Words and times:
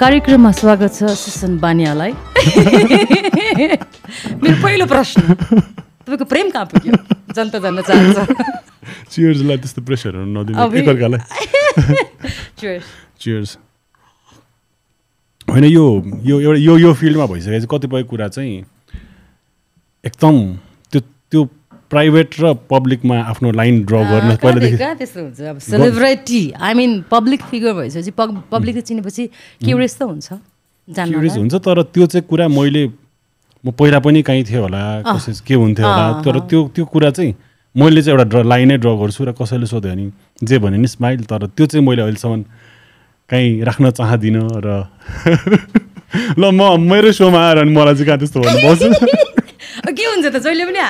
कार्यक्रममा 0.00 0.50
स्वागत 0.52 0.92
छ 0.94 1.04
सुसन 1.14 1.58
बानियालाई। 1.62 2.12
मेरो 4.42 4.56
पहिलो 4.62 4.86
प्रश्न। 4.90 5.22
तपाईँको 5.38 6.24
प्रेम 6.24 6.50
कहाँ 6.50 6.66
पुग्यो? 6.66 6.94
जनता 7.34 7.58
जान्न 7.62 7.82
चाहन्छ। 7.82 8.18
चियर्सलाई 9.14 9.56
त्यस्तो 9.62 9.82
प्रेसरहरू 9.86 10.26
नदिनु। 10.34 10.58
एकअर्कालाई। 10.58 11.22
Cheers. 12.58 12.82
चियर्स 13.20 13.56
होइन 15.48 15.64
यो 15.64 15.84
यो 16.26 16.40
एउटा 16.40 16.60
यो 16.60 16.76
यो 16.78 16.92
फिल्डमा 16.98 17.26
भइसकेपछि 17.26 17.66
कतिपय 17.70 18.02
कुरा 18.10 18.28
चाहिँ 18.28 18.64
एकदम 20.04 20.36
प्राइभेट 21.94 22.40
र 22.40 22.52
पब्लिकमा 22.70 23.18
आफ्नो 23.32 23.50
लाइन 23.60 23.84
ड्र 23.84 24.02
गर्न 24.10 24.36
पहिलादेखि 24.42 24.76
कहाँ 24.76 24.96
त्यस्तो 24.96 25.20
हुन्छ? 25.20 25.40
अब 25.40 25.58
celebrity 25.68 26.42
I 26.60 26.74
mean 26.74 27.00
public 27.10 27.42
figure 27.50 27.72
भइसकेपछि 27.80 28.10
पब्लिकले 28.50 28.80
चिनेपछि 28.90 29.26
क्युरियस 29.64 29.98
त 29.98 30.02
हुन्छ 30.10 30.28
क्युरियस 30.88 31.36
हुन्छ 31.36 31.54
तर 31.64 31.82
त्यो 31.94 32.06
चाहिँ 32.06 32.26
कुरा 32.28 32.48
मैले 32.50 32.84
म 33.64 33.70
पहिला 33.72 33.98
पनि 34.04 34.22
कहीँ 34.22 34.44
थियो 34.44 34.62
होला 34.62 34.80
कसै 35.08 35.32
के 35.46 35.54
हुन्थ्यो 35.54 35.86
होला 35.86 36.06
तर 36.24 36.38
त्यो 36.50 36.60
त्यो 36.74 36.84
कुरा 36.84 37.10
चाहिँ 37.16 37.34
मैले 37.74 38.02
चाहिँ 38.02 38.18
एउटा 38.18 38.28
ड्र 38.30 38.44
लाइनै 38.44 38.76
ड्र 38.78 38.90
गर्छु 39.00 39.24
र 39.24 39.32
कसैले 39.40 39.66
सोध्यो 39.66 39.90
भने 39.92 40.10
जे 40.42 40.58
भन्यो 40.58 40.80
नि 40.80 40.88
स्माइल 40.88 41.24
तर 41.30 41.46
त्यो 41.56 41.66
चाहिँ 41.66 41.86
मैले 41.86 42.02
अहिलेसम्म 42.02 42.42
कहीँ 43.30 43.48
राख्न 43.64 43.90
चाहदिनँ 43.90 44.44
र 44.66 44.68
ल 46.38 46.50
म 46.52 46.60
मेरो 46.82 47.12
सोमा 47.12 47.40
आएर 47.40 47.64
मलाई 47.64 47.94
चाहिँ 47.94 48.06
कहाँ 48.06 48.18
त्यस्तो 48.18 48.40
भन्नुपर्छ 48.40 48.82
के 49.98 50.04
हुन्छ 50.10 50.26
त 50.26 50.36
जहिले 50.44 50.64
पनि 50.70 50.80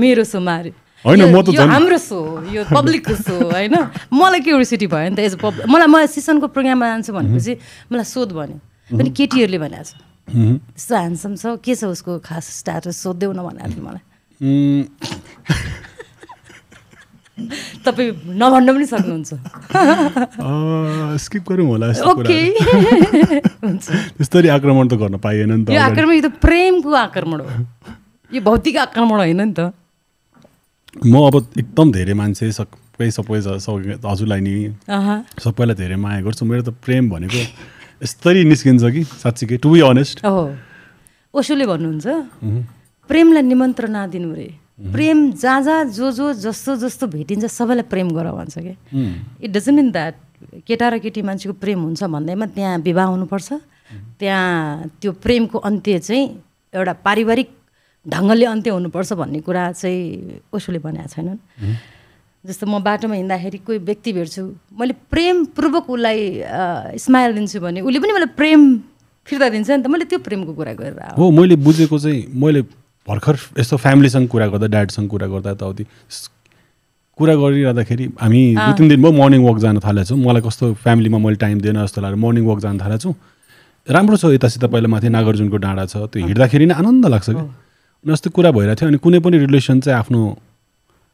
मेरो 0.00 0.24
सो 0.24 0.40
मारे 0.40 0.70
होइन, 1.04 1.20
म 1.28 1.42
त 1.42 1.48
हाम्रो 1.60 1.98
सो 2.00 2.18
यो 2.52 2.64
पब्लिकको 2.72 3.14
सो 3.14 3.34
होइन 3.52 3.74
मलाई 4.12 4.40
क्युरियोसिटी 4.46 4.86
भयो 4.88 5.08
नि 5.10 5.16
त 5.16 5.18
एज 5.28 5.34
पब्लिक 5.42 5.68
मलाई 5.68 5.88
म 5.88 6.06
सिसनको 6.08 6.46
प्रोग्राममा 6.54 6.86
जान्छु 6.92 7.12
भनेपछि 7.12 7.52
मलाई 7.92 8.06
सोध 8.08 8.30
भन्यो 8.32 8.58
पनि 8.98 9.10
केटीहरूले 9.12 9.58
भनेको 9.64 9.84
छ 9.84 9.92
त्यस्तो 10.32 10.94
ह्यान्डसम 10.96 11.32
छ 11.36 11.44
के 11.60 11.72
छ 11.76 11.84
उसको 11.92 12.12
खास 12.24 12.44
स्ट्याटस 12.60 12.96
सोधिदेऊ 13.04 13.32
न 13.36 13.40
भनेको 13.44 13.68
थियो 13.74 13.84
मलाई 13.84 14.02
तपाईँ 17.84 18.10
नभन्न 18.40 18.68
पनि 18.72 18.86
सक्नुहुन्छ 18.88 19.30
स्किप 21.20 21.44
गरौँ 21.50 21.66
होला 21.68 21.86
यस्तो 21.90 22.10
ओके 22.10 22.38
त्यस्तरी 24.16 24.48
आक्रमण 24.56 24.88
त 24.88 24.94
गर्न 25.02 25.16
पाइएन 25.20 25.52
नि 25.52 25.64
त। 25.64 25.68
आक्रमण 25.88 26.12
यो 26.14 26.22
त 26.24 26.30
प्रेमको 26.40 26.90
आक्रमण 27.04 27.40
हो 27.44 27.48
यो 28.34 28.40
भौतिक 28.42 28.76
आक्रमण 28.76 29.18
होइन 29.22 29.40
नि 29.40 29.54
त। 29.54 29.70
म 31.06 31.14
अब 31.26 31.34
एकदम 31.58 31.86
धेरै 31.92 32.14
मान्छे 32.18 32.50
सबै 32.52 33.10
सबै 33.10 33.38
हजुरलाई 34.02 34.40
नि। 34.42 34.54
सबैलाई 35.38 35.76
धेरै 35.78 35.96
माया 36.02 36.20
गर्छु। 36.26 36.42
मेरो 36.42 36.62
त 36.62 36.70
प्रेम 36.82 37.10
भनेको 37.10 37.40
यस्तरी 38.02 38.42
निस्किन्छ 38.50 38.84
कि 38.94 39.02
साँच्चीकै 39.22 39.56
टु 39.62 39.70
बी 39.70 39.80
अनेस्ट 39.86 40.26
हो 40.26 40.44
ओसोले 41.34 41.66
भन्नुहुन्छ 41.66 42.06
प्रेमलाई 43.10 43.42
निमन्त्रणा 43.42 44.02
दिनु 44.14 44.30
रे। 44.34 44.48
प्रेम 44.90 45.18
जहाँ 45.38 45.60
जहाँ 45.62 45.84
जो 45.94 46.10
जो 46.18 46.26
जस्तो 46.42 46.76
जस्तो 46.82 47.06
भेटिन्छ 47.06 47.46
सबैलाई 47.46 47.86
प्रेम 47.86 48.08
गर 48.10 48.26
भन्छ 48.34 48.54
क्या 48.58 48.74
इट 49.42 49.50
डजन्ट 49.50 49.76
मिन 49.78 49.90
द्याट 49.94 50.14
केटा 50.66 50.86
र 50.90 50.98
केटी 50.98 51.22
मान्छेको 51.22 51.54
प्रेम 51.62 51.78
हुन्छ 51.86 52.02
भन्दैमा 52.10 52.46
त्यहाँ 52.54 52.78
विवाह 52.82 53.06
हुनुपर्छ। 53.14 53.48
त्यहाँ 54.18 54.90
त्यो 55.00 55.10
प्रेमको 55.22 55.58
अन्त्य 55.58 55.98
चाहिँ 55.98 56.24
एउटा 56.74 56.92
पारिवारिक 57.06 57.48
ढङ्गले 58.06 58.44
अन्त्य 58.44 58.70
हुनुपर्छ 58.70 59.12
भन्ने 59.12 59.40
कुरा 59.40 59.72
चाहिँ 59.72 60.40
ओसोले 60.52 60.78
भनेको 60.78 61.08
छैनन्। 61.08 61.38
जस्तो 62.44 62.66
म 62.66 62.82
बाटोमा 62.84 63.14
हिँड्दाखेरि 63.16 63.58
कोही 63.64 63.78
व्यक्ति 63.88 64.12
भेट्छु 64.12 64.42
मैले 64.76 64.94
प्रेमपूर्वक 65.08 65.90
उसलाई 65.90 66.98
स्माइल 67.00 67.30
दिन्छु 67.34 67.60
भने 67.60 67.80
उसले 67.80 67.98
पनि 68.04 68.12
मलाई 68.12 68.30
प्रेम 68.36 68.60
फिर्ता 69.26 69.48
दिन्छ 69.48 69.70
नि 69.70 69.82
त 69.82 69.86
मैले 69.88 70.04
त्यो 70.04 70.18
प्रेमको 70.20 70.52
कुरा 70.52 70.72
गरेर। 70.76 71.16
हो 71.16 71.30
मैले 71.32 71.56
बुझेको 71.56 71.98
चाहिँ 71.98 72.20
मैले 72.36 72.60
भर्खर 73.08 73.36
यस्तो 73.60 73.76
फ्यामिलीसँग 73.80 74.28
कुरा 74.28 74.46
गर्दा 74.52 74.66
ड्याडसँग 74.68 75.08
कुरा 75.08 75.26
गर्दा 75.32 75.50
यताउति 75.56 75.84
कुरा 77.18 77.34
गरिरहँदाखेरि 77.40 78.04
हामी 78.20 78.40
दुई 78.56 78.72
तिन 78.76 78.88
दिन 78.88 79.02
भयो 79.02 79.12
मर्निङ 79.16 79.40
वक 79.48 79.58
जान 79.64 79.80
थालेको 79.80 80.08
छौँ 80.12 80.18
मलाई 80.20 80.42
कस्तो 80.44 80.64
फ्यामिलीमा 80.84 81.18
मैले 81.24 81.36
टाइम 81.40 81.60
दिएन 81.64 81.80
जस्तो 81.84 82.00
लागेर 82.04 82.20
मर्निङ 82.20 82.44
वक 82.44 82.58
जान 82.60 82.76
थालेको 82.84 83.00
छु 83.00 83.14
राम्रो 83.88 84.16
छ 84.20 84.24
यता 84.36 84.48
सिता 84.52 84.66
पहिला 84.68 84.88
माथि 84.92 85.08
नागार्जुनको 85.08 85.56
डाँडा 85.56 85.84
छ। 85.86 85.96
त्यो 86.12 86.26
हिँड्दाखेरि 86.28 86.66
नै 86.66 86.74
आनन्द 86.74 87.06
लाग्छ 87.08 87.28
कि 87.30 87.44
अस्ति 88.12 88.30
कुरा 88.30 88.50
भइरहेको 88.50 88.80
थियो। 88.80 88.88
अनि 88.88 88.98
कुनै 88.98 89.18
पनि 89.24 89.36
रिलेसन 89.38 89.80
चाहिँ 89.80 89.98
आफ्नो 89.98 90.20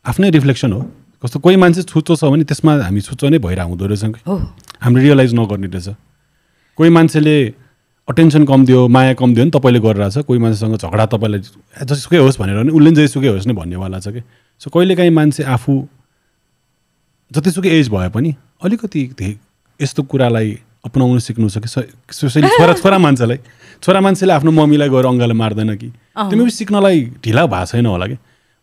आफ्नै 0.05 0.31
रिफ्लेक्सन 0.31 0.73
हो। 0.73 0.81
कस्तो 1.23 1.39
कोही 1.39 1.57
मान्छे 1.57 1.83
छुच्चो 1.87 2.17
छ 2.17 2.25
भने 2.25 2.45
त्यसमा 2.45 2.73
हामी 2.83 3.01
छुच्चो 3.01 3.29
नै 3.29 3.39
भइरहेको 3.39 3.71
हुँदो 3.71 3.87
रहेछ 3.87 4.05
कि। 4.17 4.21
हामीले 4.83 5.03
रियलाइज 5.05 5.35
नगर्ने 5.35 5.69
रहेछ। 5.69 5.89
कोही 6.79 6.91
मान्छेले 6.91 7.37
अटेन्सन 8.09 8.45
कम 8.45 8.65
दियो 8.67 8.89
माया 8.89 9.15
कम 9.15 9.35
दियो 9.35 9.45
नि 9.45 9.51
तपाईँले 9.55 9.81
गरिरहेछ। 9.81 10.27
कोही 10.27 10.39
मान्छेसँग 10.41 10.77
झगडा 10.81 11.07
तपाईँलाई 11.15 11.41
जसुकै 11.85 12.19
होस् 12.25 12.39
भनेर 12.41 12.57
पनि 12.59 12.73
उसले 12.73 13.07
पनि 13.07 13.29
होस् 13.29 13.47
नै 13.47 13.55
भन्नेवाला 13.55 13.99
छ 14.01 14.09
कि। 14.11 14.21
सो 14.59 14.71
कहिलेकाहीँ 14.71 15.13
मान्छे 15.13 15.43
आफू 15.47 15.73
जतिसुकै 17.31 17.71
एज 17.71 17.89
भए 17.89 18.09
पनि 18.11 18.35
अलिकति 18.65 19.39
यस्तो 19.81 20.03
कुरालाई 20.11 20.49
अपनाउनु 20.85 21.21
सिक्नु 21.21 21.49
छ 21.49 21.59
कि 21.61 21.69
स्पेसली 21.69 22.49
छोरा 22.57 22.73
छोरा 22.81 22.99
मान्छेलाई। 22.99 23.39
छोरा 23.83 24.01
मान्छेले 24.01 24.33
आफ्नो 24.33 24.51
मम्मीलाई 24.51 24.89
गएर 24.89 25.07
अङ्गाले 25.07 25.35
मार्दैन 25.35 25.75
कि? 25.77 25.89
त्यो 25.89 26.37
पनि 26.39 26.51
सिक्नलाई 26.51 26.99
ढिला 27.25 27.47
भएको 27.47 27.67
छैन 27.67 27.87
होला 27.87 28.07
कि? 28.07 28.17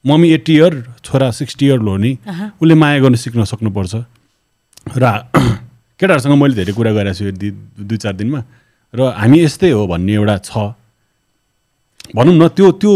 मम्मी 0.05 0.27
एट्टी 0.33 0.53
इयर 0.55 0.73
छोरा 1.03 1.31
सिक्सटी 1.31 1.65
इयर 1.65 1.79
हो 1.79 1.97
नि 1.97 2.11
उसले 2.61 2.75
माया 2.75 2.99
गर्न 3.01 3.15
सिक्न 3.15 3.43
सक्नुपर्छ। 3.43 3.95
र 4.97 5.05
केटाहरूसँग 5.99 6.33
मैले 6.37 6.55
धेरै 6.55 6.73
कुरा 6.77 6.91
गरेको 6.93 7.13
छु 7.17 7.31
दुई 7.33 7.51
दुई 7.81 7.97
चार 7.97 8.13
दिनमा। 8.13 8.41
र 8.93 8.99
हामी 9.17 9.37
यस्तै 9.43 9.71
हो 9.73 9.87
भन्ने 9.87 10.13
एउटा 10.13 10.37
छ। 10.45 10.77
भनौँ 12.15 12.33
न 12.37 12.47
त्यो 12.55 12.71
त्यो 12.79 12.93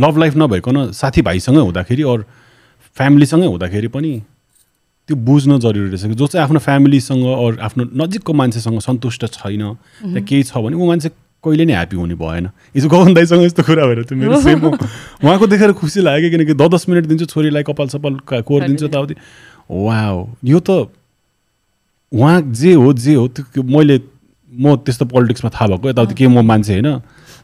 लभ 0.00 0.14
लाइफ 0.18 0.34
नभइकन 0.36 0.76
साथीभाइसँगै 0.92 1.60
हुँदाखेरि 1.60 2.02
अरू 2.02 2.22
फ्यामिलीसँगै 2.96 3.46
हुँदाखेरि 3.46 3.88
पनि 3.92 4.12
त्यो 5.08 5.16
बुझ्न 5.16 5.58
जरुरी 5.60 5.88
रहेछ 5.92 6.16
जो 6.16 6.26
चाहिँ 6.26 6.44
आफ्नो 6.44 6.58
फ्यामिलीसँग 6.58 7.24
अरू 7.26 7.56
आफ्नो 7.60 7.82
नजिकको 8.00 8.32
मान्छेसँग 8.32 8.78
सन्तुष्ट 8.80 9.22
छैन 9.36 9.62
या 10.16 10.20
केही 10.24 10.42
छ 10.42 10.56
भने 10.56 10.76
ऊ 10.76 10.86
मान्छे 10.86 11.08
कहिले 11.46 11.64
नै 11.64 11.72
ह्याप्पी 11.78 11.96
हुने 11.96 12.14
भएन। 12.18 12.46
हिजो 12.74 12.88
गगन 12.90 13.14
दाईसँग 13.14 13.42
यस्तो 13.46 13.62
कुरा 13.62 13.86
भएर 13.86 14.02
त्यो 14.10 14.18
मेरो 14.18 14.40
सेम 14.42 14.58
हो। 14.66 14.70
उहाँको 15.22 15.46
देखेर 15.46 15.72
खुसी 15.78 16.00
लाग्यो 16.02 16.30
किनकि 16.34 16.54
द 16.58 16.62
दस 16.74 16.88
मिनट 16.90 17.06
दिन्छु 17.06 17.26
छोरीलाई 17.30 17.62
कपाल 17.70 17.88
सपाल 17.94 18.14
का- 18.28 18.42
कोर 18.42 18.66
दिन्छु 18.66 18.86
यताउति 18.86 19.14
वा 19.70 19.98
यो 20.44 20.58
त 20.60 20.90
उहाँ 22.12 22.40
जे 22.54 22.72
हो 22.74 22.92
जे 22.92 23.14
हो 23.14 23.26
त्यो 23.28 23.62
मैले 23.62 24.00
म 24.52 24.76
त्यस्तो 24.84 25.04
पोलिटिक्समा 25.10 25.50
थाहा 25.54 25.66
भएको 25.76 25.88
यताउति 25.90 26.14
के 26.14 26.26
म 26.28 26.40
मान्छे 26.46 26.72
होइन। 26.80 27.00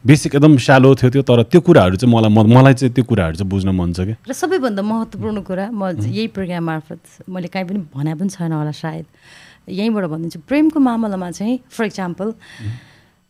बेसिक 0.06 0.34
एकदम 0.34 0.56
सालो 0.58 0.94
थियो 0.98 1.10
त्यो 1.10 1.22
तर 1.22 1.42
त्यो 1.50 1.60
कुराहरू 1.62 1.96
चाहिँ 1.96 2.10
मलाई 2.14 2.30
म- 2.30 2.46
मलाई 2.56 2.74
चाहिँ 2.74 2.92
त्यो 2.94 3.04
कुराहरू 3.04 3.36
चाहिँ 3.38 3.48
बुझ्न 3.50 3.68
मन 3.70 3.92
छ 3.92 4.00
कि 4.06 4.14
र 4.26 4.32
सबैभन्दा 4.34 4.82
महत्त्वपूर्ण 4.82 5.38
कुरा 5.46 5.70
म 5.70 5.94
यही 6.02 6.26
प्रोग्राम 6.34 6.64
मार्फत 6.64 7.00
मैले 7.30 7.48
काहीँ 7.54 7.66
पनि 7.68 7.78
भने 7.94 8.14
पनि 8.18 8.28
छैन 8.34 8.52
होला 8.52 8.70
सायद। 8.74 9.06
यहीँबाट 9.70 10.04
भनिदिन्छु 10.10 10.38
प्रेमको 10.48 10.78
मामलामा 10.80 11.30
चाहिँ 11.38 11.58
फर 11.70 11.84
इक्जाम्पल 11.86 12.28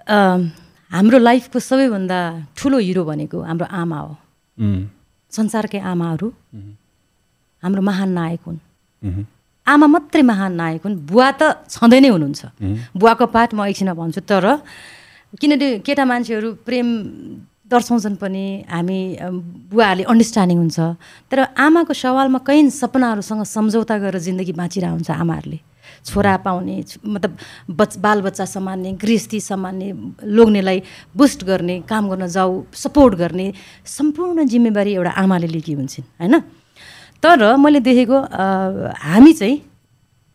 हाम्रो 0.07 1.19
लाइफको 1.19 1.59
सबैभन्दा 1.59 2.19
ठुलो 2.57 2.79
हिरो 2.79 3.03
भनेको 3.05 3.39
हाम्रो 3.43 3.67
आमा 3.71 3.99
हो। 3.99 4.13
संसारकै 5.33 5.81
आमाहरू। 5.81 6.29
हाम्रो 7.63 7.83
महान 7.83 8.11
नायक 8.19 8.43
हुन्। 8.47 8.59
आमा 9.67 9.87
मात्रै 9.87 10.23
महान 10.23 10.53
नायक 10.53 10.83
हुन्। 10.85 10.97
बुवा 11.09 11.29
त 11.39 11.43
छँदै 11.71 12.01
नै 12.03 12.11
हुनुहुन्छ। 12.13 12.43
बुवाको 12.99 13.25
पाठ 13.31 13.55
म 13.55 13.65
एकछिनमा 13.71 13.95
भन्छु 13.95 14.21
तर 14.27 14.45
किनभने 15.41 15.69
केटा 15.87 16.05
मान्छेहरू 16.05 16.49
प्रेम 16.67 16.89
दर्शाउँछन् 17.73 18.21
पनि 18.21 18.45
हामी 18.69 18.99
बुवाहरूले 19.73 20.05
अन्डरस्ट्यान्डिङ 20.05 20.59
हुन्छ। 20.61 20.79
तर 21.31 21.39
आमाको 21.57 21.93
सवालमा 21.97 22.39
कैयन 22.45 22.69
सपनाहरूसँग 22.69 23.43
सम्झौता 23.49 23.97
गरेर 23.97 24.21
जिन्दगी 24.21 24.53
बाँचिरहेको 24.53 24.93
हुन्छ 24.93 25.11
आमाहरूले। 25.11 25.59
छोरा 26.05 26.37
पाउने 26.45 26.77
मतलब 27.07 27.37
बच 27.71 27.97
बालबच्चा 28.05 28.45
सम्हाल्ने 28.45 28.93
गृहस्थी 29.03 29.41
सम्हाल्ने 29.41 29.89
लोग्नेलाई 30.27 30.83
बुस्ट 31.17 31.45
गर्ने 31.45 31.81
काम 31.89 32.09
गर्न 32.11 32.27
जाऊ 32.27 32.63
सपोर्ट 32.75 33.15
गर्ने 33.15 33.53
सम्पूर्ण 33.87 34.47
जिम्मेवारी 34.47 34.93
एउटा 34.95 35.11
आमाले 35.23 35.47
लिएकी 35.47 35.73
हुन्छन् 35.73 36.05
होइन? 36.21 36.41
तर 37.23 37.57
मैले 37.57 37.81
देखेको 37.81 38.19
हामी 38.19 39.33
चाहिँ 39.33 39.61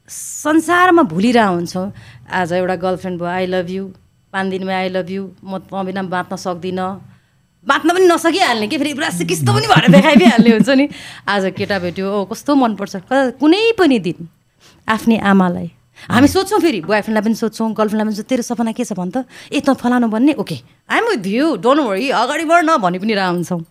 संसारमा 0.09 1.03
भुलिरहेको 1.03 1.53
हुन्छौँ। 1.53 1.91
आज 2.31 2.53
एउटा 2.53 2.75
गर्लफ्रेन्ड 2.75 3.19
भयो 3.19 3.27
आई 3.27 3.45
लभ 3.45 3.69
यु 3.69 3.83
पाँच 4.33 4.47
दिनमै 4.49 4.73
आई 4.73 4.89
लभ 4.89 5.09
यु 5.11 5.23
म 5.43 5.57
त 5.59 5.83
बिना 5.85 6.03
बाँच्न 6.07 6.35
सक्दिनँ। 6.35 6.87
बाँच्न 7.67 7.93
पनि 7.93 8.07
नसकिहाल्ने 8.07 8.67
कि 8.67 8.77
फेरि 8.77 8.93
पुरा 8.95 9.09
सिकिस्तो 9.19 9.51
पनि 9.53 9.67
भएर 9.67 9.87
देखाइदिइहाल्ने 9.91 10.51
हुन्छ 10.51 10.69
नि। 10.79 10.87
आज 11.27 11.51
केटा 11.57 11.79
भेट्यो 11.83 12.07
ओ 12.07 12.23
कस्तो 12.31 12.55
मनपर्छ? 12.55 12.95
कुनै 13.35 13.71
पनि 13.75 13.99
दिन 13.99 14.27
आफ्नै 14.87 15.17
आमालाई। 15.31 15.67
हामी 16.09 16.27
सोध्छौँ 16.27 16.59
फेरि 16.61 16.79
बोयफ्रेन्डलाई 16.87 17.23
पनि 17.25 17.35
सोध्छौँ 17.35 17.73
गर्लफ्रेन्डलाई 17.73 18.07
पनि 18.07 18.15
सोध्छौँ 18.15 18.29
तेरो 18.29 18.43
सपना 18.45 18.71
के 18.71 18.83
छ 18.85 18.93
भन् 18.93 19.11
त? 19.11 19.25
ए 19.51 19.59
त 19.59 19.73
फलानु 19.75 20.07
भन्ने? 20.07 20.33
Okay. 20.37 20.57
I'm 20.89 21.03
with 21.11 21.25
you 21.25 21.45
don't 21.57 21.81
worry 21.89 22.09
अगाडि 22.13 22.45
बढ 22.45 22.61
न 22.63 22.77
भनि 22.77 22.97
पनि 23.01 23.13
रह 23.17 23.27
हुन्छौँ 23.33 23.61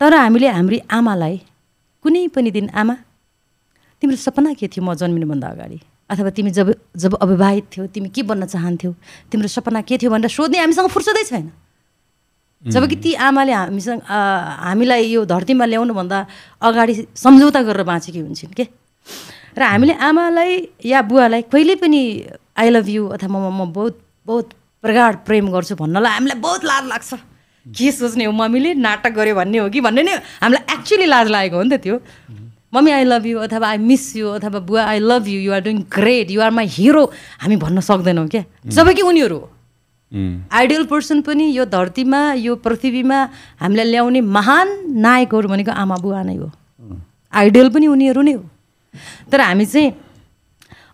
तर 0.00 0.14
हामीले 0.14 0.48
हाम्री 0.50 0.78
आमालाई 0.90 1.36
कुनै 2.02 2.26
पनि 2.34 2.50
दिन 2.50 2.68
आमा 2.74 2.94
तिम्रो 4.02 4.18
सपना 4.18 4.50
के 4.58 4.66
थियो 4.66 4.82
म 4.82 4.94
जन्मिनुभन्दा 4.98 5.48
अगाडि? 5.54 5.78
अथवा 6.10 6.30
तिमी 6.34 6.50
जब 6.50 6.74
जब 6.98 7.14
अविवाहित 7.22 7.64
थियौ 7.70 7.86
तिमी 7.94 8.08
के 8.10 8.22
बन्न 8.26 8.50
चाहन्थ्यौ? 8.50 8.92
तिम्रो 9.30 9.48
सपना 9.48 9.80
के 9.86 9.96
थियो 10.02 10.10
भनेर 10.10 10.28
सोध्ने 10.28 10.58
हामीसँग 10.58 10.90
फुर्सदै 10.90 11.24
छैन। 11.30 11.46
जबकि 12.66 12.96
ती 12.98 13.10
आमाले 13.14 13.52
हामीसँग 13.52 14.02
हामीलाई 14.10 15.06
यो 15.14 15.24
धरतीमा 15.24 15.64
ल्याउनुभन्दा 15.70 16.18
अगाडि 16.62 16.94
सम्झौता 17.14 17.62
गरेर 17.62 17.82
बाँचेकी 17.86 18.20
हुन्छन् 18.26 18.54
के? 18.58 18.64
र 19.56 19.62
हामीले 19.62 19.94
आमालाई 20.08 20.52
या 20.84 21.02
बुवालाई 21.02 21.42
कहिले 21.52 21.74
पनि 21.82 22.00
आई 22.56 22.68
लभ 22.70 22.88
यु 22.88 23.06
अथवा 23.16 23.38
म 23.38 23.52
म 23.52 23.72
बहुत 23.72 23.94
बहुत 24.26 24.46
प्रगाढ 24.84 25.12
प्रेम 25.26 25.50
गर्छु 25.52 25.74
भन्नलाई 25.76 26.12
हामीलाई 26.12 26.40
बहुत 26.40 26.64
लाज 26.64 26.84
लाग्छ। 26.88 27.10
के 27.66 27.90
सोच्ने 27.92 28.24
हो 28.24 28.32
मम्मीले? 28.32 28.74
नाटक 28.74 29.12
गर्यो 29.14 29.34
भन्ने 29.34 29.58
हो 29.58 29.68
कि 29.70 29.80
भन्ने 29.80 30.02
नै 30.02 30.14
हामीलाई 30.42 30.64
एक्चुली 30.74 31.06
लाज 31.06 31.26
लागेको 31.30 31.56
हो 31.56 31.62
नि 31.62 31.70
त 31.76 31.80
त्यो। 31.84 31.96
मम्मी 32.74 32.90
आई 32.90 33.04
लभ 33.04 33.26
यु 33.26 33.38
अथवा 33.38 33.68
आई 33.68 33.78
मिस 33.78 34.04
यु 34.16 34.28
अथवा 34.40 34.58
बुवा 34.66 34.82
I 34.90 34.98
love 34.98 35.28
you 35.28 35.38
you 35.40 35.52
are 35.52 35.60
doing 35.62 35.78
great 35.92 36.30
you 36.30 36.40
are 36.40 36.50
my 36.50 36.66
hero 36.66 37.04
हामी 37.44 37.56
भन्न 37.56 37.80
सक्दैनौँ 37.80 38.26
क्या। 38.28 38.44
जब 38.66 38.90
कि 38.96 39.02
उनीहरू 39.02 39.38
हो। 39.38 39.48
आइडियल 40.52 40.84
पर्सन 40.90 41.20
पनि 41.22 41.44
यो 41.56 41.64
धरतीमा 41.68 42.20
यो 42.40 42.56
पृथ्वीमा 42.64 43.18
हामीलाई 43.60 43.86
ल्याउने 43.90 44.20
महान 44.20 44.68
नायकहरू 45.04 45.48
भनेको 45.48 45.72
आमा 45.72 45.96
बुवा 46.02 46.22
नै 46.22 46.36
हो। 46.36 46.50
आइडियल 47.32 47.68
पनि 47.70 47.86
उनीहरू 47.86 48.22
नै 48.22 48.32
हो। 48.32 48.44
तर 49.32 49.40
हामी 49.40 49.66
चाहिँ 49.66 49.92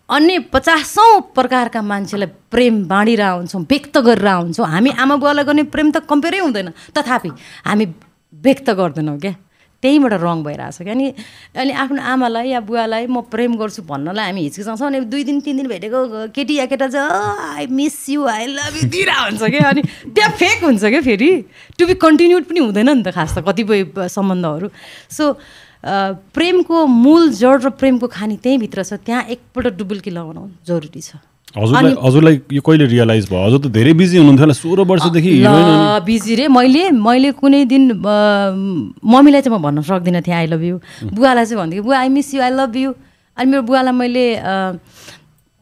अन्य 0.08 0.38
पचासौँ 0.52 1.20
प्रकारका 1.36 1.80
मान्छेलाई 1.82 2.28
प्रेम 2.48 2.84
बाँडिरह 2.88 3.30
हुन्छौँ 3.30 3.62
व्यक्त 3.68 3.98
गरेर 3.98 4.28
हुन्छौँ। 4.28 4.66
हामी 4.66 4.90
आमा 4.96 5.16
बुवालाई 5.16 5.44
गर्ने 5.44 5.62
प्रेम 5.68 5.90
त 5.92 6.06
कम्पेयरै 6.08 6.38
हुँदैन। 6.38 6.68
तथापि 6.96 7.30
हामी 7.66 7.84
व्यक्त 8.32 8.70
गर्दैनौँ 8.70 9.18
क्या। 9.20 9.34
त्यहीँबाट 9.78 10.12
रङ 10.18 10.42
भइरहेछ 10.42 10.78
क्या। 10.82 10.92
अनि 10.92 11.06
अनि 11.54 11.72
आफ्नो 11.72 12.00
आमालाई 12.02 12.48
या 12.50 12.60
बुवालाई 12.66 13.06
म 13.06 13.20
प्रेम 13.30 13.54
गर्छु 13.60 13.82
भन्नलाई 13.84 14.26
हामी 14.26 14.42
हिचकिचाउँछौँ 14.48 14.88
अनि 14.88 15.00
दुई 15.06 15.22
दिन 15.28 15.38
तिन 15.44 15.56
दिन 15.56 15.68
भेटेको 15.68 16.32
केटी 16.34 16.54
या 16.56 16.66
केटा 16.66 16.88
चाहिँ 16.88 17.62
I 17.62 17.66
miss 17.70 17.98
you 18.10 18.26
I 18.26 18.46
love 18.58 18.74
you 18.74 18.88
दिइरहेको 18.88 19.22
हुन्छ 19.28 19.42
क्या। 19.44 19.68
अनि 19.68 19.82
त्यहाँ 20.08 20.32
फेक 20.34 20.64
हुन्छ 20.64 20.82
क्या 20.82 21.00
फेरि। 21.04 21.30
टु 21.78 21.86
बी 21.86 21.94
कन्टिन्युड 21.94 22.44
पनि 22.50 22.58
हुँदैन 22.58 22.90
नि 22.90 23.02
त 23.06 23.14
खास 23.14 23.38
त 23.38 23.44
कतिपय 23.46 24.08
सम्बन्धहरू। 24.08 24.66
सो 25.14 25.36
प्रेमको 25.84 26.86
मूल 26.86 27.30
जड 27.38 27.64
र 27.64 27.70
प्रेमको 27.80 28.06
खानी 28.10 28.36
त्यहीँभित्र 28.42 28.82
छ 28.82 28.92
त्यहाँ 29.06 29.22
एकपल्ट 29.30 29.74
डुबुल्की 29.78 30.10
लगाउनु 30.10 30.42
जरुरी 30.66 31.00
छ। 31.00 31.22
हजुरलाई 31.56 31.94
हजुरलाई 32.04 32.40
यो 32.52 32.60
कहिले 32.60 32.86
रियलाइज 32.86 33.24
भयो? 33.30 33.44
हजुर 33.46 33.60
त 33.62 33.66
धेरै 33.72 33.92
बिजी 33.96 34.16
हुनुहुन्थ्यो 34.18 34.44
होला 34.44 34.56
सोह्र 34.58 34.80
वर्षदेखि 34.90 35.30
बिजी 36.04 36.34
रे। 36.34 36.48
मैले 36.50 36.90
मैले 36.92 37.30
कुनै 37.40 37.64
दिन 37.64 37.84
मम्मीलाई 38.04 39.40
चाहिँ 39.42 39.58
म 39.58 39.62
भन्न 39.62 39.82
सक्दिनँ 39.86 40.22
थिएँ 40.26 40.36
आई 40.36 40.46
लभ 40.52 40.62
यु 40.62 40.76
बुवालाई 41.08 41.44
चाहिँ 41.46 41.58
भन्थेँ 41.62 41.80
बुवा 41.80 41.98
I 41.98 42.08
miss 42.12 42.34
you 42.34 42.42
I 42.42 42.50
love 42.52 42.76
you 42.76 42.90
अनि 43.38 43.48
मेरो 43.50 43.62
बुवालाई 43.64 43.94
मैले 43.96 44.26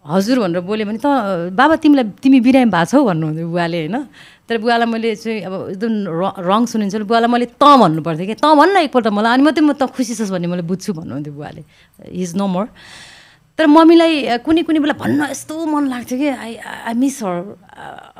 हजुर 0.04 0.38
भनेर 0.38 0.60
बोलेँ 0.66 0.86
भने 0.86 0.98
त 0.98 1.06
बाबा 1.54 1.76
तिमीलाई 1.82 2.04
तिमी 2.22 2.38
बिरामी 2.40 2.70
भएको 2.70 2.90
छौ 2.90 3.04
भन्नुहुन्थ्यो 3.04 3.46
बुवाले 3.46 3.78
होइन। 3.86 3.96
तर 4.46 4.58
बुवालाई 4.62 4.86
मैले 4.86 5.14
चाहिँ 5.18 5.42
अब 5.42 5.52
एकदम 5.74 5.92
रङ 6.46 6.62
सुनिन्छ 6.70 6.94
बुवालाई 7.02 7.30
मैले 7.34 7.46
त 7.58 7.64
भन्नु 7.82 8.00
पर्थ्यो 8.06 8.26
कि 8.30 8.34
त 8.38 8.46
भन्न 8.46 8.76
एकपल्ट 8.86 9.06
मलाई 9.10 9.32
अनि 9.34 9.42
मात्रै 9.42 9.64
म 9.66 9.72
त 9.74 9.90
खुसी 9.90 10.14
छस् 10.14 10.30
भन्ने 10.30 10.46
मैले 10.46 10.62
बुझ्छु 10.70 10.94
भन्नुहुन्थ्यो 10.94 11.34
बुवाले। 11.34 11.62
इज 12.14 12.30
नो 12.38 12.46
मोर 12.46 12.66
तर 13.58 13.66
मम्मीलाई 13.66 14.38
कुनै 14.46 14.62
कुनै 14.68 14.78
बेला 14.84 14.94
भन्न 15.02 15.32
यस्तो 15.32 15.54
मन 15.66 15.84
लाग्थ्यो 15.90 16.16
कि 16.18 16.28
आई 16.28 16.52
आई 16.62 16.94
मिस 16.94 17.16
हर 17.24 17.36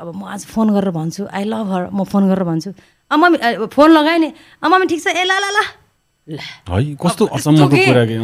अब 0.01 0.07
म 0.17 0.21
आज 0.33 0.45
फोन 0.51 0.67
गरेर 0.75 0.91
भन्छु 0.91 1.23
आई 1.31 1.43
लभ 1.47 1.67
हर 1.71 1.83
म 1.93 2.03
फोन 2.03 2.27
गरेर 2.27 2.43
भन्छु 2.43 2.69
अँ 3.11 3.17
मम्मी 3.17 3.37
फोन 3.71 3.89
लगाएँ 3.95 4.19
नि। 4.19 4.29
अँ 4.59 4.69
मम्मी 4.69 4.85
ठिक 4.91 4.99
छ। 5.03 5.07
ए 5.15 5.23
ल 5.23 5.31
ल 5.31 5.45
ल। 5.55 5.86
है 6.27 6.95
कस्तो 6.99 7.25
अचम्मको 7.25 7.67
के? 7.71 7.85
कुरा 7.87 8.05
कि। 8.05 8.15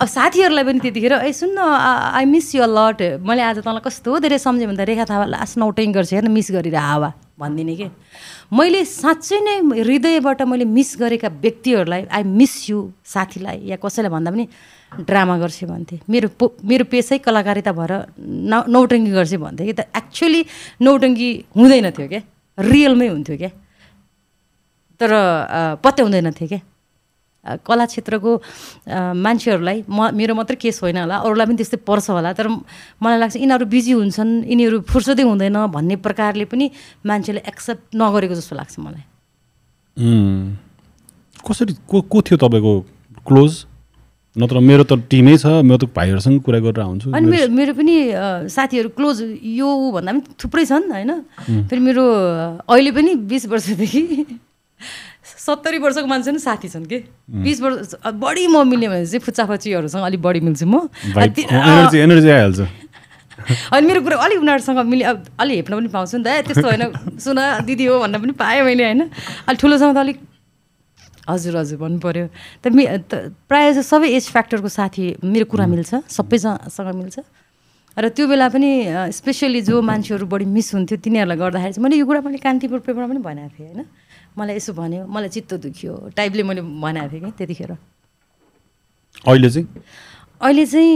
अब 0.00 0.06
साथीहरूलाई 0.08 0.64
पनि 0.64 0.80
त्यतिखेर 0.80 1.12
ए 1.20 1.32
सुन्न 1.36 1.58
आई 1.60 2.24
मिस 2.24 2.54
यु 2.54 2.64
लट 2.64 3.20
मैले 3.20 3.42
आज 3.44 3.58
तँलाई 3.60 3.84
कस्तो 3.84 4.18
धेरै 4.24 4.38
सम्झेँ 4.40 4.66
भने 4.66 4.76
त 4.80 4.88
रेखा 4.88 5.04
थापा 5.04 5.26
लास्ट 5.28 5.58
नौटिङ 5.60 5.92
गर्छ 5.92 6.12
हेर्न 6.16 6.30
मिस 6.32 6.48
गरेर 6.56 6.76
हावा 6.76 7.12
भनिदिने 7.36 7.74
कि? 7.76 7.88
मैले 8.56 8.84
साँच्चै 8.84 9.40
नै 9.44 9.56
हृदयबाट 9.84 10.42
मैले 10.48 10.64
मिस 10.64 10.96
गरेका 11.00 11.28
व्यक्तिहरूलाई 11.28 12.02
आई 12.08 12.22
मिस 12.24 12.54
यु 12.70 12.78
साथीलाई 13.04 13.68
या 13.68 13.76
कसैलाई 13.84 14.10
भन्दा 14.16 14.30
पनि 14.32 14.44
ड्रामा 15.08 15.36
गर्छु 15.44 15.66
भन्थेँ। 15.68 16.00
मेरो 16.08 16.28
पो 16.40 16.56
मेरो 16.64 16.84
पेसै 16.88 17.18
कलाकारिता 17.20 17.72
भएर 17.72 17.92
नौ 18.48 18.58
नौटङ्गी 18.68 19.12
गर्छु 19.12 19.38
भन्थेँ 19.44 19.66
कि। 19.68 19.72
त 19.76 19.92
एक्चुअली 19.92 20.40
नौटङ्गी 20.80 21.30
हुँदैन 21.56 21.90
थियो 21.96 22.08
क्या 22.08 22.22
रियलमै 22.58 23.08
हुन्थ्यो 23.12 23.36
क्या 23.36 23.50
तर 25.00 25.10
पत्याउँदैन 25.84 26.30
थिएँ 26.40 26.48
क्या 26.48 26.60
कला 27.66 27.84
क्षेत्रको 27.86 28.30
मान्छेहरूलाई 29.18 29.78
म 29.88 30.10
मेरो 30.14 30.34
मात्रै 30.34 30.56
केस 30.56 30.78
होइन 30.82 30.96
होला 31.02 31.16
अरूलाई 31.26 31.46
पनि 31.46 31.56
त्यस्तै 31.58 31.78
पर्छ 31.82 32.06
होला 32.10 32.30
तर 32.38 32.46
म- 32.48 32.62
मलाई 33.02 33.18
लाग्छ 33.18 33.36
यिनीहरू 33.36 33.66
बिजी 33.66 33.92
हुन्छन् 33.98 34.32
यिनीहरू 34.46 34.76
फुर्सदै 34.86 35.22
हुँदैन 35.26 35.56
भन्ने 35.74 35.96
प्रकारले 36.06 36.44
पनि 36.46 36.70
मान्छेले 37.02 37.40
एक्सेप्ट 37.44 37.82
नगरेको 37.94 38.34
जस्तो 38.34 38.54
लाग्छ 38.56 38.74
मलाई। 38.78 39.02
कसरी 41.42 41.74
को 41.90 42.00
को 42.06 42.18
थियो 42.22 42.36
तपाईँको 42.38 42.72
क्लोज? 43.26 43.52
नत्र 44.36 44.58
मेरो 44.62 44.84
त 44.86 44.92
टिमै 45.10 45.34
छ 45.36 45.46
मेरो 45.60 45.78
त 45.82 45.92
भाइहरूसँग 45.92 46.40
कुरा 46.40 46.58
गरेर 46.64 46.80
हुन्छु 46.82 47.10
अनि 47.12 47.26
मेरो 47.26 47.48
मेरो 47.52 47.72
पनि 47.74 47.94
साथीहरू 48.48 48.88
क्लोज 48.96 49.18
यो 49.52 49.68
भन्दा 49.92 50.10
पनि 50.12 50.22
थुप्रै 50.40 50.64
छन् 50.64 50.86
होइन? 50.88 51.10
फेरि 51.68 51.80
मेरो 51.82 52.04
अहिले 52.64 52.90
पनि 52.96 53.10
बिस 53.28 53.44
वर्षदेखि 53.50 54.02
सत्तरी 55.42 55.78
वर्षको 55.82 56.06
मान्छे 56.06 56.30
पनि 56.30 56.38
साथी 56.38 56.68
छन् 56.70 56.86
कि? 56.86 56.98
बिस 57.42 57.58
वर्ष 57.60 57.94
बढी 58.14 58.46
म 58.46 58.62
मिल्ने 58.62 58.88
भने 58.88 59.06
चाहिँ 59.06 59.22
फुच्चाफच्चीहरूसँग 59.26 60.04
अलिक 60.06 60.22
बढी 60.22 60.40
मिल्छु 60.46 60.66
म। 60.66 60.86
अनि 63.74 63.86
मेरो 63.86 64.00
कुरा 64.06 64.16
अलिक 64.22 64.38
उनीहरूसँग 64.38 64.78
मिले 64.86 65.04
अब 65.04 65.18
अलि 65.42 65.54
हेप्न 65.56 65.72
पनि 65.74 65.88
पाउँछु 65.90 66.16
नि 66.18 66.24
त। 66.24 66.26
ए 66.30 66.42
त्यस्तो 66.46 66.62
होइन 66.62 67.18
सुन 67.18 67.38
दिदी 67.66 67.84
हो 67.90 67.98
भन्न 67.98 68.22
पनि 68.22 68.32
पाएँ 68.38 68.62
मैले 68.62 68.84
होइन। 68.86 69.02
अलिक 69.50 69.58
ठुलोसँग 69.58 69.94
त 69.94 69.98
अलिक 69.98 70.18
हजुर 71.26 71.56
हजुर 71.56 71.78
भन्नु 71.82 71.98
पऱ्यो 71.98 72.26
त 72.62 72.70
मि 72.70 72.86
प्रायः 73.50 73.82
चाहिँ 73.82 73.82
सबै 73.82 74.08
एज 74.14 74.30
फ्याक्टरको 74.30 74.68
साथी 74.70 75.18
मेरो 75.26 75.46
कुरा 75.50 75.66
मिल्छ 75.66 76.06
सबैसँग 76.06 76.94
मिल्छ। 76.94 77.18
र 77.98 78.08
त्यो 78.14 78.24
बेला 78.30 78.46
पनि 78.46 78.70
स्पेसली 79.10 79.60
जो 79.66 79.82
मान्छेहरू 79.82 80.26
बढी 80.26 80.46
मिस 80.46 80.74
हुन्थ्यो 80.74 80.96
तिनीहरूलाई 81.02 81.38
गर्दाखेरि 81.42 81.72
चाहिँ 81.74 81.82
मैले 81.82 81.96
यो 81.98 82.06
कुरा 82.06 82.20
मैले 82.22 82.38
कान्तिपुर 82.38 82.78
पेपरमा 82.86 83.10
पनि 83.10 83.20
भनेको 83.26 83.50
थिएँ 83.58 83.68
होइन। 83.74 83.90
मलाई 84.38 84.56
यसो 84.56 84.72
भन्यो 84.72 85.06
मलाई 85.06 85.28
चित्त 85.28 85.54
दुख्यो। 85.64 85.92
टाइपले 86.16 86.42
मैले 86.42 86.62
भनेको 86.62 87.08
थिएँ 87.12 87.20
कि 87.20 87.30
त्यतिखेर। 87.38 87.72
अहिले 89.28 89.48
चाहिँ? 89.50 89.66
अहिले 90.40 90.64
चाहिँ 90.66 90.92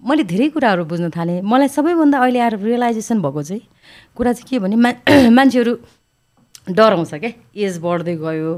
मैले 0.00 0.22
धेरै 0.30 0.48
कुराहरू 0.54 0.84
बुझ्न 0.86 1.10
थालेँ। 1.10 1.42
मलाई 1.42 1.68
सबैभन्दा 1.68 2.18
अहिले 2.18 2.38
आएर 2.38 2.54
रियलाइजेसन 2.62 3.18
भएको 3.22 3.42
चाहिँ 3.42 3.62
कुरा 4.16 4.32
चाहिँ 4.32 4.46
के 4.48 4.58
भने 4.62 4.76
मा 4.76 4.90
मान्छेहरू 5.38 5.72
डराउँछ 6.70 7.14
क्या। 7.14 7.32
एज 7.66 7.78
बढ्दै 7.82 8.14
गयो 8.22 8.52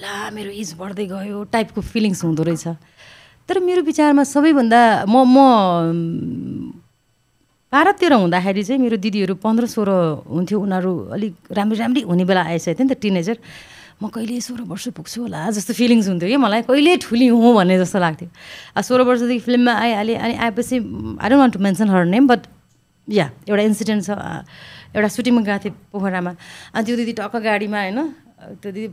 ला 0.00 0.30
मेरो 0.32 0.50
एज 0.50 0.74
बढ्दै 0.80 1.06
गयो 1.12 1.44
टाइपको 1.52 1.80
फिलिङ्स 1.80 2.24
हुँदो 2.24 2.42
रहेछ। 2.42 2.66
तर 3.48 3.60
मेरो 3.60 3.82
विचारमा 3.82 4.24
सबैभन्दा 4.24 5.04
म 5.08 5.14
म 5.28 5.36
तेह्र 7.72 8.14
हुँदाखेरि 8.14 8.62
चाहिँ 8.62 8.80
मेरो 8.80 8.96
दिदीहरू 9.02 9.34
पन्ध्र 9.42 9.66
सोह्र 9.66 9.90
हुन्थ्यो। 10.30 10.58
उनीहरू 10.60 10.92
अलिक 11.14 11.34
राम्री 11.50 11.76
राम्री 11.78 12.00
हुने 12.06 12.24
बेला 12.24 12.42
आइसकेको 12.46 12.78
थियो 12.78 12.86
नि 12.86 12.94
त 12.94 12.98
टिनेजर। 13.02 13.36
म 14.02 14.08
कहिले 14.12 14.38
सोह्र 14.38 14.62
वर्ष 14.70 14.94
पुग्छु 14.94 15.18
होला 15.26 15.50
जस्तो 15.50 15.72
फिलिङ्स 15.74 16.06
हुन्थ्यो 16.08 16.28
कि 16.30 16.36
मलाई। 16.36 16.62
कहिले 16.70 16.96
ठुली 17.02 17.26
हुँ 17.26 17.54
भन्ने 17.58 17.76
जस्तो 17.82 17.98
लाग्थ्यो। 17.98 18.28
सोह्र 18.86 19.02
वर्षदेखि 19.08 19.42
फिल्ममा 19.42 19.72
आइहालेँ 19.72 20.16
अनि 20.16 20.34
आएपछि 20.46 20.76
I 21.18 21.28
don't 21.28 21.40
want 21.42 21.52
to 21.54 21.60
mention 21.66 21.88
her 21.90 22.04
name 22.06 22.24
but 22.30 22.40
yeah 23.08 23.26
एउटा 23.50 23.62
इन्सिडेन्ट 23.66 24.02
छ 24.04 24.10
एउटा 24.94 25.08
सुटिङमा 25.10 25.42
गएको 25.42 25.58
थिएँ 25.64 25.74
पोखरामा। 25.90 26.32
अनि 26.70 26.84
त्यो 26.86 26.96
दिदी 26.96 27.12
टक्क 27.18 27.34
गाडीमा 27.40 27.78
होइन 27.82 27.98
त्यो 28.62 28.70
दिदी 28.72 28.88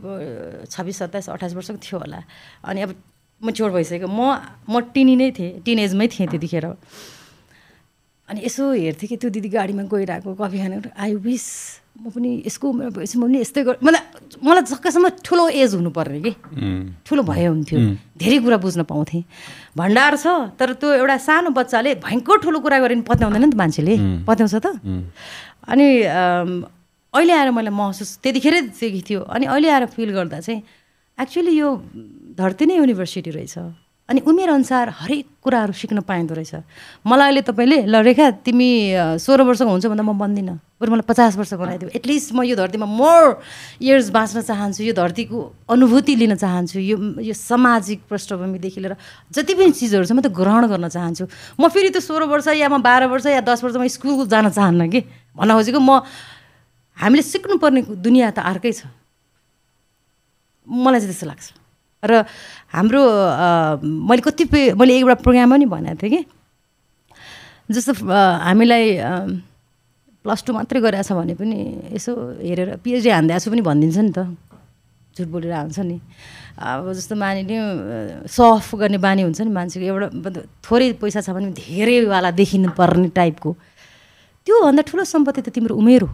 छब्बिस 0.66 0.96
सत्ताइस 0.98 1.28
अठाइस 1.30 1.52
वर्षको 1.54 1.78
थियो 1.78 1.98
होला। 2.02 2.20
अनि 2.64 2.80
अब 2.82 2.90
मेच्योर 3.38 3.70
भइसक्यो। 3.70 4.08
म 4.08 4.20
म 4.66 4.74
टिनी 4.90 5.14
नै 5.20 5.30
थिएँ 5.30 5.62
टिनेजमै 5.62 6.06
थिएँ 6.10 6.28
त्यतिखेर। 6.32 6.66
अनि 8.34 8.42
यसो 8.50 8.72
हेर्थेँ 8.74 9.08
कि 9.08 9.16
त्यो 9.22 9.30
दिदी 9.30 9.48
गाडीमा 9.54 9.82
गइरहेको 9.86 10.34
कफी 10.34 10.58
खाने 10.58 10.76
आई 10.90 11.14
विस 11.22 11.46
म 11.94 12.10
पनि 12.10 12.42
यसको 12.42 12.66
म 12.74 12.90
पनि 12.90 13.38
यस्तै 13.38 13.62
गर 13.62 13.78
मलाई 13.78 14.02
मलाई 14.42 14.62
जक्कासम्म 14.66 15.22
ठुलो 15.22 15.44
एज 15.62 15.78
हुनुपर्ने 15.78 16.20
कि। 16.26 16.32
उम्, 16.34 17.06
ठुलो 17.06 17.22
भए 17.22 17.46
हुन्थ्यो। 17.46 17.78
धेरै 18.18 18.38
कुरा 18.42 18.58
बुझ्न 18.58 18.82
पाउँथेँ। 18.90 19.22
भण्डार 19.78 20.12
छ 20.18 20.26
तर 20.58 20.74
त्यो 20.82 21.06
एउटा 21.06 21.16
सानो 21.22 21.50
बच्चाले 21.54 22.02
भयङ्कर 22.02 22.36
ठुलो 22.42 22.58
कुरा 22.58 22.78
गऱ्यो 22.82 22.98
भने 22.98 23.06
पत्याउँदैन 23.06 23.42
नि 23.46 23.50
त 23.54 23.54
मान्छेले। 23.54 23.94
पत्याउँछ 24.26 24.54
त? 24.58 24.66
अनि 25.70 25.86
अहिले 27.14 27.32
आएर 27.38 27.50
मैले 27.54 27.70
महसुस 27.70 28.18
त्यतिखेरै 28.26 28.60
देखेको 28.74 29.00
थियो 29.06 29.20
अनि 29.30 29.46
अहिले 29.46 29.68
आएर 29.70 29.86
फिल 29.94 30.10
गर्दा 30.18 30.42
चाहिँ 30.42 30.60
एक्चुअली 31.22 31.52
यो 31.54 31.68
धरती 32.34 32.66
नै 32.66 32.74
युनिभर्सिटी 32.82 33.30
रहेछ। 33.30 33.54
अनि 34.04 34.20
उमेरअनुसार 34.20 34.88
हरेक 35.00 35.26
कुराहरू 35.40 35.72
सिक्न 35.72 36.00
पाइँदो 36.04 36.34
रहेछ। 36.36 36.54
मलाई 37.08 37.28
अहिले 37.28 37.42
तपाईँले 37.48 37.78
ल 37.88 37.94
रेखा 38.04 38.44
तिमी 38.44 38.70
सोह्र 39.16 39.42
वर्षको 39.48 39.64
हुन्छ 39.64 39.86
भन्दा 39.88 40.04
म 40.04 40.12
बन्दिनँ। 40.12 40.60
बरु 40.76 40.92
मलाई 40.92 41.08
पचास 41.08 41.40
वर्ष 41.40 41.56
बनाइदियो 41.56 41.88
एटलिस्ट 41.96 42.36
म 42.36 42.44
यो 42.44 42.52
धरतीमा 42.52 42.84
मोर 42.84 43.40
इयर्स 43.80 44.12
बाँच्न 44.12 44.44
चाहन्छु 44.44 44.84
यो 44.84 44.92
धरतीको 44.92 45.38
अनुभूति 45.72 46.14
लिन 46.20 46.36
चाहन्छु 46.36 46.78
यो 46.84 46.96
यो 47.24 47.32
सामाजिक 47.32 48.04
पृष्ठभूमिदेखि 48.04 48.80
लिएर 48.84 48.96
जति 49.32 49.52
पनि 49.56 49.72
चिजहरू 49.72 50.04
छ 50.04 50.12
म 50.12 50.20
त्यो 50.20 50.36
ग्रहण 50.36 50.68
गर्न 50.68 50.88
चाहन्छु। 50.92 51.24
म 51.56 51.72
फेरि 51.72 51.88
त्यो 51.96 52.04
सोह्र 52.04 52.28
वर्ष 52.28 52.60
या 52.60 52.68
म 52.68 52.84
बाह्र 52.84 53.08
वर्ष 53.08 53.32
या 53.32 53.40
दस 53.40 53.64
वर्षमा 53.64 53.88
स्कुल 53.88 54.28
जान 54.28 54.52
चाहन्न 54.52 54.84
कि? 54.92 55.00
भन्न 55.32 55.50
खोजेको 55.56 55.80
म 55.80 56.04
हामीले 57.00 57.22
सिक्नुपर्ने 57.24 57.80
दुनियाँ 58.04 58.36
त 58.36 58.44
अर्कै 58.44 58.72
छ। 58.76 58.84
मलाई 60.68 61.00
चाहिँ 61.00 61.08
त्यस्तो 61.08 61.26
लाग्छ। 61.32 61.63
र 62.04 62.24
हाम्रो 62.74 63.02
मैले 63.80 64.22
कतिपय 64.22 64.72
मैले 64.76 64.92
एउटा 64.98 65.14
प्रोग्राममा 65.24 65.56
नि 65.56 65.66
भनेको 65.66 65.98
थिएँ 66.02 66.12
कि। 66.12 66.20
जस्तो 67.70 67.92
हामीलाई 68.04 68.84
प्लस 70.24 70.40
टू 70.44 70.52
मात्रै 70.52 70.80
गरेछ 70.80 71.12
भने 71.12 71.34
पनि 71.34 71.58
यसो 71.96 72.12
हेरेर 72.40 72.76
पिएचडी 72.84 73.10
हान्दैछु 73.10 73.50
पनि 73.50 73.62
भनिदिन्छ 73.64 73.98
नि 73.98 74.12
त। 74.12 74.36
झुट 75.16 75.28
बोलेर 75.30 75.52
हान्छ 75.52 75.78
नि। 75.80 75.96
अब 76.58 76.92
जस्तो 76.92 77.14
मानिलिउँ 77.16 78.26
सफ 78.26 78.74
गर्ने 78.74 78.98
बानी 78.98 79.22
हुन्छ 79.22 79.40
नि 79.40 79.52
मान्छेको। 79.52 79.84
एउटा 79.84 80.40
थोरै 80.64 80.92
पैसा 80.98 81.20
छ 81.22 81.30
भने 81.30 81.50
धेरैवाला 81.54 82.30
देखिनु 82.34 82.70
पर्ने 82.74 83.08
टाइपको 83.14 83.50
त्योभन्दा 84.46 84.82
ठुलो 84.82 85.04
सम्पत्ति 85.04 85.40
त 85.40 85.48
तिम्रो 85.54 85.74
उमेर 85.76 86.02
हो। 86.02 86.12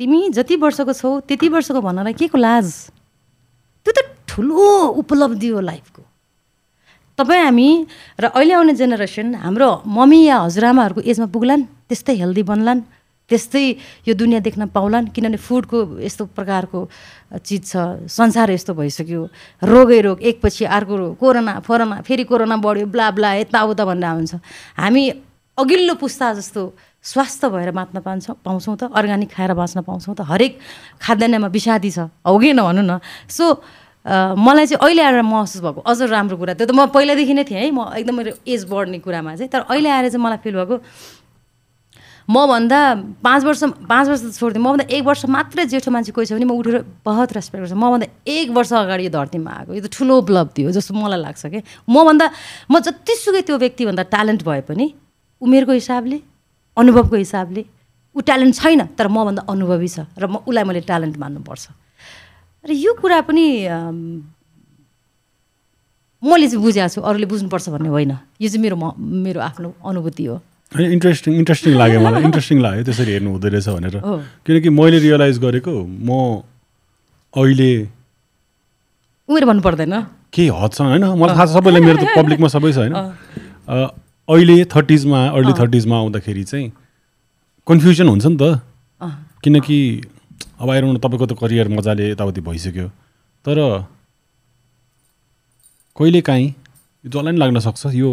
तिमी 0.00 0.28
जति 0.36 0.56
वर्षको 0.60 0.92
छौ 0.92 1.10
त्यति 1.24 1.48
वर्षको 1.48 1.80
भन्नलाई 1.80 2.12
के 2.12 2.28
को 2.28 2.38
लाज? 2.38 2.90
त्यो 3.86 3.94
त 3.94 4.02
ठुलो 4.26 4.98
उपलब्धि 4.98 5.48
हो 5.54 5.60
लाइफको। 5.62 6.02
तपाईँ 7.18 7.42
हामी 7.46 7.68
र 8.18 8.24
अहिले 8.34 8.54
आउने 8.58 8.74
जेनेरेसन 8.74 9.34
हाम्रो 9.46 9.70
मम्मी 9.86 10.20
या 10.26 10.36
हजुरआमाहरूको 10.42 11.00
एजमा 11.06 11.26
पुग्लान् 11.30 11.62
त्यस्तै 11.86 12.14
हेल्दी 12.18 12.42
बन्लान् 12.50 12.80
त्यस्तै 13.30 13.64
यो 14.06 14.14
दुनियाँ 14.14 14.42
देख्न 14.42 14.66
पाउलान् 14.74 15.10
किनभने 15.14 15.38
फुडको 15.38 16.02
यस्तो 16.02 16.24
प्रकारको 16.36 16.78
चिज 17.46 17.62
छ 17.70 17.74
संसार 18.10 18.50
यस्तो 18.50 18.74
भइसक्यो 18.74 19.22
रोगै 19.62 20.00
रोग 20.06 20.18
एकपछि 20.22 20.64
अर्को 20.66 20.94
रोग 20.96 21.12
कोरोना 21.22 21.54
फोरोना 21.66 21.96
फेरि 22.06 22.24
कोरोना 22.26 22.56
बढ्यो 22.58 22.86
ब्ला 22.86 23.06
ब्ला 23.16 23.30
यताउता 23.40 23.84
भनेर 23.86 24.10
हुन्छ। 24.18 24.34
हामी 24.82 25.02
अघिल्लो 25.58 25.94
पुस्ता 25.96 26.26
जस्तो 26.38 26.62
स्वास्थ्य 27.06 27.48
भएर 27.54 27.70
बाँच्न 27.70 28.00
पाउँछौँ 28.02 28.36
पाउँछौँ 28.44 28.76
त 28.76 28.82
अर्ग्यानिक 28.90 29.30
खाएर 29.30 29.54
बाँच्न 29.54 29.80
पाउँछौँ 29.86 30.14
त 30.18 30.20
हरेक 30.26 30.58
खाद्यान्नमा 30.98 31.48
विषादी 31.54 31.90
छ 31.90 32.10
हो 32.26 32.38
कि 32.38 32.52
नभनौँ 32.52 32.82
न? 32.82 32.98
सो 33.30 33.44
मलाई 34.06 34.66
चाहिँ 34.66 34.82
अहिले 34.82 35.02
आएर 35.02 35.22
महसुस 35.22 35.62
भएको 35.62 35.80
अझ 35.82 36.02
राम्रो 36.02 36.36
कुरा 36.36 36.54
त्यो 36.54 36.66
त 36.66 36.74
म 36.74 36.86
पहिलादेखि 36.90 37.34
नै 37.34 37.44
थिएँ 37.46 37.58
है 37.58 37.70
म 37.70 37.90
एकदमै 37.94 38.22
एज 38.42 38.66
बढ्ने 38.70 38.98
कुरामा 39.02 39.34
चाहिँ 39.38 39.50
तर 39.50 39.66
अहिले 39.70 39.90
आएर 39.90 40.10
चाहिँ 40.10 40.22
मलाई 40.22 40.38
फिल 40.42 40.54
भएको 40.58 40.76
मभन्दा 42.26 42.78
पाँच 43.22 43.44
वर्ष 43.44 43.62
पाँच 43.86 44.06
वर्ष 44.08 44.22
त 44.22 44.34
छोडिदिएँ 44.38 44.62
मभन्दा 44.62 44.84
एक 44.90 45.02
वर्ष 45.06 45.22
मात्रै 45.26 45.66
जेठो 45.70 45.90
मान्छे 45.90 46.10
कोही 46.10 46.26
छ 46.26 46.34
भने 46.34 46.46
म 46.46 46.58
उठेर 46.58 46.82
बहुत 47.06 47.32
रेस्पेक्ट 47.38 47.62
गर्छु। 47.66 47.78
मभन्दा 47.78 48.06
एक 48.26 48.50
वर्ष 48.50 48.72
अगाडि 48.82 49.04
यो 49.06 49.10
धरतीमा 49.10 49.50
आएको 49.50 49.74
यो 49.74 49.82
त 49.82 49.90
ठुलो 49.94 50.14
उपलब्धि 50.26 50.62
हो 50.66 50.70
जस्तो 50.74 50.94
मलाई 50.94 51.20
लाग्छ 51.22 51.42
कि। 51.46 51.62
मभन्दा 51.86 52.26
म 52.70 52.74
जतिसुकै 52.82 53.42
त्यो 53.46 53.58
व्यक्तिभन्दा 53.58 54.02
ट्यालेन्ट 54.10 54.42
भए 54.42 54.60
पनि 54.66 54.86
उमेरको 55.42 55.72
हिसाबले 55.78 56.18
अनुभवको 56.76 57.16
हिसाबले 57.16 57.62
ऊ 58.16 58.20
ट्यालेन्ट 58.20 58.54
छैन 58.54 58.80
तर 58.96 59.08
मभन्दा 59.08 59.42
अनुभवी 59.48 59.88
छ 59.88 60.06
र 60.18 60.26
म 60.26 60.40
उसलाई 60.46 60.64
मैले 60.64 60.80
ट्यालेन्ट 60.88 61.16
मान्नुपर्छ। 61.18 61.64
र 62.64 62.70
यो 62.72 62.92
कुरा 63.00 63.20
पनि 63.28 63.46
मैले 66.22 66.46
चाहिँ 66.48 66.62
बुझेको 66.62 66.88
छु 66.88 67.00
अरूले 67.00 67.26
बुझ्नुपर्छ 67.30 67.68
भन्ने 67.68 67.88
होइन। 67.88 68.12
यो 68.40 68.48
चाहिँ 68.48 68.62
मेरो 68.62 68.76
म 68.76 68.92
मेरो 68.98 69.40
आफ्नो 69.40 69.68
अनुभूति 69.84 70.24
हो। 70.26 70.36
होइन 70.74 70.92
इन्ट्रेस्टिङ 70.92 71.32
इन्ट्रेस्टिङ 71.38 71.72
लाग्यो 71.76 72.00
मलाई। 72.00 72.22
इन्ट्रेस्टिङ 72.28 72.58
लाग्यो 72.60 72.82
त्यसरी 72.88 73.12
हेर्नु 73.12 73.30
हुँदो 73.36 73.48
रहेछ 73.48 73.68
भनेर। 73.68 73.96
किनकि 74.46 74.68
मैले 74.80 74.98
रियलाइज 75.04 75.38
गरेको 75.44 75.72
म 75.72 76.42
अहिले 77.36 77.70
उमेर 79.28 79.44
भन्नु 79.44 79.62
पर्दैन 79.62 79.94
केही 80.32 80.48
हदसम्म 80.48 80.88
होइन? 80.88 81.04
मलाई 81.20 81.34
थाहा 81.36 81.46
छ 81.46 81.52
सबैलाई 81.54 81.82
मेरो 81.84 81.98
त 82.00 82.04
पब्लिकमा 82.18 82.48
सबै 82.48 82.72
छ 82.72 82.78
होइन? 82.82 82.94
अहिले 84.28 84.64
थर्टिजमा 84.74 85.20
अर्ली 85.28 85.52
थर्टिजमा 85.58 85.96
आउँदाखेरि 85.96 86.44
चाहिँ 86.44 86.72
कन्फ्युजन 87.66 88.08
हुन्छ 88.08 88.26
नि 88.26 88.36
त। 88.36 88.60
किनकि 89.44 89.78
अब 90.60 90.70
आइरहनु 90.70 90.98
तपाईँको 90.98 91.26
त 91.26 91.32
करियर 91.38 91.68
मजाले 91.68 92.10
यताउति 92.10 92.40
भइसक्यो। 92.40 92.88
तर 93.46 93.58
कहिलेकाहीँ 95.96 96.48
यो 96.48 97.08
जसलाई 97.10 97.32
पनि 97.32 97.38
लाग्न 97.38 97.58
सक्छ 97.62 97.94
यो 97.94 98.10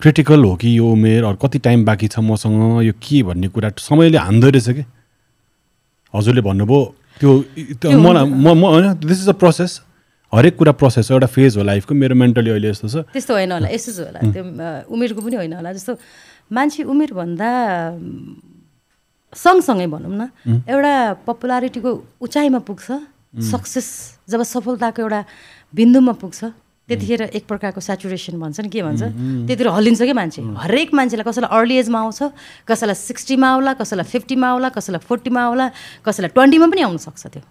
क्रिटिकल 0.00 0.44
हो 0.44 0.54
कि 0.58 0.68
यो 0.78 0.86
उमेर 0.92 1.24
अरू 1.24 1.38
कति 1.38 1.58
टाइम 1.62 1.84
बाँकी 1.84 2.08
छ 2.10 2.18
मसँग 2.18 2.82
यो 2.82 2.92
के 2.98 3.22
भन्ने 3.22 3.48
कुरा 3.54 3.70
समयले 3.78 4.18
हान्दो 4.18 4.48
रहेछ 4.50 4.68
कि? 4.68 4.84
हजुरले 6.14 6.42
भन्नुभयो 6.42 6.80
त्यो 7.20 7.30
त्यो 7.78 7.98
मलाई 8.02 8.24
म 8.26 8.46
म 8.50 8.62
होइन 8.66 8.98
दिस 8.98 9.18
इज 9.22 9.28
अ 9.28 9.36
प्रोसेस 9.38 9.80
हरेक 10.34 10.56
कुरा 10.56 10.72
प्रोसेस 10.80 11.10
हो 11.10 11.14
एउटा 11.16 11.26
फेज 11.28 11.56
हो 11.56 11.62
लाइफको 11.62 11.94
मेरो 11.94 12.14
मेन्टली 12.16 12.50
अहिले 12.50 12.68
यस्तो 12.72 12.88
छ। 12.88 12.96
त्यस्तो 13.12 13.32
होइन 13.36 13.52
होला 13.52 13.68
यस्तो 13.68 13.92
होला। 14.00 14.20
त्यो 14.32 14.42
उमेरको 14.88 15.20
पनि 15.20 15.36
होइन 15.36 15.52
होला। 15.60 15.72
जस्तो 15.76 15.92
मान्छे 16.48 16.82
उमेरभन्दा 16.88 17.48
सँगसँगै 19.32 19.86
भनौँ 19.92 20.12
न 20.16 20.22
एउटा 20.68 20.92
पपुलारिटीको 21.28 21.90
उचाइमा 22.24 22.60
पुग्छ 22.64 22.86
सक्सेस 23.52 23.88
जब 24.28 24.40
सफलताको 24.40 25.02
एउटा 25.04 25.20
बिन्दुमा 25.76 26.12
पुग्छ 26.16 26.40
त्यतिखेर 26.88 27.22
एक 27.36 27.44
प्रकारको 27.48 27.80
सेचुरेसन 27.80 28.40
भन्छ 28.40 28.60
नि 28.60 28.68
के 28.68 28.82
भन्छ? 28.82 29.02
त्यतिर 29.48 29.68
हल्लिन्छ 29.68 30.02
कि 30.02 30.12
मान्छे? 30.12 30.40
हरेक 30.64 30.88
मान्छेलाई 30.92 31.24
कसैलाई 31.28 31.50
अर्ली 31.56 31.76
एजमा 31.76 31.98
आउँछ 32.00 32.20
कसैलाई 32.68 32.96
सिक्सटीमा 32.96 33.48
आउला 33.52 33.72
कसैलाई 33.80 34.06
फिफ्टीमा 34.12 34.46
आउला 34.48 34.68
कसैलाई 34.76 35.00
फोर्टीमा 35.00 35.40
आउला 35.40 35.66
कसैलाई 36.04 36.30
ट्वेन्टीमा 36.36 36.66
पनि 36.72 36.82
आउन 36.88 36.96
सक्छ 36.96 37.22
त्यो। 37.32 37.42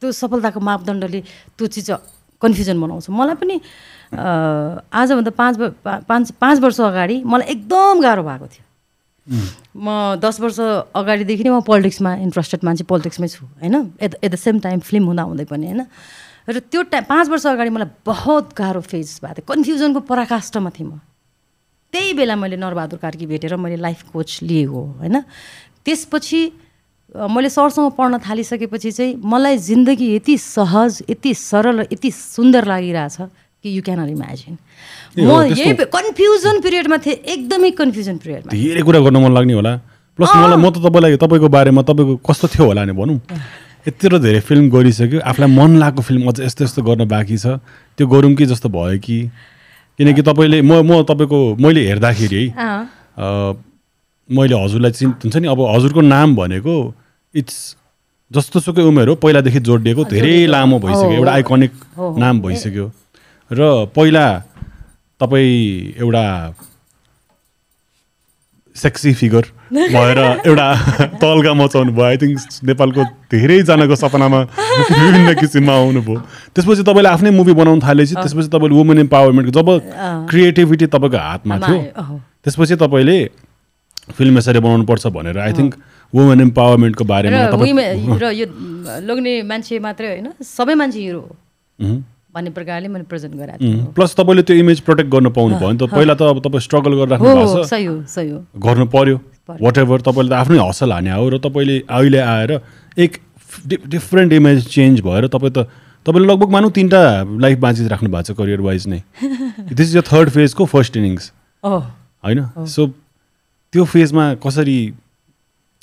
त्यो 0.00 0.08
सफलताको 0.12 0.60
मापदण्डले 0.60 1.20
त्यो 1.58 1.66
चिज 1.66 1.90
कन्फ्युजन 2.42 2.80
बनाउँछ। 2.80 3.10
मलाई 3.10 3.36
पनि 3.36 3.56
आजभन्दा 4.08 5.30
पाँच 5.30 5.54
पाँच 5.84 6.24
पाँच 6.40 6.56
वर्ष 6.60 6.80
अगाडि 6.80 7.16
मलाई 7.24 7.46
एकदम 7.54 8.00
गाह्रो 8.00 8.22
भएको 8.22 8.46
थियो। 8.46 8.64
म 9.76 10.16
दस 10.16 10.40
वर्ष 10.40 10.58
अगाडिदेखि 10.96 11.44
नै 11.44 11.50
म 11.50 11.60
पोलिटिक्समा 11.60 12.14
इन्ट्रेस्टेड 12.24 12.60
मान्छे 12.64 12.84
पोलिटिक्समै 12.88 13.28
छु 13.28 13.44
होइन? 13.44 13.74
At 14.00 14.12
at 14.24 14.30
the 14.32 14.36
same 14.36 14.58
time 14.64 14.80
film 14.80 15.04
हुँदा 15.12 15.22
हुँदै 15.28 15.44
पनि 15.44 15.66
होइन? 15.66 15.82
र 16.48 16.58
त्यो 16.64 16.82
टाइम 16.88 17.04
पाँच 17.04 17.28
वर्ष 17.28 17.46
अगाडि 17.46 17.70
मलाई 17.70 17.90
बहुत 18.08 18.56
गाह्रो 18.56 18.80
फेज 18.80 19.20
भएको 19.20 19.34
थियो। 19.36 19.46
कन्फ्युजनको 19.52 20.00
पराकाष्ठमा 20.08 20.70
थिएँ 20.72 20.88
म। 20.88 21.00
त्यही 21.92 22.12
बेला 22.16 22.36
मैले 22.36 22.56
नरबहादुर 22.56 22.98
कार्की 22.98 23.26
भेटेर 23.26 23.56
मैले 23.56 23.76
लाइफ 23.76 24.08
कोच 24.12 24.48
लिएको 24.48 24.80
होइन? 25.04 25.16
त्यसपछि 25.84 26.40
मैले 27.08 27.48
सरसँग 27.48 27.92
पढ्न 27.96 28.18
थालिसकेपछि 28.20 28.90
चाहिँ 28.92 29.14
मलाई 29.24 29.56
जिन्दगी 29.58 30.14
यति 30.14 30.36
सहज 30.38 31.02
यति 31.10 31.34
सरल 31.34 31.80
र 31.80 31.86
यति 31.92 32.10
सुन्दर 32.10 32.64
लागिरहेछ 32.68 33.16
कि 33.64 33.68
यु 33.76 33.82
क्यानट 33.82 34.08
इमेजिन 34.10 34.56
म 35.18 35.42
यही 35.56 35.72
कन्फ्युजन 35.88 36.60
पिरियडमा 36.60 36.96
थिएँ 37.06 37.16
एकदमै 37.34 37.70
कन्फ्युजन 37.80 38.16
पिरियडमा 38.22 38.50
धेरै 38.52 38.82
कुरा 38.82 39.00
गर्न 39.00 39.16
मन 39.24 39.32
लाग्ने 39.34 39.54
होला। 39.56 39.72
प्लस 40.18 40.30
मलाई 40.36 40.58
म 40.60 40.70
त 40.70 40.84
तपाईँलाई 40.84 41.16
तपाईँको 41.16 41.48
बारेमा 41.48 41.82
तपाईँको 41.82 42.14
कस्तो 42.28 42.46
थियो 42.54 42.66
होला 42.66 42.84
नि 42.84 42.92
भनौँ। 42.92 43.18
यत्रो 43.88 44.18
धेरै 44.18 44.40
फिल्म 44.44 44.68
गरिसक्यो। 44.68 45.20
आफूलाई 45.24 45.50
मन 45.50 45.70
लागेको 45.80 46.02
फिल्म 46.02 46.28
अझ 46.28 46.40
यस्तो 46.44 46.64
यस्तो 46.64 46.82
गर्न 46.82 47.08
बाँकी 47.08 47.36
छ। 47.38 47.58
त्यो 47.96 48.06
गरौँ 48.06 48.34
कि 48.36 48.46
जस्तो 48.52 48.68
भयो 48.68 48.98
कि? 49.00 49.18
किनकि 49.98 50.22
तपाईँले 50.22 50.60
म 50.62 50.84
म 50.84 51.02
तपाईँको 51.08 51.38
मैले 51.56 51.80
हेर्दाखेरि 51.88 52.44
है 52.58 52.70
मैले 54.30 54.54
हजुरलाई 54.62 54.90
चिन् 54.92 55.12
हुन्छ 55.24 55.36
नि 55.36 55.48
अब 55.48 55.60
हजुरको 55.74 56.00
नाम 56.00 56.36
भनेको 56.36 56.74
इट्स 57.34 57.56
जस्तो 58.30 58.60
सुकै 58.60 58.82
उमेर 58.82 59.08
हो 59.08 59.14
पहिलादेखि 59.24 59.60
जोडिएको 59.64 60.04
धेरै 60.04 60.46
लामो 60.46 60.78
भइसक्यो 60.78 61.12
एउटा 61.12 61.32
आइकनिक। 61.32 61.72
नाम 62.18 62.40
भइसक्यो। 62.40 62.90
र 63.50 63.86
पहिला 63.96 64.26
तपाईँ 65.20 65.94
एउटा 65.98 66.24
सेक्सी 68.76 69.12
फिगर 69.14 69.44
भएर 69.72 70.18
एउटा 70.46 70.66
तल्गा 71.24 71.52
मचाउनु 71.54 71.92
भयो 71.92 72.04
आई 72.04 72.16
थिङ्क 72.16 72.38
नेपालको 72.68 73.04
धेरैजनाको 73.32 73.96
सपनामा 73.96 74.40
विभिन्न 74.40 75.34
किसिममा 75.40 75.72
आउनुभयो। 75.72 76.20
त्यसपछि 76.54 76.82
तपाईँले 76.84 77.08
आफ्नै 77.08 77.30
मुभी 77.32 77.52
बनाउनु 77.56 77.80
थालेपछि 77.80 78.14
त्यसपछि 78.14 78.48
तपाईँले 78.52 78.76
वुमेन 78.76 78.98
इम्पावरमेन्टको 79.08 79.52
जब 79.56 79.68
क्रिएटिभिटी 80.30 80.86
तपाईँको 80.86 81.16
हातमा 81.16 81.58
थियो। 81.58 81.80
त्यसपछि 82.44 82.76
तपाईँले 82.76 83.18
फिल्म 84.16 84.38
यसरी 84.38 84.60
बनाउनु 84.60 84.84
पर्छ 84.90 85.06
भनेर 85.16 85.38
आई 85.38 85.52
थिङ्क 85.58 85.74
वुमेन 86.12 86.40
इम्पावरमेन्टको 86.40 87.04
बारेमा 87.04 87.40
र 88.22 88.32
यो 88.32 88.46
लोग्ने 89.08 89.32
मान्छे 89.48 89.78
मात्रै 89.78 90.08
होइन 90.08 90.28
सबै 90.42 90.74
मान्छे 90.74 91.00
हिरो 91.00 91.20
हो. 91.20 91.36
भन्ने 92.34 92.50
प्रकारले 92.50 92.88
मैले 92.88 93.04
प्रेजेन्ट 93.08 93.34
गराएको 93.34 93.64
थिएँ. 93.64 93.84
प्लस 93.96 94.14
तपाईँले 94.16 94.42
त्यो 94.48 94.56
इमेज 94.56 94.80
प्रोटेक्ट 94.86 95.10
गर्नु 95.10 95.30
पाउनु 95.36 95.56
भयो 95.58 95.70
नि 95.72 95.78
त। 95.78 95.90
पहिला 95.90 96.14
त 96.14 96.22
अब 96.22 96.38
तपाईँ 96.44 96.60
स्ट्रगल 96.60 96.92
गरिराख्नु 97.00 97.28
भएको 97.28 97.64
छ। 97.64 97.68
सही 97.68 97.84
हो 97.84 97.94
सही 98.06 98.30
हो। 98.30 98.38
गर्नु 98.56 98.86
पर्यो। 98.94 99.16
वाट 99.48 99.78
एभर 99.78 100.00
तपाईँले 100.04 100.30
त 100.30 100.38
आफ्नै 100.38 100.58
हसल 100.60 100.92
हाने 100.92 101.10
हो 101.12 101.28
र 101.28 101.38
तपाईँले 101.40 101.76
अहिले 101.88 102.20
आएर 102.20 102.50
एक 103.00 103.12
डिफ्रेन्ट 103.66 104.32
इमेज 104.32 104.66
चेन्ज 104.68 105.00
भएर 105.00 105.26
तपाईँ 105.32 105.52
त 105.56 105.66
तपाईँले 106.06 106.28
लगभग 106.28 106.48
मानौँ 106.52 106.70
तिनवटा 106.70 107.02
लाइफ 107.40 107.58
बाँचिराख्नु 107.58 108.08
भएको 108.12 108.32
छ 108.32 108.36
करियर 108.36 108.60
वाइज 108.60 108.86
नै 108.88 109.00
दिस 109.72 109.88
इज 109.88 109.96
य 109.96 110.00
थर्ड 110.04 110.28
फेजको 110.36 110.64
फर्स्ट 110.68 110.96
इनिङ्स 110.96 111.32
होइन? 111.64 112.40
सो 112.66 112.92
त्यो 113.72 113.84
फेजमा 113.84 114.24
कसरी 114.44 114.78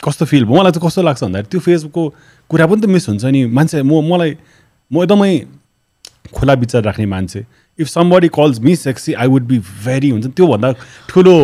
कस्तो 0.04 0.26
फिल 0.26 0.46
भयो? 0.46 0.56
मलाई 0.56 0.72
चाहिँ 0.72 0.88
कस्तो 0.88 1.02
लाग्छ 1.02 1.22
भन्दाखेरि 1.24 1.50
त्यो 1.52 1.60
फेजको 1.60 2.02
कुरा 2.50 2.66
पनि 2.68 2.82
त 2.82 2.86
मिस 2.86 3.10
हुन्छ 3.10 3.26
नि। 3.26 3.46
मान्छे 3.48 3.82
म 3.82 4.02
मलाई 4.06 4.32
म 4.92 5.04
एकदमै 5.04 5.32
खुला 6.34 6.54
विचार 6.54 6.82
राख्ने 6.84 7.06
मान्छे। 7.06 7.46
If 7.80 7.88
somebody 7.88 8.28
calls 8.34 8.60
me 8.66 8.76
sexy 8.76 9.14
I 9.14 9.28
would 9.28 9.44
be 9.48 9.58
very 9.86 10.10
हुन्छ 10.10 10.26
त्योभन्दा 10.36 10.70
ठुलो 11.10 11.36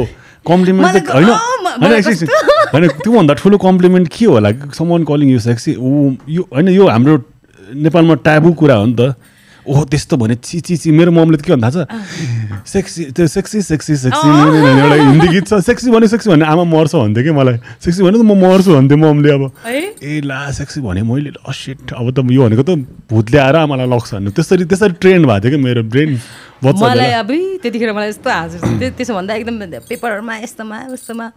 कम्प्लिमेन्ट 0.48 1.10
होइन। 1.10 1.30
होइन 2.74 2.88
त्योभन्दा 3.04 3.34
ठुलो 3.34 3.58
कम्प्लिमेन्ट 3.58 4.08
के 4.10 4.26
होला? 4.26 4.50
समन 4.74 5.04
कलिङ 5.06 5.30
यु 5.32 5.40
सेक्सी 5.40 5.76
ऊ 5.76 6.16
यो 6.30 6.42
होइन 6.52 6.68
यो 6.70 6.88
हाम्रो 6.88 7.16
नेपालमा 7.76 8.16
ट्याबु 8.26 8.54
कुरा 8.60 8.76
हो 8.76 8.86
नि 8.86 8.96
त। 9.00 9.16
ओहो 9.68 9.84
त्यस्तो 9.86 10.18
भने 10.18 10.36
ची 10.42 10.60
ची 10.60 10.78
ची 10.78 10.92
मेरो 10.92 11.12
ममले 11.12 11.38
त 11.38 11.42
के 11.46 11.54
भन्दा 11.54 11.70
छ 11.70 11.86
सेक्सी 12.66 13.06
त्यो 13.14 13.28
सेक्सी 13.28 13.62
सेक्सी 13.62 13.96
सेक्सी 13.96 14.28
एउटा 14.28 14.96
हिन्दी 14.96 15.28
गीत 15.28 15.46
छ 15.48 15.60
सेक्सी 15.62 15.92
भने 15.92 16.08
सेक्सी 16.08 16.30
भने 16.30 16.46
आमा 16.46 16.64
मर्छ 16.66 16.96
भन्थ्यो 16.96 17.24
कि 17.24 17.32
मलाई 17.32 17.58
सेक्सी 17.78 18.02
भने 18.02 18.18
त 18.18 18.24
म 18.26 18.34
मर्छु 18.42 18.74
भन्थ्यो 18.74 18.98
ममले 18.98 19.30
अब 19.32 19.44
ए 20.02 20.22
ला 20.26 20.40
सेक्सी 20.60 20.82
भने 20.82 21.02
मैले 21.06 21.30
ल 21.32 21.54
सिट 21.54 21.94
अब 21.94 22.10
त 22.10 22.26
यो 22.26 22.42
भनेको 22.42 22.64
त 22.66 22.72
भूतले 23.06 23.38
आएर 23.38 23.56
आमालाई 23.64 23.88
लग्छ 23.94 24.10
भन्नु 24.14 24.32
त्यसरी 24.34 24.66
त्यसरी 24.66 24.94
ट्रेन्ड 24.98 25.26
भएको 25.30 25.42
थियो 25.46 25.52
कि 25.52 25.64
मेरो 25.64 25.84
ब्रेन 25.94 26.12
मलाई 26.64 27.12
अब 27.22 27.32
त्यतिखेर 27.62 27.94
मलाई 27.94 28.10
यस्तो 28.10 28.30
हजुर 28.30 28.78
त्यो 28.80 28.90
त्यसो 28.98 29.14
भन्दा 29.14 29.34
एकदम 29.36 29.56
पेपरहरूमा 29.90 30.36
यस्तोमा 30.46 30.78
उस्तोमा 30.94 31.28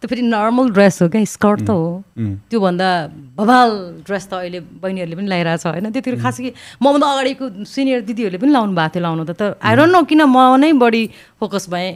त्यो 0.00 0.08
फेरि 0.08 0.22
नर्मल 0.22 0.70
ड्रेस 0.72 1.02
हो 1.02 1.08
क्या 1.12 1.24
स्कर्ट 1.36 1.60
त 1.60 1.70
हो। 1.70 2.02
त्योभन्दा 2.50 2.88
भवाल 3.36 3.70
ड्रेस 4.06 4.24
त 4.28 4.32
अहिले 4.40 4.60
बहिनीहरूले 4.80 5.16
पनि 5.16 5.28
लगाइरहेको 5.28 5.62
छ 5.62 5.66
होइन? 5.66 5.90
त्यतिखेर 5.92 6.20
खास 6.24 6.36
कि 6.40 6.52
मभन्दा 6.82 7.06
अगाडिको 7.14 7.44
सिनियर 7.68 8.00
दिदीहरूले 8.08 8.38
पनि 8.40 8.52
लाउनु 8.56 8.72
भएको 8.76 8.92
थियो 8.96 9.02
लाउनु 9.04 9.24
त 9.24 9.32
तर 9.36 9.48
आई 9.60 9.76
डोन्ट 9.76 9.92
नो 9.92 10.02
किन 10.08 10.22
म 10.24 10.38
नै 10.56 10.72
बढी 10.80 11.04
फोकस 11.40 11.68
भएँ। 11.68 11.90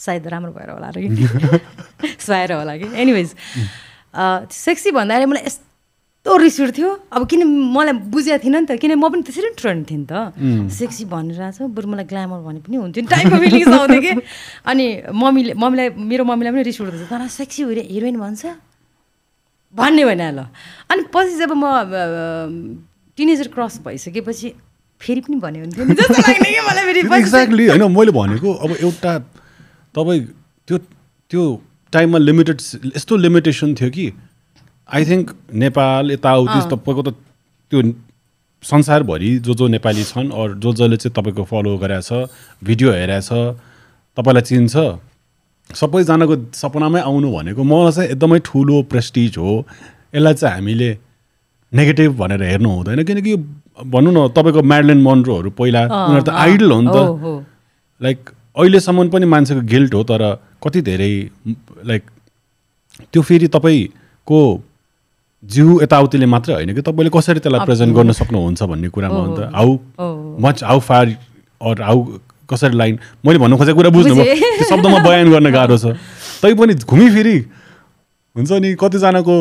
सायद 0.00 0.26
राम्रो 0.32 0.52
भएर 0.56 0.70
होला 0.70 0.88
र 0.88 0.98
कि? 1.04 1.08
सुहाएर 2.24 2.52
होला 2.52 2.76
कि? 2.80 2.86
एनिवेज 2.96 3.28
सेक्सी 4.48 4.90
भन्दाखेरि 4.96 5.26
मलाई 5.28 5.44
यस्तो 5.44 5.69
रिस 6.26 6.60
उठ्थ्यो 6.60 6.88
अब 7.12 7.26
किन 7.28 7.40
मलाई 7.72 7.92
बुझेको 8.12 8.38
थिइनँ 8.44 8.60
नि 8.60 8.66
त 8.68 8.76
किन 8.76 8.92
म 8.96 9.08
पनि 9.08 9.22
त्यसरी 9.24 9.50
ट्रेन्ड 9.56 9.80
थिएँ 9.88 10.00
नि 10.00 10.06
त। 10.06 10.12
सेक्सी 10.68 11.04
भनिरहेको 11.08 11.52
छ 11.56 11.68
बरु 11.72 11.86
मलाई 11.88 12.04
ग्ल्यामर 12.12 12.40
भने 12.44 12.60
पनि 12.60 12.76
हुन्थ्यो 12.76 13.02
नि 13.04 13.08
टाइपको 13.08 13.36
फिलिङ्स 13.40 13.72
आउँथ्यो 13.72 14.00
कि। 14.04 14.12
अनि 14.68 14.86
मम्मीले 15.08 15.52
मम्मीलाई 15.56 15.88
मेरो 15.96 16.24
मम्मीलाई 16.28 16.52
पनि 16.52 16.62
रिस 16.68 16.80
उठ्दैछ 16.80 17.08
तर 17.08 17.24
सेक्सी 17.28 17.60
हिरोइन 17.64 18.16
भन्छ? 18.20 18.42
भन्ने 19.74 20.04
भने 20.04 20.28
ल। 20.36 20.40
अनि 20.92 21.02
पछि 21.08 21.34
जब 21.40 21.52
म 21.56 21.64
टिनेजर 23.16 23.48
क्रस 23.54 23.80
भइसकेपछि 23.84 24.48
फेरि 25.00 25.20
पनि 25.24 25.36
भन्यो 25.40 25.60
हुन्थ्यो 25.64 25.82
एक्ज्याक्टली 27.16 27.64
होइन 27.72 27.84
मैले 27.96 28.12
भनेको 28.12 28.48
अब 28.60 28.70
एउटा 28.76 29.12
तपाईँ 29.96 30.20
त्यो 30.68 30.76
त्यो 31.32 31.42
टाइममा 31.92 32.18
लिमिटेड 32.18 32.58
यस्तो 32.96 33.16
लिमिटेसन 33.16 33.74
थियो 33.74 33.90
कि 33.90 34.06
आई 34.90 35.04
थिङ्क 35.06 35.30
नेपाल 35.64 36.10
यताउति 36.10 36.58
तपाईँको 36.70 37.02
त 37.02 37.14
त्यो 37.72 37.82
संसारभरि 38.62 39.30
जो 39.46 39.54
जो 39.54 39.66
नेपाली 39.68 40.04
छन् 40.04 40.30
अरू 40.32 40.54
जो 40.60 40.72
जसले 40.72 40.96
चाहिँ 40.96 41.14
तपाईँको 41.16 41.44
फलो 41.50 41.76
गरेछ 41.78 42.10
भिडियो 42.64 42.90
हेरेछ 42.92 43.28
तपाईँलाई 44.16 44.42
चिन्छ 44.50 44.74
सबैजनाको 45.70 46.36
सपनामै 46.54 47.00
आउनु 47.00 47.28
भनेको 47.32 47.62
मलाई 47.62 47.92
चाहिँ 47.92 48.10
एकदमै 48.10 48.38
ठुलो 48.44 48.82
प्रेस्टिज 48.90 49.38
हो। 49.38 49.52
यसलाई 50.14 50.34
चाहिँ 50.34 50.54
हामीले 50.54 50.90
नेगेटिभ 51.72 52.16
भनेर 52.18 52.42
हेर्नु 52.42 52.70
हुँदैन 52.70 53.02
किनकि 53.06 53.36
भनौँ 53.94 54.12
न 54.12 54.28
तपाईँको 54.36 54.62
म्याडलिन 54.62 55.00
मनरोहरू 55.02 55.50
पहिला 55.54 55.80
उनीहरू 55.86 56.24
त 56.26 56.34
आइडल 56.44 56.70
हो 56.72 56.80
नि 56.80 56.90
त। 56.90 57.46
लाइक 58.00 58.18
अहिलेसम्म 58.58 59.08
पनि 59.10 59.26
मान्छेको 59.34 59.62
गिल्ट 59.72 59.94
हो 59.94 60.02
तर 60.10 60.22
कति 60.64 60.80
धेरै 60.82 61.12
लाइक 61.86 62.02
त्यो 63.12 63.22
फेरि 63.22 63.48
तपाईँको 63.54 64.40
जिउ 65.44 65.80
यताउतिले 65.82 66.26
मात्रै 66.26 66.54
होइन 66.54 66.74
कि 66.74 66.82
तपाईँले 66.82 67.10
कसरी 67.10 67.40
त्यसलाई 67.40 67.64
प्रेजेन्ट 67.64 67.94
गर्न 67.96 68.12
सक्नुहुन्छ 68.12 68.62
भन्ने 68.62 68.88
कुरामा 68.88 69.16
हो 69.16 69.26
नि 69.26 69.36
त 69.36 69.48
how 69.54 69.70
much 70.44 70.64
how 70.64 70.78
far 70.84 71.06
or 71.60 71.82
how 71.82 71.98
कसरी 72.50 72.76
लाइन 72.76 72.98
मैले 73.24 73.38
भन्नु 73.38 73.56
खोजेको 73.56 73.76
कुरा 73.78 73.90
बुझ्नु। 73.90 74.14
त्यो 74.14 74.68
शब्दमा 74.68 74.98
बयान 75.00 75.30
गर्न 75.30 75.50
गाह्रो 75.50 75.78
छ। 75.78 75.96
तै 76.42 76.54
पनि 76.54 76.74
घुमिफिरी 76.84 77.36
हुन्छ 78.36 78.50
नि 78.52 78.74
कतिजनाको 78.80 79.36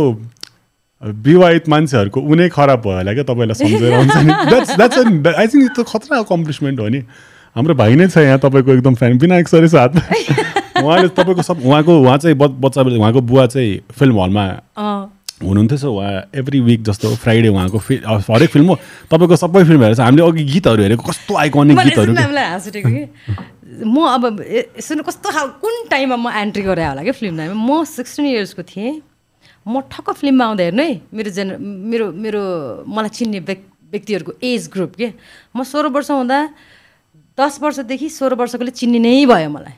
विवाहित 1.27 1.69
मान्छेहरूको 1.69 2.19
उनै 2.21 2.47
खराब 2.49 2.79
भयो 2.85 2.95
होला 2.97 3.13
क्या 3.13 3.23
तपाईँलाई 3.27 3.57
सम्झेर 3.59 3.93
हुन्छ 3.97 4.15
नि। 4.23 4.31
आई 5.35 5.47
थिङ्क 5.47 5.71
त्यो 5.75 5.83
खतरा 5.83 6.17
अकम्प्लिसमेन्ट 6.23 6.79
हो 6.79 6.87
नि। 6.87 7.01
हाम्रो 7.55 7.73
भाइ 7.75 7.95
नै 7.95 8.07
छ 8.07 8.23
यहाँ 8.23 8.39
तपाईँको 8.39 8.71
एकदम 8.71 8.95
फ्यान 8.95 9.17
विनायक 9.19 9.47
सर 9.47 9.65
हातमा 9.75 10.03
उहाँले 10.83 11.07
तपाईँको 11.11 11.41
सब 11.43 11.65
उहाँको 11.65 11.91
उहाँ 12.01 12.17
चाहिँ 12.17 12.35
बच्चा 12.37 12.81
उहाँको 12.81 13.21
बुवा 13.21 13.45
चाहिँ 13.51 13.79
फिल्म 13.99 14.21
हलमा 14.21 14.45
हुनुहुन्थ्यो 15.43 15.77
सो 15.77 15.89
उहाँ 15.93 16.35
एभ्री 16.35 16.59
विक 16.59 16.83
जस्तो 16.83 17.15
फ्राइडे 17.15 17.47
उहाँको 17.47 17.77
फि 17.79 17.95
हरेक 18.05 18.49
फिल्म 18.49 18.67
हो। 18.67 18.75
तपाईँको 19.11 19.35
सबै 19.35 19.63
फिल्म 19.63 19.81
हेरेर 19.83 20.01
हामीले 20.01 20.23
अघि 20.27 20.43
गीतहरू 20.43 20.81
हेरेको 20.83 21.03
कस्तो 21.09 21.33
आइकनिक 21.35 21.77
गीतहरू 21.79 22.11
म 23.79 23.95
अब 24.11 24.23
सुन्नु 24.81 25.03
कस्तो 25.07 25.29
खाल 25.31 25.47
कुन 25.63 25.75
टाइममा 25.89 26.17
म 26.19 26.27
एन्ट्री 26.35 26.63
गरेँ 26.67 26.87
होला 26.87 27.03
कि 27.03 27.11
फिल्म 27.15 27.37
टाइममा 27.37 27.55
म 27.55 27.83
सिक्सटिन 27.87 28.25
इयर्सको 28.25 28.63
थिएँ। 28.67 29.01
म 29.63 29.79
ठक्क 29.87 30.19
फिल्ममा 30.19 30.45
आउँदा 30.45 30.63
हेर्नु 30.63 30.83
है 30.83 31.01
मेरो 31.13 31.29
जेन 31.31 31.55
मेरो 31.61 32.11
मेरो 32.11 32.41
मलाई 32.83 33.09
चिन्ने 33.15 33.39
व्यक् 33.39 33.63
व्यक्तिहरूको 33.91 34.31
एज 34.43 34.67
ग्रुप 34.73 34.91
के। 34.99 35.07
म 35.55 35.63
सोह्र 35.63 35.87
वर्ष 35.95 36.11
हुँदा 36.11 36.39
दस 37.39 37.59
वर्षदेखि 37.61 38.09
सोह्र 38.09 38.35
वर्षकोले 38.35 38.71
चिन्ने 38.75 38.99
नै 38.99 39.25
भयो 39.25 39.49
मलाई 39.49 39.75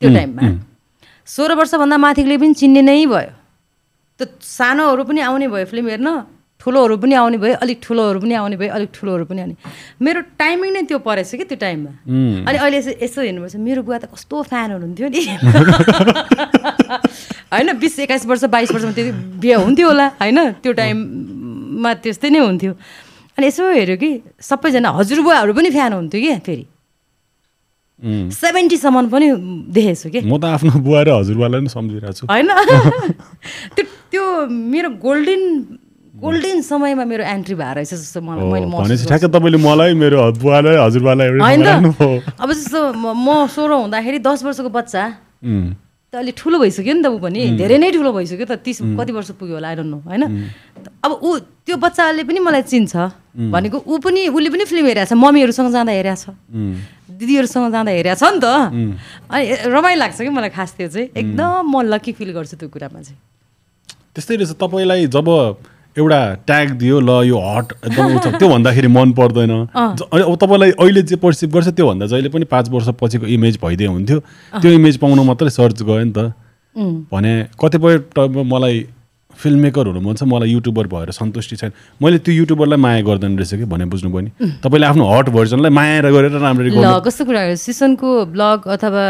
त्यो 0.00 0.08
टाइममा 0.14 0.42
सोह्र 1.26 1.54
वर्षभन्दा 1.58 1.96
माथिकोले 1.98 2.36
पनि 2.38 2.54
चिन्ने 2.54 2.82
नै 2.82 3.06
भयो। 3.06 3.43
त्यो 4.18 4.26
सानोहरू 4.40 5.04
पनि 5.04 5.20
आउने 5.20 5.48
भयो 5.48 5.64
फिल्म 5.72 5.88
हेर्न 5.88 6.08
ठुलोहरू 6.60 6.96
पनि 6.96 7.14
आउने 7.14 7.36
भयो 7.36 7.54
अलिक 7.60 7.78
ठुलोहरू 7.82 8.20
पनि 8.20 8.34
आउने 8.34 8.56
भयो 8.56 8.72
अलिक 8.72 8.90
ठुलोहरू 8.94 9.24
पनि 9.28 9.40
आउने। 9.42 9.54
मेरो 10.00 10.20
टाइमिङ 10.40 10.72
नै 10.72 10.82
त्यो 10.88 10.98
परेछ 10.98 11.34
कि 11.34 11.44
त्यो 11.44 11.56
टाइममा 11.60 11.90
अनि 12.48 12.58
अहिले 12.58 12.78
यसो 12.78 12.90
यसो 13.04 13.20
हेर्नुपर्छ 13.20 13.56
मेरो 13.60 13.82
बुवा 13.84 13.98
त 13.98 14.04
कस्तो 14.14 14.42
फ्यान 14.48 14.72
हुनुहुन्थ्यो 14.72 15.08
नि। 15.12 15.20
होइन 17.52 17.72
बिस 17.78 17.98
एक्काइस 18.06 18.26
वर्ष 18.26 18.44
बाइस 18.54 18.70
वर्षमा 18.72 18.92
त्यति 18.96 19.12
बिहे 19.42 19.54
हुन्थ्यो 19.60 19.86
होला 19.88 20.06
होइन? 20.20 20.38
त्यो 20.62 20.72
टाइममा 20.72 21.94
त्यस्तै 22.00 22.28
नै 22.30 22.38
हुन्थ्यो। 22.48 22.72
अनि 23.36 23.46
यसो 23.46 23.62
हेऱ्यो 23.70 23.96
कि 24.00 24.10
सबैजना 24.40 24.90
हजुरबुवाहरू 24.94 25.52
पनि 25.52 25.70
फ्यान 25.70 25.92
हुन्थ्यो 25.92 26.20
कि 26.22 26.38
फेरि. 26.46 26.64
सेभेन्टीसम्म 28.34 29.08
पनि 29.10 29.26
देखेको 29.74 29.94
छु 30.00 30.08
कि। 30.10 30.20
म 30.24 30.38
त 30.38 30.44
आफ्नो 30.54 30.70
बुवा 30.80 31.00
र 31.02 31.08
हजुरबालाई 31.18 31.60
पनि 31.60 31.70
सम्झिरहेको 31.76 32.14
छु। 32.14 32.26
होइन? 32.26 32.48
त्यो 33.74 33.84
त्यो 34.14 34.46
मेरो 34.46 34.88
गोल्डन 35.02 35.42
गोल्डन 36.22 36.60
समयमा 36.62 37.04
मेरो 37.10 37.24
एन्ट्री 37.26 37.54
भएर 37.58 37.74
रहेछ 37.82 37.90
जस्तो 37.90 38.20
मलाई 38.22 38.46
मैले। 38.70 38.94
ठ्याक्कै 39.10 39.28
तपाईँले 39.34 39.58
मलाई 39.58 39.92
मेरो 39.98 40.18
बुवालाई 40.38 40.76
हजुरबालाई। 40.86 41.28
अब 42.38 42.48
जस्तो 42.54 42.78
म- 42.94 43.50
सोह्र 43.50 43.72
हुँदाखेरि 43.82 44.18
दस 44.22 44.38
वर्षको 44.46 44.70
बच्चा. 44.70 45.02
त 46.14 46.22
अलिक 46.22 46.34
ठुलो 46.38 46.56
भइसक्यो 46.62 46.94
नि 46.94 47.02
त 47.02 47.06
ऊ 47.10 47.18
पनि। 47.18 47.58
धेरै 47.58 47.76
नै 47.82 47.90
ठुलो 47.90 48.10
भइसक्यो 48.14 48.46
त 48.46 48.62
तिस 48.62 48.78
कति 48.94 49.12
वर्ष 49.18 49.30
पुग्यो 49.34 49.58
होला 49.58 49.68
आइरहनु 49.74 49.98
होइन? 50.06 50.22
अब 51.02 51.10
ऊ 51.18 51.30
त्यो 51.66 51.76
बच्चाले 51.82 52.22
पनि 52.22 52.38
मलाई 52.38 52.62
चिन्छ। 52.62 52.94
भनेको 53.50 53.82
ऊ 53.82 53.98
पनि 53.98 54.30
उसले 54.30 54.48
पनि 54.54 54.64
फिल्म 54.70 54.86
हेरेको 54.94 55.10
छ 55.10 55.12
मम्मीहरूसँग 55.18 55.68
जाँदा 55.74 55.92
हेरेको 55.98 56.18
छ. 56.22 56.26
दिदीहरूसँग 57.18 57.66
जाँदा 57.74 57.90
हेरेको 57.90 58.14
छ 58.14 58.24
नि 58.30 58.38
त। 58.38 58.46
अनि 59.34 59.44
रमाइलो 59.74 59.98
लाग्छ 59.98 60.18
कि 60.22 60.30
मलाई 60.30 60.50
खास 60.54 60.70
त्यो 60.78 60.88
चाहिँ। 60.94 61.06
एकदम 61.10 61.50
म 61.66 61.82
लक्की 61.90 62.12
फिल 62.14 62.30
गर्छु 62.30 62.56
त्यो 62.62 62.70
कुरामा 62.70 63.02
चाहिँ। 63.02 63.18
त्यस्तै 64.16 64.36
रहेछ। 64.36 64.52
तपाईँलाई 64.56 65.06
जब 65.08 65.28
एउटा 65.96 66.20
ट्याग 66.46 66.70
दियो 66.78 67.00
ल 67.00 67.10
यो 67.26 67.38
हट 67.38 67.72
एकदम 67.86 68.18
त्यो 68.38 68.48
भन्दाखेरि 68.48 68.88
मन 68.88 69.12
पर्दैन। 69.14 69.52
अब 69.74 70.34
तपाईँलाई 70.40 70.70
अहिले 70.74 71.02
जे 71.02 71.16
पर्सिभ 71.22 71.50
गर्छ 71.54 71.68
त्योभन्दा 71.70 72.06
जहिले 72.06 72.28
पनि 72.34 72.44
पाँच 72.50 72.68
वर्ष 72.70 72.88
पछिको 73.00 73.26
इमेज 73.26 73.58
भइदिए 73.62 73.86
हुन्थ्यो। 73.86 74.18
त्यो 74.58 74.70
इमेज 74.70 74.96
पाउनु 74.98 75.22
मात्रै 75.22 75.50
सर्च 75.50 75.82
गयो 75.82 76.02
नि 76.02 76.12
त। 76.12 76.32
भने 77.10 77.32
कतिपय 77.54 77.94
मलाई 78.44 78.76
फिल्म 79.34 79.58
मेकर 79.60 79.86
हुनु 79.86 80.00
मन 80.00 80.14
छ 80.14 80.22
मलाई 80.24 80.48
युट्युबर 80.50 80.86
भएर 80.86 81.10
सन्तुष्टि 81.10 81.56
छैन। 81.56 81.72
मैले 82.02 82.18
त्यो 82.22 82.34
युट्युबरलाई 82.34 82.78
माया 82.78 83.00
गर्दैन 83.02 83.38
रहेछ 83.38 83.54
कि 83.54 83.64
भने 83.66 83.84
बुझ्नुभयो 83.90 84.20
नि। 84.20 84.30
तपाईँले 84.62 84.86
आफ्नो 84.86 85.04
हट 85.04 85.28
भर्जनलाई 85.34 85.70
माया 85.70 86.10
गरेर 86.10 86.38
राम्ररी 86.38 86.70
कस्तो 87.04 87.24
कुरा 87.24 87.42
सिसनको 87.58 88.08
ब्लग 88.32 88.58
अथवा 88.74 89.04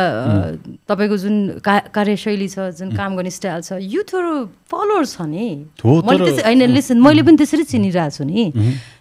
तपाईँको 0.89 1.17
जुन 1.17 1.37
कार्यशैली 1.65 2.49
छ 2.49 2.73
जुन 2.79 2.97
काम 2.97 3.17
गर्ने 3.17 3.31
स्टाइल 3.31 3.61
छ 3.63 3.79
युथहरू 3.79 4.33
फलोवर्स 4.71 5.17
छ 5.17 5.29
नि। 5.29 5.47
होइन 5.85 6.63
लिसन 6.75 6.99
मैले 6.99 7.23
पनि 7.23 7.37
त्यसरी 7.37 7.65
चिनिरहेको 7.69 8.17
छु 8.17 8.25
नि। 8.25 8.53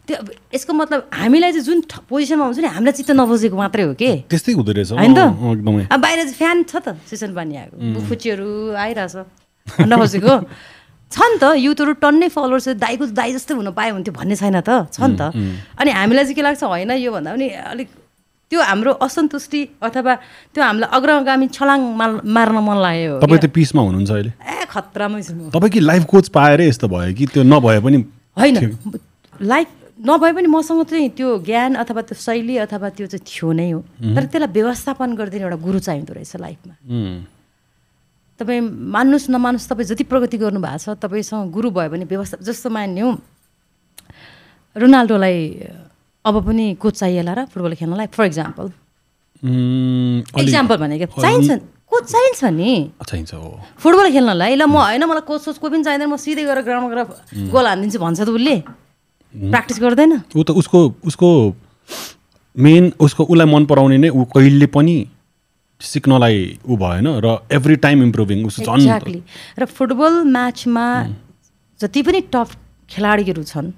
त्यो 0.03 0.17
यसको 0.53 0.71
मतलब 0.75 0.99
हामीलाई 1.15 1.51
चाहिँ 1.55 1.63
जुन 1.63 1.79
पोजिसनमा 2.11 2.43
हुन्छ 2.45 2.59
नि 2.59 2.69
हामीलाई 2.75 2.95
चित्त 2.99 3.11
नबुझेको 3.15 3.55
मात्रै 3.55 3.83
हो 3.87 3.93
कि? 3.95 4.27
त्यस्तै 4.27 4.51
हुँदो 4.59 4.71
रहेछ। 4.75 4.91
होइन 4.99 5.13
त? 5.15 5.95
बाहिर 5.95 6.19
चाहिँ 6.27 6.35
फ्यान 6.35 6.57
छ 6.67 6.75
त 6.83 6.99
सिसन 7.07 7.31
पानी 7.31 7.55
आएको 7.55 8.03
फुच्चीहरू 8.11 8.75
आइरहेछ। 8.75 9.15
खोजेको 9.63 10.33
छ 11.13 11.17
नि 11.29 11.37
त 11.37 11.45
युथहरू 11.61 11.93
टन्नै 12.01 12.27
फलोवर्स 12.35 12.67
दाईको 12.83 13.05
दाई 13.13 13.29
जस्तै 13.37 13.53
हुन 13.53 13.69
पायो 13.77 13.93
हुन्थ्यो 13.93 14.13
भन्ने 14.17 14.35
छैन 14.41 14.57
त 14.65 14.89
छ 14.89 14.97
नि 15.05 15.15
त। 15.21 15.29
अनि 15.77 15.91
हामीलाई 15.93 16.23
चाहिँ 16.25 16.35
के 16.35 16.41
लाग्छ 16.41 16.63
होइन 16.63 16.91
यो 16.97 17.11
भन्दा 17.13 17.31
पनि 17.37 17.47
अलिक 17.73 17.89
त्यो 18.51 18.61
हाम्रो 18.61 18.91
असन्तुष्टि 19.05 19.61
अथवा 19.81 20.13
त्यो 20.53 20.61
हामीलाई 20.63 20.89
अग्रगामी 20.97 21.47
छलाङ 21.57 21.79
मार्न 22.37 22.57
मन 22.65 22.77
लाग्यो। 22.85 23.13
तपाईँ 23.21 23.41
त 23.41 23.47
पिसमा 23.53 23.81
हुनुहुन्छ 23.81 24.11
अहिले? 24.11 24.31
ए 24.41 24.65
खतरामै 24.73 25.21
छु 25.21 25.33
तपाईँ 25.53 25.71
कि 25.73 25.79
लाइफ 25.89 26.03
कोच 26.09 26.25
पाएरै 26.33 26.65
यस्तो 26.69 26.87
भयो 26.89 27.13
कि 27.17 27.25
त्यो 27.33 27.43
नभए 27.45 27.79
पनि 27.85 27.97
होइन 28.37 28.55
लाइफ 29.53 29.69
नभए 30.05 30.31
पनि 30.37 30.47
मसँग 30.49 30.83
चाहिँ 30.89 31.09
त्यो 31.17 31.29
ज्ञान 31.45 31.71
अथवा 31.81 32.01
त्यो 32.09 32.17
शैली 32.17 32.55
अथवा 32.65 32.89
त्यो 32.97 33.07
चाहिँ 33.13 33.25
थियो 33.25 33.51
नै 33.53 33.69
हो। 33.71 33.79
तर 34.15 34.23
त्यसलाई 34.29 34.51
व्यवस्थापन 34.53 35.09
गरिदिने 35.17 35.43
एउटा 35.43 35.57
गुरु 35.65 35.79
चाहिँदो 35.79 36.13
रहेछ 36.13 36.33
लाइफमा। 36.45 36.73
तपाईँ 38.39 38.61
मान्नुहोस् 38.95 39.29
नमान्नुहोस् 39.29 39.69
तपाईँ 39.69 39.87
जति 39.91 40.03
प्रगति 40.11 40.37
गर्नुभएको 40.37 40.77
छ 40.77 40.97
तपाईँसँग 40.97 41.51
गुरु 41.51 41.69
भयो 41.69 41.89
भने 41.93 42.05
व्यवस्था 42.05 42.37
जस्तो 42.41 42.69
मान्यौँ 42.69 43.11
रोनाल्डोलाई 44.75 45.37
अब 46.25 46.35
पनि 46.45 46.65
कोच 46.81 46.93
चाहिएला 46.99 47.33
र 47.33 47.45
फुटबल 47.53 47.73
खेल्नलाई 47.77 48.07
फर 48.09 48.25
इक्जाम्पल 48.25 48.65
इक्जाम्पल 50.43 50.75
भनेको 50.81 51.21
चाहिन्छ 51.21 51.51
कोच 51.93 52.03
चाहिन्छ 52.09 52.43
नि। 52.57 52.71
चाहिन्छ 53.05 53.31
फुटबल 53.77 54.07
खेल्नलाई 54.11 54.55
ल 54.55 54.65
म 54.65 54.81
होइन 54.81 55.03
मलाई 55.05 55.25
कोच 55.29 55.41
सोच 55.45 55.57
कोही 55.61 55.71
पनि 55.77 55.83
चाहिँदैन 55.83 56.09
म 56.09 56.17
सिधै 56.17 56.43
गएर 56.49 56.59
ग्राउन्डमा 56.65 56.89
गएर 56.89 57.49
गोल 57.53 57.65
हानिदिन्छु 57.69 57.99
भन्छ 58.01 58.19
त 58.25 58.29
उसले। 58.33 58.55
प्र्याक्टिस 59.33 59.77
गर्दैन। 59.83 60.13
ऊ 60.33 60.41
त 60.41 60.49
उसको 60.57 60.79
उसको 61.05 61.29
मेन 62.57 62.83
उसको 62.97 63.21
उसलाई 63.29 63.47
मन 63.53 63.65
पराउने 63.69 63.97
नै 63.97 64.09
ऊ 64.09 64.25
कहिले 64.33 64.65
पनि 64.73 64.95
सिक्नलाई 65.83 66.37
ऊ 66.63 66.75
भएन 66.79 67.07
र 67.25 67.27
एभ्री 67.51 67.75
टाइम 67.85 68.03
इम्प्रुभिङ 68.03 68.39
एक्ज्याक्टली 68.47 69.21
र 69.59 69.65
फुटबल 69.67 70.13
म्याचमा 70.31 70.85
जति 71.79 72.01
पनि 72.07 72.21
टप 72.33 72.49
खेलाडीहरू 72.89 73.43
छन् 73.43 73.71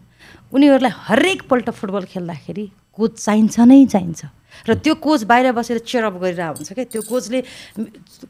उनीहरूलाई 0.54 0.94
हरेकपल्ट 1.10 1.70
फुटबल 1.80 2.04
खेल्दाखेरि 2.14 2.66
कोच 2.96 3.12
चाहिन्छ 3.20 3.60
नै 3.60 3.86
चाहिन्छ। 3.92 4.22
र 4.70 4.74
त्यो 4.80 4.94
कोच 5.04 5.24
बाहिर 5.28 5.52
बसेर 5.52 5.78
चेयरअप 5.84 6.16
गरिरहेको 6.22 6.58
हुन्छ 6.62 6.70
क्या 6.78 6.86
त्यो 6.94 7.02
कोचले 7.12 7.40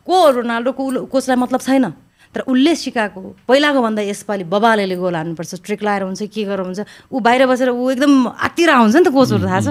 को 0.07 0.15
रोनाल्डोको 0.39 0.83
कोचलाई 1.13 1.37
मतलब 1.37 1.61
छैन। 1.61 1.85
तर 2.33 2.41
उसले 2.51 2.73
सिकाएको 2.75 3.21
पहिलाको 3.47 3.79
भन्दा 3.85 4.01
यसपालि 4.11 4.43
बबालेले 4.49 4.95
गोल 4.97 5.15
हान्नुपर्छ 5.15 5.53
ट्रिक 5.61 5.81
लाएर 5.83 6.03
हुन्छ 6.09 6.21
के 6.33 6.43
गरेर 6.49 6.65
हुन्छ 6.65 6.81
ऊ 7.13 7.19
बाहिर 7.21 7.45
बसेर 7.47 7.69
ऊ 7.69 7.83
एकदम 7.93 8.13
आत्तिरहेको 8.27 8.81
हुन्छ 8.83 8.95
नि 8.95 9.03
त 9.05 9.09
कोचहरू 9.13 9.45
थाहा 9.45 9.61
छ। 9.61 9.69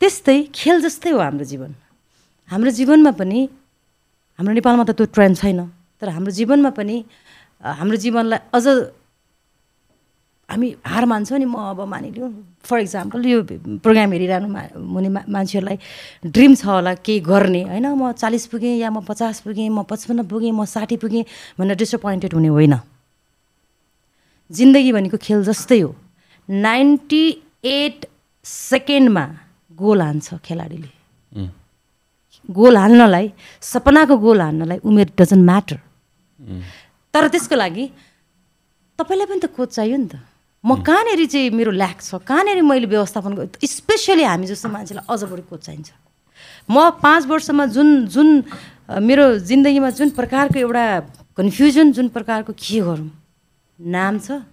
त्यस्तै 0.00 0.38
खेल 0.54 0.76
जस्तै 0.84 1.10
हो 1.10 1.18
हाम्रो 1.18 1.44
जीवन। 1.48 1.72
हाम्रो 2.50 2.70
जीवनमा 2.74 3.10
पनि 3.14 3.40
हाम्रो 4.38 4.52
नेपालमा 4.58 4.84
त 4.84 4.90
त्यो 4.98 5.06
ट्रेन्ड 5.14 5.36
छैन 5.38 5.60
तर 6.02 6.08
हाम्रो 6.10 6.32
जीवनमा 6.34 6.70
पनि 6.74 6.96
हाम्रो 7.62 7.96
जीवनलाई 8.04 8.40
अझ 8.50 8.66
हामी 10.50 10.68
हार 10.82 11.04
मान्छौँ 11.06 11.38
नि 11.38 11.46
म 11.46 11.54
अब 11.70 11.80
मानिलिउँ। 11.86 12.30
फर 12.66 12.78
इक्जाम्पल 12.82 13.20
यो 13.22 13.38
प्रोग्राम 13.86 14.10
हेरिरहनु 14.12 14.48
हुने 14.50 15.08
मान्छेहरूलाई 15.30 15.78
ड्रिम 16.26 16.52
छ 16.58 16.66
होला 16.66 16.94
केही 17.06 17.20
गर्ने 17.22 17.62
होइन? 17.70 17.86
म 17.86 18.12
चालिस 18.18 18.46
पुगेँ 18.50 18.82
या 18.82 18.90
म 18.90 19.06
पचास 19.06 19.46
पुगेँ 19.46 19.70
म 19.70 19.86
पचपन्न 19.86 20.26
पुगेँ 20.26 20.50
म 20.50 20.66
साठी 20.66 20.96
पुगेँ 20.98 21.22
भनेर 21.54 21.76
डिसपोइन्टेड 21.78 22.34
हुने 22.34 22.50
होइन। 22.50 22.74
जिन्दगी 24.50 24.90
भनेको 24.90 25.16
खेल 25.22 25.46
जस्तै 25.46 25.80
हो। 25.86 25.94
नाइन्टी 26.48 27.24
एट 27.62 28.10
सेकेन्डमा 28.44 29.24
गोल 29.78 30.02
हान्छ 30.02 30.42
खेलाडीले। 30.42 30.99
गोल 32.48 32.76
हाल्नलाई 32.76 33.26
सपनाको 33.62 34.16
गोल 34.16 34.40
हाल्नलाई 34.40 34.78
उमेर 34.84 35.08
डजन्ट 35.18 35.44
म्याटर 35.44 35.78
तर 37.14 37.28
त्यसको 37.28 37.54
लागि 37.56 37.84
तपाईँलाई 38.98 39.26
पनि 39.26 39.40
त 39.40 39.46
कोच 39.56 39.68
चाहियो 39.76 39.96
नि 39.96 40.08
त। 40.08 40.14
म 40.64 40.76
कहाँनिर 40.84 41.24
चाहिँ 41.24 41.50
मेरो 41.56 41.72
ल्याक 41.72 41.98
छ? 42.04 42.20
कहाँनिर 42.20 42.60
मैले 42.62 42.86
व्यवस्थापन 42.86 43.32
स्पेसली 43.64 44.24
हामी 44.24 44.46
जस्तो 44.46 44.68
मान्छेलाई 44.68 45.04
अझ 45.08 45.20
बढी 45.24 45.42
कोच 45.48 45.60
चाहिन्छ। 45.64 45.90
म 46.68 46.76
पाँच 47.00 47.22
वर्षमा 47.26 47.64
जुन 47.72 47.88
जुन 48.12 48.28
मेरो 49.00 49.24
जिन्दगीमा 49.40 49.90
जुन 49.96 50.08
प्रकारको 50.12 50.58
एउटा 50.60 50.84
कन्फ्युजन 51.36 51.92
जुन 51.96 52.08
प्रकारको 52.12 52.52
के 52.52 52.80
गरौँ? 52.84 53.08
नाम 53.80 54.18
छ 54.20 54.44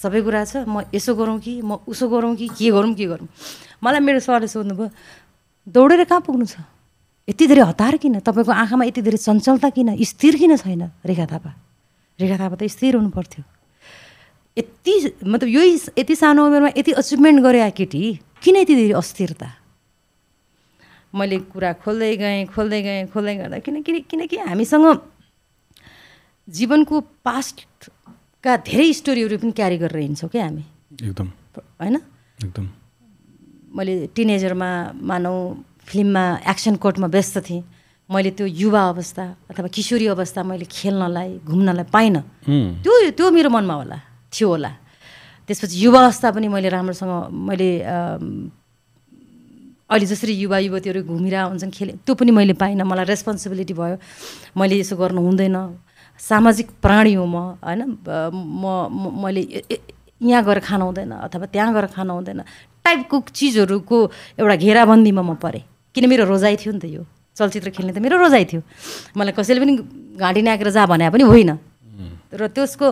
सबै 0.00 0.20
कुरा 0.24 0.42
छ 0.48 0.64
म 0.64 0.88
यसो 0.88 1.12
गरौँ 1.14 1.38
कि 1.44 1.60
म 1.60 1.76
उसो 1.84 2.08
गरौँ 2.08 2.34
कि 2.40 2.48
के 2.56 2.70
गरौँ 2.72 2.94
के 2.96 3.06
गरौँ? 3.06 3.28
मलाई 3.84 4.00
मेरो 4.00 4.20
सरले 4.24 4.48
सोध्नुभयो 4.48 4.88
दौडेर 5.68 6.04
कहाँ 6.08 6.24
पुग्नु 6.24 6.46
छ? 6.48 6.56
यति 7.28 7.46
धेरै 7.46 7.62
हतार 7.62 7.96
किन? 8.02 8.18
तपाईँको 8.20 8.52
आँखामा 8.52 8.84
यति 8.84 9.02
धेरै 9.02 9.18
चञ्चलता 9.18 9.68
किन? 9.70 9.88
स्थिर 10.02 10.34
किन 10.36 10.56
छैन 10.56 10.82
रेखा 11.06 11.26
थापा? 11.26 11.50
रेखा 12.18 12.36
थापा 12.38 12.56
त 12.56 12.62
स्थिर 12.66 12.96
हुनु 12.96 13.10
पर्थ्यो 13.10 13.42
यति 14.56 14.94
मतलब 15.24 15.48
यही 15.48 15.70
यति 15.98 16.14
सानो 16.14 16.46
उमेरमा 16.46 16.70
यति 16.76 16.92
अचिभमेन्ट 16.92 17.38
गरे 17.42 17.70
केटी 17.72 18.02
किन 18.42 18.56
यति 18.56 18.74
धेरै 18.74 18.94
अस्थिरता? 18.98 19.48
मैले 21.14 21.38
कुरा 21.52 21.72
खोल्दै 21.84 22.16
गएँ 22.16 22.44
खोल्दै 22.52 22.80
गएँ 22.82 23.06
खोल्दै 23.12 23.34
गर्दा 23.36 23.58
किनकि 23.64 24.00
किनकि 24.10 24.36
हामीसँग 24.48 24.86
जीवनको 26.48 27.00
पास्टका 27.24 28.52
धेरै 28.66 28.92
स्टोरीहरू 28.92 29.36
पनि 29.38 29.52
क्यारी 29.52 29.76
गरेर 29.78 30.00
हिँड्छौँ 30.02 30.30
क्या 30.30 30.44
हामी। 30.44 30.64
एकदम। 31.06 31.28
होइन? 31.80 31.96
एकदम। 32.44 32.66
मैले 33.76 33.94
टिनेजरमा 34.16 34.70
मानौँ 35.00 35.40
फिल्ममा 35.86 36.24
एक्सन 36.50 36.76
कोर्टमा 36.76 37.06
व्यस्त 37.06 37.38
थिएँ। 37.48 37.62
मैले 38.10 38.30
त्यो 38.36 38.46
युवा 38.46 38.82
अवस्था 38.92 39.24
अथवा 39.50 39.68
किशोरी 39.72 40.06
अवस्था 40.12 40.42
मैले 40.42 40.64
खेल्नलाई 40.68 41.40
घुम्नलाई 41.48 41.86
पाइनँ। 41.88 42.22
त्यो 42.84 42.92
त्यो 43.16 43.30
मेरो 43.30 43.50
मनमा 43.50 43.74
होला 43.74 43.98
थियो 44.32 44.48
होला। 44.48 44.70
त्यसपछि 45.48 45.76
युवा 45.84 46.00
अवस्था 46.04 46.30
पनि 46.36 46.48
मैले 46.48 46.68
राम्रोसँग 46.68 47.12
मैले 47.32 47.70
अहिले 49.90 50.06
जसरी 50.06 50.32
युवा 50.44 50.58
युवतीहरू 50.58 51.00
घुमिरहेको 51.04 51.48
हुन्छन् 51.50 51.72
खेले 51.72 51.92
त्यो 52.04 52.14
पनि 52.14 52.30
मैले 52.32 52.52
पाइनँ। 52.56 52.84
मलाई 52.84 53.04
रेस्पोन्सिबिलिटी 53.12 53.74
भयो। 53.74 53.96
मैले 54.56 54.74
यसो 54.80 54.96
गर्नु 54.96 55.20
हुँदैन। 55.20 55.56
सामाजिक 56.20 56.68
प्राणी 56.84 57.12
हो 57.16 57.24
म 57.26 57.60
होइन? 57.60 57.80
म 58.04 58.64
मैले 59.24 59.42
यहाँ 60.20 60.42
गएर 60.44 60.58
खानु 60.64 60.84
हुँदैन 60.84 61.12
अथवा 61.26 61.46
त्यहाँ 61.52 61.72
गएर 61.74 61.86
खानु 61.96 62.12
हुँदैन। 62.14 62.40
टाइपको 62.84 63.16
चिजहरूको 63.32 63.98
एउटा 64.40 64.56
घेराबन्दीमा 64.56 65.22
म 65.22 65.34
परेँ। 65.40 65.64
किन 65.94 66.08
मेरो 66.08 66.24
रोजाइ 66.24 66.56
थियो 66.56 66.72
नि 66.72 66.80
त 66.80 66.84
यो 66.88 67.02
चलचित्र 67.36 67.70
खेल्ने 67.70 67.92
त 67.92 67.98
मेरो 68.00 68.16
रोजाइ 68.16 68.44
थियो। 68.44 68.60
मलाई 69.16 69.32
कसैले 69.36 69.60
पनि 69.60 69.72
घाँटी 70.16 70.42
नाकेर 70.42 70.68
जा 70.72 70.86
भने 70.88 71.08
पनि 71.12 71.24
होइन। 71.24 71.50
र 72.32 72.46
त्यसको 72.48 72.86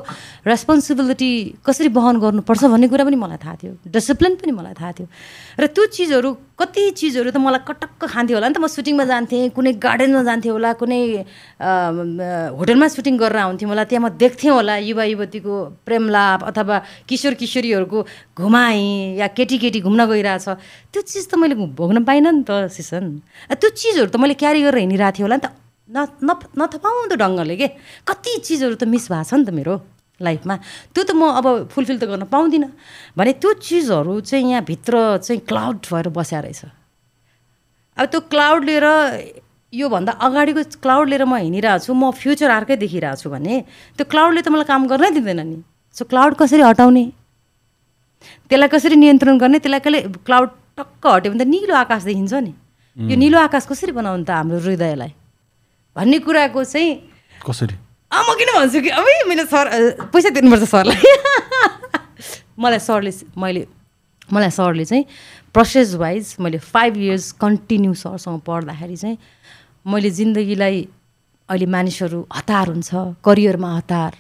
रेस्पोन्सिबिलिटी 0.44 1.30
कसरी 1.64 1.88
वहन 1.88 2.16
गर्नुपर्छ 2.20 2.62
भन्ने 2.68 2.88
कुरा 2.92 3.04
पनि 3.08 3.16
मलाई 3.16 3.40
थाहा 3.40 3.56
थियो। 3.56 3.72
डिसिप्लिन 3.88 4.34
पनि 4.36 4.52
मलाई 4.52 4.74
थाहा 4.76 4.92
थियो। 4.92 5.08
र 5.56 5.66
त्यो 5.72 5.84
चिजहरू 5.96 6.28
कति 6.60 6.82
चिजहरू 7.00 7.32
त 7.32 7.40
मलाई 7.40 7.64
कटक्क 7.64 8.00
खान्थ्यो 8.04 8.36
होला। 8.36 8.48
नि 8.52 8.54
त 8.54 8.60
म 8.60 8.68
सुटिङमा 8.68 9.04
जान्थेँ 9.08 9.56
कुनै 9.56 9.72
गार्डनमा 9.80 10.22
जान्थेँ 10.28 10.52
होला 10.52 10.70
कुनै 10.76 11.00
होटलमा 12.60 12.86
सुटिङ 12.92 13.14
गरेर 13.16 13.40
आउँथेँ 13.40 13.68
होला 13.72 13.84
त्यहाँ 13.88 14.04
म 14.04 14.12
देख्थेँ 14.20 14.52
होला 14.52 14.74
युवा 14.84 15.04
युवतीको 15.16 15.54
प्रेमलाप 15.88 16.40
अथवा 16.52 16.76
किशोर 17.08 17.34
किशोरीहरूको 17.40 17.98
घुमाएँ 18.36 19.16
या 19.16 19.26
केटी 19.32 19.56
केटी 19.64 19.80
घुम्न 19.80 20.04
गइरहेछ। 20.12 20.46
त्यो 20.92 21.00
चिज 21.00 21.24
त 21.32 21.40
मैले 21.40 21.56
भोग्न 21.56 22.04
पाइनँ 22.04 22.32
नि 22.36 22.44
त 22.44 22.68
सिसन 22.68 23.24
त्यो 23.48 23.68
चिजहरू 23.72 24.12
त 24.12 24.16
मैले 24.20 24.36
क्यारी 24.36 24.60
गरेर 24.68 24.84
हिँडिरहेको 24.84 25.16
थिएँ 25.16 25.24
होला 25.24 25.36
नि 25.40 25.44
त। 25.48 25.56
न 25.90 26.06
न 26.22 26.30
नथपाउँदो 26.56 27.16
ढङ्गले 27.16 27.56
के 27.56 27.68
कति 28.06 28.36
चिजहरू 28.40 28.74
त 28.74 28.84
मिस 28.86 29.10
भएको 29.10 29.24
छ 29.24 29.34
नि 29.34 29.44
त 29.44 29.50
मेरो 29.50 29.74
लाइफमा 30.20 30.56
त्यो 30.94 31.02
त 31.02 31.10
म 31.12 31.22
अब 31.32 31.46
फुलफिल 31.66 31.98
त 31.98 32.04
गर्न 32.06 32.24
पाउँदिनँ 32.30 32.70
भने 33.16 33.32
त्यो 33.36 33.52
चिजहरू 33.58 34.20
चाहिँ 34.22 34.46
यहाँभित्र 34.46 34.94
चाहिँ 35.18 35.40
क्लाउड 35.42 35.76
भएर 35.84 36.08
बस्या 36.10 36.40
रहेछ 36.40 36.62
अब 37.96 38.06
त्यो 38.06 38.20
क्लाउड 38.30 38.64
लिएर 38.64 38.86
योभन्दा 39.72 40.12
अगाडिको 40.20 40.62
क्लाउड 40.78 41.08
लिएर 41.08 41.24
म 41.24 41.34
हिँडिरहेको 41.36 41.84
छु 41.84 41.92
म 41.92 42.10
फ्युचर 42.12 42.50
अर्कै 42.52 42.76
देखिरहेको 42.78 43.18
छु 43.18 43.30
भने 43.30 43.60
त्यो 43.98 44.04
क्लाउडले 44.06 44.42
त 44.42 44.48
मलाई 44.48 44.66
काम 44.66 44.86
गर्नै 44.86 45.10
दिँदैन 45.18 45.40
नि 45.42 45.58
सो 45.96 46.04
क्लाउड 46.06 46.34
कसरी 46.38 46.62
हटाउने 46.62 47.04
त्यसलाई 48.46 48.68
कसरी 48.68 48.96
नियन्त्रण 48.96 49.38
गर्ने 49.38 49.58
त्यसलाई 49.58 49.80
कहिले 49.80 50.00
क्लाउड 50.22 50.48
टक्क 50.78 51.06
हट्यो 51.06 51.32
भने 51.32 51.44
त 51.44 51.48
निलो 51.48 51.74
आकाश 51.76 52.02
देखिन्छ 52.04 52.34
नि 52.46 52.52
यो 52.96 53.16
निलो 53.16 53.38
आकाश 53.40 53.66
कसरी 53.66 53.92
बनाउनु 53.92 54.24
त 54.24 54.30
हाम्रो 54.30 54.58
हृदयलाई 54.60 55.12
भन्ने 56.00 56.18
कुराको 56.24 56.64
चाहिँ 56.64 56.96
कसरी? 57.44 57.76
अँ 58.08 58.24
म 58.24 58.32
किन 58.40 58.48
भन्छु 58.56 58.80
कि? 58.80 58.88
अब 58.88 59.04
मैले 59.28 59.44
सर 59.44 59.68
पैसा 60.08 60.28
दिनुपर्छ 60.32 60.64
सरलाई। 60.64 60.96
मलाई 62.62 62.78
सरले 62.80 63.12
मैले 63.36 63.66
मलाई 64.32 64.50
सरले 64.50 64.84
चाहिँ 64.84 65.04
प्रोसेस 65.52 65.94
वाइज 66.00 66.36
मैले 66.40 66.58
फाइभ 66.58 66.96
इयर्स 66.96 67.32
कन्टिन्यू 67.36 67.92
सरसँग 68.00 68.40
पढ्दाखेरि 68.48 68.96
चाहिँ 68.96 69.18
मैले 69.84 70.10
जिन्दगीलाई 70.10 70.88
अहिले 71.48 71.66
मानिसहरू 71.68 72.20
हतार 72.32 72.66
हुन्छ 72.68 73.20
करियरमा 73.20 73.76
हतार 73.76 74.12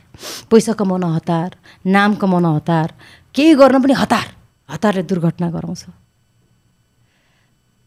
पैसा 0.52 0.72
कमाउन 0.76 1.04
हतार 1.16 1.56
नाम 1.86 2.14
कमाउन 2.20 2.46
हतार 2.60 2.88
केही 3.34 3.54
गर्न 3.56 3.82
पनि 3.82 3.92
हतार 3.96 4.26
हतारले 4.68 5.02
दुर्घटना 5.08 5.50
गराउँछ। 5.50 5.84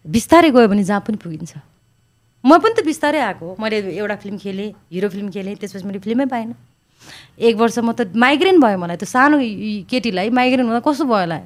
बिस्तारै 0.06 0.50
गयो 0.50 0.68
भने 0.68 0.84
जहाँ 0.84 1.02
पनि 1.06 1.18
पुगिन्छ। 1.22 1.73
म 2.44 2.60
पनि 2.60 2.74
त 2.76 2.84
बिस्तारै 2.84 3.20
आएको 3.24 3.56
मैले 3.56 3.78
एउटा 3.96 4.16
फिल्म 4.20 4.38
खेलेँ 4.38 4.70
हिरो 4.92 5.08
फिल्म 5.10 5.28
खेलेँ 5.32 5.56
त्यसपछि 5.64 5.86
मैले 5.88 6.00
फिल्मै 6.04 6.26
पाइनँ 6.28 6.56
एक 7.40 7.56
वर्ष 7.56 7.80
म 7.80 7.92
त 7.96 8.12
माइग्रेन 8.12 8.60
भयो 8.60 8.78
मलाई 8.84 8.98
त्यो 9.00 9.08
सानो 9.08 9.40
केटीलाई 9.88 10.30
माइग्रेन 10.30 10.68
हुँदा 10.68 10.84
कस्तो 10.84 11.08
भयो 11.08 11.24
होला? 11.24 11.40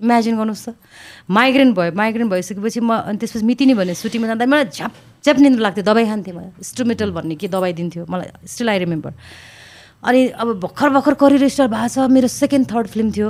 इमेजिन 0.00 0.34
गर्नुहोस् 0.40 0.64
त। 0.64 0.74
माइग्रेन 1.28 1.72
भयो 1.76 1.92
माइग्रेन 1.92 2.28
भइसकेपछि 2.32 2.80
म 2.80 2.96
अनि 3.12 3.18
त्यसपछि 3.20 3.44
मितिनी 3.44 3.74
भन्ने 3.76 3.94
सुटीमा 3.98 4.26
जाँदा 4.32 4.46
मलाई 4.48 4.64
झ्याप 4.72 4.92
झ्याप 5.20 5.36
निन्द्रा 5.36 5.62
लाग्थ्यो 5.68 5.84
दबाई 5.84 6.04
खान्थेँ 6.06 6.32
म। 6.32 6.40
स्टुमेटल 6.64 7.10
भन्ने 7.12 7.34
के 7.36 7.48
दबाई 7.52 7.72
दिन्थ्यो 7.76 8.06
मलाई 8.08 8.28
स्टिल 8.48 8.68
आई 8.72 8.78
रिमेम्बर 8.88 9.12
अनि 10.08 10.20
अब 10.32 10.48
भर्खर 10.64 10.88
भर्खर 10.96 11.14
करियर 11.18 11.48
स्टार्ट 11.52 11.70
भएको 11.76 11.88
छ 11.92 12.08
मेरो 12.08 12.28
सेकेन्ड 12.30 12.64
थर्ड 12.72 12.86
फिल्म 12.88 13.08
थियो। 13.12 13.28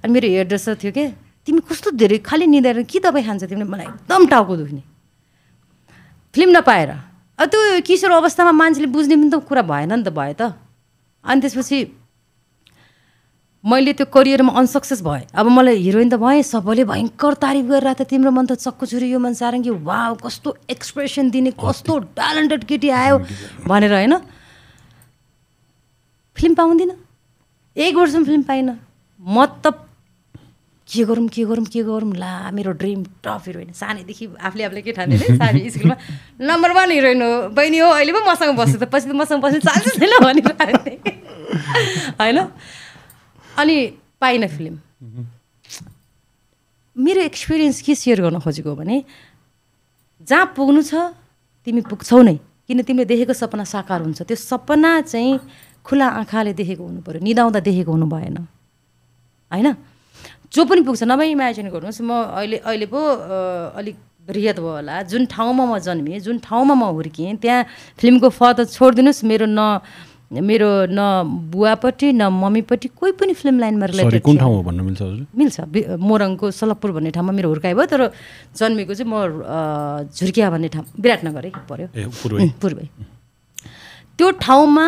अनि 0.00 0.10
मेरो 0.16 0.26
हेयर 0.32 0.46
ड्रेसर 0.48 0.74
थियो 0.80 0.92
के? 0.96 1.04
तिमी 1.44 1.60
कस्तो 1.68 1.90
धेरै 1.92 2.18
खालि 2.24 2.46
निधाएर 2.46 2.88
के 2.88 2.98
दबाई 3.04 3.22
खान्छ 3.28 3.44
तिमीले? 3.52 3.68
मलाई 3.68 3.86
एकदम 3.86 4.22
टाउको 4.32 4.56
दुख्ने। 4.56 4.93
फिल्म 6.34 6.50
नपाएर। 6.50 6.90
अब 7.38 7.46
त्यो 7.46 7.80
किशोर 7.86 8.10
अवस्थामा 8.10 8.52
मान्छेले 8.52 8.86
बुझ्ने 8.90 9.14
पनि 9.16 9.30
त 9.30 9.34
कुरा 9.46 9.62
भएन 9.62 9.92
नि 9.94 10.02
त 10.02 10.10
भयो 10.10 10.34
त। 10.34 10.58
अनि 11.24 11.40
त्यसपछि 11.40 11.78
मैले 13.64 13.92
त्यो 13.94 14.06
करियरमा 14.10 14.52
अनसक्सेस 14.52 15.00
भएँ। 15.02 15.30
अब 15.30 15.46
मलाई 15.46 15.78
हिरोइन 15.78 16.10
त 16.10 16.18
भएँ 16.18 16.42
सबैले 16.42 16.84
भयङ्कर 16.84 17.32
तारिफ 17.38 17.64
गरिरहेको 17.70 18.02
थियो। 18.02 18.10
तिम्रो 18.10 18.30
मन 18.34 18.46
त 18.50 18.58
चक्कु 18.58 18.86
छुरी 18.86 19.08
यो 19.14 19.18
मन 19.22 19.34
सारङ्गी। 19.38 19.70
वा 19.86 20.18
कस्तो 20.20 20.48
एक्सप्रेसन 20.68 21.30
दिने 21.30 21.50
कस्तो 21.54 21.98
ट्यालेन्टेड 22.18 22.64
केटी 22.66 22.88
आयो। 22.90 23.16
भनेर 23.64 23.92
होइन। 23.94 24.14
फिल्म 26.36 26.54
पाउँदिनँ। 26.54 26.98
एक 27.78 27.94
वर्षमा 27.94 28.24
फिल्म 28.26 28.42
पाइनँ। 28.42 28.74
म 29.22 29.46
त 29.62 29.83
के 30.88 31.04
गरौँ 31.04 31.28
के 31.28 31.44
गरौँ 31.44 31.64
के 31.64 31.82
गरौँ? 31.82 32.12
ला 32.14 32.50
मेरो 32.52 32.72
ड्रिम 32.76 33.04
टप 33.24 33.42
हिरोइन 33.46 33.72
सानैदेखि 33.72 34.24
आफूले 34.36 34.64
आफूले 34.64 34.82
के 34.82 34.92
ठाने 34.92 35.16
सानो 35.18 35.70
स्कुलमा। 35.70 35.96
नम्बर 36.40 36.70
वान 36.76 36.90
हिरोइन 36.90 37.22
हो 37.22 37.48
बहिनी 37.56 37.78
हो 37.78 37.88
अहिले 37.88 38.12
पो 38.12 38.20
मसँग 38.28 38.52
बस्छु 38.58 38.78
त 38.78 38.84
पछि 38.92 39.08
त 39.08 39.16
मसँग 39.16 39.40
बस्नु 39.40 39.60
चाल्छ 39.64 39.96
छैन 39.96 40.12
भनिरहेको 40.20 41.00
होइन? 42.20 42.38
अनि 43.58 43.76
पाइनँ 44.20 44.48
फिल्म। 44.48 44.74
मेरो 46.96 47.20
एक्सपिरियन्स 47.22 47.80
के 47.82 47.94
सेयर 47.94 48.20
गर्न 48.22 48.38
खोजेको 48.44 48.74
भने 48.76 49.04
जहाँ 50.22 50.52
पुग्नु 50.52 50.82
छ 50.84 51.16
तिमी 51.66 51.80
पुग्छौ 51.88 52.22
नै। 52.22 52.36
किन 52.68 52.82
तिमीले 52.84 53.04
देखेको 53.04 53.32
सपना 53.32 53.64
साकार 53.64 54.00
हुन्छ। 54.04 54.22
त्यो 54.22 54.36
सपना 54.36 55.00
चाहिँ 55.08 55.40
खुला 55.84 56.06
आँखाले 56.22 56.52
देखेको 56.54 56.84
हुनु 56.84 57.00
पऱ्यो 57.02 57.20
निदाउँदा 57.24 57.60
देखेको 57.60 57.90
हुनु 57.92 58.06
भएन। 58.06 58.36
होइन? 59.50 59.68
जो 60.54 60.64
पनि 60.64 60.80
पुग्छ 60.86 61.02
नभए 61.10 61.26
इमेजिन 61.34 61.66
गर्नुहोस् 61.74 62.00
म 62.06 62.10
अहिले 62.38 62.56
अहिले 62.62 62.86
पो 62.86 63.00
अलिक 63.74 63.96
बृहत 64.24 64.56
भयो 64.62 64.74
होला। 64.78 65.02
जुन 65.10 65.26
ठाउँमा 65.26 65.64
म 65.66 65.78
जन्मेँ 65.82 66.18
जुन 66.22 66.38
ठाउँमा 66.46 66.74
म 66.74 66.82
हुर्किएँ 66.94 67.36
त्यहाँ 67.42 67.66
फिल्मको 67.98 68.28
फ 68.30 68.40
त 68.56 68.70
छोडिदिनुहोस्। 68.70 69.24
मेरो 69.26 69.46
न 69.50 69.82
मेरो 70.34 70.70
न 70.90 71.00
बुवापट्टि 71.52 72.12
न 72.14 72.26
मम्मीपट्टि 72.32 72.88
कोही 72.96 73.12
पनि 73.18 73.32
फिल्म 73.34 73.58
लाइनमा 73.60 73.86
रिलेटेड 73.86 74.22
कुन 74.24 74.36
ठाउँ 74.38 74.54
हो 74.56 74.62
भन्न 74.62 74.80
मिल्छ 74.80 75.02
मिल्छ। 75.36 75.56
मोरङको 76.00 76.50
सलकपुर 76.50 76.90
भन्ने 76.96 77.10
ठाउँमा 77.14 77.32
मेरो 77.34 77.48
हुर्काइ 77.52 77.74
भयो 77.74 77.86
तर 77.86 78.02
जन्मेको 78.56 78.94
चाहिँ 78.94 79.10
म 79.10 79.14
झुर्किया 80.10 80.50
भन्ने 80.50 80.68
ठाउँ 80.74 80.84
विराटनगरै 80.98 81.50
पऱ्यो 81.68 81.86
पूर्वै। 82.62 82.86
त्यो 84.18 84.30
ठाउँमा 84.42 84.86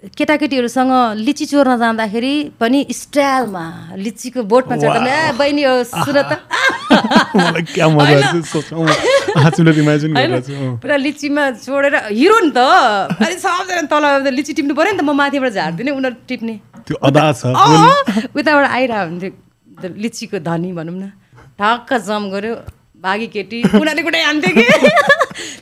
केटाकेटीहरूसँग 0.00 0.92
लिची 1.28 1.44
चोर्न 1.46 1.76
जाँदाखेरि 1.76 2.56
पनि 2.60 2.80
स्टाइलमा 2.88 3.64
लिचीको 4.00 4.42
बोटमा 4.48 4.76
चढ्दा 4.80 5.12
ए 5.12 5.32
बहिनी 5.36 5.62
हो 5.62 5.84
सुन 5.84 6.18
त। 6.24 6.40
पुरा 10.80 10.96
लिचीमा 11.04 11.44
छोडेर 11.60 11.94
हिरो 12.16 12.38
नि 12.40 12.50
त 12.56 12.58
अनि 13.12 13.36
सबजना 13.44 13.84
तल 13.92 14.32
लिची 14.32 14.52
टिप्नु 14.56 14.72
पऱ्यो 14.72 14.92
नि 14.96 14.98
त 14.98 15.04
म 15.04 15.12
माथिबाट 15.20 15.52
झारिदिने 15.52 15.90
उनीहरू 15.92 16.16
टिप्ने। 16.24 16.54
त्यो 16.88 16.96
अदा 16.96 17.24
छ 17.36 17.52
अँ, 17.52 18.32
उताबाट 18.32 18.66
आइरहेको 18.72 19.04
हुन्थ्यो। 19.04 19.30
लिचीको 20.00 20.38
धनी 20.40 20.72
भनौँ 20.80 20.96
न। 20.96 21.12
ठक्क 21.60 21.92
जम 22.08 22.32
गऱ्यो 22.32 22.54
भागी 23.04 23.26
केटी 23.36 23.56
कुनाले 23.68 24.00
कुनै 24.00 24.20
हान्थ्यो 24.24 24.52
कि? 24.56 24.64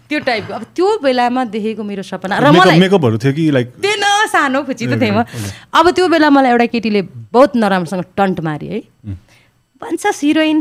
त्यो 0.08 0.18
टाइपको 0.28 0.52
अब 0.54 0.64
त्यो 0.76 0.88
बेलामा 1.04 1.44
देखेको 1.54 1.82
मेरो 1.84 2.02
सपना 2.02 2.38
र 2.38 2.50
मलाई 2.52 2.78
मेकअपहरू 2.80 3.18
थियो 3.22 3.32
कि 3.32 3.44
लाइक 3.56 3.68
त्यो 3.82 3.94
न 3.98 4.06
सानो 4.32 4.62
खुची 4.68 4.86
त 4.86 5.00
थिएँ 5.00 5.12
म 5.12 5.24
अब 5.74 5.90
त्यो 5.96 6.08
बेला 6.08 6.28
मलाई 6.30 6.50
एउटा 6.52 6.66
केटीले 6.74 7.02
बहुत 7.32 7.56
नराम्रोसँग 7.56 8.04
टन्ट 8.16 8.40
मारे 8.46 8.66
है। 8.68 8.80
भन्छस् 9.82 10.24
हिरोइन 10.24 10.58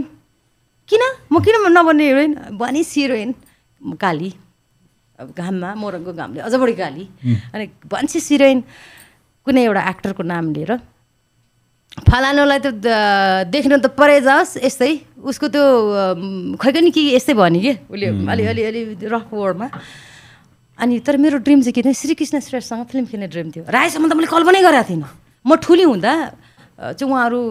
किन? 0.90 1.04
म 1.32 1.40
किन 1.46 1.56
नबन्ने 1.78 2.06
हिरोइन? 2.08 2.32
भनिस् 2.58 2.94
हिरोइन 2.98 3.30
काली 4.02 4.30
अब 5.20 5.28
घाममा 5.34 5.70
मोरङको 5.82 6.12
घामले 6.14 6.40
अझ 6.46 6.54
बढी 6.62 6.76
काली 6.78 7.06
अनि 7.54 7.66
भन्छस् 7.90 8.32
हिरोइन 8.32 8.60
कुनै 9.48 9.64
एउटा 9.64 9.82
एक्टरको 9.90 10.24
नाम 10.24 10.46
लिएर 10.54 10.72
फलानुलाई 12.06 12.60
त 12.62 12.68
देख्न 13.50 13.82
त 13.82 13.90
परै 13.98 14.22
जाओस् 14.22 14.62
यस्तै। 14.62 14.92
उसको 15.18 15.46
त्यो 15.50 15.64
खै 16.62 16.72
पनि 16.72 16.90
के 16.94 17.02
यस्तै 17.18 17.34
भन्यो 17.34 17.62
कि? 17.62 17.74
उसले 17.90 18.08
अलि 18.32 18.44
अलि 18.46 18.64
अलि 18.70 18.82
रफ 19.10 19.28
वर्डमा। 19.34 19.68
अनि 20.78 20.94
तर 21.02 21.18
मेरो 21.18 21.38
ड्रिम 21.42 21.66
चाहिँ 21.66 21.74
के 21.74 21.82
थियो 21.82 21.94
श्रीकृष्ण 21.98 22.38
श्रेष्ठसँग 22.38 22.86
फिल्म 22.86 23.06
खेल्ने 23.10 23.28
ड्रिम 23.34 23.48
थियो। 23.50 23.64
राईसम्म 23.66 24.06
त 24.08 24.14
मैले 24.14 24.30
कल्पनै 24.30 24.62
गरेको 24.62 24.86
थिइनँ। 24.88 25.10
म 25.42 25.52
ठुली 25.58 25.84
हुँदा 25.90 26.14
चाहिँ 26.78 27.10
उहाँहरू 27.10 27.42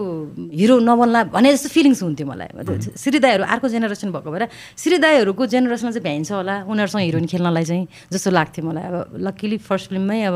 हिरो 0.55 0.75
नबन्ला 0.79 1.35
भने 1.35 1.51
जस्तो 1.51 1.67
फिलिङ्स 1.75 1.99
हुन्थ्यो 2.07 2.25
मलाई। 2.31 2.47
श्रीदाईहरू 2.95 3.43
अर्को 3.43 3.67
जेनेरेसन 3.67 4.15
भएको 4.15 4.31
भएर 4.31 4.47
श्रीदाईहरूको 4.79 5.43
जेनेरेसनमा 5.51 5.91
चाहिँ 5.91 6.05
भ्याइन्छ 6.07 6.31
होला 6.31 6.55
उनीहरूसँग 6.71 7.03
हिरोइन 7.03 7.27
खेल्नलाई 7.27 7.65
चाहिँ 7.67 7.85
जस्तो 8.15 8.31
लाग्थ्यो 8.31 8.63
मलाई। 8.63 8.83
अब 8.87 9.19
लक्किली 9.27 9.57
फर्स्ट 9.59 9.85
फिल्ममै 9.91 10.19
अब 10.31 10.35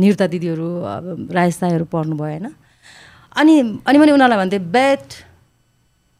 निरुता 0.00 0.26
दिदीहरू 0.32 0.68
अब 0.88 1.04
राजेश 1.28 1.56
दाईहरू 1.60 1.84
पढ्नुभयो 1.92 2.24
होइन? 2.24 2.46
अनि 3.36 3.54
अनि 3.86 3.98
मैले 3.98 4.12
उनीहरूलाई 4.12 4.38
भन्थेँ 4.38 4.60
बेट 4.72 5.08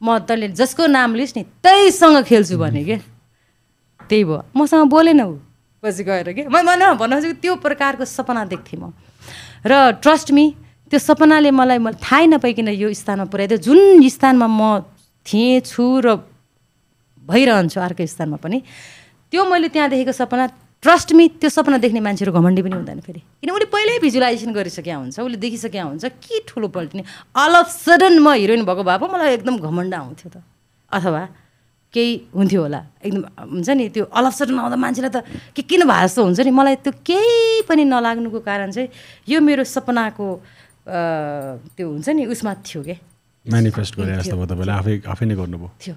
म 0.02 0.18
तैँले 0.28 0.48
जसको 0.52 0.86
नाम 0.86 1.14
लिस् 1.14 1.36
नि 1.36 1.42
त्यहीसँग 1.64 2.22
खेल्छु 2.28 2.58
भने 2.58 2.84
के? 2.84 2.96
त्यही 4.08 4.24
भयो। 4.24 4.42
मसँग 4.56 4.88
बोलेन 4.92 5.20
ऊ 5.20 5.38
पछि 5.82 6.04
गएर 6.04 6.32
के? 6.32 6.42
म 6.48 6.62
भन 6.62 6.94
भन्न 7.00 7.16
खोजेको 7.16 7.40
त्यो 7.40 7.54
प्रकारको 7.64 8.04
सपना 8.04 8.44
देख्थेँ 8.52 8.80
म। 8.80 8.92
र 9.66 9.98
ट्रस्ट 10.04 10.30
मी 10.36 10.44
त्यो 10.90 10.98
सपनाले 11.00 11.50
मलाई 11.50 11.78
मलाई 11.80 11.98
थाहै 11.98 12.26
नपाइकन 12.36 12.68
यो 12.76 12.92
स्थानमा 12.92 13.24
पुर्याइदियो 13.32 13.58
जुन 13.58 14.08
स्थानमा 14.08 14.46
म 14.46 14.84
थिएँ 15.26 15.60
छु 15.64 15.84
र 16.04 16.20
भइरहन्छु 17.26 17.80
अर्को 17.80 18.06
स्थानमा 18.06 18.36
पनि 18.38 18.62
त्यो 19.32 19.42
मैले 19.50 19.68
त्यहाँ 19.74 19.90
देखेको 19.90 20.12
सपना 20.12 20.46
ट्रस्ट 20.86 21.12
मी 21.18 21.24
त्यो 21.42 21.50
सपना 21.50 21.78
देख्ने 21.82 22.00
मान्छेहरू 22.06 22.30
घमण्डी 22.30 22.62
पनि 22.62 22.74
हुँदैन 22.78 23.00
फेरि। 23.02 23.20
किन 23.42 23.50
उसले 23.50 23.66
पहिल्यै 23.74 23.98
भिजुलाइजेसन 24.06 24.50
गरिसकेका 24.54 24.96
हुन्छ 25.02 25.18
उसले 25.18 25.38
देखिसकेका 25.42 25.82
हुन्छ 25.82 26.04
के 26.22 26.46
ठुलो 26.46 26.68
पल्टिने। 26.70 27.02
अल 27.34 27.52
अफ 27.58 27.68
सडन 27.74 28.14
म 28.22 28.38
हिरोइन 28.38 28.62
भएको 28.62 28.82
भए 28.86 28.98
पो 29.02 29.06
मलाई 29.10 29.42
एकदम 29.42 29.58
घमण्ड 29.66 29.94
आउँथ्यो 29.98 30.28
त। 30.30 30.46
अथवा 30.94 31.22
केही 31.90 32.12
हुन्थ्यो 32.38 32.60
होला 32.62 32.80
एकदम 33.02 33.22
हुन्छ 33.50 33.68
नि 33.74 33.84
त्यो 33.90 34.04
अल 34.14 34.24
अफ 34.30 34.34
सडन 34.38 34.58
आउँदा 34.62 34.78
मान्छेलाई 34.78 35.10
त 35.10 35.18
के 35.58 35.62
किन 35.66 35.82
भए 35.90 36.06
जस्तो 36.06 36.22
हुन्छ 36.22 36.40
नि 36.46 36.52
मलाई 36.54 36.76
त्यो 36.86 36.92
केही 37.02 37.66
पनि 37.66 37.82
नलाग्नुको 37.90 38.40
कारण 38.46 38.70
चाहिँ 38.70 38.88
यो 39.26 39.42
मेरो 39.42 39.66
सपनाको 39.66 40.26
त्यो 40.86 41.86
हुन्छ 41.90 42.06
नि 42.14 42.22
उसमा 42.30 42.52
थियो 42.62 42.80
क्या 42.86 42.98
मेनिफेस्ट 43.46 43.92
गरे 43.98 44.22
जस्तो 44.22 44.36
भयो 44.38 44.46
तपाईँले 44.54 44.74
आफै 44.78 44.92
आफै 45.02 45.24
नै 45.26 45.34
गर्नुभयो। 45.34 45.70
थियो। 45.82 45.94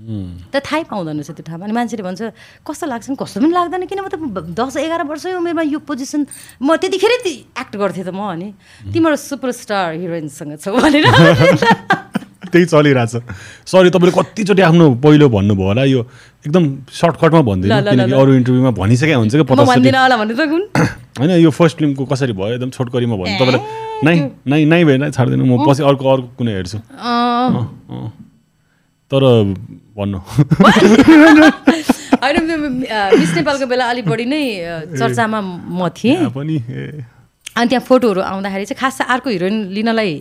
त 0.00 0.54
थाहै 0.64 0.82
पाउँदैन 0.88 1.20
रहेछ 1.20 1.30
त्यो 1.36 1.44
ठाउँमा 1.44 1.64
अनि 1.68 1.74
मान्छेले 1.76 2.02
भन्छ 2.02 2.20
कस्तो 2.64 2.84
लाग्छ 2.88 3.06
नि 3.12 3.16
कस्तो 3.20 3.36
पनि 3.40 3.52
लाग्दैन। 3.52 3.84
किन 3.84 4.00
म 4.00 4.08
त 4.08 4.16
दस 4.56 4.76
एघार 4.80 5.04
वर्षै 5.04 5.36
उमेरमा 5.36 5.62
यो 5.68 5.78
पोजिसन 5.84 6.24
म 6.64 6.76
त्यतिखेरै 6.80 7.18
एक्ट 7.60 7.74
गर्थेँ 7.76 8.04
त 8.08 8.10
म 8.16 8.20
अनि। 8.32 8.48
तिम्रो 8.92 9.16
सुपरस्टार 9.16 10.00
हिरोइनसँग 10.00 10.56
छौ 10.56 10.72
भनेर 10.72 11.04
त्यही 12.50 12.66
चलिरहेछ। 12.66 13.14
सरी 13.70 13.90
तपाईँले 13.94 14.12
कतिचोटि 14.16 14.62
आफ्नो 14.66 14.84
पहिलो 15.04 15.28
भन्नुभयो 15.30 15.66
होला। 15.70 15.84
यो 15.86 16.00
एकदम 16.46 16.64
सर्टकटमा 16.90 17.42
भनिदिनु 17.46 17.78
किनकि। 17.90 18.10
अरू 18.10 18.30
इन्टरभ्यूमा 18.40 18.72
भनिसकेको 18.74 19.20
हुन्छ 19.22 19.34
कि 19.38 19.44
होइन 21.20 21.30
यो 21.30 21.50
फर्स्ट 21.54 21.76
फिल्मको 21.78 22.04
कसरी 22.10 22.32
भयो? 22.34 22.58
एकदम 22.58 22.70
छोटकरीमा 22.74 23.16
भन्नु 23.20 23.36
तपाईँलाई 23.38 23.62
नै 24.02 24.16
नै 24.50 24.60
नै 24.66 24.80
भएन 24.88 25.10
छाड्दिनु। 25.14 25.44
म 25.46 25.62
पछि 25.62 25.82
अर्को 25.84 26.04
अर्को 26.10 26.28
कुनै 26.40 26.52
हेर्छु। 26.58 26.78
तर 29.10 29.22
भन्नु। 29.96 30.18
होइन 32.22 32.36
मिस 33.20 33.30
नेपालको 33.36 33.66
बेला 33.66 33.84
अलिक 33.90 34.04
बढी 34.06 34.24
नै 34.24 34.42
चर्चामा 34.98 35.40
म 35.40 35.88
थिएँ। 35.98 36.28
पनि 36.30 36.56
अनि 37.56 37.66
त्यहाँ 37.68 37.84
फोटोहरू 37.90 38.20
आउँदाखेरि 38.22 38.64
चाहिँ 38.70 38.80
खास 38.80 39.00
अर्को 39.10 39.28
हिरोइन 39.30 39.56
लिनलाई 39.74 40.12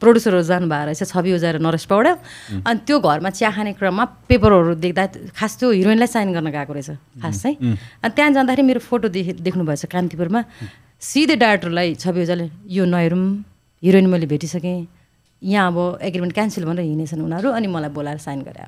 प्रड्युसरहरू 0.00 0.42
जानुभएको 0.42 0.84
रहेछ 0.88 1.02
छवि 1.12 1.30
उजाएर 1.36 1.56
नरेश 1.60 1.84
पौड्याल 1.92 2.16
अनि 2.64 2.78
त्यो 2.88 2.96
घरमा 2.98 3.30
चिया 3.30 3.50
खाने 3.52 3.72
क्रममा 3.78 4.04
पेपरहरू 4.28 4.74
देख्दा 4.80 5.04
खास 5.36 5.52
त्यो 5.60 5.70
हिरोइनलाई 5.78 6.08
साइन 6.08 6.32
गर्न 6.32 6.48
गएको 6.50 6.72
रहेछ 6.72 6.90
खास। 7.22 7.36
चाहिँ 7.42 7.56
अनि 8.02 8.12
त्यहाँ 8.16 8.30
जाँदाखेरि 8.32 8.62
मेरो 8.64 8.80
फोटो 8.80 9.08
देखे 9.12 9.32
देख्नुभएछ 9.44 9.84
कान्तिपुरमा। 9.92 10.40
सिधै 11.00 11.36
डाइरेक्टरलाई 11.36 11.94
छवि 12.02 12.20
उजाले 12.24 12.46
यो 12.66 12.84
नहेरौँ 12.84 13.24
हिरोइन 13.82 14.06
मैले 14.08 14.26
भेटिसकेँ। 14.26 14.97
यहाँ 15.42 15.66
अब 15.72 15.98
एग्रिमेन्ट 16.02 16.34
क्यान्सल 16.34 16.64
भनेर 16.64 16.84
हिँडेछन् 16.84 17.22
उनीहरू 17.22 17.50
अनि 17.50 17.66
मलाई 17.66 17.90
बोलाएर 17.90 18.18
साइन 18.18 18.40
गरे 18.42 18.62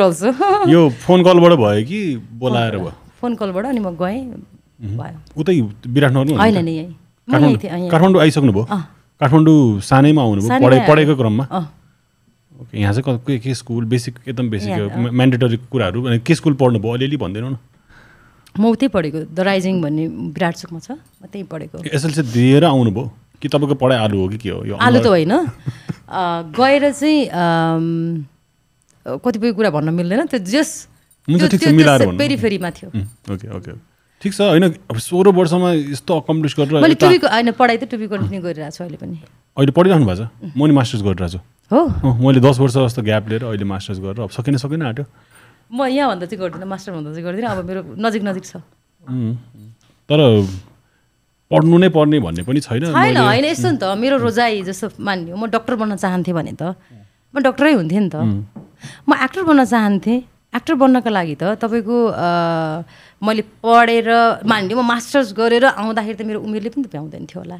अल्सो 0.00 0.30
यो 0.70 0.88
फोन 1.02 1.22
कलबाट 1.26 1.52
भयो 1.52 1.84
कि 1.86 2.00
बोलाएर 2.32 2.76
भयो? 2.76 2.92
फोन 3.20 3.34
कलबाट 3.34 3.64
अनि 3.66 3.80
म 3.80 3.90
गएँ 3.96 4.20
भयो। 4.96 5.40
उतै 5.40 5.60
विराटनगर 5.86 6.36
होइन 6.36 6.64
नि 6.64 6.72
यहीँ। 6.72 7.88
काठमाडौँ 7.90 8.20
आइसक्नुभयो। 8.22 8.64
काठमाडौँ 9.20 9.80
सानैमा 9.80 10.22
आउनुभयो? 10.22 10.48
पढाइ। 10.60 10.80
पढेको 10.88 11.16
क्रममा? 11.16 11.44
ओके 12.60 12.80
यहाँ 12.80 12.92
चाहिँ 12.92 13.18
क- 13.18 13.42
के 13.42 13.54
स्कुल? 13.54 13.84
बेसिक 13.84 14.14
एकदम 14.28 14.50
बेसिक 14.50 14.72
म्यान्डेटरी 15.12 15.56
कुराहरू। 15.72 16.18
के 16.26 16.34
स्कुल 16.34 16.54
पढ्नुभयो? 16.54 16.92
अलिअलि 16.92 17.16
भनिदिनु 17.16 17.48
न। 17.50 17.56
म 18.58 18.64
उतै 18.72 18.88
पढेको 18.88 19.18
द 19.30 19.38
राइजिङ 19.40 19.74
भन्ने 19.80 20.04
विराटचोकमा 20.32 20.80
छ 20.80 20.90
म 20.96 21.28
त्यहीँ 21.28 21.46
पढेको। 21.46 21.76
एसएलसी 21.86 22.22
दिएर 22.32 22.64
आउनुभयो 22.64 23.04
कि 23.40 23.48
तपाईँको 23.48 23.76
पढाइ 23.76 23.98
आलु 24.00 24.16
हो 24.16 24.28
कि 24.28 24.38
के 24.40 24.50
हो? 24.50 24.64
यो 24.64 24.74
आलु 24.80 24.98
त 25.00 25.06
होइन। 25.06 25.32
गएर 26.56 26.84
चाहिँ 26.92 27.20
कतिपय 29.06 29.52
कुरा 29.52 29.70
भन्न 29.70 29.88
मिल्दैन। 29.94 30.26
त्यो 30.32 30.40
जस। 30.40 30.70
पेरिफेरीमा 31.26 32.70
थियो 32.70 32.88
ओके 33.34 33.48
ओके 33.58 33.72
ठिक 34.22 34.32
छ 34.32 34.40
होइन 34.40 34.64
सोह्र 34.96 35.28
वर्षमा 35.36 35.70
यस्तो 35.92 36.12
अकम्प्लिस 36.16 36.54
गरेर 36.56 36.80
मैले 36.80 36.94
टुबीको 36.96 37.26
होइन 37.28 37.50
पढाइ 37.52 37.76
त 37.76 37.84
टुबी 37.92 38.06
कन्टिन्यू 38.08 38.40
गरिरहेको 38.42 38.72
छु 38.72 38.82
अहिले 38.84 38.96
पनि। 38.96 39.16
अहिले 39.58 39.72
पढिरहनु 39.76 40.06
भएको 40.06 40.16
छ? 40.16 40.32
म 40.56 40.60
नि 40.66 40.72
मास्टर्स 40.72 41.02
गरिरहेको 41.04 41.36
छु। 41.36 41.40
हो। 41.70 41.82
मैले 42.24 42.40
दस 42.40 42.56
वर्ष 42.62 42.74
जस्तो 42.78 43.02
ग्याप 43.02 43.28
लिएर 43.28 43.42
अहिले 43.44 43.66
मास्टर्स 43.66 43.98
गरेर 44.00 44.20
अब 44.24 44.30
सकिन 44.32 44.56
सकिन 44.56 44.82
आँट्यो। 44.88 45.04
म 45.70 45.78
यहाँभन्दा 45.90 46.26
चाहिँ 46.30 46.40
गर्दिनँ 46.40 46.66
मास्टर 46.70 46.90
भन्दा 46.94 47.10
चाहिँ 47.12 47.24
गर्दिनँ 47.26 47.48
अब 47.50 47.58
मेरो 47.66 47.80
नजिक 47.98 48.22
नजिक 48.28 48.44
छ। 48.44 48.52
तर 50.08 50.20
पढ्नु 51.50 51.76
नै 51.78 51.88
पर्ने 51.94 52.18
भन्ने 52.22 52.42
पनि 52.46 52.60
छैन 52.60 52.80
छैन 52.90 52.94
मैले- 52.94 53.22
होइन 53.26 53.44
यस्तो 53.50 53.68
नि 53.70 53.78
त। 53.78 53.84
मेरो 53.98 54.16
रोजाइ 54.22 54.62
जस्तो 54.66 54.86
मान्यो। 54.98 55.34
म 55.36 55.46
डक्टर 55.50 55.74
बन्न 55.78 55.96
चाहन्थेँ 56.02 56.34
भने 56.34 56.52
त। 56.58 56.74
म 57.34 57.36
डक्टरै 57.42 57.72
हुन्थेँ 57.78 58.00
नि 58.02 58.10
त। 58.10 58.16
म 59.06 59.10
एक्टर 59.26 59.42
बन्न 59.46 59.62
चाहन्थेँ। 59.66 60.18
एक्टर 60.56 60.74
बन्नको 60.80 61.10
लागि 61.10 61.34
त 61.42 61.44
तपाईँको 61.60 61.96
मैले 63.22 63.42
पढेर 63.60 64.08
मान्यो 64.46 64.74
म 64.78 64.82
मास्टर्स 64.86 65.28
गरेर 65.36 65.64
आउँदाखेरि 65.74 66.16
त 66.16 66.22
मेरो 66.26 66.40
उमेरले 66.46 66.70
पनि 66.72 66.82
त 66.86 66.88
भ्याउँदैन 66.94 67.24
थियो 67.28 67.38
होला। 67.42 67.58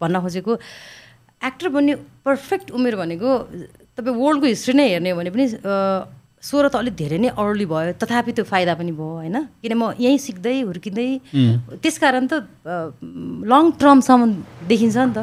भन्न 0.00 0.14
खोजेको 0.24 0.52
एक्टर 1.42 1.68
बन्ने 1.74 1.92
पर्फेक्ट 2.24 2.66
उमेर 2.72 2.94
भनेको 2.96 3.28
तपाईँ 3.98 4.14
वर्ल्डको 4.16 4.46
हिस्ट्री 4.46 4.72
नै 4.78 4.86
हेर्ने 4.94 5.10
हो 5.10 5.16
भने 5.20 5.30
पनि 5.34 5.44
सोह्र 6.42 6.68
त 6.68 6.76
अलिक 6.82 6.94
धेरै 6.98 7.18
नै 7.22 7.30
अर्ली 7.38 7.66
भयो 7.70 7.94
तथापि 8.02 8.32
त्यो 8.34 8.44
फाइदा 8.44 8.74
पनि 8.74 8.92
भयो 8.98 9.22
होइन? 9.22 9.36
किन 9.62 9.72
म 9.78 9.94
यहीँ 9.94 10.18
सिक्दै 10.18 10.66
हुर्किँदै 10.66 11.08
त्यस 11.78 11.96
कारण 12.02 12.26
त 12.26 12.42
लङ 13.46 13.62
टर्मसम्म 13.78 14.66
देखिन्छ 14.66 14.96
नि 14.98 15.12
त। 15.14 15.18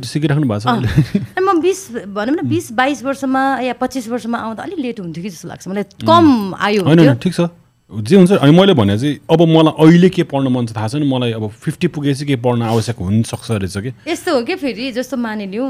सिकिराख्नु 0.00 0.48
भएको 0.48 0.64
छ 0.64 1.44
म 1.44 1.60
बिस 1.60 2.08
भनौँ 2.08 2.34
न 2.40 2.48
बिस 2.48 2.72
बाइस 2.72 3.04
वर्षमा 3.04 3.42
या 3.68 3.74
पच्चिस 3.76 4.08
वर्षमा 4.08 4.38
आउँदा 4.40 4.62
अलिक 4.64 4.80
लेट 4.80 4.96
हुन्थ्यो 5.04 5.22
कि 5.22 5.30
जस्तो 5.30 5.48
लाग्छ। 5.52 5.68
मलाई 5.68 5.84
कम 6.08 6.24
आयो 6.56 6.82
होइन 6.88 7.14
ठिक 7.20 7.34
छ। 7.36 7.52
जे 7.92 8.16
हुन्छ 8.16 8.32
अनि 8.42 8.52
मैले 8.56 8.74
भने 8.74 8.98
चाहिँ 8.98 9.28
अब 9.30 9.40
मलाई 9.46 9.74
अहिले 9.78 10.08
के 10.10 10.22
पढ्न 10.26 10.48
मन 10.50 10.66
छ 10.66 10.74
थाहा 10.74 10.88
छैन 10.88 11.04
मलाई 11.06 11.38
अब 11.38 11.52
फिफ्टी 11.52 11.86
पुगेपछि 11.94 12.24
के 12.26 12.36
पढ्न 12.42 12.62
आवश्यक 12.72 12.96
हुनसक्छ 12.98 13.50
रहेछ 13.62 13.76
कि? 13.78 13.90
यस्तो 14.10 14.34
हो 14.34 14.40
कि 14.42 14.54
फेरि 14.56 14.90
जस्तो 14.96 15.16
मानिलिउँ 15.20 15.68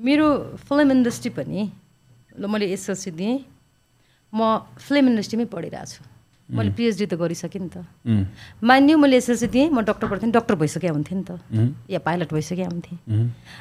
मेरो 0.00 0.26
फिल्म 0.64 0.90
इन्डस्ट्री 0.96 1.30
पनि 1.36 1.60
ल 2.38 2.46
मैले 2.48 2.72
एसएलसी 2.72 3.10
दिएँ। 3.12 3.51
म 4.32 4.64
फिल्म 4.80 5.04
इन्डस्ट्रीमै 5.12 5.46
पढिरहेको 5.52 5.86
छु। 5.86 6.02
मैले 6.48 6.70
पिएचडी 6.76 7.06
त 7.06 7.14
गरिसकेँ 7.16 7.60
नि 7.60 7.68
त। 7.68 7.84
मान्यो 8.60 8.96
मैले 8.98 9.16
एसएलसी 9.20 9.46
दिएँ 9.48 9.68
म 9.68 9.80
डक्टर 9.84 10.06
पढ्थेँ 10.08 10.32
डक्टर 10.32 10.54
भइसकेँ 10.56 10.90
हुन्थेँ 10.90 11.16
नि 11.16 11.24
त। 11.24 11.30
या 11.88 12.00
पाइलट 12.00 12.32
भइसकेँ 12.32 12.64
हुन्थेँ। 12.64 12.96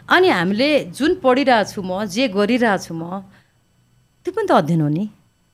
अनि 0.08 0.28
हामीले 0.28 0.92
जुन 0.92 1.12
पढिरहेको 1.24 1.72
छु 1.72 1.82
म 1.84 2.04
जे 2.08 2.28
गरिरहेको 2.32 2.84
छु 2.84 2.94
म 2.96 3.24
त्यो 4.24 4.32
पनि 4.32 4.48
त 4.48 4.52
अध्ययन 4.52 4.82
हो 4.82 4.90
नि। 4.92 5.06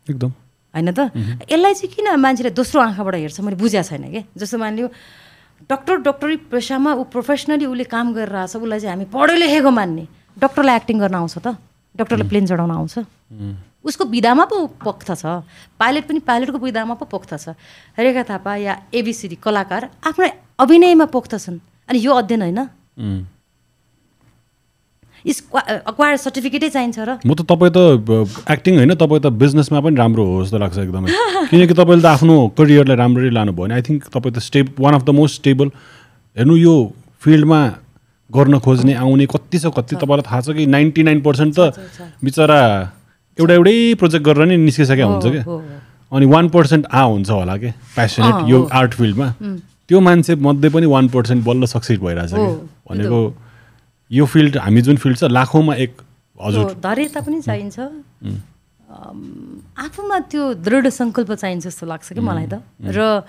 एकदम। 0.07 0.31
होइन 0.73 0.89
त? 0.93 0.99
यसलाई 1.49 1.73
चाहिँ 1.73 1.89
किन 1.93 2.07
मान्छेले 2.17 2.51
दोस्रो 2.53 2.81
आँखाबाट 2.81 3.15
हेर्छ? 3.15 3.37
मैले 3.41 3.57
बुझेको 3.57 3.85
छैन 3.85 4.05
कि? 4.13 4.21
जस्तो 4.37 4.57
मानिलियो 4.57 4.87
डक्टर 5.65 5.95
डक्टरी 6.05 6.35
पेसामा 6.53 6.93
ऊ 6.93 7.03
प्रोफेसनली 7.09 7.65
उसले 7.65 7.85
काम 7.89 8.13
गरिरहेछ 8.13 8.55
उसलाई 8.61 8.79
चाहिँ 8.81 8.93
हामी 8.93 9.05
पढे 9.09 9.35
लेखेको 9.41 9.71
मान्ने। 9.73 10.05
डक्टरलाई 10.37 10.75
एक्टिङ 10.77 10.97
गर्न 11.01 11.15
आउँछ 11.17 11.37
त। 11.41 11.57
डक्टरलाई 11.97 12.27
प्लेन 12.29 12.45
चढाउन 12.45 12.71
आउँछ। 12.71 12.93
उसको 13.87 14.03
विधामा 14.11 14.45
पो 14.51 14.57
पोख्त 14.83 15.09
छ। 15.15 15.23
पाइलट 15.79 16.03
पनि 16.07 16.19
पाइलटको 16.27 16.59
विधामा 16.59 16.93
पो 16.99 17.05
पोख्त 17.07 17.31
छ। 17.39 17.55
रेखा 17.95 18.23
थापा 18.27 18.55
या 18.59 18.73
एबिसिडी 18.93 19.37
कलाकार 19.39 19.81
आफ्नो 20.03 20.27
अभिनयमा 20.59 21.05
पोख्त 21.07 21.33
छन्। 21.39 21.59
अनि 21.89 21.97
यो 21.99 22.11
अध्ययन 22.13 22.41
होइन। 22.41 22.59
अक्वायर 25.27 26.17
सर्टिफिकेटै 26.17 26.69
चाहिन्छ 26.69 26.99
र। 26.99 27.19
म 27.25 27.35
त 27.35 27.43
तपाईँ 27.43 27.71
त 27.75 27.79
एक्टिङ 28.47 28.73
होइन 28.79 28.93
तपाईँ 28.95 29.21
त 29.23 29.27
बिजनेसमा 29.27 29.79
पनि 29.83 29.95
राम्रो 29.95 30.23
हो 30.23 30.43
जस्तो 30.43 30.57
लाग्छ 30.57 30.77
एकदमै। 30.87 31.11
किनकि 31.51 31.73
तपाईँले 31.75 32.03
त 32.03 32.07
आफ्नो 32.15 32.35
करियरलाई 32.55 32.95
राम्ररी 32.95 33.29
लानुभयो 33.35 33.63
भने 33.63 33.73
आई 33.75 33.83
थिङ्क 33.83 34.07
तपाईँ 34.07 34.33
त 34.35 34.39
step 34.39 34.79
one 34.79 34.93
of 34.95 35.03
the 35.03 35.11
most 35.19 35.35
stable 35.43 35.67
हेर्नु 36.37 36.55
यो 36.63 36.75
फिल्डमा 37.19 37.61
गर्न 38.29 38.59
खोज्ने 38.59 38.93
आउने 39.03 39.25
कति 39.27 39.57
छ 39.59 39.65
कति 39.75 39.95
तपाईँलाई 39.99 40.25
थाहा 40.27 40.39
छ 40.41 40.55
कि 40.55 40.63
नाइन्टी 40.67 41.03
नाइन 41.03 41.19
पर्सेन्ट 41.27 41.51
त 41.59 41.75
बिचरा 42.23 42.59
एउटा 43.39 43.53
एउटै 43.53 43.93
प्रोजेक्ट 44.01 44.25
गरेर 44.25 44.45
नै 44.47 44.57
निस्किसकेको 44.57 45.07
हुन्छ 45.07 45.25
क्या। 45.33 45.43
अनि 46.11 46.25
वान 46.25 46.49
पर्सेन्ट 46.49 46.85
आ 46.91 47.01
हुन्छ 47.03 47.29
होला 47.29 47.55
कि? 47.57 47.69
प्यासनेट 47.95 48.49
यो 48.49 48.57
आर्ट 48.71 48.91
फिल्डमा 48.99 49.27
त्यो 49.87 49.99
मान्छे 49.99 50.35
मध्ये 50.35 50.69
पनि 50.69 50.85
वान 50.87 51.07
पर्सेन्ट 51.15 51.43
बल्ल 51.45 51.65
सक्सेस 51.65 51.99
भइरहेछ 51.99 52.31
कि? 52.33 52.47
भनेको 52.89 53.19
यो 54.11 54.25
फिल्ड 54.25 54.57
हामी 54.57 54.81
जुन 54.81 54.97
फिल्ड 55.03 55.17
छ 55.17 55.23
लाखौँमा 55.31 55.73
एक 55.75 55.91
हजुर। 56.41 56.65
धैर्यता 56.79 57.19
पनि 57.21 57.41
चाहिन्छ। 57.41 57.79
आफूमा 59.83 60.17
त्यो 60.31 60.43
दृढ 60.63 60.87
सङ्कल्प 60.87 61.31
चाहिन्छ 61.33 61.63
जस्तो 61.67 61.85
लाग्छ 61.87 62.13
कि 62.13 62.21
मलाई 62.23 62.47
त। 62.47 62.63
र 62.79 63.23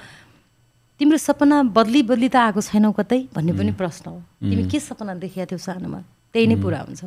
तिम्रो 0.98 1.18
सपना 1.18 1.62
बदली 1.74 2.02
बदली 2.02 2.28
त 2.28 2.36
आएको 2.36 2.60
छैनौ 2.62 2.90
कतै 2.94 3.20
भन्ने 3.34 3.52
पनि 3.54 3.72
प्रश्न 3.74 4.10
हो। 4.10 4.18
तिमी 4.42 4.64
के 4.70 4.78
सपना 4.78 5.14
देखेका 5.18 5.46
थियौ 5.50 5.58
सानोमा? 5.58 6.00
त्यही 6.34 6.46
नै 6.46 6.56
पुरा 6.60 6.80
हुन्छ। 6.84 7.02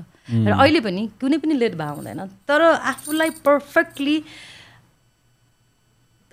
र 0.48 0.52
अहिले 0.58 0.80
पनि 0.82 1.02
कुनै 1.22 1.38
पनि 1.38 1.54
लेट 1.62 1.74
भए 1.78 1.92
हुँदैन। 1.98 2.22
तर 2.48 2.62
आफूलाई 2.92 3.30
पर्फेक्टली 3.46 4.16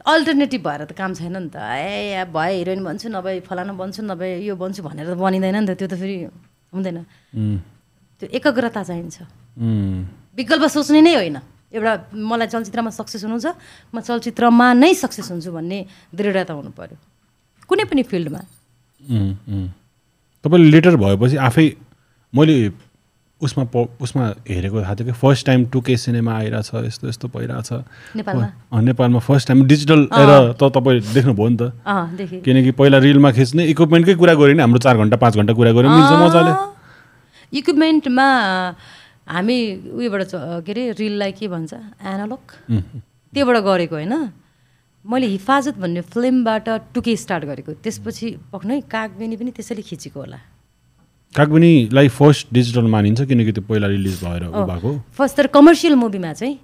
अल्टरनेटिभ 0.09 0.63
भएर 0.65 0.81
त 0.89 0.93
काम 0.97 1.13
छैन 1.15 1.37
नि 1.37 1.51
त। 1.53 1.57
ए 1.61 2.25
भए 2.33 2.53
हिरोइन 2.65 2.81
बन्छु 2.81 3.09
नभए 3.13 3.45
फलाना 3.45 3.73
बन्छु 3.77 4.01
नभए 4.09 4.41
यो 4.49 4.55
बन्छु 4.57 4.81
भनेर 4.83 5.13
त 5.13 5.21
बनिँदैन 5.21 5.57
नि 5.63 5.69
त। 5.69 5.77
त्यो 5.77 5.89
त 5.89 5.95
फेरि 6.01 6.17
हुँदैन। 6.73 6.99
त्यो 8.19 8.27
एकाग्रता 8.33 8.83
चाहिन्छ। 8.89 9.17
विकल्प 10.39 10.65
सोच्ने 10.73 11.01
नै 11.05 11.15
होइन। 11.19 11.39
एउटा 11.69 11.93
मलाई 12.17 12.49
चलचित्रमा 12.49 12.91
सक्सेस 12.97 13.29
हुनु 13.29 13.37
छ 13.37 13.53
म 13.93 14.01
चलचित्रमा 14.01 14.67
नै 14.81 14.93
सक्सेस 14.97 15.29
हुन्छु 15.37 15.53
भन्ने 15.53 15.79
दृढता 16.17 16.53
हुनु 16.57 16.73
पर्यो। 16.73 16.97
कुनै 17.69 17.85
पनि 17.85 18.03
फिल्डमा। 18.09 18.41
तपाईँले 20.41 20.69
लेटर 20.73 20.95
भएपछि 20.97 21.37
आफै 21.37 21.67
मैले 22.33 22.73
उसमा 23.41 23.65
प 23.71 23.87
उसमा 24.03 24.25
हेरेको 24.51 24.81
थाहा 24.83 24.95
थियो 24.99 25.07
कि 25.07 25.13
फर्स्ट 25.15 25.47
टाइम 25.47 25.65
टुके 25.71 25.97
सिनेमा 25.97 26.33
आइरहेछ 26.37 26.71
यस्तो 26.75 27.09
यस्तो 27.09 27.29
भइरहेछ। 27.31 27.71
नेपालमा? 28.19 29.19
फर्स्ट 29.23 29.49
टाइम 29.49 29.63
डिजिटल 29.67 30.01
एरा 30.11 30.39
त 30.59 30.63
तपाईँ 30.75 31.01
देख्नुभयो 31.15 31.49
नि 31.49 31.57
त। 31.57 32.43
किनकि 32.45 32.71
पहिला 32.75 32.99
रिलमा 32.99 33.31
खिच्ने 33.33 33.65
इक्विपमेन्टकै 33.73 34.15
कुरा 34.19 34.35
गऱ्यो 34.35 34.55
नि 34.59 34.63
हाम्रो 34.63 34.79
चार 34.83 34.97
घन्टा 34.99 35.17
पाँच 35.23 35.35
घन्टा 35.39 35.53
कुरा 35.55 35.73
गऱ्यो 35.73 35.89
मिल्छ 35.89 36.13
मजाले। 36.19 36.53
इक्विपमेन्टमा 37.59 38.27
हामी 39.29 39.59
उयोबाट 39.95 40.23
के 40.67 40.73
अरे 40.73 40.83
रिललाई 40.99 41.33
के 41.39 41.47
भन्छ 41.49 41.73
एनालग 42.03 42.43
उम्, 42.75 42.83
त्योबाट 43.33 43.57
गरेको 43.63 43.95
होइन। 43.95 44.15
मैले 45.05 45.27
हिफाजत 45.27 45.79
भन्ने 45.79 46.01
फिल्मबाट 46.11 46.69
टुके 46.95 47.15
स्टार्ट 47.17 47.45
गरेको। 47.45 47.73
त्यसपछि 47.87 48.27
पक्नै 48.53 48.81
कागबेनी 48.91 49.37
पनि 49.39 49.51
त्यसैले 49.55 49.83
खिचेको 49.87 50.21
होला। 50.21 50.39
कागबनीलाई 51.37 52.09
फर्स्ट 52.09 52.47
डिजिटल 52.53 52.87
मानिन्छ 52.91 53.23
किनकि 53.29 53.53
त्यो 53.53 53.63
पहिला 53.69 53.87
रिलिज 53.87 54.17
भएर 54.25 54.45
भएको 54.69 54.91
फर्स्ट 55.19 55.37
तर 55.37 55.47
कमर्सियल 55.55 55.95
मुभीमा 55.95 56.33
चाहिँ 56.33 56.55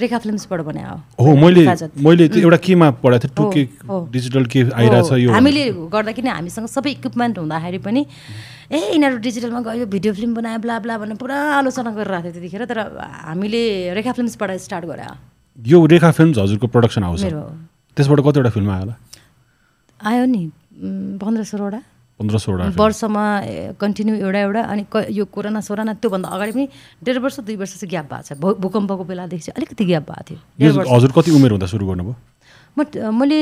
रेखा 0.00 0.18
फिल्म्सबाट 0.18 0.60
बने 0.68 0.82
हो 1.20 1.34
मैले। 1.36 1.66
मैले 2.00 2.28
त्यो 2.28 2.42
एउटा 2.42 2.56
केमा 2.66 2.90
पढाएको 3.04 3.28
थिएँ 3.28 3.34
टुके 3.36 3.62
हो। 3.88 3.98
डिजिटल 4.12 4.46
के 4.46 4.60
आइरहेछ 4.72 5.12
यो। 5.12 5.32
हामीले 5.32 5.64
गर्दा 5.92 6.12
किन 6.16 6.28
हामीसँग 6.28 6.66
सबै 6.66 6.90
इक्विपमेन्ट 6.90 7.38
हुँदाखेरि 7.38 7.78
पनि 7.86 8.06
ए 8.72 8.78
यिनीहरू 8.92 9.16
डिजिटलमा 9.28 9.60
गयो 9.68 9.86
भिडियो 9.86 10.12
फिल्म 10.14 10.34
बनायो 10.34 10.58
ब्ला 10.64 10.78
ब्ला 10.80 10.98
भनेर 10.98 11.16
पुरा 11.20 11.36
आलोचना 11.60 11.90
गरिरहेको 11.98 12.22
थियो 12.24 12.32
त्यतिखेर 12.32 12.64
तर 12.72 12.78
हामीले 13.30 13.62
रेखा 13.94 14.12
फिल्म्सबाट 14.16 14.50
स्टार्ट 14.66 14.84
गरे 14.90 15.06
यो 15.58 15.84
रेखा 15.92 16.10
फिल्म्स 16.16 16.38
हजुरको 16.38 16.66
प्रडक्सन 16.72 17.02
हाउस 17.04 17.24
त्यसबाट 17.24 18.20
कतिवटा 18.26 18.50
फिल्म 18.56 18.70
आयो 18.70 18.80
होला? 18.80 18.94
आयो 20.00 20.24
नि 20.24 20.42
पन्ध्र 21.20 21.42
सोह्रवटा 21.52 21.80
पन्ध्र 22.20 22.36
film। 22.38 22.76
वर्षमा 22.76 23.24
कन्टिन्यू 23.80 24.14
एउटा 24.16 24.40
एउटा 24.40 24.62
अनि 24.72 24.82
यो 25.12 25.24
कोरोना 25.28 25.60
सोरोना 25.60 25.92
त्योभन्दा 26.00 26.28
अगाडि 26.28 26.52
पनि 26.52 26.66
डेढ 27.04 27.16
वर्ष 27.20 27.36
दुई 27.44 27.56
वर्ष 27.60 27.72
चाहिँ 27.76 27.90
ग्याप 27.92 28.06
भएको 28.08 28.24
छ। 28.24 28.40
भूकम्पको 28.40 29.04
बेलादेखि 29.04 29.42
चाहिँ 29.44 29.56
अलिकति 29.60 29.84
ग्याप 29.84 30.04
भएको 30.10 30.24
थियो। 30.24 30.80
हजुर 30.96 31.12
कति 31.12 31.30
उमेर 31.36 31.50
हुँदा 31.60 31.66
सुरु 31.68 31.84
गर्नुभयो? 31.86 32.16
म 32.76 32.80
मैले 33.20 33.40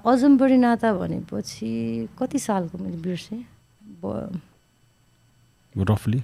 अजमबडी 0.00 0.56
नाता 0.56 0.88
भनेपछि 0.96 1.68
कति 2.16 2.38
सालको 2.40 2.76
मैले 2.80 2.96
बिर्सेँ? 3.04 3.44
रफली? 5.76 6.20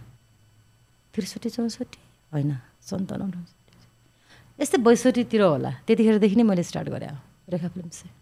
त्रिसठी 1.13 1.49
चौसठी? 1.53 2.01
होइन 2.33 2.53
सन्ताउन्न। 2.89 3.45
यस्तै 4.61 4.79
बैसठीतिर 4.81 5.43
होला। 5.45 5.71
त्यतिखेरदेखि 5.85 6.37
नै 6.41 6.45
मैले 6.49 6.63
स्टार्ट 6.65 6.89
गरेँ 6.89 7.13
रेखा 7.53 7.69
फिल्म 7.69 7.89
चाहिँ। 7.93 8.13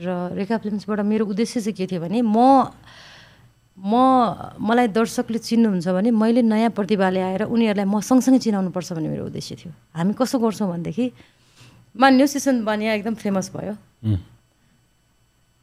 र 0.00 0.08
रेखा 0.34 0.56
फिल्म्सबाट 0.64 1.00
मेरो 1.04 1.24
उद्देश्य 1.28 1.60
चाहिँ 1.60 1.76
के 1.76 1.86
थियो 1.86 2.00
भने 2.00 2.22
म 2.24 2.72
म 3.80 3.94
मलाई 4.60 4.88
दर्शकले 4.92 5.38
चिन्नुहुन्छ 5.38 5.88
भने 5.88 6.10
मैले 6.12 6.42
नयाँ 6.42 6.70
प्रतिभा 6.76 7.08
ल्याएर 7.10 7.42
उनीहरूलाई 7.48 7.88
म 7.88 8.00
सँगसँगै 8.00 8.38
चिनाउनुपर्छ 8.44 8.92
भन्ने 8.92 9.08
मेरो 9.08 9.24
उद्देश्य 9.32 9.56
थियो। 9.56 9.72
हामी 9.96 10.12
कसो 10.20 10.36
गर्छौँ 10.36 10.68
भनेदेखि 10.68 11.04
मान्यो 11.96 12.26
सिसन 12.28 12.64
बनिया 12.64 12.92
एकदम 13.00 13.14
फेमस 13.16 13.50
भयो। 13.56 13.74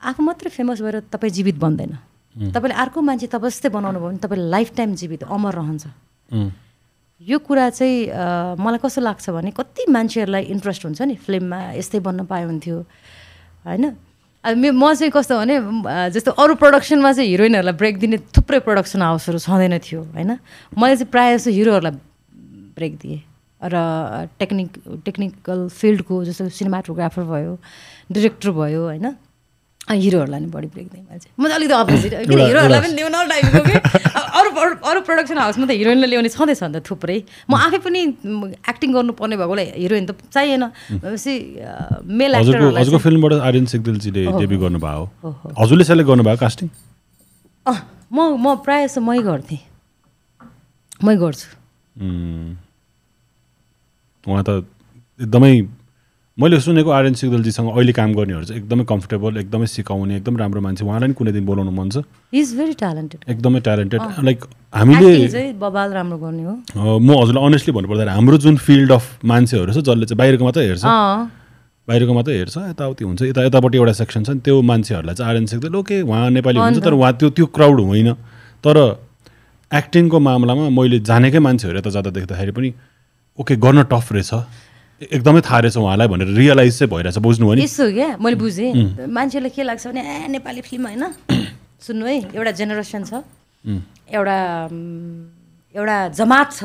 आफू 0.01 0.21
मात्रै 0.23 0.49
फेमस 0.49 0.81
भएर 0.81 0.99
तपाईँ 1.13 1.33
जीवित 1.33 1.57
बन्दैन। 1.61 1.93
तपाईँले 2.53 2.73
अर्को 2.73 3.01
मान्छे 3.01 3.27
तपाईँ 3.29 3.53
जस्तै 3.53 3.69
बनाउनु 3.69 3.99
भयो 4.01 4.09
भने 4.09 4.21
तपाईँ 4.25 4.41
लाइफ 4.49 4.69
टाइम 4.77 4.89
जीवित 4.97 5.23
अमर 5.29 5.53
रहन्छ। 5.61 5.85
यो 7.21 7.37
कुरा 7.37 7.69
चाहिँ 7.69 8.57
मलाई 8.57 8.79
कस्तो 8.81 9.01
लाग्छ 9.01 9.29
भने 9.29 9.51
कति 9.53 9.85
मान्छेहरूलाई 9.93 10.43
इन्ट्रेस्ट 10.53 10.81
हुन्छ 10.85 11.01
नि 11.01 11.15
फिल्ममा 11.21 11.59
यस्तै 11.77 11.99
बन्न 12.01 12.25
पाए 12.25 12.43
हुन्थ्यो 12.49 12.77
होइन? 13.65 13.85
अब 14.43 14.57
मे 14.57 14.95
चाहिँ 14.95 15.11
कस्तो 15.11 15.37
भने 15.39 15.55
जस्तो 16.13 16.31
अरू 16.31 16.55
प्रडक्सनमा 16.55 17.11
चाहिँ 17.13 17.29
हिरोइनहरूलाई 17.29 17.73
ब्रेक 17.73 17.97
दिने 17.99 18.17
थुप्रै 18.35 18.59
प्रडक्सन 18.63 19.01
हाउसहरू 19.01 19.39
छँदैन 19.39 19.77
थियो 19.79 20.01
होइन? 20.13 20.31
मैले 20.77 20.95
चाहिँ 20.95 21.11
प्रायः 21.11 21.37
जस्तो 21.37 21.51
हिरोहरूलाई 21.51 21.95
ब्रेक 22.77 22.93
दिएँ। 23.01 23.21
र 23.61 23.75
टेक्निक 24.39 24.71
टेक्निकल 25.05 25.67
फिल्डको 25.73 26.23
जस्तो 26.25 26.49
सिनेमाटोग्राफर 26.53 27.23
भयो 27.25 27.57
डिरेक्टर 28.11 28.51
भयो 28.53 28.81
होइन? 28.85 29.05
हिरोहरूलाई 29.93 30.39
नि 30.39 30.47
बढी 30.51 30.67
ब्रेक 30.67 30.87
दिएँ 30.91 31.03
मैले 31.07 31.19
चाहिँ। 31.19 31.33
म 31.39 31.43
चाहिँ 31.47 31.55
अलिकति 31.57 31.73
अपोजिट 31.73 32.13
किन 32.27 32.39
हिरोहरूलाई 32.39 32.81
पनि 32.83 32.93
ल्याउन 32.97 33.27
टाइपको 33.31 33.59
कि? 33.67 33.75
अरू 34.37 34.49
अरू- 34.89 35.05
प्रडक्सन 35.07 35.37
हाउसमा 35.37 35.65
त 35.65 35.71
हिरोइनलाई 35.79 36.09
ल्याउने 36.11 36.29
छँदैछ 36.29 36.63
नि 36.63 36.79
त 36.79 36.83
थुप्रै। 36.89 37.17
म 37.49 37.53
आफै 37.55 37.79
पनि 37.87 37.99
एक्टिङ 38.71 38.89
गर्नुपर्ने 38.93 39.35
भएकोलाई 39.39 39.65
हिरोइन 39.79 40.05
त 40.05 40.11
चाहिएन। 40.33 40.63
भनेपछि 41.01 41.33
मेल 42.03 42.31
हजुरको 42.35 42.97
फिल्मबाट 43.07 43.33
आर्यन 43.47 43.65
सिग्देलजीले 43.73 44.21
डेब्यू 44.39 44.57
गर्नुभयो। 44.59 45.03
हजुरले 45.61 45.83
सेलेक्ट 45.87 46.07
गर्नुभयो 46.11 46.37
कास्टिङ 46.43 46.67
म 48.11 48.19
म 48.43 48.55
प्रायः 48.63 48.85
जस्तो 48.87 49.01
मै 49.01 49.19
गर्थेँ। 49.23 49.59
मै 51.03 51.15
गर्छु। 51.15 51.47
उहाँ 54.27 54.43
त 54.47 54.49
एकदमै 55.23 55.51
मैले 56.37 56.59
सुनेको 56.61 56.89
आर्यन 56.93 57.13
सिग्देलजीसँग 57.17 57.69
अहिले 57.73 57.93
काम 57.97 58.13
गर्नेहरू 58.13 58.45
चाहिँ 58.45 58.61
एकदमै 58.61 58.83
कम्फर्टेबल 58.85 59.37
एकदमै 59.41 59.65
सिकाउने 59.65 60.15
एकदम 60.17 60.37
राम्रो 60.37 60.61
मान्छे। 60.61 60.85
उहाँलाई 60.85 61.09
नि 61.09 61.13
कुनै 61.17 61.31
दिन 61.33 61.45
बोलाउनु 61.49 61.71
मन 61.73 61.89
छ। 61.89 62.05
इज 62.29 62.53
भेरी 62.57 62.73
ट्यालेन्टेड 62.77 63.19
एकदमै 63.25 63.59
ट्यालेन्टेड 63.65 64.01
लाइक 64.21 64.39
हामीले 64.69 65.41
बबाल 65.57 65.89
राम्रो 65.97 66.17
गर्ने 66.21 66.43
हो। 66.45 66.99
म 67.01 67.09
हजुरलाई 67.17 67.41
अनेस्टली 67.41 67.73
भन्नुपर्दा 67.73 68.13
हाम्रो 68.13 68.37
जुन 68.37 68.57
फिल्ड 68.61 68.91
अफ 68.91 69.25
मान्छेहरू 69.25 69.73
छ 69.73 69.81
जसले 69.81 70.05
चाहिँ 70.05 70.17
बाहिरको 70.21 70.43
मात्रै 70.45 70.65
हेर्छ। 70.69 70.85
बाहिरको 71.89 72.13
मात्रै 72.13 72.35
हेर्छ 72.37 72.57
यताउति 72.69 73.03
हुन्छ। 73.09 73.21
यता 73.33 73.41
यतापट्टि 73.49 73.77
एउटा 73.81 73.93
सेक्सन 73.97 74.21
छ 74.23 74.29
नि 74.37 74.41
त्यो 74.45 74.61
मान्छेहरूलाई 74.61 75.15
चाहिँ 75.17 75.29
आर्यन 75.33 75.45
सिग्देल 75.49 75.75
ओके 75.81 76.01
उहाँ 76.05 76.29
नेपाली 76.37 76.57
हुन्छ 76.61 76.77
तर 76.85 76.93
उहाँ 76.93 77.13
त्यो 77.17 77.29
त्यो 77.33 77.45
क्राउड 77.49 77.81
होइन। 77.81 78.13
तर 78.61 78.77
एक्टिङको 79.71 80.17
मामलामा 80.21 80.69
मैले 80.69 81.01
जानेकै 81.01 81.41
मान्छेहरू 81.41 81.81
यता 81.81 81.89
जाँदा 81.97 82.13
देख्दाखेरि 82.13 82.53
पनि 82.53 82.69
ओके 83.41 83.55
गर्न 83.57 83.83
टफ 83.89 84.13
रहेछ। 84.13 84.31
एकदमै 85.01 85.41
थाहा 85.45 85.59
रहेछ 85.59 85.77
उहाँलाई 85.77 86.07
भनेर 86.07 86.27
रियलाइज 86.33 86.77
चाहिँ 86.79 86.89
भइरहेछ 86.89 87.17
बुझ्नु 87.21 87.45
हो 87.45 87.53
नि? 87.53 87.63
यसो 87.63 87.85
क्या? 87.93 88.17
मैले 88.17 88.35
बुझेँ। 88.35 89.05
मान्छेलाई 89.05 89.49
के 89.53 89.63
लाग्छ 89.63 89.87
भने 89.87 90.01
ए 90.01 90.27
नेपाली 90.33 90.61
फिल्म 90.61 90.83
होइन? 90.87 91.03
सुन्नु 91.85 92.05
है 92.05 92.15
एउटा 92.33 92.51
जेनेरेसन 92.57 93.03
छ। 93.05 93.21
एउटा 94.09 94.37
एउटा 95.77 95.97
जमात 96.17 96.49
छ। 96.53 96.61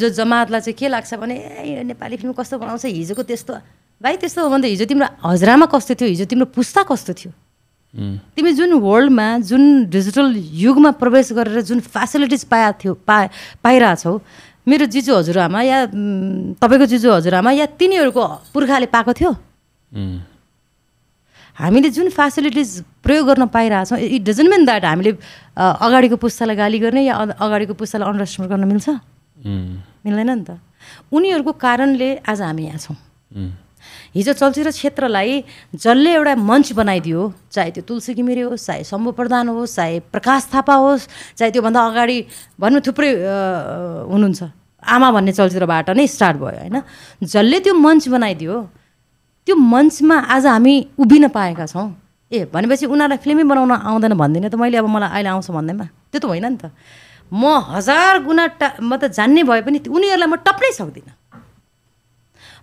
जो 0.00 0.08
जमातलाई 0.08 0.60
चाहिँ 0.60 0.76
के 0.80 0.88
लाग्छ 0.88 1.14
भने 1.20 1.36
ए 1.36 1.82
नेपाली 1.84 2.16
फिल्म 2.16 2.32
कस्तो 2.32 2.58
बनाउँछ? 2.58 2.84
हिजोको 2.88 3.22
त्यस्तो 3.28 3.54
भाइ 4.00 4.16
त्यस्तो 4.16 4.40
हो 4.42 4.48
भने 4.48 4.64
त 4.64 4.72
हिजो 4.72 4.84
तिम्रो 4.88 5.06
हजुरआमा 5.28 5.66
कस्तो 5.68 5.94
थियो? 6.00 6.08
हिजो 6.08 6.24
तिम्रो 6.24 6.46
पुस्ता 6.56 6.82
कस्तो 6.88 7.12
थियो? 7.12 7.32
तिमी 8.32 8.52
जुन 8.52 8.72
वर्ल्डमा 8.80 9.26
जुन 9.44 9.92
डिजिटल 9.92 10.26
युगमा 10.36 10.90
प्रवेश 11.00 11.32
गरेर 11.32 11.60
जुन 11.68 11.80
फेसिलिटिज 11.84 12.44
पाएको 12.48 12.78
थियो 12.80 12.92
पा 13.04 13.16
पाइरहेछौ 13.64 14.12
मेरो 14.68 14.84
जिजु 14.92 15.12
हजुरआमा 15.16 15.60
या 15.62 15.78
तपाईँको 16.60 16.86
जिजु 16.92 17.08
हजुरआमा 17.08 17.50
या 17.56 17.66
तिनीहरूको 17.80 18.24
पुर्खाले 18.52 18.86
पाएको 18.92 19.12
थियो? 19.16 19.32
हामीले 21.58 21.88
जुन 21.90 22.08
फेसिलिटिज 22.14 23.02
प्रयोग 23.02 23.26
गर्न 23.26 23.46
पाइरहेछौँ 23.50 23.98
इट 23.98 24.22
डजन्ट 24.22 24.50
मिन 24.50 24.64
द्याट 24.68 24.84
हामीले 24.84 25.12
अगाडिको 25.56 26.16
पुस्तालाई 26.22 26.56
गाली 26.56 26.78
गर्ने 26.78 27.02
या 27.08 27.14
अगाडिको 27.16 27.74
पुस्तालाई 27.74 28.06
अन्डर 28.06 28.22
एस्टिमेट 28.22 28.48
गर्न 28.50 28.64
मिल्छ? 28.68 28.88
मिल्दैन 30.06 30.30
नि 30.30 30.44
त। 30.44 30.60
उनीहरूको 31.10 31.52
कारणले 31.58 32.08
आज 32.28 32.40
हामी 32.42 32.64
यहाँ 32.68 32.78
छौँ। 32.78 32.96
हिजो 34.14 34.32
चलचित्र 34.32 34.70
क्षेत्रलाई 34.70 35.44
जसले 35.74 36.10
एउटा 36.14 36.34
मञ्च 36.34 36.72
बनाइदियो 36.78 37.20
चाहे 37.52 37.70
त्यो 37.74 37.82
तुलसी 37.88 38.14
घिमिरे 38.14 38.42
होस् 38.50 38.66
चाहे 38.66 38.82
शम्भु 38.84 39.10
प्रधान 39.18 39.48
होस् 39.48 39.74
चाहे 39.76 39.98
प्रकाश 40.14 40.46
थापा 40.54 40.74
होस् 40.74 41.08
चाहे 41.38 41.50
त्योभन्दा 41.50 41.80
अगाडि 41.86 42.18
भनौँ 42.60 42.80
थुप्रै 42.86 43.10
हुनुहुन्छ। 44.10 44.40
आमा 44.82 45.08
भन्ने 45.10 45.32
चलचित्रबाट 45.32 45.90
नै 45.90 46.06
स्टार्ट 46.06 46.36
भयो 46.36 46.58
होइन? 46.58 46.76
जसले 47.22 47.58
त्यो 47.60 47.74
मञ्च 47.74 48.08
बनाइदियो 48.08 48.56
त्यो 49.46 49.54
मञ्चमा 49.56 50.16
आज 50.28 50.46
हामी 50.46 50.74
उभिन 50.98 51.28
पाएका 51.28 51.66
छौँ। 51.66 51.88
ए 52.32 52.44
भनेपछि 52.52 52.86
उनीहरूलाई 52.86 53.18
फिल्मै 53.18 53.44
बनाउन 53.48 53.72
आउँदैन 53.72 54.14
भन्दिनँ 54.14 54.50
त 54.50 54.54
मैले 54.54 54.76
अब 54.78 54.86
मलाई 54.86 55.10
अहिले 55.10 55.28
आउँछ 55.28 55.50
भन्दैमा। 55.50 55.86
त्यो 56.12 56.20
त 56.20 56.24
होइन 56.24 56.46
नि 56.46 56.58
त। 56.62 56.70
म 57.32 57.44
हजार 57.74 58.22
गुणा 58.24 58.44
टा 58.60 58.66
म 58.80 58.96
त 58.96 59.12
जान्ने 59.12 59.42
भए 59.44 59.60
पनि 59.64 59.78
उनीहरूलाई 59.88 60.28
म 60.28 60.36
टप्नै 60.44 60.72
सक्दिनँ। 60.76 61.16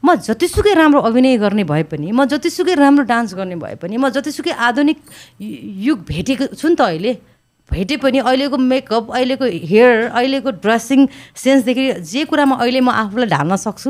म 0.06 0.16
जतिसुकै 0.22 0.74
राम्रो 0.74 1.02
अभिनय 1.02 1.38
गर्ने 1.38 1.64
भए 1.66 1.84
पनि 1.90 2.12
म 2.14 2.26
जतिसुकै 2.30 2.76
राम्रो 2.78 3.04
डान्स 3.10 3.34
गर्ने 3.34 3.56
भए 3.58 3.76
पनि 3.82 3.98
म 3.98 4.10
जतिसुकै 4.10 4.54
आधुनिक 4.54 4.98
युग 5.82 6.00
भेटेको 6.06 6.46
छु 6.54 6.68
नि 6.70 6.76
त 6.78 6.82
अहिले 6.82 7.12
भेटे 7.72 7.96
पनि 7.98 8.20
अहिलेको 8.20 8.58
मेकअप 8.58 9.12
अहिलेको 9.12 9.46
हेयर 9.72 9.94
अहिलेको 10.10 10.50
ड्रेसिङ 10.64 11.08
सेन्सदेखि 11.44 11.86
जे 12.12 12.26
कुरामा 12.30 12.56
अहिले 12.62 12.80
म 12.82 12.90
आफूलाई 12.90 13.30
ढाल्न 13.30 13.56
सक्छु 13.66 13.90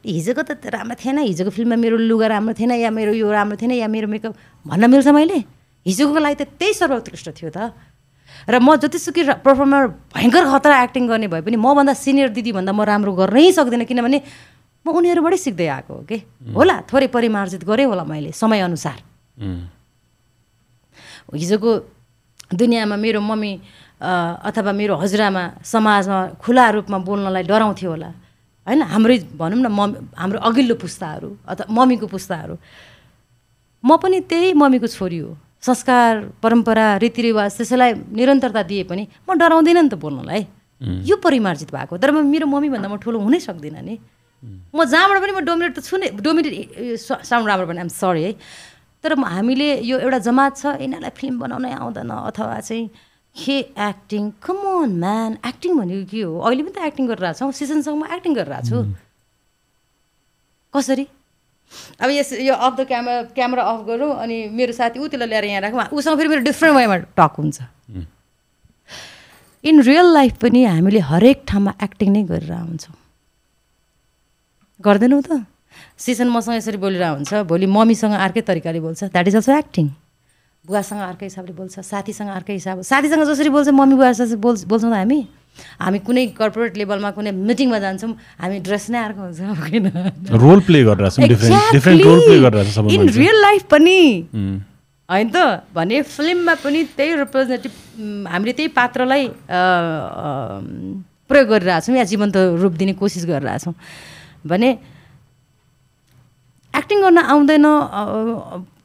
हिजोको 0.00 0.42
त 0.42 0.64
राम्रो 0.72 0.96
थिएन 0.96 1.18
हिजोको 1.28 1.50
फिल्ममा 1.52 1.76
मेरो 1.76 1.96
लुगा 2.08 2.26
राम्रो 2.32 2.54
थिएन 2.56 2.72
या 2.80 2.90
मेरो 2.90 3.12
यो 3.12 3.28
राम्रो 3.28 3.56
थिएन 3.60 3.72
या 3.84 3.88
मेरो 3.88 4.08
मेकअप 4.08 4.32
भन्न 4.64 4.90
मिल्छ 4.90 5.08
मैले? 5.12 5.38
हिजोको 5.86 6.18
लागि 6.18 6.36
त 6.40 6.42
त्यही 6.56 6.72
सर्वोत्कृष्ट 6.72 7.28
थियो 7.36 7.50
त। 7.52 7.76
र 8.48 8.56
म 8.56 8.80
जतिसुकै 8.80 9.44
पर्फर्मर 9.44 9.82
भयङ्कर 10.16 10.44
खतरा 10.48 10.76
एक्टिङ 10.88 11.04
गर्ने 11.04 11.28
भए 11.28 11.44
पनि 11.44 11.56
मभन्दा 11.60 11.92
सिनियर 11.92 12.28
दिदीभन्दा 12.32 12.72
म 12.72 12.80
राम्रो 12.88 13.12
गर्नै 13.12 13.52
सक्दिनँ 13.52 13.84
किनभने 13.84 14.18
म 14.80 14.86
उनीहरूबाटै 14.96 15.36
सिक्दै 15.36 15.68
आएको 15.68 15.92
हो 15.92 16.02
कि? 16.08 16.16
होला 16.56 16.76
थोरै 16.88 17.12
परिमार्जित 17.12 17.68
गरेँ 17.68 17.84
होला 17.84 18.04
मैले 18.08 18.32
समयअनुसार। 18.32 18.98
हिजोको 21.36 21.70
दुनियाँमा 22.52 22.96
मेरो 22.96 23.20
मम्मी 23.20 23.52
अथवा 24.00 24.72
मेरो 24.72 24.94
हजुरआमा 25.02 25.42
समाजमा 25.64 26.18
खुला 26.42 26.64
रूपमा 26.76 26.98
बोल्नलाई 26.98 27.42
डराउँथ्यो 27.46 27.90
होला। 27.90 28.10
होइन? 28.66 28.82
हाम्रै 28.82 29.16
भनौँ 29.40 29.60
न 29.60 29.66
मम्मी 29.68 29.96
हाम्रो 30.16 30.38
अघिल्लो 30.40 30.74
पुस्ताहरू 30.82 31.28
अथवा 31.46 31.64
मम्मीको 31.68 32.06
पुस्ताहरू। 32.06 32.54
म 33.84 33.96
पनि 34.02 34.20
त्यही 34.30 34.52
मम्मीको 34.56 34.88
छोरी 34.88 35.18
हो। 35.18 35.30
संस्कार 35.60 36.40
परम्परा 36.42 36.86
रीतिरिवाज 37.04 37.50
त्यसैलाई 37.56 37.90
निरन्तरता 38.16 38.62
दिए 38.64 38.84
पनि 38.90 39.02
म 39.28 39.36
डराउँदिनँ 39.36 39.82
नि 39.84 39.90
त 39.92 39.94
बोल्नलाई। 40.00 40.42
यो 40.80 41.16
परिमार्जित 41.20 41.68
भएको 41.76 41.94
तर 42.00 42.10
म 42.10 42.24
मेरो 42.24 42.46
मम्मीभन्दा 42.48 42.88
म 42.88 42.96
ठुलो 42.96 43.20
हुनै 43.20 43.40
सक्दिनँ 43.44 43.84
नि। 43.84 43.94
म 44.72 44.78
जहाँबाट 44.88 45.18
पनि 45.20 45.32
म 45.36 45.40
डोमिनेट 45.44 45.72
त 45.76 45.84
छु 45.84 46.00
नै 46.00 46.08
डोमिनेट 46.16 46.96
साउन्ड 46.96 47.44
राम्रो 47.44 47.66
भने 47.68 47.80
आम 47.84 47.92
सरी 47.92 48.22
है। 48.24 48.32
तर 49.04 49.12
हामीले 49.18 49.68
यो 49.90 49.98
एउटा 49.98 50.18
जमात 50.28 50.52
छ 50.56 50.64
यिनीहरूलाई 50.80 51.12
फिल्म 51.16 51.38
बनाउनै 51.40 51.72
आउँदैन 51.72 52.10
अथवा 52.10 52.60
चाहिँ 52.60 52.84
hey 53.36 53.56
acting 53.88 54.22
come 54.44 54.58
on 54.82 54.90
man 55.04 55.38
acting 55.46 55.70
भनेको 55.78 56.04
के 56.10 56.20
हो? 56.20 56.32
अहिले 56.44 56.62
पनि 56.62 56.72
त 56.74 56.84
एक्टिङ 56.90 57.06
गरिरहेको 57.08 57.38
छौँ 57.38 57.52
सिजनसँग 57.60 57.96
म 57.96 58.04
एक्टिङ 58.12 58.32
गरिरहेको 58.34 58.68
छु। 58.68 58.78
कसरी? 60.74 61.06
अब 62.02 62.10
यस 62.10 62.32
यो 62.42 62.54
off 62.54 62.72
the 62.76 62.80
camera 62.90 63.22
camera 63.34 63.62
off 63.62 63.80
गरौँ 63.86 64.10
अनि 64.20 64.36
मेरो 64.50 64.72
साथी 64.74 64.98
ऊ 64.98 65.06
त्यसलाई 65.06 65.28
ल्याएर 65.30 65.44
यहाँ 65.44 65.62
राखौँ। 65.62 65.96
उसँग 65.96 66.16
फेरि 66.18 66.28
मेरो 66.28 66.42
डिफ्रेन्ट 66.50 66.76
वेमा 66.76 66.96
टक 67.14 67.32
हुन्छ। 67.38 67.58
इन 69.64 69.80
रियल 69.82 70.06
लाइफ 70.12 70.34
पनि 70.42 70.64
हामीले 70.64 71.00
हरेक 71.08 71.44
ठाउँमा 71.48 71.72
एक्टिङ 71.84 72.08
नै 72.12 72.22
गरेर 72.26 72.52
हुन्छौँ 72.52 72.96
गर्दैनौँ 74.80 75.22
त? 75.22 75.46
सिजन 76.00 76.28
मसँग 76.32 76.56
यसरी 76.56 76.78
बोलिरहेको 76.80 77.14
हुन्छ 77.16 77.32
भोलि 77.50 77.66
मम्मीसँग 77.68 78.14
अर्कै 78.26 78.40
तरिकाले 78.48 78.80
बोल्छ। 78.80 79.00
द्याट 79.12 79.26
इज 79.28 79.36
अल्सो 79.36 79.52
एक्टिङ 79.58 79.86
बुवासँग 80.64 81.00
अर्कै 81.00 81.26
हिसाबले 81.28 81.52
बोल्छ 81.60 81.74
साथीसँग 81.80 82.30
अर्कै 82.38 82.54
हिसाब 82.56 82.80
साथीसँग 82.88 83.22
जसरी 83.28 83.50
बोल्छ 83.52 83.68
मम्मी 83.68 83.94
बुवा 84.00 84.12
जसरी 84.12 84.40
बोल 84.40 84.54
बोल्छौँ 84.64 84.90
त 84.90 84.96
हामी? 84.96 85.20
हामी 85.80 85.98
कुनै 86.06 86.24
कर्पोरेट 86.40 86.76
लेभलमा 86.80 87.10
कुनै 87.16 87.30
मिटिङमा 87.36 87.78
जान्छौँ 87.84 88.12
हामी 88.40 88.58
ड्रेस 88.64 88.84
नै 88.90 88.98
अर्को 89.12 89.20
हुन्छ 89.28 89.40
रोल 90.40 90.60
प्ले 90.64 90.80
सबै 91.10 91.26
इन 92.96 93.02
रियल 93.08 93.36
लाइफ 93.44 93.62
पनि। 93.68 94.00
उम्, 94.32 94.56
होइन 95.10 95.28
त? 95.28 95.36
भने 95.74 95.96
फिल्ममा 96.06 96.54
पनि 96.64 96.80
त्यही 96.96 97.12
रिप्रेजेन्टेटिभ 97.24 97.72
हामीले 98.30 98.52
त्यही 98.56 98.68
पात्रलाई 98.78 99.22
प्रयोग 101.28 101.48
गरिरहेछौँ 101.50 101.96
या 101.96 102.04
जीवन्त 102.08 102.36
रूप 102.62 102.72
दिने 102.80 102.92
कोसिस 102.96 103.26
गरिरहेछौँ। 103.26 103.74
भने 104.46 104.70
एक्टिङ 106.74 106.98
गर्न 107.02 107.18
आउँदैन 107.18 107.66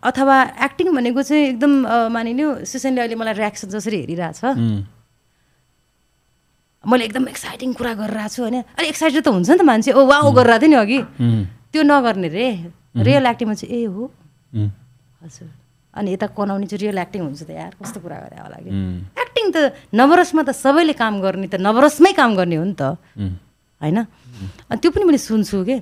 अथवा 0.05 0.35
एक्टिङ 0.65 0.87
भनेको 0.95 1.21
चाहिँ 1.21 1.43
एकदम 1.57 1.73
मानिलियो 2.13 2.49
सुसेनले 2.65 3.01
अहिले 3.01 3.15
मलाई 3.15 3.33
रियाक्सन 3.41 3.69
जसरी 3.73 3.97
हेरिरहेछ। 4.05 4.41
मैले 6.85 7.03
एकदम 7.09 7.25
एक्साइटिङ 7.33 7.73
कुरा 7.73 7.93
गरिरहेको 7.97 8.29
छु 8.29 8.41
होइन। 8.45 8.57
अलिक 8.77 8.89
एक्साइटेड 8.93 9.21
त 9.25 9.27
हुन्छ 9.33 9.49
नि 9.49 9.57
त 9.57 9.61
मान्छे। 9.65 9.91
ओ 9.97 10.05
वा 10.05 10.17
ओ 10.21 10.29
गरिरहेको 10.37 10.61
थियो 10.61 10.69
नि 10.69 10.77
अघि। 10.77 10.99
त्यो 11.73 11.81
नगर्ने 11.81 12.29
रे। 12.29 12.47
रियल 12.93 13.25
एक्टिङमा 13.25 13.53
चाहिँ 13.57 13.73
ए 13.73 13.89
हो। 13.89 14.03
हजुर। 15.25 15.49
अनि 15.97 16.13
यता 16.13 16.27
कनाउने 16.37 16.67
चाहिँ 16.69 16.81
रियल 16.85 16.97
एक्टिङ 17.01 17.21
हुन्छ 17.25 17.41
त 17.41 17.49
यार। 17.57 17.73
कस्तो 17.81 17.99
कुरा 18.05 18.17
गरे 18.21 18.37
होला 18.37 18.57
कि? 18.61 18.69
एक्टिङ 19.17 19.45
त 19.49 19.73
नवरसमा 19.97 20.41
त 20.45 20.53
सबैले 20.53 20.93
काम 20.93 21.13
गर्ने 21.25 21.47
त 21.49 21.57
नवरसमै 21.57 22.13
काम 22.13 22.31
गर्ने 22.37 22.55
हो 22.61 22.65
नि 22.69 22.75
त। 22.77 23.01
होइन? 23.81 23.97
अनि 24.69 24.77
त्यो 24.77 24.89
पनि 24.93 25.03
मैले 25.09 25.17
सुन्छु 25.17 25.57
कि? 25.65 25.81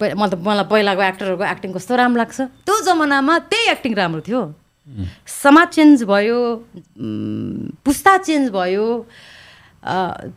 मलाई 0.00 0.28
त 0.30 0.34
मलाई 0.42 0.66
पहिलाको 0.72 1.02
एक्टरहरूको 1.02 1.44
एक्टिङ 1.54 1.70
कस्तो 1.76 1.92
राम्रो 1.96 2.18
लाग्छ। 2.22 2.38
त्यो 2.66 2.74
जमानामा 2.86 3.34
त्यही 3.50 3.64
एक्टिङ 3.74 3.92
राम्रो 3.94 4.20
थियो। 4.26 4.42
समाज 5.24 5.68
चेन्ज 5.76 6.04
भयो 6.04 6.38
पुस्ता 7.84 8.12
चेन्ज 8.26 8.50
भयो। 8.52 8.86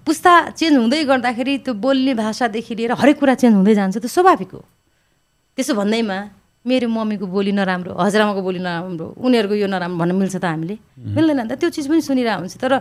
पुस्ता 0.08 0.34
चेन्ज 0.60 0.76
हुँदै 0.78 1.04
गर्दाखेरि 1.04 1.54
त्यो 1.66 1.74
बोल्ने 1.74 2.14
भाषादेखि 2.16 2.74
लिएर 2.76 2.92
हरेक 3.02 3.18
कुरा 3.20 3.36
चेन्ज 3.42 3.56
हुँदै 3.56 3.74
जान्छ 3.76 3.98
त्यो 3.98 4.12
स्वाभाविक 4.12 4.52
हो। 4.56 4.62
त्यसो 5.58 5.74
भन्दैमा 5.76 6.18
मेरो 6.66 6.88
मम्मीको 6.88 7.26
बोली 7.28 7.52
नराम्रो 7.56 7.92
हजुरआमाको 7.96 8.42
बोली 8.44 8.60
नराम्रो 8.60 9.06
उनीहरूको 9.20 9.56
यो 9.56 9.68
नराम्रो 9.68 9.98
भन्न 10.00 10.12
मिल्छ 10.16 10.36
त 10.36 10.46
हामीले। 10.46 10.76
मिल्दैन 11.16 11.48
त 11.48 11.60
त्यो 11.60 11.70
चिज 11.76 11.88
पनि 11.88 12.02
सुनिरहेको 12.08 12.40
हुन्छ। 12.44 12.56
तर 12.60 12.72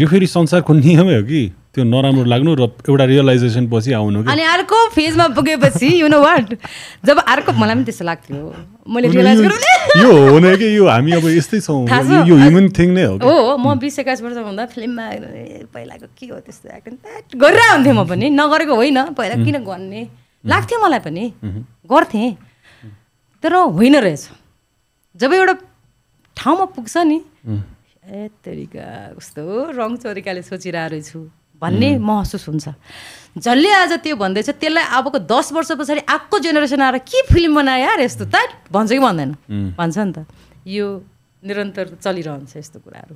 यो 0.00 0.06
फेरि 0.06 0.26
संसारको 0.26 0.72
नियमै 0.72 1.14
हो 1.18 1.22
कि? 1.26 1.42
त्यो 1.74 1.84
नराम्रो 1.84 2.24
लाग्नु 2.24 2.52
र 2.54 2.62
एउटा 2.84 3.04
रियलाइजेसन 3.04 3.64
पछि 3.72 3.92
आउनु 3.96 4.18
अनि 4.28 4.42
अर्को 4.44 4.78
फेजमा 4.92 5.26
पुगेपछि 5.32 5.88
यु 6.00 6.08
नो 6.08 6.20
वाट 6.20 6.48
जब 7.04 7.16
अर्को 7.24 7.52
मलाई 7.52 7.74
पनि 7.74 7.84
त्यस्तो 7.84 8.04
लाग्थ्यो। 8.04 8.38
मैले 8.92 9.08
यो- 9.08 9.16
रियलाइज 9.16 9.40
यो 10.02 10.10
हो 10.28 10.38
नै। 10.38 10.56
कि 10.56 10.68
यो 10.76 10.84
हामी 10.86 11.12
अब 11.12 11.26
यस्तै 11.32 11.60
छौँ? 11.60 11.80
यो- 12.28 12.38
ह्युमन 12.38 12.68
थिङ 12.76 12.88
नै 12.92 13.04
हो 13.08 13.16
हो 13.16 13.56
म 13.56 13.78
बिस 13.80 13.98
एक्काइस 13.98 14.20
वर्ष 14.22 14.36
हुँदा 14.36 14.66
फिल्ममा 14.68 15.04
पहिलाको 15.72 16.06
के 16.12 16.26
हो 16.28 16.38
त्यस्तो 16.44 16.68
एक्टिङ 16.76 17.40
गरिरहेको 17.40 17.72
हुन्थेँ 17.72 17.92
म 17.92 18.04
पनि। 18.04 18.26
नगरेको 18.30 18.74
होइन 18.76 18.98
पहिला 19.16 19.34
किन 19.44 19.56
गर्ने? 19.64 20.02
लाग्थ्यो 20.44 20.76
मलाई 20.84 21.00
पनि। 21.00 21.24
गर्थेँ। 21.88 22.30
तर 23.42 23.52
होइन 23.54 23.96
रहेछ। 23.96 24.28
जब 25.16 25.32
एउटा 25.32 25.54
ठाउँमा 26.36 26.64
पुग्छ 26.76 26.96
नि 27.08 27.18
ए 28.12 28.28
तरिका 28.44 28.86
कस्तो? 29.16 29.42
रङ 29.72 29.90
तरिकाले 30.04 30.42
सोचिरहेको 30.42 30.90
रहेछु। 30.92 31.20
भन्ने 31.62 31.98
महसुस 32.02 32.48
हुन्छ। 32.48 32.66
जसले 33.38 33.70
आज 33.72 33.92
त्यो 34.02 34.16
भन्दैछ 34.18 34.50
त्यसलाई 34.58 34.84
अबको 34.98 35.18
दस 35.24 35.52
वर्ष 35.54 35.70
पछाडि 35.78 36.02
आएको 36.04 36.36
जेनेरेसन 36.42 36.82
आएर 36.82 36.98
के 37.06 37.22
फिल्म 37.32 37.54
बनायो 37.54 37.86
यार 37.86 38.00
यस्तो 38.02 38.24
त? 38.26 38.36
भन्छ 38.68 38.90
कि 38.92 38.98
भन्दैन? 38.98 39.30
भन्छ 39.78 39.98
नि 39.98 40.12
त। 40.12 40.26
यो 40.66 40.86
निरन्तर 41.42 41.96
चलिरहन्छ 42.02 42.56
यस्तो 42.56 42.78
कुराहरू. 42.84 43.14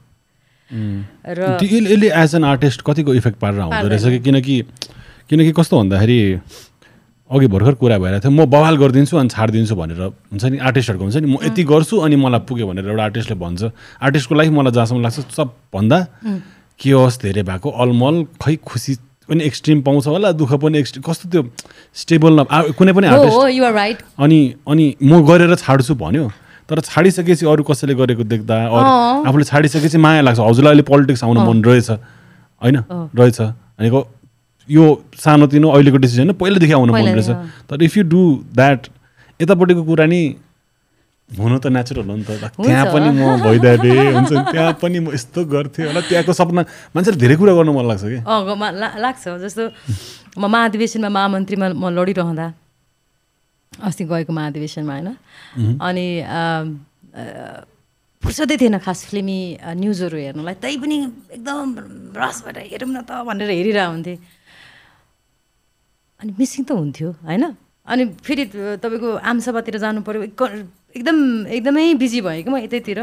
र 1.26 1.40
यसले 1.62 2.09
एज 2.11 2.34
एन 2.34 2.44
आर्टिस्ट 2.44 2.80
कतिको 2.86 3.14
इफेक्ट 3.14 3.38
पारेर 3.38 3.61
आउँदो 3.61 3.86
रहेछ 3.86 4.05
कि? 4.09 4.18
किनकि 4.24 4.57
किनकि 5.28 5.53
कस्तो 5.53 5.74
भन्दाखेरि 5.78 6.18
अघि 7.30 7.47
भर्खर 7.51 7.74
कुरा 7.82 7.99
भइरहेको 7.99 8.22
थियो 8.22 8.30
म 8.30 8.47
बवाल 8.47 8.76
गरिदिन्छु 8.78 9.14
अनि 9.18 9.28
छाडिदिन्छु 9.34 9.74
भनेर 9.74 10.01
हुन्छ 10.30 10.44
नि 10.47 10.59
आर्टिस्टहरूको 10.62 11.05
हुन्छ 11.05 11.16
नि 11.18 11.26
म 11.26 11.36
यति 11.42 11.62
गर्छु 11.66 11.99
अनि 11.99 12.16
मलाई 12.16 12.40
पुग्यो 12.47 12.66
भनेर 12.70 12.86
एउटा 12.86 13.05
आर्टिस्टले 13.05 13.36
भन्छ। 13.36 13.62
आर्टिस्टको 13.99 14.34
लाइफ 14.34 14.51
मलाई 14.55 14.72
जहाँसम्म 14.72 15.03
लाग्छ 15.03 15.18
सबभन्दा 15.34 15.99
के 16.80 16.90
होस् 16.92 17.20
धेरै 17.22 17.42
भएको 17.42 17.70
अलमल 17.82 18.24
खै 18.42 18.56
खुसी 18.64 18.94
पनि 19.28 19.44
एक्सट्रिम 19.44 19.80
पाउँछ 19.82 20.06
होला 20.06 20.32
दुःख 20.32 20.52
पनि 20.62 20.78
एक्सट्रिम 20.78 21.02
कस्तो 21.02 21.28
त्यो 21.30 21.42
स्टेबल 21.94 22.40
न 22.40 22.72
कुनै 22.78 22.92
पनि 22.92 23.06
राइट 23.74 23.98
अनि 24.18 24.40
अनि 24.68 24.86
म 25.02 25.22
गरेर 25.26 25.54
छाड्छु 25.56 25.94
भन्यो 25.94 26.30
तर 26.68 26.80
छाडिसकेपछि 26.82 27.46
अरू 27.46 27.62
कसैले 27.62 27.94
गरेको 27.94 28.24
देख्दा 28.26 28.54
अरू। 28.66 29.28
आफूले 29.28 29.44
छाडिसकेपछि 29.44 29.98
माया 29.98 30.20
लाग्छ। 30.20 30.40
हजुरलाई 30.40 30.72
अहिले 30.72 30.82
पोलिटिक्स 30.82 31.22
आउनु 31.24 31.40
मन 31.46 31.62
रहेछ 31.64 31.90
होइन? 31.90 32.76
रहेछ। 33.14 33.40
भनेको 33.40 34.00
यो 34.68 34.84
सानोतिनो 35.14 35.68
अहिलेको 35.70 35.98
डिसिजन 36.04 36.32
पहिलादेखि 36.34 36.72
आउनु 36.72 36.92
मन 36.92 37.06
रहेछ। 37.14 37.30
तर 37.70 37.82
इफ 37.82 37.96
यु 37.96 38.02
डु 38.10 38.22
द्याट 38.54 38.86
यतापट्टिको 39.40 39.82
कुरा 39.84 40.06
नि 40.06 40.20
हुनु 41.26 41.58
त 41.58 41.66
नेचुरल 41.74 42.06
हो 42.06 42.16
नि 42.16 42.22
त। 42.22 42.54
त्यहाँ। 42.54 42.86
पनि 42.94 43.10
म 43.10 43.42
भइदिए 43.42 44.14
हुन्छ 44.14 44.32
त्यहाँ 44.54 44.78
पनि 44.78 44.98
म 45.02 45.10
यस्तो 45.10 45.40
गर्थेँ। 45.50 45.90
होला 45.90 46.00
त्यहाँको 46.06 46.32
सपना 46.32 46.62
मान्छेले 46.94 47.18
धेरै 47.18 47.34
कुरा 47.34 47.52
गर्नु 47.58 47.72
मन 47.74 47.86
लाग्छ 47.90 48.04
कि? 48.06 48.18
लाग्छ। 49.02 49.24
जस्तो 49.42 49.62
म 50.38 50.44
महाधिवेशनमा 50.46 51.10
महामन्त्रीमा 51.10 51.66
म 51.74 51.84
लडिरहँदा 51.90 52.46
अस्ति 53.90 54.04
गएको 54.06 54.32
महाधिवेशनमा 54.32 54.92
होइन? 54.94 55.08
अनि 55.82 56.06
फुर्सदै 58.22 58.56
थिएन 58.62 58.78
खास 58.86 59.10
फिल्मी 59.10 59.38
न्युजहरू 59.82 60.16
हेर्नुलाई। 60.16 60.56
तै 60.62 60.74
पनि 60.78 60.96
एकदम 61.36 61.68
रसबाट 62.14 62.56
हेरौँ 62.70 62.90
न 62.94 63.02
त 63.02 63.10
भनेर 63.26 63.50
हेरिरहेको 63.50 63.92
हुन्थेँ। 63.92 64.18
अनि 66.22 66.30
मिसिङ 66.38 66.62
त 66.64 66.70
हुन्थ्यो 66.70 67.08
होइन? 67.26 67.44
अनि 67.86 68.02
फेरि 68.24 68.44
तपाईँको 68.82 69.08
आमसभातिर 69.20 69.76
जानु 69.78 70.00
पऱ्यो 70.06 70.32
एकदम 70.97 71.47
एकदमै 71.47 71.94
बिजी 72.01 72.20
भएँ 72.24 72.42
कि 72.42 72.51
म 72.51 72.57
यतैतिर। 72.64 73.01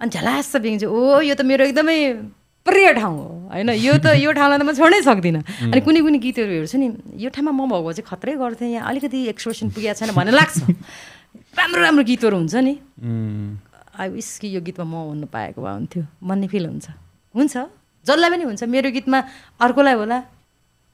अनि 0.00 0.10
झलास 0.12 0.56
बिग्छ 0.62 0.84
ओ 0.84 1.20
यो 1.24 1.34
त 1.34 1.42
मेरो 1.42 1.64
एकदमै 1.72 1.98
प्रिय 2.66 2.92
ठाउँ 3.00 3.16
हो। 3.16 3.28
होइन 3.48 3.70
यो 3.80 3.96
त 3.98 4.12
यो 4.20 4.30
ठाउँलाई 4.36 4.58
त 4.60 4.64
म 4.68 4.72
छोड्नै 4.76 5.00
सक्दिनँ। 5.02 5.42
अनि 5.72 5.80
कुनै 5.80 6.00
कुनै 6.04 6.18
गीतहरू 6.20 6.52
हेर्छु 6.52 6.76
नि 6.78 6.88
यो 7.16 7.28
ठाउँमा 7.32 7.52
म 7.56 7.64
भएको 7.72 7.92
चाहिँ 7.96 8.06
खत्रै 8.06 8.34
गर्थेँ 8.36 8.68
यहाँ 8.76 8.84
अलिकति 8.92 9.18
एक्सप्रेसन 9.32 9.72
पुगेको 9.72 9.96
छैन 9.98 10.12
भन्ने 10.12 10.32
लाग्छ। 10.36 10.56
राम्रो 11.56 11.80
राम्रो 11.82 12.04
गीतहरू 12.04 12.36
हुन्छ 12.36 12.54
नि। 12.60 12.74
आई 13.98 14.08
विस 14.14 14.28
कि 14.38 14.46
यो 14.54 14.60
गीतमा 14.60 14.84
म 14.84 14.94
हुनु 15.10 15.26
पाएको 15.26 15.58
भए 15.58 15.72
हुन्थ्यो। 15.74 16.02
भन्ने 16.22 16.46
फिल 16.46 16.64
हुन्छ। 16.68 16.86
हुन्छ। 17.34 17.54
जसलाई 18.06 18.30
पनि 18.30 18.44
हुन्छ। 18.46 18.62
मेरो 18.68 18.88
गीतमा 18.94 19.18
अर्कोलाई 19.58 19.96
होला 19.98 20.18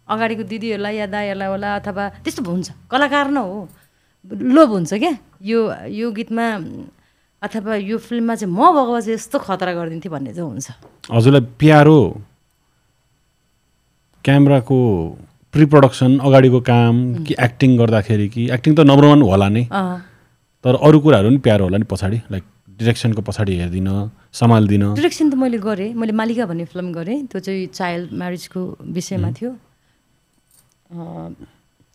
अगाडिको 0.09 0.43
दिदीहरूलाई 0.49 0.95
या 0.97 1.07
दाईहरूलाई 1.11 1.49
होला 1.49 1.69
अथवा 1.81 2.05
त्यस्तो 2.25 2.41
हुन्छ। 2.45 2.69
कलाकार 2.89 3.27
न 3.35 3.39
हो। 3.45 3.69
लोभ 4.31 4.71
हुन्छ 4.79 4.95
क्या। 4.95 5.13
यो 5.45 5.61
यो 6.01 6.11
गीतमा 6.17 6.47
अथवा 7.43 7.75
यो 7.77 7.97
फिल्ममा 8.01 8.35
चाहिँ 8.35 8.55
म 8.55 8.61
भएको 8.73 8.93
भए 8.93 9.01
चाहिँ 9.01 9.15
यस्तो 9.15 9.39
खतरा 9.39 9.73
गरिदिन्थेँ 9.77 10.13
भन्ने 10.13 10.33
चाहिँ 10.33 10.49
हुन्छ। 10.49 10.69
हजुरलाई 11.13 11.45
प्यारो 11.61 11.99
क्यामेराको 14.25 14.79
प्रि 15.53 15.65
प्रडक्सन 15.73 16.19
अगाडिको 16.19 16.61
काम 16.65 16.95
कि 17.29 17.35
एक्टिङ 17.47 17.77
गर्दाखेरि 17.79 18.29
कि 18.35 18.43
एक्टिङ 18.57 18.73
त 18.75 18.81
नम्बर 18.89 19.05
वान 19.05 19.23
होला 19.23 19.49
नै। 19.53 19.65
तर 20.65 20.75
अरू 20.81 20.99
कुराहरू 21.05 21.29
पनि 21.29 21.39
प्यारो 21.45 21.65
होला 21.69 21.79
नि 21.79 21.87
पछाडि। 21.93 22.19
लाइक 22.33 22.45
डिरेक्सनको 22.81 23.23
पछाडि 23.23 23.53
हेरिदिन 23.61 23.89
सम्हालिदिन। 24.33 24.85
डिरेक्सन 24.97 25.31
त 25.31 25.35
मैले 25.37 25.59
गरेँ। 25.61 25.93
मैले 25.95 26.13
मालिका 26.17 26.45
भन्ने 26.49 26.65
फिल्म 26.73 26.89
गरेँ। 26.97 27.19
त्यो 27.29 27.41
चाहिँ 27.45 27.67
चाइल्ड 27.77 28.09
म्यारिजको 28.17 28.61
विषयमा 28.97 29.31
थियो। 29.37 29.51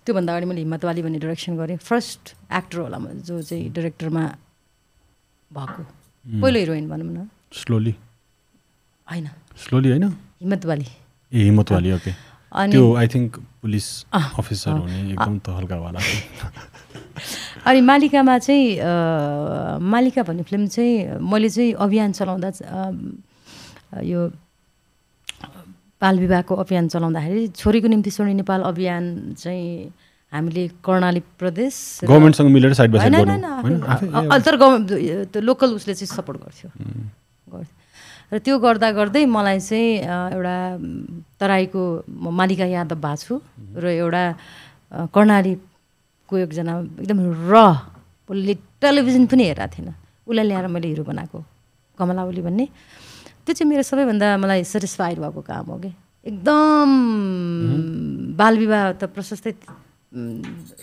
त्योभन्दा 0.10 0.32
अगाडि 0.34 0.46
मैले 0.50 0.62
हिम्मतवाली 0.66 1.02
भन्ने 1.06 1.20
डिरेक्सन 1.22 1.54
गरेँ। 1.62 1.78
फर्स्ट 1.78 2.34
एक्टर 2.50 2.78
होला 2.82 2.98
म 2.98 3.22
जो 3.22 3.38
चाहिँ 3.46 3.70
डिरेक्टरमा 3.78 4.24
भएको। 5.54 5.82
पहिलो 6.42 6.60
हिरोइन 6.60 6.86
भनौँ 6.90 7.14
न। 7.14 7.30
स्लोली 7.54 7.94
होइन। 9.08 9.28
स्लोली 9.54 9.90
होइन? 9.94 10.06
हिम्मतवाली। 10.42 10.88
ए 11.30 11.40
हिम्मतवाली 11.46 11.90
ओके 11.94 12.12
अनि 12.50 12.72
त्यो 12.74 12.84
आई 12.98 13.08
थिङ्क 13.14 13.30
पुलिस 13.62 13.88
अफिसर 14.10 14.72
हुने 14.82 15.14
एकदम 15.14 15.36
त 15.46 15.48
हल्कावाला 15.62 16.00
अनि 17.70 17.82
मालिकामा 17.86 18.38
चाहिँ 18.42 18.66
मालिका 19.94 20.22
भन्ने 20.26 20.44
फिल्म 20.50 20.66
चाहिँ 20.74 21.22
मैले 21.22 21.50
चाहिँ 21.54 21.74
अभियान 21.86 22.12
चलाउँदा 22.18 22.50
यो 24.02 24.20
बाल 26.02 26.16
विवाहको 26.20 26.54
अभियान 26.64 26.88
चलाउँदाखेरि 26.94 27.48
छोरीको 27.60 27.88
निम्ति 27.94 28.12
सोनी 28.12 28.34
नेपाल 28.40 28.62
अभियान 28.72 29.04
चाहिँ 29.36 29.92
हामीले 30.32 30.64
कर्णाली 30.86 31.22
प्रदेश 31.40 31.74
र- 32.04 32.08
गभर्मेन्टसँग 32.08 32.50
मिलेर 32.56 32.74
साइड 32.80 32.92
बाई 32.92 33.00
होइन, 33.02 33.42
साइड 34.32 34.44
तर 34.46 34.56
गभर्मेन्ट 34.56 34.88
त्यो 35.34 35.42
लोकल 35.44 35.70
उसले 35.76 35.94
चाहिँ 36.00 36.08
सपोर्ट 36.16 36.38
गर्थ्यो। 36.40 36.70
गर्थ्यो। 37.52 37.76
र 38.32 38.38
त्यो 38.46 38.56
गर्दा 38.62 38.88
गर्दै 38.94 39.26
मलाई 39.26 39.60
चाहिँ 39.60 39.90
एउटा 40.38 40.56
तराईको 41.42 41.82
म 42.08 42.30
मालिका 42.40 42.66
यादव 42.78 42.96
भएको 43.02 43.18
छु 43.26 43.36
र 43.82 43.86
एउटा 44.00 44.24
कर्णालीको 45.14 46.34
एकजना 46.38 46.74
एकदम 47.04 47.20
र 47.50 47.56
उसले 48.30 48.54
टेलिभिजन 48.80 49.26
पनि 49.28 49.44
हेरेको 49.50 49.68
थिएन 49.76 49.88
उसलाई 50.30 50.46
ल्याएर 50.48 50.68
मैले 50.70 50.88
हिरो 50.94 51.04
बनाएको। 51.10 51.38
कमला 51.98 52.22
ओली 52.30 52.42
भन्ने। 52.46 52.66
त्यो 53.50 53.58
चाहिँ 53.58 53.66
मेरो 53.66 53.82
सबैभन्दा 53.82 54.38
मलाई 54.46 54.62
सेटिस्फाइड 54.62 55.18
भएको 55.26 55.42
काम 55.42 55.66
हो 55.74 55.78
कि। 55.82 55.90
एकदम 56.22 56.90
बाल 58.38 58.54
विवाह 58.62 59.02
त 59.02 59.10
प्रशस्तै 59.10 59.58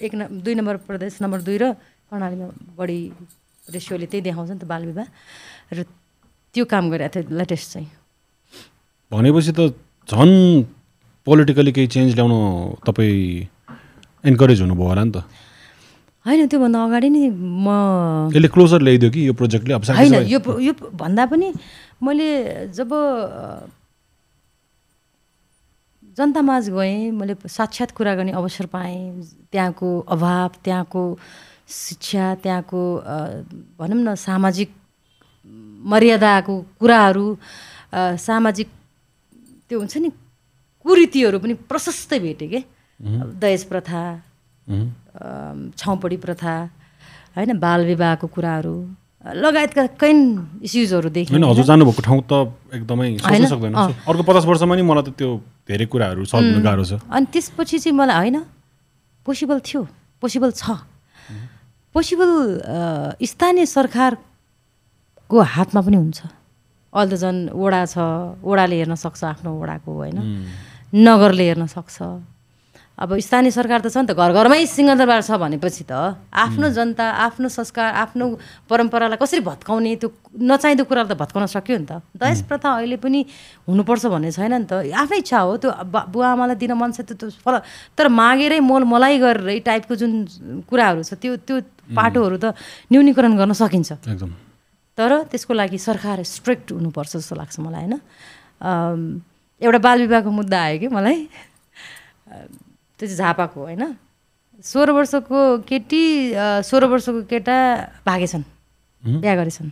एक 0.03 0.13
न 0.19 0.43
दुई 0.43 0.55
नम्बर 0.59 0.77
प्रदेश 0.83 1.23
नम्बर 1.23 1.47
दुई 1.47 1.59
र 1.63 1.79
कर्णालीमा 2.11 2.75
बढी 2.75 2.99
रेसियोले 3.71 4.07
त्यही 4.11 4.23
देखाउँछ 4.27 4.51
नि 4.51 4.59
त 4.59 4.67
बाल 4.67 4.83
विवाह 4.83 5.07
र 5.79 5.87
त्यो 6.51 6.65
काम 6.67 6.91
गरेको 6.91 7.23
थियो 7.23 7.39
लेटेस्ट 7.39 7.67
चाहिँ। 7.71 7.87
भनेपछि 9.15 9.53
त 9.55 9.71
झन् 10.11 10.67
पोलिटिकली 11.23 11.71
केही 11.71 11.87
चेन्ज 11.87 12.19
ल्याउन 12.19 12.35
तपाईँ 12.83 14.27
इन्करेज 14.27 14.59
हुनुभयो 14.67 14.89
होला 14.91 15.05
नि 15.07 15.15
त। 15.15 15.23
होइन 16.27 16.47
त्योभन्दा 16.51 16.79
अगाडि 16.85 17.09
नै 17.15 17.25
म 17.31 17.67
यसले 18.35 18.49
क्लोजर 18.51 18.81
ल्याइदियो 18.83 19.11
कि 19.15 19.21
यो 19.29 19.33
प्रोजेक्टले 19.39 19.75
अब 19.75 19.83
होइन 19.95 20.15
यो 20.27 20.39
यो 20.59 20.73
भन्दा 20.75 21.25
पनि 21.31 21.49
मैले 22.03 22.29
जब 22.75 22.91
जनतामाझ 26.19 26.65
गएँ 26.71 27.11
मैले 27.13 27.35
साक्षात् 27.47 27.93
कुरा 27.93 28.15
गर्ने 28.17 28.33
अवसर 28.33 28.67
पाएँ। 28.73 29.23
त्यहाँको 29.53 29.89
अभाव 30.09 30.51
त्यहाँको 30.65 31.03
शिक्षा 31.69 32.35
त्यहाँको 32.43 32.83
भनौँ 33.79 34.03
न 34.03 34.15
सामाजिक 34.17 34.71
मर्यादाको 35.85 36.55
कुराहरू 36.81 37.27
सामाजिक 37.95 38.69
त्यो 39.69 39.79
हुन्छ 39.79 39.97
नि 40.03 40.11
कुरीतिहरू 40.85 41.39
पनि 41.39 41.55
प्रशस्तै 41.69 42.19
भेटेँ 42.19 42.49
के। 42.49 42.61
दहेज 43.37 43.63
प्रथा। 43.69 44.03
छाउपडी 45.77 46.17
प्रथा 46.25 46.55
होइन 47.37 47.59
बाल 47.59 47.81
विवाहको 47.87 48.27
कुराहरू 48.27 48.77
लगायतका 49.27 49.85
कैन 49.99 50.19
इस्युजहरू 50.63 51.09
देखेँ 51.11 51.35
होइन 51.35 51.45
हजुर 51.51 51.65
जानुभएको 51.67 52.03
ठाउँ 52.03 52.23
त 52.31 52.33
एकदमै? 52.77 53.09
सक्दैन। 53.19 53.75
अर्को 54.07 54.23
पचास 54.23 54.45
वर्षमा 54.47 54.75
नि 54.77 54.83
मलाई 54.87 55.03
त 55.03 55.19
त्यो 55.19 55.31
धेरै 55.67 55.87
कुराहरू 55.91 56.23
हुन 56.23 56.63
गाह्रो 56.63 56.85
छ। 56.87 57.03
अनि 57.11 57.27
त्यसपछि 57.35 57.77
चाहिँ 57.83 57.97
मलाई 57.97 58.17
होइन 58.31 58.39
पोसिबल 59.27 59.59
थियो 59.67 59.83
पोसिबल 60.23 60.51
छ। 60.55 60.65
पोसिबल 61.95 62.31
स्थानीय 63.19 63.67
सरकारको 63.67 65.37
हातमा 65.43 65.81
पनि 65.83 65.97
हुन्छ। 65.97 66.21
अहिले 66.95 67.11
त 67.11 67.19
झन् 67.19 67.51
वडा 67.51 67.83
छ 67.91 67.97
वडाले 68.47 68.77
हेर्न 68.79 68.95
सक्छ 68.95 69.21
आफ्नो 69.27 69.51
वडाको 69.59 69.91
होइन? 69.91 70.19
नगरले 70.95 71.45
हेर्न 71.51 71.67
सक्छ। 71.67 71.97
अब 72.97 73.13
स्थानीय 73.21 73.53
सरकार 73.53 73.81
त 73.85 73.93
छ 73.93 74.01
नि 74.01 74.09
त 74.09 74.17
घर 74.17 74.33
घरमै 74.33 74.65
सिंहदरबार 74.65 75.21
छ 75.21 75.37
भनेपछि 75.37 75.85
त 75.85 76.17
आफ्नो 76.33 76.67
जनता 76.73 77.05
आफ्नो 77.29 77.49
संस्कार 77.53 77.93
आफ्नो 77.93 78.25
परम्परालाई 78.73 79.21
कसरी 79.21 79.45
भत्काउने 79.45 79.93
त्यो 80.01 80.09
नचाहिँदो 80.33 80.85
कुरालाई 80.89 81.13
त 81.13 81.21
भत्काउन 81.21 81.45
सक्यो 81.45 81.77
नि 81.77 81.87
त। 81.93 82.01
दहेज 82.17 82.49
प्रथा 82.49 82.69
अहिले 82.81 82.97
पनि 82.97 83.21
हुनुपर्छ 83.69 84.05
भन्ने 84.09 84.33
छैन 84.33 84.65
नि 84.65 84.65
त। 84.65 84.89
आफ्नै 84.97 85.19
इच्छा 85.21 85.39
हो 85.45 85.53
त्यो 85.61 85.71
बुवा 85.93 86.29
आमालाई 86.41 86.57
दिन 86.57 86.73
मन 86.73 86.97
छ 86.97 87.05
त्यो 87.05 87.17
त्यो 87.21 87.29
फल 87.45 87.61
तर 88.01 88.09
मागेरै 88.09 88.61
मोल 88.65 88.89
मलाई 88.89 89.21
गरेरै 89.21 89.61
टाइपको 89.61 89.93
जुन 90.01 90.13
कुराहरू 90.65 91.05
छ 91.05 91.21
त्यो 91.21 91.37
त्यो 91.45 91.57
पाटोहरू 91.93 92.37
त 92.41 92.57
न्यूनीकरण 92.89 93.33
गर्न 93.37 93.53
सकिन्छ। 93.53 93.93
एकदम। 94.09 94.33
तर 94.97 95.29
त्यसको 95.29 95.53
लागि 95.53 95.79
सरकार 95.79 96.25
स्ट्रिक्ट 96.25 96.73
हुनुपर्छ 96.73 97.13
जस्तो 97.21 97.35
लाग्छ 97.37 97.61
मलाई 97.61 97.85
होइन? 97.85 97.95
एउटा 99.61 99.79
बाल 99.85 99.99
विवाहको 100.09 100.31
मुद्दा 100.33 100.57
आयो 100.65 100.77
कि 100.81 100.89
मलाई? 100.89 101.29
त्यो 102.99 103.07
चाहिँ 103.09 103.19
झापाको 103.19 103.61
होइन? 103.61 103.83
सोह्र 104.65 104.91
वर्षको 104.97 105.39
केटी 105.69 106.03
सोह्र 106.65 106.85
वर्षको 106.89 107.21
केटा 107.29 107.57
भागेछन् 108.07 108.45
बिहा 109.03 109.35
गरेछन्। 109.37 109.69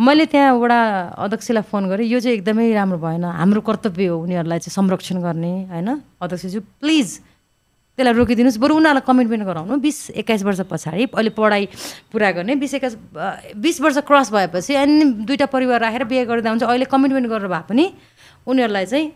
मैले 0.00 0.24
त्यहाँ 0.32 0.56
वडा 0.56 0.80
अध्यक्षलाई 1.20 1.64
फोन 1.68 1.84
गरेँ 1.92 2.08
यो 2.08 2.20
चाहिँ 2.20 2.36
एकदमै 2.40 2.72
राम्रो 2.72 2.98
भएन 2.98 3.24
हाम्रो 3.24 3.60
कर्तव्य 3.60 4.06
हो 4.08 4.16
उनीहरूलाई 4.24 4.58
चाहिँ 4.64 4.72
संरक्षण 4.72 5.20
गर्ने 5.20 5.52
होइन? 5.68 5.88
अध्यक्षज्यू 6.16 6.60
प्लिज 6.80 7.08
त्यसलाई 7.98 8.14
रोकिदिनुहोस्। 8.16 8.56
बरु 8.56 8.72
उनीहरूलाई 8.80 9.04
कमिटमेन्ट 9.04 9.44
गराउनु 9.44 9.76
बिस 9.76 9.98
एक्काइस 10.16 10.42
वर्ष 10.48 10.60
पछाडि 10.72 11.04
अहिले 11.12 11.30
पढाइ 11.36 11.68
पुरा 12.08 12.30
गर्ने 12.32 12.56
बिस 12.56 12.74
एक्काइस 12.80 12.96
बिस 13.60 13.80
वर्ष 13.84 13.98
क्रस 14.08 14.32
भएपछि 14.32 14.72
अनि 14.80 15.28
दुइटा 15.28 15.46
परिवार 15.52 15.80
राखेर 15.84 16.04
बिहे 16.08 16.24
गरिदिँदा 16.24 16.50
हुन्छ 16.50 16.64
अहिले 16.64 16.88
कमिटमेन्ट 16.88 17.28
गरेर 17.28 17.48
भए 17.52 17.62
पनि 17.68 17.84
उनीहरूलाई 18.48 18.86
चाहिँ 18.88 19.06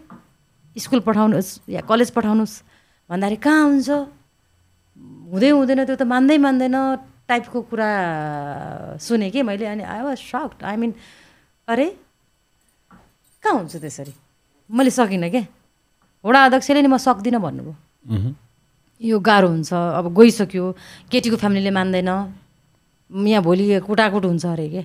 स्कुल 0.76 1.00
पठाउनुहोस् 1.00 1.50
या 1.72 1.80
कलेज 1.88 2.10
पठाउनुहोस्। 2.12 2.73
भन्दाखेरि 3.10 3.36
कहाँ 3.44 3.62
हुन्छ 3.68 3.90
हुँदै 5.32 5.50
हुँदैन 5.50 5.80
त्यो 5.84 5.96
त 5.96 6.02
मान्दै 6.08 6.36
मान्दैन 6.38 6.76
टाइपको 7.28 7.58
कुरा 7.68 7.90
सुने 9.00 9.30
कि 9.32 9.42
मैले 9.42 9.66
अनि 9.66 9.82
I 9.84 10.00
was 10.04 10.18
shocked 10.18 10.64
I 10.64 10.76
mean 10.76 10.90
अरे 11.68 11.86
कहाँ 13.42 13.54
हुन्छ 13.58 13.76
त्यसरी 13.76 14.12
मैले 14.70 14.90
सकिनँ 14.90 15.30
क्या 15.30 15.44
वडा 16.24 16.38
अध्यक्षले 16.48 16.80
नि 16.82 16.88
म 16.88 16.96
सक्दिनँ 16.96 17.40
भन्नुभयो। 17.40 17.74
यो 19.00 19.16
गाह्रो 19.20 19.48
हुन्छ 19.48 19.72
अब 19.72 20.06
गइसक्यो 20.16 20.64
केटीको 21.12 21.36
फ्यामिलीले 21.36 21.70
मान्दैन 21.76 22.08
यहाँ 22.08 23.42
भोलि 23.44 23.80
कुटाकुट 23.84 24.24
हुन्छ 24.24 24.46
अरे 24.46 24.68
के 24.68 24.82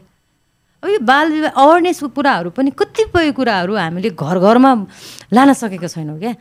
अब 0.79 0.89
यो 0.89 0.99
बाल 1.03 1.27
विवाह 1.31 1.51
अवेरनेसको 1.59 2.07
कुराहरू 2.15 2.49
पनि 2.55 2.71
कतिपय 2.71 3.31
कुराहरू 3.35 3.75
हामीले 3.75 4.09
घर 4.15 4.37
घरमा 4.39 4.71
लान 5.27 5.51
सकेको 5.51 5.87
छैनौँ 5.91 6.19
क्या। 6.19 6.33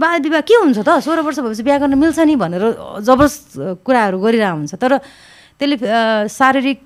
बाल 0.00 0.20
विवाह 0.24 0.40
के 0.48 0.54
हुन्छ 0.64 0.80
त? 0.80 0.96
सोह्र 1.04 1.20
वर्ष 1.20 1.38
भएपछि 1.44 1.62
बिहा 1.62 1.78
गर्न 1.84 1.94
मिल्छ 2.00 2.18
नि 2.24 2.36
भनेर 2.40 2.64
जबरजस्त 3.04 3.84
कुराहरू 3.84 4.16
गरिरहेको 4.16 4.56
हुन्छ। 4.56 4.74
तर 4.80 4.92
त्यसले 5.60 5.76
शारीरिक 6.32 6.78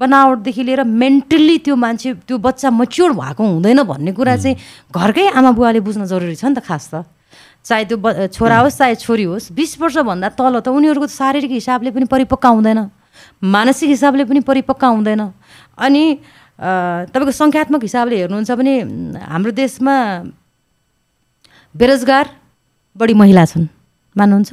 बनावटदेखि 0.00 0.62
लिएर 0.64 0.82
मेन्टल्ली 0.88 1.56
त्यो 1.68 1.76
मान्छे 1.76 2.24
त्यो 2.24 2.36
बच्चा 2.40 2.70
मच्योर 2.70 3.12
भएको 3.12 3.42
हुँदैन 3.44 3.82
भन्ने 3.84 4.12
कुरा 4.16 4.36
चाहिँ 4.40 4.56
घरकै 4.88 5.28
आमा 5.36 5.50
बुवाले 5.52 5.80
बुझ्न 5.84 6.08
जरुरी 6.08 6.32
छ 6.32 6.48
नि 6.48 6.56
त 6.56 6.64
खास 6.64 6.96
त। 6.96 7.04
चाहे 7.60 7.84
त्यो 7.84 8.32
छोरा 8.32 8.58
होस् 8.64 8.78
चाहे 8.78 8.94
छोरी 8.96 9.24
होस् 9.28 9.52
बिस 9.52 9.76
वर्षभन्दा 9.84 10.28
तल 10.32 10.64
त 10.64 10.72
उनीहरूको 10.72 11.12
शारीरिक 11.12 11.52
हिसाबले 11.60 11.90
पनि 11.92 12.06
परिपक्व 12.08 12.48
हुँदैन। 12.56 12.80
मानसिक 13.42 13.88
हिसाबले 13.90 14.24
पनि 14.24 14.40
परिपक्व 14.40 14.86
हुँदैन 14.86 15.20
अनि 15.78 16.02
तपाईँको 16.58 17.32
सङ्ख्यात्मक 17.32 17.82
हिसाबले 17.82 18.16
हेर्नुहुन्छ 18.18 18.50
भने 18.58 18.74
हाम्रो 19.30 19.50
देशमा 19.54 19.94
बेरोजगार 21.74 22.26
बढी 22.96 23.14
महिला 23.14 23.44
छन्। 23.44 23.66
मान्नुहुन्छ? 24.16 24.50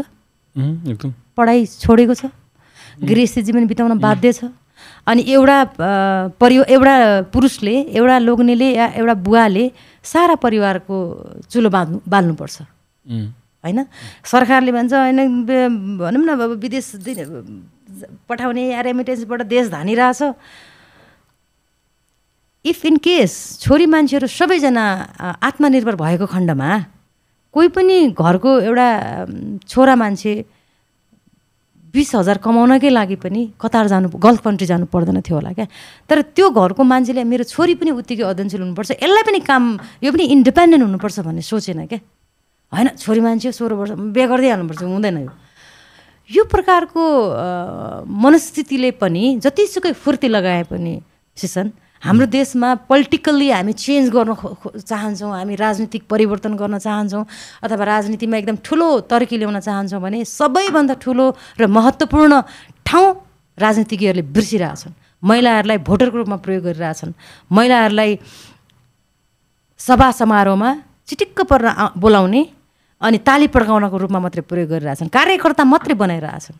एकदम। 0.92 1.12
पढाइ 1.38 1.66
छोडेको 1.66 2.14
छ। 2.14 2.30
गृहस्थी 3.02 3.42
जीवन 3.42 3.66
बिताउन 3.68 3.98
बाध्य 4.00 4.32
छ। 4.34 4.54
अनि 5.08 5.22
एउटा 5.26 5.58
अ, 5.62 5.90
परिव 6.40 6.62
एउटा 6.70 6.96
पुरुषले 7.34 7.76
एउटा 7.98 8.18
लोग्नेले 8.20 8.70
या 8.76 8.86
एउटा 9.02 9.14
बुवाले 9.26 9.66
सारा 10.06 10.36
परिवारको 10.46 10.96
चुलो 11.50 11.70
बाँध्नु 11.70 11.98
बाल्नुपर्छ। 12.06 12.56
होइन? 13.66 13.80
सरकारले 14.26 14.72
भन्छ 14.72 14.94
होइन 14.94 15.20
भनौँ 15.98 16.22
न 16.22 16.30
अब 16.38 16.52
विदेश 16.62 16.92
पठाउने 18.30 18.64
या 18.72 18.82
रेमिटेन्सबाट 18.82 19.42
देश 19.48 19.68
धानिरहेछ। 19.70 20.22
इफ 22.66 22.86
इन 22.86 22.98
केस 22.98 23.32
छोरी 23.62 23.86
मान्छेहरू 23.86 24.28
सबैजना 24.28 24.84
आत्मनिर्भर 25.38 25.96
भएको 25.96 26.26
खण्डमा 26.26 26.70
कोही 27.54 27.68
पनि 27.72 27.98
घरको 28.12 28.52
एउटा 28.68 28.88
छोरा 29.70 29.96
मान्छे 29.96 30.34
बिस 31.94 32.10
हजार 32.16 32.38
कमाउनकै 32.44 32.90
लागि 32.90 33.16
पनि 33.24 33.42
कतार 33.56 33.88
जानु 33.88 34.10
गल्फ 34.20 34.42
कन्ट्री 34.44 34.68
जानु 34.68 34.86
पर्दैन 34.92 35.22
थियो 35.24 35.36
होला 35.40 35.52
क्या। 35.56 35.68
तर 36.10 36.22
त्यो 36.36 36.50
घरको 36.52 36.84
मान्छेले 36.84 37.24
मेरो 37.24 37.44
छोरी 37.48 37.76
पनि 37.80 37.92
उत्तिकै 37.96 38.24
अध्ययनशील 38.28 38.62
हुनुपर्छ। 38.62 38.92
यसलाई 39.00 39.24
पनि 39.24 39.40
काम 39.40 39.64
यो 40.04 40.12
पनि 40.12 40.24
इन्डिपेन्डेन्ट 40.36 40.84
हुनुपर्छ 40.84 41.20
भन्ने 41.24 41.42
सोचेन 41.46 41.86
क्या। 41.88 42.00
होइन 42.74 42.88
छोरी 43.00 43.22
मान्छे 43.24 43.52
सोह्र 43.56 43.74
वर्ष 43.80 43.92
बिहे 44.12 44.28
गर्दै 44.28 44.50
हाल्नुपर्छ 44.52 44.82
हुँदैन 44.84 45.18
यो। 45.24 45.32
यो 46.30 46.44
प्रकारको 46.50 47.04
मनस्थितिले 48.24 48.92
पनि 49.02 49.24
जतिसुकै 49.40 49.92
फुर्ती 49.94 50.28
लगाए 50.28 50.64
पनि 50.70 50.94
सिसन 51.38 51.72
हाम्रो 52.04 52.26
देशमा 52.28 52.70
पोलिटिकल्ली 52.90 53.50
हामी 53.50 53.74
चेन्ज 53.76 54.10
गर्न 54.10 54.34
चाहन्छौँ 54.82 55.32
हामी 55.32 55.56
राजनीतिक 55.56 56.04
परिवर्तन 56.10 56.54
गर्न 56.56 56.78
चाहन्छौँ 56.78 57.26
अथवा 57.64 57.84
राजनीतिमा 57.86 58.38
एकदम 58.38 58.58
ठुलो 58.66 58.90
तरकी 59.06 59.38
ल्याउन 59.38 59.60
चाहन्छौँ 59.60 60.02
भने 60.02 60.24
सबैभन्दा 60.28 60.94
ठुलो 61.06 61.26
र 61.62 61.68
महत्त्वपूर्ण 61.70 62.42
ठाउँ 62.86 63.08
राजनीतिज्ञहरूले 63.58 64.26
बिर्सिरहेछन् 64.34 64.94
महिलाहरूलाई 65.24 65.78
भोटरको 65.88 66.18
रूपमा 66.18 66.38
प्रयोग 66.46 66.64
गरिरहेछन् 66.64 67.14
महिलाहरूलाई 67.52 68.12
सभा 69.80 70.12
समारोहमा 70.12 70.70
चिटिक्क 71.08 71.42
पर्न 71.50 71.90
बोलाउने 71.98 72.42
अनि 73.06 73.18
ताली 73.22 73.48
पड्काउनको 73.54 73.98
रूपमा 74.02 74.20
मात्रै 74.26 74.42
प्रयोग 74.50 74.70
गरिरहेछन्। 74.74 75.14
कार्यकर्ता 75.14 75.64
मात्रै 75.64 75.94
बनाइरहेछन्। 75.94 76.58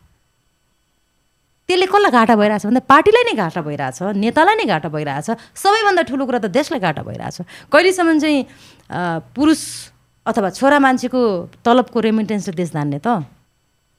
त्यसले 1.66 1.86
कसलाई 1.90 2.12
घाटा 2.14 2.34
भइरहेछ 2.38 2.62
भन्दा 2.70 2.82
पार्टीलाई 2.86 3.24
नै 3.26 3.34
घाटा 3.34 3.60
भइरहेछ 3.66 3.98
नेतालाई 4.22 4.54
नै 4.54 4.66
घाटा 4.70 4.88
भइरहेछ 4.94 5.28
सबैभन्दा 5.58 6.02
ठुलो 6.06 6.22
कुरा 6.22 6.38
त 6.38 6.46
देशलाई 6.54 6.78
घाटा 6.78 7.02
भइरहेछ। 7.02 7.36
कहिलेसम्म 7.74 8.18
चाहिँ 8.22 8.38
पुरुष 9.34 9.60
अथवा 10.26 10.48
छोरा 10.54 10.78
मान्छेको 10.78 11.20
तलबको 11.66 11.98
रेमिटेन्सले 12.06 12.54
देश 12.54 12.70
धान्ने 12.70 13.02
त? 13.02 13.26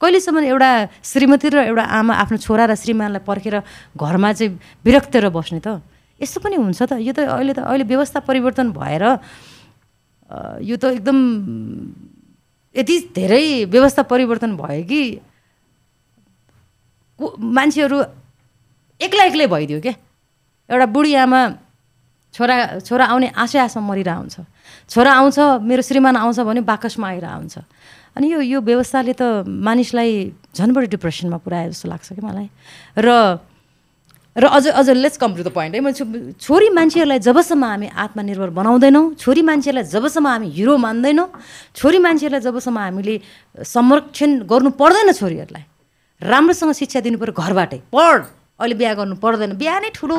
कहिलेसम्म 0.00 0.48
एउटा 0.48 0.70
श्रीमती 1.04 1.48
र 1.52 1.56
एउटा 1.68 1.84
आमा 1.84 2.12
आफ्नो 2.24 2.36
छोरा 2.40 2.72
र 2.72 2.74
श्रीमानलाई 2.80 3.20
पर्खेर 3.28 3.60
घरमा 4.00 4.28
चाहिँ 4.32 4.56
विरक्त 4.80 5.12
र 5.20 5.28
बस्ने 5.28 5.60
त? 5.60 5.84
यस्तो 6.16 6.40
पनि 6.40 6.56
हुन्छ 6.56 6.80
त। 6.88 6.96
यो 7.04 7.12
त 7.12 7.28
अहिले 7.28 7.52
त 7.52 7.68
अहिले 7.68 7.84
व्यवस्था 7.84 8.24
परिवर्तन 8.24 8.72
भएर 8.72 9.04
यो 10.64 10.76
त 10.80 10.84
एकदम 10.96 11.18
यति 12.78 12.98
धेरै 13.14 13.64
व्यवस्था 13.64 14.02
परिवर्तन 14.02 14.56
भयो 14.56 14.82
कि 14.84 15.02
मान्छेहरू 17.58 17.98
एक्लै 19.00 19.26
एक्लै 19.26 19.46
भइदियो 19.46 19.80
क्या 19.80 19.94
एउटा 20.70 20.86
बुढी 20.86 21.14
आमा 21.14 21.40
छोरा 22.34 22.56
छोरा 22.78 23.04
आउने 23.04 23.28
आशै 23.34 23.58
आशा 23.58 23.80
मरिरहेको 23.80 24.20
हुन्छ 24.20 24.36
छोरा 24.90 25.12
आउँछ 25.12 25.38
मेरो 25.62 25.82
श्रीमान 25.82 26.16
आउँछ 26.16 26.40
भने 26.40 26.60
बाकसमा 26.62 27.08
आइरहेको 27.08 27.38
हुन्छ 27.38 27.58
अनि 28.16 28.26
यो 28.32 28.40
यो 28.40 28.60
व्यवस्थाले 28.60 29.12
त 29.12 29.46
मानिसलाई 29.46 30.12
झन् 30.54 30.72
बढी 30.74 30.86
डिप्रेसनमा 30.94 31.38
पुऱ्यायो 31.38 31.70
जस्तो 31.70 31.88
लाग्छ 31.88 32.12
कि 32.12 32.22
मलाई? 32.22 32.48
र 32.98 33.08
र 34.38 34.46
अझ 34.46 34.66
अझ 34.70 34.88
let's 34.90 35.16
come 35.18 35.34
to 35.34 35.42
the 35.42 35.50
point 35.50 35.74
है 35.74 35.80
म 35.82 35.90
छोरी 36.38 36.68
मान्छेहरूलाई 36.70 37.18
जबसम्म 37.18 37.64
हामी 37.64 37.88
आत्मनिर्भर 37.90 38.50
बनाउँदैनौँ 38.54 39.04
छोरी 39.18 39.42
मान्छेलाई 39.42 39.84
जबसम्म 39.90 40.26
हामी 40.28 40.48
हिरो 40.54 40.76
मान्दैनौँ 40.78 41.28
छोरी 41.74 41.98
मान्छेहरूलाई 41.98 42.42
जबसम्म 42.46 42.78
हामीले 42.78 43.14
संरक्षण 43.66 44.30
गर्नु 44.46 44.70
पर्दैन 44.78 45.12
छोरीहरूलाई। 45.12 45.64
राम्रोसँग 46.22 46.72
शिक्षा 46.78 47.00
दिनु 47.02 47.18
पऱ्यो 47.18 47.34
घरबाटै। 47.34 47.80
पढ। 47.90 48.18
अहिले 48.62 48.74
बिहा 48.74 48.94
गर्नु 48.94 49.14
पर्दैन। 49.22 49.58
बिहा 49.58 49.78
नै 49.82 49.90
ठुलो 49.94 50.16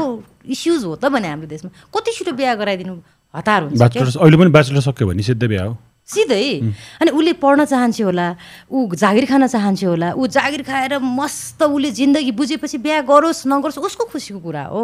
इस्युज 0.47 0.83
हो 0.83 0.95
त 0.95 1.07
भने 1.11 1.27
हाम्रो 1.27 1.47
देशमा। 1.47 1.71
कति 1.91 2.11
छिटो 2.11 2.31
बिहा 2.35 2.55
गराइदिनु 2.59 2.93
हतार 3.35 3.61
हुन्छ 3.71 4.19
अहिले 4.19 4.37
पनि 4.39 4.51
ब्याचलर 4.51 4.83
सक्यो 4.83 5.07
भने 5.07 5.23
सिधै 5.23 5.47
बिहा 5.47 5.63
हो। 5.63 5.73
सिधै। 6.09 6.73
अनि 7.01 7.09
उसले 7.13 7.33
पढ्न 7.37 7.65
चाहन्छ 7.69 8.01
होला 8.01 8.27
ऊ 8.73 8.77
जागिर 8.97 9.25
खान 9.29 9.47
चाहन्छ 9.47 9.83
होला 9.85 10.09
ऊ 10.17 10.27
जागिर 10.27 10.61
खाएर 10.65 10.97
मस्त 10.99 11.63
उसले 11.63 11.89
जिन्दगी 11.93 12.31
बुझेपछि 12.33 12.77
बिहा 12.81 13.01
गरोस् 13.05 13.45
नगरोस् 13.45 13.77
उसको 13.77 14.03
खुसीको 14.09 14.39
कुरा 14.41 14.63
हो। 14.73 14.83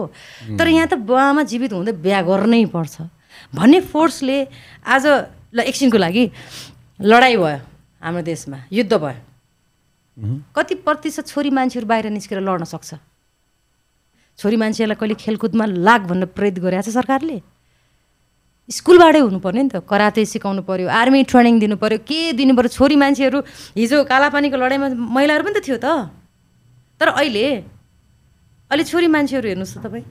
तर 0.54 0.68
यहाँ 0.70 0.88
त 0.88 0.94
बुवामा 1.02 1.44
जीवित 1.50 1.74
हुँदै 1.74 1.94
बिहा 1.98 2.22
गर्नै 2.22 2.66
पर्छ। 2.70 3.10
भन्ने 3.54 3.80
फोर्सले 3.90 4.38
आज 4.86 5.06
ल 5.56 5.60
एकछिनको 5.66 5.98
लागि 5.98 6.24
लडाइँ 7.02 7.38
भयो 7.38 7.60
हाम्रो 8.02 8.22
देशमा 8.22 8.58
युद्ध 8.72 8.94
भयो। 8.94 9.20
कति 10.56 10.76
प्रतिशत 10.86 11.28
छोरी 11.28 11.50
मान्छेहरू 11.50 11.88
बाहिर 11.88 12.08
निस्केर 12.14 12.40
लड्न 12.40 12.64
सक्छ? 12.64 12.96
छोरी 14.40 14.58
मान्छेहरूलाई 14.62 14.96
कहिले 15.00 15.16
खेलकुदमा 15.16 15.66
लाग 15.66 16.02
भनेर 16.08 16.30
प्रेरित 16.32 16.60
गरेको 16.60 16.84
छ 16.86 16.96
सरकारले? 16.96 17.42
स्कुलबाटै 18.70 19.20
हुनुपर्ने 19.22 19.62
नि 19.62 19.70
त 19.70 19.86
कराते 19.86 20.26
सिकाउनु 20.26 20.62
पऱ्यो 20.66 20.90
आर्मी 20.90 21.22
ट्रेनिङ 21.30 21.56
दिनु 21.62 21.76
पऱ्यो 21.78 22.00
के 22.02 22.34
दिनु 22.34 22.54
पऱ्यो 22.58 22.70
छोरी 22.74 22.96
मान्छेहरू 22.98 23.40
हिजो 23.78 23.98
कालापानीको 24.10 24.58
लडाइँमा 24.58 24.88
महिलाहरू 24.98 25.44
पनि 25.46 25.54
त 25.54 25.62
थियो 25.62 25.78
त। 25.78 26.10
तर 26.98 27.08
अहिले 27.14 27.46
अहिले 28.72 28.84
छोरी 28.90 29.08
मान्छेहरू 29.16 29.46
हेर्नुहोस् 29.54 29.74
त 29.78 29.86
तपाईँ 29.86 30.06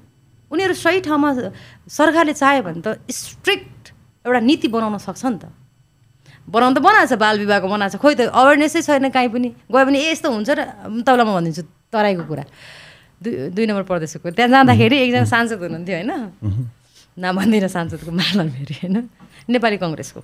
उनीहरू 0.54 0.74
सही 0.78 0.98
ठाउँमा 1.02 1.28
सरकारले 1.90 2.34
चाह्यो 2.38 2.62
भने 2.62 2.80
त 2.86 3.02
स्ट्रिक्ट 3.10 3.82
एउटा 4.22 4.40
नीति 4.46 4.68
बनाउन 4.70 5.02
सक्छ 5.02 5.24
नि 5.34 5.38
त। 5.42 5.50
बनाउनु 6.46 6.78
त 6.78 6.80
बनाएको 6.84 7.10
छ 7.10 7.18
बाल 7.18 7.34
विवाहको 7.42 7.66
बनाएको 7.66 7.98
छ 7.98 8.02
खोइ 8.04 8.14
त 8.14 8.30
अवेरनेसै 8.30 8.80
छैन 8.86 9.10
काहीँ 9.10 9.34
पनि। 9.34 9.48
गयो 9.66 9.82
भने 9.82 9.98
ए 9.98 10.14
यस्तो 10.14 10.30
हुन्छ 10.30 10.50
र 10.54 10.60
तपाईँलाई 11.02 11.26
म 11.26 11.30
भनिदिन्छु 11.42 11.62
तराईको 11.90 12.22
कुरा। 12.30 12.44
दुई 13.18 13.34
दुई 13.50 13.64
नम्बर 13.66 13.82
प्रदेशको 13.90 14.30
त्यहाँ 14.30 14.50
जाँदाखेरि 14.54 14.96
एकजना 15.02 15.24
सांसद 15.26 15.58
हुनुहुन्थ्यो 15.58 15.96
होइन? 15.98 16.12
नाम 17.16 17.36
भन्दिनँ 17.38 17.68
सांसदको 17.68 18.10
मालम 18.10 18.48
फेरि 18.50 18.74
होइन? 18.82 18.96
नेपाली 19.48 19.76
कङ्ग्रेसको। 19.78 20.20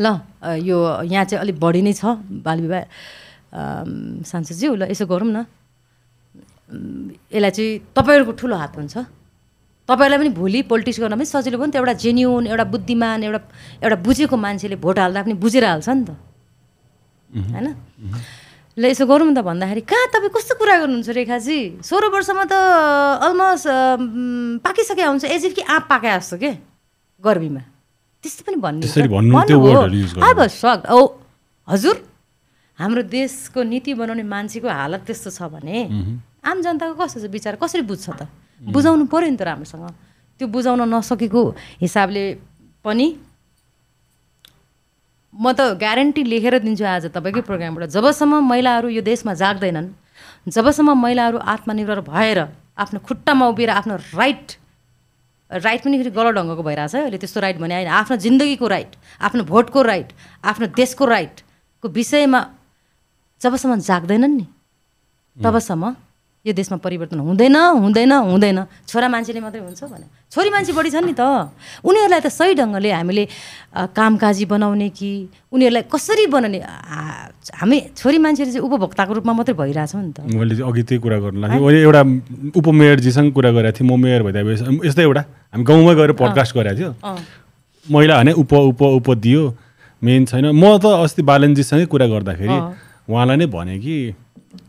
ल 0.00 0.06
यो 0.62 0.76
यहाँ 1.04 1.24
चाहिँ 1.24 1.40
अलिक 1.42 1.56
बढी 1.58 1.82
नै 1.82 1.92
छ 1.92 2.04
बाल 2.46 2.58
विवाह 2.64 2.82
अम, 3.52 4.22
सांसदज्यू 4.24 4.74
ल 4.74 4.82
यसो 4.88 5.04
गरौँ 5.06 5.28
न। 5.28 5.38
यसलाई 7.28 7.50
चाहिँ 7.50 7.70
तपाईँहरूको 7.96 8.32
ठुलो 8.40 8.56
हात 8.56 8.72
हुन्छ। 8.78 8.94
तपाईँलाई 9.88 10.18
पनि 10.18 10.30
भोलि 10.32 10.62
पोलिटिक्स 10.70 10.98
गर्न 11.02 11.14
पनि 11.18 11.26
सजिलो 11.26 11.58
भयो 11.58 11.66
नि 11.66 11.72
त 11.72 11.76
एउटा 11.76 11.94
जेन्युन 12.00 12.46
एउटा 12.46 12.64
बुद्धिमान 12.64 13.18
एउटा 13.28 13.40
एउटा 13.84 13.96
बुझेको 14.06 14.36
मान्छेले 14.36 14.76
भोट 14.80 14.98
हाल्दा 14.98 15.20
पनि 15.26 15.34
बुझेर 15.36 15.64
हाल्छ 15.64 15.88
नि 15.88 16.04
त। 16.06 16.10
होइन? 17.52 17.68
ल 18.72 18.88
यसो 18.88 19.04
गरौँ 19.04 19.36
त 19.36 19.44
भन्दाखेरि 19.44 19.84
कहाँ 19.84 20.08
तपाईँ 20.16 20.32
कस्तो 20.32 20.56
कुरा 20.56 20.76
गर्नुहुन्छ 20.80 21.12
रेखाजी 21.12 21.84
सोह्र 21.84 22.08
वर्षमा 22.08 22.44
त 22.48 22.56
अलमोस्ट 23.20 23.68
पाकिसके 24.64 25.04
हुन्छ 25.04 25.28
एज 25.28 25.44
इफ 25.44 25.52
कि 25.60 25.62
आँप 25.76 25.84
पाके 25.92 26.08
जस्तो 26.08 26.36
के? 26.40 26.56
गर्मीमा। 27.20 27.62
त्यस्तो 28.24 28.42
पनि 28.48 28.56
भन्ने 28.64 28.88
सक्ट 28.88 29.12
औ 30.88 31.00
हजुर? 31.68 31.96
हाम्रो 32.80 33.02
देशको 33.12 33.60
नीति 33.60 33.92
बनाउने 33.92 34.24
मान्छेको 34.24 34.64
हालत 34.64 35.04
त्यस्तो 35.04 35.36
छ 35.36 35.52
भने 35.52 35.92
आम 36.40 36.56
जनताको 36.64 36.96
कस्तो 36.96 37.20
छ 37.20 37.28
विचार? 37.28 37.60
कसरी 37.60 37.84
बुझ्छ 37.84 38.08
त? 38.08 38.24
बुझाउनु 38.72 39.04
पऱ्यो 39.04 39.30
नि 39.30 39.36
त 39.36 39.42
राम्रोसँग। 39.52 39.84
त्यो 40.40 40.48
बुझाउन 40.48 40.88
नसकेको 40.88 41.40
हिसाबले 41.84 42.24
पनि 42.80 43.06
म 45.32 45.52
त 45.52 45.80
ग्यारेन्टी 45.80 46.22
लेखेर 46.28 46.58
दिन्छु 46.60 46.84
आज 46.84 47.04
तपाईँकै 47.08 47.40
प्रोग्रामबाट 47.48 47.88
जबसम्म 47.88 48.40
महिलाहरू 48.52 48.88
यो 48.92 49.02
देशमा 49.02 49.32
जाग्दैनन् 49.34 49.88
जबसम्म 50.52 50.92
महिलाहरू 50.92 51.38
आत्मनिर्भर 51.40 52.00
भएर 52.04 52.38
आफ्नो 52.76 52.98
खुट्टामा 53.00 53.44
उभिएर 53.48 53.70
आफ्नो 53.80 53.96
राइट 54.12 54.46
राइट 55.50 55.80
पनि 55.84 55.96
फेरि 55.98 56.10
गलत 56.12 56.34
ढङ्गको 56.36 56.62
भइरहेछ 56.62 56.94
है। 56.94 57.00
अहिले 57.02 57.18
त्यस्तो 57.18 57.40
राइट 57.40 57.56
भने 57.64 57.74
होइन। 57.74 57.88
आफ्नो 57.88 58.16
जिन्दगीको 58.16 58.66
राइट 58.66 58.92
आफ्नो 59.20 59.42
भोटको 59.44 59.80
राइट 59.82 60.08
आफ्नो 60.44 60.66
देशको 60.76 61.04
राइटको 61.04 61.88
विषयमा 61.88 62.40
जबसम्म 63.40 63.76
जाग्दैनन् 63.88 64.36
नि 64.36 64.46
तबसम्म 65.36 65.84
यो 66.42 66.52
देशमा 66.52 66.76
परिवर्तन 66.82 67.18
हुँदैन 67.22 67.56
हुँदैन 67.56 68.12
हुँदैन। 68.12 68.58
छोरा 68.90 69.08
मान्छेले 69.08 69.40
मात्रै 69.40 69.62
हुन्छ 69.62 69.82
भने 69.86 70.06
छोरी 70.26 70.50
मान्छे 70.50 70.72
बढी 70.74 70.90
छन् 70.90 71.06
नि 71.06 71.14
त। 71.14 71.54
उनीहरूलाई 71.86 72.20
त 72.20 72.28
सही 72.34 72.58
ढङ्गले 72.58 72.90
हामीले 72.90 73.24
कामकाजी 73.94 74.44
बनाउने 74.50 74.88
कि 74.90 75.10
उनीहरूलाई 75.54 75.86
कसरी 75.86 76.26
बनाउने? 76.34 76.58
हामी 77.62 77.78
छोरी 77.94 78.18
मान्छेले 78.18 78.50
चाहिँ 78.58 78.66
उपभोक्ताको 78.66 79.12
रूपमा 79.22 79.32
मात्रै 79.38 79.54
भइरहेछौँ 79.54 80.02
नि 80.02 80.12
त। 80.18 80.26
मैले 80.34 80.54
चाहिँ 80.58 80.66
अघि 80.66 80.82
त्यही 80.82 80.98
कुरा 80.98 81.18
गर्नु 81.22 81.38
लाग्थेँ 81.46 81.62
मैले 81.62 81.80
एउटा 81.86 82.02
उपमेयरजीसँग 82.58 83.28
कुरा 83.38 83.50
गरेको 83.54 83.78
थिएँ 83.78 83.86
म 83.86 83.94
मेयर 84.02 84.22
भइदिए 84.26 84.82
यस्तै 84.82 85.02
एउटा। 85.06 85.22
हामी 85.54 85.62
गाउँमै 85.62 85.94
गएर 85.94 86.12
पडकास्ट 86.18 86.52
गरेको 86.58 86.74
थियो। 86.74 86.90
महिला 87.86 88.14
भने 88.18 88.32
उप 88.34 88.52
उप 88.74 88.82
उप 88.98 89.08
दियो। 89.14 89.42
मेन 90.02 90.26
छैन। 90.26 90.50
म 90.50 90.74
त 90.82 90.90
अस्ति 91.06 91.22
बालनजीसँगै 91.22 91.86
कुरा 91.86 92.06
गर्दाखेरि। 92.10 92.56
उहाँलाई 93.06 93.36
नै 93.36 93.46
भने 93.46 93.78
कि 93.78 94.14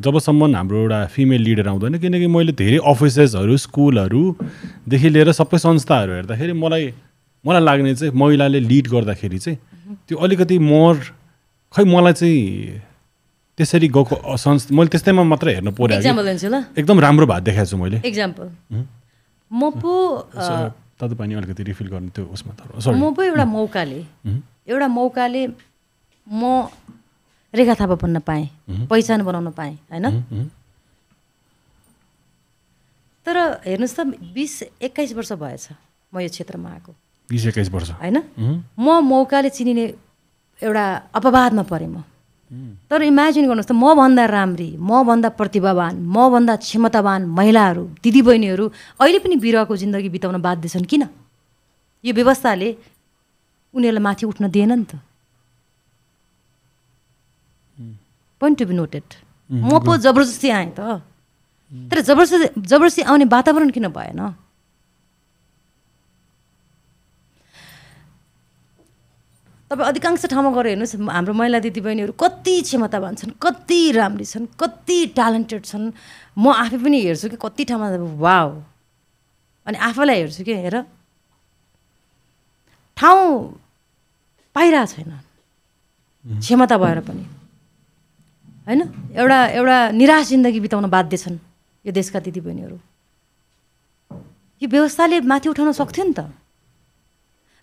जबसम्म 0.02 0.56
हाम्रो 0.56 0.78
एउटा 0.80 1.06
फिमेल 1.16 1.42
लिडर 1.42 1.68
आउँदैन 1.68 1.98
किनकि 2.00 2.28
मैले 2.28 2.52
धेरै 2.62 2.80
अफिसेसहरू 2.92 3.58
स्कुलहरूदेखि 3.66 5.10
लिएर 5.10 5.32
सबै 5.32 5.58
संस्थाहरू 5.58 6.12
हेर्दाखेरि 6.14 6.54
मलाई 6.54 6.94
मलाई 7.46 7.62
लाग्ने 7.62 7.96
चाहिँ 7.96 8.14
महिलाले 8.16 8.60
लिड 8.60 8.88
गर्दाखेरि 8.88 9.40
चाहिँ 9.40 9.58
त्यो 10.08 10.18
अलिकति 10.18 10.58
मोर 10.60 10.96
खै 11.74 11.84
मलाई 11.84 12.14
चाहिँ 12.14 12.82
त्यसरी 13.58 13.88
गएको 13.88 14.38
संस्था 14.38 14.76
मैले 14.76 14.90
त्यस्तैमा 14.90 15.24
मात्र 15.24 15.48
हेर्नु 15.50 15.72
ल। 15.78 16.64
एकदम 16.78 17.00
राम्रो 17.00 17.26
भात 17.28 17.44
देखाएको 17.44 17.70
छु 17.70 17.78
मैले। 17.78 18.02
इक्जाम्पल 18.06 18.48
म 19.52 19.70
पो 19.84 19.92
तपाईँ 20.34 21.18
पनि 21.18 21.34
अलिकति 21.36 21.64
रिफिल 21.64 21.88
गर्नु 21.88 22.10
त्यो 22.16 22.26
उसमा 22.34 22.52
म 22.92 23.14
पो 23.14 23.22
एउटा 23.24 23.46
मौकाले 23.46 24.00
एउटा 24.68 24.88
मौकाले 24.88 25.44
म 26.28 26.66
रेखा 27.54 27.74
थापा 27.80 27.96
बन्न 27.96 28.20
पाएँ 28.20 28.46
पहिचान 28.90 29.22
बनाउन 29.24 29.52
पाएँ 29.54 29.76
होइन? 29.92 30.50
तर 33.26 33.38
हेर्नुहोस् 33.66 33.96
त 33.96 34.00
बिस 34.34 34.54
एक्काइस 34.82 35.14
वर्ष 35.14 35.32
भएछ 35.40 35.68
म 36.14 36.20
यो 36.20 36.30
क्षेत्रमा 36.30 36.70
आएको। 36.70 36.92
बिस 37.30 37.46
एक्काइस 37.48 37.70
वर्ष। 37.72 37.90
होइन? 38.02 38.18
म 38.80 39.00
मौकाले 39.02 39.50
चिनिने 39.50 39.86
एउटा 40.62 40.86
अपवादमा 41.14 41.64
परेँ 41.64 41.88
म। 41.88 42.04
तर 42.90 43.02
इमेजिन 43.02 43.48
गर्नुहोस् 43.48 43.70
त 43.70 43.74
मभन्दा 43.74 44.26
राम्री 44.30 44.70
मभन्दा 44.78 45.30
प्रतिभावान 45.40 45.94
मभन्दा 46.06 46.56
क्षमतावान 46.62 47.22
महिलाहरू 47.38 47.84
दिदीबहिनीहरू 48.04 48.66
अहिले 49.02 49.20
पनि 49.24 49.36
बिरुवाको 49.42 49.74
जिन्दगी 49.74 50.10
बिताउन 50.10 50.38
बाध्य 50.38 50.70
छन् 50.70 50.86
किन? 50.86 51.04
यो 52.04 52.12
व्यवस्थाले 52.14 52.70
उनीहरूलाई 53.74 54.04
माथि 54.04 54.24
उठ्न 54.26 54.52
दिएन 54.54 54.72
नि 54.74 54.86
त। 54.86 55.02
पोइन्ट 58.44 58.60
टु 58.60 58.66
बी 58.68 58.76
नोटेड 58.76 59.08
म 59.50 59.80
पो 59.80 59.96
जबरजस्ती 60.04 60.50
आएँ 60.52 60.72
त। 60.76 61.00
तर 61.72 61.98
जबरजस्ती 62.04 62.60
जबरजस्ती 62.60 63.02
आउने 63.08 63.26
वातावरण 63.32 63.70
किन 63.72 63.88
भएन? 63.96 64.22
तपाईँ 69.72 69.88
अधिकांश 69.90 70.26
ठाउँमा 70.30 70.52
गएर 70.54 70.68
हेर्नुहोस् 70.68 70.96
हाम्रो 71.10 71.34
महिला 71.34 71.60
दिदीबहिनीहरू 71.66 72.14
कति 72.14 72.56
क्षमतावान 72.62 73.16
छन् 73.18 73.34
कति 73.42 73.80
राम्री 73.98 74.26
छन् 74.26 74.46
कति 74.54 74.98
ट्यालेन्टेड 75.18 75.64
छन्। 75.66 75.86
म 76.38 76.46
आफै 76.54 76.78
पनि 76.78 76.98
हेर्छु 77.02 77.30
कि 77.34 77.38
कति 77.42 77.64
ठाउँमा 77.72 77.88
वाव 78.22 78.50
अनि 79.66 79.78
आफैलाई 79.90 80.18
हेर्छु 80.20 80.44
कि 80.46 80.54
हेर। 80.54 80.76
ठाउँ 82.98 83.26
पाइरहेको 84.56 84.94
छैन। 84.94 85.12
क्षमता 86.26 86.78
भएर 86.78 87.00
पनि। 87.10 87.26
होइन? 88.68 88.82
एउटा 89.16 89.48
एउटा 89.48 89.92
निराश 89.92 90.28
जिन्दगी 90.28 90.60
बिताउन 90.60 90.90
बाध्य 90.90 91.18
छन् 91.18 91.38
यो 91.86 91.92
देशका 91.92 92.20
दिदीबहिनीहरू। 92.20 92.80
यो 94.62 94.68
व्यवस्थाले 94.70 95.22
माथि 95.22 95.50
उठाउन 95.50 95.72
सक्थ्यो 95.72 96.06
नि 96.06 96.14
त। 96.14 96.20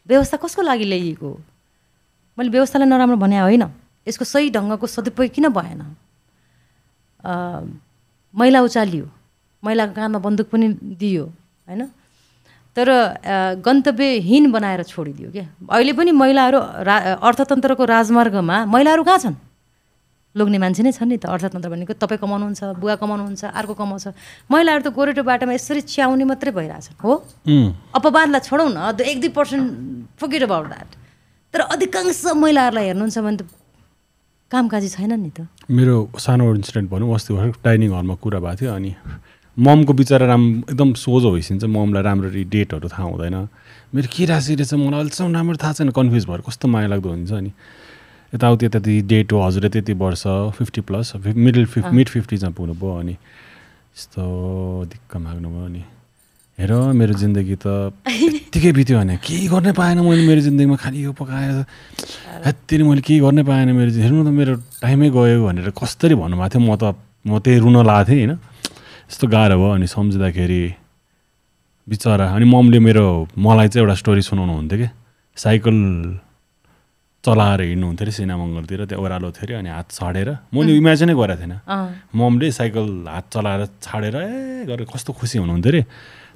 व्यवस्था 0.09 0.37
कसको 0.37 0.63
लागि 0.63 0.85
ल्याइएको? 0.85 1.41
मैले 2.39 2.51
व्यवस्थालाई 2.51 2.89
नराम्रो 2.89 3.17
भने 3.17 3.39
होइन। 3.39 3.65
यसको 4.09 4.25
सही 4.25 4.51
ढङ्गको 4.51 4.87
सदुपयोग 4.87 5.33
किन 5.33 5.49
भएन? 5.49 5.81
अ, 7.25 7.33
महिला 8.35 8.61
उचालियो। 8.61 9.11
महिलाको 9.65 9.93
काँधमा 9.95 10.19
बन्दुक 10.19 10.49
पनि 10.49 10.69
दियो 10.69 11.25
होइन? 11.69 11.87
तर 12.77 12.87
गन्तव्यहीन 13.65 14.53
बनाएर 14.53 14.83
छोडिदियो 14.83 15.31
क्या? 15.33 15.47
अहिले 15.71 15.93
पनि 15.93 16.11
महिलाहरू 16.13 16.59
रा 16.61 16.97
अर्थतन्त्रको 17.15 17.85
राजमार्गमा 17.85 18.65
महिलाहरू 18.65 19.05
कहाँ 19.05 19.19
छन्? 19.19 19.35
लोग्ने 20.35 20.59
मान्छे 20.63 20.83
नै 20.87 20.93
छन् 20.95 21.11
नि 21.11 21.17
त 21.19 21.27
अर्थतन्त्र 21.27 21.69
भनेको 21.75 21.95
तपाईँ 21.99 22.21
कमाउनुहुन्छ 22.23 22.79
बुवा 22.79 22.95
कमाउनुहुन्छ 23.03 23.43
अर्को 23.51 23.75
कमाउँछ। 23.75 24.07
महिलाहरू 24.47 24.83
त 24.87 24.89
गोरेटो 24.95 25.23
बाटोमा 25.27 25.53
यसरी 25.59 25.81
च्याउने 25.91 26.25
मात्रै 26.31 26.53
भइरहेछन् 26.55 27.03
हो? 27.03 27.13
अपवादलाई 27.99 28.41
छोडौँ 28.47 28.71
न 28.71 28.95
एक 29.03 29.19
दुई 29.21 29.33
पर्सेन्ट 29.35 29.67
फुकेट 30.21 30.43
अबाउट 30.47 30.67
द्याट 30.71 30.89
तर 31.55 31.61
अधिकांश 31.75 32.23
महिलाहरूलाई 32.31 32.87
हेर्नुहुन्छ 32.95 33.19
भने 33.19 33.37
त 33.43 33.43
कामकाजी 34.51 34.89
छैनन् 34.95 35.23
नि 35.23 35.31
त। 35.35 35.47
मेरो 35.67 36.15
सानो 36.15 36.47
इन्सिडेन्ट 36.55 36.91
भनौँ 36.91 37.11
अस्ति 37.15 37.35
भर्खर 37.35 37.59
डाइनिङ 37.67 37.91
हलमा 37.91 38.15
कुरा 38.23 38.39
भएको 38.39 38.59
थियो 38.61 38.71
अनि 38.71 38.91
ममको 39.59 39.93
बिचरा 39.99 40.27
राम 40.31 40.43
एकदम 40.71 40.91
सोझो 40.95 41.31
भइसिन्छ 41.35 41.65
ममलाई 41.67 42.03
राम्ररी 42.03 42.43
डेटहरू 42.55 42.87
थाहा 42.87 43.07
हुँदैन। 43.11 43.37
मेरो 43.95 44.09
के 44.15 44.25
राशि 44.31 44.55
रहेछ 44.55 44.75
मलाई 44.75 45.11
अहिलेसम्म 45.11 45.35
राम्रो 45.35 45.59
थाहा 45.59 45.73
छैन 45.75 45.91
कन्फ्युज 45.91 46.25
भएर 46.31 46.41
कस्तो 46.47 46.67
माया 46.71 46.87
लाग्दो 46.95 47.11
हुन्छ 47.11 47.33
अनि 47.35 47.51
यताउति 48.35 48.67
यताति 48.67 49.01
डेट 49.11 49.33
हो 49.33 49.39
हजुर 49.47 49.69
त्यति 49.69 49.93
वर्ष 50.03 50.23
फिफ्टी 50.57 50.81
प्लस 50.89 51.13
मिडल 51.27 51.65
फिफ 51.67 51.87
मिड 51.93 52.09
फिफ्टिजमा 52.09 52.51
पुग्नुभयो 52.59 52.95
अनि। 52.99 53.13
यस्तो 53.13 54.23
दिक्क 54.91 55.17
माग्नुभयो 55.17 55.65
अनि। 55.67 55.83
हेर 56.59 56.73
मेरो 56.93 57.15
जिन्दगी 57.17 57.57
त 57.57 57.67
यत्तिकै 58.07 58.73
बित्यो 58.73 58.99
भने 58.99 59.17
केही 59.25 59.47
गर्नै 59.49 59.73
पाएन 59.73 59.99
मैले 60.07 60.23
मेरो 60.29 60.41
जिन्दगीमा 60.47 60.77
खालि 60.77 61.05
यो 61.05 61.13
पकाएर 61.17 61.59
यत्तिले 62.47 62.85
मैले 62.85 63.01
केही 63.01 63.21
गर्नै 63.21 63.43
पाएन 63.49 63.69
मेरो 63.75 63.91
हेर्नु 63.99 64.23
त 64.25 64.31
मेरो 64.31 64.55
टाइमै 64.79 65.09
गयो 65.11 65.39
भनेर 65.47 65.71
कसरी 65.73 66.15
भन्नुभएको 66.15 66.49
थियो 66.55 66.63
म 66.63 66.77
त 66.77 66.95
म 67.27 67.39
त्यही 67.41 67.59
रुन 67.65 67.77
लाएको 67.83 68.09
थिएँ 68.09 68.21
होइन। 68.21 68.33
यस्तो 69.11 69.27
गाह्रो 69.27 69.57
भयो 69.59 69.71
अनि 69.75 69.87
सम्झिँदाखेरि 69.91 70.63
बिचरा 71.89 72.27
अनि 72.37 72.45
ममले 72.47 72.79
मेरो 72.79 73.07
मलाई 73.35 73.69
चाहिँ 73.75 73.83
एउटा 73.85 73.95
स्टोरी 74.01 74.23
सुनाउनु 74.23 74.53
हुन्थ्यो 74.55 74.79
कि? 74.79 74.89
साइकल 75.37 75.77
चलाएर 77.25 77.61
हिँड्नुहुन्थ्यो 77.61 78.05
अरे 78.07 78.13
सिना 78.17 78.35
मङ्गलतिर 78.43 78.81
त्यो 78.91 78.99
ओह्रालो 79.01 79.29
थियो 79.37 79.45
अरे 79.45 79.55
अनि 79.61 79.71
हात 79.77 79.89
छाडेर 79.93 80.29
मैले 80.57 80.73
इमेजिनै 80.81 81.15
गरेको 81.21 81.41
थिएन 81.43 81.55
ममले 82.17 82.49
साइकल 82.59 82.87
हात 83.13 83.27
चलाएर 83.35 83.63
छाडेर 83.85 84.17
ए 84.17 84.65
गरेर 84.71 84.87
कस्तो 84.89 85.13
खुसी 85.21 85.37
हुनुहुन्थ्यो 85.45 85.71
अरे। 85.73 85.83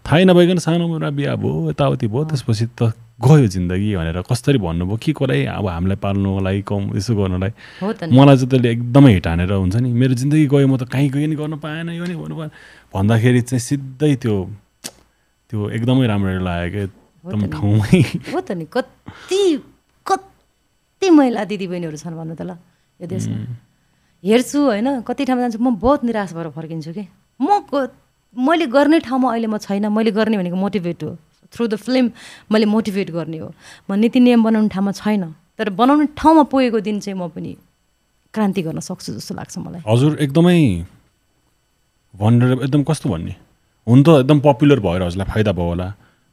थाहै 0.04 0.24
नभइकन 0.28 0.58
सानो 0.60 0.84
उमेरमा 0.84 1.10
बिहा 1.16 1.34
भयो 1.40 1.70
यताउति 1.72 2.06
भयो 2.12 2.24
त्यसपछि 2.28 2.66
त 2.76 2.92
गयो 3.24 3.46
जिन्दगी 3.54 3.88
भनेर 3.96 4.20
कसरी 4.28 4.58
भन्नुभयो 4.60 4.96
के 5.00 5.12
कोलाई 5.16 5.40
अब 5.56 5.66
हामीलाई 5.72 5.96
पाल्नुको 6.04 6.40
लागि 6.44 6.62
कम 6.68 6.82
यसो 7.00 7.12
गर्नलाई 7.16 7.52
मलाई 8.12 8.36
चाहिँ 8.36 8.48
त्यसले 8.52 8.68
एकदमै 8.76 9.12
हिट 9.16 9.26
हानेर 9.32 9.52
हुन्छ 9.64 9.76
नि 9.80 9.88
मेरो 9.96 10.14
जिन्दगी 10.20 10.46
गयो 10.52 10.66
म 10.68 10.76
त 10.76 10.84
कहीँ 10.92 11.08
गयो 11.16 11.26
नि 11.32 11.36
गर्नु 11.40 11.56
पाएन 11.64 11.96
यो 11.96 12.04
नि 12.04 12.14
भन्नु 12.20 12.36
पाएन 12.36 12.50
भन्दाखेरि 12.92 13.40
चाहिँ 13.48 13.64
सिधै 13.68 14.14
त्यो 14.20 14.36
त्यो 15.48 15.58
एकदमै 15.80 16.06
राम्रो 16.12 16.44
लाग्यो 16.44 16.68
क्या 16.76 16.84
एकदम 16.84 17.40
ठाउँमै। 17.56 18.00
हो 18.28 18.40
त 18.44 18.52
नि 18.60 18.66
कति 18.68 19.40
कति 21.04 21.10
महिला 21.12 21.44
दिदीबहिनीहरू 21.44 21.96
छन् 22.00 22.16
भन्नु 22.16 22.34
त 22.34 22.42
ल 22.48 22.56
यो 23.00 23.06
देशमा। 23.06 23.36
हेर्छु 24.24 24.58
होइन 24.72 24.88
कति 25.04 25.24
ठाउँमा 25.28 25.42
जान्छु 25.44 25.60
म 25.60 25.76
बहुत 25.76 26.04
निराश 26.08 26.32
भएर 26.32 26.48
फर्किन्छु 26.56 26.92
कि। 26.96 27.04
म 27.40 27.60
मैले 28.36 28.66
गर्ने 28.72 28.98
ठाउँमा 29.04 29.28
अहिले 29.28 29.46
म 29.52 29.58
छैन 29.60 29.92
मैले 29.92 30.10
गर्ने 30.16 30.36
भनेको 30.40 30.56
मोटिभेट 30.56 31.02
हो। 31.04 31.10
थ्रु 31.52 31.66
द 31.68 31.76
फिल्म 31.76 32.10
मैले 32.48 32.66
मोटिभेट 32.66 33.10
गर्ने 33.12 33.38
हो। 33.38 33.52
म 33.90 34.00
नीति 34.00 34.20
नियम 34.20 34.42
बनाउने 34.48 34.68
ठाउँमा 34.72 34.92
छैन 34.96 35.34
तर 35.60 35.68
बनाउने 35.76 36.06
ठाउँमा 36.16 36.42
पुगेको 36.48 36.80
दिन 36.80 37.00
चाहिँ 37.04 37.20
म 37.20 37.28
पनि 37.28 37.52
क्रान्ति 38.32 38.62
गर्न 38.64 38.80
सक्छु 38.80 39.12
जस्तो 39.20 39.34
लाग्छ 39.36 39.58
मलाई। 39.60 39.84
हजुर 39.84 40.16
एकदमै 40.24 40.88
भनेर 42.16 42.64
एकदम 42.64 42.82
कस्तो 42.88 43.06
भन्ने? 43.12 43.34
हुन 43.86 43.98
त 44.02 44.08
एकदम 44.24 44.40
पपुलर 44.40 44.80
भएर 44.80 45.02
हजुरलाई 45.04 45.28
फाइदा 45.28 45.52
भयो 45.52 45.68
होला। 45.68 45.88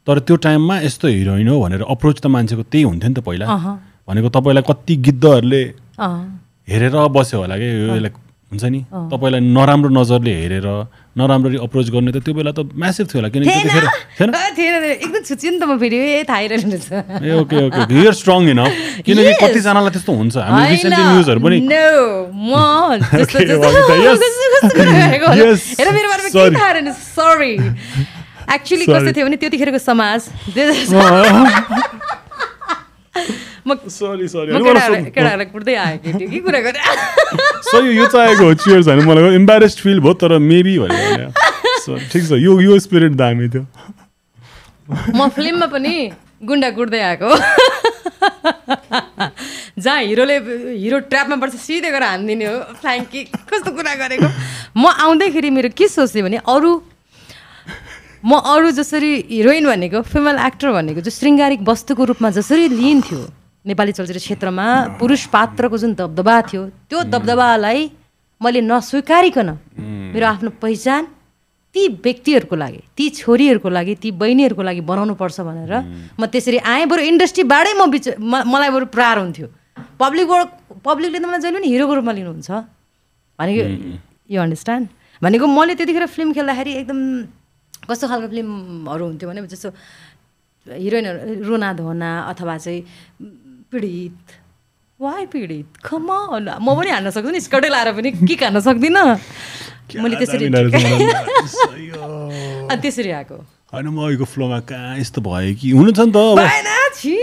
तर 0.07 0.19
त्यो 0.25 0.35
टाइममा 0.47 0.79
यस्तो 0.87 1.07
हिरोइन 1.11 1.47
हो 1.47 1.59
भनेर 1.59 1.81
अप्रोच 1.85 2.17
त 2.23 2.25
मान्छेको 2.31 2.63
त्यही 2.71 2.83
हुन्थ्यो 2.87 3.09
नि 3.11 3.15
त 3.19 3.19
पहिला। 3.19 3.45
भनेको 4.11 4.29
तपाईँलाई 4.35 4.63
कति 4.67 4.93
गिद्धहरूले 5.07 5.61
हेरेर 6.67 6.95
बस्यो 7.15 7.39
होला 7.39 7.55
कि? 7.55 7.67
यो 7.71 7.95
यसलाई 7.95 8.11
हुन्छ 8.51 8.63
नि? 8.67 8.79
तपाईँलाई 9.07 9.41
नराम्रो 9.55 9.89
नजरले 9.95 10.33
हेरेर 10.35 10.67
नराम्ररी 11.15 11.57
अप्रोच 11.63 11.87
गर्ने 11.95 12.11
त 12.11 12.19
त्यो 12.19 12.33
बेला 12.35 12.51
त 12.51 12.67
म्यासिभ 12.75 13.07
थियो 13.07 13.19
होला 13.19 13.29
किनकि 13.31 13.47
त्यतिखेर 13.47 13.87
थिएन। 14.19 14.31
थिएन? 14.57 14.75
एकदम 14.99 15.21
छुच्ची 15.27 15.47
नि 15.47 15.57
त 15.59 15.63
म 15.63 15.79
फेरि 15.79 15.95
ए 15.95 17.31
okay 17.39 17.57
okay 17.67 17.79
you're 17.87 18.13
strong 18.19 18.41
in 18.51 18.59
किनकि. 19.07 19.33
कतिजनालाई 19.39 19.91
त्यस्तो 19.95 20.11
हुन्छ। 20.11 20.35
हामी 20.43 20.61
रिसेन्टली 20.75 21.03
न्युजहरू 21.07 21.39
पनि 21.39 21.57
एक्चुली 28.55 28.85
कस्तो. 28.91 29.11
थियो 29.15 29.25
भने 29.27 29.37
त्यतिखेरको 29.39 29.79
समाज। 29.79 30.21
म 33.67 33.75
सरी 33.87 34.27
सरी 34.27 34.49
केटाहरूलाई 34.51 35.45
कुट्दै 35.53 35.75
आएँ 35.75 35.97
केटी 36.05 36.25
के 36.27 36.39
कुरा 36.45 36.59
गरेँ 36.65 36.83
सही 37.69 37.97
यो 37.97 38.05
चाहेको 38.07 38.43
हो 38.43 38.53
चियर्स 38.63 38.87
होइन 38.87 39.05
मलाई 39.05 39.35
इम्बारेस्ड 39.35 39.79
फिल 39.79 39.99
भयो 39.99 40.13
तर 40.23 40.37
मेबी 40.49 40.77
भनेर 40.79 41.29
ठिक 42.11 42.23
छ 42.27 42.31
यो 42.41 42.59
यो 42.61 42.79
स्पिरिट 42.79 43.13
दामी 43.21 43.49
थियो 43.49 43.65
म 45.15 45.29
फिल्ममा 45.35 45.67
पनि 45.71 45.93
गुन्डा 46.43 46.69
कुट्दै 46.75 46.99
आएको। 46.99 47.29
जहाँ 49.79 50.01
हिरोले 50.01 50.37
हिरो 50.77 50.99
ट्र्यापमा 51.09 51.35
पर्छ 51.41 51.55
सिधै 51.55 51.89
गएर 51.91 52.03
हानिदिने 52.03 52.45
हो। 52.45 52.57
फ्लाइङ 52.81 53.03
कि 53.11 53.23
कस्तो 53.49 53.71
कुरा 53.71 53.93
गरेको? 53.95 54.27
म 54.77 54.85
आउँदैखेरि 54.87 55.49
मेरो 55.49 55.69
के 55.77 55.87
सोच्थेँ 55.87 56.23
भने 56.23 56.37
अरू 56.45 56.71
म 58.23 58.37
अरू 58.53 58.69
जसरी 58.79 59.11
हिरोइन 59.29 59.65
भनेको 59.65 60.01
फिमेल 60.13 60.37
एक्टर 60.47 60.71
भनेको 60.77 61.01
जो 61.01 61.11
शृङ्गारिक 61.19 61.61
वस्तुको 61.69 62.03
रूपमा 62.11 62.29
जसरी 62.37 62.67
लिइन्थ्यो 62.81 63.19
नेपाली 63.65 63.91
चलचित्र 63.97 64.19
क्षेत्रमा 64.25 64.65
पुरुष 64.99 65.21
पात्रको 65.35 65.77
जुन 65.83 65.91
दबदबा 66.01 66.35
थियो 66.49 66.61
त्यो 66.89 66.99
दबदबालाई 67.13 67.79
मैले 68.41 68.61
नस्वीकारिकन 68.61 69.49
मेरो 70.13 70.25
आफ्नो 70.33 70.49
पहिचान 70.61 71.01
ती 71.75 71.81
व्यक्तिहरूको 72.05 72.55
लागि 72.61 72.79
ती 72.97 73.05
छोरीहरूको 73.17 73.69
लागि 73.77 73.93
ती 74.03 74.09
बहिनीहरूको 74.21 74.63
लागि 74.69 74.81
बनाउनु 74.91 75.13
पर्छ 75.21 75.37
भनेर 75.49 75.73
म 76.19 76.25
त्यसरी 76.33 76.57
आएँ 76.61 76.85
बरु 76.91 77.01
इन्डस्ट्रीबाटै 77.11 77.73
म 77.79 77.89
बिच 77.89 78.05
म- 78.21 78.45
मलाई 78.53 78.69
बरु 78.75 78.85
प्रार 78.95 79.17
हुन्थ्यो। 79.23 79.47
पब्लिकबाट 79.97 80.47
पब्लिकले 80.83 81.17
त 81.19 81.25
मलाई 81.25 81.39
जहिले 81.41 81.57
पनि 81.57 81.67
हिरोको 81.73 81.93
रूपमा 81.97 82.11
लिनुहुन्छ। 82.17 82.49
भनेको 83.39 83.61
यो 84.29 84.39
अन्डरस्ट्यान्ड 84.41 84.85
भनेको 85.21 85.45
मैले 85.47 85.73
त्यतिखेर 85.79 86.05
फिल्म 86.15 86.29
खेल्दाखेरि 86.37 86.71
एकदम 86.81 86.99
कस्तो 87.89 88.07
खालको 88.07 88.27
फिल्महरू 88.29 89.05
हुन्थ्यो 89.05 89.29
भने 89.29 89.41
जस्तो 89.47 89.69
हिरोइनहरू 90.65 91.43
रुना 91.49 91.73
धोना 91.73 92.19
अथवा 92.31 92.57
चाहिँ 92.57 92.81
पीडित। 93.71 94.17
वाइ 94.99 95.25
पीडित? 95.33 95.67
खम 95.81 96.05
म 96.05 96.07
पनि 96.77 96.89
हान्न 96.91 97.09
सक्छु 97.09 97.31
नि 97.33 97.39
स्कर्टै 97.41 97.69
लाएर 97.69 97.91
पनि 97.97 98.11
किक 98.21 98.43
हान्न 98.43 98.59
सक्दिनँ। 98.61 99.17
मैले 99.97 100.15
त्यसरी 100.21 100.49
त्यसरी 102.81 103.11
आएको। 103.11 103.35
होइन 103.73 103.87
म 103.87 103.97
अहिलेको 104.05 104.25
फ्लोमा 104.25 104.59
कहाँ 104.69 104.97
यस्तो 104.99 105.21
भयो 105.21 105.55
कि? 105.57 105.71
हुनु 105.71 105.91
छ 105.91 105.99
नि 106.05 106.11
त 106.11 106.15
अब। 106.15 106.37
भएन 106.37 106.89
छि। 106.95 107.17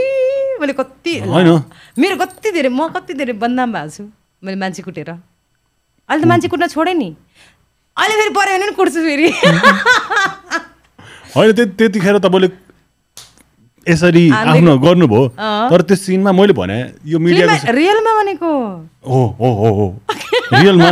मैले 0.60 0.72
कति 0.74 1.18
होइन। 1.28 1.62
मेरो 1.98 2.16
कति 2.18 2.50
धेरै 2.50 2.68
म 2.68 2.88
कति 2.90 3.14
धेरै 3.14 3.32
बदनाम 3.38 3.72
भएको 3.72 3.90
छु। 3.94 4.04
मैले 4.42 4.56
मान्छे 4.58 4.82
कुटेर। 4.82 5.10
अहिले 5.10 6.24
त 6.24 6.26
मान्छे 6.26 6.48
कुट्न 6.48 6.66
छोडेँ 6.66 6.94
नि। 6.94 7.16
अहिले 7.98 8.14
फेरि 8.18 8.32
पऱ्यो 8.38 8.54
भने 8.54 8.66
पनि 8.66 8.74
कुट्छु 8.78 9.00
फेरि। 9.06 9.28
होइन 11.36 11.52
त्यति 11.52 11.72
त्यतिखेर 11.78 12.18
तपाईँले 12.18 12.48
यसरी 13.86 14.30
आफ्नो 14.30 14.78
गर्नुभयो। 14.78 15.28
तर 15.70 15.82
त्यो 15.88 15.96
सिनमा 15.96 16.32
मैले 16.32 16.52
भने 16.52 16.78
यो 17.06 17.18
फिल्ममा 17.18 17.56
रियलमा 17.78 18.12
भनेको। 18.20 18.50
हो 19.08 19.20
हो 19.40 19.48
हो 19.60 19.68
हो। 19.78 19.86
रियलमा 20.54 20.90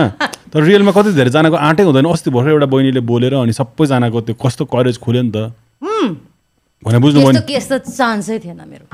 तर 0.53 0.61
रियलमा 0.63 0.93
कति 0.97 1.13
धेरैजनाको 1.19 1.57
आँटै 1.57 1.83
हुँदैन। 1.89 2.07
अस्ति 2.13 2.31
भर्खर 2.31 2.51
एउटा 2.51 2.67
बहिनीले 2.75 3.01
बोलेर 3.11 3.35
अनि 3.43 3.53
सबैजनाको 3.53 4.21
त्यो 4.27 4.35
कस्तो 4.45 4.65
करेज 4.73 4.97
खुल्यो 5.05 5.23
नि 5.23 5.31
त। 5.31 5.33
भने 6.83 6.99
बुझ्नुभयो 7.05 7.31
नि। 7.31 7.41
त्यस्तो 7.41 7.47
त्यस्तो 7.47 7.77
चान्सै 7.93 8.39
थिएन 8.45 8.61
मेरो। 8.65 8.87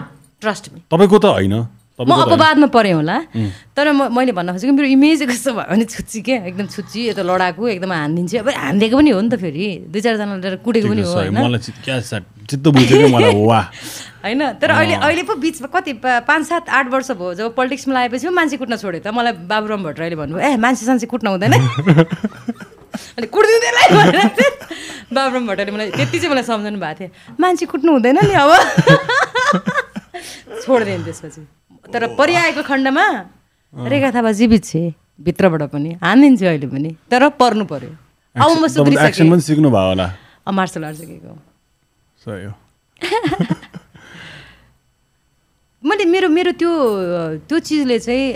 ट्रस्ट 0.42 0.64
तपाईँको 0.90 1.18
त 1.18 1.24
होइन। 1.38 1.54
म। 2.00 2.12
अपवादमा 2.12 2.66
परेँ 2.72 2.92
होला। 2.92 3.18
तर 3.76 3.92
म 3.92 4.08
मैले 4.08 4.32
भन्न 4.32 4.52
खोजेको 4.56 4.72
मेरो 4.72 4.88
इमेज 4.96 5.22
कस्तो 5.28 5.52
भयो 5.52 5.68
भने 5.70 5.84
छुच्ची 5.84 6.20
क्या 6.24 6.36
एकदम 6.48 6.66
छुच्ची 6.72 7.08
यता 7.08 7.22
लडाकु 7.22 7.68
एकदम 7.76 7.92
हानिदिन्छु। 7.92 8.38
अब 8.40 8.48
हानिदिएको 8.48 8.96
पनि 8.96 9.10
हो 9.12 9.20
नि 9.20 9.28
त 9.28 9.36
फेरि। 9.36 9.92
दुई 9.92 10.00
चारजना 10.00 10.36
लिएर 10.40 10.56
कुटेको 10.64 10.88
पनि 10.88 11.02
हो 11.04 11.12
होइन? 14.24 14.52
तर 14.60 14.70
अहिले 14.70 14.94
अहिले 14.94 15.22
पो 15.28 15.34
बिचमा 15.36 15.68
कति 15.68 15.92
पाँच 16.02 16.46
सात 16.48 16.68
आठ 16.68 16.88
वर्ष 16.88 17.10
भयो। 17.12 17.34
जब 17.34 17.54
पोलिटिक्समा 17.54 17.94
लागेपछि 17.94 18.26
पो 18.26 18.32
मान्छे 18.32 18.56
कुट्न 18.56 18.76
छोड्यो 18.76 19.00
त। 19.04 19.08
मलाई 19.12 19.32
बाबुराम 19.44 19.82
भट्टराईले 19.84 20.16
भन्नुभयो 20.16 20.48
ए 20.48 20.56
मान्छे 20.56 20.86
सान्छे 20.86 21.06
कुट्न 21.06 21.26
हुँदैन। 21.28 21.52
अनि 23.18 23.26
चाहिँ 23.28 24.50
बाबुराम 25.12 25.46
भट्टराईले 25.46 25.72
मलाई 25.72 25.90
त्यति 25.92 26.18
चाहिँ 26.18 26.30
मलाई 26.32 26.44
सम्झाउनु 26.48 26.80
भएको 26.80 26.98
थियो। 26.98 27.10
मान्छे 27.40 27.66
कुट्नु 27.66 27.92
हुँदैन 27.92 28.18
नि 28.24 28.32
अब। 28.32 28.50
छोडिदिएँ 30.62 31.04
त्यसपछि। 31.04 31.61
तर 31.92 32.02
परिआएको 32.18 32.62
खण्डमा 32.68 33.06
रेखा 33.74 34.10
थापा 34.14 34.30
जीवित 34.40 34.64
छे 34.64 34.82
भित्रबाट 35.20 35.62
पनि 35.72 35.90
हानिदिन्छु 36.02 36.44
अहिले 36.46 36.66
पनि 36.72 36.90
तर 37.10 37.22
पर्नु 37.40 37.64
पर्यो। 37.72 37.90
अब 38.36 38.50
म 38.58 38.66
सिक्नु 39.38 39.68
भयो 39.70 39.88
होला। 39.88 40.06
मार्सल 40.48 40.84
आर्ट 40.84 40.96
सिकेको। 40.98 41.32
मैले 45.82 46.04
मेरो 46.04 46.28
मेरो 46.28 46.52
त्यो 46.60 46.72
त्यो 47.48 47.58
चिजले 47.58 47.98
चाहिँ 47.98 48.26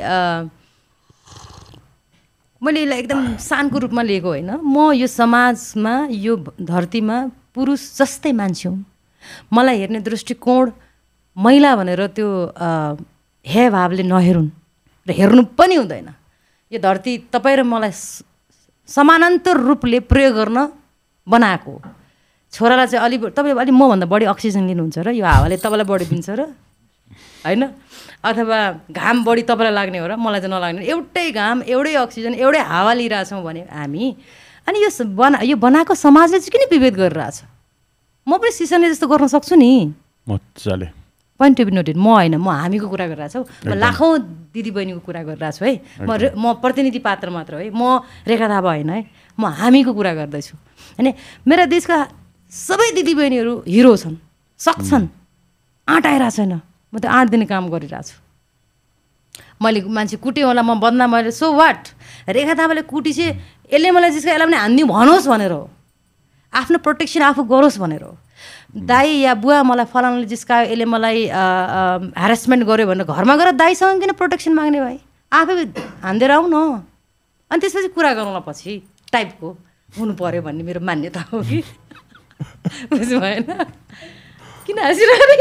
मैले 2.63 2.81
यसलाई 2.83 2.99
एकदम 2.99 3.21
सानको 3.39 3.79
रूपमा 3.79 4.03
लिएको 4.03 4.29
होइन। 4.29 4.51
म 4.59 4.93
यो 4.99 5.07
समाजमा 5.07 5.95
यो 6.11 6.37
धरतीमा 6.61 7.17
पुरुष 7.55 7.81
जस्तै 7.99 8.33
मान्छे 8.33 8.69
हुँ। 8.69 8.85
मलाई 9.53 9.77
हेर्ने 9.79 10.01
दृष्टिकोण 10.09 10.71
महिला 11.37 11.71
भनेर 11.77 12.07
त्यो 12.17 12.29
हे 13.47 13.71
भावले 13.71 14.03
नहेरुन्। 14.03 14.51
र 15.07 15.11
हेर्नु 15.15 15.43
पनि 15.55 15.75
हुँदैन। 15.75 16.09
यो 16.73 16.79
धरती 16.83 17.31
तपाईँ 17.31 17.57
र 17.57 17.63
मलाई 17.63 17.93
समानान्तर 18.89 19.57
रूपले 19.57 20.01
प्रयोग 20.11 20.35
गर्न 20.35 20.59
बनाएको 21.27 21.71
हो। 21.71 21.81
छोरालाई 22.53 22.87
चाहिँ 22.87 23.05
अलि 23.07 23.17
तपाईँले 23.31 23.61
अलिक 23.61 23.75
मभन्दा 23.75 24.07
बढी 24.07 24.25
अक्सिजन 24.27 24.67
लिनुहुन्छ 24.67 24.99
र 24.99 25.09
यो 25.15 25.25
हावाले 25.25 25.57
तपाईँलाई 25.63 25.87
बढी 25.87 26.05
दिन्छ 26.11 26.29
र 26.31 26.43
होइन? 27.47 27.63
अथवा 28.27 28.59
घाम 28.91 29.17
बढी 29.23 29.43
तपाईँलाई 29.47 29.75
लाग्ने 29.75 29.99
हो 29.99 30.07
र 30.11 30.15
मलाई 30.19 30.41
चाहिँ 30.43 30.51
नलाग्ने 30.51 30.83
एउटै 30.83 31.27
घाम 31.31 31.63
एउटै 31.63 31.95
अक्सिजन 32.03 32.35
एउटै 32.35 32.63
हावा 32.67 32.93
लिइरहेछौँ 32.99 33.43
भने 33.47 33.63
हामी 33.71 34.05
अनि 34.67 34.79
यो 34.83 34.91
बना 35.15 35.39
यो 35.47 35.57
बनाएको 35.57 35.95
समाजले 35.95 36.43
चाहिँ 36.43 36.51
किन 36.51 36.63
विभेद 36.75 36.95
गरिरहेछ? 36.99 37.37
म 38.27 38.31
पनि 38.43 38.51
सिसनले 38.51 38.91
जस्तो 38.91 39.07
गर्न 39.07 39.27
सक्छु 39.31 39.55
नि। 39.55 39.95
मजाले। 40.27 41.06
पोइन्ट 41.41 41.57
टु 41.57 41.65
बी 41.65 41.73
नोटेड 41.73 41.97
म 41.97 42.07
होइन 42.09 42.35
म 42.37 42.49
हामीको 42.49 42.89
कुरा 42.89 43.07
गरिरहेको 43.09 43.45
छु 43.45 43.69
म 43.69 43.75
लाखौँ 43.75 44.13
दिदीबहिनीको 44.51 45.01
कुरा 45.01 45.23
गरिरहेको 45.25 45.53
छु 45.53 45.65
है 45.65 45.75
म 46.01 46.11
म 46.35 46.45
प्रतिनिधि 46.59 47.01
पात्र 47.01 47.31
मात्र 47.31 47.53
है 47.59 47.71
म 47.71 48.01
रेखा 48.25 48.49
थापा 48.49 48.71
होइन 48.71 48.91
है 48.91 49.01
म 49.39 49.45
हामीको 49.53 49.93
कुरा 49.93 50.13
गर्दैछु 50.17 50.55
होइन 50.97 51.13
मेरा 51.45 51.65
देशका 51.69 51.97
सबै 52.53 52.89
दिदीबहिनीहरू 52.95 53.53
हिरो 53.67 53.93
छन् 53.99 54.17
सक्छन् 54.61 55.07
आँट 55.89 56.07
आइरहेको 56.07 56.37
छैन 56.37 56.53
म 56.93 56.95
त्यो 56.97 57.11
आँट 57.11 57.29
दिने 57.31 57.47
काम 57.47 57.69
गरिरहेको 57.69 58.03
छु 58.03 58.17
मैले 59.61 59.81
मान्छे 59.87 60.17
कुट्यो 60.19 60.47
होला 60.47 60.63
म 60.63 60.81
बदनाम 60.81 61.11
मैले 61.11 61.31
सो 61.33 61.53
वाट 61.53 61.83
रेखा 62.29 62.55
थापाले 62.55 62.83
कुटी 62.85 63.13
चाहिँ 63.13 63.33
यसले 63.69 63.91
मलाई 63.91 64.11
जिस्का 64.11 64.33
यसलाई 64.33 64.47
पनि 64.47 64.57
हान्दिउँ 64.57 64.89
भनोस् 64.89 65.29
भनेर 65.29 65.53
हो 65.53 65.63
आफ्नो 66.53 66.79
प्रोटेक्सन 66.79 67.23
आफू 67.29 67.43
गरोस् 67.45 67.79
भनेर 67.79 68.03
हो 68.03 68.13
दाई 68.77 69.11
या 69.25 69.33
बुवा 69.41 69.63
मलाई 69.63 69.85
फलानाले 69.89 70.27
जिस्कायो 70.29 70.69
यसले 70.69 70.85
मलाई 70.85 71.21
ह्यारेसमेन्ट 71.33 72.63
गर्यो 72.69 72.87
भनेर 72.87 73.09
घरमा 73.09 73.35
गएर 73.37 73.51
दाईसँग 73.57 74.01
किन 74.01 74.13
प्रोटेक्सन 74.21 74.53
माग्ने 74.53 74.81
भाइ? 74.81 74.99
आफै 75.33 75.55
हान्दिएर 76.05 76.33
न 76.53 76.85
अनि 77.51 77.61
त्यसपछि 77.61 77.89
कुरा 77.97 78.13
गरौँला 78.15 78.41
पछि 78.45 78.73
टाइपको 79.13 79.49
हुनु 79.97 80.13
पऱ्यो 80.21 80.43
भन्ने 80.43 80.63
मेरो 80.69 80.81
मान्यता 80.85 81.21
हो 81.33 81.41
कि? 81.41 81.63
बुझ्नु 82.93 83.17
भएन 83.21 83.49
किन 84.67 84.79
हाँसिरहेको 84.79 85.35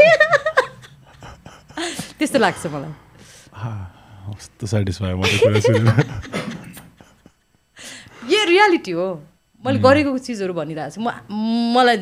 त्यस्तो 2.18 2.38
लाग्छ 2.40 2.66
मलाई। 2.72 2.92
यो 8.32 8.40
रियालिटी 8.48 8.92
हो। 8.96 9.08
मैले 9.64 9.78
गरेको 9.78 10.18
चिजहरू 10.18 10.52
भनिरहेको 10.52 10.94
छु। 10.94 11.00
म 11.00 11.08
मलाई 11.76 11.98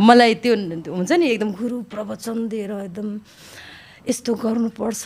मलाई 0.00 0.32
त्यो 0.42 0.54
हुन्छ 0.92 1.12
नि 1.12 1.26
एकदम 1.34 1.50
गुरु 1.56 1.76
प्रवचन 1.92 2.48
दिएर 2.48 2.72
एकदम 2.92 3.08
यस्तो 4.08 4.32
गर्नुपर्छ 4.34 5.02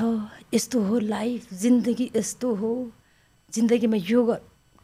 यस्तो 0.55 0.77
हो 0.81 0.95
लाइफ 0.99 1.53
जिन्दगी 1.53 2.07
यस्तो 2.17 2.49
हो। 2.55 2.73
जिन्दगीमा 3.53 3.97
यो 3.97 4.21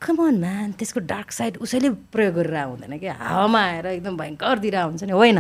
कमन 0.03 0.34
म्यान 0.42 0.68
त्यसको 0.74 1.00
डार्क 1.07 1.30
साइड 1.30 1.57
उसैले 1.62 1.88
प्रयोग 2.11 2.34
गरेर 2.34 2.57
हुँदैन 2.74 2.98
कि। 2.98 3.07
हावामा 3.07 3.61
आएर 3.61 3.86
एकदम 4.03 4.14
भयङ्कर 4.18 4.59
दिइरहेको 4.59 4.88
हुन्छ 4.88 5.03
नि 5.07 5.14
होइन। 5.14 5.38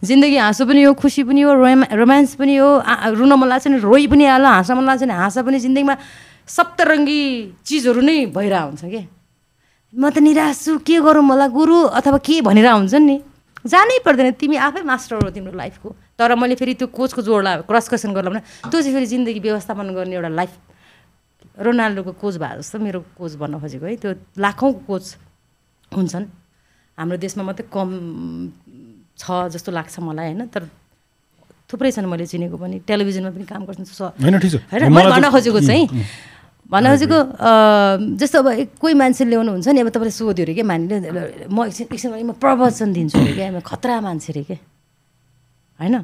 जिन्दगी 0.00 0.36
हाँसो 0.36 0.64
पनि 0.64 0.82
हो 0.88 0.92
खुसी 0.96 1.22
पनि 1.28 1.40
हो 1.44 1.52
रोमा 1.52 1.86
रोमान्स 1.92 2.34
पनि 2.40 2.56
हो 2.56 2.68
रुन 3.12 3.32
मन 3.36 3.48
लाग्छ 3.48 3.66
नि 3.68 3.78
रोइ 3.84 4.06
पनि 4.08 4.24
हाल 4.24 4.44
हाँस्न 4.46 4.72
मन 4.80 4.84
लाग्छ 4.88 5.02
नि 5.04 5.14
हाँस 5.14 5.38
पनि 5.44 5.58
जिन्दगीमा 5.60 5.94
सप्तरङ्गी 6.48 7.20
चिजहरू 7.60 8.00
नै 8.00 8.32
भइरहेको 8.32 8.66
हुन्छ 8.72 8.84
कि। 8.88 9.19
म 9.92 10.10
त 10.10 10.18
निराश 10.22 10.64
छु 10.64 10.78
के 10.86 11.00
गरौँ 11.02 11.26
होला 11.26 11.46
गुरु? 11.50 11.78
अथवा 11.98 12.18
के 12.22 12.40
भनेर 12.46 12.66
हुन्छन् 12.66 13.06
नि? 13.06 13.16
जानै 13.66 13.98
पर्दैन 14.06 14.38
तिमी 14.40 14.56
आफै 14.56 14.82
मास्टर 14.86 15.20
हो 15.20 15.30
तिम्रो 15.34 15.52
लाइफको 15.52 15.88
तर 16.16 16.34
मैले 16.38 16.54
फेरि 16.54 16.74
त्यो 16.80 16.86
कोचको 16.94 17.20
जोडलाई 17.22 17.66
क्रस 17.68 17.86
क्वेसन 17.90 18.14
गर्ला 18.14 18.30
भने 18.30 18.40
त्यो 18.70 18.78
चाहिँ 18.80 18.94
फेरि 18.94 19.06
जिन्दगी 19.06 19.40
व्यवस्थापन 19.40 19.86
गर्ने 19.92 20.14
एउटा 20.16 20.30
लाइफ 20.32 20.52
रोनाल्डोको 21.58 22.12
कोच 22.22 22.34
भए 22.40 22.56
जस्तो 22.62 22.78
मेरो 22.78 23.00
कोच 23.18 23.32
भन्न 23.36 23.60
खोजेको 23.60 23.86
है 23.86 23.96
त्यो 24.00 24.10
लाखौँ 24.38 24.72
कोच 24.88 25.04
हुन्छन्। 25.92 26.24
हाम्रो 26.98 27.16
देशमा 27.20 27.42
मात्रै 27.44 27.66
कम 27.68 27.88
छ 29.20 29.24
जस्तो 29.52 29.70
लाग्छ 29.74 29.94
मलाई 30.00 30.26
होइन? 30.32 30.46
तर 30.54 30.62
थुप्रै 31.68 31.90
छन् 31.92 32.08
मैले 32.08 32.24
चिनेको 32.30 32.56
पनि। 32.56 32.76
टेलिभिजनमा 32.88 33.30
पनि 33.36 33.44
काम 33.44 33.62
गर्छन् 33.68 33.86
होइन 34.24 34.88
मलाई 34.88 35.10
भन्न 35.12 35.26
खोजेको 35.34 35.60
चाहिँ 35.60 35.84
अ, 36.70 37.52
जस्तो 38.20 38.38
अब 38.38 38.48
कोही 38.78 38.94
मान्छे 38.94 39.24
ल्याउनु 39.26 39.50
हुन्छ 39.52 39.68
नि 39.74 39.80
अब 39.80 39.88
तपाईँले 39.90 40.14
सोध्यो 40.14 40.44
अरे 40.44 40.54
क्या 40.54 40.64
मानिले 40.64 40.96
म 41.50 41.66
एकछिन 41.66 41.86
एकछिन 41.90 42.10
म 42.26 42.32
प्रवचन 42.38 42.88
दिन्छु 42.94 43.18
अरे 43.18 43.32
क्या 43.34 43.60
खतरा 43.60 44.00
मान्छे 44.00 44.32
अरे 44.32 44.42
क्या 44.46 44.58
होइन? 45.80 45.96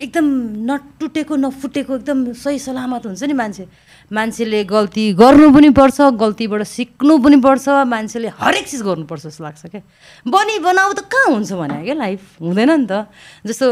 एकदम 0.00 0.26
नटुटेको 0.64 1.36
नफुटेको 1.36 1.92
एकदम 1.96 2.32
सही 2.32 2.58
सलामत 2.58 3.06
हुन्छ 3.06 3.22
नि 3.24 3.32
मान्छे। 3.36 3.64
मान्छेले 4.12 4.64
गल्ती 4.64 5.04
गर्नु 5.12 5.48
पनि 5.52 5.70
पर्छ 5.76 6.00
गल्तीबाट 6.16 6.62
सिक्नु 6.64 7.18
पनि 7.20 7.36
पर्छ 7.36 7.68
मान्छेले 7.84 8.28
हरेक 8.32 8.64
चिज 8.68 8.80
गर्नुपर्छ 8.82 9.22
जस्तो 9.26 9.44
लाग्छ 9.44 9.62
क्या। 9.76 9.82
बनी 10.24 10.58
बनाऊ 10.64 10.92
त 10.92 11.00
कहाँ 11.04 11.28
हुन्छ 11.36 11.52
भने 11.52 11.84
क्या 11.84 11.94
लाइफ? 12.00 12.20
हुँदैन 12.40 12.70
नि 12.80 12.86
त। 12.88 13.12
जस्तो 13.44 13.66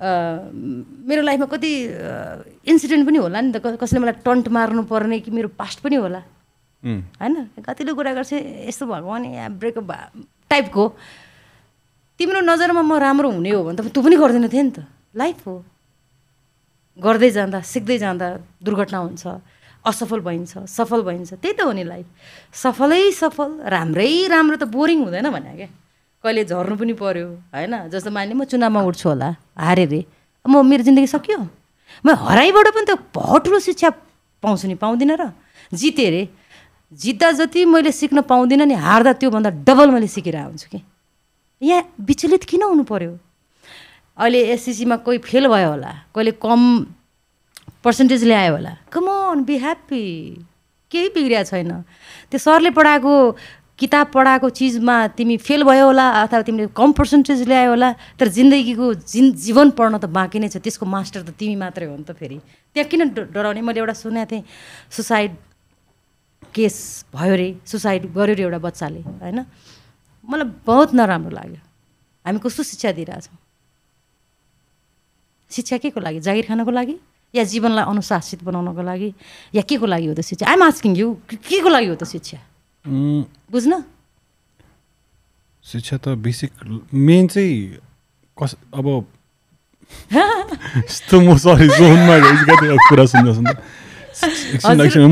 मेरो 0.00 1.22
लाइफमा 1.22 1.46
कति 1.46 1.72
इन्सिडेन्ट 2.68 3.06
पनि 3.08 3.18
होला 3.18 3.40
नि 3.40 3.52
त। 3.52 3.64
कसैले 3.80 4.00
मलाई 4.04 4.20
टन्ट 4.20 4.48
मार्नु 4.52 4.82
पर्ने 4.84 5.20
कि 5.24 5.30
मेरो 5.30 5.48
पास्ट 5.56 5.80
पनि 5.80 5.96
होला। 5.96 6.20
होइन? 6.82 7.34
कतिले 7.64 7.92
कुरा 7.96 8.12
गर्छ 8.14 8.32
यस्तो 8.68 8.84
भगवान् 8.86 9.24
या 9.26 9.48
ब्रेकअप 9.56 9.84
भा 9.84 9.98
टाइपको 10.52 10.84
तिम्रो 12.20 12.40
नजरमा 12.44 12.82
म 12.82 12.92
राम्रो 13.00 13.28
हुने 13.30 13.50
हो 13.50 13.64
भने 13.64 13.76
त 13.76 13.88
तँ 13.88 14.02
पनि 14.04 14.16
गर्दैन 14.16 14.48
थिए 14.52 14.62
नि 14.62 14.72
त। 14.76 14.84
लाइफ 15.16 15.46
हो। 15.46 15.64
गर्दै 17.00 17.30
जाँदा 17.30 17.60
सिक्दै 17.60 17.96
जाँदा 17.98 18.26
दुर्घटना 18.60 18.98
हुन्छ 19.00 19.24
असफल 19.84 20.20
भइन्छ 20.20 20.68
सफल 20.68 21.00
भइन्छ। 21.08 21.40
त्यही 21.40 21.54
त 21.56 21.60
हो 21.64 21.72
नि 21.72 21.84
लाइफ 21.84 22.06
सफलै 22.52 23.02
सफल 23.16 23.50
राम्रै 23.64 24.28
राम्रो 24.28 24.56
त 24.60 24.64
बोरिङ 24.68 24.98
हुँदैन 25.08 25.28
भने 25.32 25.52
क्या। 25.56 25.68
कहिले 26.24 26.44
झर्नु 26.44 26.74
पनि 26.76 26.92
पर्यो 26.96 27.26
होइन? 27.52 27.74
जस्तो 27.88 28.10
मान्ने 28.10 28.34
म 28.36 28.44
चुनावमा 28.44 28.80
उठ्छु 28.84 29.08
होला। 29.08 29.28
हारेँ 29.56 29.86
रे 29.86 30.04
म 30.44 30.62
मेरो 30.62 30.82
जिन्दगी 30.84 31.06
सकियो? 31.06 31.38
म 32.04 32.08
हराइबाट 32.14 32.66
पनि 32.74 32.86
त 32.86 33.00
ठुलो 33.44 33.58
शिक्षा 33.58 33.90
पाउँछु 34.42 34.68
नि 34.68 34.74
पाउँदिनँ 34.76 35.16
र। 35.16 35.32
जितेँ 35.72 36.10
रे 36.10 36.22
जित्दा 36.92 37.30
जति 37.40 37.64
मैले 37.64 37.92
सिक्न 37.92 38.20
पाउँदिनँ 38.22 38.66
नि 38.66 38.74
हार्दा 38.74 39.12
त्योभन्दा 39.18 39.50
डबल 39.66 39.90
मैले 39.90 40.06
सिकेर 40.06 40.36
आउँछु 40.36 40.68
कि। 40.70 40.80
यहाँ 41.62 41.82
विचलित 41.98 42.44
किन 42.44 42.62
हुनु 42.62 42.84
पर्यो? 42.84 43.18
अहिले 44.16 44.40
एससिसीमा 44.54 44.96
कोही 45.02 45.18
फेल 45.18 45.48
भयो 45.48 45.70
होला 45.70 45.92
कहिले 46.14 46.32
कम 46.38 46.60
पर्सेन्टेज 47.84 48.24
ल्यायो 48.24 48.52
होला। 48.54 48.72
Come 48.92 49.06
on 49.08 49.44
be 49.44 49.56
happy. 49.58 50.02
केही 50.90 51.08
बिग्रिया 51.14 51.42
छैन। 51.42 51.70
त्यो 52.30 52.38
सरले 52.38 52.70
पढाएको 52.70 53.12
किताब 53.78 54.06
पढाएको 54.08 54.48
चिजमा 54.56 54.96
तिमी 55.20 55.36
फेल 55.36 55.62
भयो 55.68 55.86
होला 55.86 56.04
अथवा 56.24 56.42
तिमीले 56.48 56.72
कम 56.72 56.92
पर्सेन्टेज 56.96 57.42
ल्यायो 57.44 57.70
होला 57.76 57.92
तर 58.16 58.28
जिन्दगीको 58.32 58.86
जिन 59.04 59.32
जीवन 59.36 59.70
पढ्न 59.76 60.00
त 60.00 60.08
बाँकी 60.08 60.38
नै 60.40 60.48
छ। 60.48 60.56
त्यसको 60.64 60.86
मास्टर 60.88 61.20
त 61.28 61.36
तिमी 61.36 61.56
मात्रै 61.60 61.84
हो 61.84 61.96
नि 61.96 62.04
त 62.08 62.16
फेरि। 62.16 62.40
त्यहाँ 62.72 62.88
किन 62.88 63.12
डराउने? 63.12 63.60
मैले 63.60 63.80
एउटा 63.84 63.92
सुनेको 64.00 64.30
थिएँ 64.32 64.44
सुसाइड 64.96 65.30
केस 66.56 67.04
भयो 67.12 67.34
रे 67.36 67.48
सुसाइड 67.68 68.02
गर्यो 68.16 68.34
रे 68.34 68.42
एउटा 68.48 68.58
बच्चाले 68.64 69.00
होइन? 69.20 69.44
मलाई 70.24 70.48
बहुत 70.64 70.94
नराम्रो 70.96 71.36
लाग्यो। 71.36 71.60
हामी 72.24 72.38
कस्तो 72.40 72.62
शिक्षा 72.64 72.92
दिइरहेछौँ 72.96 73.36
शिक्षा 75.52 75.76
के 75.84 75.90
को 75.92 76.00
लागि? 76.00 76.20
जागिर 76.24 76.44
खानको 76.48 76.72
लागि? 76.72 76.96
या 77.36 77.44
जीवनलाई 77.44 77.84
अनुशासित 77.84 78.40
बनाउनको 78.40 78.82
लागि? 78.82 79.12
या 79.52 79.62
के 79.68 79.76
को 79.76 79.86
लागि 79.86 80.06
हो 80.08 80.14
त 80.16 80.24
शिक्षा? 80.24 80.48
आइम 80.48 80.62
आस्किङ 80.64 80.96
यु 80.96 81.12
के 81.28 81.60
को 81.60 81.68
लागि 81.68 81.86
हो 81.92 81.94
त 82.00 82.04
शिक्षा? 82.08 82.55
बुझ्न? 82.86 83.82
शिक्षा 85.64 85.96
त 85.96 86.08
बेसिक 86.22 86.50
मेन 86.94 87.26
चाहिँ 87.28 87.78
कस 88.36 88.54
अब 88.74 88.86
यस्तो 90.86 91.20
म 91.20 91.36
सरी 91.36 91.66
जोनमा 91.68 92.14
कुरा 92.88 93.04
सुन्दा 93.06 93.32
सुन्दा। 93.34 93.54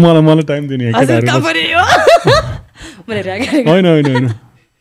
मलाई 0.02 0.22
मलाई 0.22 0.44
टाइम 0.50 0.68
दिने 0.68 0.92
होइन 3.68 3.86
होइन 3.86 4.06
होइन। 4.06 4.26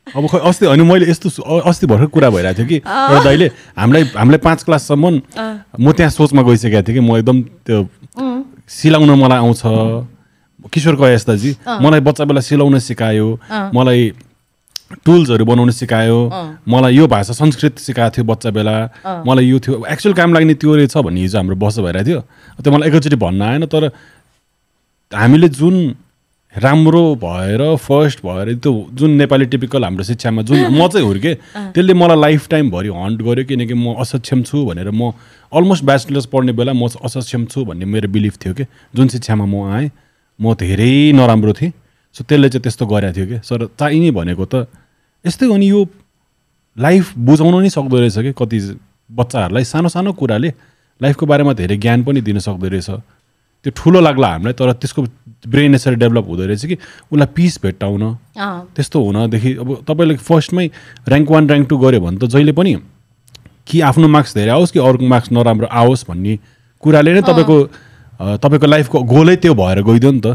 अब 0.08 0.28
खै 0.30 0.40
अस्ति 0.50 0.66
होइन 0.66 0.82
मैले 0.86 1.10
यस्तो 1.10 1.30
अस्ति 1.70 1.86
भर्खर 1.88 2.06
कुरा 2.14 2.30
भइरहेको 2.30 2.58
थियो 2.58 2.68
कि 2.68 2.76
एउटा 2.78 3.24
दाइले 3.24 3.48
हामीलाई 3.78 4.04
हामीलाई 4.18 4.40
पाँच 4.46 4.64
क्लाससम्म 4.64 5.22
म 5.80 5.92
त्यहाँ 5.98 6.12
सोचमा 6.12 6.42
गइसकेको 6.42 6.82
थिएँ 6.88 6.96
कि 6.98 7.02
म 7.02 7.18
एकदम 7.18 7.42
त्यो 7.66 7.80
सिलाउन 8.70 9.10
मलाई 9.20 9.38
आउँछ। 9.38 9.62
किशोर 10.72 10.96
कयास 10.96 11.28
दाजी 11.28 11.56
मलाई 11.82 12.00
बच्चा 12.08 12.24
बेला 12.26 12.42
सिलाउन 12.42 12.80
सिकायो 12.80 13.28
मलाई 13.76 14.12
टुल्सहरू 15.06 15.46
बनाउनु 15.46 15.72
सिकायो 15.72 16.20
मलाई 16.70 16.96
यो 16.96 17.08
भाषा 17.08 17.34
संस्कृत 17.34 17.78
सिकाएको 17.82 18.14
थियो 18.16 18.26
बच्चा 18.26 18.50
बेला। 18.54 18.76
मलाई 19.28 19.46
यो 19.46 19.60
थियो 19.60 19.86
एक्चुअल 19.90 20.14
काम 20.16 20.34
लाग्ने 20.34 20.54
त्यो 20.54 20.76
रहेछ 20.76 20.98
भन्ने 20.98 21.22
हिजो 21.22 21.38
हाम्रो 21.38 21.56
बस 21.58 21.80
भइरहेको 21.80 22.06
थियो। 22.10 22.20
त्यो 22.62 22.72
मलाई 22.74 22.90
एकैचोटि 22.90 23.16
भन्न 23.18 23.42
आएन 23.42 23.66
तर 23.74 23.90
हामीले 25.12 25.50
जुन 25.50 25.76
राम्रो 26.54 27.04
भएर 27.24 27.62
फर्स्ट 27.82 28.20
भएर 28.26 28.54
त्यो 28.62 28.74
जुन 28.94 29.12
नेपाली 29.18 29.46
टिपिकल 29.50 29.84
हाम्रो 29.84 30.04
शिक्षामा 30.04 30.42
जुन 30.46 30.78
म 30.78 30.88
चाहिँ 30.88 31.06
हुर्केँ 31.08 31.36
त्यसले 31.74 31.94
मलाई 31.94 32.20
लाइफ 32.22 32.48
टाइमभरि 32.50 32.90
हन्ट 32.94 33.22
गर्यो 33.26 33.46
किनकि 33.50 33.74
म 33.74 33.98
असक्षम 33.98 34.44
छु 34.46 34.66
भनेर 34.66 34.92
म 34.94 35.12
अलमोस्ट 35.50 35.84
ब्याचलर्स 35.90 36.26
पढ्ने 36.30 36.54
बेला 36.54 36.74
म 36.78 36.86
असक्षम 37.02 37.46
छु 37.50 37.66
भन्ने 37.66 37.86
मेरो 37.90 38.10
बिलिफ 38.14 38.38
थियो 38.46 38.54
कि 38.54 38.66
जुन 38.94 39.08
शिक्षामा 39.18 39.46
म 39.46 39.66
आएँ। 39.74 39.90
म 40.44 40.54
धेरै 40.60 41.16
नराम्रो 41.16 41.54
थिएँ। 41.56 41.72
सो 42.16 42.24
त्यसले 42.28 42.50
चाहिँ 42.52 42.64
त्यस्तो 42.64 42.86
गरेको 42.86 43.16
थियो 43.16 43.26
कि। 43.32 43.38
सर 43.48 43.60
चाहिने 43.80 44.12
भनेको 44.12 44.46
त 44.46 44.68
यस्तै 45.26 45.46
हो 45.48 45.56
नि 45.58 45.68
यो 45.72 45.80
लाइफ 46.78 47.18
बुझाउन 47.18 47.56
नै 47.64 47.70
सक्दो 47.72 47.98
रहेछ 48.00 48.18
कि 48.20 48.32
कति 48.36 48.58
बच्चाहरूलाई 49.10 49.64
सानो 49.64 49.90
सानो 49.90 50.12
कुराले 50.20 50.50
लाइफको 51.02 51.26
बारेमा 51.26 51.54
धेरै 51.54 51.78
ज्ञान 51.78 52.04
पनि 52.04 52.22
दिन 52.22 52.40
सक्दो 52.44 52.68
रहेछ। 52.68 52.90
त्यो 53.64 53.72
ठुलो 53.72 54.00
लाग्ला 54.04 54.28
हामीलाई 54.28 54.54
तर 54.60 54.72
त्यसको 54.76 55.02
ब्रेन 55.48 55.76
यसरी 55.76 55.96
डेभलप 55.96 56.26
हुँदो 56.28 56.44
रहेछ 56.46 56.66
कि 56.66 56.76
उसलाई 57.08 57.30
पिस 57.36 57.54
भेट्टाउन। 57.64 58.04
त्यस्तो 58.76 58.98
हुनदेखि 59.00 59.52
अब 59.64 59.70
तपाईँले 59.88 60.16
फर्स्टमै 60.20 60.66
ऱ्याङ्क 61.08 61.32
वान 61.32 61.44
ऱ्याङ्क 61.48 61.66
टू 61.70 61.78
गऱ्यो 61.78 62.00
भने 62.04 62.18
त 62.20 62.26
जहिले 62.28 62.52
पनि 62.52 62.74
कि 63.68 63.80
आफ्नो 63.80 64.08
मार्क्स 64.12 64.34
धेरै 64.36 64.52
आओस् 64.52 64.72
कि 64.76 64.80
अर्को 64.80 65.06
मार्क्स 65.08 65.32
नराम्रो 65.32 65.68
आओस् 65.72 66.04
भन्ने 66.10 66.34
कुराले 66.84 67.12
नै 67.14 67.22
तपाईँको 67.24 67.58
तपाईँको 68.44 68.68
लाइफको 68.68 68.98
गोलै 69.04 69.36
त्यो 69.44 69.54
भएर 69.54 69.82
गइदियो 69.84 70.12
नि 70.12 70.22
त। 70.26 70.28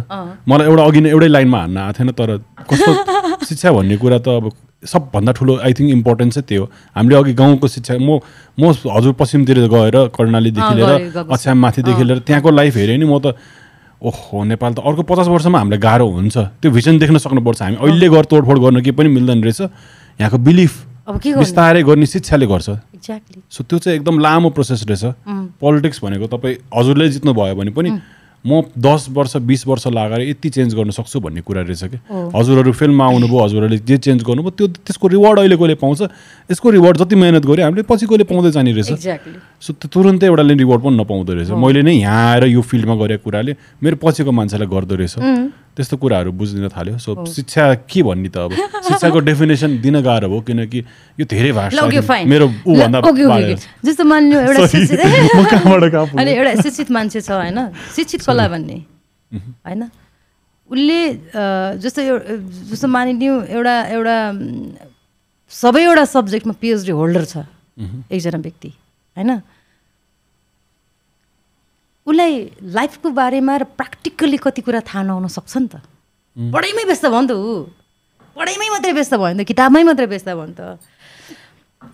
मलाई 0.49 0.67
एउटा 0.69 0.83
अघि 0.85 1.01
नै 1.01 1.11
एउटै 1.11 1.29
लाइनमा 1.29 1.59
हान्न 1.59 1.77
आएको 1.79 1.99
थिएन 1.99 2.11
तर 2.19 2.31
कस्तो 2.71 2.91
शिक्षा 3.49 3.73
भन्ने 3.73 3.97
कुरा 3.97 4.19
त 4.19 4.29
अब 4.29 4.45
सबभन्दा 4.85 5.33
ठुलो 5.33 5.53
आई 5.59 5.73
थिङ्क 5.75 5.91
इम्पोर्टेन्ट 5.91 6.33
चाहिँ 6.35 6.47
त्यो 6.49 6.65
हामीले 6.97 7.17
अघि 7.19 7.33
गाउँको 7.35 7.67
शिक्षा 7.69 7.95
म 7.99 8.19
म 8.61 8.73
हजुर 8.87 9.13
पश्चिमतिर 9.19 9.59
गएर 9.67 9.97
कर्णालीदेखि 10.15 10.75
लिएर 10.79 11.27
अछ्याम 11.27 11.59
माथिदेखि 11.59 12.05
लिएर 12.05 12.19
त्यहाँको 12.27 12.51
लाइफ 12.51 12.77
हेऱ्यो 12.77 12.97
नि 12.97 13.07
म 13.07 13.19
त 13.19 13.35
ओहो 13.99 14.45
नेपाल 14.45 14.73
त 14.75 14.79
अर्को 14.79 15.03
पचास 15.03 15.27
वर्षमा 15.27 15.59
हामीलाई 15.59 15.79
गाह्रो 15.83 16.07
हुन्छ। 16.07 16.37
त्यो 16.63 16.71
भिजन 16.71 16.99
देख्न 17.03 17.19
सक्नुपर्छ। 17.19 17.63
हामी 17.63 17.77
अहिले 17.83 18.09
गएर 18.09 18.25
तोडफोड 18.31 18.59
गर्न 18.63 18.79
केही 18.87 18.95
पनि 18.95 19.09
मिल्दैन 19.11 19.43
रहेछ। 19.43 19.61
यहाँको 20.23 20.39
बिलिफ 20.39 20.73
बिस्तारै 21.43 21.83
गर्ने 21.83 22.07
शिक्षाले 22.07 22.47
गर्छ। 22.47 22.88
सो 23.51 23.65
त्यो 23.65 23.79
चाहिँ 23.79 23.99
एकदम 23.99 24.19
लामो 24.21 24.51
प्रोसेस 24.51 24.85
रहेछ। 24.89 25.05
पोलिटिक्स 25.61 26.05
भनेको 26.05 26.27
तपाईँ 26.27 26.57
हजुरले 26.77 27.09
जित्नु 27.09 27.35
भयो 27.35 27.55
भने 27.55 27.71
पनि 27.71 27.91
म 28.47 28.63
दस 28.79 29.07
वर्ष 29.11 29.37
बिस 29.43 29.67
वर्ष 29.67 29.87
लगाएर 29.91 30.21
यति 30.31 30.49
चेन्ज 30.49 30.75
गर्न 30.75 30.91
सक्छु 30.95 31.21
भन्ने 31.21 31.41
कुरा 31.43 31.63
रहेछ 31.63 31.85
कि। 31.91 31.99
हजुरहरू 32.37 32.73
फिल्ममा 32.73 33.05
आउनुभयो 33.05 33.39
हजुरहरूले 33.45 33.79
जे 33.83 33.97
चेन्ज 33.99 34.23
गर्नुभयो 34.23 34.51
त्यो 34.51 34.67
त्यसको 34.87 35.09
रिवार्ड 35.09 35.39
अहिले 35.39 35.57
कसले 35.59 35.75
पाउँछ? 35.75 36.03
यसको 36.51 36.71
रिवार्ड 36.71 36.97
जति 37.03 37.17
मेहनत 37.19 37.47
गऱ्यो 37.47 37.65
हामीले 37.65 37.83
पछि 37.83 38.07
कसले 38.07 38.25
पाउँदै 38.31 38.51
जाने 38.55 38.73
रहेछ? 38.79 39.19
सो 39.59 39.73
त्यो 39.75 39.89
तुरन्तै 39.91 40.27
एउटाले 40.27 40.55
रिवार्ड 40.55 40.83
पनि 40.87 40.97
नपाउँदो 41.03 41.33
रहेछ। 41.35 41.51
मैले 41.51 41.83
नै 41.83 41.95
यहाँ 41.99 42.31
आएर 42.31 42.45
यो 42.55 42.63
फिल्डमा 42.63 42.95
गरेको 42.95 43.25
कुराले 43.27 43.57
मेरो 43.83 43.97
पछिको 44.07 44.31
मान्छेलाई 44.31 44.69
गर्दो 44.71 44.95
रहेछ। 44.95 45.19
त्यस्तो 45.79 45.97
कुराहरू 46.03 46.31
बुझिदिन 46.35 46.69
थाल्यो। 46.75 46.99
सो 46.99 47.15
शिक्षा 47.31 47.65
के 47.87 48.03
भन्ने 48.03 48.29
त 48.35 48.37
अब? 48.51 48.53
शिक्षाको 48.89 49.19
डेफिनेसन 49.31 49.79
दिन 49.79 50.03
गाह्रो 50.03 50.29
हो 50.29 50.41
किनकि 50.43 50.79
यो 51.21 51.25
धेरै 51.31 51.53
भाषा 51.55 51.87
मेरो 52.27 52.47
जस्तो 53.87 54.05
मान्यो 54.05 54.39
एउटा 54.51 54.67
अनि 56.21 56.31
एउटा 56.35 56.55
शिक्षित 56.63 56.91
मान्छे 56.91 57.21
छ 57.23 57.31
होइन? 57.31 57.59
शिक्षित 57.95 58.23
कला 58.27 58.49
भन्ने 58.49 58.79
होइन? 59.33 59.83
उसले 60.71 61.01
जस्तो 61.79 62.01
जस्तो 62.75 62.89
मानिलिउँ 62.89 63.37
एउटा 63.47 63.77
एउटा 63.97 64.17
सबैवटा 65.53 66.05
सब्जेक्टमा 66.05 66.55
पिएचडी 66.61 66.93
होल्डर 66.93 67.25
छ 67.25 67.47
एकजना 68.11 68.39
व्यक्ति 68.39 68.69
होइन? 69.17 69.31
उसलाई 72.09 72.33
लाइफको 72.65 73.09
बारेमा 73.13 73.55
र 73.61 73.65
प्र्याक्टिकल्ली 73.77 74.39
कति 74.41 74.61
कुरा 74.65 74.81
थाहा 74.89 75.03
नहुन 75.05 75.29
सक्छ 75.29 75.55
नि 75.61 75.69
त। 75.69 75.85
पढाइमै 76.37 76.85
व्यस्त 76.89 77.05
भयो 77.07 77.21
नि 77.21 77.29
त 77.29 77.33
ऊ। 77.37 77.69
पढाइमै 78.37 78.69
मात्रै 78.73 78.93
व्यस्त 78.97 79.15
भयो 79.21 79.33
नि 79.37 79.45
त 79.45 79.47
किताबमै 79.53 79.83
मात्रै 79.85 80.09
व्यस्त 80.09 80.29
भयो 80.33 80.47
नि 80.49 80.57
त। 80.57 80.81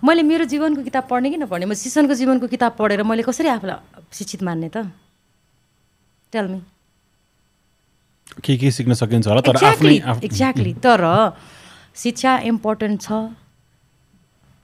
मैले 0.07 0.23
मेरो 0.23 0.45
जीवनको 0.49 0.83
किताब 0.87 1.05
पढ्ने 1.11 1.29
कि 1.31 1.39
नपढ्ने? 1.43 1.67
म 1.67 1.75
शिक्षणको 1.75 2.15
जीवनको 2.15 2.47
किताब 2.47 2.73
पढेर 2.79 3.03
मैले 3.03 3.23
कसरी 3.27 3.49
आफूलाई 3.59 4.07
शिक्षित 4.13 4.43
मान्ने 4.47 4.69
त? 4.71 4.87
टेलमी 6.33 6.61
के 8.43 8.57
के 8.57 8.71
सिक्न 8.71 8.93
सकिन्छ 8.95 9.27
होला? 9.29 9.41
तर 9.45 9.57
एक्ज्याक्टली 10.25 10.73
तर 10.79 11.03
शिक्षा 11.95 12.33
इम्पोर्टेन्ट 12.51 13.01
छ। 13.03 13.09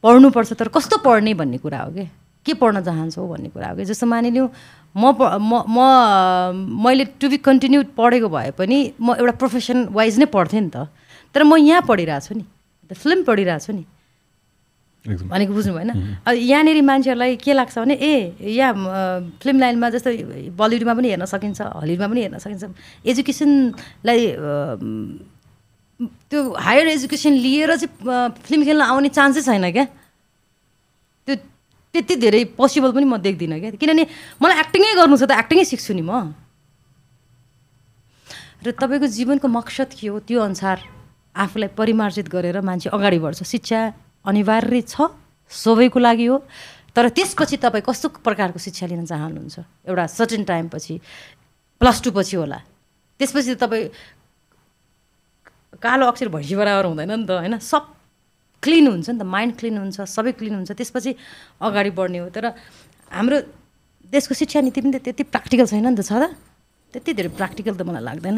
पढ्नुपर्छ 0.05 0.53
तर 0.57 0.69
कस्तो 0.73 0.97
पढ्ने 1.05 1.35
भन्ने 1.37 1.59
कुरा 1.61 1.81
हो 1.85 1.91
कि? 1.93 2.05
के 2.47 2.53
पढ्न 2.57 2.81
चाहन्छौ 2.81 3.27
भन्ने 3.29 3.49
कुरा 3.53 3.69
हो 3.69 3.77
कि? 3.77 3.85
जस्तो 3.85 4.07
मानिलिउँ 4.09 4.49
म 4.97 5.15
म 5.15 5.53
म 5.69 5.79
मैले 6.85 7.05
टु 7.21 7.29
बी 7.29 7.37
कन्टिन्यू 7.39 7.83
पढेको 7.97 8.29
भए 8.29 8.51
पनि 8.59 8.79
म 9.01 9.15
एउटा 9.21 9.35
प्रोफेसन 9.39 9.79
वाइज 9.95 10.19
नै 10.19 10.27
पढ्थेँ 10.35 10.61
नि 10.61 10.71
त। 10.75 10.91
तर 11.35 11.43
म 11.45 11.57
यहाँ 11.57 11.83
पढिरहेको 11.87 12.27
छु 12.27 12.35
नि। 12.35 12.45
फिल्म 12.91 13.23
पढिरहेको 13.23 13.65
छु 13.67 13.73
नि। 13.73 13.85
भनेको 15.01 15.53
बुझ्नु 15.55 15.73
भएन। 15.73 15.91
अब 16.27 16.35
यहाँनिर 16.35 16.83
मान्छेहरूलाई 16.83 17.37
के 17.41 17.53
लाग्छ 17.57 17.79
भने 17.79 17.95
ए 17.95 18.37
यहाँ 18.59 18.75
फिल्म 19.41 19.57
लाइनमा 19.63 19.89
जस्तो 19.97 20.11
बलिउडमा 20.61 20.95
पनि 20.99 21.09
हेर्न 21.09 21.25
सकिन्छ 21.25 21.61
हलिउडमा 21.81 22.07
पनि 22.11 22.21
हेर्न 22.21 22.39
सकिन्छ। 22.43 22.65
एजुकेसनलाई 23.07 24.21
त्यो 26.29 26.41
हायर 26.67 26.87
एजुकेसन 26.89 27.33
लिएर 27.47 27.71
चाहिँ 27.77 28.29
फिल्म 28.45 28.61
खेल्न 28.65 28.83
आउने 28.93 29.09
चान्सै 29.09 29.41
छैन 29.41 29.71
क्या। 29.73 29.87
त्यति 31.91 32.15
धेरै 32.17 32.45
पोसिबल 32.55 32.91
पनि 32.95 33.07
म 33.07 33.17
देख्दिनँ 33.19 33.59
क्या। 33.61 33.71
किनभने 33.75 34.05
मलाई 34.39 34.57
एक्टिङै 34.63 34.95
गर्नु 34.95 35.17
छ 35.19 35.25
त 35.27 35.33
एक्टिङै 35.35 35.65
सिक्छु 35.67 35.93
नि 35.99 36.03
म। 36.07 36.35
र 38.63 38.71
तपाईँको 38.77 39.07
जीवनको 39.09 39.49
मकसद 39.49 39.91
के 39.99 40.07
हो? 40.09 40.21
त्यो 40.21 40.39
अनुसार 40.39 40.79
आफूलाई 41.35 41.71
परिमार्जित 41.75 42.27
गरेर 42.29 42.61
मान्छे 42.61 42.93
अगाडि 42.93 43.19
बढ्छ। 43.19 43.43
शिक्षा 43.43 43.79
अनिवार्य 44.27 44.81
छ 44.87 44.95
सबैको 45.51 45.99
लागि 45.99 46.27
हो। 46.31 46.37
तर 46.95 47.09
त्यसपछि 47.11 47.57
तपाईँ 47.57 47.83
कस्तो 47.87 48.23
प्रकारको 48.23 48.59
शिक्षा 48.59 48.87
लिन 48.87 49.07
चाहनुहुन्छ? 49.07 49.57
एउटा 49.89 50.05
सर्टेन 50.07 50.43
टाइमपछि 50.45 50.95
प्लस 51.81 51.99
टू 52.03 52.11
पछि 52.11 52.37
होला। 52.37 52.59
त्यसपछि 53.19 53.55
तपाईँ 53.59 53.89
कालो 55.81 56.05
अक्षर 56.07 56.29
भैँसी 56.29 56.55
बराबर 56.55 56.85
हुँदैन 56.87 57.11
नि 57.15 57.27
त 57.27 57.31
होइन? 57.31 57.59
सब 57.59 57.83
क्लिन 58.63 58.87
हुन्छ 58.87 59.09
नि 59.11 59.19
त 59.19 59.23
माइन्ड 59.25 59.53
क्लिन 59.59 59.77
हुन्छ 59.79 60.01
सबै 60.01 60.33
क्लिन 60.39 60.55
हुन्छ 60.55 60.71
त्यसपछि 60.73 61.15
अगाडि 61.61 61.91
बढ्ने 61.97 62.19
हो। 62.19 62.29
तर 62.29 62.45
हाम्रो 63.11 63.37
देशको 64.13 64.35
शिक्षा 64.35 64.61
नीति 64.61 64.81
पनि 64.81 64.99
त्यति 64.99 65.23
प्र्याक्टिकल 65.33 65.67
छैन 65.67 65.87
नि 65.89 65.97
त 65.97 66.03
छ 66.05 66.13
त? 66.13 66.35
त्यति 66.95 67.11
धेरै 67.15 67.31
प्र्याक्टिकल 67.39 67.75
त 67.75 67.83
मलाई 67.89 68.03
लाग्दैन। 68.05 68.37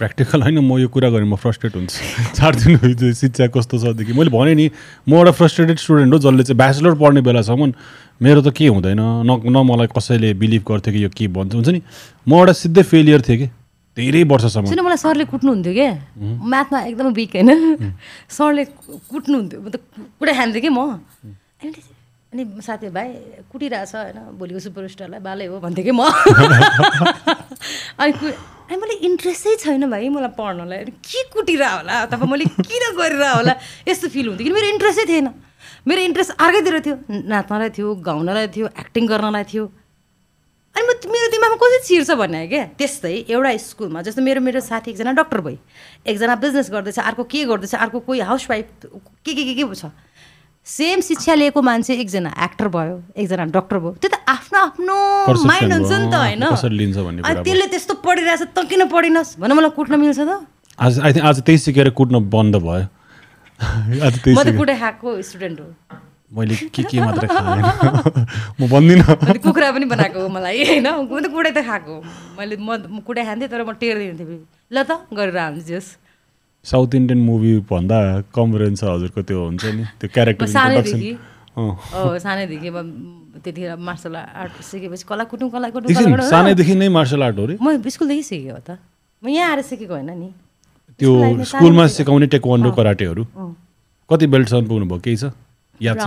प्र्याक्टिकल 0.00 0.42
होइन 0.42 0.58
म 0.58 0.78
यो 0.82 0.88
कुरा 0.90 1.08
गरेँ 1.14 1.28
म 1.30 1.36
फ्रस्ट्रेट 1.38 1.74
हुन्छु। 1.78 1.98
चार 2.38 2.52
दिन 2.58 3.12
शिक्षा 3.14 3.46
कस्तो 3.54 3.78
छदेखि 3.78 4.12
मैले 4.12 4.30
भनेँ 4.34 4.54
नि 4.58 4.66
म 5.06 5.22
एउटा 5.22 5.32
फ्रस्ट्रेटेड 5.38 5.78
स्टुडेन्ट 5.78 6.12
हो 6.12 6.18
जसले 6.18 6.42
चाहिँ 6.42 6.58
ब्याचलर 6.58 6.94
पढ्ने 6.98 7.20
बेलासम्म 7.22 7.72
मेरो 8.18 8.40
त 8.42 8.50
के 8.50 8.66
हुँदैन 8.66 9.00
न 9.22 9.30
न 9.38 9.56
मलाई 9.62 9.86
कसैले 9.94 10.34
बिलिभ 10.34 10.62
गर्थ्यो 10.66 10.92
कि 10.94 11.04
यो 11.04 11.10
के 11.14 11.28
भन्छ 11.30 11.54
हुन्छ 11.54 11.68
नि? 11.68 11.80
म 12.26 12.30
एउटा 12.42 12.52
सिधै 12.58 12.82
फेलियर 12.82 13.22
थिएँ 13.22 13.38
कि। 13.38 13.46
धेरै 13.96 14.22
वर्षसम्म। 14.26 14.66
किन 14.70 14.80
मलाई 14.82 14.98
सरले 14.98 15.24
कुट्नुहुन्थ्यो 15.30 15.72
क्या 15.78 15.90
म्याथमा 16.18 16.78
एकदमै 16.90 17.12
विक 17.14 17.32
होइन? 17.38 17.50
सरले 18.26 18.64
कुट्नुहुन्थ्यो 19.10 19.58
म 19.62 19.68
त 19.70 19.76
कुटै 20.18 20.34
खान्थेँ 20.34 20.62
कि 20.62 20.70
म? 20.74 20.98
अनि 22.34 22.42
साथी 22.66 22.90
भाइ 22.90 23.08
कुटिरहेछ 23.46 23.94
होइन? 23.94 24.18
भोलिको 24.34 24.60
सुपरस्टारलाई 24.66 25.20
बालै 25.22 25.46
हो 25.46 25.62
भन्थेँ 25.62 25.84
कि 25.86 25.92
म? 25.94 26.02
अनि 28.02 28.12
अनि 28.64 28.76
मैले 28.80 28.94
इन्ट्रेस्टै 29.06 29.54
छैन 29.62 29.86
भाइ 29.86 30.08
मलाई 30.10 30.32
पढ्नलाई। 30.34 30.90
के 30.90 31.20
कुटिरह 31.30 31.70
होला? 31.78 31.94
अथवा 32.10 32.26
मैले 32.26 32.44
किन 32.50 32.84
गरिरह 32.98 33.30
होला? 33.38 33.54
यस्तो 33.86 34.08
फिल 34.10 34.26
हुन्थ्यो 34.34 34.44
किन 34.44 34.54
मेरो 34.58 34.66
इन्ट्रेस्टै 34.74 35.04
थिएन। 35.06 35.28
मेरो 35.86 36.00
इन्ट्रेस्ट 36.10 36.32
अर्कैतिर 36.34 36.74
थियो। 36.82 36.96
नाच्नलाई 37.30 37.70
थियो 37.76 37.88
गाउनलाई 38.02 38.46
थियो 38.50 38.66
एक्टिङ 38.82 39.04
गर्नलाई 39.06 39.44
थियो। 39.46 39.64
अनि 40.74 40.82
म 40.86 40.90
मेरो 41.14 41.26
दिमागमा 41.30 41.56
कसरी 41.62 41.78
छिर्छ 41.86 42.10
भन्ने 42.18 42.46
क्या? 42.50 42.64
त्यस्तै 42.78 43.14
एउटा 43.30 43.50
स्कुलमा 43.62 44.02
जस्तो 44.06 44.22
मेरो 44.22 44.40
मेरो 44.42 44.60
साथी 44.60 44.90
एकजना 44.90 45.12
डक्टर 45.20 45.40
भयो 45.46 45.58
एकजना 46.10 46.34
बिजनेस 46.44 46.70
गर्दैछ 46.74 46.98
अर्को 46.98 47.24
के 47.30 47.44
गर्दैछ 47.50 47.74
अर्को 47.74 47.98
कोही 48.08 48.20
हाउसवाइफ 48.30 48.66
के 49.24 49.32
के 49.34 49.44
के 49.44 49.54
के 49.54 49.64
छ 49.74 49.90
सेम 50.66 51.00
शिक्षा 51.06 51.34
लिएको 51.34 51.62
मान्छे 51.62 51.94
एकजना 51.94 52.30
एक्टर 52.44 52.68
भयो 52.74 52.96
एकजना 53.16 53.44
डक्टर 53.54 53.78
भयो 53.78 53.92
त्यो 54.02 54.10
त 54.10 54.18
आफ्नो 54.34 54.58
आफ्नो 54.58 54.96
माइन्ड 55.46 55.72
हुन्छ 55.72 55.92
नि 55.92 56.08
त 56.10 56.14
होइन? 56.14 56.42
त्यसले 57.44 57.66
त्यस्तो 57.70 57.94
पढिरहेछ 58.00 58.42
त 58.56 58.64
किन 58.72 58.88
पढिनस्? 58.88 59.36
भने 59.38 59.54
मलाई 59.54 59.70
कुट्न 59.78 60.00
मिल्छ 60.00 60.20
त। 60.20 60.40
आज 60.80 61.20
आज 61.20 61.36
त्यही 61.44 61.58
सिकेर 61.68 61.90
कुट्न 62.00 62.18
बन्द 62.32 62.56
भयो। 62.64 62.86
म 64.34 64.42
त 64.42 64.56
कुटे 64.56 64.74
खाएको 64.80 65.08
स्टुडेन्ट 65.22 65.60
हो। 65.60 65.68
मैले 66.34 66.54
के 66.74 66.82
के 66.82 67.00
मात्र 67.00 67.26
खाएँ? 67.26 67.62
म 68.60 68.66
भन्दिनँ। 68.68 69.38
कुखुरा 69.38 69.70
पनि 69.72 69.86
बनाएको 69.86 70.18
हो 70.20 70.28
मलाई। 70.28 70.64
होइन 70.64 70.86
म 71.06 71.20
त 71.22 71.30
कुटै 71.30 71.50
त 71.54 71.62
खाएको 71.62 71.94
मैले 72.38 72.56
म 72.58 73.00
कुटै 73.06 73.22
खान्थेँ 73.24 73.48
तर 73.48 73.62
म 73.62 73.72
टेर्दिनँ 73.78 74.18
थिएँ 74.18 74.40
ल 74.72 74.76
त 74.82 74.90
गरेर 75.14 75.38
हाल्नुहोस् 75.38 75.90
साउथ 76.64 76.94
इन्डियन 76.96 77.20
मुभी 77.22 77.52
भन्दा 77.70 77.98
कम 78.34 78.56
रेन्ज 78.56 78.80
छ 78.80 78.84
हजुरको 78.88 79.20
त्यो 79.28 79.38
हुन्छ 79.44 79.64
नि 79.78 79.84
त्यो 80.00 80.08
क्यारेक्टर 80.10 80.46
सानैदेखि। 80.48 81.12
सानैदेखि 82.24 82.70
म 82.70 82.78
त्यतिखेर 83.44 83.76
मार्सल 83.78 84.16
आर्ट 84.16 84.54
सिकेपछि 84.64 85.04
कला 85.04 85.24
कुटुङ 85.30 85.48
कला 85.54 85.68
कुटुङ 85.70 85.92
सानैदेखि 86.24 86.74
नै 86.74 86.88
मार्सल 86.88 87.22
आर्ट 87.22 87.36
हो 87.38 87.46
रे। 87.46 87.54
म 87.60 87.78
स्कुलदेखि 87.84 88.24
सिकेँ 88.24 88.50
हो 88.50 88.60
त। 88.64 88.80
म 89.22 89.28
यहाँ 89.28 89.50
आएर 89.52 89.60
सिकेको 89.70 89.94
होइन 89.94 90.10
नि। 90.18 90.28
त्यो 91.00 91.10
स्कुल 91.12 91.44
स्कुलमा 91.52 91.86
सिकाउने 91.92 92.26
टेक्वान्डो 92.32 92.70
कराटेहरू। 92.72 93.22
कति 94.10 94.26
बेल्टसम्म 94.26 94.64
पुग्नुभयो 94.68 95.00
केही 95.04 95.16
छ? 95.16 95.24
याद 95.82 95.96
छ? 95.98 96.06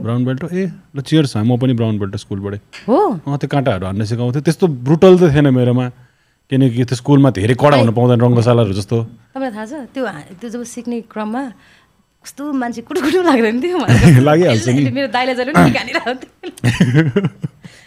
ब्राउन 0.00 0.24
बेल्ट? 0.24 0.42
ए 0.52 0.70
ल 0.96 1.00
चियर्स 1.00 1.36
म 1.36 1.56
पनि 1.56 1.74
ब्राउन 1.74 1.98
बेल्ट 1.98 2.16
स्कुलबाटै। 2.16 2.58
हो? 2.88 2.98
अँ 3.26 3.38
त्यो 3.38 3.48
काँटाहरू 3.48 3.84
हान्न 3.86 4.04
सिकाउँथ्यो। 4.04 4.42
त्यस्तो 4.42 4.66
ब्रुटल 4.86 5.18
त 5.18 5.32
थिएन 5.34 5.48
मेरोमा। 5.52 5.86
किनकि 6.50 6.84
त्यो 6.84 6.96
स्कुलमा 6.96 7.30
धेरै 7.32 7.54
कडा 7.56 7.76
हुन 7.80 7.90
पाउँदैन 7.96 8.20
रङ्गशालाहरू 8.20 8.72
जस्तो। 8.76 8.96
तपाईँलाई 9.32 9.52
थाहा 9.56 9.64
छ 9.64 9.72
त्यो 9.96 10.04
त्यो 10.40 10.48
जब 10.52 10.62
सिक्ने 10.62 11.00
क्रममा 11.08 11.42
कस्तो 12.24 12.52
मान्छे 12.52 12.80
कुटु 12.88 13.00
कुटु 13.00 13.20
लाग्दैन 13.24 13.56
थियो 13.64 13.78
लागिहाल्छ 14.28 14.68
मेरो 14.96 15.08
दाइलाई 15.08 15.34
जहिले 15.34 15.52
पनि 15.52 15.64
निकालिरहन्थ्यो 15.72 17.20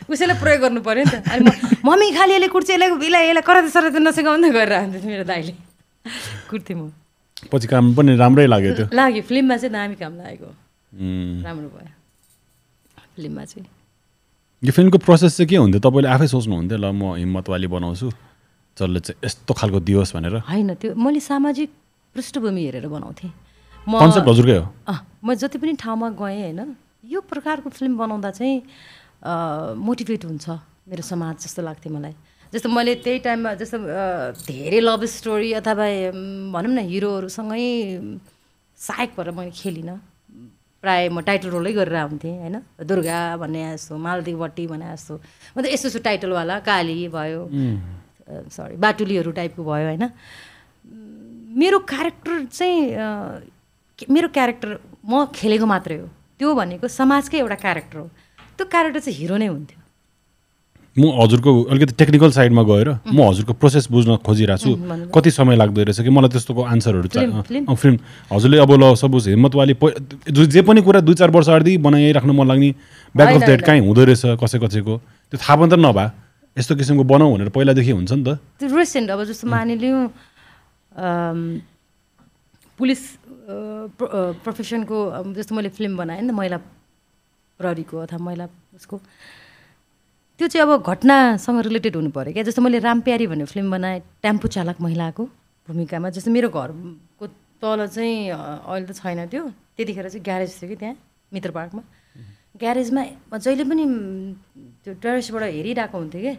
उसैलाई 0.14 0.38
प्रयोग 0.42 0.62
गर्नु 0.62 0.82
पऱ्यो 0.82 1.04
नि 1.06 1.12
त। 1.12 1.16
अनि 1.26 1.42
मम्मी 1.86 2.08
खालि 2.18 2.34
यसले 2.34 2.48
कुट्छ 2.50 2.70
यसलाई 2.70 2.90
यसलाई 2.98 3.24
यसलाई 3.30 3.44
कराते 3.46 3.70
सराते 3.74 4.00
नसिकाउँदै 4.02 4.50
गरेर 4.58 4.74
हान्थ्यो 4.74 5.10
मेरो 5.10 5.26
दाइले। 5.26 5.54
कुर्थेँ 6.50 6.78
म। 6.78 6.94
पछि 7.52 7.68
काम 7.68 7.94
पनि 7.94 8.16
राम्रै 8.18 8.46
लाग्यो 8.50 8.74
त्यो। 8.74 8.86
लाग्यो 8.90 9.22
फिल्ममा 9.22 9.56
चाहिँ 9.58 9.74
दामी 9.74 9.96
काम 10.02 10.14
लागेको। 10.18 10.50
राम्रो 10.94 11.70
भयो। 11.70 11.92
फिल्ममा 13.16 13.44
चाहिँ। 13.46 13.68
यो 14.64 14.72
फिल्मको 14.72 14.98
प्रोसेस 14.98 15.38
चाहिँ 15.38 15.50
के 15.50 15.56
हुन्थ्यो? 15.58 15.82
तपाईँले 15.82 16.10
आफै 16.10 16.28
सोच्नुहुन्थ्यो 16.28 16.78
ल 16.78 16.86
म 16.92 17.16
हिम्मतवाली 17.18 17.68
बनाउँछु। 17.68 18.08
जसले 18.78 19.00
चाहिँ 19.00 19.18
यस्तो 19.26 19.54
खालको 19.54 19.80
दियोस् 19.84 20.14
भनेर। 20.16 20.36
होइन 20.46 20.74
त्यो 20.78 20.94
मैले 20.96 21.20
सामाजिक 21.20 21.70
पृष्ठभूमि 22.16 22.62
हेरेर 22.66 22.88
बनाउँथेँ। 22.88 23.32
म 23.88 23.94
हजुरकै 23.98 24.58
हो? 24.58 24.66
म 25.24 25.34
जति 25.34 25.58
पनि 25.58 25.74
ठाउँमा 25.82 26.08
गएँ 26.14 26.54
होइन 26.54 26.76
यो 27.10 27.20
प्रकारको 27.22 27.70
फिल्म 27.70 27.98
बनाउँदा 27.98 28.30
चाहिँ 28.38 28.56
मोटिभेट 29.78 30.26
हुन्छ 30.26 30.46
मेरो 30.88 31.04
समाज 31.04 31.36
जस्तो 31.44 31.62
लाग्थ्यो 31.62 31.94
मलाई। 31.94 32.14
जस्तो 32.54 32.70
मैले 32.70 32.96
त्यही 33.04 33.20
टाइममा 33.26 33.54
जस्तो 33.60 33.78
धेरै 34.46 34.80
लभ 34.80 35.04
स्टोरी 35.04 35.52
अथवा 35.60 35.88
भनौँ 36.54 36.74
न 36.74 36.80
हिरोहरूसँगै 36.86 37.66
सहायक 38.78 39.12
भएर 39.18 39.32
मैले 39.32 39.52
खेलिनँ। 39.52 39.98
प्रायः 40.88 41.12
म 41.12 41.20
टाइटल 41.28 41.50
रोलै 41.52 41.72
गरेर 41.76 41.96
आउँथेँ 42.08 42.36
होइन? 42.40 42.56
दुर्गा 42.88 43.20
भन्ने 43.44 43.62
जस्तो 43.76 43.94
मालदीवटी 44.00 44.64
भने 44.72 44.88
जस्तो 44.96 45.14
म 45.52 45.58
त 45.60 45.66
यस्तो 45.68 45.88
यस्तो 45.92 46.02
टाइटलवाला 46.08 46.56
काली 46.64 47.12
भयो 47.12 47.42
सरी 48.56 48.76
बाटुलीहरू 48.80 49.32
टाइपको 49.36 49.62
भयो 49.64 49.86
होइन? 49.92 50.06
मेरो 51.60 51.78
क्यारेक्टर 51.92 52.36
चाहिँ 52.48 52.80
मेरो 54.00 54.28
क्यारेक्टर 54.30 54.70
म 55.04 55.26
खेलेको 55.36 55.66
मात्रै 55.66 55.98
हो। 55.98 56.08
त्यो 56.40 56.54
भनेको 56.54 56.88
समाजकै 56.88 57.38
एउटा 57.40 57.58
क्यारेक्टर 57.66 57.98
हो। 57.98 58.08
त्यो 58.58 58.66
क्यारेक्टर 58.72 59.00
चाहिँ 59.00 59.18
हिरो 59.20 59.38
नै 59.42 59.48
हुन्थ्यो। 59.48 59.80
म 61.00 61.22
हजुरको 61.22 61.64
अलिकति 61.64 61.94
टेक्निकल 61.94 62.32
साइडमा 62.32 62.64
गएर 62.64 63.00
म 63.14 63.22
हजुरको 63.22 63.54
प्रोसेस 63.54 63.88
बुझ्न 63.92 64.16
खोजिरहेको 64.16 64.64
छु। 64.64 64.76
कति 65.16 65.32
समय 65.32 65.56
लाग्दो 65.56 65.84
रहेछ 65.84 66.02
कि? 66.02 66.10
मलाई 66.10 66.30
त्यस्तोको 66.30 66.64
आन्सरहरू 66.64 67.08
चाहियो 67.08 67.76
फिल्म। 67.76 68.00
हजुरले 68.34 68.58
अब 68.58 68.72
ल 68.72 68.96
सपोज 68.96 69.28
हिम्मतवाली 69.28 69.74
जो- 70.32 70.66
पनि 70.66 70.82
कुरा 70.82 71.00
दुई 71.00 71.16
चार 71.16 71.32
वर्ष 71.32 71.48
अगाडि 71.48 71.78
बनाइराख्नु 71.78 72.34
मन 72.34 72.48
लाग्ने 72.48 72.76
ब्याक 73.16 73.36
अफ 73.36 73.44
होइन। 73.44 73.60
कहीँ 73.60 73.82
हुँदो 73.82 74.04
रहेछ 74.04 74.22
कसै 74.26 74.60
कसैको। 74.60 74.98
त्यो 75.32 75.38
थाहा 75.38 75.56
पनि 75.56 75.72
त 75.72 75.74
नभए। 75.74 76.10
यस्तो 76.60 76.76
किसिमको 76.76 77.04
बनाऊ 77.04 77.36
भनेर 77.36 77.50
पहिलादेखि 77.50 77.92
हुन्छ 77.92 78.12
नि 78.12 78.24
त। 78.24 78.40
रिसेन्ट 78.64 79.10
अब 79.10 79.24
जस्तो 79.24 79.48
मानिलिउँ 79.48 80.10
पुलिस 82.78 83.00
प्रोफेसनको 84.44 85.24
जस्तो 85.34 85.56
मैले 85.56 85.70
फिल्म 85.70 85.98
बनाएँ 85.98 86.22
नि 86.22 86.28
त 86.28 86.32
महिला 86.32 86.58
प्रहरीको 87.60 87.98
अथवा 87.98 88.20
महिला 88.20 88.46
उसको। 88.76 89.02
त्यो 90.38 90.48
चाहिँ 90.48 90.62
अब 90.70 90.86
घटनासँग 90.86 91.60
रिलेटेड 91.66 91.96
हुनु 91.98 92.10
पऱ्यो 92.14 92.34
क्या। 92.34 92.44
जस्तो 92.46 92.62
मैले 92.62 92.78
रामप्यारी 92.80 93.26
भन्ने 93.28 93.46
फिल्म 93.50 93.72
बनाएँ 93.74 94.00
टेम्पो 94.22 94.48
चालक 94.54 94.78
महिलाको 94.86 95.24
भूमिकामा। 95.68 96.10
जस्तो 96.14 96.30
मेरो 96.32 96.50
घरको 96.54 97.26
तल 97.58 97.80
चाहिँ 97.90 98.30
अहिले 98.30 98.86
त 98.86 98.94
छैन 99.02 99.26
त्यो। 99.34 99.44
त्यतिखेर 99.78 100.10
चाहिँ 100.14 100.24
ग्यारेज 100.24 100.52
थियो 100.62 100.70
कि 100.70 100.76
त्यहाँ 100.78 100.96
मित्र 101.34 101.50
पार्कमा। 101.58 101.82
ग्यारेजमा 102.54 103.02
म 103.34 103.38
जहिले 103.42 103.64
पनि 103.66 103.84
त्यो 104.86 104.94
टेरेसबाट 105.02 105.44
हेरिरहेको 105.58 105.98
हुन्थेँ 105.98 106.22
कि। 106.22 106.34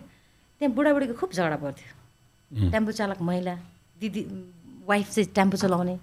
त्यहाँ 0.59 0.75
बुढाबुढीको 0.75 1.15
खुब 1.19 1.31
झगडा 1.35 1.59
पर्थ्यो। 1.59 2.71
टेम्पो 2.71 2.93
चालक 2.95 3.19
महिला 3.19 3.55
दिदी 3.99 4.23
वाइफ 4.87 5.07
चाहिँ 5.11 5.27
टेम्पो 5.35 5.57
चलाउने। 5.59 5.99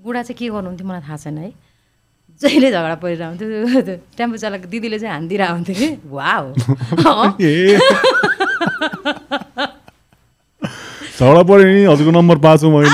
बुढा 0.00 0.22
चाहिँ 0.22 0.36
के 0.40 0.48
गर्नुहुन्थ्यो 0.48 0.86
मलाई 0.88 1.02
थाहा 1.04 1.16
छैन 1.28 1.38
है। 1.44 1.52
जहिले 2.40 2.68
झगडा 2.70 2.96
परिरहन्थ्यो 3.02 3.46
त्यो 3.86 3.96
टेम्पो 4.18 4.36
चालक 4.42 4.62
दिदीले 4.72 4.98
चाहिँ 4.98 5.12
हानिदिरहेको 5.14 5.54
हुन्थ्यो 5.54 5.74
कि। 5.80 5.88
वा 6.16 6.32
हो 6.40 6.48
झगडा 11.22 11.42
पऱ्यो 11.48 11.66
नि 11.66 11.82
हजुरको 11.84 12.12
नम्बर 12.18 12.36
पाएको 12.44 12.66
मैले 12.74 12.88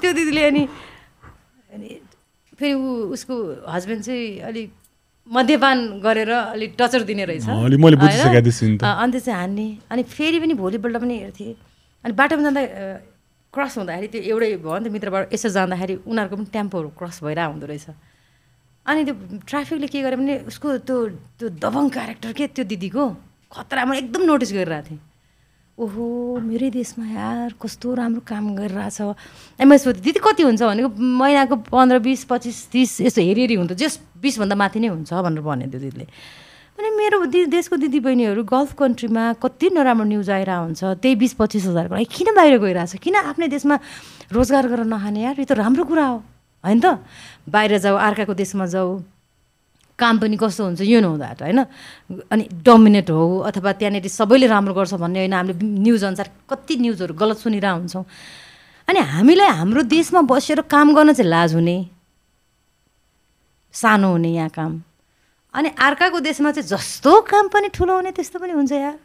त्यो 0.00 0.10
दिदीले 0.18 0.42
अनि 0.46 0.62
फेरि 2.58 2.74
ऊ 2.74 3.14
उसको 3.14 3.34
हस्बेन्ड 3.70 4.02
चाहिँ 4.02 4.40
अलिक 4.50 4.68
मद्यपान 5.28 5.78
गरेर 6.02 6.30
अलिक 6.32 6.74
टचर 6.78 7.02
दिने 7.10 7.24
रहेछ। 7.30 7.46
अन्त 7.46 9.16
चाहिँ 9.16 9.38
हान्ने। 9.38 9.68
अनि 9.92 10.02
फेरि 10.02 10.38
पनि 10.40 10.54
भोलिपल्ट 10.62 10.96
पनि 10.96 11.14
हेर्थेँ। 11.18 11.54
अनि 12.04 12.12
बाटोमा 12.18 12.42
जाँदा 12.42 12.62
क्रस 13.54 13.72
हुँदाखेरि 13.78 14.08
त्यो 14.12 14.20
एउटै 14.28 14.48
भयो 14.60 14.78
नि 14.78 14.88
त 14.88 14.92
मित्रबाट। 14.92 15.32
यसो 15.34 15.48
जाँदाखेरि 15.48 15.94
उनीहरूको 16.04 16.36
पनि 16.36 16.50
टेम्पोहरू 16.52 16.88
क्रस 16.98 17.16
भइरहेको 17.24 17.52
हुँदो 17.52 17.66
रहेछ। 17.66 17.86
अनि 18.86 19.00
त्यो 19.04 19.14
ट्राफिकले 19.48 19.88
के 19.88 19.98
गर्यो 20.04 20.18
भने 20.20 20.34
उसको 20.48 20.68
त्यो 20.84 20.96
त्यो 21.38 21.46
दबङ 21.64 21.84
क्यारेक्टर 21.96 22.32
के 22.32 22.44
त्यो 22.56 22.64
दिदीको 22.64 23.04
खतरा 23.52 23.82
म 23.84 23.90
एकदम 24.00 24.22
नोटिस 24.28 24.52
गरिरहेको 24.52 24.88
थिएँ। 24.88 25.00
ओहो 25.78 26.04
मेरै 26.42 26.68
देशमा 26.74 27.06
यार 27.06 27.54
कस्तो 27.54 27.86
राम्रो 27.94 28.20
काम 28.26 28.44
गरिरहेछ। 28.58 28.98
मैले 29.62 29.78
सोधेँ 29.78 30.02
दिदी 30.02 30.18
कति 30.18 30.42
हुन्छ? 30.42 30.62
भनेको 30.66 30.90
महिनाको 30.90 31.56
पन्ध्र 31.70 31.98
बिस 32.02 32.24
पच्चिस 32.26 32.58
तिस 32.74 32.90
यस्तो 33.06 33.20
हेरी 33.22 33.40
हेरी 33.46 33.54
हुन्छ। 33.62 33.72
जस 33.78 33.94
बिसभन्दा 34.18 34.56
माथि 34.58 34.78
नै 34.82 34.88
हुन्छ 34.90 35.12
भनेर 35.14 35.40
भन्यो 35.40 35.68
त्यो 35.70 35.80
दिदीले। 35.80 36.06
अनि 36.78 36.90
मेरो 36.94 37.24
दि 37.26 37.44
देशको 37.50 37.76
दिदीबहिनीहरू 37.76 38.42
गल्फ 38.46 38.74
कन्ट्रीमा 38.78 39.22
कति 39.42 39.66
नराम्रो 39.74 40.04
न्युज 40.06 40.30
आइरहेको 40.30 40.62
हुन्छ 40.62 40.82
त्यही 41.02 41.14
बिस 41.18 41.32
पच्चिस 41.34 41.64
हजारको 41.66 41.94
लागि 41.94 42.06
किन 42.06 42.28
बाहिर 42.38 42.58
गइरहेछ? 42.62 43.02
किन 43.02 43.14
आफ्नै 43.18 43.48
देशमा 43.50 43.76
रोजगार 44.30 44.66
गरेर 44.70 44.86
नखाने? 44.86 45.20
यार 45.26 45.34
यो 45.42 45.44
त 45.44 45.58
राम्रो 45.58 45.84
कुरा 45.90 46.06
हो 46.06 46.22
होइन? 46.62 46.78
त 46.78 47.02
बाहिर 47.50 47.82
जाऊ 47.82 47.96
अर्काको 47.98 48.34
देशमा 48.38 48.66
जाऊ 48.70 49.02
काम 49.98 50.14
पनि 50.22 50.38
कस्तो 50.38 50.62
हुन्छ 50.70 50.80
यो 50.86 51.02
नो 51.02 51.18
द्याट 51.18 51.42
होइन? 51.42 51.60
अनि 52.30 52.44
डोमिनेट 52.62 53.10
हो 53.10 53.50
अथवा 53.50 53.72
त्यहाँनिर 53.74 54.06
सबैले 54.06 54.46
राम्रो 54.46 54.74
गर्छ 54.78 54.94
भन्ने 55.02 55.18
होइन 55.26 55.34
हामीले 55.34 55.58
न्युज 55.58 56.04
अनुसार 56.14 56.30
कति 56.46 56.74
न्युजहरू 56.78 57.14
गलत 57.18 57.38
सुनिरहेको 57.42 57.74
हुन्छौँ। 57.74 58.04
अनि 58.86 59.00
हामीलाई 59.18 59.50
हाम्रो 59.66 59.82
देशमा 59.82 60.20
बसेर 60.30 60.62
काम 60.70 60.94
गर्न 60.94 61.12
चाहिँ 61.18 61.26
लाज 61.26 61.54
हुने 61.58 61.76
सानो 63.74 64.08
हुने 64.14 64.30
यहाँ 64.38 64.54
काम। 64.54 64.72
अनि 65.54 65.68
अर्काको 65.78 66.18
देशमा 66.20 66.50
चाहिँ 66.52 66.68
जस्तो 66.68 67.12
काम 67.24 67.48
पनि 67.48 67.68
ठुलो 67.72 67.94
हुने 67.96 68.10
त्यस्तो 68.12 68.38
पनि 68.38 68.52
हुन्छ 68.52 68.72
यार। 68.72 68.96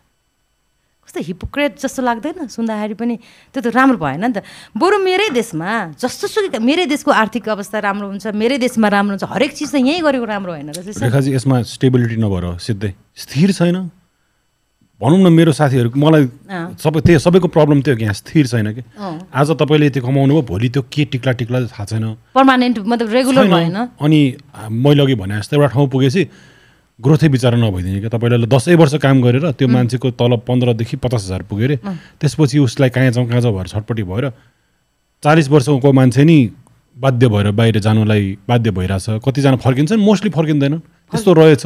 कस्तो 1.03 1.20
हिपोक्रेट 1.20 1.80
जस्तो 1.84 2.02
लाग्दैन? 2.03 2.48
सुन्दाखेरि 2.48 2.95
पनि 2.95 3.15
त्यो 3.52 3.60
त 3.60 3.68
राम्रो 3.76 3.98
भएन 3.99 4.24
नि 4.24 4.34
त। 4.36 4.44
बरु 4.76 5.03
मेरै 5.03 5.30
देशमा 5.36 5.99
जस्तो 5.99 6.28
सुकै 6.32 6.60
मेरै 6.64 6.86
देशको 6.88 7.11
आर्थिक 7.11 7.44
अवस्था 7.44 7.80
राम्रो 7.80 8.07
हुन्छ 8.07 8.32
मेरै 8.32 8.57
देशमा 8.60 8.88
राम्रो 8.88 9.20
हुन्छ 9.20 9.28
हरेक 9.28 9.52
चिज 9.52 9.72
त 9.72 9.84
यहीँ 9.84 9.99
गरेको 9.99 10.26
राम्रो 10.26 10.52
होइन 10.52 10.70
यसमा 11.36 11.56
स्टेबिलिटी 11.64 12.18
नभएर 12.24 12.45
सिधै 12.60 12.91
स्थिर 13.20 13.52
छैन? 13.52 13.78
भनौँ 15.03 15.19
न 15.19 15.27
मेरो 15.34 15.51
साथीहरू 15.51 15.91
मलाई। 15.99 16.23
सबै 16.80 16.99
त्यही 17.03 17.19
सबैको 17.19 17.47
प्रब्लम 17.51 17.81
त्यो 17.84 17.95
यहाँ 17.99 18.13
स्थिर 18.15 18.47
छैन 18.47 18.71
कि। 18.71 18.84
आज 19.35 19.49
तपाईँले 19.59 19.85
यति 19.88 19.99
कमाउनु 19.99 20.34
भयो 20.34 20.41
भोलि 20.47 20.69
त्यो 20.71 20.81
के 20.88 21.03
टिक्ला 21.11 21.31
टिक्ला 21.43 21.59
थाहा 21.67 21.85
छैन। 21.91 22.05
पर्मानेन्ट 22.31 22.80
मतलब 22.80 23.07
रेगुलर। 23.11 23.47
भएन। 23.51 23.77
अनि 23.99 24.19
मैले 24.71 25.01
अघि 25.03 25.15
भने 25.19 25.38
जस्तो 25.38 25.55
एउटा 25.57 25.67
ठाउँ 25.75 25.88
पुगेपछि 25.91 26.23
ग्रोथै 26.99 27.27
विचार 27.27 27.55
नभइदिने 27.57 27.99
क्या 27.99 28.09
तपाईँले 28.15 28.47
दसैँ 28.47 28.75
वर्ष 28.80 28.95
काम 29.03 29.21
गरेर 29.21 29.51
त्यो 29.59 29.67
मान्छेको 29.67 30.11
तलब 30.15 30.41
पन्ध्रदेखि 30.47 30.95
पचास 31.03 31.23
हजार 31.25 31.41
पुग्यो 31.51 31.67
अरे 31.67 31.75
त्यसपछि 32.21 32.59
उसलाई 32.63 32.89
कहाँ 32.95 33.11
जाउँ 33.11 33.27
कहाँ 33.27 33.41
जाउँ 33.41 33.53
भएर 33.55 33.67
छटपट्टि 33.67 34.03
भएर 34.07 34.30
चालिस 35.23 35.49
वर्षको 35.49 35.91
मान्छे 35.91 36.23
नि 36.23 36.38
बाध्य 36.95 37.27
भएर 37.27 37.51
बाहिर 37.51 37.80
जानुलाई 37.81 38.38
बाध्य 38.47 38.71
भइरहेछ। 38.71 39.19
कतिजना 39.25 39.57
फर्किन्छन् 39.57 39.99
मोस्टली 39.99 40.30
फर्किँदैनन्। 40.31 40.80
त्यस्तो 41.11 41.34
रहेछ। 41.34 41.65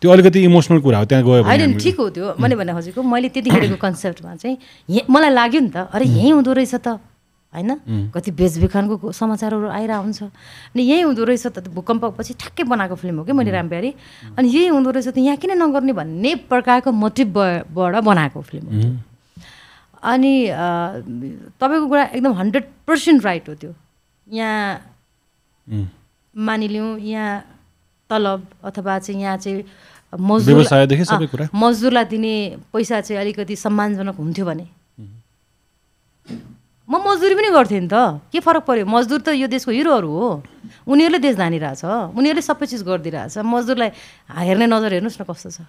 त्यो 0.00 0.10
अलिकति 0.10 0.38
इमोसनल 0.44 0.80
कुरा 0.80 0.98
हो 0.98 1.04
त्यहाँ 1.04 1.24
गयो 1.24 1.42
होइन 1.44 1.76
ठिक 1.76 1.96
हो 2.00 2.08
त्यो। 2.08 2.34
मैले 2.40 2.56
भने 2.56 2.72
खोजेको 2.72 3.02
मैले 3.04 3.28
त्यतिखेरको 3.28 3.76
कन्सेप्टमा 3.76 4.34
चाहिँ 4.40 4.56
यहाँ 4.88 5.06
मलाई 5.12 5.30
लाग्यो 5.30 5.60
नि 5.60 5.70
त 5.70 5.76
अरे 5.92 6.04
यहीँ 6.08 6.32
हुँदो 6.32 6.52
रहेछ 6.56 6.74
त। 6.80 7.04
होइन? 7.52 7.70
कति 8.14 8.30
बेचबिखनको 8.30 9.12
समाचारहरू 9.12 9.68
हुन्छ 9.68 10.22
अनि 10.22 10.82
यहीँ 10.82 11.04
हुँदो 11.04 11.24
रहेछ 11.28 11.46
त 11.52 11.68
भूकम्पपछि 11.68 12.32
ठ्याक्कै 12.38 12.64
बनाएको 12.64 12.94
फिल्म 12.96 13.16
हो 13.18 13.24
कि 13.28 13.32
मैले 13.36 13.50
रामप्यारी 13.50 13.90
अनि 14.38 14.48
यही 14.48 14.66
हुँदो 14.72 14.90
रहेछ 14.90 15.08
त 15.12 15.18
यहाँ 15.18 15.36
किन 15.36 15.52
नगर्ने 15.58 15.92
भन्ने 15.92 16.34
प्रकारको 16.48 16.90
मोटिभबाट 16.94 17.94
बनाएको 18.00 18.40
फिल्म 18.40 18.66
हो। 18.70 18.96
अनि 20.00 20.32
तपाईँको 21.60 21.86
कुरा 21.90 22.04
एकदम 22.16 22.32
हन्ड्रेड 22.40 22.64
पर्सेन्ट 22.86 23.24
राइट 23.24 23.48
हो 23.48 23.54
त्यो। 23.54 23.74
यहाँ 24.26 24.80
मानिलिउँ 26.34 26.98
यहाँ 27.04 27.44
तलब 28.10 28.46
अथवा 28.64 28.98
चाहिँ 28.98 29.20
यहाँ 29.22 29.36
चाहिँ 29.36 29.62
मजदुर 30.10 31.48
मजदुरलाई 31.54 32.04
दिने 32.10 32.34
पैसा 32.72 33.00
चाहिँ 33.00 33.20
अलिकति 33.20 33.54
सम्मानजनक 33.56 34.16
हुन्थ्यो 34.18 34.44
भने। 34.46 34.66
म 36.90 36.98
मजदुरी 36.98 37.34
पनि 37.38 37.50
गर्थेँ 37.54 37.80
नि 37.80 37.88
त। 37.88 38.18
के 38.34 38.42
फरक 38.42 38.66
पऱ्यो 38.66 38.86
मजदुर 38.86 39.20
त 39.22 39.28
यो 39.38 39.46
देशको 39.46 39.70
हिरोहरू 39.70 40.10
हो। 40.10 40.42
उनीहरूले 40.90 41.18
देश 41.22 41.34
धानिरहेछ 41.38 41.82
उनीहरूले 42.18 42.42
सबै 42.42 42.66
चिज 42.66 42.82
गरिदिइरहेछ। 42.82 43.38
मजदुरलाई 43.46 43.90
हेर्ने 44.26 44.66
नजर 44.66 44.90
हेर्नुहोस् 44.98 45.22
न 45.22 45.24
कस्तो 45.30 45.50
छ। 45.54 45.62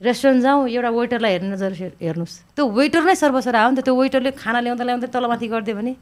रेस्टुरेन्ट 0.00 0.40
जाउँ 0.42 0.72
एउटा 0.72 0.88
वेटरलाई 0.88 1.32
हेर्ने 1.36 1.48
नजर 1.52 1.72
हेर्नुहोस्। 2.00 2.56
त्यो 2.56 2.64
वेटर 2.64 3.02
नै 3.04 3.14
सर्वसरा 3.20 3.60
हो 3.60 3.70
नि 3.70 3.76
त। 3.76 3.84
त्यो 3.84 3.92
वेटरले 3.92 4.30
खाना 4.32 4.64
ल्याउँदा 4.64 4.84
ल्याउँदै 4.88 5.08
तलमाथि 5.12 5.46
गरिदियो 5.52 5.76
भने। 5.76 5.92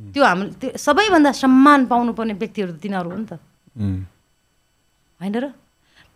त्यो 0.00 0.22
हाम्रो 0.24 0.48
त्यो 0.58 0.68
सबैभन्दा 0.80 1.30
सम्मान 1.36 1.80
पाउनुपर्ने 1.92 2.34
व्यक्तिहरू 2.40 2.72
त 2.72 2.80
तिनीहरू 2.80 3.08
हो 3.12 3.16
नि 3.20 3.26
त। 3.28 3.32
होइन 5.20 5.36
र? 5.36 5.52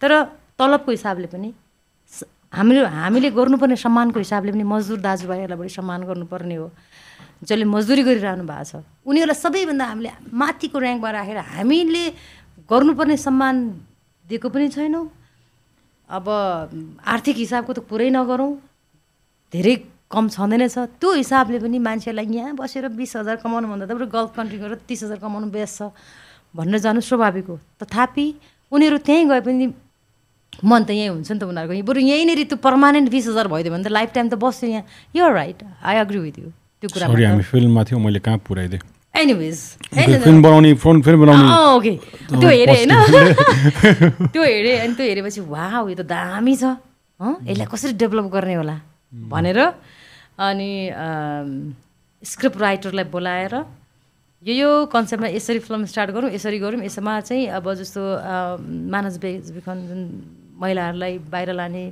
तर 0.00 0.12
तलबको 0.58 0.90
हिसाबले 0.90 1.26
पनि 1.26 1.48
हामीले 2.54 2.80
हामीले 2.86 3.28
गर्नुपर्ने 3.30 3.76
सम्मानको 3.76 4.18
हिसाबले 4.18 4.50
पनि 4.52 4.64
मजदुर 4.64 4.98
दाजुभाइहरूलाई 5.04 5.58
बढी 5.58 5.68
सम्मान 5.68 6.00
गर्नुपर्ने 6.08 6.56
हो। 6.56 6.70
जसले 7.44 7.64
मजदुरी 7.64 8.02
गरिरहनु 8.08 8.44
भएको 8.48 8.64
छ। 8.64 8.82
उनीहरूलाई 9.04 9.38
सबैभन्दा 9.44 9.84
हामीले 9.84 10.10
माथिको 10.32 10.76
ऱ्याङ्कमा 10.80 11.10
राखेर 11.12 11.38
हामीले 11.54 12.04
गर्नुपर्ने 12.70 13.16
सम्मान 13.16 13.54
दिएको 14.26 14.48
पनि 14.48 14.68
छैनौँ। 14.72 15.04
अब 16.08 16.26
आर्थिक 17.04 17.36
हिसाबको 17.36 17.72
त 17.76 17.78
पुरै 17.84 18.08
नगरौँ। 18.16 18.52
धेरै 19.52 19.74
कम 20.08 20.24
छँदैन 20.32 20.64
छ। 20.72 20.88
त्यो 20.96 21.08
हिसाबले 21.20 21.58
पनि 21.60 21.78
मान्छेलाई 21.78 22.26
यहाँ 22.32 22.56
बसेर 22.56 22.88
बिस 22.96 23.16
हजार 23.20 23.36
कमाउनु 23.44 23.68
भन्दा 23.68 23.84
त 23.84 23.92
बरु 23.92 24.08
गल्फ 24.08 24.30
कन्ट्री 24.32 24.58
गएर 24.58 24.74
तिस 24.88 25.04
हजार 25.04 25.18
कमाउनु 25.20 25.52
बेस 25.52 25.84
छ 25.84 25.92
भनेर 26.56 26.80
जानु 26.80 27.00
स्वाभाविक 27.04 27.46
हो। 27.46 27.56
तथापि 27.76 28.26
उनीहरू 28.72 28.98
त्यहीँ 29.04 29.28
गए 29.28 29.40
पनि 29.44 29.66
मन 30.64 30.84
त 30.84 30.90
यहीँ 30.90 31.08
हुन्छ 31.08 31.30
नि 31.32 31.38
त 31.38 31.42
उनीहरूको। 31.46 31.86
बरु 31.86 32.00
यहीँनिर 32.00 32.42
त्यो 32.50 32.58
पर्मानेन्ट 32.58 33.10
बिस 33.10 33.26
हजार 33.28 33.46
भइदियो 33.48 33.72
भने 33.74 33.84
त 33.84 33.94
लाइफ 33.94 34.10
टाइम 34.14 34.28
त 34.28 34.34
बस्छु 34.42 34.66
यहाँ। 34.66 34.84
यो 35.16 35.28
right 35.28 35.58
I 35.82 35.96
agree 36.02 36.18
with 36.18 36.38
you 36.38 36.50
त्यो 36.82 36.88
कुरा 36.94 37.06
सरी 37.08 37.24
हामी 37.24 37.42
फिल्ममा 37.42 37.82
थियौँ 37.84 38.00
मैले 38.02 38.18
कहाँ 38.18 38.38
पुऱ्याइदिएँ? 38.42 38.82
एनिवेज 39.14 39.58
फिल्म 40.24 40.42
बनाउने 40.42 40.74
फिल्म 40.78 41.02
फिल्म 41.02 41.18
बनाउने। 41.26 41.46
ओके 41.74 41.94
त्यो 42.38 42.48
हेरेँ 42.48 42.74
होइन? 42.74 42.92
त्यो 44.32 44.42
हेरेँ 44.42 44.78
अनि 44.78 44.94
त्यो 44.94 45.06
हेरेपछि 45.06 45.40
वा 45.46 45.66
यो 45.90 45.94
त 45.94 46.02
दामी 46.06 46.54
छ। 46.54 46.78
हँ 47.20 47.34
यसलाई 47.46 47.66
कसरी 47.66 47.92
डेभलप 47.98 48.26
गर्ने 48.30 48.54
होला? 48.54 48.76
भनेर 49.10 49.58
अनि 50.38 50.70
स्क्रिप्ट 52.22 52.58
राइटरलाई 52.58 53.06
बोलाएर 53.10 53.54
यो 54.46 54.54
यो 54.54 54.70
कन्सेप्टमा 54.86 55.28
यसरी 55.34 55.58
फिल्म 55.66 55.84
स्टार्ट 55.90 56.10
गरौँ 56.14 56.30
यसरी 56.30 56.58
गरौँ। 56.62 56.82
यसमा 56.86 57.20
चाहिँ 57.26 57.46
अब 57.58 57.74
जस्तो 57.74 58.02
मानस 58.86 59.18
बेचबिखन 59.18 59.78
जुन 59.88 60.00
महिलाहरूलाई 60.58 61.18
बाहिर 61.32 61.50
लाने 61.60 61.82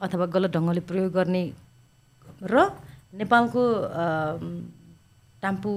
अथवा 0.00 0.26
गलत 0.34 0.50
ढङ्गले 0.56 0.80
प्रयोग 0.90 1.12
गर्ने 1.12 1.42
र 2.42 2.54
नेपालको 3.20 3.62
टाम्पू 5.42 5.70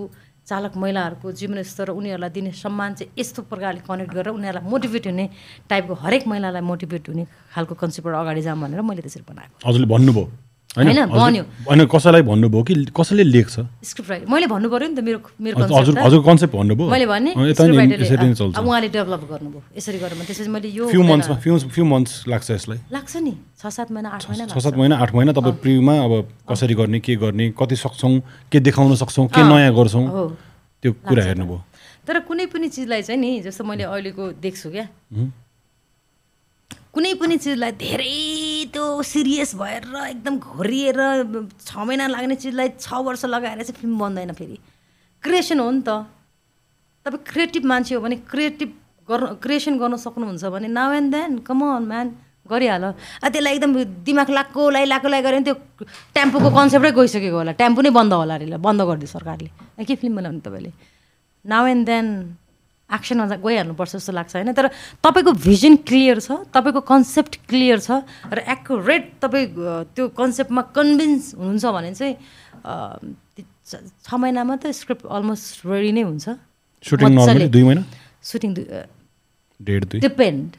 चालक 0.50 0.74
महिलाहरूको 0.82 1.32
जीवन 1.40 1.62
स्तर 1.62 1.88
र 1.88 1.92
उनीहरूलाई 1.94 2.32
दिने 2.36 2.52
सम्मान 2.58 2.94
चाहिँ 3.00 3.14
यस्तो 3.20 3.42
प्रकारले 3.54 3.82
कनेक्ट 3.86 4.12
गरेर 4.18 4.34
उनीहरूलाई 4.34 4.66
मोटिभेट 4.66 5.06
हुने 5.08 5.26
टाइपको 5.70 5.94
हरेक 6.04 6.24
महिलालाई 6.28 6.64
मोटिभेट 6.72 7.10
हुने 7.10 7.24
खालको 7.54 7.74
कन्सेप्टबाट 7.82 8.16
अगाडि 8.22 8.42
जाऊँ 8.42 8.60
भनेर 8.62 8.82
मैले 8.82 9.02
त्यसरी 9.06 9.24
बनाएको 9.30 9.56
हजुरले 9.70 9.88
भन्नुभयो। 9.94 10.49
होइन, 10.70 11.86
कसैलाई 11.90 12.22
भन्नुभयो 12.22 12.62
कि 12.64 12.74
कसैले 12.94 13.24
लेख्छ? 13.26 13.56
स्क्रिप्ट 13.90 14.10
राइट 14.10 14.30
मैले 14.30 14.48
भन्नु 14.54 14.70
पऱ्यो 14.70 14.88
नि 14.90 14.96
त 14.96 15.02
मेरो 15.02 15.20
मेरो 15.42 15.66
हजुर 15.66 15.98
हजुर 15.98 16.22
कन्सेप्ट 16.22 16.54
भन्नुभयो। 16.56 16.90
मैले 16.94 17.06
भने 17.10 17.34
उहाँले 17.34 18.90
डेभलप 18.94 19.22
गर्नुभयो। 19.34 19.62
यसरी 19.78 19.98
गरेर 19.98 20.18
त्यसपछि 20.30 20.50
मैले 20.54 20.70
यो 20.70 20.86
फ्यु। 20.94 21.02
मन्थ्समा 21.02 21.36
फ्यु 21.42 21.54
फ्यु 21.74 21.84
मन्थ्स 21.90 22.14
लाग्छ 22.30 22.48
यसलाई। 22.52 22.80
लाग्छ 22.86 23.14
नि। 23.18 23.34
छ 23.58 23.66
सात 23.66 23.90
महिना 23.92 24.10
आठ 24.14 24.30
महिना 24.30 24.46
छ 24.46 24.58
सात 24.62 24.78
महिना 24.78 24.96
आठ 25.02 25.10
महिना 25.18 25.32
तपाईँ 25.34 25.58
प्रियुमा 25.58 25.94
अब 26.06 26.14
कसरी 26.46 26.74
गर्ने 26.78 27.00
के 27.02 27.18
गर्ने 27.18 27.50
कति 27.58 27.76
सक्छौँ 27.76 28.14
के 28.54 28.60
देखाउन 28.62 28.96
सक्छौँ 29.02 29.26
के 29.34 29.42
नयाँ 29.42 29.74
गर्छौँ 29.74 30.06
त्यो 30.86 30.92
कुरा 31.10 31.24
हेर्नुभयो। 31.34 31.58
तर 32.06 32.20
कुनै 32.30 32.46
पनि 32.46 32.70
चिजलाई 32.70 33.02
चाहिँ 33.10 33.18
नि 33.18 33.42
जस्तो 33.42 33.64
मैले 33.66 33.84
अहिलेको 33.90 34.38
देख्छु 34.38 34.70
क्या। 34.70 34.86
कुनै 36.94 37.14
पनि 37.22 37.36
चिजलाई 37.38 37.72
धेरै 37.78 38.74
त्यो 38.74 38.86
सिरियस 39.06 39.52
भएर 39.62 39.84
एकदम 40.10 40.36
घोरिएर 40.42 41.00
छ 41.62 41.72
महिना 41.86 42.06
लाग्ने 42.10 42.36
चिजलाई 42.36 42.70
छ 42.82 42.88
वर्ष 43.06 43.26
लगाएर 43.30 43.62
चाहिँ 43.62 43.78
फिल्म 43.82 43.98
बन्दैन 44.00 44.34
फेरि। 44.34 44.58
क्रिएसन 45.24 45.60
हो 45.60 45.70
नि 45.70 45.82
त। 45.86 45.90
तपाईँ 47.06 47.24
क्रिएटिभ 47.30 47.64
मान्छे 47.72 47.94
हो 47.96 48.02
भने 48.02 48.16
क्रिएटिभ 48.26 48.70
गर्नु 49.10 49.28
क्रिएसन 49.38 49.78
गर्न 49.78 49.96
सक्नुहुन्छ 50.02 50.46
भने 50.50 50.68
now 50.68 50.90
and 50.98 51.10
then 51.14 51.38
come 51.46 51.62
on 51.62 51.86
man 51.86 52.08
गरिहाल। 52.50 52.84
त्यसलाई 53.22 53.54
एकदम 53.54 53.72
दिमाग 54.10 54.30
लाएको 54.34 54.62
लाई 54.74 54.86
लाएको 54.90 55.08
लाई 55.14 55.22
गऱ्यो 55.22 55.40
भने 55.40 55.46
त्यो 55.46 55.56
टेम्पोको 56.18 56.50
कन्सेप्टै 56.58 56.92
गइसकेको 56.98 57.38
होला। 57.38 57.54
टेम्पो 57.54 57.82
नै 57.86 57.92
बन्द 57.94 58.14
होला 58.18 58.34
अरे 58.34 58.58
बन्द 58.58 58.82
गरिदियो 58.90 59.14
सरकारले। 59.14 59.50
के 59.86 59.94
फिल्म 59.94 60.16
बनाउने 60.18 60.42
तपाईँले? 60.42 60.72
नाउ 61.46 61.64
एन्ड 61.70 61.86
देन 61.86 62.06
एक्सनमा 62.90 63.26
गइहाल्नुपर्छ 63.46 63.92
जस्तो 63.96 64.12
लाग्छ 64.14 64.36
होइन? 64.36 64.54
तर 64.54 64.68
तपाईँको 65.04 65.32
भिजन 65.46 65.76
क्लियर 65.86 66.20
छ 66.20 66.32
तपाईँको 66.54 66.82
कन्सेप्ट 66.82 67.34
क्लियर 67.50 67.80
छ 67.80 68.02
र 68.34 68.40
एक्युरेट 68.56 69.04
तपाईँ 69.22 69.46
त्यो 69.96 70.04
कन्सेप्टमा 70.18 70.62
कन्भिन्स 70.78 71.24
हुनुहुन्छ 71.38 71.66
भने 71.76 71.92
चाहिँ 71.94 72.16
छ- 73.70 74.18
महिनामा 74.18 74.56
त 74.58 74.74
स्क्रिप्ट 74.74 75.06
अलमोस्ट 75.06 75.66
रेडी 75.66 75.92
नै 75.94 76.04
हुन्छ। 76.10 76.26
सुटिङ 78.26 78.52
डिपेन्ड 80.02 80.50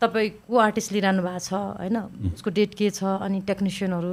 तपाईँ 0.00 0.28
को 0.46 0.56
आर्टिस्ट 0.56 0.92
लिइरहनु 0.92 1.22
भएको 1.24 1.40
छ 1.42 1.52
होइन? 1.80 1.96
उसको 2.36 2.50
डेट 2.54 2.74
के 2.78 2.90
छ 2.92 3.02
अनि 3.26 3.40
टेक्निसियनहरू 3.48 4.12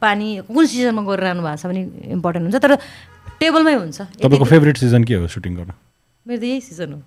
पानी 0.00 0.28
कुन 0.48 0.64
सिजनमा 0.66 1.02
गरिरहनु 1.04 1.42
भएको 1.42 1.58
छ 1.60 1.66
भने 1.66 1.82
इम्पोर्टेन्ट 2.16 2.44
हुन्छ 2.48 2.58
तर 2.64 2.72
टेबलमै 3.40 3.74
हुन्छ। 3.74 3.98
तपाईँको 4.22 4.46
फेभरेट 4.46 4.76
सिजन 4.78 5.04
के 5.04 5.14
हो 5.20 5.26
सुटिङ 5.28 5.52
गर्न? 5.60 5.72
मेरो 6.20 6.40
त 6.40 6.44
यही 6.44 6.60
सिजन 6.60 6.92
हो। 6.92 6.98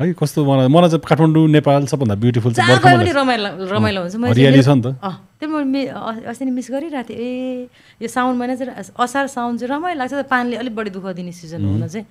है 0.00 0.12
कस्तो 0.20 0.42
मलाई 0.42 0.66
मलाई 0.66 0.88
चाहिँ 0.90 1.04
काठमाडौँ 1.08 1.46
नेपाल 1.46 1.86
सबभन्दा 1.86 2.14
ब्युटिफुल 2.18 2.52
पनि 2.58 3.10
रमाइलो 3.14 3.70
रमाइलो 3.70 4.00
हुन्छ। 4.02 4.14
हरियाली 4.18 4.62
छ 4.66 4.68
नि 4.74 4.82
त। 4.82 4.98
अँ 4.98 5.14
त्यो 5.38 5.46
मैले 5.46 5.86
अस्ति 6.26 6.44
नै 6.44 6.52
मिस 6.58 6.68
गरिरहेको 6.74 7.06
थिएँ। 7.06 7.22
ए 7.22 7.70
यो 8.02 8.08
साउन 8.10 8.34
महिना 8.34 8.54
चाहिँ 8.58 8.92
असार 8.98 9.26
साउन 9.30 9.62
चाहिँ 9.62 9.70
रमाइलो 9.70 9.98
लाग्छ 9.98 10.26
पानीले 10.26 10.56
अलिक 10.58 10.74
बढी 10.74 10.90
दुःख 10.90 11.06
दिने 11.14 11.32
सिजन 11.32 11.62
हुन 11.64 11.86
चाहिँ 11.86 12.06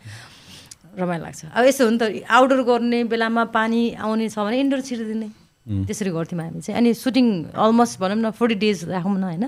रमाइलो 0.96 1.24
लाग्छ। 1.28 1.52
अब 1.52 1.64
यस्तो 1.68 1.84
हो 1.84 1.92
नि 1.92 1.98
त 2.00 2.04
आउटडोर 2.32 2.62
गर्ने 2.64 3.04
बेलामा 3.12 3.44
पानी 3.52 3.82
आउने 4.00 4.32
छ 4.32 4.40
भने 4.40 4.58
इन्डोर 4.64 4.82
छिरिदिने। 4.88 5.30
त्यसरी 5.68 6.12
गर्थ्यौँ 6.16 6.42
हामी 6.48 6.64
चाहिँ। 6.64 6.80
अनि 6.80 6.90
सुटिङ 6.96 7.28
अलमोस्ट 7.60 8.00
भनौँ 8.00 8.18
न 8.24 8.32
फोर्टी 8.32 8.56
डेज 8.56 8.88
राखौँ 8.88 9.20
न 9.20 9.24
होइन। 9.36 9.46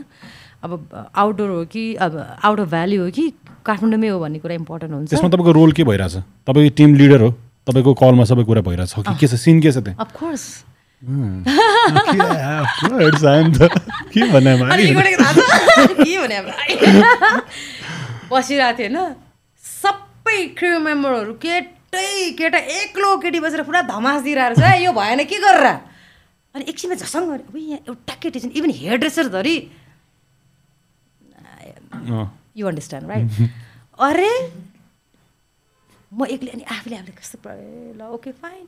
अब 0.68 0.72
आउटडोर 1.16 1.50
हो 1.50 1.64
कि 1.72 1.96
अब 1.96 2.12
आउट 2.44 2.60
अफ 2.60 2.68
भ्याली 2.76 2.96
हो 3.00 3.08
कि 3.08 3.26
काठमाडौँमै 3.66 4.08
हो 4.08 4.20
भन्ने 4.20 4.40
कुरा 4.40 4.56
इम्पोर्टेन्ट 4.56 4.94
हुन्छ। 4.94 5.10
त्यसमा 5.10 5.30
तपाईँको 5.30 5.52
रोल 5.52 5.72
के 5.72 5.84
भइरहेछ? 5.84 6.16
तपाईँको 6.48 6.76
टिम 6.78 6.96
लिडर 6.96 7.22
हो 7.22 7.30
तपाईँको 7.68 7.94
कलमा 7.94 8.24
सबै 8.26 8.44
कुरा 8.44 8.62
भइरहेछ। 8.62 8.94
कि 9.06 9.14
के 9.20 9.28
छ? 9.28 9.34
सिन 9.36 9.62
के 9.62 9.72
छ 9.72 9.78
त्यहाँ? 9.84 9.98
अफकोर्स 10.06 10.44
बसिरहेको 18.30 18.78
थियो 18.78 18.90
होइन? 18.90 19.16
सबै 19.64 20.40
क्रिउ 20.60 20.80
मेम्बरहरू 20.80 21.34
केटै 21.40 22.36
केटा 22.38 22.60
एक्लो 22.84 23.10
केटी 23.24 23.40
बसेर 23.40 23.64
पुरा 23.64 23.82
धमास 23.88 24.22
दिइरहेको 24.24 24.60
छ 24.60 24.64
यो 24.84 24.92
भएन 24.92 25.24
के 25.24 25.38
गरेर? 25.40 25.68
अनि 26.56 26.64
एकछिनमा 26.68 26.96
झसङ 27.00 27.22
गऱ्यो। 27.30 27.48
अब 27.48 27.56
यहाँ 27.58 27.80
एउटा 27.88 28.14
केटी 28.22 28.40
छ 28.40 28.46
इभन 28.60 28.72
हेयर 28.76 28.98
ड्रेसर 29.00 29.28
धरि 29.30 29.56
यु 32.60 32.68
अन्डरस्ट्यान्ड 32.68 33.10
राइट 33.10 33.28
अरे 34.08 34.34
म 36.12 36.26
एक्लै 36.36 36.52
अनि 36.58 36.64
आफूले 36.76 36.96
आफूले 37.00 37.14
कस्तो 37.20 37.38
ल 38.00 38.02
ओके 38.18 38.32
फाइन 38.44 38.66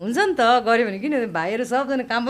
हुन्छ 0.00 0.16
नि 0.18 0.34
त 0.38 0.42
गऱ्यो 0.68 0.84
भने 0.86 0.98
किन 1.02 1.12
भाइहरू 1.32 1.64
सबजना 1.72 2.04
काम 2.12 2.22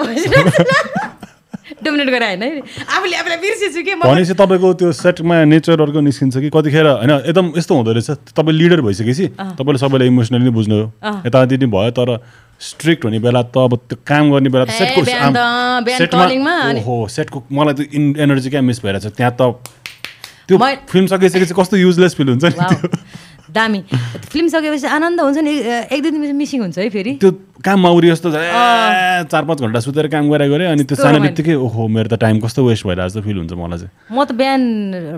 डोमिनेट 1.85 2.09
गरेर 2.13 2.25
होइन 2.29 2.61
आफूले 2.61 3.17
आफूलाई 3.17 3.39
बिर्सेछु 3.41 3.83
कि? 3.85 3.95
भनेपछि 3.97 4.35
तपाईँको 4.37 4.69
त्यो 4.81 4.91
सेटमा 4.93 5.37
नेचर 5.49 5.81
अर्को 5.81 6.01
निस्किन्छ 6.05 6.37
कि? 6.37 6.49
कतिखेर 6.53 6.87
होइन 6.87 7.11
एकदम 7.25 7.47
यस्तो 7.57 7.73
हुँदो 7.75 7.93
रहेछ। 7.97 8.11
तपाईँ 8.37 8.57
लिडर 8.59 8.81
भइसकेपछि 8.85 9.27
तपाईँले 9.57 9.79
सबैलाई 9.81 10.09
इमोसनली 10.13 10.45
नै 10.45 10.53
बुझ्नु 10.53 10.77
हो। 10.77 10.87
यताति 11.27 11.57
नै 11.57 11.67
भयो 11.73 11.91
तर 11.97 12.09
स्ट्रिक्ट 12.69 13.05
हुने 13.05 13.19
बेला 13.25 13.43
त 13.49 13.57
अब 13.65 13.73
त्यो 13.89 13.97
काम 14.05 14.25
गर्ने 14.33 14.49
बेला 14.53 14.65
त 14.69 14.77
सेटको 14.77 15.01
अनि- 16.21 16.85
हो 16.85 16.97
सेटको 17.17 17.39
मलाई 17.49 17.75
त्यो 17.81 17.87
इन 17.97 18.05
एनर्जी 18.29 18.49
क्या 18.53 18.61
मिस 18.61 18.79
भइरहेछ। 18.85 19.17
त्यहाँ 19.17 19.33
त 19.41 19.43
त्यो 20.49 20.59
फिल्म 20.93 21.07
सकिसकेपछि 21.13 21.55
कस्तो 21.61 21.77
युजलेस 21.77 22.15
फिल 22.15 22.29
हुन्छ 22.29 22.45
नि 22.45 22.55
दामी। 23.55 23.81
फिल्म 24.33 24.47
सकेपछि 24.51 24.87
आनन्द 24.97 25.21
हुन्छ 25.21 25.39
नि 25.47 25.53
एक 25.95 26.01
दुई 26.03 26.11
दिन 26.11 26.35
मिसिङ 26.37 26.61
हुन्छ 26.61 26.79
है 26.79 26.89
फेरि। 26.91 27.13
त्यो 27.23 27.31
काममा 27.65 27.89
उरी 27.97 28.09
जस्तो 28.11 28.31
चार 28.35 29.43
पाँच 29.45 29.61
घन्टा 29.63 29.81
सुतेर 29.85 30.07
काम 30.11 30.31
गरेर 30.31 30.49
गऱ्यो 30.51 30.71
अनि 30.75 30.85
त्यो 30.91 30.97
सानो। 30.99 31.21
बित्तिकै 31.23 31.55
ओहो 31.55 31.87
मेरो 31.89 32.09
त 32.11 32.19
टाइम 32.25 32.41
कस्तो 32.43 32.65
वेस्ट 32.67 32.87
भइरहेको 32.87 33.09
जस्तो 33.09 33.23
फिल 33.23 33.37
हुन्छ 33.39 33.53
मलाई 33.53 33.79
चाहिँ। 33.79 33.93
म 34.11 34.25
त 34.25 34.33
बिहान 34.35 34.63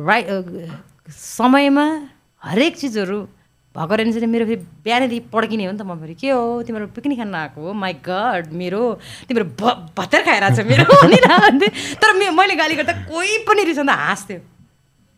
राइ 0.04 0.20
अ, 0.22 0.36
समयमा 1.08 1.86
हरेक 2.42 2.76
चिजहरू 2.76 3.18
भएको 3.74 3.94
रहेछ 3.94 4.24
मेरो 4.24 4.44
फेरि 4.46 4.60
बिहानदेखि 4.84 5.20
पड्किने 5.32 5.64
हो 5.64 5.72
नि 5.72 5.78
त 5.78 5.82
म 5.86 5.96
फेरि। 6.00 6.14
के 6.20 6.28
हो? 6.30 6.62
तिम्रो 6.66 6.86
पिकनिक 6.92 7.18
खान 7.24 7.34
आएको 7.34 7.58
हो? 7.60 7.72
माई 7.72 7.92
गड 8.04 8.52
मेरो 8.52 8.82
तिम्रो 9.28 9.44
भ 9.56 9.62
भत्तर 9.96 10.20
खाइरहेको 10.28 10.56
छ 10.56 10.66
मेरो। 10.66 10.84
तर 12.04 12.08
मैले 12.36 12.54
गाली 12.60 12.74
गर्दा 12.80 12.92
कोही 13.08 13.32
पनि 13.48 13.64
रिसाउँदा 13.70 13.94
हाँस्थ्यो। 14.04 14.38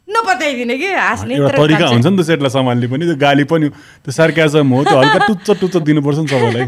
नपत्याइदिने 0.09 0.76
कि? 0.78 0.89
हाँस्ने 0.93 1.35
एउटा 1.35 1.48
तर 1.48 1.59
तरिका। 1.59 1.86
हुन्छ 1.89 2.06
नि 2.06 2.16
त 2.16 2.26
सेटलाई 2.26 2.51
सम्हाल्ने 2.56 2.86
पनि 2.89 3.05
त्यो 3.09 3.16
गाली 3.20 3.44
पनि 3.44 3.68
त्यो 4.05 4.12
सार्क्याजम 4.12 4.68
हो 4.72 4.85
त्यो 4.85 4.97
हल्का 4.98 5.18
टुच्च 5.26 5.48
टुच्च 5.60 5.76
दिनुपर्छ 5.89 6.18
नि 6.18 6.28
सबैलाई। 6.32 6.66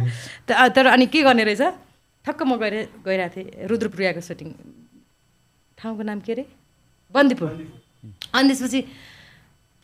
तर 0.76 0.86
अनि 0.86 1.06
के 1.08 1.22
गर्ने 1.22 1.44
रहेछ? 1.48 1.62
ठक्क 2.24 2.40
म 2.44 2.56
गएर 2.60 2.74
गइरहेको 3.06 3.34
थिएँ 3.36 3.68
रुद्रप्रियाको 3.68 4.20
सुटिङ 4.20 4.48
ठाउँको 5.78 6.02
नाम 6.04 6.20
के 6.20 6.32
अरे? 6.32 6.44
बन्दीपुर। 7.14 7.48
अनि 8.36 8.48
त्यसपछि 8.48 8.80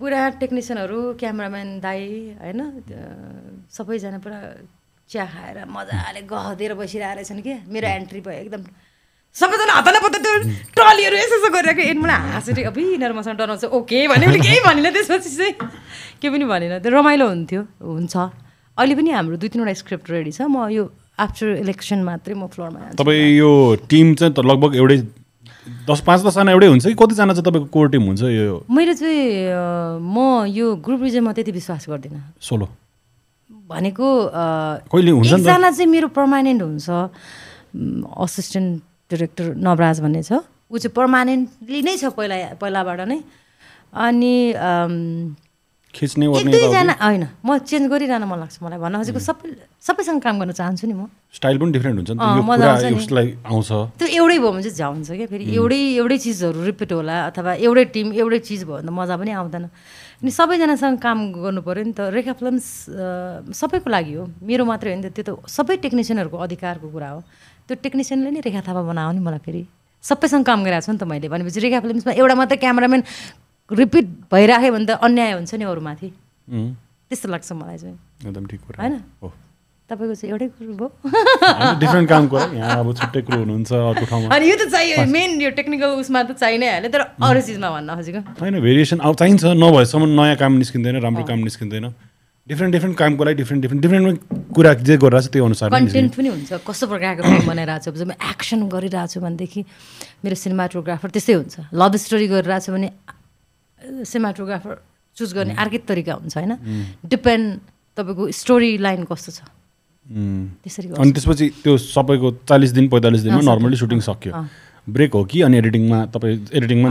पुरा 0.00 0.20
टेक्निसियनहरू 0.40 0.98
क्यामराम्यान 1.20 1.68
दाई 1.80 2.04
होइन 2.36 2.60
सबैजना 3.72 4.18
पुरा 4.20 4.38
चिया 5.08 5.24
खाएर 5.32 5.58
मजाले 5.64 6.20
गहदेर 6.28 6.72
बसिरहेको 6.76 7.16
रहेछन् 7.16 7.40
क्या 7.40 7.56
मेरो 7.72 7.88
एन्ट्री 7.88 8.20
भयो 8.20 8.40
एकदम 8.44 8.62
सबैजना 9.36 9.72
हताला 9.78 9.98
पत्ता 10.00 10.18
त्यो 10.24 10.34
ट्रलीहरू 10.72 11.16
यसो 11.16 11.34
यसो 11.36 11.48
गरिरहेको 11.52 11.82
एन्ड 11.92 12.00
मलाई 12.00 12.18
हाँसेर 12.32 12.58
अब 12.72 12.78
यिनीहरू 12.78 13.14
मसँग 13.20 13.36
डराउँछ। 13.36 13.64
ओके 13.68 13.98
भने 14.08 14.24
मैले 14.26 14.40
केही 14.40 14.60
भनिनँ 14.64 14.92
त्यसपछि 14.96 15.30
चाहिँ? 15.36 15.54
केही 16.20 16.30
पनि 16.32 16.44
भनिनँ। 16.48 16.80
त्यो 16.80 16.90
रमाइलो 16.96 17.26
हुन्थ्यो। 17.28 17.62
हुन्छ। 17.84 18.16
अहिले 18.80 18.94
पनि 18.96 19.10
हाम्रो 19.12 19.36
दुई 19.36 19.48
तिनवटा 19.52 19.74
स्क्रिप्ट 19.76 20.06
रेडी 20.10 20.32
छ। 20.32 20.48
म 20.48 20.72
यो 20.72 20.88
आफ्टर 21.20 21.60
इलेक्सन 21.60 22.00
मात्रै 22.08 22.32
म 22.32 22.48
फ्लोरमा 22.48 22.96
तपाईँ 22.96 23.36
यो 23.36 23.50
टिम 23.84 24.14
चाहिँ 24.16 24.32
त 24.32 24.40
लगभग 24.40 24.72
एउटै 24.80 24.98
दस 25.84 26.00
पाँच 26.00 26.20
दसजना 26.24 26.50
एउटै 26.56 26.68
हुन्छ 26.72 26.84
कि 26.88 26.96
कतिजना 26.96 27.32
चाहिँ 27.36 27.44
तपाईँको 27.44 27.68
कोर 27.76 27.86
टिम 27.92 28.02
हुन्छ 28.08 28.22
यो 28.32 28.64
मेरो 28.72 28.92
चाहिँ 28.96 30.00
म 30.00 30.48
यो 30.48 30.66
ग्रुप 30.80 31.00
रिजनमा 31.04 31.32
त्यति 31.36 31.52
विश्वास 31.52 31.84
गर्दिनँ। 31.92 32.40
सोलो। 32.40 32.66
भनेको 33.68 34.08
एकजना 34.96 35.70
चाहिँ 35.76 35.90
मेरो 35.92 36.08
पर्मानेन्ट 36.16 36.60
हुन्छ। 36.62 36.88
असिस्टेन्ट 38.16 38.95
डिरेक्टर 39.10 39.46
नवराज 39.54 40.00
भन्ने 40.04 40.22
छ। 40.22 40.42
ऊ 40.70 40.76
चाहिँ 40.78 40.94
पर्मानेन्टली 40.94 41.80
नै 41.86 41.94
छ 41.96 42.10
पहिला 42.10 42.58
पहिलाबाट 42.58 43.00
नै। 43.06 43.18
अनि 43.94 44.34
एक 45.96 46.12
दुईजना 46.52 46.94
होइन 47.00 47.24
म 47.40 47.56
चेन्ज 47.64 47.88
गरिरहन 47.88 48.24
मन 48.28 48.38
लाग्छ 48.44 48.56
मलाई 48.60 48.78
भन्न। 48.82 48.94
खोजेको 49.00 49.20
सबै 49.22 49.48
सबैसँग 49.80 50.20
काम 50.20 50.34
गर्न 50.44 50.52
चाहन्छु 50.52 50.84
नि 50.84 50.92
म। 50.92 51.08
स्टाइल 51.32 51.56
पनि 51.56 51.72
डिफ्रेन्ट 51.72 51.96
हुन्छ 51.96 52.10
त्यो 53.96 54.06
एउटै 54.20 54.36
भयो 54.36 54.50
भने 54.52 54.62
चाहिँ 54.66 54.76
झ्याउँछ 54.76 55.08
क्या 55.08 55.26
फेरि। 55.32 55.44
एउटै 55.56 55.80
एउटै 55.96 56.18
चिजहरू 56.20 56.58
रिपिट 56.68 56.92
होला 56.92 57.16
अथवा 57.32 57.52
एउटै 57.64 57.84
टिम 57.96 58.12
एउटै 58.12 58.38
चिज 58.44 58.68
भयो 58.68 58.76
भने 58.76 58.90
त 58.90 58.92
मजा 58.92 59.16
पनि 59.16 59.32
आउँदैन। 59.40 59.64
अनि 60.20 60.30
सबैजनासँग 60.36 60.98
काम 61.00 61.18
गर्नु 61.32 61.60
पऱ्यो 61.64 61.84
नि 61.88 61.92
त। 61.96 62.12
रेखा 62.12 62.32
फिल्म्स 62.36 62.66
अ, 62.92 63.48
सबैको 63.56 63.88
लागि 63.88 64.12
हो। 64.20 64.24
मेरो 64.44 64.64
मात्रै 64.68 64.90
होइन 64.92 65.08
त्यो 65.16 65.24
त 65.24 65.30
सबै 65.48 65.80
टेक्निसियनहरूको 65.80 66.36
अधिकारको 66.36 66.88
कुरा 66.92 67.08
हो। 67.08 67.20
त्यो 67.66 67.76
टेक्निसियनले 67.82 68.30
नै 68.30 68.40
रेखा 68.46 68.60
थापा 68.66 68.82
बनायो 68.90 69.12
नि 69.12 69.20
मलाई 69.20 69.42
फेरि। 69.46 69.62
सबैसँग 70.04 70.44
काम 70.46 70.62
गरिरहेको 70.64 70.86
छु 70.86 70.92
नि 70.92 70.98
त 70.98 71.04
मैले 71.10 71.28
भनेपछि 71.28 71.60
रेखा 71.60 71.80
फिल्म्समा 71.82 72.12
एउटा 72.14 72.34
मात्रै 72.38 72.58
क्यामराम्यान 72.62 73.02
रिपिट 73.70 74.06
भइराख्यो 74.30 74.70
भने 74.72 74.86
त 74.86 74.90
अन्याय 75.02 75.32
हुन्छ 75.38 75.52
नि 75.58 75.64
अरूमाथि। 75.66 76.08
त्यस्तो 77.10 77.26
लाग्छ 77.28 77.50
मलाई 77.52 77.78
चाहिँ। 77.82 77.98
एकदम 78.26 78.44
ठिक 78.46 78.60
कुरा। 78.66 78.78
होइन? 78.82 78.94
हो 79.22 79.28
तपाईँको 79.90 80.14
चाहिँ 80.14 80.30
एउटै 80.34 80.46
कुरो 80.54 80.74
भयो। 80.78 80.88
डिफ्रेन्ट 81.82 82.08
काम 82.10 82.24
कुरा। 82.30 82.44
यहाँ 82.54 82.78
अब 82.82 82.88
छुट्टै 82.98 83.20
कुरो 83.26 83.38
हुनुहुन्छ 83.38 83.70
अर्को 83.70 84.04
ठाउँमा। 84.10 84.34
अनि 84.34 84.44
यो 84.50 84.56
त 84.58 84.70
चाहियो। 84.70 85.06
मेन 85.10 85.30
यो 85.42 85.50
टेक्निकल 85.58 85.90
उसमा 86.02 86.22
त 86.22 86.38
चाहिने 86.38 86.66
नै 86.66 86.70
हाल्यो 86.74 86.90
तर 86.90 87.02
अरू 87.22 87.40
चिजमा 87.46 87.68
भन्न 87.70 87.94
खोजेको। 87.94 88.20
होइन 88.42 88.54
भेरिएसन 88.62 88.98
अब 89.02 89.14
चाहिन्छ 89.14 89.42
नभएसम्म 89.58 90.10
नयाँ 90.18 90.38
काम 90.42 90.52
निस्किँदैन 90.62 91.02
राम्रो 91.02 91.24
काम 91.30 91.38
निस्किँदैन। 91.46 91.86
डिफ्रेन्ट 92.46 92.72
डिफ्रेन्ट 92.72 92.96
कामको 92.96 93.24
लागि 93.26 93.36
डिफ्रेन्ट 93.42 93.62
डिफ्रेन्ट 93.62 93.82
डिफ्रेन्ट 93.82 94.18
कुरा 94.54 94.72
जे 94.86 94.96
गरिरहेको 95.02 95.26
छ 95.26 95.32
त्यो 95.34 95.44
अनुसार। 95.44 95.66
कन्टेन्ट 95.70 96.12
पनि 96.14 96.28
हुन्छ। 96.30 96.50
कस्तो 96.62 96.86
प्रकारको 96.86 97.22
फिल्म 97.26 97.46
बनाइरहेको 97.46 97.84
छु 97.84 97.98
जब 97.98 98.06
म 98.06 98.14
एक्सन 98.22 98.60
गरिरहेको 98.70 99.10
छु 99.12 99.18
भनेदेखि 99.20 99.60
मेरो 100.22 100.36
सिनेमाटोग्राफर 100.38 101.08
त्यस्तै 101.10 101.34
हुन्छ। 101.42 101.54
लभ 101.74 101.92
स्टोरी 102.06 102.26
गरिरहेको 102.30 102.64
छु 102.66 102.70
भने 102.70 102.88
सिनेमाटोग्राफर 104.06 104.74
चुज 105.16 105.30
गर्ने 105.34 105.54
अर्कै 105.58 105.78
तरिका 105.90 106.12
हुन्छ 106.22 106.34
होइन? 106.38 106.52
डिपेन्ड 107.02 107.46
तपाईँको 107.98 108.22
स्टोरी 108.30 108.70
लाइन 108.78 109.02
कस्तो 109.10 109.30
छ। 109.34 109.40
त्यसरी 110.62 110.86
अनि 111.02 111.10
त्यसपछि 111.18 111.46
त्यो 111.66 111.72
सबैको 111.82 112.46
चालिस 112.46 112.70
दिन 112.78 112.86
पैँतालिस 112.94 113.20
दिनमा 113.26 113.42
नर्मली। 113.42 113.74
सुटिङ 113.74 113.98
सक्यो। 114.06 114.32
ब्रेक 114.86 115.18
हो 115.18 115.22
कि 115.26 115.42
अनि 115.42 115.58
एडिटिङमा 115.58 115.98
तपाईँ 116.14 116.54
एडिटिङमा 116.54 116.88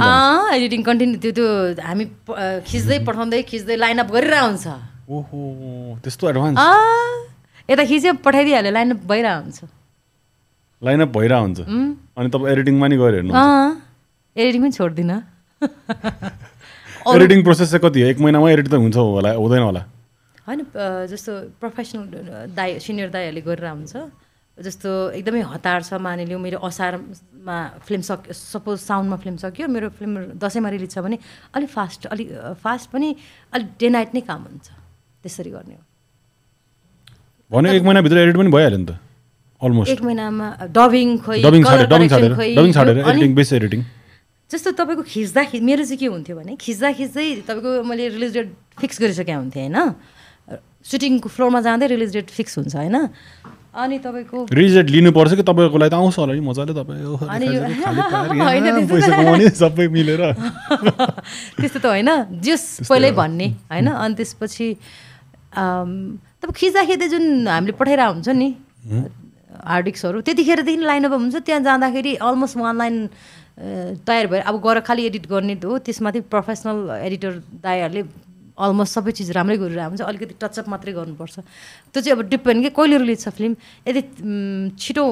एडिटिङ 0.52 0.82
कन्टिन्यू 0.84 1.18
त्यो 1.23 1.32
त्यो 1.32 1.48
हामी 1.80 2.06
खिच्दै 2.68 2.98
पठाउँदै 3.07 3.40
खिच्दै 3.48 3.76
लाइनअप 3.80 4.10
गरिरहेको 4.11 4.48
हुन्छ 4.52 4.68
ओहो 5.06 5.40
त्यस्तो 6.03 6.30
एडभान्स 6.30 6.57
यता 7.69 7.84
खिच्यो 7.86 8.14
पठाइदिइहाल्यो 8.26 8.72
लाइनअप 8.73 9.02
भइरहेको 9.06 9.41
हुन्छ। 9.41 9.60
लाइनअप 10.82 11.10
भइरहेको 11.18 11.45
हुन्छ? 11.45 11.60
अनि 12.18 12.30
तपाईँ 12.34 12.52
एडिटिङमा 12.53 12.88
नि 12.88 12.98
गएर 12.98 13.14
हेर्नु 13.15 13.34
एडिटिङ 14.36 14.61
पनि 14.61 14.72
छोड्दिनँ। 14.72 15.18
एडिटिङ 17.15 17.40
प्रोसेस 17.45 17.69
चाहिँ 17.69 17.84
कति 17.86 18.02
हो? 18.02 18.07
एक 18.07 18.19
महिनामा 18.19 18.49
एडिट 18.52 18.68
त 18.68 18.73
हुन्छ 18.82 18.98
होला 18.98 19.32
हुँदैन 19.38 19.64
होला। 19.69 19.82
होइन 20.48 20.60
जस्तो 21.10 21.32
प्रोफेसनल 21.61 22.49
दाइ 22.57 22.80
सिनियर 22.82 23.10
दाईहरूले 23.14 23.41
गरेर 23.45 23.65
हुन्छ। 23.69 23.94
जस्तो 24.57 24.90
एकदमै 25.19 25.41
हतार 25.53 25.84
छ 25.84 25.94
मानिलिउँ 25.99 26.40
मेरो 26.40 26.57
असारमा 26.64 27.57
फिल्म 27.86 28.02
सक्यो 28.10 28.34
सपोज 28.34 28.77
साउन्डमा 28.80 29.18
फिल्म 29.22 29.38
सक्यो 29.38 29.68
मेरो 29.68 29.90
फिल्म 29.99 30.40
दसैँमा 30.40 30.69
रिलिज 30.72 30.91
छ 30.95 30.98
भने 31.06 31.18
अलिक 31.53 31.69
फास्ट 31.69 32.07
अलिक 32.07 32.30
फास्ट 32.64 32.90
पनि 32.90 33.10
अलिक 33.53 33.69
डे 33.80 33.88
नाइट 33.90 34.10
नै 34.15 34.22
काम 34.23 34.41
हुन्छ। 34.49 34.68
त्यसरी 35.26 35.52
गर्ने 35.52 35.73
हो। 35.73 35.84
भन्यो 37.52 37.73
एक 37.73 37.84
महिनाभित्र 37.84 38.18
एडिट 38.18 38.38
पनि 38.38 38.52
भइहाल्यो 38.52 38.77
नि 38.77 38.85
त 38.85 38.97
अलमोस्ट 39.61 39.91
एक 39.91 40.02
महिनामा 40.02 40.47
डबिङ 40.69 41.10
खोइ 41.18 41.41
एडिटिङ 43.57 43.81
जस्तो 44.52 44.72
तपाईँको 44.77 45.03
खिच्दा 45.10 45.41
मेरो 45.65 45.84
चाहिँ 45.84 45.97
के 45.97 46.06
हुन्थ्यो 46.06 46.35
भने 46.38 46.53
खिच्दा 46.61 46.91
खिच्दै 46.93 47.26
तपाईँको 47.49 47.69
मैले 47.84 48.03
रिलिज 48.14 48.31
डेट 48.38 48.47
फिक्स 48.77 49.02
गरिसकेको 49.02 49.39
हुन्थेँ 49.41 49.64
होइन? 49.65 49.77
सुटिङको 50.85 51.27
फ्लोरमा 51.30 51.60
जाँदै 51.65 51.88
रिलिज 51.88 52.11
डेट 52.14 52.30
फिक्स 52.30 52.53
हुन्छ 52.57 52.76
होइन? 52.77 52.97
अनि 53.76 53.97
तपाईँको 53.99 54.45
रिजेट 54.53 54.88
लिनुपर्छ 54.89 55.34
कि 55.34 55.43
तपाईँको 55.43 55.77
लागि 55.77 55.89
त 55.89 55.93
आउँछ 55.97 56.15
होला 56.22 56.34
नि 56.34 56.45
मजाले 56.45 56.73
तपाईँ 56.77 57.02
सबै 59.61 59.88
मिलेर। 59.88 60.22
त्यस्तो 61.60 61.80
त 61.81 61.85
होइन 61.85 62.10
जस 62.39 62.85
पहिल्यै 62.85 63.11
भन्ने 63.11 63.47
होइन? 63.68 63.88
अनि 63.89 64.14
त्यसपछि 64.15 64.68
तपाईँ 65.56 66.57
खिच्दा 66.60 66.82
खिच्दै 66.90 67.07
जुन 67.14 67.48
हामीले 67.48 67.73
पठाइरहेको 67.80 68.14
हुन्छ 68.14 68.30
नि 68.41 68.49
हार्ड 69.65 69.86
डिस्कहरू 69.86 70.22
त्यतिखेरदेखि 70.27 70.84
लाइनअप 70.84 71.14
हुन्छ 71.14 71.36
त्यहाँ 71.48 71.61
जाँदाखेरि 71.64 72.11
अलमोस्ट 72.27 72.57
वान 72.57 72.76
लाइन 72.77 72.95
तयार 74.07 74.27
भएर 74.27 74.41
अब 74.52 74.56
गएर 74.65 74.80
खालि 74.88 75.02
एडिट 75.10 75.26
गर्ने 75.32 75.56
हो 75.64 75.77
त्यसमाथि 75.88 76.19
प्रोफेसनल 76.34 76.77
एडिटर 77.07 77.32
दाईहरूले 77.64 78.03
अलमोस्ट 78.56 78.91
सबै 78.95 79.11
चिज 79.11 79.32
राम्रै 79.36 79.57
गरिरहेको 79.57 79.90
हुन्छ 79.90 80.02
अलिकति 80.02 80.36
टचअप 80.41 80.68
मात्रै 80.69 80.91
गर्नुपर्छ। 80.94 81.36
त्यो 81.40 82.02
चाहिँ 82.02 82.15
अब 82.15 82.22
डिपेन्ड 82.30 82.64
के 82.64 82.69
कहिले 82.76 82.98
रिलिज 83.03 83.19
छ 83.23 83.30
फिल्म 83.36 83.56
यदि 83.88 84.02
छिटो 84.80 85.03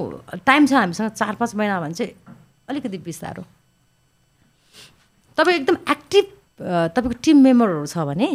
टाइम 0.48 0.62
छ 0.68 0.74
हामीसँग 0.74 1.12
चार 1.12 1.36
पाँच 1.40 1.56
महिना 1.56 1.80
भने 1.82 1.94
चाहिँ 1.94 2.14
अलिकति 2.70 2.98
बिस्तारो। 3.08 3.44
तपाईँ 5.38 5.56
एकदम 5.60 5.78
एक्टिभ 5.92 6.26
तपाईँको 6.96 7.20
टिम 7.24 7.38
मेम्बरहरू 7.44 7.86
छ 7.88 7.98
भने 8.12 8.30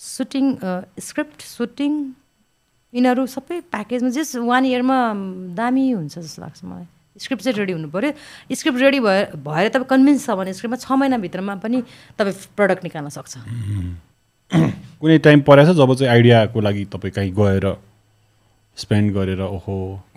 सुटिङ 0.00 0.44
स्क्रिप्ट 1.00 1.40
सुटिङ 1.42 1.92
यिनीहरू 2.92 3.26
सबै 3.26 3.60
प्याकेजमा 3.74 4.10
जस्ट 4.16 4.36
वान 4.50 4.64
इयरमा 4.66 4.98
दामी 5.58 5.84
हुन्छ 5.92 6.18
जस्तो 6.18 6.42
लाग्छ 6.42 6.64
मलाई। 6.64 6.86
स्क्रिप्ट 7.16 7.42
चाहिँ 7.44 7.58
रेडी 7.58 7.72
हुनु 7.72 7.88
पऱ्यो 7.94 8.10
स्क्रिप्ट 8.58 8.78
रेडी 8.80 9.00
भएर 9.00 9.24
भएर 9.46 9.68
तपाईँ 9.74 9.88
कन्भिन्स 9.90 10.26
छ 10.26 10.30
भने 10.38 10.52
स्क्रिप्टमा 10.58 10.78
छ 10.82 10.98
महिनाभित्रमा 10.98 11.54
पनि 11.64 11.82
तपाईँ 12.18 12.34
प्रडक्ट 12.58 12.82
निकाल्न 12.84 13.08
सक्छ। 13.16 13.32
कुनै 15.00 15.18
टाइम 15.26 15.40
परेछ 15.48 15.68
जब 15.78 15.94
चाहिँ 15.94 16.10
आइडियाको 16.12 16.60
लागि 16.66 16.84
तपाईँ 16.94 17.12
कहीँ 17.14 17.32
गएर 17.38 17.66
स्पेन्ड 18.78 19.12
गरेर 19.14 19.40
ओहो 19.46 19.76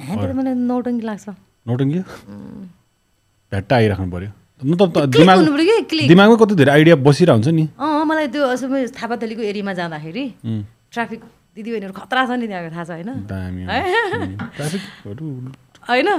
मलाई 0.09 0.53
नौटङ्गी 0.53 1.05
लाग्छ। 1.05 1.25
नौटङ्गी 1.69 2.01
भ्याट्टा 3.51 3.75
आइराख्नु 3.75 4.09
पऱ्यो 4.11 4.31
दिमागमा 4.57 6.35
कति 6.35 6.53
धेरै 6.55 6.71
आइडिया 6.71 6.95
बसिरहेको 6.97 7.37
हुन्छ 7.37 7.47
नि। 7.53 7.65
अँ 7.77 8.05
मलाई 8.09 8.27
त्यो 8.33 8.43
थापाथलीको 8.89 9.41
एरियामा 9.53 9.73
जाँदाखेरि 9.77 10.23
ट्राफिक 10.93 11.19
दिदीबहिनीहरू 11.57 11.93
खतरा 11.93 12.21
छ 12.25 12.29
नि 12.41 12.47
त्यहाँको 12.47 12.69
थाहा 12.73 12.83
छ 12.83 12.91
होइन? 12.97 13.09
है? 13.69 13.79
होइन? 15.87 16.09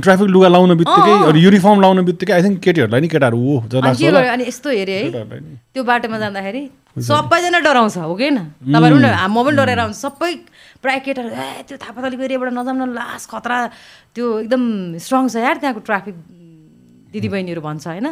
ट्राफिक 0.00 0.28
लुगा 0.30 0.48
लाउन 0.48 0.70
बित्तिकै 0.78 1.12
युनिफर्म 1.42 1.78
लाउन 1.80 1.98
बित्तिकै 2.06 2.32
आई 2.32 2.42
थिङ्क 2.42 2.58
केटीहरूलाई 2.64 3.00
नि 3.02 3.08
केटाहरू 3.10 3.42
जस्तो 3.66 4.16
अनि 4.30 4.44
यस्तो 4.46 4.68
हेऱ्यो 4.70 4.96
है। 4.96 5.42
त्यो 5.74 5.82
बाटोमा 5.84 6.18
जाँदाखेरि 6.18 6.62
सबैजना 6.96 7.58
डराउँछ 7.66 7.96
हो 7.98 8.14
कि 8.14 8.30
तपाईँहरू 8.30 8.96
पनि 8.96 9.10
म 9.26 9.36
पनि 9.44 9.56
डराएर 9.58 9.80
आउँछु 9.84 10.00
सबै 10.00 10.32
केटाहरू 11.06 11.30
ए 11.30 11.62
त्यो 11.68 11.76
थापातलीको 11.78 12.22
एरियाबाट 12.22 12.52
नजाउन 12.52 12.90
लास 12.94 13.22
खतरा 13.26 13.56
त्यो 14.14 14.24
एकदम 14.46 14.62
स्ट्रङ 15.02 15.22
छ 15.28 15.36
यार 15.42 15.56
त्यहाँको 15.62 15.80
ट्राफिक 15.82 16.16
दिदीबहिनीहरू 17.12 17.60
भन्छ 17.60 17.86
होइन? 17.86 18.06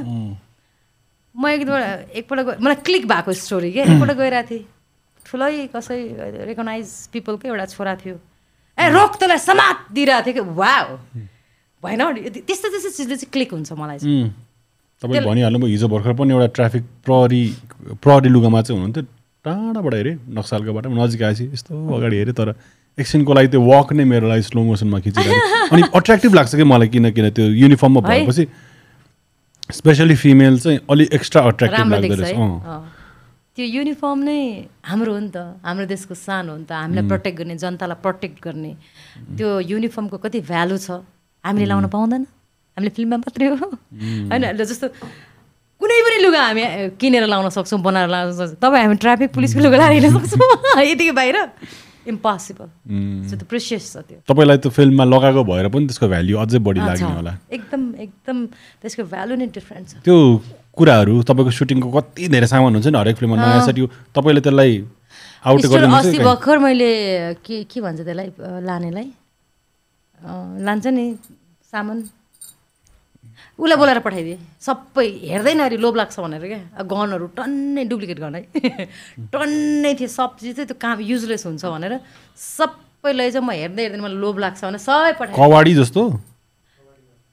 म 1.34 1.42
एकदम 1.54 1.74
एकपल्ट 2.18 2.40
गए 2.46 2.56
मलाई 2.62 2.78
क्लिक 2.86 3.04
भएको 3.08 3.32
स्टोरी 3.32 3.70
के? 3.72 3.80
एकपल्ट 3.80 4.16
गइरहेको 4.18 4.48
थिएँ। 4.50 4.64
ठुलै 5.26 5.66
कसै 5.74 5.98
रेकगनाइज 6.46 6.88
पिपलको 7.12 7.44
एउटा 7.48 7.66
छोरा 7.74 7.94
थियो। 8.02 8.16
ए 8.78 8.84
रोक 8.90 9.12
त्यसलाई 9.18 9.38
समात 9.38 9.76
दिइरहेको 9.94 10.24
थियो 10.26 10.34
कि? 10.34 10.50
वा 10.60 10.74
भएन 11.82 12.00
त्यस्तो 12.46 12.66
त्यस्तो 12.70 12.90
चिजले 12.90 13.16
चाहिँ 13.16 13.30
क्लिक 13.32 13.50
हुन्छ 13.52 13.72
मलाई 13.72 13.98
चाहिँ। 13.98 14.22
उम्, 14.22 14.30
तपाईँले 15.02 15.26
भनिहाल्नु 15.26 15.66
हिजो 15.66 15.86
भर्खर 15.88 16.12
पनि 16.16 16.32
एउटा 16.32 16.48
ट्राफिक 16.58 16.84
प्रहरी 17.04 17.42
प्रहरी 18.00 18.28
लुगामा 18.28 18.62
चाहिँ 18.62 18.78
हुनुहुन्थ्यो। 18.78 19.04
टाढाबाट 19.44 19.94
हेरेँ 19.94 20.16
नक्सालको 20.38 20.72
बाटो 20.72 20.88
नजिक 20.90 21.22
आएपछि 21.22 21.44
यस्तो 21.52 21.72
अगाडि 21.96 22.16
हेरेँ 22.16 22.34
तर 22.34 22.54
एकछिनको 22.98 23.34
लागि 23.34 23.48
त्यो 23.48 23.60
वक 23.60 23.92
नै 23.92 24.04
मेरो 24.04 24.28
लागि 24.28 24.42
स्लो 24.42 24.62
मोसनमा 24.64 24.98
खिचिरहेको 25.04 25.72
अनि 25.74 25.82
अट्र्याक्टिभ 25.94 26.34
लाग्छ 26.34 26.54
कि 26.56 26.64
मलाई 26.64 26.88
किन 26.88 27.10
किन 27.12 27.30
त्यो 27.30 27.46
युनिफर्ममा? 27.62 28.00
भएपछि 28.00 28.46
स्पेसली 29.72 30.14
फिमेल 30.16 30.58
चाहिँ 30.60 30.78
अलिक 30.90 31.12
एक्स्ट्रा 31.12 31.42
अट्र्याक्टिभ 31.42 31.88
लाग्दो 31.92 32.14
रहेछ। 32.14 32.36
त्यो 33.56 33.66
युनिफर्म 33.66 34.18
नै 34.18 34.40
हाम्रो 34.84 35.12
हो 35.12 35.18
नि 35.18 35.30
त। 35.30 35.36
हाम्रो 35.64 35.86
देशको 35.86 36.14
सान 36.14 36.48
हो 36.48 36.56
नि 36.56 36.64
त। 36.64 36.72
हामीलाई 36.72 37.06
प्रोटेक्ट 37.08 37.38
गर्ने 37.38 37.56
जनतालाई 37.56 37.98
प्रोटेक्ट 38.02 38.44
गर्ने। 38.44 38.72
त्यो 39.36 39.48
युनिफर्मको 39.60 40.16
कति 40.18 40.40
भ्यालु 40.40 40.78
छ? 40.78 41.02
हामीले 41.44 41.66
लाउन 41.66 41.86
पाउँदैन। 41.88 42.22
हामीले 42.76 42.90
फिल्ममा 42.96 43.16
मात्रै 43.16 43.46
हो। 43.46 43.66
होइन 44.30 44.52
जस्तो 44.58 44.86
कुनै 45.80 45.98
पनि 46.06 46.18
लुगा 46.24 46.40
हामी 46.46 46.62
किनेर 47.00 47.24
लाउन 47.26 47.48
सक्छौँ 47.56 47.80
बनाएर 47.82 48.08
लाउन 48.08 48.32
सक्छौँ। 48.32 48.60
तपाईँ 48.62 48.82
हामी 48.84 48.96
ट्राफिक 49.04 49.30
पुलिसको 49.34 49.60
लुगा 49.64 49.76
लाएर 49.78 49.92
हिँड्न 49.98 50.10
सक्छौँ। 50.18 50.84
यतिको 50.90 51.12
बाहिर। 51.12 51.36
इम्पोसिबल 52.04 52.68
त्यो 53.32 53.46
प्रेसियस 53.48 53.84
छ 53.92 53.96
त्यो। 54.04 54.18
तपाईँलाई 54.28 54.58
त्यो 54.60 54.70
फिल्ममा 54.76 55.04
लगाएको 55.08 55.42
भएर 55.44 55.68
पनि 55.72 55.84
त्यसको 55.88 56.06
भ्याल्यु 56.12 56.36
अझै 56.36 56.58
बढी। 56.60 56.80
लाग्ने 56.84 57.12
होला। 57.16 57.32
एकदम 57.48 57.82
एकदम 58.06 58.36
त्यसको 58.84 59.02
भ्यालु 59.08 59.34
नै 59.40 59.46
डिफ्रेन्ट 59.56 59.84
छ। 59.88 59.92
त्यो 60.04 60.16
कुराहरू 60.76 61.14
तपाईँको 61.24 61.52
सुटिङको 61.58 61.88
कति 61.96 62.28
धेरै 62.28 62.48
सामान 62.52 62.76
हुन्छ 62.76 62.92
नि 62.92 62.98
हरेक 62.98 63.16
फिल्ममा? 63.16 63.36
नयाँ 63.40 63.64
सेट 63.64 63.78
तपाईँले 64.12 64.40
त्यसलाई 64.44 64.72
आउट 65.48 65.60
स्टोर 65.64 65.84
अस्ति 65.84 66.18
भर्खर 66.28 66.56
मैले 66.60 66.90
के 67.40 67.56
के 67.64 67.78
भन्छ 67.80 68.00
त्यसलाई 68.04 68.28
लानेलाई? 68.68 69.08
लान्छ 70.60 70.86
नि 70.92 71.06
सामान। 71.72 71.98
उसलाई 73.58 73.76
बोलाएर 73.78 73.98
पठाइदिएँ। 74.02 74.38
सबै 74.60 75.06
हेर्दैन 75.30 75.60
अरे 75.66 75.76
लोभ 75.78 75.94
लाग्छ 75.96 76.16
भनेर 76.20 76.42
क्या। 76.50 76.82
गनहरू 76.82 77.26
टन्नै 77.38 77.84
डुप्लिकेट 77.86 78.18
गन 78.18 78.34
है। 78.34 78.42
टन्नै 79.34 79.92
थियो 79.94 80.08
सब 80.10 80.30
चिज 80.42 80.54
चाहिँ 80.56 80.66
त्यो 80.68 80.76
काम 80.80 80.98
युजलेस 81.00 81.46
हुन्छ 81.46 81.64
भनेर 81.64 81.92
सबै 82.34 83.12
लैजाउँ 83.14 83.44
म 83.46 83.50
हेर्दै 83.54 83.82
हेर्दैन 83.82 84.00
मलाई 84.02 84.18
लोभ 84.18 84.36
लाग्छ 84.44 84.60
भने 84.64 84.78
सबै 84.82 85.12
पठाएँ 85.20 85.36
कवाडी 85.38 85.72
जस्तो? 85.74 86.02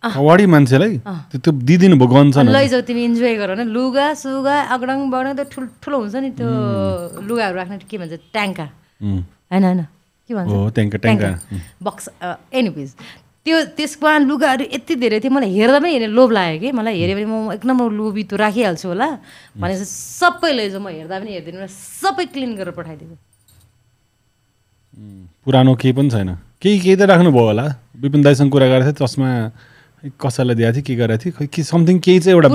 कवाडी 0.04 0.46
मान्छेलाई? 0.46 0.94
त्यो 1.42 1.52
भयो 1.54 2.08
गन्छ 2.14 2.38
अनि 2.38 2.52
लैजाऊ 2.54 2.82
तिमी 2.90 3.02
इन्जोय 3.06 3.34
गर 3.42 3.50
भने 3.54 3.66
लुगा 3.70 4.08
सुगा 4.18 4.56
अगडङ 4.74 4.98
बगडङ 5.14 5.34
त्यो 5.38 5.46
ठुल्ठुलो 5.54 5.98
हुन्छ 6.02 6.16
नि 6.26 6.30
त्यो 6.38 6.50
लुगाहरू 7.22 7.56
राख्ने 7.58 7.78
के 7.90 7.98
भन्छ? 7.98 8.14
ट्याङ्का। 8.34 8.66
होइन 9.02 9.64
होइन। 9.66 9.82
के 10.30 10.34
भन्छ? 10.38 10.54
ट्याङ्का 10.76 10.98
ट्याङ्का। 11.06 11.30
बक्स 11.82 12.06
एनिवेज 12.54 12.90
त्यो 13.42 13.58
त्यसमा 13.78 14.12
लुगाहरू 14.30 14.64
यति 14.70 14.94
धेरै 15.02 15.20
थियो 15.20 15.34
मलाई 15.34 15.50
हेर्दा 15.50 15.80
पनि 15.82 15.92
हेर्ने 15.98 16.10
लोभ 16.14 16.30
लाग्यो 16.38 16.60
कि। 16.62 16.70
मलाई 16.78 16.94
हेऱ्यो 17.02 17.16
भने 17.18 17.26
म 17.26 17.58
एक 17.58 17.64
नम्बर 17.66 17.90
लोभी 17.90 18.24
त्यो 18.30 18.38
राखिहाल्छु 18.38 18.88
होला। 18.94 19.08
भनेपछि 19.58 19.86
सबै 19.90 20.52
लैजाउँ 20.54 20.82
म 20.86 20.88
हेर्दा 20.94 21.16
पनि 21.20 21.32
हेर्दिनँ 21.42 21.66
सबै 21.66 22.26
क्लिन 22.30 22.52
गरेर 22.54 22.74
पठाइदिएको। 22.78 23.16
पुरानो 25.42 25.74
केही 25.82 25.94
पनि 25.98 26.10
छैन। 26.14 26.30
केही 26.62 26.78
केही 26.86 26.96
त 27.02 27.10
राख्नुभयो 27.10 27.46
होला। 27.50 27.66
विपिन 27.98 28.22
दाईसँग 28.22 28.52
कुरा 28.54 28.68
गरेको 28.70 28.94
थिएँ 28.94 29.02
चस्मा 29.02 29.30
कसैलाई 30.22 30.56
दिएको 30.62 30.74
थिएँ 30.78 30.86
के 30.86 30.94
गरेको 31.02 31.22
थिएँ 31.26 31.34
खै 31.34 31.46
के 31.50 31.62
समथिङ 31.66 31.98
केही 31.98 32.20
चाहिँ 32.22 32.38
एउटा 32.38 32.50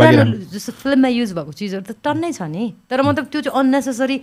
जस्तो 0.55 0.73
फिल्ममा 0.87 1.11
युज 1.19 1.31
भएको 1.35 1.53
चिजहरू 1.59 1.83
त 1.83 1.99
टन्नै 1.99 2.31
छ 2.31 2.47
नि। 2.47 2.65
तर 2.87 3.03
मतलब 3.03 3.27
त्यो 3.27 3.41
चाहिँ 3.43 3.59
अननेसेसरी 3.59 4.17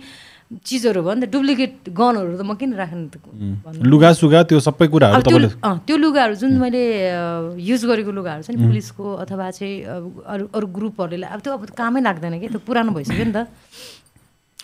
चिजहरू 0.62 1.00
भयो 1.02 1.14
नि 1.14 1.26
त 1.26 1.30
डुप्लिकेट 1.34 1.72
गनहरू 1.90 2.36
त 2.38 2.42
म 2.46 2.54
किन 2.54 2.70
राख्नु 2.78 3.08
त। 3.10 3.16
लुगा 3.82 4.10
सुगा 4.14 4.40
त्यो 4.46 4.60
सबै 4.62 4.86
कुराहरू 4.92 5.20
त्यो 5.20 5.30
तपाईँले 5.30 5.48
अँ, 5.64 5.76
त्यो 5.86 5.96
लुगाहरू 5.98 6.34
जुन 6.38 6.52
मैले 6.62 6.82
युज 7.58 7.82
गरेको 7.90 8.12
लुगाहरू 8.14 8.42
छ 8.46 8.50
नि 8.54 8.60
पुलिसको 8.62 9.04
अथवा 9.24 9.50
चाहिँ 9.58 9.74
अरू 10.30 10.44
अरू 10.54 10.66
ग्रुपहरूले 10.76 11.26
अब 11.26 11.40
त्यो 11.42 11.52
अब 11.58 11.62
कामै 11.74 12.00
लाग्दैन 12.06 12.34
कि 12.38 12.48
त्यो 12.54 12.60
पुरानो 12.62 12.90
भइसक्यो 12.94 13.24
नि 13.24 13.34
त। 13.34 13.48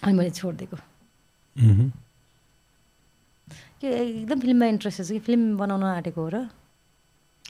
अनि 0.05 0.12
मैले 0.17 0.31
छोडिदिएको। 0.31 0.77
के 3.81 3.89
एकदम 3.89 4.39
फिल्ममा 4.41 4.67
इन्ट्रेस्ट 4.77 5.03
छ 5.03 5.11
कि 5.11 5.21
फिल्म 5.27 5.57
बनाउन 5.57 5.83
आँटेको 6.05 6.21
हो 6.21 6.29
र? 6.29 6.37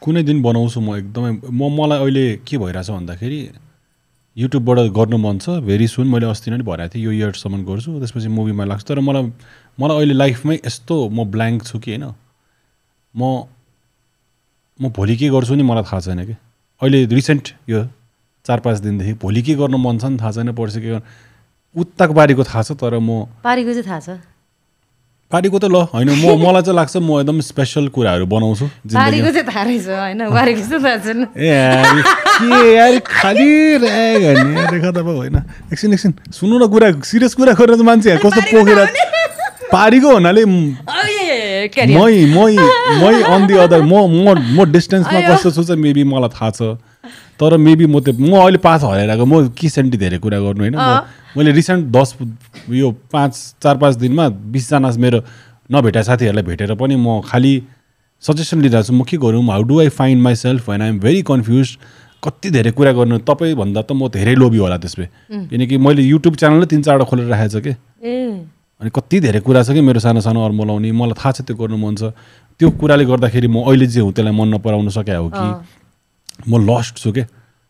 कुनै 0.01 0.23
दिन 0.23 0.39
बनाउँछु 0.43 0.79
म 0.81 0.97
एकदमै 0.97 1.31
म 1.51 1.63
मलाई 1.77 1.99
अहिले 2.01 2.25
के 2.47 2.57
भइरहेछ 2.59 2.89
भन्दाखेरि 2.91 3.41
युट्युबबाट 4.37 4.79
गर्नु 4.95 5.17
मन 5.19 5.39
छ. 5.39 5.59
भेरी 5.67 5.87
सुन 5.89 6.07
मैले 6.09 6.27
अस्ति 6.31 6.51
नै 6.51 6.63
भनेको 6.63 6.95
थिएँ 6.95 7.05
यो 7.05 7.13
इयरसम्म 7.13 7.65
गर्छु। 7.67 7.99
त्यसपछि 7.99 8.29
मुभीमा 8.29 8.65
लाग्छ। 8.65 8.85
तर 8.87 9.01
मलाई 9.01 9.33
मलाई 9.81 9.97
अहिले 9.97 10.15
लाइफमै 10.15 10.57
यस्तो 10.65 11.09
म 11.09 11.25
ब्ल्याङ्क 11.31 11.65
छु 11.67 11.79
कि 11.79 11.91
होइन। 11.91 12.15
म 13.15 13.23
म 14.81 14.89
भोलि 14.97 15.17
के 15.17 15.29
गर्छु 15.29 15.55
नि 15.55 15.63
मलाई 15.63 15.85
थाहा 15.85 16.01
छैन 16.01 16.25
कि। 16.25 16.35
अहिले 16.81 17.05
रिसेन्ट 17.11 17.49
यो 17.69 17.85
चार 18.47 18.61
पाँच 18.65 18.79
दिनदेखि 18.81 19.13
भोलि 19.21 19.43
के 19.43 19.55
गर्नु 19.55 19.79
मन 19.79 19.99
छ 19.99 20.05
नि 20.05 20.19
थाहा 20.19 20.33
छैन। 20.33 20.53
पर्सि 20.55 20.81
के 20.81 20.89
गर्नु? 20.89 21.07
उत्ताको 21.77 22.13
बारीको 22.15 22.45
थाहा 22.45 22.63
छ 22.63 22.73
तर 22.81 22.99
म 22.99 23.27
पारीको 23.45 23.71
चाहिँ 23.73 23.87
थाहा 23.87 24.01
छ। 24.01 24.09
पारीको 25.33 25.59
त 25.59 25.65
ल 25.71 25.87
होइन 25.95 26.11
म 26.11 26.35
मलाई 26.45 26.63
चाहिँ 26.67 26.77
लाग्छ 26.77 26.97
म 26.99 27.23
एकदम 27.23 27.41
स्पेसल 27.41 27.87
कुराहरू 27.95 28.27
बनाउँछु 28.27 28.67
जिन्दगीमा। 28.67 28.99
पारीको 28.99 29.31
चाहिँ 29.31 29.47
थाहा 29.47 29.63
रहेछ 29.63 29.87
होइन 29.87 30.21
एकछिन 35.73 35.93
एकछिन। 35.95 36.13
सुन्नु 36.35 36.59
न 36.59 36.67
कुरा 36.67 36.89
सिरियस 37.07 37.35
कुरा 37.39 37.53
गरेर 37.55 37.77
त 37.79 37.83
मान्छे 37.87 38.11
यहाँ 38.11 38.23
कस्तो 38.27 38.43
पोखेर। 38.51 38.79
पारीको 39.71 40.09
हुनाले 40.19 40.45
म-. 40.51 40.75
मै 41.95 42.51
मै 42.99 43.15
अन 43.23 43.47
दि 43.47 43.55
अदर 43.55 43.83
म 43.87 43.95
म 44.11 44.35
म 44.35 44.67
डिस्टेन्समा। 44.67 45.21
कस्तो 45.31 45.51
छु 45.55 45.63
चाहिँ 45.63 45.79
मेबी 45.79 46.03
मलाई 46.11 46.35
थाहा 46.35 46.51
छ। 46.51 46.75
तर 47.41 47.57
मेबी 47.57 47.87
म 47.87 48.01
त्यो 48.05 48.13
म 48.21 48.37
अहिले 48.37 48.59
पाँच 48.69 48.85
हराइरहेको 48.85 49.25
म 49.27 49.49
के 49.57 49.69
सेन्टी 49.69 49.97
धेरै 49.99 50.19
कुरा 50.25 50.39
गर्नु 50.41 50.61
होइन 50.65 50.77
मैले 51.37 51.53
रिसेन्ट 51.53 51.87
दस 51.97 52.17
यो 52.71 52.91
पाँच 53.13 53.33
चार 53.63 53.77
पाँच 53.83 53.97
दिनमा 53.97 54.29
बिसजना 54.53 54.91
मेरो 55.05 55.21
नभेटा 55.73 56.03
साथीहरूलाई 56.03 56.45
भेटेर 56.45 56.75
पनि 56.75 56.97
म 56.97 57.21
खालि 57.25 57.55
सजेसन 58.23 58.61
लिइरहेको 58.61 58.87
छु 58.87 58.93
म 58.93 59.03
के 59.09 59.17
गरौँ 59.17 59.45
how 59.49 59.63
do 59.65 59.81
I 59.81 59.89
find 59.89 60.23
myself 60.37 60.69
when 60.71 60.83
I'm 60.83 60.99
very 61.01 61.23
confuse 61.33 61.77
कति 62.25 62.51
धेरै 62.51 62.71
कुरा 62.77 62.93
गर्नु 62.93 63.19
तपाईँभन्दा 63.25 63.83
त 63.83 63.93
म 63.97 64.09
धेरै 64.13 64.35
लोभी 64.37 64.59
होला 64.61 64.77
त्यसमा 64.77 65.07
किनकि 65.49 65.77
मैले 65.81 66.03
युट्युब 66.03 66.35
च्यानलै 66.37 66.67
तिन 66.69 66.83
चारवटा 66.83 67.05
खोलेर 67.09 67.27
राखेको 67.33 67.53
छु 67.57 67.61
कि? 67.65 67.73
अनि 68.81 68.91
कति 68.93 69.21
धेरै 69.21 69.41
कुरा 69.41 69.63
छ 69.65 69.73
कि 69.73 69.81
मेरो 69.81 70.01
सानो 70.05 70.21
सानो 70.21 70.45
अर्म 70.45 70.61
लाउने 70.69 70.93
मलाई 70.93 71.17
थाहा 71.17 71.33
छ 71.33 71.49
त्यो 71.49 71.57
गर्नु 71.57 71.77
मन 71.81 71.95
छ। 71.97 72.13
त्यो 72.61 72.71
कुराले 72.77 73.05
गर्दाखेरि 73.09 73.49
म 73.49 73.65
अहिले 73.65 73.87
जे 73.89 74.01
हुँ 74.05 74.13
त्यसलाई 74.13 74.37
मन 74.37 74.49
नपराउन 74.55 74.89
सके 74.93 75.17
हो 75.17 75.29
कि? 75.33 75.49
म 76.49 76.65
लस्ट 76.71 76.99
छु 76.99 77.13
के? 77.13 77.25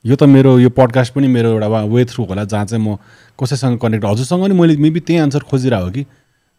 यो 0.04 0.16
त 0.16 0.22
मेरो 0.24 0.58
यो 0.58 0.70
पडकास्ट 0.70 1.12
पनि 1.14 1.28
मेरो 1.28 1.48
एउटा 1.50 1.68
वे 1.84 2.04
थ्रु 2.04 2.24
होला 2.24 2.44
जहाँ 2.44 2.64
चाहिँ 2.66 2.84
म 2.84 2.96
कसैसँग 3.40 3.78
कनेक्ट 3.78 4.04
हजुरसँग 4.04 4.46
नि 4.48 4.54
मैले 4.60 4.76
मेबी 4.76 5.00
त्यही 5.00 5.20
आन्सर 5.20 5.42
खोजिरहेको 5.50 5.84
हो 5.84 5.90
कि 5.92 6.06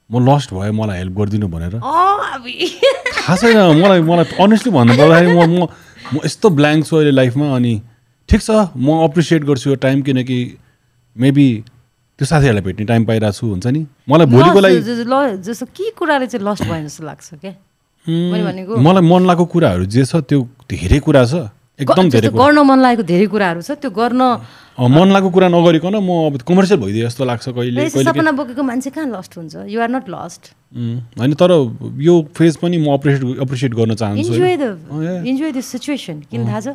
म 0.10 0.14
लस्ट 0.30 0.54
भयो 0.54 0.74
मलाई 0.74 0.98
हेल्प 0.98 1.14
गरिदिनु 1.18 1.48
भनेर। 1.48 1.80
थाहा 1.80 3.36
छैन 3.36 3.58
मलाई 3.82 4.02
मलाई 4.02 4.26
अनेस्टली 4.44 4.72
भन्नु 4.72 4.94
पर्दाखेरि 4.98 5.34
म 5.34 5.40
म 5.48 5.68
म 6.14 6.16
यस्तो 6.26 6.50
ब्ल्याङ्क 6.50 6.86
छु 6.86 6.96
अहिले 6.96 7.12
लाइफमा 7.12 7.56
अनि 7.56 7.74
ठिक 8.30 8.42
छ 8.42 8.50
म 8.76 8.88
अप्रिसिएट 9.08 9.44
गर्छु 9.50 9.70
यो 9.70 9.76
टाइम 9.86 10.02
किनकि 10.06 10.38
मेबी 11.16 11.48
त्यो 12.20 12.26
साथीहरूलाई 12.28 12.64
भेट्ने 12.66 12.86
टाइम 12.86 13.06
पाइरहेको 13.06 13.38
छु 13.38 13.48
हुन्छ 13.48 13.68
नि? 13.68 13.82
मलाई 14.10 14.28
भोलिको 14.28 14.60
लागि 14.60 14.78
जस्तो 15.48 15.66
के 15.66 15.90
कुराले 15.98 16.28
चाहिँ 16.28 16.46
लस्ट 16.46 16.64
भयो 16.70 16.84
जस्तो 16.86 17.04
लाग्छ 17.06 17.28
क्या 17.42 17.54
मलाई 18.06 19.02
मन 19.02 19.22
लागेको 19.30 19.46
कुराहरू 19.54 19.86
जे 19.86 20.06
छ 20.06 20.22
त्यो 20.30 20.40
धेरै 20.70 21.00
कुरा 21.00 21.26
छ। 21.26 21.50
एकदम 21.82 22.10
धेरै 22.10 22.30
गर्न 22.30 22.60
मन 22.70 22.80
लागेको 22.86 23.04
धेरै 23.12 23.28
कुराहरू 23.34 23.62
छ 23.62 23.72
त्यो 23.82 23.92
गर्न 23.92 24.22
मन 24.80 25.08
लागेको 25.14 25.30
कुरा 25.36 25.48
नगरिकन 25.52 25.96
म 26.00 26.10
अब 26.32 26.42
कमर्सियल 26.48 26.80
भइदियो 26.82 27.08
जस्तो 27.08 27.24
लाग्छ 27.26 27.46
कहिले 27.50 27.90
सपना 27.90 28.32
बोकेको 28.40 28.64
मान्छे 28.64 28.90
कहाँ 28.90 29.10
लस्ट 29.12 29.38
हुन्छ? 29.38 29.54
यु 29.68 29.78
आर 29.82 29.90
नट 29.90 30.06
लस्ट 30.10 30.44
होइन 31.20 31.34
तर 31.36 31.52
यो 32.00 32.14
फेज 32.32 32.58
पनि 32.64 32.78
म 32.80 32.96
अप्रिसिएट 32.96 33.40
अप्रिसिएट 33.44 33.74
गर्न 33.76 33.96
चाहन्छु 34.00 34.34
enjoy. 34.34 34.56
The. 34.58 34.64
Enjoy 35.28 35.52
the 35.52 35.60
situation 35.60 36.18
किन 36.32 36.48
थाहा 36.48 36.60
छ? 36.60 36.68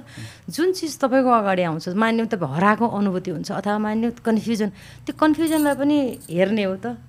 जुन 0.52 0.72
चिज 0.76 0.92
तपाईँको 1.00 1.30
अगाडि 1.32 1.62
आउँछ 1.72 1.88
मान्यो 1.96 2.24
तपाईँ 2.36 2.52
हराएको 2.54 2.84
अनुभूति 2.84 3.30
हुन्छ 3.30 3.48
अथवा 3.56 3.78
मान्यो 3.80 4.10
कन्फ्युजन 4.20 4.68
त्यो 5.08 5.14
कन्फ्युजनलाई 5.16 5.74
पनि 5.80 5.96
हेर्ने 6.28 6.64
हो 6.68 6.76
त। 6.76 7.00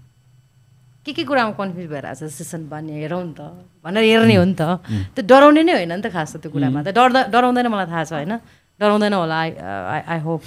के 1.07 1.13
के 1.15 1.23
कुरामा 1.23 1.55
कन्फ्युज 1.55 1.87
भइरहेको 1.87 2.27
छ 2.27 2.27
सेसन 2.35 2.67
बन्ने 2.67 2.93
हेरौँ 2.99 3.23
नि 3.23 3.33
त। 3.39 3.41
भनेर 3.79 4.03
हेर्ने 4.03 4.35
हो 4.35 4.43
नि 4.43 4.55
त। 4.59 4.83
त्यो 5.15 5.23
डराउने 5.23 5.63
नै 5.63 5.73
होइन 5.79 5.93
नि 5.95 6.03
त 6.03 6.11
खास 6.11 6.35
त 6.35 6.43
त्यो 6.43 6.51
कुरामा। 6.51 6.83
त 6.83 6.91
डर्दा 6.91 7.31
डराउँदैन 7.31 7.67
मलाई 7.71 7.87
थाहा 7.87 8.03
छ 8.03 8.13
होइन? 8.19 8.35
डराउँदैन 8.75 9.13
होला 9.15 9.37
आई 9.39 10.01
आई 10.03 10.19
होप 10.21 10.41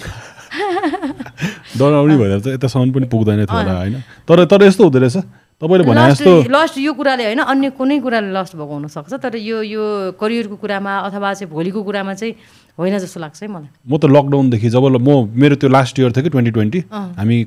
डराउने 1.81 2.15
भएर 2.21 2.31
यतासम्म 2.55 2.91
पनि 2.93 3.07
पुग्दैन 3.09 3.49
थियो 3.49 3.57
होला 3.57 3.73
होइन? 3.81 3.95
तर 4.29 4.45
तर 4.45 4.69
यस्तो 4.69 4.83
हुँदो 4.85 4.99
रहेछ। 5.01 5.17
तपाईँले 5.61 5.83
भने 5.85 6.03
जस्तो 6.15 6.31
लस्ट 6.49 6.77
यो 6.79 6.91
कुराले 6.93 7.23
होइन 7.25 7.41
अन्य 7.43 7.69
कुनै 7.77 7.99
कुराले 8.01 8.31
लस्ट 8.33 8.55
भएको 8.55 8.73
हुनसक्छ 8.77 9.13
तर 9.13 9.35
यो 9.35 9.61
यो 9.61 9.83
करियरको 10.17 10.55
कुरामा 10.57 10.93
अथवा 11.11 11.33
चाहिँ 11.37 11.49
भोलिको 11.53 11.79
कुरामा 11.83 12.13
चाहिँ 12.17 12.33
होइन 12.79 12.97
जस्तो 12.97 13.19
लाग्छ 13.19 13.43
है 13.43 13.47
मलाई। 13.51 13.69
म 13.85 13.97
त 13.99 14.09
लकडाउनदेखि 14.09 14.69
जब 14.69 14.85
म 14.97 15.27
मेरो 15.37 15.55
त्यो 15.61 15.69
लास्ट 15.69 15.99
इयर 15.99 16.11
थियो 16.15 16.23
कि 16.23 16.29
ट्वेन्टी 16.29 16.51
ट्वेन्टी 16.51 16.79
हामी 16.89 17.37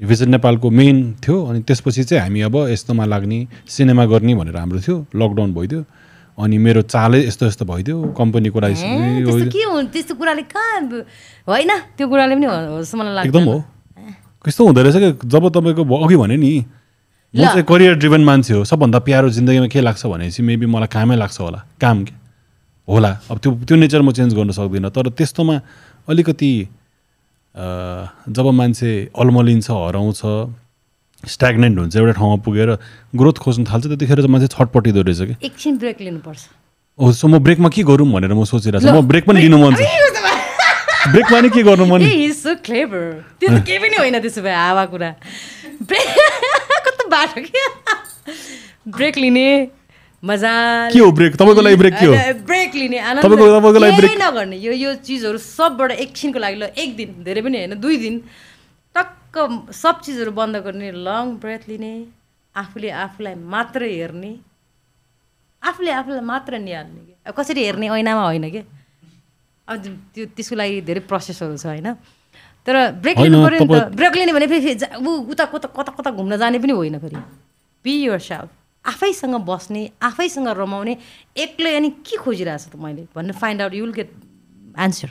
भिजिट 0.00 0.28
नेपालको 0.28 0.70
मेन 0.70 0.96
थियो 1.22 1.36
अनि 1.44 1.60
त्यसपछि 1.62 2.04
चाहिँ 2.04 2.22
हामी 2.22 2.40
अब 2.50 2.56
यस्तोमा 2.68 3.04
लाग्ने 3.04 3.46
सिनेमा 3.68 4.04
गर्ने 4.10 4.34
भनेर 4.34 4.56
हाम्रो 4.56 4.80
थियो 4.80 4.96
लकडाउन 5.14 5.54
भइदियो। 5.54 5.84
अनि 6.38 6.58
मेरो 6.58 6.82
चालै 6.82 7.20
यस्तो 7.26 7.46
यस्तो 7.46 7.64
भइदियो 7.64 7.96
कम्पनीको 8.18 8.58
लागि 8.60 8.74
त्यस्तो 9.94 10.14
कुराले 10.18 10.42
कहाँ 10.50 10.80
होइन 11.46 11.70
त्यो 11.94 12.06
कुराले 12.10 12.34
पनि 12.34 12.46
एकदम 13.22 13.44
हो। 13.44 13.58
कस्तो 14.44 14.66
हुँदो 14.66 14.82
रहेछ 14.82 14.96
कि? 14.96 15.28
जब 15.30 15.48
तपाईँको 15.54 15.82
अघि 16.04 16.16
भने 16.16 16.36
नि 16.36 16.52
म 17.34 17.42
चाहिँ 17.44 17.62
करियर 17.62 17.94
ड्रिभन 17.98 18.24
मान्छे 18.24 18.54
हो 18.54 18.64
सबभन्दा 18.66 18.98
प्यारो 18.98 19.28
जिन्दगीमा 19.30 19.66
के 19.66 19.80
लाग्छ 19.80 20.06
भनेपछि 20.06 20.42
मेबी 20.42 20.66
मलाई 20.66 20.90
कामै 20.90 21.16
लाग्छ 21.16 21.40
होला। 21.40 21.60
काम 21.80 22.04
होला। 22.88 23.10
अब 23.30 23.38
त्यो 23.38 23.50
त्यो 23.62 23.76
नेचर 23.78 24.02
म 24.02 24.12
चेन्ज 24.12 24.34
गर्न 24.34 24.50
सक्दिनँ 24.58 24.90
तर 24.90 25.08
त्यस्तोमा 25.14 25.56
अलिकति 26.08 26.50
जब 27.54 28.46
मान्छे 28.50 28.90
अल्मलिन्छ 29.18 29.70
हराउँछ 29.70 30.20
स्ट्याग्नेन्ट 31.24 31.78
हुन्छ 31.78 31.96
एउटा 31.96 32.12
ठाउँमा 32.12 32.36
पुगेर 32.42 32.70
ग्रोथ 33.14 33.38
खोज्न 33.38 33.64
थाल्छ 33.64 33.86
त्यतिखेर 33.86 34.16
चाहिँ 34.16 34.28
मान्छे 34.28 34.48
छटपटिँदो 34.48 35.02
रहेछ 35.02 35.20
कि। 35.20 35.46
एकछिन 35.46 35.78
ब्रेक 35.78 36.00
लिनुपर्छ। 36.00 36.40
ओ 36.98 37.12
सो 37.12 37.28
म 37.28 37.38
ब्रेकमा 37.38 37.68
के 37.68 37.82
गरौँ 37.82 38.10
भनेर 38.10 38.34
म 38.34 38.44
सोचिरहेको 38.44 38.86
छु। 38.86 39.02
म 39.02 39.06
ब्रेक 39.06 39.24
पनि 39.26 39.40
लिनु 39.40 39.58
मन 39.58 39.74
छ। 39.74 39.86
ब्रेकमा 41.12 41.40
नि 41.40 41.48
के 41.50 41.62
गर्नु 41.62 41.84
मन? 41.84 42.00
त्यो 42.00 43.48
त 43.50 43.62
केही 43.62 43.78
पनि 43.78 43.96
होइन 43.96 44.18
त्यसो 44.18 44.42
भए 44.42 44.54
हावा 44.54 44.84
कुरा। 44.90 45.10
ब्रेक 45.84 46.06
कस्तो 46.86 47.08
बाटो 47.08 47.40
के? 47.44 47.64
ब्रेक 48.88 49.18
लिने 49.18 49.46
मजा 50.24 50.90
के 50.90 50.98
हो 50.98 51.12
ब्रेक 51.12 51.36
तपाईँको 51.36 51.60
लागि 51.60 51.76
ब्रेक 51.76 51.94
के 51.94 52.06
हो? 52.06 52.12
ब्रेक 52.46 52.74
लिने 52.74 52.98
आनन्द। 52.98 53.22
तपाईँको- 53.22 53.60
तपाईँको 53.60 53.78
लागि 53.78 53.96
केही 53.96 54.08
break- 54.08 54.32
नगर्ने। 54.32 54.56
यो 54.56 54.72
यो 54.72 54.94
चिजहरू 54.94 55.38
सबबाट 55.38 55.90
एकछिनको 55.90 56.38
लागि 56.38 56.56
ल 56.56 56.62
एक 56.62 56.96
दिन 56.96 57.24
धेरै 57.24 57.42
पनि 57.42 57.58
होइन 57.58 57.74
दुई 57.74 57.96
दिन। 57.96 58.24
टक्क 58.94 59.66
सब 59.72 60.00
चिजहरू 60.00 60.30
बन्द 60.30 60.56
गर्ने 60.56 60.92
लङ 60.92 61.36
ब्रेथ 61.36 61.68
लिने 61.68 62.06
आफूले 62.56 62.90
आफूलाई 62.90 63.34
मात्रै 63.34 63.92
हेर्ने। 63.92 64.36
आफूले 65.62 65.90
आफूलाई 65.90 66.20
मात्र 66.20 66.58
निहाल्ने 66.58 67.00
कि? 67.00 67.14
अब 67.26 67.34
कसरी 67.34 67.64
हेर्ने? 67.64 67.88
ऐनामा 67.88 68.24
होइन 68.24 68.50
कि? 68.50 68.58
अब 69.68 69.76
त्यो 70.14 70.26
त्यसको 70.26 70.56
लागि 70.56 70.80
धेरै 70.80 71.00
प्रोसेसहरू 71.00 71.56
छ 71.56 71.66
होइन? 71.66 71.94
तर 72.66 72.92
ब्रेक 72.92 73.18
लिनु 73.18 73.46
पऱ्यो 73.46 73.64
नि 73.64 73.80
त। 73.80 73.84
ब्रेक 73.84 74.14
लिने 74.14 74.32
भने 74.32 74.46
फेरि 74.46 74.78
ऊ 75.06 75.10
उता 75.10 75.44
कता 75.44 75.68
कता 75.68 75.92
कता 75.92 76.10
घुम्न 76.10 76.36
जाने 76.36 76.58
पनि 76.58 76.72
होइन 76.72 76.98
फेरि। 76.98 77.16
बी 77.84 78.06
यर 78.06 78.18
सेल्फ 78.18 78.48
आफैसँग 78.84 79.34
बस्ने 79.48 79.82
आफैसँग 80.02 80.48
रमाउने 80.58 80.96
एक्लै 81.36 81.74
अनि 81.76 81.90
के 82.04 82.16
खोजिरहेको 82.20 82.58
छ 82.58 82.68
त 82.68 82.76
मैले 82.76 83.08
भन्ने 83.16 83.32
find 83.32 83.62
out 83.62 83.74
you'll 83.74 83.92
get 83.92 84.10
answer 84.78 85.10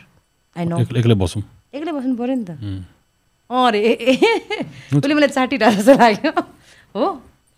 I 0.55 0.65
know 0.65 0.77
एक्लै 0.79 1.15
बसौँ। 1.17 1.41
एक्लै 1.73 1.91
बस्नु 1.91 2.13
पऱ्यो 2.15 2.35
नि 2.35 2.45
त। 2.45 2.51
अँ 3.49 3.71
रे 3.73 3.81
उसले 4.93 5.13
मलाई 5.13 5.29
चाटिरहेको 5.33 5.81
जस्तो 5.81 5.93
लाग्यो। 5.97 6.31
हो? 6.95 7.05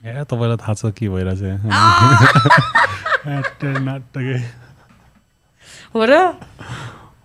ए 0.03 0.23
तपाईँलाई 0.23 0.57
थाहा 0.57 0.73
छ 0.73 0.91
के 0.95 1.05
भइरहेछ 1.09 1.41
हो 5.95 6.05
र? 6.05 6.13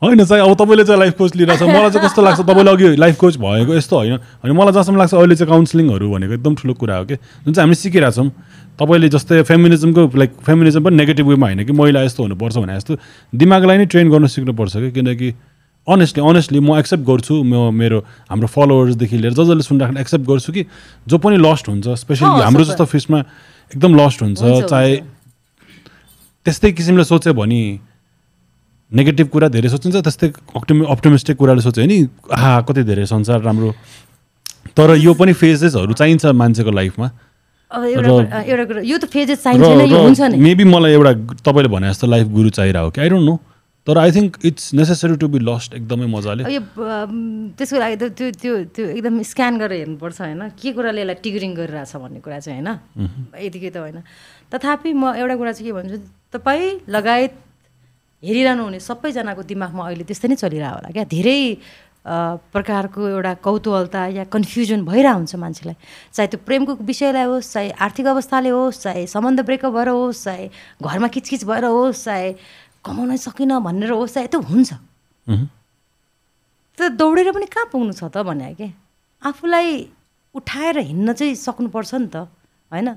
होइन 0.03 0.25
चाहिँ 0.25 0.43
अब 0.43 0.55
तपाईँले 0.57 0.85
चाहिँ 0.89 1.01
लाइफ 1.01 1.15
कोच 1.19 1.35
लिइरहेको 1.37 1.61
छ 1.61 1.69
मलाई 1.69 1.91
चाहिँ 1.91 2.05
कस्तो 2.09 2.23
लाग्छ 2.25 2.41
तपाईँले 2.41 2.71
अघि 2.73 2.97
लाइफ 2.97 3.17
कोच 3.21 3.37
भएको 3.37 3.75
यस्तो 3.77 3.97
होइन। 3.97 4.17
अनि 4.17 4.53
मलाई 4.57 4.73
जहाँसम्म 4.73 4.97
लाग्छ 4.99 5.15
अहिले 5.15 5.35
चाहिँ 5.37 5.51
काउन्सिलिङहरू 5.53 6.11
भनेको 6.11 6.33
एकदम 6.41 6.55
ठुलो 6.57 6.75
कुरा 6.75 6.97
हो 6.97 7.05
कि। 7.05 7.17
जुन 7.17 7.53
चाहिँ 7.53 7.69
हामीले 7.69 7.81
सिकिरहेको 7.85 8.17
छौँ 8.17 8.33
तपाईँले 8.81 9.09
जस्तै 9.09 9.43
फेमिनिजमको 9.43 10.03
लाइक 10.17 10.31
फेमिनिजम 10.47 10.85
पनि 10.85 10.97
नेगेटिभ 10.97 11.27
वेमा 11.27 11.47
होइन 11.47 11.65
कि 11.65 11.73
महिला 11.73 12.03
यस्तो 12.03 12.23
हुनुपर्छ 12.23 12.57
भने 12.57 12.77
जस्तो 12.77 12.97
दिमागलाई 13.35 13.79
नै 13.79 13.87
ट्रेन 13.87 14.11
गर्न 14.11 14.27
सिक्नुपर्छ 14.27 14.77
कि 14.77 14.91
किनकि 14.91 15.35
अनेस्टली 15.89 16.25
अनेस्टली 16.29 16.61
म 16.61 16.79
एक्सेप्ट 16.79 17.05
गर्छु 17.05 17.43
म 17.43 17.75
मेरो 17.75 17.99
हाम्रो 18.31 18.47
फलोवर्सदेखि 18.47 19.17
लिएर 19.17 19.33
ज 19.33 19.45
जसले 19.45 19.63
सुनिराख्ने 19.63 20.01
एक्सेप्ट 20.01 20.25
गर्छु 20.27 20.53
कि 20.53 20.67
जो 21.09 21.19
पनि 21.19 21.37
लस्ट 21.37 21.69
हुन्छ 21.69 21.89
स्पेसली 21.89 22.29
हाम्रो। 22.41 22.65
जस्तो 22.65 22.85
फिसमा 22.85 23.19
एकदम 23.75 23.97
लस्ट 23.97 24.23
हुन्छ 24.23 24.69
चाहे। 24.71 24.97
त्यस्तै 26.47 26.73
किसिमले 26.73 27.05
सोच्यो 27.05 27.33
भने 27.35 27.63
नेगेटिभ 28.93 29.27
कुरा 29.29 29.49
धेरै 29.49 29.69
सोचिन्छ 29.69 29.97
त्यस्तै 29.97 30.29
अप्टिमि 30.57 30.87
अप्टिमिस्टिक 30.89 31.37
कुराले 31.37 31.63
सोच्यो 31.63 31.85
भने 31.85 31.99
आहा 32.33 32.61
कति 32.69 32.83
धेरै 32.83 33.07
संसार 33.07 33.41
राम्रो 33.43 33.73
तर 34.77 34.97
यो 34.97 35.15
पनि 35.15 35.33
फेजेसहरू 35.33 35.93
चाहिन्छ 35.93 36.27
मान्छेको 36.41 36.71
लाइफमा 36.71 37.11
अब 37.71 37.85
एउटा 37.85 38.09
र- 38.09 38.11
कुरा- 38.11 38.45
एउटा 38.51 38.65
कुरा 38.71 38.81
यो 38.83 38.97
त 38.99 39.05
फेजेस 39.15 39.39
चाहिन्छ 39.43 39.67
नै 39.79 39.87
यो 39.91 39.99
हुन्छ 40.03 40.21
नि। 40.33 40.37
मेबी 40.43 40.65
मलाई 40.75 40.93
एउटा 40.99 41.13
तपाईँले 41.47 41.69
भने 41.71 41.87
जस्तो 41.91 42.07
लाइफ 42.11 42.27
गुरु 42.35 42.51
चाहिरहेको 42.59 42.91
कि? 42.91 43.01
आई 43.01 43.09
डोन्ट 43.09 43.27
नो 43.31 43.35
तर 43.87 43.97
I 43.99 44.11
think 44.13 44.33
it's 44.45 44.65
necessary 44.75 45.17
to 45.17 45.27
be 45.31 45.39
lost 45.41 45.75
एकदमै 45.75 46.07
मजाले। 46.11 46.43
यो 46.51 46.61
त्यसको 47.57 47.77
लागि 47.79 47.97
त 47.97 48.05
त्यो 48.19 48.27
त्यो 48.43 48.53
त्यो 48.75 48.85
एकदम 48.99 49.15
स्क्यान 49.23 49.53
गरेर 49.59 49.79
हेर्नुपर्छ 49.83 50.19
होइन? 50.21 50.43
के 50.61 50.69
कुराले 50.77 51.01
यसलाई 51.01 51.17
टिगरिङ 51.25 51.51
गरिरहेछ 51.55 51.93
भन्ने 51.97 52.21
कुरा 52.21 52.39
चाहिँ 52.45 52.61
होइन? 52.61 52.69
यतिकै 53.39 53.71
त 53.71 53.77
होइन। 53.81 53.99
तथापि 54.53 54.91
म 54.93 55.15
एउटा 55.17 55.35
कुरा 55.41 55.53
चाहिँ 55.55 55.67
के 55.69 55.73
भन्छु 55.79 55.97
तपाईँ 56.35 56.69
लगायत 56.91 57.33
हेरिरहनु 58.23 58.63
हुने 58.69 58.79
सबैजनाको 58.85 59.43
दिमागमा 59.49 59.83
अहिले 59.89 60.05
त्यस्तै 60.05 60.29
नै 60.29 60.37
चलिरहेको 60.37 60.77
होला 60.77 60.91
क्या? 60.93 61.05
धेरै 61.09 61.39
प्रकारको 62.05 63.09
एउटा 63.09 63.33
कौतूहलता 63.45 64.07
या 64.17 64.25
कन्फ्युजन 64.33 64.85
भइरहेको 64.85 65.17
हुन्छ 65.17 65.35
मान्छेलाई। 65.37 65.77
चाहे 66.13 66.27
त्यो 66.29 66.41
प्रेमको 66.47 66.73
विषयलाई 66.81 67.25
होस् 67.29 67.53
चाहे 67.53 67.71
आर्थिक 67.77 68.07
अवस्थाले 68.07 68.49
होस् 68.49 68.81
चाहे 68.83 69.07
सम्बन्ध 69.07 69.41
ब्रेकअप 69.45 69.73
भएर 69.73 69.89
होस् 69.89 70.25
चाहे 70.25 70.45
घरमा 70.81 71.09
किचकिच 71.15 71.45
भएर 71.45 71.65
होस् 71.65 72.05
चाहे 72.05 72.33
कमाउन 72.85 73.17
सकिनँ 73.17 73.61
भनेर 73.61 73.91
होस् 73.93 74.15
चाहे 74.15 74.27
त्यो 74.33 74.41
हुन्छ। 74.41 74.71
त 76.79 76.89
दौडेर 76.97 77.29
पनि 77.37 77.47
कहाँ 77.47 77.69
पुग्नु 77.69 77.93
छ 77.93 78.09
त 78.09 78.25
भने 78.25 78.55
के? 78.57 78.73
आफूलाई 79.23 79.69
उठाएर 80.35 80.79
हिँड्न 80.81 81.13
चाहिँ 81.13 81.35
सक्नुपर्छ 81.37 81.95
नि 81.95 82.09
त 82.09 82.17
होइन? 82.73 82.89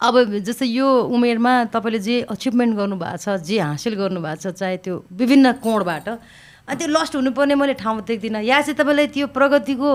अब 0.00 0.14
जस्तै 0.46 0.66
यो 0.66 0.86
उमेरमा 1.10 1.52
तपाईँले 1.74 1.98
जे 1.98 2.14
अचिभमेन्ट 2.30 2.72
गर्नुभएको 2.78 3.18
छ 3.18 3.42
जे 3.42 3.58
हासिल 3.58 3.94
गर्नुभएको 3.98 4.38
छ 4.38 4.54
चाहे 4.54 4.76
त्यो 4.78 4.94
विभिन्न 5.10 5.52
कोणबाट 5.62 6.06
अनि 6.68 6.76
त्यो 6.78 6.88
लस्ट 6.88 7.12
हुनुपर्ने 7.16 7.54
मैले 7.54 7.74
ठाउँ 7.74 8.00
देख्दिनँ। 8.06 8.42
या 8.42 8.60
चाहिँ 8.62 8.76
तपाईँलाई 8.78 9.06
त्यो 9.14 9.26
प्रगतिको 9.36 9.90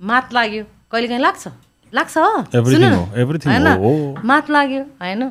मात 0.00 0.26
लाग्यो। 0.32 0.64
कहिलेकाहीँ 0.90 1.22
लाग्छ? 1.22 1.44
लाग्छ 1.92 2.16
होइन? 2.52 3.66
मात 4.24 4.50
लाग्यो 4.50 4.82
होइन? 5.00 5.22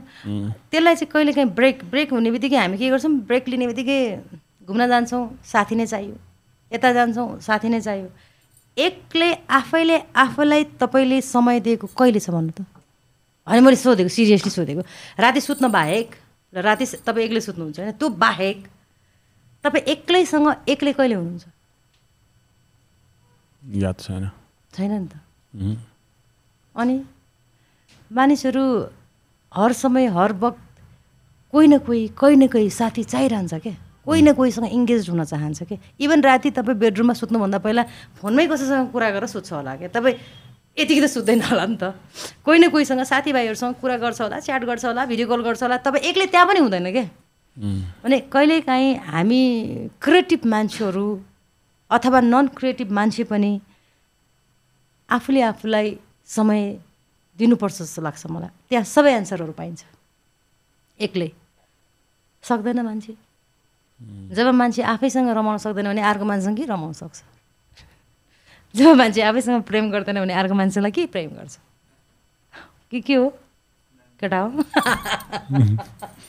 त्यसलाई 0.69 0.95
चाहिँ 0.95 1.11
कहिलेकाहीँ 1.13 1.49
ब्रेक 1.53 1.77
ब्रेक 1.89 2.07
हुने 2.13 2.29
बित्तिकै 2.31 2.57
हामी 2.57 2.77
के 2.77 2.89
गर्छौँ? 2.89 3.11
ब्रेक 3.29 3.43
लिने 3.49 3.65
बित्तिकै 3.67 3.99
घुम्न 4.65 4.87
जान्छौँ। 4.87 5.23
साथी 5.45 5.75
नै 5.75 5.85
चाहियो। 5.85 6.15
यता 6.71 6.91
जान्छौँ 6.93 7.39
साथी 7.41 7.69
नै 7.69 7.79
चाहियो। 7.81 8.09
एक्लै 8.77 9.31
आफैले 9.49 9.97
आफैलाई 10.13 10.63
तपाईँले 10.81 11.21
समय 11.21 11.59
दिएको 11.65 11.87
कहिले 11.97 12.19
छ 12.19 12.29
भन्नु 12.29 12.51
त? 12.51 12.61
होइन 13.47 13.63
मैले 13.63 13.77
सोधेको 13.77 14.09
सिरियसली 14.09 14.51
सोधेको। 14.51 14.81
राति 15.17 15.41
सुत्न 15.41 15.71
बाहेक 15.71 16.07
र 16.53 16.61
राति 16.61 16.85
तपाईँ 17.05 17.25
एक्लै 17.25 17.41
सुत्नुहुन्छ 17.41 17.79
होइन? 17.79 17.91
त्यो 17.97 18.09
बाहेक 18.09 18.57
तपाईँ 19.63 19.83
एक्लैसँग 19.93 20.47
एक्लै 20.69 20.93
कहिले 20.93 21.15
हुनुहुन्छ? 21.15 21.45
याद 23.83 23.95
छैन। 23.99 24.29
छैन 24.73 24.91
नि 24.91 25.07
त। 25.07 25.13
अनि 26.75 26.95
मानिसहरू 28.11 28.63
हर 29.51 29.71
समय 29.73 30.05
हर 30.15 30.31
वक्त 30.39 30.61
कोही 31.53 31.67
न 31.67 31.77
कोही 31.83 32.07
कोही 32.15 32.35
न 32.35 32.47
कोही 32.47 32.69
साथी 32.69 33.03
चाहिरहन्छ 33.03 33.53
क्या 33.63 33.75
कोही 34.05 34.21
न 34.21 34.33
कोहीसँग 34.33 34.67
इङ्गेज 34.71 35.09
हुन 35.09 35.23
चाहन्छ 35.23 35.63
क्या 35.63 35.77
इभन 35.99 36.21
राति 36.23 36.49
तपाईँ 36.55 36.77
बेडरुममा 36.77 37.13
सुत्नुभन्दा 37.17 37.57
पहिला 37.59 37.83
फोनमै 38.21 38.45
कसैसँग 38.47 38.91
कुरा 38.93 39.09
गरेर 39.11 39.27
सुत्छ 39.27 39.51
होला 39.51 39.75
क्या 39.75 39.89
तपाईँ 39.91 40.15
यतिकै 40.77 41.01
त 41.01 41.07
सुत्दैन 41.09 41.41
होला 41.49 41.65
नि 41.65 41.77
त। 41.81 41.83
कोही 42.45 42.57
न 42.59 42.69
कोहीसँग 42.69 43.03
साथीभाइहरूसँग 43.03 43.73
कुरा 43.81 43.97
गर्छ 43.97 44.21
होला 44.21 44.39
च्याट 44.39 44.63
गर्छ 44.63 44.85
होला 44.85 45.05
भिडियो 45.11 45.27
कल 45.27 45.41
गर्छ 45.43 45.61
होला 45.63 45.77
तपाईँ 45.83 46.03
एक्लै 46.07 46.25
त्यहाँ 46.31 46.47
पनि 46.47 46.59
हुँदैन 46.59 46.87
क्या। 46.93 47.05
भने 47.57 48.19
कहिलेकाहीँ 48.19 48.95
हामी 48.95 49.41
क्रिएटिभ 50.01 50.45
मान्छेहरू 50.45 51.23
अथवा 51.89 52.19
नन 52.21 52.47
क्रिएटिभ 52.47 52.91
मान्छे 52.91 53.23
पनि 53.23 53.61
आफूले 55.09 55.41
आफूलाई 55.41 55.99
समय 56.25 56.79
दिनुपर्छ 57.37 57.81
जस्तो 57.81 58.01
लाग्छ 58.01 58.27
मलाई। 58.27 58.49
त्यहाँ 58.69 58.85
सबै 58.85 59.13
एन्सरहरू 59.13 59.51
पाइन्छ। 59.51 59.85
एक्लै। 60.99 61.31
सक्दैन 62.43 62.81
मान्छे। 62.81 63.13
जब 64.35 64.47
मान्छे 64.47 64.81
आफैसँग 64.83 65.29
रमाउन 65.29 65.57
सक्दैन 65.57 65.85
भने 65.85 66.01
अर्को 66.01 66.25
मान्छेसँग 66.25 66.57
के 66.57 66.65
रमाउन 66.65 66.93
सक्छ? 66.93 67.23
जब 68.75 68.95
मान्छे 68.95 69.21
आफैसँग 69.21 69.63
प्रेम 69.63 69.91
गर्दैन 69.91 70.19
भने 70.19 70.33
अर्को 70.33 70.53
मान्छेलाई 70.53 70.91
के 70.91 71.05
प्रेम 71.05 71.29
गर्छ? 71.29 71.59
कि 72.91 73.01
के 73.01 73.13
हो? 73.13 73.29
केटा 74.19 74.39
हो? 74.39 74.63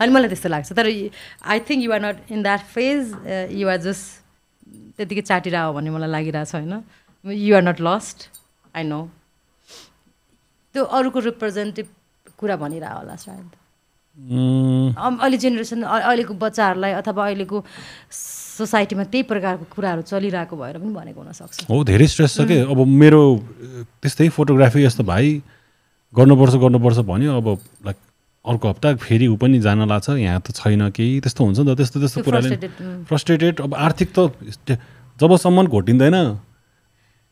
अनि 0.00 0.10
मलाई 0.12 0.28
त्यस्तो 0.28 0.48
लाग्छ। 0.48 0.72
तर 0.72 0.86
I 0.88 1.58
think 1.68 1.80
you're 1.84 2.00
not 2.06 2.16
in 2.32 2.42
that 2.42 2.62
phase 2.74 3.02
you're 3.60 3.78
just 3.86 4.04
त्यतिकै 4.96 5.22
चाटिरह 5.30 5.72
भन्ने 5.76 5.90
मलाई 5.90 6.10
लागिरहेछ 6.10 6.54
होइन? 6.54 6.74
You're 7.24 7.62
not 7.62 7.78
lost 7.80 8.18
I 8.76 8.82
know 8.84 9.00
त्यो 10.74 10.82
अरूको 10.84 11.18
रिप्रेजेन्टेटिभ 11.30 11.86
कुरा 12.38 12.56
भनिरह 12.56 12.92
होला 12.92 13.16
सायद। 13.16 13.50
अहिले 14.18 15.36
जेनेरेसन 15.38 15.82
अहिलेको 15.82 16.34
बच्चाहरूलाई 16.34 16.92
अथवा 16.98 17.22
अहिलेको 17.26 17.56
सोसाइटीमा 18.10 19.04
त्यही 19.14 19.22
प्रकारको 19.30 19.64
कुराहरू 19.74 20.02
चलिरहेको 20.02 20.54
भएर 20.58 20.76
पनि 20.82 20.92
भनेको 20.94 21.18
हुनसक्छ। 21.22 21.70
हो 21.70 21.76
धेरै 21.86 22.06
स्ट्रेस 22.06 22.34
छ 22.36 22.46
कि? 22.50 22.58
अब 22.66 22.78
मेरो 22.86 23.22
त्यस्तै 24.02 24.28
फोटोग्राफी 24.34 24.82
यस्तो 24.84 25.02
भाइ 25.06 25.26
गर्नुपर्छ 26.12 26.54
गर्नुपर्छ 26.64 26.98
भन्यो 27.06 27.30
अब 27.38 27.46
लाइक 27.86 27.96
अर्को 28.44 28.68
हप्ता 28.68 28.94
फेरि 28.96 29.26
ऊ 29.26 29.36
पनि 29.36 29.58
जान 29.60 29.88
लाग्छ 29.88 30.10
यहाँ 30.18 30.40
त 30.40 30.50
छैन 30.56 30.90
केही 30.94 31.20
त्यस्तो 31.20 31.44
हुन्छ 31.44 31.58
नि 31.58 31.74
त 31.74 31.76
त्यस्तो 31.76 32.00
त्यस्तो 32.00 32.22
कुराले 32.22 32.56
फ्रस्ट्रेटेड 33.08 33.60
अब 33.60 33.74
आर्थिक 33.74 34.12
त 34.18 34.20
जबसम्म 35.20 35.66
घोटिँदैन। 35.66 36.14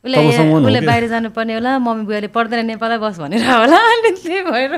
बाहिर 0.04 1.06
जानुपर्ने 1.08 1.54
होला 1.54 1.78
मम्मी 1.78 2.04
बुवाले 2.06 2.26
पढ्दैन 2.34 2.66
नेपालै 2.66 2.98
बस 2.98 3.18
भनेर 3.22 3.42
होला। 3.42 3.78
त्यही 4.06 4.40
भएर 4.50 4.72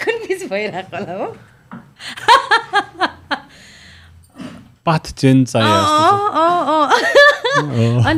कन्फ्युज 0.00 0.42
भइरहेको 0.50 0.96
होला 0.96 1.12
हो? 1.18 1.26
पाथ 4.86 5.04
चेन्ज 5.20 5.56
अनि 5.56 5.64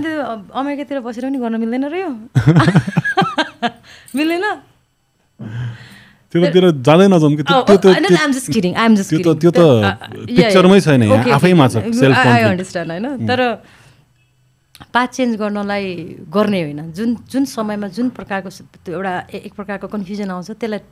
त्यो 0.02 0.14
अमेरिकातिर 0.54 0.98
बसेर 1.06 1.24
पनि 1.26 1.38
गर्न 1.38 1.54
मिल्दैन 1.62 1.84
र 1.90 1.92
यो 2.02 2.08
मिल्दैन? 4.18 4.44
त्यतातिर 6.34 6.64
जाँदै 6.82 7.06
नजाउँ 7.14 7.36
कि 7.38 7.44
त्यो 7.46 7.62
त 7.78 9.38
त्यो 9.38 9.50
त 9.54 9.62
पिक्चरमै 10.34 10.78
छैन 10.82 11.02
आफैमा 11.30 11.66
छ 11.70 11.74
होइन? 11.78 13.26
तर 13.30 13.40
पाथ 14.94 15.08
चेन्ज 15.14 15.32
गर्नलाई 15.38 15.86
गर्ने 16.34 16.60
होइन। 16.62 16.80
जुन 16.98 17.08
जुन 17.30 17.44
समयमा 17.46 17.88
जुन 17.94 18.10
प्रकारको 18.18 18.50
त्यो 18.82 18.92
एउटा 18.98 19.12
एक 19.30 19.52
प्रकारको 19.54 19.86
कन्फ्युजन 19.94 20.30
आउँछ 20.34 20.50
त्यसलाई 20.58 20.82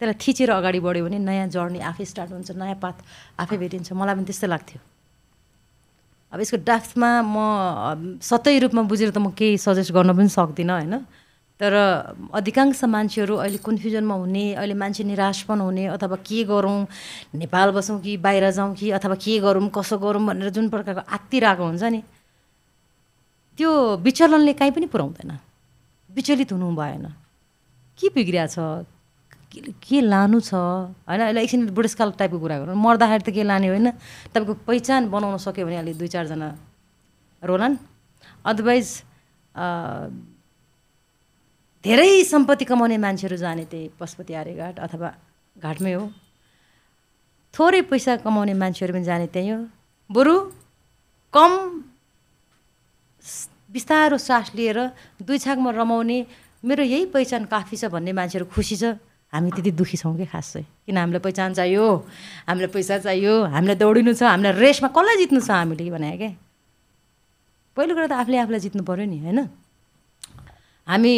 त्यसलाई 0.00 0.16
थिचेर 0.16 0.50
अगाडि 0.50 0.80
बढ्यो 0.80 1.04
भने 1.04 1.18
नयाँ 1.20 1.48
जर्नी 1.52 1.80
आफै 1.90 2.04
स्टार्ट 2.04 2.30
हुन्छ 2.32 2.56
नयाँ 2.56 2.80
पाथ 2.80 2.96
आफै 3.40 3.56
भेटिन्छ। 3.56 3.92
मलाई 3.92 4.14
पनि 4.16 4.24
त्यस्तै 4.28 4.48
लाग्थ्यो। 4.48 4.80
अब 6.32 6.40
यसको 6.40 6.56
डाफ्टमा 6.64 7.10
म 7.24 7.36
सतै 8.20 8.56
रूपमा 8.64 8.82
बुझेर 8.88 9.10
त 9.12 9.18
म 9.20 9.32
केही 9.36 9.56
सजेस्ट 9.56 9.92
गर्न 9.92 10.10
पनि 10.16 10.28
सक्दिनँ 10.28 10.72
होइन? 10.72 10.94
तर 11.60 11.72
अधिकांश 12.36 12.84
मान्छेहरू 12.84 13.34
अहिले 13.40 13.58
कन्फ्युजनमा 13.64 14.14
हुने 14.14 14.44
अहिले 14.60 14.74
मान्छे 14.76 15.04
निराश 15.04 15.42
पनि 15.48 15.62
हुने 15.64 15.84
अथवा 15.96 16.16
के 16.20 16.44
गरौँ 16.44 16.86
नेपाल 17.40 17.70
बसौँ 17.72 18.00
कि 18.04 18.16
बाहिर 18.20 18.50
जाउँ 18.52 18.74
कि 18.76 18.90
अथवा 18.92 19.14
के 19.16 19.38
गरौँ 19.40 19.68
कसो 19.72 19.96
गरौँ 19.98 20.22
भनेर 20.26 20.50
जुन 20.52 20.68
प्रकारको 20.68 21.02
आत्तिरहेको 21.08 21.64
हुन्छ 21.64 21.84
नि 21.96 22.02
त्यो 23.58 23.70
विचलनले 24.04 24.52
काहीँ 24.52 24.72
पनि 24.76 24.86
पुऱ्याउँदैन। 24.92 25.32
विचलित 26.10 26.52
हुनु 26.52 26.76
भएन। 26.76 27.04
के 27.98 28.08
बिग्रिया 28.12 28.46
छ? 28.52 28.84
के 29.80 30.00
लानु 30.04 30.40
छ? 30.44 30.52
होइन 31.08 31.20
अहिले 31.24 31.40
एकछिन 31.40 31.72
बुढेसकाल 31.72 32.10
टाइपको 32.20 32.38
कुरा 32.38 32.56
गरौँ। 32.60 32.76
मर्दाखेरि 32.76 33.24
त 33.24 33.32
के 33.32 33.42
लाने 33.48 33.68
होइन? 33.72 33.90
तपाईँको 34.36 34.54
पहिचान 34.68 35.08
बनाउन 35.08 35.40
सक्यो 35.40 35.64
भने 35.64 35.76
अहिले 35.80 35.96
दुई 35.96 36.08
चारजना 36.12 36.48
रोलान्। 37.42 37.76
अदरवाइज 38.44 38.86
धेरै 41.86 42.22
सम्पत्ति 42.26 42.64
कमाउने 42.66 42.96
मान्छेहरू 42.98 43.36
जाने 43.38 43.64
त्यही 43.70 43.94
पशुपति 43.94 44.34
आर्यघाट 44.34 44.78
अथवा 44.82 45.08
घाटमै 45.56 45.92
हो। 45.94 46.10
थोरै 47.54 47.80
पैसा 47.86 48.16
कमाउने 48.26 48.54
मान्छेहरू 48.58 48.92
पनि 48.94 49.06
जाने 49.06 49.26
त्यहीँ 49.30 49.52
हो। 49.54 49.58
बरु 50.10 50.34
कम 51.34 51.52
बिस्तारो 53.70 54.18
सास 54.18 54.50
लिएर 54.58 54.78
दुई 55.22 55.38
छाकमा 55.38 55.70
रमाउने 55.78 56.18
मेरो 56.66 56.82
यही 56.82 57.06
पहिचान 57.14 57.44
काफी 57.46 57.76
छ 57.78 57.86
भन्ने 57.94 58.12
मान्छेहरू 58.18 58.46
खुसी 58.50 58.76
छ। 58.82 58.98
हामी 59.30 59.50
त्यति 59.54 59.70
दुःखी 59.78 59.96
छौँ 60.02 60.16
कि 60.18 60.26
खास 60.26 60.52
चाहिँ? 60.52 60.66
किन 60.86 60.98
हामीलाई 60.98 61.22
पहिचान 61.22 61.54
चाहियो? 61.54 61.86
हामीलाई 62.50 62.70
पैसा 62.74 62.98
चाहियो? 63.06 63.34
हामीलाई 63.54 63.76
दौडिनु 63.78 64.12
छ? 64.14 64.22
हामीलाई 64.26 64.58
रेसमा 64.58 64.88
कसलाई 64.90 65.16
जित्नु 65.22 65.40
छ 65.40 65.50
हामीले 65.54 65.90
भने 65.94 66.10
क्या 66.18 66.34
पहिलो 67.76 67.92
कुरा 67.94 68.06
त 68.10 68.12
आफूले 68.26 68.38
आफूलाई 68.42 68.60
जित्नु 68.66 68.82
पऱ्यो 68.82 69.06
नि 69.06 69.18
होइन? 69.22 69.38
हामी 70.86 71.14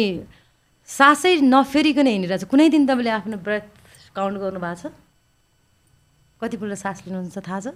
सासै 0.89 1.35
नफेरिकन 1.45 2.07
हिँडिरहेको 2.07 2.45
छ 2.45 2.49
कुनै 2.49 2.67
दिन 2.73 2.83
तपाईँले 2.89 3.11
आफ्नो 3.21 3.37
ब्रेथ 3.45 3.65
काउन्ट 4.17 4.35
गर्नुभएको 4.41 4.77
छ? 4.81 4.91
कतिपल्ट 6.41 6.75
सास 6.81 6.97
लिनुहुन्छ 7.05 7.37
थाहा 7.45 7.59
छ? 7.61 7.67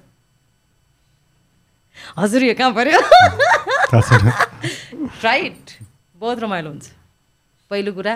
हजुर 2.17 2.41
यो 2.49 2.53
कहाँ 2.57 2.73
पऱ्यो 2.73 2.99
राइट 5.21 5.65
बहुत 6.17 6.37
रमाइलो 6.41 6.69
हुन्छ। 6.73 6.87
पहिलो 7.69 7.91
कुरा 7.93 8.13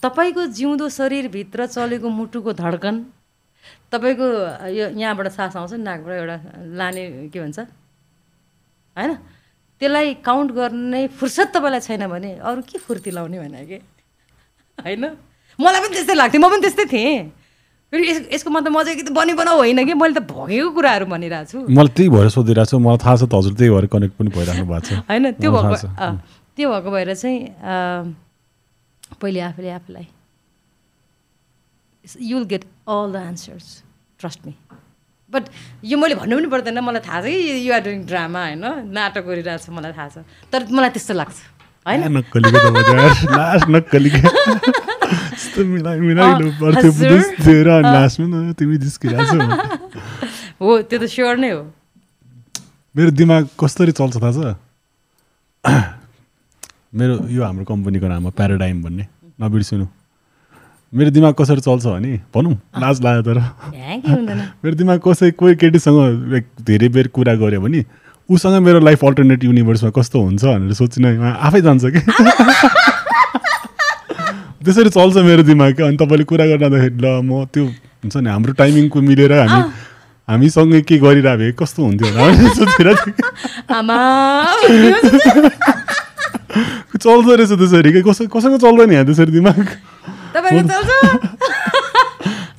तपाईँको 0.00 0.42
जिउँदो 0.56 0.88
शरीरभित्र 0.88 1.66
चलेको 1.76 2.08
मुटुको 2.08 2.52
धड्कन 2.56 2.96
तपाईँको 3.92 4.26
यो 4.72 4.86
यहाँबाट 4.96 5.28
सास 5.36 5.56
आउँछ 5.60 5.72
नाकबाट 5.84 6.16
एउटा 6.16 6.36
लाने 6.80 7.28
के 7.28 7.38
भन्छ? 7.40 7.58
होइन? 8.96 9.12
त्यसलाई 9.80 10.14
काउन्ट 10.24 10.50
गर्ने 10.56 11.00
फुर्सद 11.12 11.48
तपाईँलाई 11.54 11.80
छैन 11.84 12.08
भने 12.08 12.30
अरू 12.40 12.62
के 12.64 12.78
फुर्ती 12.80 13.10
लाउने 13.12 13.38
भने 13.44 13.64
कि? 13.68 13.78
होइन? 14.86 15.04
मलाई 15.58 15.80
पनि 15.80 15.92
त्यस्तै 15.94 16.14
लाग्थ्यो 16.20 16.40
म 16.40 16.46
पनि 16.50 16.62
त्यस्तै 16.64 16.86
थिएँ। 16.90 17.18
फेरि 17.92 18.04
यस 18.10 18.18
यसको 18.32 18.50
मतलब 18.50 18.70
म 18.70 18.82
चाहिँ 18.86 19.12
बनी 19.12 19.32
बनाऊ 19.34 19.56
होइन 19.60 19.80
कि? 19.86 19.94
मैले 19.94 20.14
त 20.14 20.22
भगेको 20.30 20.70
कुराहरू 20.78 21.06
भनिरहेको 21.10 21.50
छु। 21.50 21.58
मलाई 21.68 21.92
त्यही 21.96 22.08
भएर 22.14 22.28
सोधिरहेको 22.30 22.70
छु 22.70 22.78
मलाई 22.78 22.98
थाहा 23.02 23.16
छ 23.18 23.22
त 23.26 23.34
हजुर 23.34 23.52
त्यही 23.58 23.70
भएर 23.74 23.86
कनेक्ट 23.90 24.14
पनि 24.18 24.30
भइराख्नु 24.30 24.66
भएको 24.70 24.86
छ। 24.86 24.90
होइन 25.10 25.24
त्यो 25.42 25.50
भएको 25.50 25.74
त्यो 26.56 26.66
भएको 26.70 26.90
भएर 26.90 27.10
चाहिँ 27.14 27.38
पहिले 29.20 29.40
आफूले 29.50 29.70
आफूलाई 29.74 30.06
you 32.30 32.34
will 32.38 32.46
get 32.46 32.64
all 32.86 33.06
the 33.12 33.16
answers 33.26 33.66
trust 34.20 34.46
me 34.46 34.54
but 35.30 35.44
यो 35.84 35.98
मैले 35.98 36.14
भन्नु 36.14 36.36
पनि 36.38 36.48
पर्दैन 36.54 36.78
मलाई 36.78 37.02
थाहा 37.02 37.20
छ 37.22 37.26
कि 37.26 37.66
युआर 37.66 37.80
डुइङ 37.86 38.00
ड्रामा 38.06 38.40
होइन? 38.46 38.64
नाटक 38.94 39.24
गरिरहेको 39.26 39.62
छ 39.66 39.70
मलाई 39.70 39.92
थाहा 39.98 40.08
छ। 40.14 40.22
तर 40.50 40.60
मलाई 40.70 40.90
त्यस्तो 40.94 41.14
लाग्छ। 41.14 41.38
हो 50.60 50.82
त्यो 50.82 50.98
त 50.98 51.04
स्योर 51.04 51.36
नै 51.36 51.50
हो। 51.50 51.62
मेरो 52.96 53.10
दिमाग 53.10 53.48
कसरी 53.60 53.92
चल्छ 53.92 54.16
थाहा 54.16 54.32
छ? 54.32 54.56
मेरो 56.94 57.28
यो 57.28 57.44
हाम्रो 57.44 57.64
कम्पनीको 57.64 58.06
नाम 58.08 58.22
हो 58.24 58.30
प्याराडाइम 58.30 58.82
भन्ने। 58.82 59.06
नबिर्सिनु। 59.40 59.86
मेरो 60.94 61.10
दिमाग 61.10 61.34
कसरी 61.34 61.60
चल्छ 61.60 61.86
भने 61.86 62.20
भनौँ 62.34 62.54
लाज 62.78 63.00
लाग्यो 63.02 63.22
तर। 63.22 63.38
मेरो 64.64 64.74
दिमाग 64.76 65.00
कसै 65.00 65.30
कोही 65.30 65.54
केटीसँग 65.56 66.42
धेरै 66.60 66.88
बेर 66.88 67.08
कुरा 67.08 67.34
गऱ्यो 67.34 67.60
भने 67.60 67.84
उसँग 68.30 68.62
मेरो 68.62 68.80
लाइफ 68.80 69.04
अल्टरनेट 69.04 69.44
युनिभर्समा 69.44 69.90
कस्तो 69.90 70.18
हुन्छ 70.22 70.44
भनेर 70.44 70.72
सोचिन 70.72 71.04
आफै 71.40 71.60
जान्छ 71.60 71.84
कि? 71.86 72.00
त्यसरी 74.64 74.90
चल्छ 74.90 75.16
मेरो 75.16 75.42
दिमाग 75.42 75.74
क्या 75.74 75.86
अनि 75.86 75.96
तपाईँले 75.96 76.24
कुरा 76.24 76.46
गर्दाखेरि 76.46 76.98
ल 77.00 77.20
म 77.24 77.44
त्यो 77.48 77.64
हुन्छ 77.64 78.16
नि 78.16 78.30
हाम्रो 78.30 78.52
टाइमिङको 78.52 79.00
मिलेर 79.00 79.32
हामी 79.32 79.60
हामीसँगै 80.28 80.80
के 80.86 80.98
गरिरहेको 80.98 81.38
भए 81.38 81.52
कस्तो 81.58 81.80
हुन्थ्यो 81.82 82.08
होला 82.12 82.48
सोचेर 82.54 82.88
चल्छ 87.00 87.26
रहेछ। 87.26 87.52
त्यसरी 87.58 87.90
कि? 87.92 88.00
कसै 88.04 88.24
कसैको 88.28 88.58
चल्दैन 88.60 88.92
यहाँ 88.92 89.04
त्यसरी 89.06 89.32
दिमाग। 89.32 89.58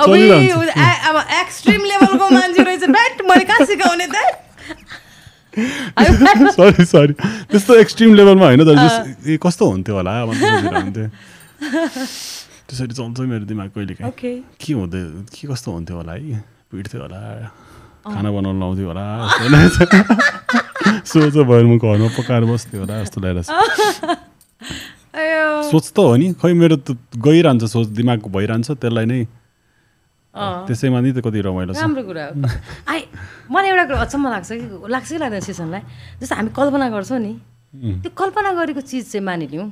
अब 0.02 1.18
एक्सट्रिम 1.42 1.82
लेभलको 1.86 2.26
मान्छे 2.30 2.64
रहेछ। 2.64 2.84
मैले 3.30 3.46
कहाँ 3.46 3.66
सिकाउने 3.66 4.08
त? 4.08 4.51
सरी 6.58 6.86
सरी 6.86 7.14
त्यस्तो 7.52 7.76
एक्सट्रिम 7.84 8.14
लेभलमा 8.16 8.46
होइन 8.46 8.62
तर 8.66 8.76
ए 9.30 9.38
कस्तो 9.44 9.66
हुन्थ्यो 9.72 9.96
होला 9.96 10.14
हुन्थ्यो 10.22 11.08
त्यसरी 12.68 12.94
चल्छ 12.94 13.20
मेरो 13.20 13.46
दिमाग 13.52 13.70
कहिले 13.76 13.94
काहीँ 14.00 14.36
के 14.62 14.74
हुँदै 14.74 15.02
के 15.36 15.48
कस्तो 15.48 15.70
हुन्थ्यो 15.72 15.96
होला 15.98 16.14
है 16.14 16.44
पिट्थ्यो 16.72 17.02
होला 17.02 17.20
खाना 18.08 18.30
बनाउनु 18.32 18.60
लाउँथ्यो 18.60 18.88
होला 18.88 19.06
सोच 21.06 21.36
भएर 21.50 21.66
म 21.66 21.78
घरमा 21.78 22.08
पकाएर 22.18 22.44
बस्थ्यो 22.52 22.80
होला 22.82 22.94
जस्तो 23.04 23.22
लागेर 23.22 23.44
सोच 25.72 25.86
त 25.96 25.98
हो 26.00 26.16
नि 26.16 26.28
खै 26.42 26.54
मेरो 26.62 26.76
त 26.88 26.98
गइरहन्छ 27.28 27.64
सोच 27.76 27.88
दिमागको 28.00 28.30
भइरहन्छ 28.38 28.68
त्यसलाई 28.72 29.06
नै 29.06 29.20
त्यसैमा 30.36 31.00
नि 31.02 31.12
त 31.12 31.20
कति 31.20 31.40
रमाइलो 31.44 31.74
राम्रो 31.76 32.04
कुरा 32.08 32.24
हो। 32.32 32.34
आई 32.92 33.00
मलाई 33.52 33.70
एउटा 33.70 33.84
कुरा 33.86 34.00
अचम्म 34.08 34.26
लाग्छ 34.32 34.50
कि 34.52 34.66
लाग्छ 34.88 35.08
कि 35.12 35.18
लाग्दैन 35.20 35.42
सेसनलाई? 35.44 35.82
जस्तो 36.24 36.36
हामी 36.36 36.50
कल्पना 36.56 36.88
गर्छौँ 36.90 37.20
नि 37.20 37.34
त्यो 38.00 38.12
कल्पना 38.16 38.50
गरेको 38.56 38.82
चिज 38.82 39.12
चाहिँ 39.12 39.26
मानिलिउँ। 39.26 39.68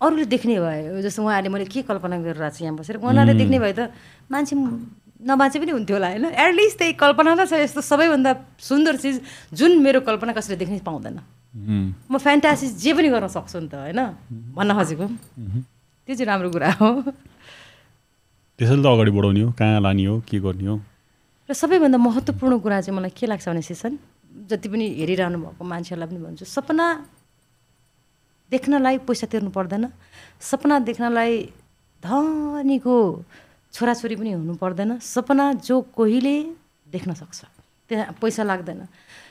अरूले 0.00 0.24
देख्ने 0.30 0.56
भयो 0.62 1.00
जस्तो 1.02 1.20
उहाँले 1.22 1.48
मैले 1.50 1.66
के 1.66 1.82
कल्पना 1.90 2.16
गरिरहेको 2.22 2.54
छु 2.56 2.64
यहाँ 2.64 2.76
बसेर 2.78 2.96
उहाँले 3.02 3.34
देख्ने 3.34 3.58
भए 3.58 3.74
त 3.74 3.90
मान्छे 4.30 4.54
नबाचे 5.20 5.58
पनि 5.60 5.72
हुन्थ्यो 5.76 5.96
होला 5.96 6.08
होइन? 6.08 6.24
एटलिस्ट 6.32 6.78
त्यही 6.78 6.92
कल्पना 6.96 7.34
त 7.36 7.50
छ 7.50 7.52
यस्तो 7.60 7.80
सबैभन्दा 7.84 8.30
सुन्दर 8.56 8.96
चिज 8.96 9.20
जुन 9.52 9.76
मेरो 9.84 10.00
कल्पना 10.00 10.32
कसैले 10.32 10.56
देख्नै 10.56 10.80
पाउँदैन। 10.80 11.18
म 12.08 12.14
फ्यान्टासिस 12.16 12.70
जे 12.80 12.90
पनि 12.96 13.08
गर्न 13.10 13.28
सक्छु 13.28 13.58
नि 13.60 13.68
त 13.68 13.74
होइन? 13.74 14.00
भन्न 14.56 14.70
खोजेको। 14.70 15.06
त्यो 16.08 16.14
चाहिँ 16.16 16.28
राम्रो 16.30 16.48
कुरा 16.50 16.70
हो। 16.80 16.90
त्यसैले 18.60 18.82
त 18.84 18.86
अगाडि 18.92 19.10
बढाउने 19.16 19.40
हो 19.40 19.50
कहाँ 19.56 19.80
लाने 19.80 20.04
हो 20.04 20.20
के 20.28 20.36
गर्ने 20.44 20.68
हो? 20.68 20.76
र 21.48 21.52
सबैभन्दा 21.56 21.96
महत्त्वपूर्ण 21.96 22.60
कुरा 22.60 22.76
चाहिँ 22.84 22.92
मलाई 22.92 23.12
के 23.16 23.24
लाग्छ 23.32 23.48
भने 23.48 23.62
सेसन 23.64 23.96
जति 24.52 24.68
पनि 24.68 24.86
हेरिरहनु 25.00 25.38
भएको 25.40 25.64
मान्छेहरूलाई 25.64 26.08
पनि 26.12 26.20
भन्छु 26.20 26.44
सपना 26.44 26.86
देख्नलाई 28.52 28.96
पैसा 29.08 29.26
तिर्नु 29.32 29.50
पर्दैन 29.56 29.84
सपना 30.44 30.76
देख्नलाई 30.84 31.32
धनीको 32.04 32.96
छोराछोरी 33.74 34.16
पनि 34.20 34.30
हुनु 34.36 34.54
पर्दैन 34.60 35.00
सपना 35.08 35.44
जो 35.64 35.80
कोहीले 35.96 36.36
देख्न 36.92 37.10
सक्छ 37.16 37.40
त्यहाँ 37.88 38.12
पैसा 38.20 38.42
लाग्दैन। 38.44 38.80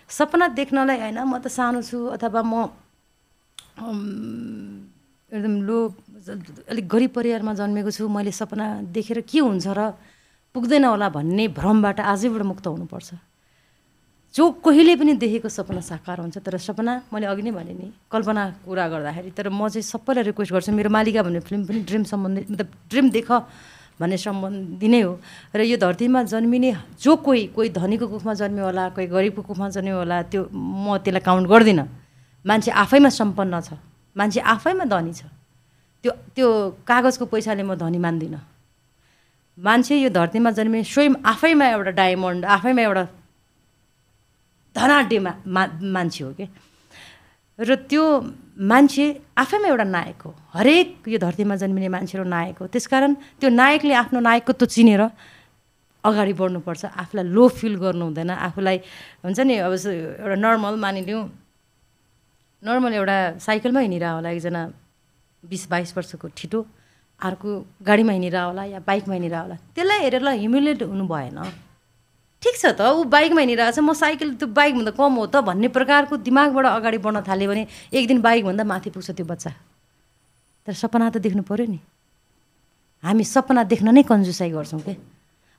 सपना 0.10 0.46
देख्नलाई 0.58 0.98
होइन 1.06 1.20
म 1.22 1.38
त 1.38 1.54
सानो 1.54 1.80
छु 1.86 2.18
अथवा 2.18 2.42
म 2.42 2.66
एकदम 5.30 5.54
लो 5.62 5.78
अलिक 6.74 6.86
गरिब 6.90 7.12
परिवारमा 7.14 7.54
जन्मेको 7.54 7.92
छु 7.92 8.08
मैले 8.10 8.32
सपना 8.34 8.66
देखेर 8.90 9.22
के 9.30 9.40
हुन्छ 9.40 9.68
र 9.78 9.94
पुग्दैन 10.56 10.86
होला 10.86 11.10
भन्ने 11.14 11.48
भ्रमबाट 11.54 12.00
आजैबाट 12.02 12.42
मुक्त 12.52 12.66
हुनुपर्छ। 12.68 13.10
जो 14.34 14.44
कोहीले 14.66 14.96
पनि 14.98 15.14
देखेको 15.22 15.50
सपना 15.50 15.82
साकार 15.82 16.18
हुन्छ 16.22 16.38
तर 16.42 16.58
सपना 16.58 16.94
मैले 17.14 17.26
अघि 17.30 17.42
नै 17.46 17.52
भने 17.52 17.74
नि 17.74 17.88
कल्पना 18.10 18.44
कुरा 18.66 18.86
गर्दाखेरि 18.90 19.32
तर 19.38 19.50
म 19.50 19.70
चाहिँ 19.70 19.86
सबैलाई 19.86 20.24
रिक्वेस्ट 20.34 20.54
गर्छु 20.54 20.72
मेरो 20.74 20.90
मालिका 20.90 21.22
भन्ने 21.26 21.40
फिल्म 21.46 21.62
पनि 21.66 21.80
ड्रिम 21.90 22.04
सम्बन्धी 22.10 22.42
मतलब 22.50 22.68
ड्रिम 22.90 23.10
देख 23.10 23.30
भन्ने 24.02 24.18
सम्बन्धी 24.18 24.88
नै 24.88 25.02
हो। 25.02 25.14
र 25.54 25.62
यो 25.66 25.78
धरतीमा 25.78 26.24
जन्मिने 26.30 26.72
जो 27.02 27.16
कोही 27.26 27.42
कोही 27.58 27.70
धनीको 27.74 28.06
कुखमा 28.06 28.34
जन्मियो 28.34 28.66
होला 28.66 28.84
कोही 28.94 29.08
गरिबको 29.14 29.42
कुखमा 29.50 29.70
जन्मियो 29.76 29.98
होला 29.98 30.18
त्यो 30.30 30.42
म 30.54 30.98
त्यसलाई 31.04 31.22
काउन्ट 31.26 31.46
गर्दिनँ। 31.50 31.88
मान्छे 32.46 32.72
आफैमा 32.72 33.10
सम्पन्न 33.10 33.54
छ। 33.62 33.70
मान्छे 34.16 34.40
आफैमा 34.40 34.86
धनी 34.86 35.14
छ। 35.14 35.24
त्यो 36.04 36.12
त्यो 36.36 36.48
कागजको 36.88 37.26
पैसाले 37.26 37.64
म 37.64 37.76
धनी 37.76 38.00
मान्दिनँ। 38.00 38.42
मान्छे 39.58 39.96
यो 40.00 40.10
धरतीमा 40.10 40.52
जन्मिने 40.56 40.84
स्वयं 40.84 41.14
आफैमा 41.26 41.66
एउटा 41.76 41.92
डायमन्ड 41.92 42.46
आफैमा 42.46 42.82
एउटा 42.82 43.04
धनाढ्य 44.76 45.20
मा 45.20 45.64
मान्छे 45.96 46.24
हो 46.24 46.32
कि? 46.34 46.48
र 47.60 47.76
त्यो 47.92 48.04
मान्छे 48.56 49.06
आफैमा 49.36 49.68
एउटा 49.68 49.84
नायक 49.84 50.22
हो। 50.24 50.32
हरेक 50.56 51.08
यो 51.08 51.18
धरतीमा 51.20 51.56
जन्मिने 51.60 51.88
मान्छेहरू 51.92 52.24
नायक 52.24 52.58
हो। 52.64 52.68
त्यसकारण 52.72 53.14
त्यो 53.40 53.50
नायकले 53.52 53.94
आफ्नो 53.94 54.20
नायकत्व 54.20 54.66
चिनेर 54.66 55.02
अगाडि 56.04 56.34
बढ्नुपर्छ। 56.40 56.84
आफूलाई 56.96 57.26
लो 57.28 57.44
फिल 57.52 57.76
गर्नु 57.84 58.04
हुँदैन 58.08 58.32
आफूलाई 58.32 58.78
हुन्छ 59.28 59.40
नि 59.44 59.56
अब 59.60 59.74
एउटा 59.76 60.36
नर्मल 60.40 60.76
मानिलिउँ। 60.80 61.24
नर्मल 62.64 62.94
एउटा 62.94 63.18
साइकलमा 63.40 63.80
हिँडिरह 63.80 64.12
होला 64.12 64.30
एकजना 64.30 64.62
बिस 65.44 65.64
बाइस 65.70 65.94
वर्षको 65.98 66.28
ठिटो। 66.36 66.60
अर्को 67.22 67.50
गाडीमा 67.88 68.12
हिँडिरह 68.12 68.44
होला 68.44 68.64
या 68.76 68.80
बाइकमा 68.88 69.14
हिँडिरह 69.14 69.40
होला 69.40 69.56
त्यसलाई 69.76 70.00
हेरेर 70.04 70.28
ह्युमिलेट 70.28 70.84
हुनु 70.84 71.08
भएन। 71.08 71.40
ठिक 72.44 72.56
छ 72.60 72.66
त 72.76 72.82
ऊ 72.84 73.04
बाइकमा 73.08 73.40
हिँडिरहेको 73.40 73.76
छ 73.76 73.80
म 73.80 73.94
साइकल 73.96 74.34
त्यो 74.36 74.48
बाइकभन्दा 74.52 74.92
कम 74.92 75.14
हो 75.16 75.26
त 75.28 75.36
भन्ने 75.48 75.68
प्रकारको 75.72 76.18
दिमागबाट 76.20 76.66
अगाडि 76.68 76.98
बढ्न 77.00 77.24
थाल्यो 77.24 77.48
भने 77.48 77.64
एक 77.96 78.08
दिन 78.08 78.20
बाइकभन्दा 78.28 78.64
माथि 78.64 78.90
पुग्छ 78.92 79.12
त्यो 79.12 79.26
बच्चा। 79.26 79.52
तर 80.68 80.74
सपना 80.76 81.10
त 81.16 81.24
देख्नु 81.24 81.44
पऱ्यो 81.48 81.66
नि। 81.68 81.80
हामी 83.04 83.24
सपना 83.24 83.64
देख्न 83.72 83.88
नै 83.96 84.04
कन्जुसाइ 84.04 84.52
गर्छौँ 84.52 84.82
क्या 84.84 84.96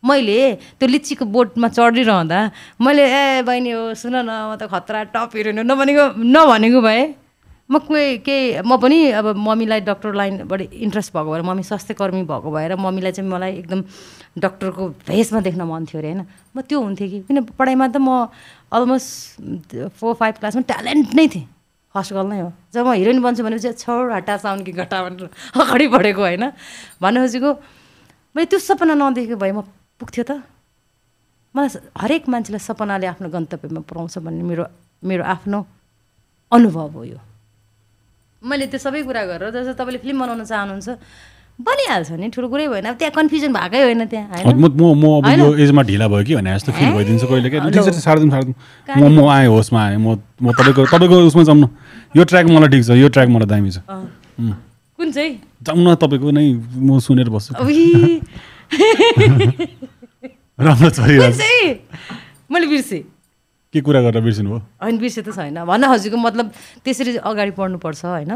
मैले 0.03 0.55
त्यो 0.81 0.89
लिच्चीको 0.89 1.25
बोटमा 1.25 1.69
चढिरहँदा 1.69 2.39
मैले 2.81 3.05
ए 3.05 3.43
बहिनी 3.43 3.71
हो 3.71 3.95
सुन 3.95 4.17
न 4.17 4.31
म 4.51 4.57
त 4.57 4.65
खतरा 4.67 5.05
टप 5.13 5.37
हिरोइन 5.37 5.61
नभनेको 5.69 6.05
नभनेको 6.17 6.81
भए 6.81 7.03
म 7.71 7.79
कोही 7.87 8.19
केही 8.27 8.67
म 8.67 8.77
पनि 8.83 8.99
अब 9.15 9.27
मम्मीलाई 9.37 9.81
डक्टर 9.87 10.15
लाइनबाट 10.15 10.61
इन्ट्रेस्ट 10.75 11.13
भएको 11.15 11.31
भएर 11.31 11.43
मम्मी 11.47 11.63
स्वास्थ्य 11.63 11.95
कर्मी 11.95 12.23
भएको 12.27 12.51
भएर 12.51 12.75
मम्मीलाई 12.75 13.13
चाहिँ 13.13 13.31
मलाई 13.31 13.53
एकदम 13.63 13.81
डक्टरको 14.43 14.89
भेषमा 15.07 15.41
देख्न 15.47 15.63
मन 15.71 15.87
थियो 15.87 16.01
अरे 16.03 16.11
होइन? 16.11 16.27
म 16.57 16.61
त्यो 16.67 16.81
हुन्थेँ 16.81 17.09
कि 17.11 17.21
किन 17.31 17.43
पढाइमा 17.55 17.87
त 17.95 17.97
म 18.03 18.27
अलमोस्ट 18.75 19.95
फोर 20.01 20.15
फाइभ 20.19 20.35
क्लासमा 20.43 20.63
ट्यालेन्ट 20.67 21.15
नै 21.15 21.27
थिएँ। 21.29 21.47
फर्स्ट 21.95 22.13
गर्ल 22.15 22.27
नै 22.27 22.41
हो। 22.41 22.51
जब 22.75 22.87
म 22.87 22.93
हिरोइन 22.99 23.23
बन्छु 23.23 23.43
भनेपछि 23.47 23.73
छोड 23.79 24.13
हटा 24.19 24.37
साउन 24.43 24.63
कि 24.67 24.73
घटा 24.73 24.99
भनेर 25.07 25.31
अगाडि 25.55 25.87
बढेको 25.95 26.23
होइन? 26.23 26.45
भन्नु 26.99 27.21
खोजेको 27.23 27.51
मैले 28.35 28.47
त्यो 28.51 28.59
सपना 28.59 28.95
नदेखेको 28.99 29.37
भए 29.39 29.53
म 29.55 29.63
पुग्थ्यो 30.01 30.25
त। 30.25 30.33
मलाई 31.55 31.69
हरेक 32.01 32.25
मान्छेलाई 32.33 32.63
सपनाले 32.65 33.07
आफ्नो 33.13 33.29
गन्तव्यमा 33.29 33.81
पुऱ्याउँछ 33.85 34.19
भन्ने 34.25 34.43
मेरो 34.49 34.65
मेरो 35.05 35.23
आफ्नो 35.25 35.59
अनुभव 36.53 36.89
हो 36.97 37.03
यो। 37.05 37.21
मैले 38.43 38.67
त्यो 38.73 38.81
सबै 38.81 39.03
कुरा 39.05 39.23
गरेर 39.29 39.51
जस्तो 39.53 39.77
तपाईँले 39.77 39.99
फिल्म 40.01 40.19
बनाउन 40.25 40.45
चाहनुहुन्छ 40.49 40.89
बनिहाल्छ 41.61 42.11
नि 42.17 42.27
ठुलो 42.33 42.49
कुरै 42.49 42.67
भएन। 42.73 42.87
अब 42.89 42.97
त्यहाँ 42.97 43.13
कन्फ्युजन 43.13 43.53
भएकै 43.53 43.81
होइन 43.85 44.03
त्यहाँ 44.09 44.57
म 44.57 44.65
म 44.97 45.05
अब 45.21 45.29
यो 45.29 45.47
एजमा 45.61 45.83
ढिला 45.85 46.09
भयो 46.09 46.25
कि 46.25 46.35
भने 46.41 46.57
जस्तो 46.57 46.73
फिल 46.73 46.89
भइदिन्छ 46.97 47.25
कहिले 47.29 47.49
क्या 47.53 48.97
म 48.97 49.03
म 49.13 49.29
आएँ 49.29 49.49
होसमा 49.53 49.81
आएँ। 49.85 50.01
म 50.01 50.17
म 50.41 50.57
तपाईँको 50.57 50.89
तपाईँको 50.89 51.17
उसमा 51.29 51.43
जाउँ 51.45 51.61
न 51.61 51.69
यो 52.17 52.25
ट्र्याक 52.25 52.47
मलाई 52.49 52.69
ठिक 52.73 52.83
छ 52.89 52.97
यो 52.97 53.09
ट्र्याक 53.13 53.29
मलाई 53.29 53.49
दामी 53.53 53.71
छ। 53.77 53.85
कुन 54.97 55.13
चाहिँ? 55.13 55.33
जाउँ 55.61 55.85
न 55.85 55.95
तपाईँको 56.01 56.31
नै 56.33 56.47
म 56.81 56.97
सुनेर 57.05 57.29
बस्छु। 57.29 57.53
राम्रो 60.67 60.91
छ 60.91 60.99
मैले 62.51 62.67
बिर्सेँ। 62.67 63.03
के 63.75 63.81
कुरा 63.87 64.01
गरेर 64.03 64.23
बिर्सिनु 64.23 64.51
भयो 64.51 64.61
होइन 64.83 64.99
बिर्से 64.99 65.23
त 65.23 65.31
छैन। 65.31 65.59
भन्न 65.65 65.87
खोजेको 65.87 66.17
मतलब 66.17 66.47
त्यसरी 66.85 67.17
अगाडि 67.23 67.53
बढ्नुपर्छ 67.59 68.05
होइन? 68.05 68.33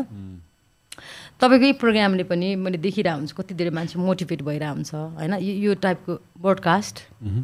तपाईँकै 1.41 1.73
प्रोग्रामले 1.83 2.25
पनि 2.31 2.55
मैले 2.55 2.79
देखिरहेको 2.79 3.19
हुन्छु 3.19 3.35
कति 3.35 3.55
धेरै 3.59 3.71
मान्छे 3.75 3.99
मोटिभेट 3.99 4.41
भइरहेको 4.43 4.75
हुन्छ 4.75 4.95
होइन? 4.95 5.35
यो 5.43 5.53
यो 5.67 5.75
टाइपको 5.83 6.13
ब्रोडकास्ट 6.39 6.97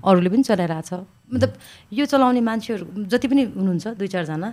अरूले 0.06 0.28
पनि 0.30 0.42
चलाइरहेछ 0.46 0.90
मतलब 1.34 1.50
यो 1.92 2.04
चलाउने 2.06 2.40
मान्छेहरू 2.40 2.84
जति 3.10 3.26
पनि 3.28 3.42
हुनुहुन्छ 3.58 3.86
दुई 3.98 4.08
चारजना 4.14 4.48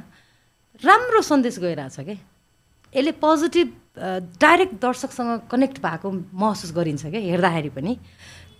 राम्रो 0.82 1.22
सन्देश 1.22 1.56
गइरहेछ 1.60 1.98
क्या 2.00 2.18
यसले 2.94 3.12
पोजिटिभ 3.22 3.68
डाइरेक्ट 3.98 4.74
दर्शकसँग 4.82 5.32
कनेक्ट 5.52 5.78
भएको 5.82 6.08
महसुस 6.34 6.72
गरिन्छ 6.78 7.06
क्या 7.06 7.22
हेर्दाखेरि 7.22 7.70
पनि। 7.76 7.94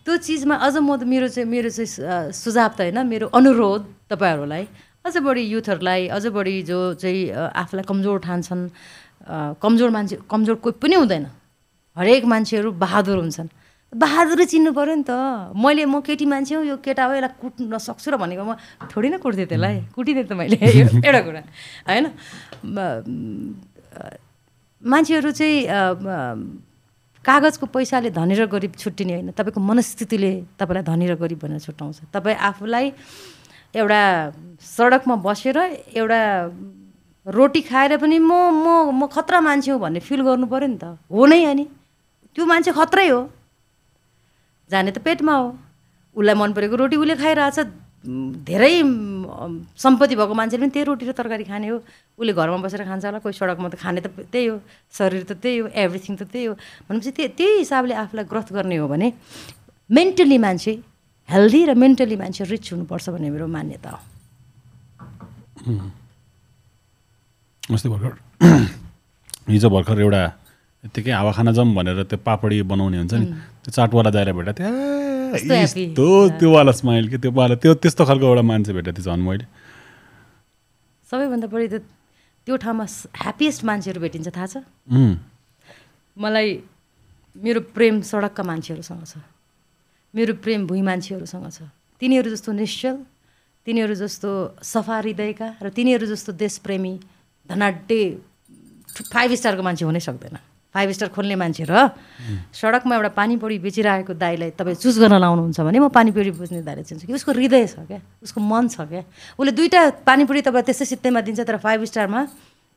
त्यो 0.06 0.18
चिजमा 0.18 0.56
अझ 0.56 0.76
म 0.80 0.96
त 0.98 1.04
मेरो 1.04 1.28
चाहिँ 1.28 1.50
मेरो 1.50 1.70
चाहिँ 1.70 2.32
सुझाव 2.32 2.72
त 2.78 2.80
होइन 2.88 3.00
मेरो 3.08 3.28
अनुरोध 3.34 3.82
तपाईँहरूलाई। 4.10 4.64
अझ 5.06 5.16
बढी 5.24 5.44
युथहरूलाई 5.54 6.08
अझ 6.08 6.26
बढी 6.36 6.56
जो 6.68 6.78
चाहिँ 7.00 7.54
आफूलाई 7.54 7.86
कमजोर 7.88 8.18
ठान्छन् 8.28 8.64
कमजोर 9.62 9.90
मान्छे 9.92 10.16
कमजोर 10.32 10.56
कोही 10.64 10.80
पनि 10.80 10.96
हुँदैन। 10.96 11.26
हरेक 11.98 12.24
मान्छेहरू 12.26 12.72
बहादुर 12.72 13.18
हुन्छन्। 13.18 13.50
बहादुर 13.94 14.44
चिन्नु 14.52 14.72
पऱ्यो 14.76 14.96
नि 14.96 15.04
त। 15.08 15.12
मैले 15.56 15.86
म 15.88 16.04
केटी 16.04 16.26
मान्छे 16.28 16.56
हो 16.56 16.62
यो 16.64 16.76
केटा 16.84 17.04
हो 17.08 17.14
यसलाई 17.16 17.40
कुट्न 17.40 17.78
सक्छु 17.80 18.12
र 18.12 18.16
भनेको 18.20 18.44
म 18.44 18.60
थोरै 18.92 19.10
न 19.12 19.18
कुट्थेँ 19.24 19.48
त्यसलाई। 19.48 19.96
कुटिदिएँ 19.96 20.28
त 20.28 20.34
मैले 20.36 20.60
एउटा 21.08 21.22
कुरा। 21.24 21.42
होइन? 21.88 22.06
मान्छेहरू 24.84 25.32
चाहिँ 25.32 25.58
कागजको 27.26 27.66
पैसाले 27.66 28.10
धनी 28.14 28.36
र 28.40 28.46
गरिब 28.48 28.74
छुट्टिने 28.78 29.14
होइन। 29.14 29.32
तपाईँको 29.36 29.60
मनस्थितिले 29.60 30.32
तपाईँलाई 30.60 30.84
धनी 30.86 31.06
र 31.08 31.16
गरिब 31.18 31.40
भनेर 31.44 31.60
छुट्याउँछ। 31.60 32.14
तपाईँ 32.14 32.38
आफूलाई 32.38 32.86
एउटा 33.76 34.02
सडकमा 34.62 35.16
बसेर 35.26 35.58
एउटा 35.98 36.22
रोटी 37.26 37.62
खाएर 37.68 37.98
पनि 38.00 38.18
म 38.20 38.32
म 38.32 38.96
म 38.96 39.08
खतरा 39.12 39.40
मान्छे 39.44 39.72
हो 39.72 39.78
भन्ने 39.84 40.00
फिल 40.00 40.22
गर्नु 40.24 40.48
पऱ्यो 40.48 40.68
नि 40.72 40.78
त। 40.80 40.96
हो 41.12 41.26
नै 41.26 41.44
अनि। 41.44 41.66
त्यो 42.32 42.46
मान्छे 42.46 42.72
खत्रै 42.72 43.08
हो। 43.12 43.28
जाने 44.70 44.92
त 44.96 45.04
पेटमा 45.04 45.34
हो। 45.36 45.48
उसलाई 46.16 46.36
मन 46.40 46.54
परेको 46.56 46.76
रोटी 46.80 46.96
उसले 46.96 47.16
खाइरहेछ। 47.20 47.60
धेरै 48.08 48.76
सम्पत्ति 49.84 50.16
भएको 50.16 50.34
मान्छेले 50.40 50.64
पनि 50.64 50.72
त्यही 50.72 50.86
रोटी 50.88 51.06
र 51.08 51.12
तरकारी 51.12 51.44
खाने 51.44 51.68
हो। 51.68 51.78
उसले 52.16 52.34
घरमा 52.34 52.58
बसेर 52.64 52.88
खान्छ 52.88 53.04
होला 53.06 53.20
कोही 53.20 53.36
सडकमा 53.36 53.68
त 53.68 53.76
खाने 53.76 54.00
त 54.00 54.08
त्यही 54.32 54.48
हो 54.48 54.64
शरीर 54.96 55.24
त 55.28 55.32
त्यही 55.44 55.58
हो 55.60 55.68
एभ्रिथिङ 55.76 56.16
त 56.16 56.24
त्यही 56.32 56.46
हो। 56.48 56.54
भनेपछि 56.88 57.12
त्यही 57.12 57.30
त्यही 57.36 57.68
हिसाबले 57.68 57.94
आफूलाई 58.08 58.26
ग्रोथ 58.32 58.48
गर्ने 58.56 58.76
हो 58.80 58.88
भने 58.88 59.08
मेन्टली 59.92 60.38
मान्छे 60.40 60.74
हेल्दी 61.30 61.62
र 61.68 61.72
मेन्टली 61.76 62.16
मान्छे 62.16 62.44
रिच 62.48 62.66
हुनुपर्छ 62.72 63.06
भन्ने 63.12 63.30
मेरो 63.36 63.48
मान्यता 63.52 63.90
हो। 63.92 64.00
अस्ति 67.76 67.88
भर्खर 67.92 68.14
हिजो 69.52 69.70
भर्खर 69.70 70.00
एउटा 70.00 70.22
यत्तिकै 70.84 71.12
हावा 71.12 71.32
खाना 71.36 71.52
जाउँ 71.52 71.76
भनेर 71.76 72.04
त्यो 72.08 72.24
पापडी 72.24 72.62
बनाउने 72.72 72.98
हुन्छ 73.04 73.14
नि 73.20 73.26
त्यो 73.64 73.72
चाटवाला 73.76 74.10
जाएर 74.16 74.32
भेटा 74.32 74.52
कस्तो 74.52 74.64
त्यो 74.64 74.72
happy। 74.72 75.07
यस्तो 75.34 76.38
त्यो 76.40 76.50
वाला 76.52 76.72
स्माइल 76.72 77.10
कि 77.10 77.18
त्यो 77.18 77.32
वाला 77.32 77.56
त्यो 77.60 77.74
त्यस्तो 77.84 78.06
खालको 78.06 78.26
एउटा 78.28 78.42
मान्छे 78.42 78.72
भेटेको 78.74 78.96
थिएँ 78.98 79.08
झन् 79.08 79.24
मैले। 79.28 79.46
सबैभन्दा 81.08 81.48
बढी 81.48 81.68
त 81.68 81.76
त्यो 82.48 82.56
ठाउँमा 82.64 82.86
ह्याप्पिएस्ट 83.16 83.62
मान्छेहरू 83.66 84.00
भेटिन्छ 84.02 84.28
थाहा 84.32 84.48
छ? 84.48 84.56
मलाई 86.18 86.48
मेरो 87.36 87.60
प्रेम 87.76 88.02
सडकका 88.02 88.44
मान्छेहरूसँग 88.44 89.04
छ। 89.06 89.22
मेरो 90.16 90.34
प्रेम 90.44 90.68
भुइँ 90.68 90.84
मान्छेहरूसँग 90.84 91.48
छ। 91.52 91.68
तिनीहरू 92.02 92.30
जस्तो 92.32 92.52
निश्चल 92.52 92.96
तिनीहरू 93.68 93.96
जस्तो 94.00 94.30
सफा 94.64 94.96
हृदयका 95.04 95.48
र 95.62 95.70
तिनीहरू 95.76 96.06
जस्तो 96.08 96.32
देशप्रेमी 96.40 96.94
धनाड्डे 97.50 98.02
फाइभ 99.12 99.32
स्टारको 99.34 99.62
मान्छे 99.64 99.84
हुनै 99.86 100.00
सक्दैन। 100.00 100.38
फाइभ 100.78 100.90
स्टार 100.94 101.10
खोल्ने 101.10 101.36
मान्छे 101.42 101.66
र 101.66 101.90
सडकमा 102.54 102.94
एउटा 102.96 103.10
पानीपुरी 103.18 103.58
बेचिरहेको 103.66 104.14
दाईलाई 104.14 104.50
तपाईँ 104.54 104.78
चुज 104.78 104.96
गर्न 105.02 105.18
लाउनुहुन्छ 105.18 105.58
भने 105.66 105.80
म 105.82 105.90
पानीपुरी 105.90 106.32
बुझ्ने 106.38 106.62
दाइलाई 106.62 106.86
चिन्छु 106.86 107.10
कि 107.10 107.14
उसको 107.18 107.34
हृदय 107.34 107.66
छ 107.66 107.82
क्या? 107.90 107.98
उसको 108.22 108.38
मन 108.38 108.70
छ 108.70 108.86
क्या? 108.86 109.02
उसले 109.42 109.52
दुइटा 109.58 109.82
पानीपुरी 110.06 110.42
तपाईँ 110.46 110.66
त्यस्तै 110.70 110.86
सित्तैमा 110.94 111.22
दिन्छ 111.26 111.42
तर 111.50 111.58
फाइभ 111.58 111.82
स्टारमा 111.90 112.22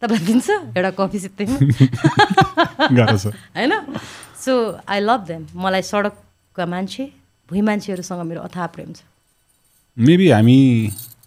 तपाईँलाई 0.00 0.24
दिन्छ 0.26 0.48
एउटा 0.80 0.90
कफी 0.96 1.18
सित्तैमा। 1.20 1.56
होइन? 3.56 3.72
सो 4.40 4.52
आई 4.88 5.00
लभ 5.04 5.20
देम 5.28 5.42
मलाई 5.60 5.82
सडकका 5.84 6.64
मान्छे 6.64 7.04
भुइँ 7.48 7.62
मान्छेहरूसँग 7.68 8.22
मेरो 8.24 8.40
अथाह 8.48 8.66
प्रेम 8.72 8.92
छ। 8.96 9.04
मेबी 9.96 10.28
हामी 10.32 10.56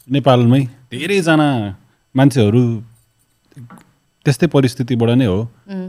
नेपालमै 0.10 0.62
धेरैजना 0.90 1.50
मान्छेहरू 2.16 2.64
त्यस्तै 4.24 4.48
परिस्थितिबाट 4.56 5.10
नै 5.20 5.26
हो। 5.28 5.40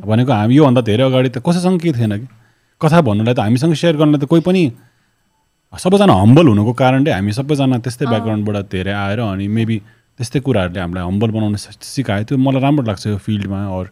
भनेको 0.06 0.32
हामी 0.32 0.54
योभन्दा 0.54 0.80
धेरै 0.90 1.04
अगाडि 1.08 1.28
त 1.28 1.38
कसैसँग 1.46 1.78
केही 1.80 1.94
थिएन 1.98 2.12
कि? 2.18 2.26
कथा 2.80 3.00
भन्नुलाई 3.06 3.34
त 3.34 3.40
हामीसँग 3.46 3.74
सेयर 3.78 3.96
गर्नलाई 3.96 4.20
त 4.20 4.26
कोही 4.26 4.42
पनि 4.42 4.62
सबैजना 5.72 6.14
हम्बल 6.14 6.46
हुनुको 6.50 6.72
कारणले 6.78 7.10
हामी 7.10 7.32
सबैजना 7.34 7.78
त्यस्तै 7.82 8.06
ब्याकग्राउन्डबाट 8.06 8.66
धेरै 8.70 8.92
आएर 8.94 9.20
अनि 9.26 9.46
मेबी 9.50 9.76
त्यस्तै 10.18 10.40
कुराहरूले 10.46 10.80
हामीलाई 10.80 11.04
हम्बल 11.10 11.30
बनाउन 11.34 11.54
सिकायो। 11.58 12.24
त्यो 12.30 12.38
मलाई 12.38 12.60
राम्रो 12.62 12.84
लाग्छ 12.86 13.06
यो 13.06 13.18
फिल्डमा 13.18 13.60
अरू 13.74 13.88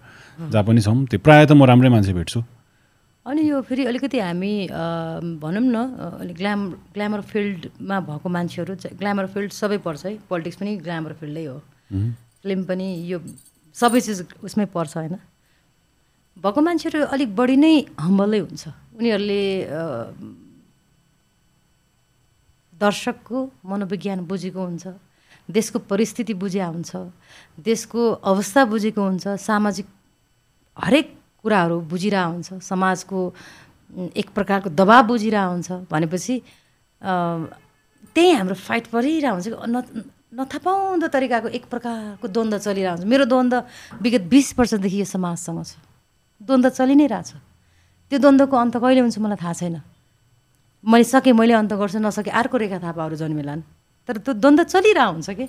जहाँ 0.51 0.65
पनि 0.67 0.81
छौँ। 0.83 1.07
त्यो 1.11 1.19
प्रायः 1.19 1.47
त 1.47 1.53
म 1.59 1.63
राम्रै 1.67 1.91
मान्छे 1.91 2.13
भेट्छु। 2.15 2.43
अनि 3.27 3.43
यो 3.51 3.63
फेरि 3.63 3.83
अलिकति 3.87 4.19
हामी 4.19 4.55
भनौँ 5.43 5.63
न 5.63 5.79
अलिक 6.23 6.37
ग्ल्याम 6.39 6.61
ग्ल्यामर 6.95 7.21
फिल्डमा 7.31 7.97
भएको 8.07 8.29
मान्छेहरू 8.37 8.73
ग्ल्यामर 8.99 9.27
फिल्ड 9.35 9.51
सबै 9.55 9.79
पर्छ 9.87 10.03
है। 10.07 10.13
पोलिटिक्स 10.31 10.57
पनि 10.63 10.71
ग्ल्यामर 10.83 11.13
फिल्डै 11.23 11.45
हो। 11.47 11.59
फिल्म 12.43 12.61
पनि 12.71 12.87
यो 13.11 13.19
सबै 13.75 14.01
चिज 14.01 14.19
उसमै 14.45 14.67
पर्छ 14.75 14.93
होइन? 14.97 15.17
भएको 16.37 16.61
मान्छेहरू 16.61 16.99
अलिक 17.15 17.31
बढी 17.37 17.57
नै 17.57 17.75
हम्बलै 18.05 18.41
हुन्छ। 18.47 18.63
उनीहरूले 18.99 19.43
दर्शकको 22.73 23.39
मनोविज्ञान 23.71 24.21
बुझेको 24.27 24.61
हुन्छ 24.69 24.85
देशको 25.49 25.79
परिस्थिति 25.91 26.35
बुझ्या 26.35 26.67
हुन्छ 26.67 26.91
देशको 27.67 28.03
अवस्था 28.33 28.65
बुझेको 28.73 29.03
हुन्छ 29.03 29.25
सामाजिक 29.39 29.87
हरेक 30.77 31.07
कुराहरू 31.43 31.77
बुझिरहेको 31.93 32.33
हुन्छ 32.33 32.49
समाजको 32.63 33.19
एक 34.21 34.29
प्रकारको 34.35 34.69
दबाब 34.81 35.05
बुझिरहेको 35.07 35.53
हुन्छ 35.53 35.71
भनेपछि 35.93 36.35
त्यही 38.15 38.31
हाम्रो 38.33 38.55
फाइट 38.67 38.87
परिरहेको 38.95 39.35
हुन्छ 39.37 40.05
नथापाउँदो 40.33 41.07
तरिकाको 41.13 41.49
एक 41.53 41.65
प्रकारको 41.69 42.27
द्वन्द्व 42.29 42.59
चलिरहेको 42.65 42.97
हुन्छ 42.97 43.05
मेरो 43.05 43.25
द्वन्द्व 43.29 43.59
विगत 44.01 44.25
बिस 44.33 44.49
वर्षदेखि 44.57 44.99
यो 44.99 45.05
समाजसँग 45.05 45.61
छ। 45.61 45.77
द्वन्द्व 46.41 46.69
चलि 46.73 46.95
नै 46.97 47.07
रहेछ। 47.07 47.31
त्यो 48.09 48.19
द्वन्द्वको 48.19 48.57
अन्त 48.57 48.77
कहिले 48.81 49.01
हुन्छ 49.05 49.19
मलाई 49.21 49.37
थाहा 49.37 49.53
छैन। 49.61 49.77
मैले 50.85 51.05
सकेँ 51.05 51.37
मैले 51.37 51.53
अन्त 51.53 51.73
गर्छु 51.77 52.01
नसकेँ 52.01 52.33
अर्को 52.33 52.57
रेखा 52.57 52.79
थापाहरू 52.81 53.17
जन्मेलान्। 53.21 53.61
तर 54.09 54.17
त्यो 54.25 54.33
द्वन्द्व 54.41 54.65
चलिरहेको 54.73 55.13
हुन्छ 55.13 55.31
कि? 55.37 55.47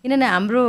किनभने 0.00 0.26
हाम्रो 0.26 0.64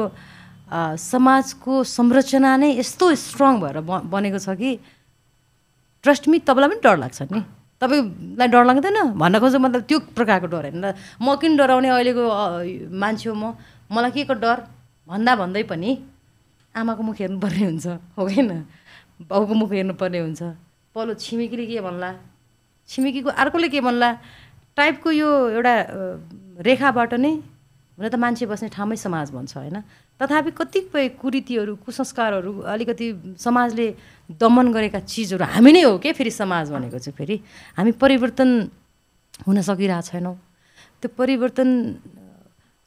समाजको 0.99 1.73
संरचना 1.88 2.52
नै 2.60 2.69
यस्तो 2.84 3.06
स्ट्रङ 3.15 3.53
भएर 3.64 3.77
बनेको 3.81 4.40
छ 4.44 4.60
कि 4.60 4.72
ट्रस्ट 6.03 6.27
मी 6.27 6.38
तपाईँलाई 6.44 6.69
पनि 6.69 6.81
डर 6.84 6.98
लाग्छ 6.99 7.19
नि। 7.31 7.41
तपाईँलाई 7.84 8.48
डर 8.48 8.64
लाग्दैन? 8.64 8.98
भन्न 9.20 9.36
खोजेको 9.44 9.60
मतलब 9.60 9.84
त्यो 9.84 10.00
प्रकारको 10.16 10.48
डर 10.48 10.64
होइन। 10.72 10.86
म 11.20 11.36
किन 11.36 11.52
डराउने 11.60 11.90
अहिलेको 11.92 12.24
मान्छे 12.96 13.28
हो 13.30 13.36
म? 13.36 13.54
मलाई 13.92 14.12
के 14.16 14.24
को 14.24 14.34
डर? 14.40 14.58
भन्दा 15.08 15.32
भन्दै 15.36 15.64
पनि 15.68 15.90
आमाको 16.76 17.02
मुख 17.04 17.18
हेर्नुपर्ने 17.20 17.64
हुन्छ 17.70 17.88
हो 18.18 18.22
होइन 18.24 18.52
बाउको 19.30 19.54
मुख 19.54 19.72
हेर्नुपर्ने 19.76 20.20
हुन्छ। 20.20 20.42
पल्लो 20.96 21.14
छिमेकीले 21.20 21.66
के 21.68 21.82
भन्ला? 21.84 22.10
छिमेकीको 22.90 23.30
अर्कोले 23.30 23.68
के 23.70 23.80
भन्ला? 23.82 24.10
टाइपको 24.74 25.10
यो 25.12 25.30
एउटा 25.54 25.74
रेखाबाट 26.66 27.14
नै 27.20 27.32
हुन 28.00 28.10
त 28.10 28.16
मान्छे 28.18 28.46
बस्ने 28.50 28.70
ठाउँमै 28.74 28.98
समाज 28.98 29.32
भन्छ 29.36 29.54
होइन? 29.58 29.78
तथापि 30.19 30.52
कतिपय 30.52 31.07
कुरीतिहरू 31.22 31.76
कुसंस्कारहरू 31.85 32.52
अलिकति 32.64 33.07
समाजले 33.40 33.88
दमन 34.40 34.68
गरेका 34.73 34.99
चिजहरू 35.03 35.44
हामी 35.45 35.72
नै 35.72 35.81
हो 35.84 35.98
के 35.98 36.11
फेरि 36.14 36.31
समाज 36.31 36.72
भनेको 36.72 36.98
चाहिँ 36.99 37.15
फेरि? 37.18 37.35
हामी 37.77 37.91
परिवर्तन 37.98 38.49
हुन 39.48 39.61
सकिरहेको 39.61 40.07
छैनौँ। 40.07 40.35
त्यो 41.02 41.10
परिवर्तन 41.18 41.69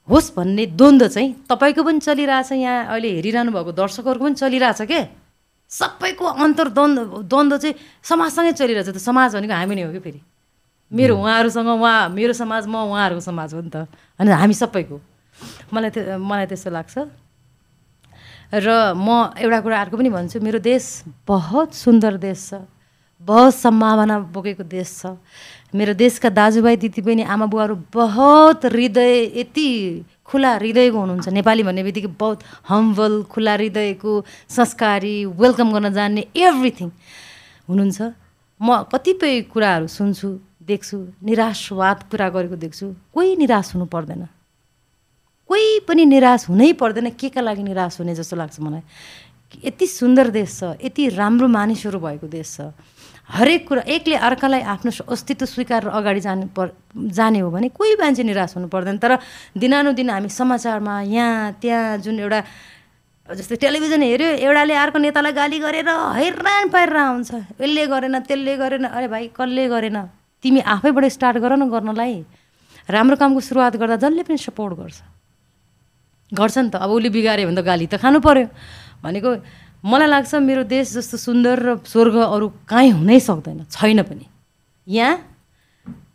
होस् 0.08 0.32
भन्ने 0.36 0.64
द्वन्द्व 0.78 1.08
चाहिँ 1.08 1.30
तपाईँको 1.50 1.82
पनि 1.82 1.98
चलिरहेछ 1.98 2.52
यहाँ 2.52 2.94
अहिले 2.94 3.10
हेरिरहनु 3.18 3.50
भएको 3.52 3.72
दर्शकहरूको 3.74 4.24
पनि 4.24 4.34
चलिरहेछ 4.38 4.80
के? 4.86 5.00
सबैको 5.70 6.24
अन्तर 6.24 6.68
द्वन्द्व 6.72 7.56
चाहिँ 7.58 7.74
समाजसँगै 8.06 8.52
चलिरहेछ 8.54 8.88
त्यो 8.94 9.02
समाज 9.02 9.36
भनेको 9.36 9.54
हामी 9.54 9.74
नै 9.74 9.82
हो 9.82 9.92
कि 9.92 10.00
फेरि? 10.00 10.20
मेरो 10.94 11.18
उहाँहरूसँग 11.18 11.68
उहाँ 11.68 12.08
मेरो 12.14 12.32
समाज 12.32 12.66
म 12.70 12.86
उहाँहरूको 12.86 13.20
समाज 13.20 13.54
हो 13.54 13.60
नि 13.60 13.70
त। 13.74 13.90
होइन 14.16 14.30
हामी 14.30 14.54
सबैको। 14.54 14.96
मलाई 15.72 15.90
मलाई 16.18 16.46
त्यस्तो 16.46 16.70
लाग्छ। 16.70 16.94
र 18.52 18.94
म 18.94 19.34
एउटा 19.36 19.58
कुरा 19.60 19.76
अर्को 19.80 19.96
पनि 19.96 20.10
भन्छु 20.10 20.38
मेरो 20.40 20.58
देश 20.62 20.84
बहुत 21.26 21.74
सुन्दर 21.74 22.16
देश 22.16 22.38
छ। 22.50 22.62
बहुत 23.20 23.54
सम्भावना 23.54 24.16
बोकेको 24.30 24.64
देश 24.64 24.88
छ। 25.02 25.18
मेरो 25.74 25.92
देशका 25.98 26.28
दाजुभाइ 26.30 26.76
दिदीबहिनी 26.78 27.22
आमा 27.26 27.46
बुवाहरू 27.50 27.74
बहुत 27.90 28.64
हृदय 28.70 29.40
यति 29.40 29.68
खुला 30.22 30.52
हृदयको 30.62 30.98
हुनुहुन्छ। 30.98 31.26
नेपाली 31.34 31.62
भन्ने 31.66 31.82
बित्तिकै 31.82 32.10
बहुत 32.14 32.38
हम्बल 32.70 33.12
खुला 33.30 33.54
हृदयको 33.58 34.12
संस्कारी 34.48 35.16
वेलकम 35.42 35.68
गर्न 35.74 35.92
जान्ने 35.92 36.22
एभ्रिथिङ 36.34 36.88
हुनुहुन्छ। 37.68 37.98
म 38.62 38.68
कतिपय 38.94 39.50
कुराहरू 39.52 39.86
सुन्छु 39.90 40.28
देख्छु 40.62 40.96
निराशवाद 41.26 41.98
कुरा 42.10 42.28
गरेको 42.30 42.56
देख्छु। 42.56 42.86
कोही 43.14 43.36
निराश 43.36 43.74
हुनु 43.74 43.86
पर्दैन। 43.90 44.22
कोही 45.48 45.78
पनि 45.89 46.05
निराश 46.05 46.48
हुनै 46.48 46.73
पर्दैन 46.74 47.10
के 47.14 47.28
का 47.31 47.40
लागि 47.40 47.62
निराश 47.62 48.01
हुने 48.01 48.14
जस्तो 48.14 48.36
लाग्छ 48.36 48.60
मलाई। 48.60 48.82
यति 49.64 49.86
सुन्दर 49.86 50.28
देश 50.35 50.59
छ 50.59 50.74
यति 50.85 51.09
राम्रो 51.14 51.48
मानिसहरू 51.48 51.98
भएको 51.98 52.27
देश 52.27 52.56
छ। 52.56 52.74
हरेक 53.27 53.66
कुरा 53.68 53.82
एकले 53.82 54.16
अर्कालाई 54.23 54.62
आफ्नो 54.62 54.90
अस्तित्व 55.06 55.47
स्वीकार 55.47 55.86
अगाडि 55.89 56.20
जानु 56.20 56.47
पर् 56.55 56.70
जाने 56.94 57.39
हो 57.43 57.51
भने 57.51 57.68
कोही 57.74 57.94
मान्छे 57.98 58.23
निराश 58.23 58.55
हुनु 58.56 58.68
पर्दैन। 58.70 58.98
तर 58.98 59.18
दिनानुदिन 59.55 60.10
हामी 60.10 60.28
समाचारमा 60.31 60.94
यहाँ 61.10 61.59
त्यहाँ 61.62 61.98
जुन 62.02 62.18
एउटा 62.23 62.40
जस्तै 63.35 63.56
टेलिभिजन 63.59 64.02
हेऱ्यो 64.02 64.28
एउटाले 64.47 64.74
अर्को 64.74 64.98
नेतालाई 64.98 65.32
गाली 65.35 65.59
गरेर 65.59 65.89
हैरान 65.90 66.68
पारेर 66.70 66.98
हुन्छ 66.98 67.35
यसले 67.59 67.86
गरेन 67.86 68.18
त्यसले 68.23 68.55
गरेन 68.62 68.85
अरे 68.86 69.09
भाइ 69.10 69.31
कसले 69.35 69.66
गरेन? 69.66 69.98
तिमी 70.43 70.60
आफैबाट 70.62 71.05
स्टार्ट 71.10 71.39
गर 71.43 71.59
न 71.59 71.66
गर्नलाई। 71.66 72.14
राम्रो 72.86 73.16
कामको 73.18 73.40
सुरुवात 73.43 73.77
गर्दा 73.82 73.97
जसले 74.06 74.23
पनि 74.23 74.39
सपोर्ट 74.39 74.74
गर्छ। 74.78 74.98
गर्छ 76.32 76.56
नि 76.58 76.70
त। 76.70 76.76
अब 76.76 76.90
उसले 76.90 77.10
बिगाऱ्यो 77.10 77.46
भने 77.46 77.60
त 77.60 77.64
गाली 77.64 77.86
त 77.86 78.00
खानु 78.02 78.18
पर्यो। 78.20 78.48
भनेको 79.04 79.30
मलाई 79.84 80.08
लाग्छ 80.08 80.34
मेरो 80.42 80.62
देश 80.66 80.98
जस्तो 80.98 81.16
सुन्दर 81.20 81.56
र 81.62 81.68
स्वर्ग 81.86 82.16
अरू 82.26 82.46
काहीँ 82.66 82.90
हुनै 82.98 83.18
सक्दैन 83.20 83.70
छैन 83.70 84.02
पनि। 84.02 84.26
यहाँ 84.86 85.14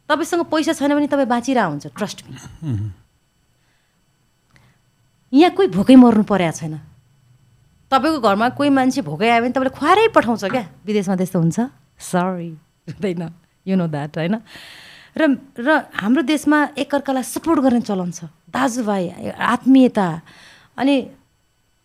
तपाईँसँग 0.10 0.44
पैसा 0.52 0.74
छैन 0.76 0.92
भने 0.92 1.08
तपाईँ 1.08 1.30
बाँचिरह 1.32 1.64
हुन्छ 1.72 1.86
ट्रस्ट 1.96 2.20
मी 2.28 2.36
यहाँ 5.32 5.56
कोही 5.56 5.68
भोकै 5.72 5.96
मर्नु 5.96 6.24
परेको 6.28 6.58
छैन। 6.60 6.76
तपाईँको 7.88 8.20
घरमा 8.20 8.48
कोही 8.60 8.70
मान्छे 8.76 9.02
भोकै 9.08 9.30
आयो 9.32 9.42
भने 9.48 9.56
तपाईँले 9.56 9.72
खुवाएरै 9.72 10.08
पठाउँछ 10.12 10.44
क्या। 10.52 10.64
विदेशमा 10.84 11.16
त्यस्तो 11.16 11.40
हुन्छ? 11.40 11.60
सरी 11.96 12.50
हुँदैन। 12.92 13.24
यु 13.64 13.76
नो 13.80 13.88
द्याट 13.88 14.12
होइन? 14.18 14.36
र 15.16 15.22
र 15.56 15.70
हाम्रो 15.96 16.22
देशमा 16.28 16.76
एकअर्कालाई 16.76 17.24
सपोर्ट 17.24 17.60
गर्ने 17.64 17.82
चलन 17.88 18.12
छ। 18.12 18.28
दाजुभाइ 18.54 19.32
आत्मीयता। 19.32 20.08
अनि 20.78 20.96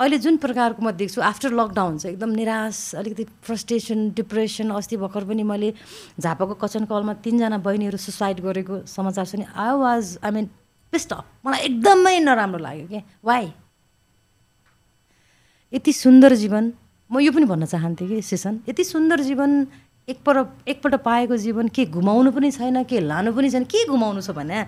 अहिले 0.01 0.19
जुन 0.21 0.37
प्रकारको 0.37 0.83
म 0.83 0.91
देख्छु 0.93 1.21
आफ्टर 1.23 1.51
लकडाउन 1.57 1.97
चाहिँ 1.99 2.15
एकदम 2.15 2.31
निराश 2.37 2.79
अलिकति 3.01 3.25
फ्रस्ट्रेसन 3.49 4.11
डिप्रेसन 4.13 4.71
अस्ति 4.77 4.97
भर्खर 5.01 5.25
पनि 5.25 5.43
मैले 5.43 5.73
झापाको 6.21 6.55
कचन 6.61 6.85
कलमा 6.85 7.13
तिनजना 7.25 7.59
बहिनीहरू 7.65 7.97
सुसाइड 7.97 8.41
गरेको 8.45 8.85
समाचार 8.85 9.25
सुने 9.25 9.47
आई 9.57 9.73
वाज 9.81 10.19
आई 10.21 10.31
मिन 10.37 10.49
अफ 10.93 11.25
मलाई 11.47 11.61
एकदमै 11.69 12.19
नराम्रो 12.29 12.59
लाग्यो 12.61 12.87
कि 12.93 13.01
वाइ 13.25 13.49
यति 15.73 15.93
सुन्दर 15.93 16.35
जीवन 16.45 16.73
म 17.11 17.21
यो 17.21 17.33
पनि 17.33 17.47
भन्न 17.49 17.67
चाहन्थेँ 17.67 18.09
कि 18.09 18.21
सेसन 18.23 18.61
यति 18.69 18.85
सुन्दर 18.85 19.21
जीवन 19.25 19.67
एकपल्ट 20.09 20.69
एकपल्ट 20.69 20.95
पाएको 21.09 21.37
जीवन 21.37 21.69
के 21.73 21.85
घुमाउनु 21.87 22.31
पनि 22.37 22.51
छैन 22.53 22.83
के 22.85 23.01
लानु 23.01 23.33
पनि 23.33 23.51
छैन 23.51 23.65
के 23.65 23.87
घुमाउनु 23.89 24.21
छ 24.21 24.31
भने 24.37 24.61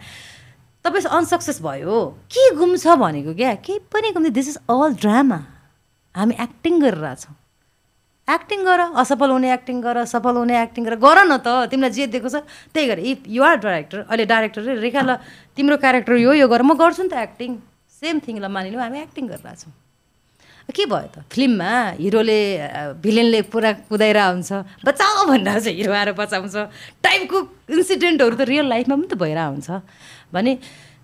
तपाईँ 0.89 1.05
अनसक्सेस 1.05 1.61
भयो। 1.61 1.97
के 2.33 2.45
घुम्छ 2.57 2.87
भनेको 2.97 3.33
क्या? 3.37 3.55
केही 3.61 3.79
पनि 3.93 4.13
घुम्दै 4.17 4.31
दिस 4.33 4.49
इज 4.49 4.59
अल 4.73 4.97
ड्रामा 4.97 5.39
हामी 6.15 6.35
एक्टिङ 6.41 6.81
गरिरहेछौँ 6.81 7.35
एक्टिङ 8.29 8.61
गर 8.65 8.81
असफल 9.01 9.31
हुने 9.31 9.49
एक्टिङ 9.53 9.81
गर 9.81 10.05
सफल 10.05 10.37
हुने 10.37 10.57
एक्टिङ 10.63 10.85
गर। 10.85 10.95
गर 11.01 11.19
न 11.25 11.41
त। 11.41 11.73
तिमीलाई 11.73 11.91
जे 11.97 12.07
दिएको 12.13 12.29
छ 12.29 12.45
त्यही 12.77 12.87
गर। 12.89 12.99
इफ 13.01 13.19
युआर 13.25 13.57
डाइरेक्टर 13.57 13.99
अहिले 14.05 14.25
डाइरेक्टर 14.29 14.61
रेखा 14.85 15.01
ल 15.01 15.17
तिम्रो 15.57 15.77
क्यारेक्टर 15.81 16.13
यो 16.21 16.33
यो 16.37 16.49
गर। 16.49 16.61
म 16.61 16.77
गर्छु 16.77 17.03
नि 17.05 17.09
त 17.09 17.17
एक्टिङ 17.25 17.57
सेम 17.89 18.21
थिङ 18.21 18.37
ल 18.45 18.53
मानिलिउँ। 18.53 18.85
हामी 18.85 19.01
एक्टिङ 19.09 19.33
गरिरहेछौँ 19.33 19.73
के 20.69 20.85
भयो 20.85 21.09
त? 21.09 21.25
फिल्ममा 21.33 21.97
हिरोले 21.97 22.41
भिलेनले 23.01 23.41
पुरा 23.49 23.89
कुदाइरहेको 23.89 24.33
हुन्छ। 24.37 24.53
बचाऊ 24.85 25.25
भनेर 25.25 25.61
चाहिँ 25.65 25.77
हिरो 25.81 25.93
आएर 25.97 26.13
बचाउँछ। 26.13 26.57
टाइपको 27.01 27.39
इन्सिडेन्टहरू 27.73 28.37
त 28.37 28.45
रियल 28.45 28.69
लाइफमा 28.69 28.95
पनि 29.01 29.09
त 29.09 29.17
भइरहेको 29.17 29.53
हुन्छ। 29.57 29.69
भने 30.33 30.59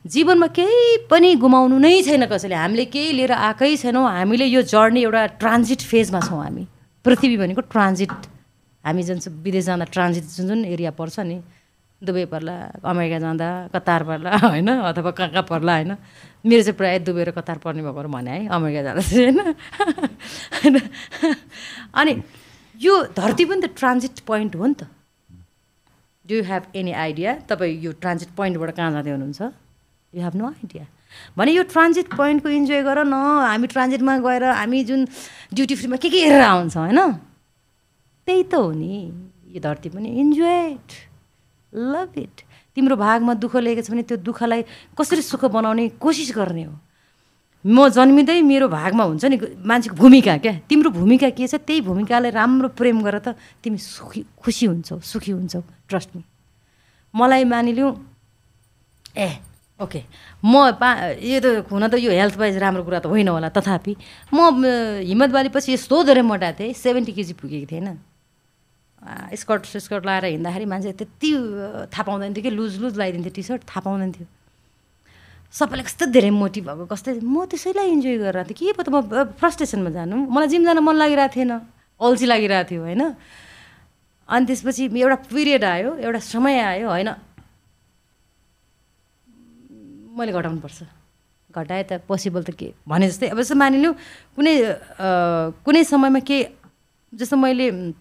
जीवनमा 0.04 0.46
केही 0.46 1.08
पनि 1.10 1.34
गुमाउनु 1.40 1.78
नै 1.78 2.02
छैन 2.02 2.26
कसैले। 2.26 2.54
हामीले 2.54 2.84
केही 2.84 3.12
लिएर 3.12 3.32
आएकै 3.32 3.76
छैनौँ। 3.76 4.04
हामीले 4.04 4.44
यो 4.46 4.62
जर्नी 4.62 5.00
एउटा 5.02 5.26
ट्रान्जिट 5.40 5.80
फेजमा 5.82 6.20
छौँ 6.20 6.42
हामी। 6.44 6.66
पृथ्वी 7.04 7.36
भनेको 7.36 7.60
ट्रान्जिट। 7.72 8.12
हामी 8.84 9.02
जुन 9.02 9.18
विदेश 9.40 9.64
जाँदा 9.64 9.84
ट्रान्जिट 9.88 10.24
जुन 10.36 10.46
जुन 10.48 10.64
एरिया 10.64 10.90
पर्छ 10.92 11.20
नि 11.20 11.40
दुबई 12.02 12.24
पर्ला 12.28 12.54
अमेरिका 12.84 13.18
जाँदा 13.18 13.48
कतार 13.74 14.02
पर्ला 14.04 14.30
होइन 14.44 14.68
अथवा 14.68 15.10
कहाँ 15.10 15.30
कहाँ 15.30 15.46
पर्ला 15.48 15.72
होइन 15.72 15.96
मेरो 16.44 16.62
चाहिँ 16.62 16.76
प्रायः 16.76 16.98
दुबई 17.08 17.24
र 17.24 17.30
कतार 17.32 17.58
पर्ने 17.64 17.80
भएको 17.80 18.08
भने 18.12 18.30
है 18.30 18.48
अमेरिका 18.52 18.82
जाँदा 18.82 19.00
चाहिँ 19.00 19.24
होइन 19.24 19.40
होइन। 20.60 20.76
अनि 21.94 22.12
यो 22.76 22.92
धरती 23.16 23.44
पनि 23.44 23.60
त 23.64 23.72
ट्रान्जिट 23.72 24.20
पोइन्ट 24.28 24.56
हो 24.56 24.66
नि 24.66 24.74
त। 24.74 24.84
Do 26.26 26.34
you 26.34 26.42
have 26.44 26.62
any 26.76 26.92
idea 26.92 27.34
तपाईँ 27.48 27.80
यो 27.84 27.92
ट्रान्जिट 28.00 28.28
पोइन्टबाट 28.36 28.70
कहाँ 28.76 28.90
जाँदै 28.92 29.10
हुनुहुन्छ? 29.10 29.40
यु 30.14 30.22
हेभ 30.22 30.34
नो 30.36 30.46
आइडिया 30.48 30.86
भने 31.38 31.52
यो 31.52 31.62
ट्रान्जिट 31.70 32.08
पोइन्टको 32.16 32.48
इन्जोय 32.48 32.82
गर 32.82 33.04
न 33.04 33.14
हामी 33.14 33.66
ट्रान्जिटमा 33.66 34.18
गएर 34.18 34.44
हामी 34.44 34.84
जुन 34.84 35.04
ड्युटी 35.54 35.74
फ्रीमा 35.74 35.96
के 35.96 36.08
के 36.10 36.18
हेरेर 36.24 36.42
आउँछ 36.42 36.76
होइन? 36.76 37.00
त्यही 38.26 38.42
त 38.42 38.54
हो 38.54 38.72
नि। 38.72 38.96
यो 39.54 39.60
धरती 39.60 39.88
पनि 39.94 40.08
इन्जोय 40.20 40.58
इट 40.70 40.90
लभ 41.74 42.12
इट 42.18 42.40
तिम्रो 42.74 42.96
भागमा 42.96 43.34
दुःख 43.38 43.56
लिएको 43.56 43.82
छ 43.82 43.90
भने 43.90 44.02
त्यो 44.02 44.16
दुःखलाई 44.18 44.62
कसरी 44.98 45.22
सुख 45.22 45.44
बनाउने 45.44 45.88
कोसिस 46.02 46.32
गर्ने 46.34 46.64
हो? 46.64 46.74
म 47.64 47.88
जन्मिँदै 47.88 48.40
मेरो 48.44 48.68
भागमा 48.68 49.04
हुन्छ 49.08 49.24
नि 49.24 49.36
मान्छेको 49.64 49.96
भूमिका 49.96 50.36
क्या? 50.36 50.52
तिम्रो 50.68 50.90
भूमिका 50.92 51.28
के 51.32 51.46
छ? 51.48 51.56
त्यही 51.64 51.80
भूमिकालाई 51.80 52.30
राम्रो 52.30 52.68
प्रेम 52.76 53.00
गर 53.00 53.18
त 53.24 53.36
तिमी 53.64 53.78
सुखी 53.80 54.24
खुसी 54.36 54.66
हुन्छौ 54.68 55.00
सुखी 55.00 55.32
हुन्छौ। 55.32 55.60
ट्रस्ट 55.88 56.16
मी 56.16 56.22
मलाई 57.14 57.44
मानिलिउँ। 57.48 57.92
ए 59.16 59.28
ओके। 59.80 60.00
म 60.44 60.76
पा 60.76 61.16
यो 61.16 61.40
त 61.40 61.64
हुन 61.72 61.88
त 61.88 61.96
यो 62.04 62.12
हेल्थ 62.12 62.36
वाइज 62.36 62.56
राम्रो 62.60 62.84
कुरा 62.84 63.00
त 63.00 63.06
होइन 63.08 63.28
होला 63.32 63.48
तथापि। 63.48 63.96
म 64.28 64.60
हिम्मत 65.00 65.30
बालीपछि 65.32 65.72
यस्तो 65.72 66.04
धेरै 66.04 66.20
मोटाएको 66.20 66.60
थिएँ 66.60 66.72
सेभेन्टी 66.76 67.12
केजी 67.16 67.32
पुगेको 67.40 67.66
थिएँ 67.72 67.80
होइन। 67.80 67.96
स्कर्ट 69.36 69.62
स्कर्ट 69.80 70.04
लगाएर 70.04 70.24
हिँड्दाखेरि 70.36 70.64
मान्छे 70.68 70.92
त्यति 71.00 71.30
थाहा 71.92 72.02
पाउँदैन 72.04 72.32
थियो 72.36 72.44
कि 72.44 72.50
लुज 72.52 72.72
लुज 72.80 72.94
लगाइदिन्थ्यो 73.00 73.32
टी 73.32 73.42
सर्ट 73.42 73.62
थाहा 73.68 73.80
पाउँदैन 73.84 74.12
थियो। 74.12 74.26
सबैलाई 75.54 75.86
कस्तो 75.86 76.04
धेरै 76.10 76.30
मोटी 76.34 76.60
भएको 76.66 76.84
कस्तै 76.90 77.22
म 77.22 77.46
त्यसैलाई 77.46 77.86
इन्जोय 77.94 78.16
गरेर 78.18 78.42
थिएँ। 78.50 78.58
के 78.58 78.72
पो 78.74 78.82
त 78.82 78.90
म 78.90 79.38
फ्रस्ट्रेसनमा 79.38 79.90
जानु? 79.94 80.26
मलाई 80.26 80.48
जिम 80.50 80.62
जान 80.66 80.78
मन 80.82 80.96
लागिरहेको 80.98 81.30
थिएन। 81.30 81.52
अल्छी 82.02 82.26
लागिरहेको 82.26 82.68
थियो 82.70 82.82
होइन? 82.82 83.02
अनि 84.26 84.44
त्यसपछि 84.50 84.82
एउटा 84.90 85.16
पिरियड 85.30 85.62
आयो 85.62 85.90
एउटा 86.02 86.20
समय 86.26 86.58
आयो 86.58 86.86
होइन? 86.90 87.10
मैले 90.18 90.32
घटाउनुपर्छ। 90.34 90.78
घटाए 91.54 91.82
त 91.86 92.02
पोसिबल 92.02 92.42
त 92.42 92.50
के? 92.50 92.74
भने 92.82 93.06
जस्तै 93.14 93.30
अब 93.30 93.38
जस्तो 93.38 93.54
मानिलिउँ 93.54 93.94
कुनै 94.34 94.54
कुनै 95.62 95.82
समयमा 95.86 96.20
के 96.26 96.38
जस्तो 97.14 97.36
मैले 97.38 97.94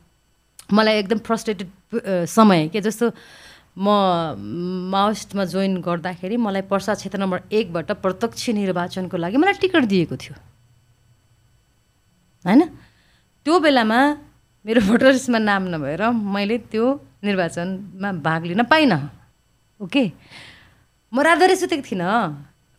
मलाई 0.74 0.96
एकदम 1.06 1.20
फ्रस्ट्रेटेड 1.22 1.70
समय 2.34 2.74
के 2.74 2.82
जस्तो 2.82 3.14
म 3.78 3.88
माओइस्टमा 4.94 5.44
जोइन 5.46 5.82
गर्दाखेरि 5.82 6.38
मलाई 6.38 6.62
पर्सा 6.70 6.94
क्षेत्र 6.94 7.18
नम्बर 7.20 7.42
एकबाट 7.52 7.92
प्रत्यक्ष 8.04 8.50
निर्वाचनको 8.50 9.18
लागि 9.18 9.38
मलाई 9.38 9.54
टिकट 9.62 9.84
दिएको 9.90 10.16
थियो। 10.16 10.36
होइन? 12.46 12.62
त्यो 13.46 13.60
बेलामा 13.60 14.00
मेरो 14.66 14.82
भोटर 14.82 15.12
लिस्टमा 15.12 15.40
नाम 15.40 15.64
नभएर 15.74 16.02
मैले 16.10 16.58
त्यो 16.70 16.86
निर्वाचनमा 17.24 18.12
भाग 18.22 18.42
लिन 18.46 18.64
पाइनँ। 18.70 19.00
ओके? 19.82 20.04
म 21.14 21.20
रातभरि 21.20 21.56
सुतेको 21.56 21.84
थिइनँ। 21.84 22.06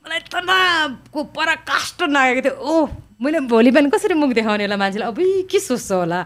मलाई 0.04 0.20
तनावको 0.30 1.20
पराकाष्ठ 1.34 2.02
लागेको 2.06 2.40
थियो। 2.44 2.54
ओ 2.54 2.86
मैले 3.22 3.40
भोलि 3.50 3.70
बिहान 3.74 3.90
कसरी 3.90 4.14
मुख 4.14 4.30
देखाउने 4.32 4.64
होला 4.64 4.76
मान्छेलाई? 4.76 5.08
अब 5.10 5.18
के 5.50 5.58
सोच्छ 5.58 5.92
होला? 5.92 6.22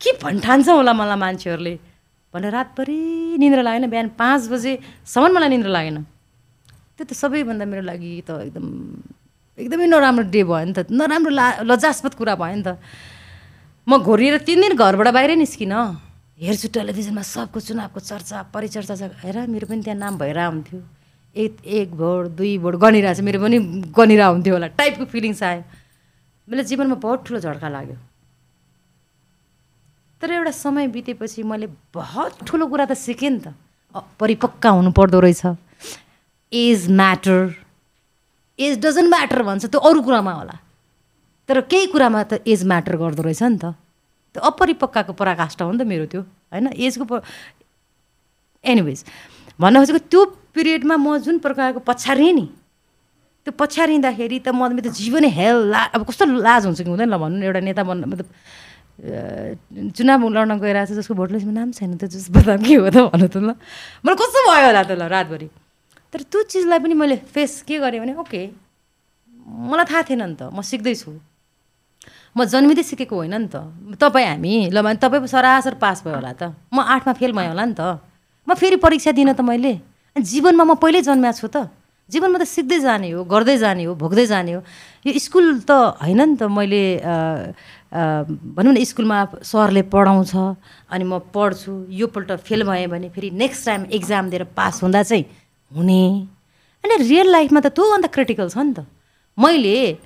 के 0.00 0.12
भन्ठान्छ 0.22 0.68
होला 0.68 0.92
मलाई 0.92 1.18
मान्छेहरूले? 1.20 1.74
भनेर 2.34 2.52
रातभरि 2.52 2.98
निन्द्रा 3.40 3.62
लागेन 3.62 3.86
बिहान 3.90 4.08
पाँच 4.18 4.40
बजेसम्म 4.52 5.32
मलाई 5.36 5.48
निन्द्रा 5.54 5.72
लागेन। 5.72 5.98
त्यो 6.96 7.04
त 7.06 7.12
सबैभन्दा 7.12 7.64
मेरो 7.64 7.82
लागि 7.86 8.10
त 8.28 8.30
एकदम 8.48 8.66
एकदमै 9.58 9.86
नराम्रो 9.88 10.24
डे 10.34 10.42
भयो 10.44 10.64
नि 10.68 10.72
त। 10.76 10.90
नराम्रो 10.92 11.32
ला 11.32 11.46
लजास्पद 11.64 12.12
कुरा 12.18 12.34
भयो 12.36 12.56
नि 12.56 12.64
त। 12.66 12.76
म 13.88 14.02
घोरिएर 14.02 14.42
तिन 14.42 14.60
दिन 14.60 14.72
घरबाट 14.76 15.08
बाहिरै 15.16 15.36
निस्किनँ 15.40 15.80
हेर्छु 16.36 16.68
टेलिभिजनमा 16.76 17.22
सबको 17.24 17.58
चुनावको 17.64 18.00
चर्चा 18.00 18.36
परिचर्चा 18.52 18.94
हेर 19.24 19.36
मेरो 19.48 19.66
पनि 19.70 19.80
त्यहाँ 19.86 19.96
नाम 19.96 20.18
भएर 20.20 20.38
हुन्थ्यो 20.52 20.80
एक 21.32 21.52
एक 21.64 21.88
भोट 21.96 22.24
दुई 22.36 22.52
भोट 22.60 22.74
गनिरहेको 22.84 23.16
छ 23.16 23.24
मेरो 23.24 23.38
पनि 23.40 23.56
गनिरहेको 23.96 24.32
हुन्थ्यो 24.36 24.52
होला 24.56 24.68
टाइपको 24.76 25.04
फिलिङ्स 25.12 25.42
आयो। 25.42 25.62
मेरो 26.48 26.62
जीवनमा 26.68 26.96
बहुत 27.00 27.18
ठुलो 27.24 27.40
झड्का 27.40 27.68
लाग्यो। 27.68 27.96
तर 30.22 30.30
एउटा 30.32 30.50
समय 30.50 30.86
बितेपछि 30.88 31.42
मैले 31.42 31.66
बहुत 31.94 32.44
ठुलो 32.46 32.66
कुरा 32.66 32.84
त 32.86 32.92
सिकेँ 32.96 33.30
नि 33.30 33.40
त। 33.40 33.52
हुनु 34.66 34.90
पर्दो 34.92 35.20
रहेछ। 35.20 35.56
Age 36.52 36.90
matter 36.90 37.52
age 38.58 38.78
doesn't 38.80 39.08
matter 39.08 39.42
भन्छ 39.42 39.64
त्यो 39.66 39.80
अरू 39.80 40.00
कुरामा 40.02 40.32
होला। 40.32 40.56
तर 41.48 41.60
केही 41.70 41.86
कुरामा 41.92 42.22
त 42.22 42.40
एज 42.46 42.64
म्याटर 42.64 42.96
गर्दो 42.96 43.22
रहेछ 43.22 43.42
नि 43.42 43.58
त। 43.60 43.74
त्यो 44.34 44.40
अपरिपक्काको 44.40 45.12
पराकाष्ठ 45.12 45.62
हो 45.62 45.70
नि 45.72 45.78
त 45.78 45.82
मेरो 45.88 46.06
त्यो 46.12 46.20
होइन? 46.22 46.66
एजको 46.76 47.04
प 47.04 47.22
एनिवेज 48.64 49.04
भन्न 49.60 49.74
खोजेको 49.80 50.00
त्यो 50.12 50.20
पिरियडमा 50.52 50.96
म 50.96 51.16
जुन 51.24 51.38
प्रकारको 51.44 51.80
पछारिएँ 51.84 52.32
नि 52.32 52.46
त्यो 53.46 53.52
पछारिँदाखेरि 53.52 54.38
त 54.44 54.48
म 54.52 54.68
त 54.80 54.92
जीवनै 54.92 55.28
हेल 55.28 55.70
ला 55.72 55.80
अब 55.94 56.04
कस्तो 56.08 56.24
लाज 56.40 56.66
हुन्छ 56.66 56.80
कि 56.82 56.90
हुँदैन 56.90 57.16
भन्नु 57.16 57.44
एउटा 57.46 57.60
नेता 57.60 57.82
बन्न 57.84 58.04
मतलब 58.04 58.28
चुनाव 58.96 60.22
लड्न 60.28 60.52
गइरहेको 60.56 60.88
छ 60.88 60.96
जसको 60.96 61.14
भोट 61.14 61.30
लिस्टमा 61.32 61.52
नाम 61.52 61.70
छैन 61.76 61.96
त 62.00 62.08
जस 62.08 62.32
बदाम 62.32 62.64
के 62.64 62.74
हो 62.80 62.88
त 62.88 62.96
भन्नु 63.12 63.28
त 63.28 63.36
ल। 63.36 63.52
मलाई 64.00 64.16
कस्तो 64.16 64.40
भयो 64.48 64.66
होला 64.72 64.82
त 64.82 64.92
ल 64.96 65.02
रातभरि। 65.04 65.48
तर 66.12 66.20
त्यो 66.32 66.42
चिजलाई 66.48 66.78
पनि 66.80 66.94
मैले 66.96 67.16
फेस 67.28 67.62
के 67.68 67.76
गरेँ 67.76 68.00
भने 68.00 68.14
ओके 68.16 68.42
मलाई 69.46 69.84
थाहा 69.84 70.02
थिएन 70.08 70.22
नि 70.24 70.36
त 70.40 70.48
म 70.48 70.64
सिक्दैछु। 70.64 71.12
म 72.36 72.44
जन्मिँदै 72.44 72.84
सिकेको 72.84 73.16
होइन 73.16 73.36
नि 73.36 73.48
त। 73.52 73.56
तपाईँ 74.00 74.28
हामी 74.32 74.72
ल 74.72 74.78
भने 74.80 74.96
तपाईँ 74.96 75.28
सरासर 75.28 75.74
पास 75.76 76.00
भयो 76.04 76.16
होला 76.16 76.32
त। 76.32 76.56
म 76.72 76.80
आठमा 76.80 77.12
फेल 77.20 77.32
भयो 77.36 77.52
होला 77.52 77.64
नि 77.68 77.74
त। 77.76 78.00
म 78.48 78.54
फेरि 78.56 78.76
परीक्षा 78.80 79.12
दिनँ 79.12 79.36
त 79.36 79.40
मैले। 79.44 79.80
जीवनमा 80.16 80.64
म 80.64 80.74
पहिल्यै 80.80 81.02
जन्मेको 81.04 81.36
छु 81.36 81.48
त। 81.52 81.68
जीवनमा 82.08 82.38
त 82.38 82.44
सिक्दै 82.46 82.78
जाने 82.80 83.08
हो 83.12 83.24
गर्दै 83.24 83.56
जाने 83.58 83.82
हो 83.84 83.92
भोग्दै 83.98 84.26
जाने 84.30 84.52
हो। 84.56 84.60
यो 85.04 85.10
स्कुल 85.18 85.64
त 85.66 85.98
होइन 86.00 86.20
नि 86.22 86.36
त 86.38 86.46
मैले 86.46 86.82
भनौँ 87.96 88.72
न 88.72 88.84
स्कुलमा 88.84 89.18
सरले 89.40 89.82
पढाउँछ 89.88 90.32
अनि 90.36 91.04
म 91.04 91.18
पढ्छु 91.32 91.72
योपल्ट 91.88 92.32
फेल 92.44 92.62
भएँ 92.68 92.86
भने 92.92 93.08
फेरि 93.08 93.30
नेक्स्ट 93.32 93.66
टाइम 93.66 93.84
एक्जाम 93.96 94.30
दिएर 94.30 94.44
पास 94.52 94.82
हुँदा 94.82 95.02
चाहिँ 95.02 95.24
हुने। 95.70 96.02
अनि 96.84 96.96
रियल 97.02 97.28
लाइफमा 97.32 97.60
त 97.60 97.72
त्योभन्दा 97.72 98.08
क्रिटिकल 98.12 98.48
छ 98.52 98.58
नि 98.58 98.72
त। 98.76 98.86
मैले 99.38 99.98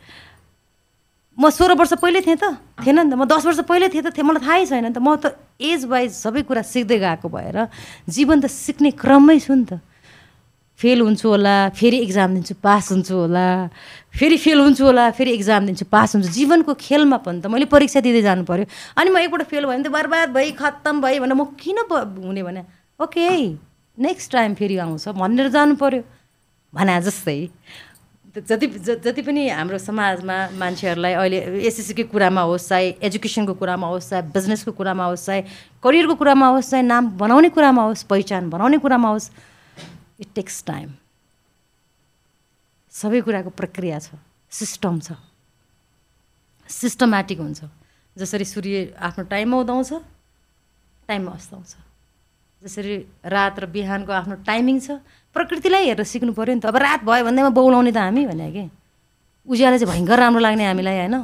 म 1.38 1.50
सोह्र 1.50 1.74
वर्ष 1.74 1.92
पहिल्यै 1.98 2.22
थिएँ 2.22 2.36
त 2.36 2.44
थिएन 2.84 2.98
नि 3.00 3.10
त। 3.10 3.14
म 3.18 3.24
दस 3.26 3.42
वर्ष 3.46 3.60
पहिल्यै 3.66 3.90
थिएँ 3.90 4.04
त 4.06 4.14
थिएँ। 4.14 4.26
मलाई 4.26 4.42
थाहै 4.46 4.64
छैन 4.70 4.86
नि 4.86 4.94
त। 4.94 4.98
म 5.02 5.16
त 5.18 5.34
एज 5.58 5.84
वाइज 5.90 6.10
सबै 6.14 6.42
कुरा 6.46 6.62
सिक्दै 6.62 6.98
गएको 7.00 7.28
भएर 7.28 7.68
जीवन 8.06 8.40
त 8.40 8.46
सिक्ने 8.46 8.90
क्रममै 8.94 9.38
छु 9.40 9.54
नि 9.54 9.64
त। 9.66 9.80
फेल 10.80 11.00
हुन्छु 11.00 11.28
होला 11.28 11.54
फेरि 11.76 11.98
इक्जाम 12.06 12.34
दिन्छु 12.34 12.54
पास 12.64 12.90
हुन्छु 12.92 13.14
होला 13.14 13.46
फेरि 14.18 14.36
फेल 14.44 14.58
हुन्छु 14.60 14.84
होला 14.84 15.10
फेरि 15.18 15.30
इक्जाम 15.38 15.66
दिन्छु 15.66 15.84
पास 15.92 16.14
हुन्छु। 16.16 16.30
जीवनको 16.32 16.74
खेलमा 16.80 17.16
पनि 17.26 17.40
त 17.40 17.46
मैले 17.52 17.66
परीक्षा 17.68 18.00
दिँदै 18.00 18.22
जानु 18.24 18.44
पऱ्यो 18.48 18.64
अनि 18.96 19.10
म 19.10 19.16
एकपल्ट 19.24 19.46
फेल 19.52 19.64
भयो 19.66 19.76
भने 19.76 19.84
त 19.84 19.92
बर्बाद 19.92 20.28
भइ 20.32 20.50
खत्तम 20.56 21.00
भएँ 21.04 21.20
भने 21.20 21.34
म 21.34 21.44
किन 21.60 21.78
हुने 21.84 22.42
भने 22.42 22.62
ओके 23.00 23.28
नेक्स्ट 23.98 24.32
टाइम 24.32 24.54
फेरि 24.56 24.76
आउँछ 24.80 25.08
भनेर 25.20 25.48
जानु 25.52 25.76
पऱ्यो 25.76 26.02
भने 26.72 27.00
जस्तै। 27.04 27.38
जति 28.30 28.66
जति 29.04 29.22
पनि 29.26 29.48
हाम्रो 29.50 29.78
समाजमा 29.78 30.36
मान्छेहरूलाई 30.58 31.12
अहिले 31.18 31.38
एसएससीको 31.66 32.04
कुरामा 32.14 32.42
होस् 32.46 32.68
चाहे 32.68 32.86
एजुकेसनको 33.02 33.54
कुरामा 33.58 33.86
होस् 33.90 34.08
चाहे 34.10 34.22
बिजनेसको 34.30 34.72
कुरामा 34.78 35.04
होस् 35.04 35.26
चाहे 35.26 35.40
करियरको 35.82 36.14
कुरामा 36.14 36.46
होस् 36.54 36.70
चाहे 36.70 36.82
नाम 36.86 37.10
बनाउने 37.18 37.48
कुरामा 37.50 37.82
होस् 37.82 38.06
पहिचान 38.06 38.50
बनाउने 38.54 38.78
कुरामा 38.78 39.08
होस् 39.10 39.30
इट 40.20 40.28
टेक्स 40.34 40.64
टाइम 40.64 40.88
सबै 42.92 43.20
कुराको 43.20 43.50
प्रक्रिया 43.50 43.98
छ। 43.98 44.18
सिस्टम 44.50 45.00
छ। 45.00 45.14
सिस्टमेटिक 46.68 47.38
हुन्छ। 47.38 47.60
जसरी 48.16 48.44
सूर्य 48.44 48.94
आफ्नो 48.98 49.24
टाइममा 49.30 49.56
उदाउँछ 49.62 49.90
टाइममा 51.08 51.32
अस्ताउँछ। 51.32 51.72
जसरी 52.62 52.94
रात 53.24 53.58
र 53.60 53.66
बिहानको 53.66 54.12
आफ्नो 54.12 54.34
टाइमिङ 54.44 54.76
छ 54.80 55.00
प्रकृतिलाई 55.32 55.86
हेरेर 55.86 56.04
सिक्नु 56.04 56.32
पऱ्यो 56.34 56.54
नि 56.54 56.60
त। 56.60 56.66
अब 56.66 56.76
रात 56.76 57.00
भयो 57.06 57.24
भन्दैमा 57.24 57.50
बौलाउने 57.54 57.92
त 57.94 57.96
हामी 57.96 58.26
भने 58.26 58.50
कि। 58.52 58.64
उज्यालो 59.48 59.78
चाहिँ 59.78 59.88
भयङ्कर 59.88 60.18
राम्रो 60.18 60.40
लाग्ने 60.42 60.64
हामीलाई 60.66 60.96
होइन? 61.06 61.16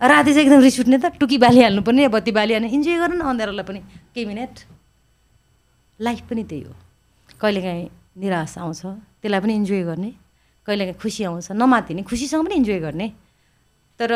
राति 0.00 0.30
चाहिँ 0.32 0.44
एकदम 0.48 0.60
रिस 0.64 0.80
उठ्ने 0.80 0.98
त। 0.98 1.06
टुकी 1.20 1.38
बालिहाल्नु 1.38 1.82
पर्ने 1.84 2.08
बत्ती 2.08 2.32
बालिहाल्ने 2.32 2.68
इन्जोय 2.72 2.96
गर्नु 2.98 3.16
न 3.20 3.28
अँध्यारोलाई 3.28 3.64
पनि। 3.68 3.80
केही 4.16 4.24
मिनट 4.26 4.52
लाइफ 6.00 6.20
पनि 6.26 6.42
त्यही 6.48 6.62
हो। 6.64 6.74
कहिलेकाहीँ 7.38 7.99
निराश 8.16 8.58
आउँछ। 8.58 8.82
त्यसलाई 9.20 9.40
पनि 9.40 9.54
इन्जोय 9.54 9.82
गर्ने। 9.84 10.10
कहिलेकाहीँ 10.66 10.98
खुसी 11.00 11.22
आउँछ 11.24 11.52
नमातिने 11.52 12.02
खुसीसँग 12.02 12.44
पनि 12.46 12.54
इन्जोय 12.54 12.78
गर्ने। 12.80 13.08
तर 14.00 14.10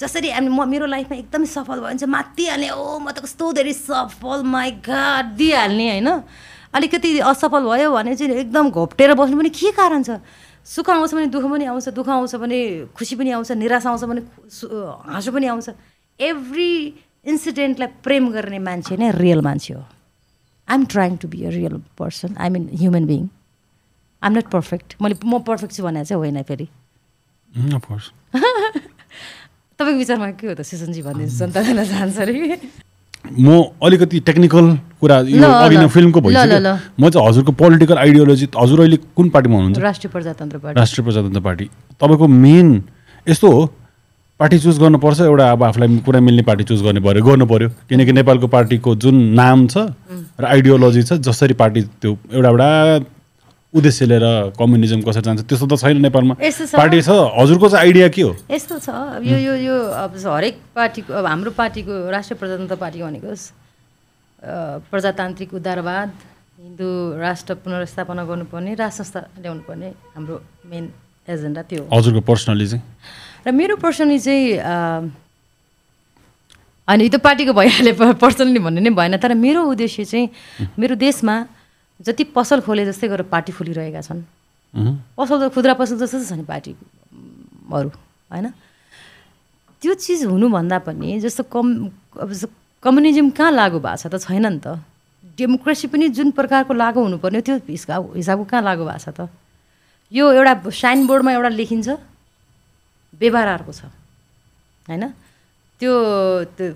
जसरी 0.00 0.30
हामी 0.30 0.48
म 0.48 0.66
मेरो 0.66 0.86
लाइफमा 0.86 1.16
एकदमै 1.16 1.46
सफल 1.46 1.78
भयो 1.78 1.86
भने 1.86 1.98
चाहिँ 1.98 2.12
मातिहाल्ने 2.12 2.68
ओ 2.70 2.98
म 2.98 3.10
त 3.14 3.22
कस्तो 3.22 3.52
धेरै 3.52 3.72
सफल 3.72 4.42
गाड 4.82 5.24
दिइहाल्ने 5.38 5.86
होइन। 5.90 6.08
अलिकति 6.74 7.18
असफल 7.22 7.62
भयो 7.62 7.90
भने 7.94 8.14
चाहिँ 8.18 8.34
एकदम 8.42 8.70
घोप्टेर 8.70 9.14
बस्नु 9.14 9.36
पनि 9.38 9.50
के 9.54 9.70
कारण 9.70 10.02
छ? 10.02 10.18
सुख 10.66 10.90
आउँछ 10.90 11.14
भने 11.14 11.26
दुःख 11.30 11.44
पनि 11.46 11.64
आउँछ 11.70 11.88
दुःख 11.94 12.08
आउँछ 12.08 12.34
भने 12.42 12.58
खुसी 12.90 13.14
पनि 13.14 13.30
आउँछ 13.30 13.52
निराश 13.54 13.86
आउँछ 13.86 14.04
भने 14.04 14.20
हाँसो 15.06 15.30
पनि 15.30 15.46
आउँछ। 15.46 15.68
एभ्री 16.20 16.70
इन्सिडेन्टलाई 17.24 17.88
प्रेम 18.02 18.24
गर्ने 18.32 18.58
मान्छे 18.58 18.96
नै 18.96 19.10
रियल 19.14 19.40
मान्छे 19.40 19.74
हो। 19.74 19.82
I 20.68 20.74
am 20.74 20.84
trying 20.84 21.16
to 21.16 21.28
be 21.28 21.44
a 21.44 21.50
real 21.50 21.80
person 21.98 22.34
I 22.38 22.48
mean 22.50 22.68
human 22.80 23.04
I 23.10 23.18
am 24.22 24.32
not 24.38 24.48
perfect 24.50 24.94
मैले 25.02 25.14
म 25.24 25.38
पर्फेक्ट 25.48 25.72
छु 25.74 25.82
भने 25.82 26.04
चाहिँ 26.04 26.18
होइन 26.18 26.42
फेरि। 26.42 26.68
तपाईँको 29.78 29.98
विचारमा 29.98 30.30
के 30.30 30.46
हो 30.46 30.54
त 30.54 30.62
सिसनजी 30.62 31.02
भनिदिनुहोस् 31.02 31.38
जनता 31.38 31.62
जान 31.62 31.84
चाहन्छ 31.84 32.18
अरे? 32.18 32.60
म 33.24 33.62
अलिकति 33.82 34.20
टेक्निकल 34.20 34.66
कुरा 35.00 35.16
यो 35.28 35.42
अघि 35.42 35.76
नै 35.76 35.88
फिल्मको 35.88 36.20
भइसक्यो। 36.20 36.74
म 37.00 37.10
चाहिँ 37.10 37.28
हजुरको 37.28 37.52
पोलिटिकल 37.52 37.98
आइडियोलोजी 37.98 38.46
हजुर 38.56 38.80
अहिले 38.80 38.96
कुन 39.16 39.28
पार्टीमा 39.30 39.56
हुनुहुन्छ? 39.56 39.78
राष्ट्रिय 39.80 40.10
प्रजातन्त्र 40.12 40.58
पार्टी। 40.58 40.80
राष्ट्रिय 40.80 41.04
प्रजातन्त्र 41.04 41.40
पार्टी। 41.40 41.66
तपाईँको 42.00 42.26
मेन 42.28 42.68
यस्तो 43.26 43.50
हो 43.50 43.62
पार्टी 44.40 44.58
चुज 44.58 44.78
गर्नुपर्छ 44.78 45.20
एउटा 45.20 45.50
अब 45.52 45.62
आफूलाई 45.62 45.98
कुरा 46.06 46.20
मिल्ने 46.20 46.42
पार्टी 46.42 46.64
चुज 46.66 46.82
गर्ने 46.82 47.00
पऱ्यो 47.00 47.22
गर्नु 47.24 47.46
पऱ्यो 47.46 47.68
किनकि 47.88 48.12
नेपालको 48.12 48.46
पार्टीको 48.50 48.94
जुन 49.02 49.16
नाम 49.38 49.66
छ 49.70 49.94
र 50.40 50.44
आइडियोलोजी 50.44 51.02
छ 51.02 51.12
जसरी 51.22 51.54
पार्टी 51.54 51.82
त्यो 52.02 52.10
एउटा 52.34 52.48
एउटा 52.50 52.68
उद्देश्य 53.74 54.06
लिएर 54.06 54.26
कम्युनिजम 54.58 55.00
कसरी 55.06 55.22
जान्छ 55.22 55.40
त्यस्तो 55.46 55.66
त 55.66 55.78
छैन 55.78 56.02
नेपालमा। 56.02 56.34
पार्टी 56.34 57.00
छ 57.02 57.10
हजुरको 57.38 57.68
चाहिँ 57.68 57.86
आइडिया 57.86 58.08
के 58.10 58.22
हो? 58.22 58.34
यस्तो 58.50 58.78
छ। 58.78 58.88
यो 59.22 59.38
यो 59.38 59.54
यो 59.54 59.76
अब 60.02 60.18
हरेक 60.26 60.58
पार्टीको 60.74 61.14
अब 61.14 61.26
हाम्रो 61.26 61.50
पार्टीको 61.54 61.94
राष्ट्रिय 62.10 62.38
प्रजातन्त्र 62.38 62.76
पार्टी 62.82 63.02
भनेको 63.02 63.34
प्रजातान्त्रिक 64.90 65.54
उदारवाद 65.54 66.10
हिन्दू 66.58 66.90
राष्ट्र 67.22 67.54
पुनर्स्थापना 67.62 68.24
गर्नुपर्ने 68.30 68.74
राज 68.82 68.92
संस्था 68.98 69.20
ल्याउनु 69.42 69.62
पर्ने 69.68 69.88
हाम्रो 70.14 70.40
मेन 70.70 70.84
एजेन्डा 71.28 71.62
त्यो 71.70 71.82
हो। 71.82 71.98
हजुरको 71.98 72.20
पर्सनली 72.30 72.66
चाहिँ? 72.66 72.82
र 73.46 73.52
मेरो 73.52 73.76
पर्सनली 73.76 74.18
चाहिँ 74.18 74.60
होइन 76.88 77.00
यो 77.00 77.08
त 77.08 77.16
पार्टीको 77.20 77.52
भइहाल्यो 77.52 78.12
पर्सनली 78.16 78.60
भन्ने 78.60 78.80
नै 78.80 78.90
भएन 78.92 79.16
तर 79.20 79.34
मेरो 79.36 79.60
उद्देश्य 79.72 80.04
चाहिँ 80.04 80.28
मेरो 80.78 80.94
देशमा 80.96 81.34
जति 82.00 82.24
पसल 82.36 82.60
खोले 82.66 82.84
जस्तै 82.86 83.08
गरेर 83.08 83.26
पार्टी 83.30 83.52
खोलिरहेका 83.52 84.00
छन्। 84.00 84.22
पसल 85.16 85.36
त 85.40 85.52
खुद्रा 85.54 85.74
पसल 85.78 85.96
जस्तो 86.02 86.24
छ 86.24 86.32
नि 86.34 86.44
पार्टीहरू 86.44 87.88
होइन? 88.32 88.46
त्यो 89.80 89.94
चिज 89.94 90.24
हुनुभन्दा 90.24 90.78
पनि 90.84 91.20
जस्तो 91.20 91.42
कम 91.52 91.66
अब 92.20 92.30
कम्युनिजम 92.82 93.30
कहाँ 93.30 93.52
लागु 93.52 93.78
भएको 93.80 93.96
छ 93.96 94.06
त 94.12 94.16
छैन 94.24 94.46
नि 94.48 94.60
त। 94.60 94.80
डेमोक्रेसी 95.38 95.86
पनि 95.88 96.08
जुन 96.16 96.30
प्रकारको 96.36 96.72
लागु 96.74 97.00
हुनुपर्ने 97.00 97.40
त्यो 97.40 97.54
हिसाब 97.68 98.12
हिसाबको 98.16 98.44
कहाँ 98.44 98.62
लागु 98.62 98.84
भएको 98.84 98.98
छ 98.98 99.08
त? 99.14 99.28
यो 100.12 100.24
एउटा 100.32 100.54
साइन 100.70 101.06
बोर्डमा 101.06 101.30
एउटा 101.32 101.50
लेखिन्छ। 101.54 101.88
व्यवहार 103.20 103.48
अर्को 103.48 103.72
छ। 103.72 103.84
होइन? 104.88 105.04
त्यो 105.80 105.92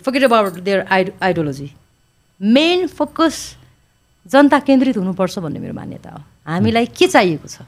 फकेट 0.05 0.23
अबाउट 0.25 0.59
देयर 0.61 0.87
आइड 0.91 1.13
आइडियोलोजी 1.23 1.71
मेन 2.41 2.87
फोकस 2.87 3.37
जनता 4.27 4.59
केन्द्रित 4.61 4.97
हुनुपर्छ 4.97 5.39
भन्ने 5.39 5.59
मेरो 5.59 5.75
मान्यता 5.75 6.11
हो। 6.11 6.21
हामीलाई 6.47 6.87
के 6.87 7.07
चाहिएको 7.09 7.49
छ? 7.49 7.63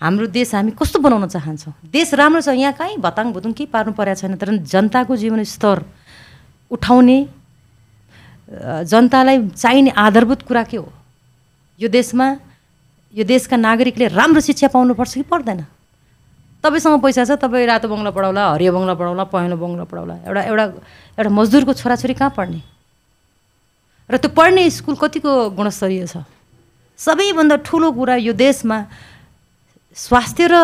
हाम्रो 0.00 0.26
देश 0.30 0.54
हामी 0.54 0.70
कस्तो 0.78 0.98
बनाउन 0.98 1.26
चाहन्छौँ? 1.26 1.74
देश 1.90 2.14
राम्रो 2.14 2.40
छ 2.40 2.54
यहाँ 2.54 2.72
कहीँ 2.72 2.96
भताङ 3.02 3.32
भुतुङ 3.32 3.52
केही 3.52 3.66
पार्नु 3.66 3.92
परेको 3.98 4.20
छैन 4.20 4.36
तर 4.36 4.56
जनताको 4.62 5.16
जीवन 5.16 5.42
स्तर 5.44 5.82
उठाउने 6.70 7.18
जनतालाई 8.86 9.48
चाहिने 9.48 9.90
आधारभूत 9.90 10.42
कुरा 10.42 10.62
के 10.64 10.76
हो? 10.76 10.92
यो 11.80 11.88
देशमा 11.88 12.26
यो 13.14 13.24
देशका 13.24 13.56
नागरिकले 13.56 14.06
राम्रो 14.08 14.40
शिक्षा 14.40 14.68
पाउनुपर्छ 14.68 15.14
कि 15.14 15.22
पर्दैन? 15.26 15.64
तपाईँसँग 16.68 17.00
पैसा 17.00 17.24
छ 17.24 17.40
तपाईँ 17.40 17.66
रातो 17.66 17.88
बङ्गला 17.88 18.12
पढाउला 18.12 18.42
हरियो 18.52 18.70
बङ्गला 18.76 18.94
पढाउला 19.00 19.24
पहेँलो 19.32 19.56
बङ्गला 19.56 19.84
पढाउला। 19.88 20.14
एउटा 20.28 20.42
एउटा 20.52 20.64
एउटा 21.16 21.30
मजदुरको 21.32 21.72
छोराछोरी 21.80 22.14
कहाँ 22.14 22.32
पढ्ने? 22.36 22.60
र 24.12 24.14
त्यो 24.20 24.30
पढ्ने 24.36 24.62
स्कुल 24.68 24.96
कतिको 25.00 25.32
गुणस्तरीय 25.56 26.06
छ? 26.06 26.24
सबैभन्दा 26.98 27.56
ठुलो 27.64 27.88
कुरा 27.96 28.14
यो 28.20 28.32
देशमा 28.36 28.78
स्वास्थ्य 29.96 30.46
र 30.52 30.54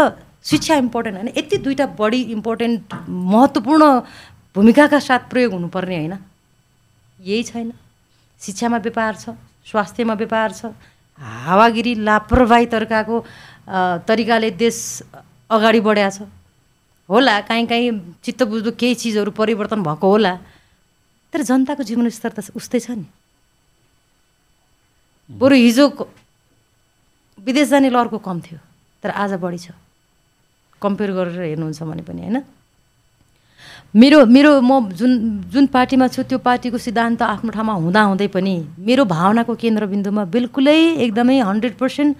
शिक्षा 0.45 0.75
इम्पोर्टेन्ट 0.85 1.17
होइन। 1.17 1.29
यति 1.41 1.57
दुइटा 1.65 1.87
बढी 1.97 2.21
इम्पोर्टेन्ट 2.37 2.81
महत्त्वपूर्ण 3.09 3.85
भूमिकाका 4.55 4.99
साथ 5.01 5.23
प्रयोग 5.33 5.53
हुनुपर्ने 5.53 5.97
होइन। 5.97 6.15
यही 7.21 7.43
छैन। 7.43 7.73
शिक्षामा 8.41 8.79
व्यापार 8.85 9.13
छ 9.17 9.25
स्वास्थ्यमा 9.65 10.15
व्यापार 10.15 10.53
छ। 10.53 10.77
हावागिरी 11.19 11.95
लापरवाही 12.05 12.67
तर्काको 12.67 13.17
तरिकाले 14.05 14.51
देश 14.51 14.77
अगाडि 15.55 15.81
बढाएको 15.81 16.25
छ। 16.25 16.29
होला 17.09 17.41
काहीँ 17.49 17.67
काहीँ 17.67 17.91
चित्त 18.25 18.43
बुझ्दो 18.49 18.71
केही 18.81 18.95
चिजहरू 18.95 19.31
परिवर्तन 19.31 19.83
भएको 19.83 20.07
होला। 20.09 20.35
तर 21.33 21.43
जनताको 21.43 21.83
जीवनस्तर 21.83 22.31
त 22.33 22.39
उस्तै 22.55 22.81
छ 22.81 22.91
नि। 22.97 23.07
बरु 25.31 25.55
हिजो 25.55 25.85
विदेश 27.39 27.69
जाने 27.69 27.91
लरको 27.91 28.19
कम 28.19 28.41
थियो 28.41 28.59
तर 29.03 29.11
आज 29.11 29.33
बढी 29.37 29.59
छ। 29.59 29.77
कम्पेयर 30.83 31.11
गरेर 31.13 31.41
हेर्नुहुन्छ 31.41 31.83
भने 31.83 32.03
पनि 32.03 32.21
होइन? 32.23 32.39
मेरो 33.95 34.19
मेरो 34.27 34.61
म 34.61 34.91
जुन 34.91 35.13
जुन 35.53 35.67
पार्टीमा 35.71 36.07
छु 36.09 36.23
त्यो 36.29 36.39
पार्टीको 36.39 36.79
सिद्धान्त 36.79 37.23
आफ्नो 37.23 37.51
ठाउँमा 37.53 37.75
हुँदाहुँदै 37.85 38.29
पनि 38.33 38.55
मेरो 38.79 39.05
भावनाको 39.07 39.55
केन्द्रबिन्दुमा 39.55 40.25
बिल्कुलै 40.35 40.81
एकदमै 41.05 41.39
हन्ड्रेड 41.41 41.75
पर्सेन्ट 41.79 42.17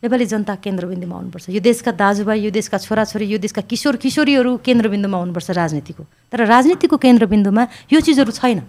नेपाली 0.00 0.26
जनता 0.26 0.54
केन्द्रबिन्दुमा 0.64 1.14
आउनुपर्छ। 1.16 1.52
यो 1.52 1.60
देशका 1.60 1.92
दाजुभाइ 1.92 2.40
यो 2.40 2.50
देशका 2.50 2.78
छोराछोरी 2.80 3.26
यो 3.28 3.38
देशका 3.38 3.62
किशोर 3.68 4.00
किशोरीहरू 4.00 4.64
केन्द्रबिन्दुमा 4.64 5.16
आउनुपर्छ 5.18 5.48
राजनीतिको। 5.52 6.02
तर 6.32 6.40
राजनीतिको 6.48 6.96
केन्द्रबिन्दुमा 6.96 7.62
यो 7.92 8.00
चिजहरू 8.00 8.32
छैन। 8.32 8.64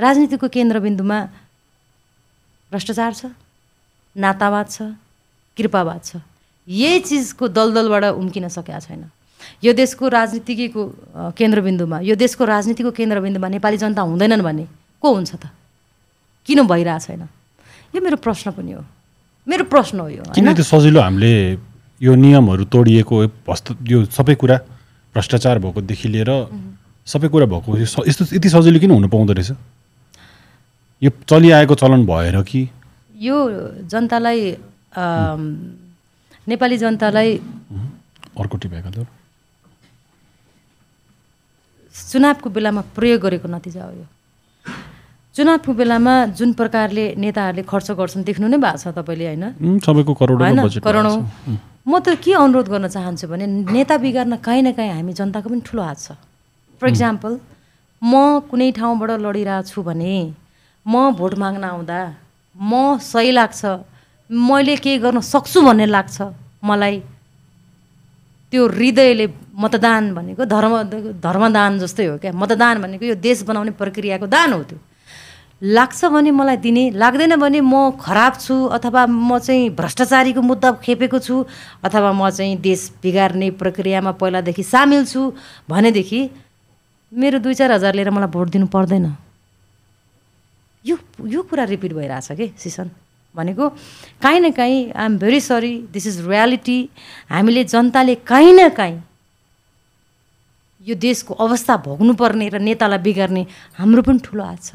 राजनीतिको 0.00 0.46
केन्द्रबिन्दुमा 0.48 1.18
भ्रष्टाचार 2.72 3.12
छ 3.12 3.22
नातावाद 4.16 4.66
छ 4.72 4.76
कृपावाद 5.52 6.00
छ। 6.00 6.24
यही 6.64 7.00
चिजको 7.04 7.44
दलदलबाट 7.52 8.16
उम्किन 8.16 8.48
सकेका 8.48 8.80
छैन। 8.88 9.12
यो 9.60 9.72
देशको 9.76 10.04
राजनीतिको 10.08 10.82
केन्द्रबिन्दुमा 11.36 12.00
यो 12.08 12.14
देशको 12.16 12.44
राजनीतिको 12.44 12.90
केन्द्रबिन्दुमा 12.96 13.48
नेपाली 13.52 13.76
जनता 13.76 14.00
हुँदैनन् 14.00 14.40
भने 14.40 14.64
को 14.96 15.08
हुन्छ 15.12 15.32
त? 15.36 15.52
किन 16.48 16.64
भइरहेको 16.64 17.04
छैन? 17.04 17.22
यो 17.92 18.00
मेरो 18.00 18.16
प्रश्न 18.16 18.56
पनि 18.56 18.72
हो। 18.72 18.95
मेरो 19.48 19.64
प्रश्न 19.70 20.00
हो 20.00 20.08
यो 20.08 20.22
किन 20.34 20.54
त्यो 20.54 20.64
सजिलो 20.64 21.00
हामीले 21.00 21.32
यो 22.02 22.14
नियमहरू 22.14 22.64
तोडिएको 22.66 23.14
यो 23.88 24.04
सबै 24.10 24.34
कुरा 24.34 24.56
भ्रष्टाचार 25.14 25.58
भएकोदेखि 25.64 26.08
लिएर 26.08 26.30
सबै 27.06 27.28
कुरा 27.30 27.46
भएको 27.46 27.78
यस्तो 27.78 28.24
यति 28.36 28.48
सजिलो 28.50 28.78
किन 28.80 28.90
हुनु 28.90 29.08
पाउँदो 29.08 29.32
रहेछ? 29.32 29.50
यो 31.02 31.10
चलिआएको 31.30 31.74
चलन 31.74 32.06
भएर 32.06 32.36
कि? 32.42 32.60
यो 33.16 33.36
जनतालाई 33.86 34.40
नेपाली 36.48 36.76
जनतालाई 36.78 37.30
अर्को 38.38 38.56
चुनावको 41.96 42.50
बेलामा 42.50 42.82
प्रयोग 42.96 43.20
गरेको 43.22 43.48
नतिजा 43.48 43.84
हो 43.84 43.92
यो। 43.92 44.06
चुनावको 45.36 45.72
बेलामा 45.76 46.14
जुन 46.32 46.52
प्रकारले 46.56 47.04
नेताहरूले 47.20 47.62
खर्च 47.68 47.88
गर्छन् 48.00 48.24
देख्नु 48.24 48.48
नै 48.48 48.56
भएको 48.56 48.80
छ 48.80 48.88
तपाईँले 48.96 49.26
होइन? 49.28 49.44
सबैको 49.84 50.12
होइन? 50.16 50.80
करोडौँ। 50.80 51.16
म 51.84 51.92
त 52.00 52.16
के 52.24 52.32
अनुरोध 52.32 52.68
गर्न 52.72 52.88
चाहन्छु 52.88 53.28
भने 53.28 53.44
नेता 53.68 53.96
बिगार्न 54.00 54.40
काहीँ 54.40 54.62
न 54.64 54.72
काहीँ 54.72 54.92
हामी 54.96 55.12
जनताको 55.12 55.48
पनि 55.52 55.60
ठुलो 55.60 55.82
हात 55.84 55.98
छ। 56.00 56.16
फर 56.80 56.88
इक्जाम्पल 56.88 57.32
म 58.02 58.40
कुनै 58.48 58.70
ठाउँबाट 58.80 59.10
लडिरहेको 59.20 59.68
छु 59.68 59.82
भने 59.84 60.32
म 60.86 61.12
भोट 61.12 61.32
माग्न 61.36 61.64
आउँदा 61.68 62.00
म 62.56 62.96
सही 62.96 63.30
लाग्छ 63.36 63.60
मैले 64.32 64.76
केही 64.80 64.98
गर्न 65.04 65.20
सक्छु 65.20 65.60
भन्ने 65.68 65.86
लाग्छ 65.92 66.32
मलाई 66.64 66.96
त्यो 68.52 68.62
हृदयले 68.72 69.26
मतदान 69.52 70.02
भनेको 70.16 70.42
धर्म 70.48 70.74
धर्मदान 71.20 71.78
जस्तै 71.84 72.04
हो 72.08 72.16
क्या? 72.24 72.32
मतदान 72.32 72.74
भनेको 72.82 73.04
यो 73.04 73.16
देश 73.20 73.44
बनाउने 73.44 73.76
प्रक्रियाको 73.76 74.26
दान 74.26 74.52
हो 74.52 74.62
त्यो। 74.64 74.80
लाग्छ 75.62 76.04
भने 76.04 76.30
मलाई 76.30 76.56
दिने 76.60 76.90
लाग्दैन 77.00 77.36
भने 77.40 77.60
म 77.60 77.90
खराब 77.96 78.32
छु 78.40 78.54
अथवा 78.76 79.06
म 79.08 79.38
चाहिँ 79.38 79.70
भ्रष्टाचारीको 79.72 80.42
मुद्दा 80.42 80.72
खेपेको 80.84 81.18
छु 81.18 81.44
अथवा 81.84 82.12
म 82.12 82.28
चाहिँ 82.30 82.56
देश 82.60 82.92
बिगार्ने 83.02 83.50
प्रक्रियामा 83.56 84.12
पहिलादेखि 84.20 84.62
सामेल 84.62 85.04
छु 85.06 85.32
भनेदेखि 85.68 86.20
मेरो 87.12 87.38
दुई 87.40 87.54
चार 87.54 87.72
हजार 87.72 87.94
लिएर 87.94 88.10
मलाई 88.10 88.28
भोट 88.28 88.48
दिनु 88.52 88.66
पर्दैन। 88.68 89.16
यो 90.84 90.96
यो 91.24 91.42
कुरा 91.42 91.64
रिपिट 91.64 91.92
भइरहेछ 91.92 92.28
कि 92.36 92.52
सिसन 92.58 92.90
भनेको 93.34 93.68
काहीँ 94.22 94.40
न 94.40 94.50
काहीँ 94.52 94.92
I'm 94.92 95.18
very 95.18 95.40
sorry 95.40 95.76
this 95.92 96.06
is 96.06 96.26
reality 96.28 96.78
हामीले 97.30 97.64
जनताले 97.64 98.14
काहीँ 98.28 98.52
न 98.52 98.68
काहीँ 98.76 99.02
यो 100.84 100.94
देशको 100.94 101.34
अवस्था 101.34 101.76
भोग्नुपर्ने 101.84 102.48
र 102.48 102.58
नेतालाई 102.60 102.98
बिगार्ने 103.00 103.46
हाम्रो 103.78 104.02
पनि 104.02 104.18
ठुलो 104.20 104.44
हात 104.44 104.62
छ। 104.62 104.74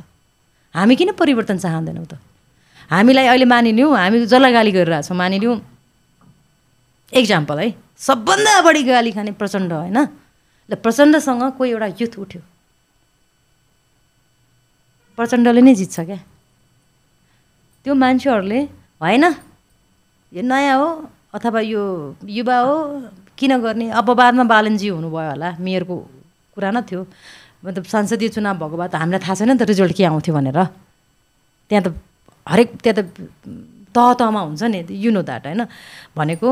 हामी 0.75 0.95
किन 0.95 1.11
परिवर्तन 1.19 1.57
चाहँदैनौँ 1.57 2.05
त? 2.05 2.15
हामीलाई 2.91 3.27
अहिले 3.27 3.45
मानिलिउँ 3.45 3.91
हामी 3.95 4.17
जसलाई 4.25 4.51
गाली 4.51 4.71
गरिरहेछौँ 4.71 5.17
मानिलिउँ 5.17 5.55
एक्जाम्पल 7.11 7.57
है। 7.59 7.67
सबभन्दा 7.99 8.53
बढी 8.61 8.83
गाली 8.83 9.11
खाने 9.11 9.31
प्रचण्ड 9.35 9.71
होइन? 9.71 9.97
ल 10.69 10.73
प्रचण्डसँग 10.79 11.43
कोही 11.59 11.71
एउटा 11.71 11.87
युथ 11.99 12.13
उठ्यो। 12.23 12.41
प्रचण्डले 15.17 15.61
नै 15.61 15.73
जित्छ 15.75 15.99
क्या। 16.07 16.19
त्यो 17.83 17.93
मान्छेहरूले 17.93 18.59
होइन 19.03 19.25
यो 20.31 20.41
नयाँ 20.41 20.77
हो 20.79 20.87
अथवा 21.35 21.59
यो 21.67 21.83
युवा 22.23 22.57
हो 22.63 22.75
किन 23.35 23.51
गर्ने? 23.59 23.91
अपवादमा 23.91 24.43
बालनजी 24.47 24.87
हुनुभयो 24.87 25.29
होला 25.35 25.49
मेयरको 25.59 25.95
कुरा 26.55 26.69
न 26.71 26.81
थियो। 26.87 27.01
मतलब 27.63 27.83
संसदीय 27.85 28.29
चुनाव 28.35 28.57
भएको 28.57 28.77
भए 28.77 28.87
त 28.89 28.95
हामीलाई 29.01 29.21
थाहा 29.21 29.35
छैन 29.35 29.49
नि 29.53 29.57
त 29.57 29.63
रिजल्ट 29.69 29.93
के 29.97 30.03
आउँथ्यो 30.05 30.33
भनेर। 30.33 30.59
त्यहाँ 31.69 31.83
त 31.85 31.89
हरेक 32.47 32.69
त्यहाँ 32.83 32.95
त 32.97 33.01
तह 33.93 34.13
तहमा 34.17 34.41
हुन्छ 34.41 34.63
नि 34.63 34.79
यु 34.89 35.11
नो 35.11 35.21
द्याट 35.21 35.45
होइन? 35.45 35.61
भनेको 36.17 36.49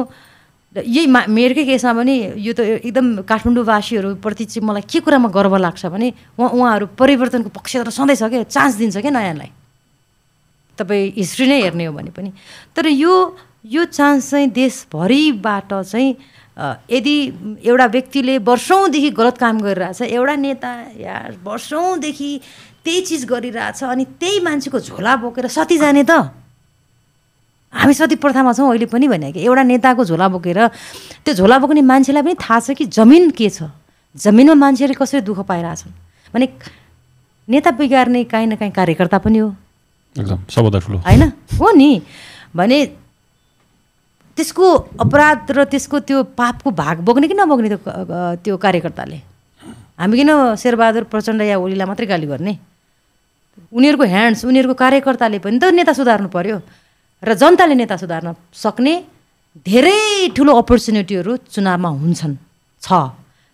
यही 0.76 1.08
मा 1.10 1.26
मेयरकै 1.26 1.66
केसमा 1.66 1.94
पनि 1.98 2.14
यो 2.46 2.54
त 2.54 2.60
एकदम 2.86 3.26
काठमाडौँवासीहरूप्रति 3.26 4.46
चाहिँ 4.46 4.66
मलाई 4.68 4.86
के 4.86 5.00
कुरामा 5.02 5.30
गर्व 5.34 5.56
लाग्छ 5.58 5.86
भने 5.90 6.14
उहाँ 6.38 6.50
उहाँहरू 6.54 6.86
परिवर्तनको 6.94 7.50
पक्षधर 7.50 7.90
सधैँ 7.90 8.16
छ 8.16 8.30
क्या 8.30 8.44
चान्स 8.46 8.74
दिन्छ 8.78 8.98
क्या 9.02 9.10
नयाँलाई? 9.10 9.50
तपाईँ 10.78 11.12
हिस्ट्री 11.18 11.46
नै 11.50 11.58
हेर्ने 11.64 11.86
हो 11.90 11.94
भने 11.98 12.12
पनि। 12.14 12.30
तर 12.78 12.86
यो 12.86 13.14
यो 13.66 13.86
चान्स 13.90 14.30
चाहिँ 14.30 14.50
देशभरिबाट 14.54 15.74
चाहिँ 15.74 16.10
यदि 16.92 17.16
एउटा 17.64 17.86
व्यक्तिले 17.86 18.38
वर्षौँदेखि 18.44 19.10
गलत 19.10 19.38
काम 19.38 19.60
गरिरहेछ 19.60 20.02
एउटा 20.02 20.36
नेता 20.36 20.72
या 21.00 21.16
वर्षौँदेखि 21.44 22.32
त्यही 22.84 23.02
चिज 23.02 23.26
गरिरहेछ 23.26 23.84
अनि 23.84 24.06
त्यही 24.20 24.40
मान्छेको 24.40 24.80
झोला 24.80 25.16
बोकेर 25.16 25.48
सती 25.48 25.78
जाने 25.78 26.04
त? 26.04 26.12
हामी 27.74 27.94
सती 27.94 28.16
प्रथामा 28.16 28.52
छौँ 28.54 28.70
अहिले 28.70 28.86
पनि 28.92 29.08
भने 29.08 29.32
कि 29.32 29.40
एउटा 29.40 29.64
नेताको 29.64 30.04
झोला 30.06 30.28
बोकेर 30.28 30.60
त्यो 31.24 31.34
झोला 31.34 31.58
बोक्ने 31.60 31.82
मान्छेलाई 31.82 32.24
पनि 32.24 32.36
थाहा 32.36 32.60
छ 32.60 32.76
कि 32.76 32.86
जमिन 32.86 33.30
के 33.32 33.50
छ? 33.50 33.70
जमिनमा 34.18 34.54
मान्छेले 34.54 34.94
कसरी 35.00 35.22
दुःख 35.22 35.40
पाइरहेछन्? 35.46 35.94
भने 36.34 36.48
नेता 37.48 37.72
बिगार्ने 37.72 38.24
काहीँ 38.24 38.48
न 38.48 38.56
काहीँ 38.56 38.74
कार्यकर्ता 38.74 39.18
पनि 39.18 39.38
हो। 39.38 39.50
एकदम 40.20 40.40
सबभन्दा 40.50 40.80
ठुलो। 40.80 40.98
होइन? 40.98 41.24
हो 41.56 41.72
नि। 41.72 42.02
भने 42.56 42.78
त्यसको 44.40 44.68
अपराध 45.04 45.52
र 45.52 45.64
त्यसको 45.68 46.00
त्यो 46.08 46.18
पापको 46.32 46.72
भाग 46.72 47.04
बोक्ने 47.04 47.28
कि 47.28 47.36
नबोक्ने 47.36 47.70
त्यो 47.76 47.80
त्यो 48.40 48.56
कार्यकर्ताले? 48.56 49.18
हामी 50.00 50.16
किन 50.16 50.56
शेरबहादुर 50.56 51.04
प्रचण्ड 51.12 51.44
या 51.44 51.60
ओलीलाई 51.60 51.88
मात्रै 51.92 52.08
गाली 52.08 52.28
गर्ने? 52.32 52.54
उनीहरूको 53.68 54.06
ह्यान्ड्स 54.08 54.48
उनीहरूको 54.48 54.76
कार्यकर्ताले 54.80 55.44
पनि 55.44 55.60
त 55.60 55.76
नेता 55.76 55.92
सुधार्नु 55.92 56.32
पर्यो। 56.32 56.58
र 57.20 57.30
जनताले 57.36 57.76
नेता 57.76 58.00
सुधार्न 58.00 58.32
सक्ने 58.56 58.94
धेरै 59.68 60.32
ठुलो 60.32 60.56
अपर्च्युनिटीहरू 60.56 61.32
चुनावमा 61.52 61.90
हुन्छन्। 62.00 62.34
छ। 62.80 62.90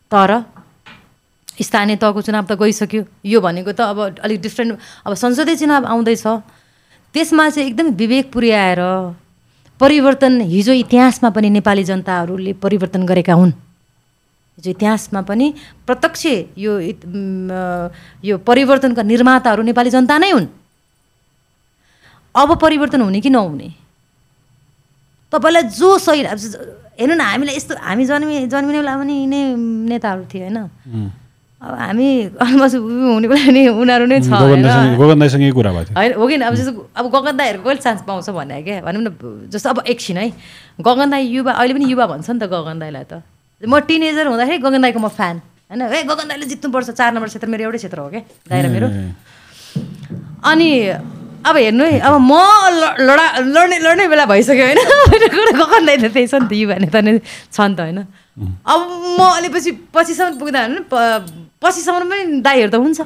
तर 0.05 0.31
स्थानीय 1.65 1.97
तहको 1.97 2.21
चुनाव 2.21 2.45
त 2.45 2.53
गइसक्यो। 2.61 3.25
यो 3.25 3.41
भनेको 3.41 3.73
त 3.73 3.81
अब 3.89 4.21
अलिक 4.21 4.37
डिफ्रेन्ट 4.37 4.71
अब 5.01 5.11
संसदीय 5.17 5.55
चुनाव 5.65 5.81
आउँदैछ। 5.89 6.25
त्यसमा 7.09 7.43
चाहिँ 7.49 7.73
एकदमै 7.73 7.97
विवेक 7.97 8.25
पुर्याएर 8.29 8.81
परिवर्तन 9.79 10.41
हिजो 10.41 10.73
इतिहासमा 10.73 11.29
पनि 11.35 11.49
नेपाली 11.49 11.83
जनताहरूले 11.83 12.53
परिवर्तन 12.63 13.05
गरेका 13.05 13.33
हुन्। 13.33 13.51
हिजो 14.57 14.69
इतिहासमा 14.71 15.21
पनि 15.27 15.47
प्रत्यक्ष 15.87 16.25
यो 16.57 16.73
यो 18.23 18.37
परिवर्तनका 18.47 19.03
निर्माताहरू 19.03 19.61
नेपाली 19.63 19.89
जनता 19.89 20.17
नै 20.17 20.31
हुन्। 20.31 20.47
अब 22.35 22.49
परिवर्तन 22.61 23.01
हुने 23.01 23.19
कि 23.21 23.29
नहुने? 23.29 23.69
तपाईँलाई 25.33 25.63
जो 25.75 25.97
सही 25.99 26.21
हेर्नु 26.23 27.15
न 27.15 27.21
हामीलाई 27.21 27.55
यस्तो 27.55 27.75
हामी 27.75 28.05
जन्मि 28.05 28.47
जन्मिने 28.47 28.79
बेला 28.79 28.95
पनि 28.95 29.13
यिनै 29.13 29.41
नेताहरू 29.91 30.23
थिए 30.31 30.47
होइन? 30.47 30.57
अब 31.61 31.73
हामी 31.79 32.07
अलमोस्ट 32.43 32.75
हुने 32.75 33.27
बेला 33.31 33.51
नि 33.51 33.61
उनीहरू 33.71 34.05
नै 34.05 34.19
छ 34.19 34.27
होइन 35.95 36.13
हो 36.13 36.27
कि? 36.27 36.35
अब 36.35 36.53
जस्तो 36.55 36.71
अब 36.93 37.05
गगन 37.15 37.37
दाईहरू 37.37 37.59
कहिले 37.63 37.81
चान्स 37.81 38.01
पाउँछ 38.03 38.29
भने 38.29 38.61
क्या? 38.61 38.81
भनौँ 38.83 39.01
न 39.01 39.09
जस्तो 39.49 39.69
अब 39.69 39.79
एकछिन 39.87 40.17
है? 40.17 40.27
गगन 40.79 41.09
दाई 41.09 41.23
युवा 41.31 41.51
अहिले 41.55 41.73
पनि 41.73 41.85
युवा 41.91 42.05
भन्छ 42.11 42.29
नि 42.29 42.39
त 42.39 42.51
गगन 42.51 42.79
दाईलाई 42.79 43.03
त। 43.07 43.23
म 43.63 43.79
टिनेजर 43.87 44.27
हुँदाखेरि 44.27 44.59
गगन 44.61 44.81
दाईको 44.83 44.99
म 44.99 45.07
फ्यान। 45.09 45.35
होइन? 45.71 45.81
ए 45.81 46.03
गगन 46.03 46.27
दाईले 46.27 46.45
जित्नुपर्छ 46.51 46.89
चार 46.91 47.09
नम्बर 47.15 47.27
क्षेत्र 47.31 47.47
मेरो 47.47 47.63
एउटै 47.71 47.79
क्षेत्र 47.79 47.99
हो 48.03 48.09
क्या? 48.11 48.21
दाइरा 48.51 48.69
मेरो। 48.75 48.87
अनि 50.51 50.69
अब 51.45 51.55
हेर्नु 51.55 51.83
है 51.85 51.99
अब 52.03 52.13
म 52.19 52.33
लडा 52.99 53.25
लड्ने 53.41 53.77
लड्ने 53.79 54.05
बेला 54.11 54.25
भइसक्यो 54.27 54.65
होइन? 54.65 54.79
गगन 55.61 55.81
दाई 55.87 55.97
त 55.97 56.05
त्यही 56.13 56.27
छ 56.27 56.35
नि 56.35 56.47
त 56.51 56.53
युवा 56.53 56.75
नेता 56.83 56.99
नै 57.01 57.17
छ 57.23 57.57
नि 57.63 57.75
त 57.75 57.79
होइन? 57.79 57.99
अब 58.35 58.79
म 59.15 59.19
अलि 59.39 59.49
पछि 59.49 59.71
पछिसम्म 59.95 60.39
पुग्दा 60.39 60.61
पछिसम्म 61.63 62.03
पनि 62.11 62.23
दाईहरू 62.43 62.71
त 62.71 62.75
हुन्छ। 62.75 62.99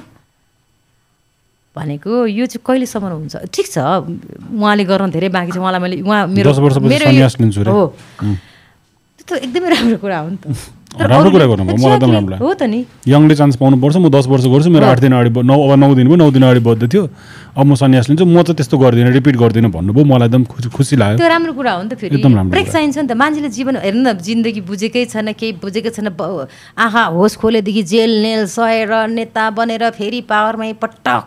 भनेको 1.75 2.25
यो 2.25 2.45
चाहिँ 2.49 2.65
कहिलेसम्म 2.65 3.05
हुन्छ? 3.29 3.35
ठिक 3.53 3.67
छ 3.69 3.77
उहाँले 3.77 4.83
गर्न 4.89 5.09
धेरै 5.13 5.29
बाँकी 5.29 5.51
छ। 5.53 5.57
उहाँलाई 5.61 5.81
मैले 5.85 5.95
उहाँ 6.01 6.27
मेरो 6.33 6.49
मेरो 6.81 7.05
हो। 7.69 7.93
त्यो 9.21 9.23
त 9.29 9.31
एकदमै 9.45 9.69
राम्रो 9.69 9.97
कुरा 10.01 10.17
हो 10.17 10.29
नि 10.33 10.37
त। 10.41 10.49
राम्रो 10.89 11.29
कुरा 11.31 11.45
गर्नु 11.45 11.63
मलाई 11.63 11.95
एकदम 11.95 12.11
राम्रो 12.11 12.37
हो 12.41 12.53
त 12.53 12.63
नि। 12.65 12.85
यङले 13.05 13.35
चान्स 13.37 13.55
पाउनुपर्छ 13.61 13.95
म 14.01 14.09
दस 14.09 14.25
वर्ष 14.25 14.45
गर्छु 14.49 14.69
मेरो 14.73 14.85
आठ 14.89 14.99
दिन 15.05 15.13
अगाडि 15.13 15.45
नौ 15.45 15.55
अब 15.69 15.71
नौ 15.77 15.93
दिन 15.93 16.07
भयो 16.09 16.17
नौ 16.17 16.29
दिन 16.33 16.43
अगाडि 16.49 16.61
बद्ध 16.65 16.83
थियो। 16.89 17.03
अब 17.53 17.65
म 17.65 17.75
सन्यास 17.77 18.09
लिन्छु 18.09 18.25
म 18.25 18.41
चाहिँ 18.41 18.57
त्यस्तो 18.57 18.77
गर्दिनँ 18.77 19.13
रिपिट 19.13 19.35
गर्दिनँ 19.37 19.69
भन्नुभयो 19.69 20.05
मलाई 20.05 20.27
एकदम 20.33 20.43
खुसी 20.73 20.95
लाग्यो। 20.97 21.17
त्यो 21.21 21.27
राम्रो 21.29 21.53
कुरा 21.53 21.71
हो 21.77 21.81
नि 21.85 21.89
त 21.89 21.93
फेरि। 21.93 22.15
एकदम 22.17 22.33
राम्रो 22.35 22.51
ब्रेक 22.51 22.67
चाहिन्छ 22.73 22.97
नि 22.97 23.07
त। 23.07 23.13
मान्छेले 23.13 23.49
जीवन 23.53 23.75
हेर्नु 23.85 24.01
न 24.01 24.17
जिन्दगी 24.17 24.61
बुझेकै 24.65 25.05
छैन 25.13 25.29
केही 25.37 25.61
बुझेकै 25.61 25.91
छैन 25.93 26.09
आँखा 26.09 27.03
होस 27.13 27.35
खोलेदेखि 27.37 27.83
जेल 27.85 28.11
नेल 28.25 28.49
सहेर 28.49 29.13
नेता 29.13 29.45
बनेर 29.53 29.89
फेरि 29.93 30.21
पावरमै 30.25 30.73
पटक 30.81 31.21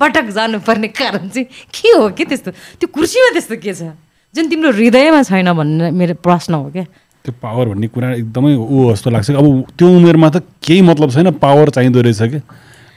पटक 0.00 0.26
जानुपर्ने 0.34 0.88
कारण 0.90 1.28
चाहिँ 1.30 1.46
के 1.70 1.88
हो 1.94 2.10
के 2.10 2.24
त्यस्तो? 2.26 2.50
त्यो 2.82 2.86
कुर्सीमा 2.90 3.30
त्यस्तो 3.38 3.56
के 3.62 3.72
छ? 3.72 3.94
जुन 4.34 4.44
तिम्रो 4.50 4.70
हृदयमा 4.74 5.22
छैन 5.22 5.52
भन्ने 5.54 5.90
मेरो 5.94 6.14
प्रश्न 6.18 6.54
हो 6.58 6.66
क्या। 6.74 6.84
त्यो 7.24 7.32
पावर 7.40 7.68
भन्ने 7.68 7.88
कुरा 7.88 8.08
एकदमै 8.20 8.52
ऊ 8.52 8.92
जस्तो 8.92 9.10
लाग्छ 9.10 9.30
अब 9.32 9.46
त्यो 9.80 9.88
उमेरमा 9.88 10.28
त 10.28 10.44
केही 10.60 10.80
मतलब 10.84 11.10
छैन 11.10 11.30
पावर 11.40 11.70
चाहिँदो 11.72 12.00
रहेछ 12.04 12.20
कि। 12.20 12.40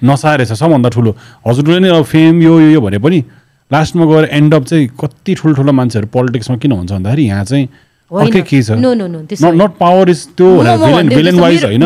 नसा 0.03 0.35
रहेछ 0.35 0.51
सबभन्दा 0.51 0.89
ठुलो। 0.91 1.11
हजुरले 1.47 1.79
नै 1.79 1.89
अब 1.95 2.03
फेम 2.03 2.41
यो 2.43 2.59
यो 2.75 2.81
भने 2.83 2.99
पनि 2.99 3.19
लास्टमा 3.71 4.05
गएर 4.05 4.25
एन्ड 4.35 4.53
अप 4.53 4.63
चाहिँ 4.67 4.87
कति 4.99 5.31
ठुल्ठुलो 5.39 5.71
मान्छेहरू 5.71 6.07
पोलिटिक्समा 6.11 6.57
किन 6.59 6.71
हुन्छ 6.71 6.91
भन्दाखेरि 6.91 7.23
यहाँ 7.23 7.45
चाहिँ 7.47 7.67
अर्कै 8.11 8.41
के 8.51 8.61
छ। 8.67 8.75
नट 8.75 9.71
पावर 9.79 10.09
इज 10.11 10.19
त्यो 10.35 10.47
वाइज 11.39 11.63
होइन। 11.63 11.83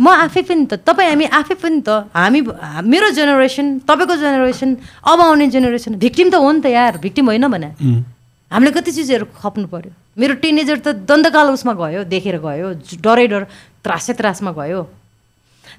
म 0.00 0.08
आफै 0.08 0.42
पनि 0.48 0.64
त 0.72 0.80
तपाईँ 0.88 1.08
हामी 1.12 1.26
आफै 1.28 1.54
पनि 1.60 1.80
त 1.84 2.08
हामी 2.16 2.40
मेरो 2.88 3.10
जेनेरेसन 3.20 3.84
तपाईँको 3.84 4.16
जेनेरेसन 4.16 4.76
अब 5.12 5.20
आउने 5.28 5.46
जेनेरेसन 5.52 6.00
भिक्टिम 6.00 6.30
त 6.32 6.40
हो 6.40 6.52
नि 6.56 6.60
त 6.64 6.72
यार 6.72 6.96
भिक्टिम 7.04 7.24
होइन 7.28 7.48
भने। 7.52 7.70
हामीले 8.52 8.70
कति 8.76 8.90
चिजहरू 8.92 9.26
खप्नु 9.40 9.66
पऱ्यो 9.72 9.92
मेरो 10.20 10.34
टिनेजर 10.44 10.78
त 10.84 10.88
दन्तकाल 11.08 11.46
उसमा 11.56 11.72
गयो 11.82 12.00
देखेर 12.04 12.36
गयो 12.44 12.66
डरै 13.00 13.26
डर 13.32 13.42
त्रासै 13.84 14.12
त्रासमा 14.20 14.52
गयो। 14.60 14.80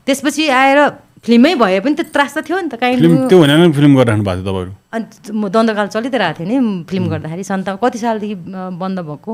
त्यसपछि 0.06 0.44
आएर 0.50 0.80
फिल्मै 1.24 1.54
भए 1.56 1.80
पनि 1.86 1.96
त 1.96 2.02
त्रास 2.10 2.34
त 2.36 2.44
थियो 2.44 2.58
नि 2.60 2.70
त 2.74 2.76
काहीँ 2.82 2.98
त्यो 3.30 3.40
फिल्म 3.78 3.92
गरिरहनु 3.96 4.24
भएको 4.26 4.42
थियो 4.42 4.50
तपाईँहरू। 4.50 4.72
अनि 4.92 5.06
म 5.32 5.48
दन्तकाल 5.54 5.88
चलि 5.94 6.10
त 6.10 6.16
रहेको 6.20 6.44
थिएँ 6.44 6.50
नि 6.50 6.84
फिल्म 6.90 7.06
गर्दाखेरि 7.14 7.44
सन्त 7.46 7.68
कति 7.80 7.98
सालदेखि 8.04 8.36
बन्द 8.82 9.00
भएको? 9.08 9.32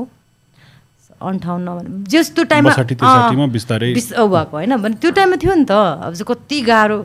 अन्ठाउन्न 1.20 1.68
जस्तो 2.12 2.40
टाइममा 2.48 2.72
भएको 2.76 4.56
होइन 4.56 4.72
भने 4.84 4.94
त्यो 5.00 5.10
टाइममा 5.16 5.36
थियो 5.42 5.54
नि 5.54 5.64
त। 5.64 5.72
अब 5.72 6.12
चाहिँ 6.14 6.28
कति 6.28 6.58
गाह्रो। 6.68 6.98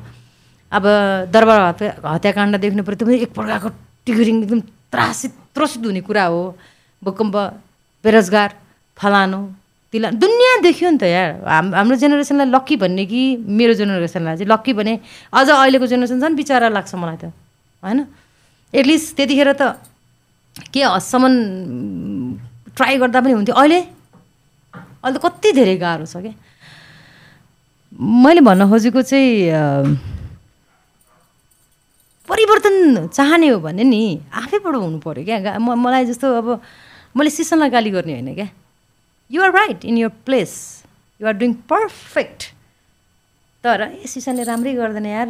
अब 0.72 0.84
दरबार 1.32 1.60
हत्या 1.62 1.90
हत्याकाण्ड 2.03 2.56
देख्नु 2.64 2.82
पऱ्यो 2.84 2.98
त्यो 2.99 3.07
पनि 3.07 3.18
एक 3.24 3.34
प्रकारको 3.34 3.70
टिगरिङ 4.06 4.36
एकदम 4.44 4.60
त्रासित 4.95 5.34
त्रसित 5.51 5.84
हुने 5.85 6.01
कुरा 6.07 6.26
हो। 6.31 6.41
भूकम्प 7.03 7.35
बेरोजगार 8.03 8.49
फलानु 8.97 9.39
तिला 9.93 10.09
दुनियाँ 10.15 10.55
देख्यो 10.63 10.89
नि 10.89 10.97
त 10.97 11.03
यार। 11.03 11.43
हाम 11.43 11.65
हाम्रो 11.76 11.95
जेनेरेसनलाई 11.99 12.47
लक्की 12.51 12.76
भन्ने 12.80 13.03
कि 13.05 13.22
मेरो 13.43 13.73
जेनेरेसनलाई? 13.76 14.35
चाहिँ 14.39 14.49
लक्की 14.51 14.73
भने 14.73 14.93
अझ 15.35 15.49
अहिलेको 15.49 15.85
जेनेरेसन 15.88 16.19
झन् 16.19 16.35
बिचरा 16.35 16.69
लाग्छ 16.72 16.95
मलाई 16.95 17.17
त। 17.19 17.31
होइन? 17.84 17.99
एटलिस्ट 18.73 19.15
त्यतिखेर 19.15 19.51
त 19.59 19.80
के 20.72 20.84
हदसम्म 20.84 21.23
ट्राई 22.76 22.97
गर्दा 22.97 23.19
पनि 23.22 23.34
हुन्थ्यो। 23.35 23.55
अहिले? 23.55 23.80
अहिले 25.03 25.15
त 25.15 25.22
कति 25.23 25.49
धेरै 25.51 25.76
गाह्रो 25.77 26.05
छ 26.07 26.17
क्या 26.23 26.34
मैले 27.95 28.41
भन्न 28.43 28.67
खोजेको 28.72 29.01
चाहिँ 29.01 29.51
परिवर्तन 32.30 33.07
चाहने 33.07 33.47
हो 33.47 33.60
भने 33.60 33.84
नि 33.84 34.03
आफैबाट 34.34 34.76
हुनु 34.76 34.99
पऱ्यो 34.99 35.23
क्या। 35.26 35.60
मलाई 35.60 36.06
जस्तो 36.06 36.27
अब 36.41 36.47
मैले 37.18 37.30
सिसनलाई 37.30 37.69
गाली 37.69 37.89
गर्ने 37.95 38.14
होइन 38.14 38.34
क्या। 38.35 38.49
You're 39.31 39.52
right 39.52 39.85
in 39.85 39.97
your 39.97 40.10
place 40.26 40.52
you're 41.22 41.34
doing 41.41 41.53
perfect 41.69 42.39
तर 43.64 43.81
ए 43.81 44.06
सिसनले 44.06 44.43
राम्रै 44.45 44.73
गर्दैन 44.73 45.06
यार। 45.06 45.27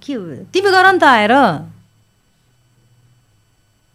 के 0.00 0.14
तिमी 0.52 0.70
गर 0.72 0.86
नि 0.92 0.98
त 0.98 1.04
आएर। 1.04 1.34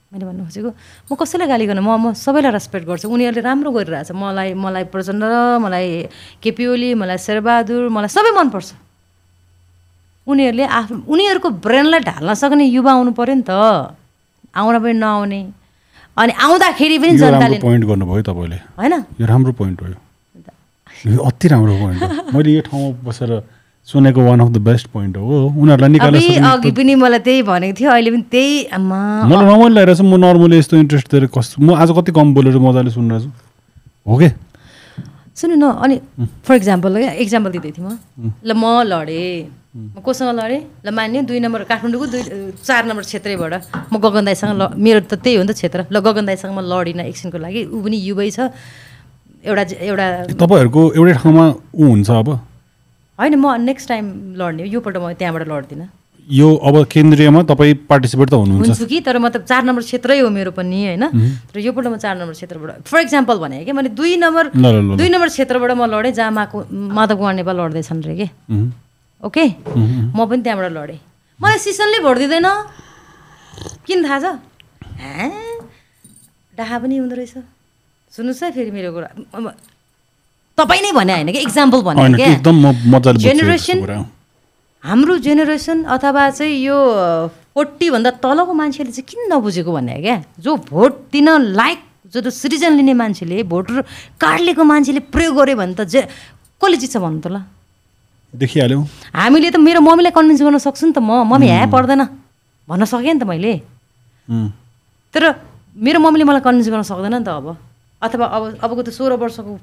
मैले 0.09 0.25
भन्नु 0.25 0.41
खोजेको 0.49 0.69
म 1.05 1.15
कसैलाई 1.21 1.47
गाली 1.47 1.65
गर्न? 1.69 1.81
म 1.85 1.89
म 2.01 2.13
सबैलाई 2.17 2.51
रेस्पेक्ट 2.57 2.85
गर्छु। 2.89 3.05
उनीहरूले 3.09 3.41
राम्रो 3.45 3.69
गरिरहेछ। 3.77 4.09
मलाई 4.17 4.57
मलाई 4.57 4.83
प्रचण्ड 4.89 5.23
मलाई 5.61 6.09
केपी 6.41 6.65
ओली 6.65 6.89
मलाई 6.97 7.17
शेरबहादुर 7.17 7.93
मलाई 7.93 8.09
सबै 8.09 8.33
मनपर्छ। 8.33 8.88
उनीहरूले 10.29 10.65
आफ्नो 10.79 10.97
उनीहरूको 11.09 11.49
ब्रेनलाई 11.65 12.01
ढाल्न 12.09 12.29
सक्ने 12.41 12.65
युवा 12.65 12.91
आउनु 12.93 13.11
पऱ्यो 13.17 13.35
नि 13.35 13.43
त। 13.49 13.51
आउन 14.53 14.75
पनि 14.83 14.93
नआउने। 14.93 15.41
अनि 16.17 16.31
आउँदाखेरि 16.45 16.97
पनि 16.99 17.17
जनताले 17.17 17.57
पोइन्ट 17.65 17.83
गर्नुभयो 17.89 18.21
तपाईँले। 18.29 18.57
होइन? 18.79 18.93
यो 19.19 19.25
राम्रो 19.25 19.51
पोइन्ट 19.59 19.77
हो 19.81 19.87
यो 21.11 21.19
अति 21.23 21.47
राम्रो 21.47 21.75
पोइन्ट 21.79 21.99
हो। 22.03 22.07
मैले 22.35 22.49
यो 22.53 22.61
ठाउँमा 22.67 22.89
बसेर 23.07 23.31
सुनेको 23.87 24.21
one 24.21 24.39
of 24.39 24.49
the 24.51 24.57
best 24.61 24.87
point 24.93 25.17
हो। 25.17 25.23
उनीहरूलाई 25.55 25.89
निकाल्न 25.89 26.43
अघि 26.51 26.71
पनि 26.77 26.93
मलाई 26.95 27.19
त्यही 27.25 27.41
भनेको 27.47 27.73
थियो। 27.79 27.89
अहिले 27.89 28.11
पनि 28.11 28.23
त्यही 28.27 28.53
मलाई 28.75 29.45
रमाइलो 29.49 29.73
लागेको 29.79 29.95
छ। 29.95 30.01
म 30.03 30.13
नर्मली 30.19 30.57
यस्तो 30.59 30.75
इन्ट्रेस्ट 30.77 31.07
दिएर 31.11 31.25
कस्तो 31.31 31.55
म 31.63 31.73
आज 31.73 31.89
कति 31.97 32.11
कम 32.11 32.27
बोलेर 32.35 32.57
मजाले 32.59 32.91
सुनिरहेको 32.91 33.25
छु 33.25 33.31
हो 34.05 34.17
कि? 34.19 34.29
सुन्नु 35.39 35.55
न 35.55 35.65
अनि 35.79 35.95
फर 36.43 36.53
इक्जाम्पल 36.59 36.91
क्या 36.99 37.11
इक्जाम्पल 37.23 37.49
दिँदै 37.55 37.71
थिएँ 37.71 37.87
म। 37.87 37.95
ल 38.43 38.51
म 38.53 38.83
लडेँ। 38.83 39.58
कोसँग 40.01 40.33
लडेँ? 40.33 40.61
ल 40.81 40.89
मान्यो 40.89 41.21
दुई 41.29 41.39
नम्बर 41.45 41.63
काठमाडौँको 41.69 42.05
दुई 42.09 42.21
चार 42.57 42.83
नम्बर 42.89 43.03
क्षेत्रैबाट। 43.05 43.53
म 43.93 43.95
गगन 44.01 44.25
दाईसँग 44.25 44.57
ल 44.57 44.73
मेरो 44.73 44.99
त 45.05 45.21
त्यही 45.21 45.37
हो 45.37 45.43
नि 45.45 45.53
त 45.53 45.55
क्षेत्र। 45.55 45.79
ल 45.93 45.97
गगन 46.01 46.25
दाईसँग 46.25 46.53
म 46.57 46.65
लडिनँ 46.65 47.05
एकछिनको 47.05 47.37
लागि। 47.37 47.61
ऊ 47.69 47.77
पनि 47.77 47.97
युवै 48.01 48.29
छ। 48.33 48.49
एउटा 49.45 49.63
एउटा 49.77 50.05
तपाईँहरूको 50.41 50.81
एउटै 50.97 51.13
ठाउँमा 51.21 51.45
ऊ 51.77 51.83
हुन्छ 51.85 52.09
अब? 52.09 52.29
होइन 53.19 53.33
म 53.37 53.45
नेक्स्ट 53.61 53.87
टाइम 53.89 54.05
लड्ने 54.35 54.63
योपल्ट 54.73 54.97
म 54.97 55.13
त्यहाँबाट 55.13 55.45
लड्दिनँ। 55.47 55.87
यो 56.27 56.47
अब 56.49 56.75
केन्द्रीयमा 56.89 57.41
तपाईँ 57.45 57.73
पार्टिसिपेट 57.89 58.29
त 58.29 58.33
हुनुहुन्छ। 58.41 58.73
हुन्छु 58.73 58.85
कि 58.89 58.99
तर 59.05 59.17
मतलब 59.21 59.43
चार 59.45 59.63
नम्बर 59.69 59.81
क्षेत्रै 59.85 60.19
हो 60.19 60.29
मेरो 60.29 60.51
पनि 60.51 60.97
होइन? 60.97 61.05
तर 61.53 61.57
योपल्ट 61.61 61.87
म 61.87 61.97
चार 61.97 62.17
नम्बर 62.17 62.33
क्षेत्रबाट। 62.33 62.89
फर 62.89 62.99
इक्जाम्पल 63.05 63.37
भने 63.37 63.63
कि? 63.65 63.71
मैले 63.71 63.89
दुई 63.93 64.17
नम्बर। 64.17 64.53
दुई 64.97 65.09
नम्बर 65.09 65.29
क्षेत्रबाट 65.29 65.71
म 65.77 65.85
लडेँ 65.89 66.11
जहाँ 66.13 66.31
माको 66.33 66.57
माधव 66.69 67.15
कुमार 67.17 67.33
नेपाल 67.37 67.55
लड्दैछन् 67.59 68.01
रे 68.05 68.15
के। 68.17 68.27
ओके? 69.23 69.45
म 70.15 70.25
पनि 70.25 70.41
त्यहाँबाट 70.43 70.71
लडेँ। 70.71 70.99
मलाई 71.39 71.59
सिसनले 71.59 71.99
भोट 72.03 72.17
दिँदैन 72.17 72.47
किन 73.87 73.99
थाहा 74.05 74.17
छ? 74.19 74.25
डाहा 76.55 76.75
पनि 76.79 76.95
हुँदो 76.97 77.15
रहेछ। 77.15 77.35
सुन्नुहोस् 78.13 78.43
है 78.43 78.51
फेरि 78.51 78.71
मेरो 78.71 78.91
कुरा। 78.95 79.09
तपाईँ 80.57 80.81
नै 80.83 80.91
भने 80.91 81.13
होइन 81.13 81.31
कि? 81.31 81.39
इक्जाम्पल 81.39 81.79
भने 81.83 82.15
क्या? 82.15 83.11
जेनेरेसन। 83.11 83.79
हाम्रो 84.83 85.17
जेनेरेसन 85.19 85.83
अथवा 85.83 86.29
चाहिँ 86.39 86.55
यो 86.63 86.77
फोर्टीभन्दा 87.53 88.11
तलको 88.23 88.53
मान्छेले 88.55 88.91
चाहिँ 88.91 89.03
किन 89.03 89.27
नबुझेको 89.35 89.71
भन्ने 89.71 89.99
क्या? 89.99 90.17
जो 90.39 90.55
भोट 90.71 91.11
दिन 91.11 91.27
लायक 91.59 91.79
जो 92.13 92.21
जो 92.23 92.31
सिटिजन 92.31 92.73
लिने 92.79 92.93
मान्छेले 92.95 93.43
भोटर 93.43 93.83
कार्ड 94.15 94.39
लिएको 94.47 94.63
मान्छेले 94.63 94.99
प्रयोग 95.11 95.35
गर्यो 95.35 95.55
भने 95.59 95.75
त 95.75 95.83
जे 95.83 96.07
कसले 96.63 96.77
जित्छ 96.79 96.97
भन्नु 96.97 97.19
त 97.19 97.27
ल? 97.27 97.43
देखिहाल्यौ। 98.33 98.79
हामीले 99.15 99.49
त 99.49 99.57
मेरो 99.57 99.81
मम्मीलाई 99.81 100.13
कन्भिन्स 100.13 100.41
गर्न 100.41 100.57
सक्छु 100.61 100.85
नि 100.85 100.93
त 100.93 100.99
म। 101.01 101.25
मम्मी 101.25 101.47
ह्या 101.49 101.65
पर्दैन। 101.73 102.01
भन्न 102.69 102.83
सकेँ 102.85 103.13
नि 103.13 103.19
त 103.19 103.25
मैले. 103.25 103.53
तर 105.13 105.23
मेरो 105.73 105.99
मम्मीले 105.99 106.25
मलाई 106.29 106.41
कन्भिन्स 106.45 106.69
गर्न 106.69 106.85
सक्दैन 106.85 107.15
नि 107.17 107.25
त 107.25 107.29
अब। 107.33 107.57
अथवा 108.01 108.25
अब 108.25 108.43
अबको 108.61 108.81
त 108.85 108.89
सोह्र 108.93 109.17
वर्षको 109.17 109.53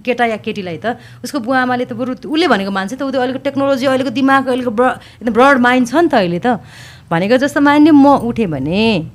केटा 0.00 0.24
या 0.32 0.38
केटीलाई 0.40 0.78
त 0.78 0.96
उसको 1.26 1.42
बुवा 1.44 1.68
आमाले 1.68 1.84
त 1.84 1.92
बरु 1.92 2.16
उसले 2.24 2.46
भनेको 2.48 2.70
मान्छे 2.70 2.96
त 2.96 3.02
उसले 3.04 3.18
अहिलेको 3.18 3.40
टेक्नोलोजी 3.44 3.84
अहिलेको 3.84 4.12
दिमाग 4.16 4.42
अहिलेको 4.48 4.72
ब्र 4.72 4.84
एकदम 5.20 5.32
ब्रड 5.34 5.56
माइन्ड 5.60 5.84
छ 5.90 5.94
नि 6.00 6.08
त 6.08 6.14
अहिले 6.22 6.40
त। 6.40 6.62
भनेको 7.10 7.36
जस्तो 7.36 7.60
मान्यो 7.60 7.92
म 7.92 8.24
उठेँ 8.24 8.48
भने। 8.48 9.10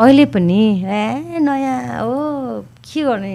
अहिले 0.00 0.24
पनि 0.34 0.60
ए 0.80 1.38
नयाँ 1.44 2.00
हो 2.00 2.64
के 2.92 3.02
गर्ने 3.04 3.32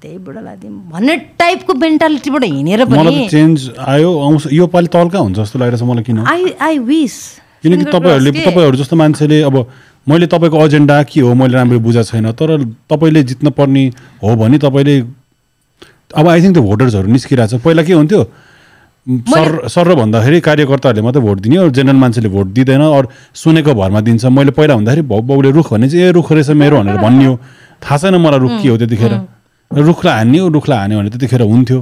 त्यही 0.00 0.18
बुढालाई 0.26 0.56
दिउँ 0.62 0.80
भन्ने 0.92 1.16
टाइपको 1.40 1.74
मेन्टालिटीबाट 1.74 2.44
हिँडेर 2.44 2.84
पनि 2.92 3.26
चेन्ज 3.30 3.70
आयो 3.94 4.10
आउँछ 4.26 4.46
यो 4.52 4.66
पालि 4.74 4.88
तल्का 4.96 5.18
हुन्छ 5.18 5.36
जस्तो 5.38 5.58
लागेको 5.58 5.78
छ 5.80 5.88
मलाई 5.90 6.04
किन? 6.04 6.18
आई 6.28 6.52
आई 6.60 6.78
विस 6.90 7.16
किनकि 7.62 7.84
तपाईँहरूले 7.92 8.30
तपाईँहरू 8.44 8.76
जस्तो 8.76 8.96
मान्छेले 8.96 9.40
अब 9.48 9.56
मैले 10.06 10.26
तपाईँको 10.34 10.64
एजेन्डा 10.66 11.02
के 11.10 11.20
हो 11.20 11.34
मैले 11.34 11.54
राम्रो 11.56 11.78
बुझाएको 11.86 12.10
छैन 12.12 12.30
तर 12.40 12.50
तपाईँले 12.92 13.22
जित्न 13.30 13.50
पर्ने 13.56 13.84
हो 14.22 14.34
भने 14.42 14.58
तपाईँले 14.66 14.96
अब 16.20 16.28
आई 16.28 16.42
थिङ्क 16.42 16.54
त्यो 16.54 16.62
भोटर्सहरू 16.62 17.08
निस्किरहेको 17.16 17.56
छ 17.58 17.62
पहिला 17.64 17.82
के 17.82 17.92
हुन्थ्यो? 17.92 18.22
सर 19.06 19.68
सर 19.70 19.94
भन्दाखेरि 19.94 20.40
कार्यकर्ताहरूले 20.42 21.02
मात्रै 21.06 21.22
भोट 21.22 21.38
दिने 21.40 21.56
और 21.62 21.70
जेनरल 21.70 21.96
मान्छेले 21.96 22.28
भोट 22.28 22.46
दिँदैन 22.50 22.82
और 22.82 23.08
सुनेको 23.34 23.74
भरमा 23.74 24.00
दिन्छ। 24.02 24.24
मैले 24.26 24.50
पहिला 24.50 24.74
भन्दाखेरि 24.74 25.02
भाउ 25.06 25.20
बाउले 25.22 25.50
रुख 25.54 25.72
भने 25.72 25.88
चाहिँ 25.88 26.04
ए 26.06 26.10
रुख 26.10 26.32
रहेछ 26.32 26.50
मेरो 26.50 26.76
भनेर 26.82 26.98
भन्ने 26.98 27.24
हो। 27.24 27.34
थाहा 27.82 27.96
छैन 28.02 28.14
मलाई 28.18 28.38
रुख 28.42 28.62
के 28.62 28.68
हो 28.68 28.76
त्यतिखेर। 28.76 29.14
रुखलाई 29.70 30.14
हान्ने 30.14 30.38
हो 30.38 30.48
रुखलाई 30.58 30.78
हान्यो 30.78 30.98
भने 30.98 31.10
त्यतिखेर 31.14 31.42
हुन्थ्यो। 31.42 31.80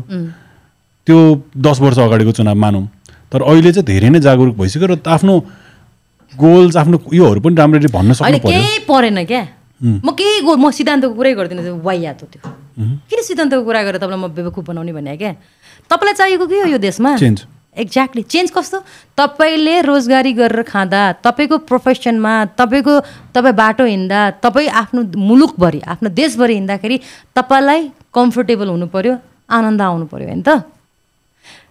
त्यो 1.07 1.19
दस 1.57 1.81
वर्ष 1.81 1.99
अगाडिको 1.99 2.33
चुनाव 2.33 2.57
मानौँ। 2.61 2.85
तर 3.33 3.41
अहिले 3.43 3.73
चाहिँ 3.73 3.87
धेरै 3.89 4.09
नै 4.13 4.21
जागरुक 4.21 4.57
भइसक्यो 4.61 4.87
र 4.93 5.01
आफ्नो 5.01 5.35
गोल्स 6.33 6.77
आफ्नो 6.77 6.97
योहरू 7.09 7.41
पनि 7.41 7.57
राम्ररी 7.57 7.89
भन्न 7.89 8.13
सक्नु 8.21 8.39
केही 8.45 8.85
परेन 8.85 9.25
क्या? 9.25 9.43
म 9.81 10.13
केही 10.13 10.45
म 10.45 10.71
सिद्धान्तको 10.71 11.15
कुरै 11.17 11.33
गर्दिनँ 11.41 11.63
हो 11.73 12.27
त्यो। 12.29 12.41
किन 13.09 13.21
सिद्धान्तको 13.23 13.63
कुरा 13.65 13.81
गरेर 13.83 13.97
तपाईँलाई 13.97 14.21
म 14.21 14.29
बेवकुफ 14.29 14.65
बनाउने 14.69 14.93
भने 14.93 15.17
क्या? 15.17 15.33
तपाईँलाई 15.91 16.15
चाहिएको 16.15 16.47
के 16.47 16.61
हो 16.61 16.67
यो 16.67 16.79
देशमा? 16.79 17.17
चेन्ज 17.17 17.47
एक्ज्याक्टली 17.77 18.23
चेन्ज 18.23 18.51
कस्तो? 18.51 18.79
तपाईँले 19.19 19.81
रोजगारी 19.83 20.33
गरेर 20.33 20.63
खाँदा 20.63 21.01
तपाईँको 21.27 21.59
प्रोफेसनमा 21.67 22.55
तपाईँको 22.55 22.95
तपाईँ 23.35 23.55
बाटो 23.55 23.85
हिँड्दा 23.85 24.21
तपाईँ 24.39 24.69
आफ्नो 24.71 25.03
मुलुकभरि 25.19 25.81
आफ्नो 25.83 26.09
देशभरि 26.11 26.55
हिँड्दाखेरि 26.55 27.01
तपाईँलाई 27.35 27.91
कम्फोर्टेबल 28.15 28.69
हुनु 28.69 28.87
पऱ्यो 28.87 29.15
आनन्द 29.51 29.83
आउनु 29.83 30.07
पऱ्यो 30.07 30.29
होइन 30.29 30.43
त? 30.43 30.63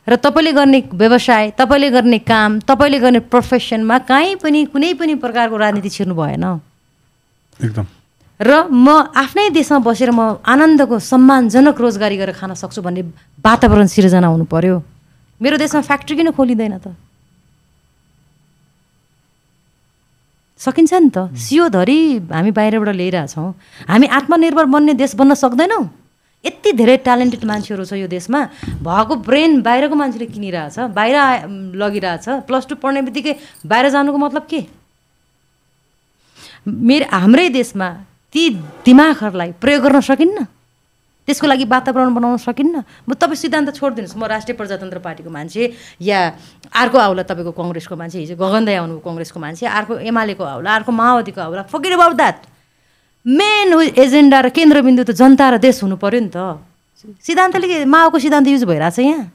र 0.04 0.16
तपाईँले 0.20 0.52
गर्ने 0.52 0.80
व्यवसाय 0.94 1.52
तपाईँले 1.56 1.90
गर्ने 1.90 2.20
काम 2.20 2.60
तपाईँले 2.68 3.00
गर्ने 3.00 3.20
प्रोफेसनमा 3.32 3.98
काहीँ 4.04 4.36
पनि 4.36 4.66
कुनै 4.68 4.94
पनि 5.00 5.16
प्रकारको 5.16 5.56
राजनीति 5.58 5.90
छिर्नु 5.90 6.16
भएन। 6.16 6.44
एकदम। 7.64 8.03
र 8.44 8.68
म 8.68 8.88
आफ्नै 9.16 9.50
देशमा 9.56 9.80
बसेर 9.88 10.12
म 10.12 10.44
आनन्दको 10.44 11.00
सम्मानजनक 11.00 11.78
रोजगारी 11.80 12.18
गरेर 12.20 12.36
खान 12.36 12.54
सक्छु 12.60 12.82
भन्ने 12.84 13.02
वातावरण 13.40 13.88
सिर्जना 13.88 14.28
हुनु 14.28 14.46
पर्यो। 14.52 14.76
मेरो 15.40 15.56
देशमा 15.64 15.82
फ्याक्ट्री 15.88 16.16
किन 16.18 16.32
खोलिँदैन 16.36 16.76
त? 16.84 16.92
सकिन्छ 20.60 20.94
नि 20.94 21.10
त। 21.16 21.32
सियोधरि 21.36 22.00
हामी 22.32 22.52
बाहिरबाट 22.52 22.96
ल्याइरहेछौँ 22.96 23.50
हामी 23.88 24.08
आत्मनिर्भर 24.08 24.66
बन्ने 24.76 24.94
देश 25.00 25.16
बन्न 25.16 25.34
सक्दैनौँ। 25.40 25.84
यति 26.44 26.72
धेरै 26.76 26.98
ट्यालेन्टेड 27.08 27.44
मान्छेहरू 27.48 27.84
छ 27.88 27.96
यो 28.00 28.08
देशमा। 28.08 28.40
भएको 28.84 29.14
ब्रेन 29.24 29.62
बाहिरको 29.64 29.96
मान्छेले 29.96 30.28
किनिरहेछ 30.28 30.92
बाहिर 30.92 31.16
लगिरहेछ। 31.80 32.48
प्लस 32.48 32.64
टू 32.68 32.76
पढ्ने 32.76 33.02
बित्तिकै 33.08 33.34
बाहिर 33.64 33.90
जानुको 33.96 34.18
मतलब 34.20 34.44
के? 34.52 34.62
मेरो 36.68 37.06
हाम्रै 37.12 37.48
देशमा 37.52 37.88
ती 38.34 38.50
दिमागहरूलाई 38.82 39.52
प्रयोग 39.62 39.82
गर्न 39.86 40.00
सकिन्न? 40.02 40.38
त्यसको 41.24 41.48
लागि 41.48 41.66
वातावरण 41.70 42.14
बनाउन 42.18 42.38
सकिन्न? 42.42 42.82
म 43.08 43.14
तपाईँ 43.14 43.38
सिद्धान्त 43.38 43.78
छोडिदिनुहोस्। 43.78 44.18
म 44.18 44.26
राष्ट्रिय 44.26 44.58
प्रजातन्त्र 44.58 45.00
पार्टीको 45.00 45.30
मान्छे 45.30 45.64
या 46.02 46.20
अर्को 46.74 46.98
आउला 46.98 47.24
तपाईँको 47.24 47.54
कङ्ग्रेसको 47.54 47.96
मान्छे 47.96 48.18
हिजो 48.26 48.36
गगनदाई 48.36 48.76
आउनु 48.82 49.00
कङ्ग्रेसको 49.00 49.40
मान्छे 49.40 49.66
अर्को 49.70 49.94
एमालेको 50.02 50.44
आउला 50.44 50.70
अर्को 50.82 50.92
माओवादीको 50.92 51.40
आउला 51.40 51.64
forget 51.70 51.94
about 51.94 52.14
that 52.18 52.38
main 53.24 53.72
agenda 53.96 54.38
र 54.42 54.50
केन्द्रबिन्दु 54.52 55.04
त 55.08 55.16
जनता 55.16 55.46
र 55.54 55.56
देश 55.64 55.80
हुनु 55.86 55.96
पऱ्यो 55.96 56.20
नि 56.28 56.32
त। 56.34 56.60
सिद्धान्तले 57.24 57.86
माओको 57.88 58.20
सिद्धान्त 58.20 58.48
युज 58.52 58.64
भइरहेछ 58.68 59.00
यहाँ? 59.00 59.32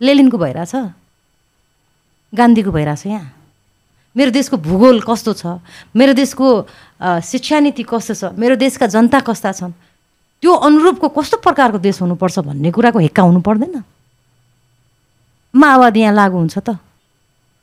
लेलिनको 0.00 0.38
भइरहेछ? 0.38 0.74
गान्धीको 2.32 2.70
भइरहेछ 2.72 3.06
यहाँ? 3.12 3.26
मेरो 4.16 4.30
देशको 4.32 4.56
भूगोल 4.56 5.04
कस्तो 5.04 5.32
छ? 5.36 5.60
मेरो 5.92 6.12
देशको 6.16 6.46
शिक्षा 6.98 7.58
नीति 7.60 7.82
कस्तो 7.86 8.14
छ? 8.14 8.22
मेरो 8.34 8.56
देशका 8.58 8.86
जनता 8.86 9.20
कस्ता 9.22 9.52
छन्? 9.54 9.72
त्यो 10.42 10.52
अनुरूपको 10.54 11.08
कस्तो 11.14 11.36
प्रकारको 11.42 11.78
देश 11.78 12.02
हुनुपर्छ 12.02 12.38
भन्ने 12.46 12.70
कुराको 12.74 12.98
हेक्का 12.98 13.22
हुनु 13.22 13.40
पर्दैन। 13.42 13.82
माओवादी 15.54 16.00
यहाँ 16.00 16.14
लागु 16.14 16.36
हुन्छ 16.38 16.58
त। 16.58 16.78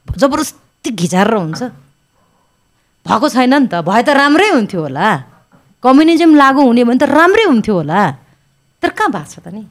जबरजस्ती 0.08 0.90
घिचारेर 0.92 1.36
हुन्छ। 1.36 1.62
भएको 3.06 3.28
छैन 3.30 3.54
नि 3.54 3.68
त। 3.68 3.84
भए 3.84 4.02
त 4.04 4.10
राम्रै 4.16 4.50
हुन्थ्यो 4.56 4.82
होला। 4.82 5.08
कम्युनिजम 5.84 6.32
लागु 6.36 6.62
हुने 6.66 6.84
भने 6.84 7.00
त 7.00 7.04
राम्रै 7.08 7.44
हुन्थ्यो 7.52 7.76
होला। 7.76 8.02
तर 8.82 8.90
कहाँ 8.96 9.12
भएको 9.12 9.30
छ 9.32 9.36
त 9.44 9.48
नि? 9.52 9.64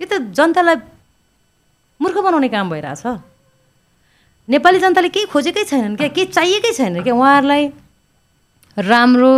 यो 0.00 0.06
त 0.06 0.12
जनतालाई 0.34 0.76
मूर्ख 2.00 2.16
बनाउने 2.22 2.48
काम 2.48 2.66
भइरहेछ। 2.70 3.04
नेपाली 4.48 4.78
जनताले 4.82 5.08
केही 5.14 5.26
खोजेकै 5.30 5.64
छैनन् 5.66 5.94
क्या? 5.98 6.08
केही 6.10 6.26
चाहिएकै 6.34 6.72
छैन 6.74 7.02
क्या? 7.02 7.14
उहाँहरूलाई 7.14 7.62
राम्रो 8.76 9.32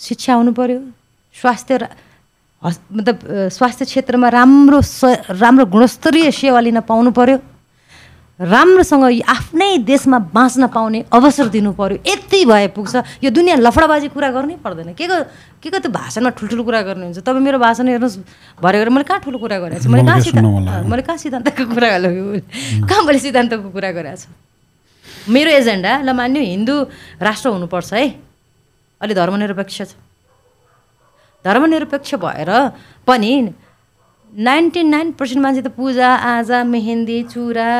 शिक्षा 0.00 0.34
हुनु 0.34 0.52
पऱ्यो 0.52 0.80
स्वास्थ्य 1.34 1.88
हस् 2.62 2.78
मतलब 2.92 3.16
स्वास्थ्य 3.56 3.84
क्षेत्रमा 3.84 4.28
राम्रो 4.28 4.80
स 4.80 5.04
राम्रो 5.40 5.64
गुणस्तरीय 5.66 6.30
सेवा 6.30 6.60
लिन 6.60 6.80
पाउनु 6.84 7.10
पऱ्यो 7.10 7.38
राम्रोसँग 8.40 9.04
आफ्नै 9.28 9.84
देशमा 9.84 10.18
बाँच्न 10.32 10.66
पाउने 10.72 11.04
अवसर 11.12 11.48
दिनु 11.52 11.72
पऱ्यो 11.76 11.98
यति 12.08 12.44
भए 12.48 12.68
पुग्छ। 12.72 13.20
यो 13.24 13.30
दुनियाँ 13.30 13.56
लफडाबाजी 13.60 14.08
कुरा 14.16 14.30
गर्नै 14.32 14.56
पर्दैन। 14.64 14.92
के 14.96 15.06
को 15.08 15.16
के 15.60 15.68
को 15.68 15.78
त्यो 15.78 15.92
भाषणमा 15.92 16.30
ठुल्ठुलो 16.40 16.64
कुरा 16.64 16.80
गर्नुहुन्छ 16.88 17.20
तपाईँ 17.20 17.44
मेरो 17.44 17.58
भाषण 17.60 17.88
हेर्नुहोस्। 17.88 18.16
भरे 18.64 18.78
गरेर 18.80 18.88
मैले 18.96 19.04
कहाँ 19.04 19.20
ठुलो 19.20 19.38
कुरा 19.44 19.58
गरेको 19.60 19.84
छु? 19.84 19.88
मैले 19.92 20.04
कहाँ 20.08 20.20
सिद्धान्त 20.24 20.88
मैले 20.88 21.02
कहाँ 21.04 21.18
सिद्धान्तको 21.20 21.64
कुरा 21.68 21.88
गरेको 22.00 22.88
कहाँ 22.88 23.02
मैले 23.04 23.18
सिद्धान्तको 23.20 23.68
कुरा 23.76 23.90
गरेको 23.92 24.16
छु? 24.16 24.28
मेरो 25.28 25.50
एजेन्डा 25.60 25.92
ल 26.00 26.12
मान्यो 26.16 26.40
हिन्दू 26.40 26.74
राष्ट्र 27.20 27.48
हुनुपर्छ 27.48 27.92
है। 27.92 28.04
अलि 29.00 29.14
धर्मनिरपेक्ष 29.14 29.78
छ 29.82 29.92
धर्मनिरपेक्ष 31.44 32.14
भएर 32.20 32.50
पनि 33.08 33.32
नाइन्टी 34.32 34.82
नाइन 34.82 35.10
पर्सेन्ट 35.18 35.42
मान्छे 35.42 35.62
त 35.62 35.68
पूजा 35.74 36.06
आजा 36.06 36.62
मेहेन्दी 36.64 37.22
चुरा 37.34 37.70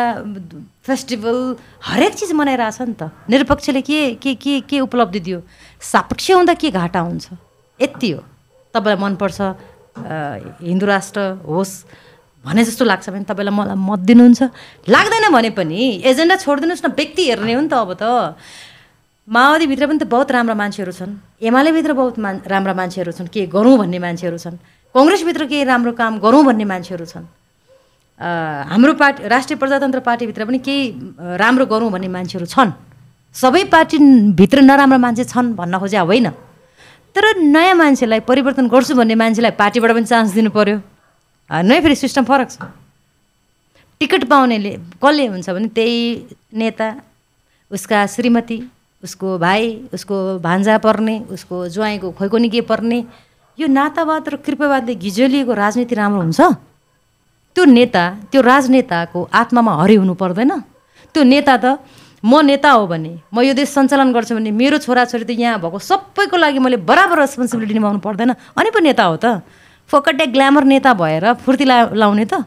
फेस्टिभल 0.82 1.36
हरेक 1.78 2.14
चिज 2.18 2.32
मनाइरहेछ 2.32 2.80
नि 2.80 2.94
त। 2.98 3.12
निरपेक्षले 3.30 3.82
के 3.86 4.00
के 4.18 4.34
के 4.34 4.60
के 4.66 4.80
उपलब्धि 4.80 5.20
दियो? 5.20 5.38
सापेक्ष 5.78 6.30
हुँदा 6.30 6.54
के 6.58 6.70
घाटा 6.74 7.00
हुन्छ? 7.00 7.26
यति 7.80 8.10
हो। 8.10 8.20
तपाईँलाई 8.74 8.98
मनपर्छ 8.98 9.38
हिन्दू 10.66 10.86
राष्ट्र 10.86 11.20
होस् 11.46 11.74
भने 12.42 12.64
जस्तो 12.64 12.84
लाग्छ 12.84 13.06
भने 13.14 13.24
तपाईँलाई 13.30 13.54
मलाई 13.54 13.78
मत 13.78 14.00
दिनुहुन्छ। 14.10 14.40
लाग्दैन 14.90 15.26
भने 15.30 15.50
पनि 15.54 16.02
एजेन्डा 16.02 16.36
छोडिदिनुहोस् 16.42 16.84
न 16.84 16.88
व्यक्ति 16.98 17.22
हेर्ने 17.30 17.52
हो 17.54 17.60
नि 17.60 17.68
त 17.68 17.74
अब 17.78 17.94
त। 17.94 18.34
माओवादीभित्र 19.28 19.86
पनि 19.86 19.98
त 19.98 20.04
बहुत 20.08 20.30
राम्रा 20.32 20.54
मान्छेहरू 20.54 20.92
छन्। 20.92 21.12
एमालेभित्र 21.42 21.92
बहुत 21.92 22.18
मा 22.18 22.30
राम्रा 22.46 22.74
मान्छेहरू 22.74 23.12
छन्। 23.12 23.28
के 23.28 23.46
गरौँ 23.46 23.76
भन्ने 23.78 23.98
मान्छेहरू 23.98 24.38
छन्। 24.38 24.56
कङ्ग्रेसभित्र 24.94 25.46
केही 25.46 25.64
राम्रो 25.64 25.92
काम 25.92 26.18
गरौँ 26.18 26.44
भन्ने 26.44 26.64
मान्छेहरू 26.64 27.04
छन्। 27.06 27.26
हाम्रो 28.20 28.92
पार्टी 29.00 29.28
राष्ट्रिय 29.28 29.58
प्रजातन्त्र 29.58 30.00
पार्टीभित्र 30.02 30.44
पनि 30.44 30.58
केही 30.58 30.82
राम्रो 31.38 31.64
गरौँ 31.66 31.90
भन्ने 31.90 32.08
मान्छेहरू 32.08 32.46
छन्। 32.46 32.72
सबै 33.34 33.64
पार्टीभित्र 33.70 34.60
नराम्रो 34.60 34.98
मान्छे 34.98 35.24
छन् 35.24 35.54
भन्न 35.54 35.78
खोज्या 35.78 36.02
होइन। 36.02 36.28
तर 37.14 37.24
नयाँ 37.38 37.74
मान्छेलाई 37.74 38.20
परिवर्तन 38.26 38.66
गर्छु 38.66 38.94
भन्ने 38.98 39.14
मान्छेलाई 39.14 39.54
पार्टीबाट 39.54 39.90
पनि 39.94 40.06
चान्स 40.10 40.30
दिनु 40.34 40.50
पऱ्यो 40.50 40.76
नै 41.50 41.80
फेरि 41.80 41.94
सिस्टम 41.94 42.24
फरक 42.26 42.50
छ। 42.50 42.58
टिकट 44.00 44.24
पाउनेले 44.26 44.72
कसले 44.98 45.26
हुन्छ 45.26 45.48
भने 45.50 45.68
त्यही 45.70 45.98
नेता 46.54 46.88
उसका 47.70 47.98
श्रीमती 48.10 48.58
उसको 49.02 49.38
भाइ 49.38 49.62
उसको 49.94 50.16
भान्जा 50.38 50.76
पर्ने 50.78 51.14
उसको 51.32 51.56
ज्वाइँको 51.68 52.10
खोइकोनी 52.18 52.48
के 52.50 52.60
पर्ने 52.68 52.98
यो 53.58 53.66
नातावाद 53.68 54.28
र 54.28 54.36
कृपयावादले 54.44 54.94
घिजोलिएको 54.94 55.52
राजनीति 55.52 55.94
राम्रो 55.94 56.20
हुन्छ? 56.20 56.40
त्यो 57.56 57.64
नेता 57.64 58.04
त्यो 58.30 58.40
राजनेताको 58.40 59.20
आत्मामा 59.32 59.72
हरि 59.82 59.94
हुनु 60.00 60.14
पर्दैन। 60.14 60.52
त्यो 61.12 61.22
नेता 61.24 61.56
त 61.56 61.80
म 62.20 62.44
नेता 62.44 62.70
हो 62.76 62.86
भने 62.86 63.12
म 63.32 63.40
यो 63.40 63.56
देश 63.56 63.68
सञ्चालन 63.72 64.12
गर्छु 64.12 64.36
भने 64.36 64.50
मेरो 64.52 64.78
छोराछोरी 64.84 65.24
त 65.24 65.32
यहाँ 65.32 65.56
भएको 65.60 65.78
सबैको 65.80 66.36
लागि 66.36 66.58
मैले 66.60 66.76
बराबर 66.84 67.24
रेस्पोन्सिबिलिटी 67.24 67.74
निभाउनु 67.80 68.00
पर्दैन। 68.04 68.36
अनि 68.52 68.70
पो 68.70 68.78
नेता 68.84 69.04
हो 69.08 69.16
त। 69.16 69.40
फोकटे 69.90 70.26
ग्ल्यामर 70.30 70.64
नेता 70.68 70.92
भएर 70.94 71.24
फुर्ती 71.40 71.64
ला 71.64 71.76
लाउने 71.96 72.24
त। 72.28 72.44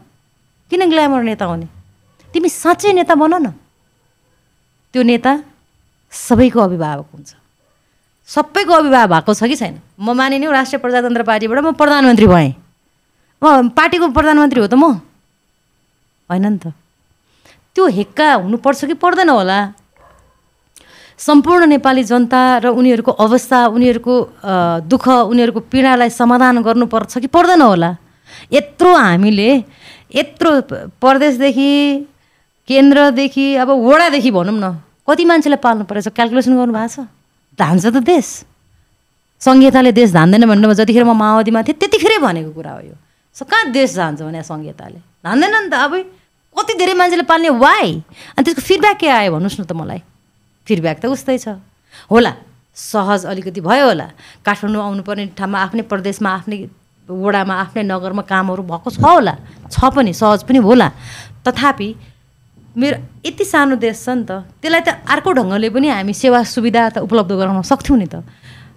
किन 0.70 0.88
ग्ल्यामर 0.88 1.22
नेता 1.26 1.44
हुने? 1.44 1.66
तिमी 2.32 2.48
साँच्चै 2.48 2.92
नेता 2.94 3.14
बन 3.14 3.34
न। 3.42 3.46
त्यो 4.94 5.02
नेता 5.02 5.32
सबैको 6.14 6.60
अभिभावक 6.60 7.06
हुन्छ। 7.14 7.30
सबैको 8.28 8.72
अभिभावक 8.72 9.10
भएको 9.10 9.34
छ 9.34 9.42
कि 9.44 9.56
छैन? 9.56 9.74
म 10.00 10.14
मानिने 10.14 10.46
राष्ट्रिय 10.46 10.78
प्रजातन्त्र 10.80 11.22
पार्टीबाट 11.22 11.58
म 11.58 11.72
प्रधानमन्त्री 11.74 12.26
भएँ। 12.26 12.54
म 13.42 13.68
पार्टीको 13.74 14.08
प्रधानमन्त्री 14.14 14.60
हो 14.60 14.66
त 14.66 14.74
म? 14.74 15.02
होइन 16.30 16.46
नि 16.46 16.58
त। 16.58 16.72
त्यो 17.74 17.86
हेक्का 17.86 18.32
हुनुपर्छ 18.46 18.84
कि 18.84 18.94
पर्दैन 18.94 19.28
होला। 19.28 19.58
सम्पूर्ण 21.18 21.66
नेपाली 21.74 22.02
जनता 22.04 22.40
र 22.58 22.66
उनीहरूको 22.74 23.12
अवस्था 23.12 23.58
उनीहरूको 23.74 24.14
दुःख 24.88 25.06
उनीहरूको 25.08 25.60
पीडालाई 25.70 26.10
समाधान 26.10 26.62
गर्नुपर्छ 26.62 27.18
कि 27.18 27.28
पर्दैन 27.28 27.62
होला? 27.62 27.90
यत्रो 28.52 28.90
हामीले 28.94 29.50
यत्रो 30.14 30.50
प्रदेशदेखि 31.02 31.72
केन्द्रदेखि 32.68 33.46
अब 33.62 33.68
वडादेखि 33.70 34.30
भनौँ 34.30 34.54
न। 34.54 34.66
कति 35.08 35.24
मान्छेलाई 35.24 35.60
पाल्नु 35.60 35.84
परेछ? 35.84 36.08
क्यालकुलेसन 36.16 36.52
गर्नुभएको 36.56 36.88
छ? 36.88 37.06
धान्छ 37.58 37.84
त 37.86 37.96
देश 38.02 38.28
सङ्घीयताले 39.42 39.92
देश 39.92 40.10
धान्दैन 40.12 40.44
भन्नुमा 40.48 40.74
जतिखेर 40.74 41.04
म 41.04 41.12
माओवादीमा 41.12 41.60
थिएँ 41.68 41.76
त्यतिखेरै 41.76 42.18
भनेको 42.24 42.50
कुरा 42.56 42.72
हो 42.72 42.80
यो। 42.88 42.96
सो 43.36 43.44
कहाँ 43.44 43.70
देश 43.70 43.92
जान्छ 43.94 44.22
भने 44.24 44.42
सङ्घीयताले 44.42 44.98
धान्दैन 45.20 45.54
नि 45.54 45.68
त। 45.68 45.74
अब 45.76 45.92
कति 46.56 46.72
धेरै 46.80 46.94
मान्छेले 46.94 47.24
पाल्ने? 47.28 47.50
वाइ 47.50 47.88
अनि 48.38 48.42
त्यसको 48.44 48.62
फिडब्याक 48.62 48.96
के 48.96 49.08
आयो 49.10 49.30
भन्नुहोस् 49.34 49.60
न 49.60 49.64
त 49.68 49.72
मलाई। 49.76 50.00
फिडब्याक 50.66 50.96
त 51.02 51.04
उस्तै 51.12 51.36
छ। 51.38 51.60
होला 52.08 52.32
सहज 52.72 53.26
अलिकति 53.26 53.60
भयो 53.60 53.84
होला। 53.92 54.06
काठमाडौँ 54.46 54.82
आउनुपर्ने 54.82 55.24
ठाउँमा 55.36 55.58
आफ्नै 55.60 55.82
प्रदेशमा 55.92 56.30
आफ्नै 56.30 56.56
वडामा 57.04 57.54
आफ्नै 57.54 57.82
नगरमा 57.84 58.22
कामहरू 58.24 58.62
भएको 58.64 58.88
छ 58.90 58.98
होला। 59.04 59.34
छ 59.68 59.76
पनि 59.92 60.12
सहज 60.16 60.48
पनि 60.48 60.58
होला। 60.64 60.88
तथापि 61.44 61.88
मेरो 62.76 62.96
यति 63.26 63.44
सानो 63.44 63.76
देश 63.78 64.04
छ 64.04 64.08
नि 64.18 64.24
त 64.26 64.42
त्यसलाई 64.58 64.82
त 64.82 64.98
अर्को 65.06 65.30
ढङ्गले 65.38 65.68
पनि 65.70 65.88
हामी 65.88 66.14
सेवा 66.14 66.42
सुविधा 66.42 66.82
त 66.90 67.06
उपलब्ध 67.06 67.32
गराउन 67.38 67.62
सक्थ्यौँ 67.62 67.98
नि 67.98 68.08
त। 68.10 68.26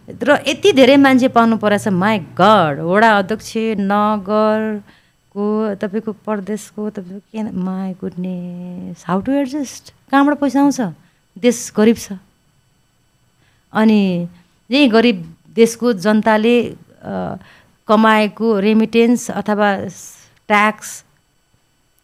र 0.07 0.39
यति 0.47 0.71
धेरै 0.71 0.97
मान्छे 1.01 1.27
पाउनु 1.33 1.57
परेछ 1.57 1.87
माई 1.91 2.19
गड 2.37 2.79
वडा 2.85 3.09
अध्यक्ष 3.17 3.51
नगरको 3.81 5.45
तपाईँको 5.81 6.11
प्रदेशको 6.23 6.81
तपाईँको 6.93 7.25
के 7.33 7.41
my 7.51 7.91
goodness 7.99 9.03
how 9.07 9.19
to 9.25 9.31
adjust 9.33 9.83
कहाँबाट 10.11 10.37
पैसा 10.39 10.61
आउँछ? 10.61 10.79
देश 11.37 11.57
गरिब 11.75 11.97
छ। 11.97 12.21
अनि 13.73 14.01
यही 14.69 14.87
गरिब 14.87 15.17
देशको 15.57 15.93
जनताले 16.05 16.55
कमाएको 17.87 18.47
रेमिटेन्स 18.59 19.29
अथवा 19.31 19.69
ट्याक्स 20.49 20.89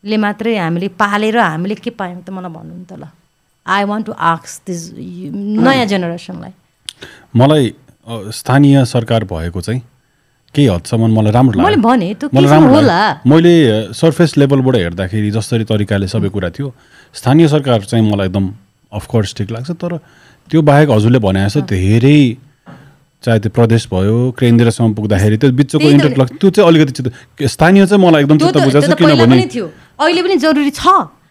ले 0.04 0.18
मात्रै 0.18 0.56
हामीले 0.58 0.88
पालेर 1.00 1.38
हामीले 1.40 1.76
के 1.76 1.90
पायौँ 1.90 2.22
त 2.24 2.30
मलाई 2.30 2.52
भन्नु 2.52 2.74
नि 2.76 2.86
त 2.90 2.94
ल। 3.00 3.08
आई 3.66 3.84
वान्ट 3.88 4.06
टु 4.06 4.14
आक्स 4.14 4.62
दिस 4.68 4.82
नयाँ 5.64 5.86
जेनेरेसनलाई 5.88 6.54
मलाई 7.36 7.74
स्थानीय 8.36 8.86
सरकार 8.86 9.24
भएको 9.24 9.62
चाहिँ 9.62 9.82
केही 10.56 10.68
हदसम्म 10.68 11.08
मलाई 11.18 11.32
राम्रो 11.32 11.56
लाग्यो। 11.60 11.82
भने 11.82 12.14
होला? 12.76 13.00
मैले 13.26 13.54
सर्फेस 13.96 14.38
लेभलबाट 14.38 14.76
हेर्दाखेरि 14.76 15.30
जसरी 15.32 15.64
तरिकाले 15.72 16.08
सबै 16.08 16.30
कुरा 16.36 16.50
थियो 16.52 16.74
स्थानीय 17.16 17.48
सरकार 17.56 17.80
चाहिँ 17.90 18.04
मलाई 18.12 18.28
एकदम 18.28 18.46
अफकोर्स 18.92 19.36
ठिक 19.38 19.52
लाग्छ 19.52 19.72
तर 19.82 19.98
त्यो 20.52 20.62
बाहेक 20.62 20.90
हजुरले 20.92 21.20
भने 21.24 21.46
जस्तो 21.46 21.62
धेरै 21.72 22.20
चाहे 23.24 23.40
त्यो 23.40 23.52
प्रदेश 23.56 23.88
भयो 23.88 24.16
केन्द्रसम्म 24.40 24.94
पुग्दाखेरि 24.94 25.38
त्यो 25.40 25.52
बिचको 25.56 25.88
इन्टरलक 25.90 26.30
त्यो 26.40 26.50
चाहिँ 26.50 26.68
अलिकति 26.70 27.48
स्थानीय 27.48 27.86
चाहिँ 27.88 28.04
मलाई 28.04 28.22
एकदम 28.24 28.38
चित्त 28.38 28.58
बुझाएको 28.68 28.88
छ 28.88 28.98
किनभने 29.00 29.38
अहिले 30.04 30.22
पनि 30.24 30.36
जरुरी 30.44 30.72
छ। 30.72 30.86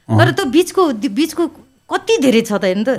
तर 0.08 0.30
त्यो 0.32 0.44
बिचको 0.56 0.82
बिचको 1.12 1.44
कति 1.92 2.14
धेरै 2.24 2.40
छ 2.48 2.52
त 2.56 2.64
हेर्नु 2.64 2.84
त। 2.88 2.90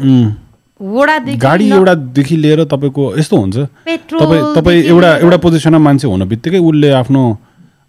गाडी 1.42 1.66
एउटादेखि 1.72 2.36
लिएर 2.38 2.64
तपाईँको 2.70 3.04
यस्तो 3.18 3.36
हुन्छ। 3.38 3.58
तपाईँ 3.88 4.42
तपाईँ 4.58 4.82
एउटा 4.92 5.10
एउटा 5.26 5.38
पोजिसनमा 5.42 5.80
मान्छे 5.80 6.08
हुन 6.08 6.24
बित्तिकै 6.30 6.60
उसले 6.60 6.90
आफ्नो 7.02 7.22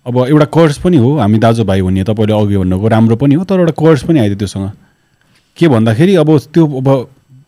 अब 0.07 0.17
एउटा 0.29 0.47
कर्स 0.57 0.79
पनि 0.85 0.97
हो। 0.97 1.11
हामी 1.19 1.39
दाजुभाइ 1.45 1.81
हुने 1.81 2.05
तपाईँले 2.05 2.33
अघि 2.33 2.57
भन्नुको 2.57 2.87
राम्रो 2.89 3.17
पनि 3.17 3.35
हो। 3.35 3.45
तर 3.45 3.61
एउटा 3.61 3.75
कर्स 3.77 4.03
पनि 4.09 4.19
आइदियो 4.21 4.39
त्योसँग। 4.41 4.71
के 5.57 5.69
भन्दाखेरि 5.69 6.15
अब 6.17 6.29
त्यो 6.55 6.65
अब 6.65 6.89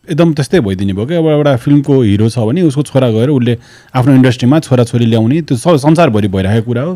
एकदम 0.07 0.33
त्यस्तै 0.33 0.59
भइदिने 0.63 0.93
भयो 0.93 1.05
कि 1.05 1.15
अब 1.19 1.27
एउटा 1.27 1.55
फिल्मको 1.63 1.93
हिरो 2.01 2.27
छ 2.29 2.39
भने 2.47 2.61
उसको 2.71 2.81
छोरा 2.87 3.09
गएर 3.11 3.29
उसले 3.29 3.53
आफ्नो 3.91 4.13
इन्डस्ट्रीमा 4.19 4.59
छोराछोरी 4.67 5.05
ल्याउने 5.05 5.41
त्यो 5.47 5.55
संसारभरि 5.77 6.27
भइरहेको 6.31 6.65
कुरा 6.67 6.83
हो। 6.87 6.93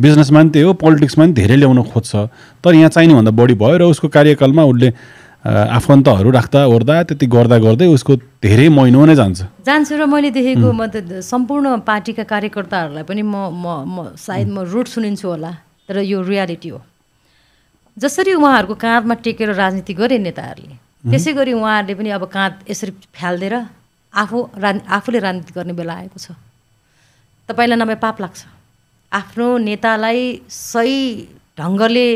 बिजनेसमा 0.00 0.40
पनि 0.40 0.50
त्यही 0.50 0.66
हो 0.66 0.72
पोलिटिक्समा 0.80 1.24
पनि 1.24 1.32
धेरै 1.36 1.56
ल्याउन 1.56 1.82
खोज्छ। 1.92 2.12
तर 2.64 2.74
यहाँ 2.74 2.90
चाहिने 2.96 3.14
भन्दा 3.14 3.30
बढी 3.30 3.54
भयो 3.54 3.76
र 3.76 3.82
उसको 3.92 4.08
कार्यकालमा 4.08 4.64
उसले 4.72 4.88
आफन्तहरू 5.46 6.30
राख्दा 6.30 6.60
ओर्दा 6.66 6.94
त्यति 7.06 7.26
गर्दा 7.30 7.56
गर्दै 7.62 7.86
उसको 7.86 8.16
धेरै 8.42 8.68
महिनो 8.68 9.04
नै 9.06 9.14
जान्छ। 9.14 9.62
जान्छु 9.62 9.94
र 9.94 10.06
मैले 10.10 10.30
देखेको 10.34 10.72
म 10.72 10.90
त 10.90 11.22
सम्पूर्ण 11.22 11.86
पार्टीका 11.86 12.24
कार्यकर्ताहरूलाई 12.26 13.04
पनि 13.06 13.22
म 13.22 13.54
म 13.54 13.66
म 13.86 13.96
सायद 14.18 14.48
म 14.48 14.66
रुट 14.66 14.86
सुनिन्छु 14.90 15.26
होला 15.28 15.52
तर 15.86 16.02
यो 16.02 16.18
रियालिटी 16.18 16.68
हो। 16.74 16.80
जसरी 17.96 18.34
उहाँहरूको 18.34 18.74
काँधमा 18.74 19.14
टेकेर 19.22 19.54
राजनीति 19.54 19.92
गरे 19.94 20.18
नेताहरूले। 20.18 20.85
त्यसै 21.10 21.32
गरी 21.38 21.52
उहाँहरूले 21.52 21.94
पनि 21.94 22.10
अब 22.18 22.24
काँध 22.36 22.54
यसरी 22.70 22.92
फ्यालिदिएर 23.14 23.54
आफू 24.14 24.38
रा 24.64 24.70
आफूले 24.96 25.18
राजनीति 25.26 25.52
गर्ने 25.56 25.72
बेला 25.78 25.94
आएको 26.02 26.18
छ। 26.18 26.34
तपाईँलाई 27.48 27.78
नभए 27.78 27.96
पाप 28.04 28.16
लाग्छ। 28.20 28.40
आफ्नो 29.12 29.46
नेतालाई 29.66 30.22
सही 30.50 30.98
ढङ्गले 31.58 32.08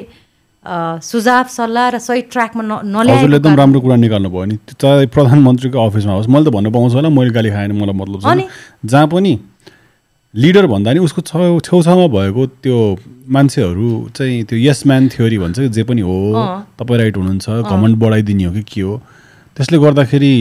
सुझाव 1.11 1.45
सल्लाह 1.49 1.87
र 1.95 1.99
सही 1.99 2.21
ट्र्याकमा 2.33 2.63
न 2.63 2.73
नल्याएको 2.85 3.33
एकदम 3.37 3.55
राम्रो 3.57 3.81
कुरा 3.81 3.97
निकाल्नु 3.97 4.29
भयो 4.31 4.45
नि 4.45 4.57
चाहे 4.75 5.07
प्रधानमन्त्रीको 5.15 5.79
अफिसमा 5.79 6.13
होस् 6.19 6.29
मैले 6.29 6.45
त 6.45 6.53
भन्न 6.53 6.73
पाउँछु 6.75 6.95
होला 6.99 7.09
मैले 7.09 7.33
गाली 7.33 7.51
खाएन 7.51 7.73
मलाई 7.73 7.97
मतलब? 7.97 8.21
जहाँ 8.85 9.07
पनि 9.09 9.33
लिडर 10.35 10.67
भन्दा 10.67 10.93
नि 10.93 11.01
उसको 11.03 11.23
छेउ 11.27 11.59
छेउछाउमा 11.59 12.07
भएको 12.07 12.47
त्यो 12.63 12.79
मान्छेहरू 13.35 13.87
चाहिँ 14.15 14.43
त्यो 14.47 14.59
यस 14.59 14.87
म्यान 14.87 15.09
थ्योरी 15.11 15.39
भन्छ 15.39 15.59
कि 15.59 15.69
जे 15.69 15.83
पनि 15.83 16.01
हो। 16.07 16.17
तपाईँ 16.79 16.99
राइट 16.99 17.17
हुनुहुन्छ 17.17 17.67
घमन्ड 17.67 17.97
बढाइदिने 17.99 18.45
हो 18.45 18.53
कि 18.53 18.63
के 18.63 18.81
हो? 18.81 19.03
त्यसले 19.57 19.79
गर्दाखेरि 19.79 20.35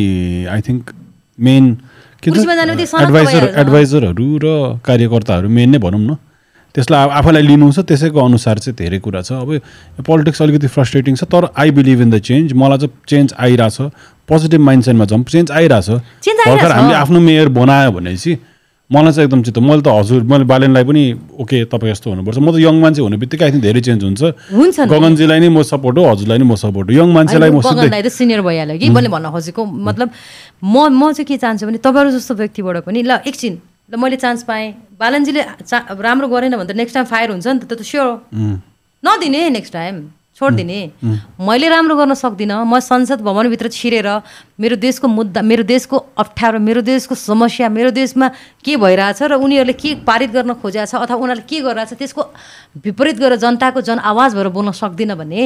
आई 0.46 0.62
थिङ्क 0.62 0.94
मेन 1.40 1.74
के 2.22 2.32
एडभाइजर। 2.32 3.44
एडभाइजरहरू 3.58 4.28
र 4.44 4.46
कार्यकर्ताहरू 4.86 5.50
मेन 5.50 5.70
नै 5.70 5.78
भनौँ 5.82 6.00
न। 6.00 6.16
त्यसलाई 6.76 7.04
अब 7.04 7.10
आफूलाई 7.10 7.42
लिनु 7.42 7.72
छ 7.74 7.82
त्यसैको 7.90 8.20
अनुसार 8.22 8.60
चाहिँ 8.62 8.78
धेरै 8.78 9.00
कुरा 9.02 9.22
छ। 9.26 9.42
अब 9.42 10.06
पोलिटिक्स 10.06 10.42
अलिकति 10.42 10.68
फ्रस्ट्रेटिङ 10.70 11.16
छ 11.18 11.26
तर 11.26 11.50
I 11.58 11.72
believe 11.74 12.02
in 12.02 12.10
the 12.14 12.22
change 12.30 12.54
मलाई 12.54 12.78
चाहिँ 12.78 12.94
चेन्ज 13.10 13.34
आइरहेछ। 13.42 13.78
पोजिटिभ 14.30 14.62
माइन्डसेटमा 14.62 15.06
जाउँ। 15.10 15.24
चेन्ज 15.26 15.52
आइरहेछ। 15.52 15.90
भर्खर। 16.46 16.72
हामीले 16.78 16.96
आफ्नो 17.02 17.20
मेयर 17.20 17.50
बनायो 17.58 17.92
भनेपछि 17.92 18.38
मलाई 18.90 19.14
चाहिँ 19.14 19.26
एकदम 19.30 19.42
चित्त 19.46 19.58
मैले 19.62 19.82
त 19.86 19.88
हजुर 19.88 20.24
मैले 20.26 20.44
बालेनलाई 20.50 20.84
पनि 20.84 21.04
ओके 21.38 21.58
तपाईँ 21.70 21.92
यस्तो 21.94 22.10
हुनुपर्छ। 22.10 22.38
म 22.42 22.50
त 22.50 22.58
यङ 22.58 22.76
मान्छे 22.82 23.02
हुने 23.06 23.18
बित्तिकै 23.22 23.46
आई 23.46 23.52
थिङ्क 23.54 23.64
धेरै 23.70 23.82
चेन्ज 23.86 24.02
हुन्छ। 24.04 24.22
गगनजीलाई 24.90 25.40
नै 25.46 25.50
म 25.54 25.62
सपोर्ट 25.62 25.98
हो 26.02 26.04
हजुरलाई 26.10 26.38
नै 26.42 26.48
म 26.50 26.56
सपोर्ट 26.58 26.90
हो। 26.90 26.94
यङ 26.98 27.10
मान्छेलाई 27.14 27.54
म 27.54 27.62
त 27.62 28.10
सिनियर 28.10 28.42
भइहाल्यो 28.42 28.78
कि? 28.82 28.90
मैले 28.90 29.10
भन्न 29.14 29.30
खोजेको। 29.30 29.62
मतलब 29.62 30.10
म 30.66 30.90
म 30.90 31.14
चाहिँ 31.14 31.26
के 31.30 31.38
चाहन्छु 31.38 31.70
भने 31.70 31.78
तपाईँहरू 31.86 32.10
जस्तो 32.18 32.34
व्यक्तिबाट 32.42 32.90
पनि 32.90 33.00
ल 33.06 33.22
एकछिन 33.30 33.54
ल 33.94 33.96
मैले 34.02 34.18
चान्स 34.18 34.44
पाएँ। 34.50 34.98
बालनजीले 34.98 35.42
चा 35.70 35.78
राम्रो 35.94 36.28
गरेन 36.34 36.58
भने 36.58 36.74
त 36.74 36.76
नेक्स्ट 36.82 36.94
टाइम 36.98 37.06
फायर 37.14 37.30
हुन्छ 37.30 37.46
नि 37.46 37.60
त 37.62 37.70
त्यो 37.70 37.78
त 37.78 37.86
स्योर 37.86 38.10
नदिने 39.06 39.42
नेक्स्ट 39.54 39.74
टाइम 39.74 39.96
छोडिदिने। 40.40 40.80
मैले 41.44 41.68
राम्रो 41.70 41.96
गर्न 42.00 42.14
सक्दिनँ। 42.16 42.64
म 42.64 42.80
संसद 42.80 43.20
भवनभित्र 43.22 43.68
छिरेर 43.70 44.08
मेरो 44.56 44.76
देशको 44.80 45.08
मुद्दा 45.08 45.42
मेरो 45.44 45.64
देशको 45.68 45.98
अप्ठ्यारो 46.18 46.60
मेरो 46.60 46.82
देशको 46.82 47.16
समस्या 47.16 47.70
मेरो 47.70 47.92
देशमा 47.92 48.28
के 48.64 48.74
भइरहेछ 48.80 49.22
र 49.22 49.34
उनीहरूले 49.36 49.74
के 49.76 49.90
पारित 50.08 50.32
गर्न 50.32 50.54
खोजेको 50.64 50.86
छ 50.88 50.96
अथवा 50.96 51.16
उनीहरूले 51.20 51.44
के 51.44 51.60
गरिरहेछ 51.60 51.94
त्यसको 52.00 52.22
विपरीत 52.88 53.18
गरेर 53.20 53.38
जनताको 53.44 53.82
जन 53.84 54.00
आवाज 54.00 54.30
भएर 54.36 54.48
बोल्न 54.56 54.72
सक्दिनँ 54.72 55.16
भने 55.20 55.44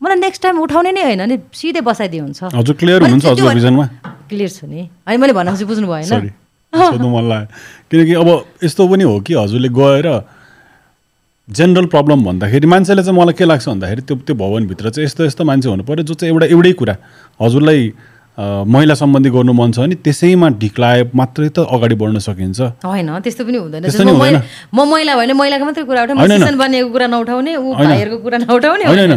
मलाई 0.00 0.16
नेक्स्ट 0.16 0.42
टाइम 0.42 0.56
उठाउने 0.60 0.92
नै 0.92 1.02
होइन 1.02 1.22
नि। 1.28 1.36
सिधै 1.52 1.80
बसाइदिए 1.80 2.20
हुन्छ। 2.20 2.56
हजुर 2.56 2.74
क्लियर 2.76 3.00
हुनुहुन्छ 3.04 3.24
क्लियर 4.28 4.50
छु 4.50 4.66
नि। 4.66 4.88
अनि 5.06 5.16
मैले 5.16 5.32
चाहिँ 5.32 5.66
बुझ्नु 5.66 5.88
भएन 5.88 7.48
किनकि 7.90 8.14
अब 8.14 8.28
यस्तो 8.64 8.82
पनि 8.88 9.04
हो 9.04 9.20
कि 9.20 9.34
हजुरले 9.34 9.68
गएर 9.68 10.06
जेनरल 11.56 11.86
प्रब्लम 11.94 12.24
भन्दाखेरि 12.24 12.66
मान्छेले 12.66 13.02
चाहिँ 13.02 13.18
मलाई 13.18 13.34
के 13.38 13.44
लाग्छ 13.44 13.68
भन्दाखेरि 13.68 14.02
त्यो 14.02 14.16
त्यो 14.26 14.34
भवनभित्र 14.36 14.90
चाहिँ 14.90 15.04
यस्तो 15.06 15.24
यस्तो 15.24 15.44
मान्छे 15.44 15.68
हुनु 15.68 15.82
पऱ्यो 15.82 16.04
जो 16.04 16.14
चाहिँ 16.14 16.32
एउटा 16.34 16.46
एउटै 16.46 16.72
कुरा। 16.72 16.96
हजुरलाई 17.42 17.92
महिला 18.38 18.94
सम्बन्धी 18.94 19.30
गर्नु 19.30 19.52
मन 19.52 19.72
छ 19.72 19.78
भने 19.80 19.94
त्यसैमा 20.06 20.48
ढिक्लाए 20.62 21.10
मात्रै 21.14 21.48
त 21.48 21.58
अगाडि 21.66 21.94
बढ्न 22.00 22.18
सकिन्छ। 22.18 22.60
होइन 22.86 23.10
त्यस्तो 23.20 23.42
पनि 23.44 23.58
हुँदैन। 23.58 23.84
म। 24.72 24.84
महिला- 24.88 25.16
भने 25.18 25.32
महिलाको 25.32 25.64
मात्रै 25.64 25.84
कुरा 25.84 26.02
उठाउने 26.02 26.54
बनिएको 26.62 26.88
कुरा 26.94 27.06
नउठाउने 27.06 27.52
ऊ 27.56 27.68
होइन। 27.74 27.88
भाइहरूको 27.88 28.18
कुरा 28.24 28.38
नउठाउने। 28.38 28.84
होइन 28.86 29.14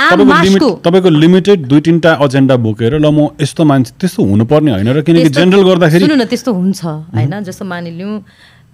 तपाईँको 0.00 1.08
लिमिटेड 1.22 1.58
दुई 1.68 1.80
तिनवटा 1.86 2.10
एजेन्डा 2.24 2.56
बोकेर 2.56 2.92
ल 2.98 3.06
म 3.12 3.36
यस्तो 3.36 3.62
मान्छे 3.68 3.92
त्यस्तो 4.00 4.20
हुनुपर्ने 4.24 4.70
होइन 4.72 4.88
र 4.96 5.00
किनकि 5.04 5.28
जेनरल 5.28 5.62
गर्दाखेरि 5.68 6.04
त्यस्तो 6.32 6.50
हुन्छ 6.52 6.80
होइन। 6.84 7.32
जस्तो 7.44 7.64
मानिलिउँ 7.68 8.14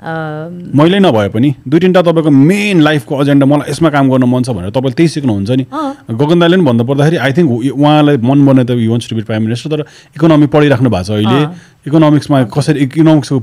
मैले 0.00 0.98
नभए 1.00 1.28
पनि 1.32 1.54
दुई 1.64 1.80
तिनवटा 1.80 2.02
तपाईँको 2.02 2.30
मेन 2.30 2.80
लाइफको 2.82 3.22
एजेन्डा 3.22 3.46
मलाई 3.46 3.70
यसमा 3.70 3.90
काम 3.90 4.10
गर्न 4.10 4.24
मन 4.28 4.42
छ 4.44 4.52
भनेर 4.52 4.70
तपाईँले 4.70 4.92
त्यही 4.92 5.08
सिक्नुहुन्छ 5.08 5.50
नि। 5.50 5.64
गगन 6.12 6.38
दाईले 6.40 6.56
पनि 6.56 6.64
भन्नु 6.68 6.84
पर्दाखेरि 6.84 7.16
आई 7.16 7.32
थिङ्क 7.32 7.50
उहाँलाई 7.72 8.16
मन 8.20 8.38
बने 8.46 8.64
त 8.68 8.76
you 8.76 8.92
wants 8.92 9.08
to 9.08 9.16
be 9.16 9.22
prime 9.24 9.42
minister 9.48 9.68
तर 9.72 9.80
इकोनोमी 10.16 10.46
पढिराख्नु 10.52 10.90
भएको 10.92 11.04
छ 11.04 11.10
अहिले। 11.16 11.40
इकोनोमिक्समा 11.88 12.42
कसरी 12.52 12.78
इकोनोमिक्सको 12.84 13.36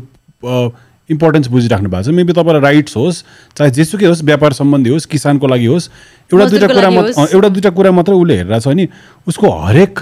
इम्पोर्टेन्स 1.09 1.47
बुझिराख्नु 1.49 1.89
भएको 1.89 2.03
छ। 2.05 2.13
मेबी 2.13 2.34
तपाईँलाई 2.38 2.61
राइट्स 2.61 2.97
होस् 2.97 3.23
चाहे 3.57 3.69
जेसुकै 3.73 4.05
होस् 4.13 4.23
व्यापार 4.23 4.53
सम्बन्धी 4.53 4.89
होस् 4.93 5.05
किसानको 5.09 5.47
लागि 5.47 5.65
होस् 5.73 5.89
एउटा 6.31 6.45
दुइटा 6.53 6.67
कुरा। 6.69 6.89
एउटा 7.34 7.49
दुइटा 7.49 7.69
कुरा 7.73 7.91
मात्रै 7.97 8.15
उसले 8.15 8.34
हेरिरहेको 8.38 8.61
छ 8.61 8.77
नि 8.77 8.88
उसको 9.27 9.49
हरेक 9.49 9.93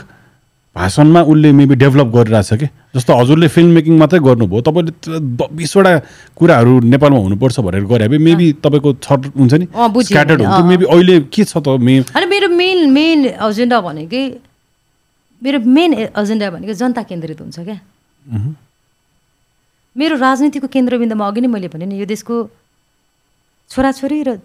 भाषणमा 0.76 1.22
उसले 1.28 1.52
मेबी 1.52 1.76
डेभलप 1.76 2.08
गरिरहेछ 2.16 2.54
कि? 2.54 2.68
जस्तो 2.96 3.12
हजुरले 3.12 3.48
फिल्म 3.52 3.72
मेकिङ 3.76 3.98
मात्रै 4.00 4.20
गर्नुभयो 4.24 4.62
तपाईँले 4.64 4.92
बिसवटा 5.52 5.92
कुराहरू 6.40 6.74
नेपालमा 6.88 7.20
हुनुपर्छ 7.20 7.60
भनेर 7.60 7.84
गरे 7.92 8.08
भए 8.08 8.18
मेबी 8.18 8.48
तपाईँको 8.64 8.90
छट 9.04 9.22
हुन्छ 9.36 9.54
नि? 9.54 9.66
स्क्याटर्ड 9.68 10.42
हुन्छ। 10.42 10.64
मेबी 10.72 10.86
अहिले 10.88 11.16
के 11.28 11.44
छ 11.44 11.60
त 11.60 11.76
मे 11.76 12.08
अनि 12.16 12.26
मेरो 12.26 12.48
मेन 12.56 12.80
मेन 12.88 13.20
एजेन्डा 13.36 13.78
भनेकै 13.84 14.24
मेरो 15.44 15.60
मेन 15.60 15.92
एजेन्डा 16.08 16.50
भनेको 16.56 16.74
जनता 16.74 17.02
केन्द्रित 17.04 17.42
हुन्छ 17.42 17.60
क्या। 17.68 17.80
मेरो 19.96 20.16
राजनीतिको 20.16 20.68
केन्द्रबिन्दुमा 20.72 21.28
अघि 21.28 21.42
नै 21.42 21.48
मैले 21.52 21.68
भने 21.68 21.86
नि 21.86 22.00
यो 22.00 22.08
देशको 22.08 22.36
छोराछोरी 23.70 24.20
र 24.24 24.40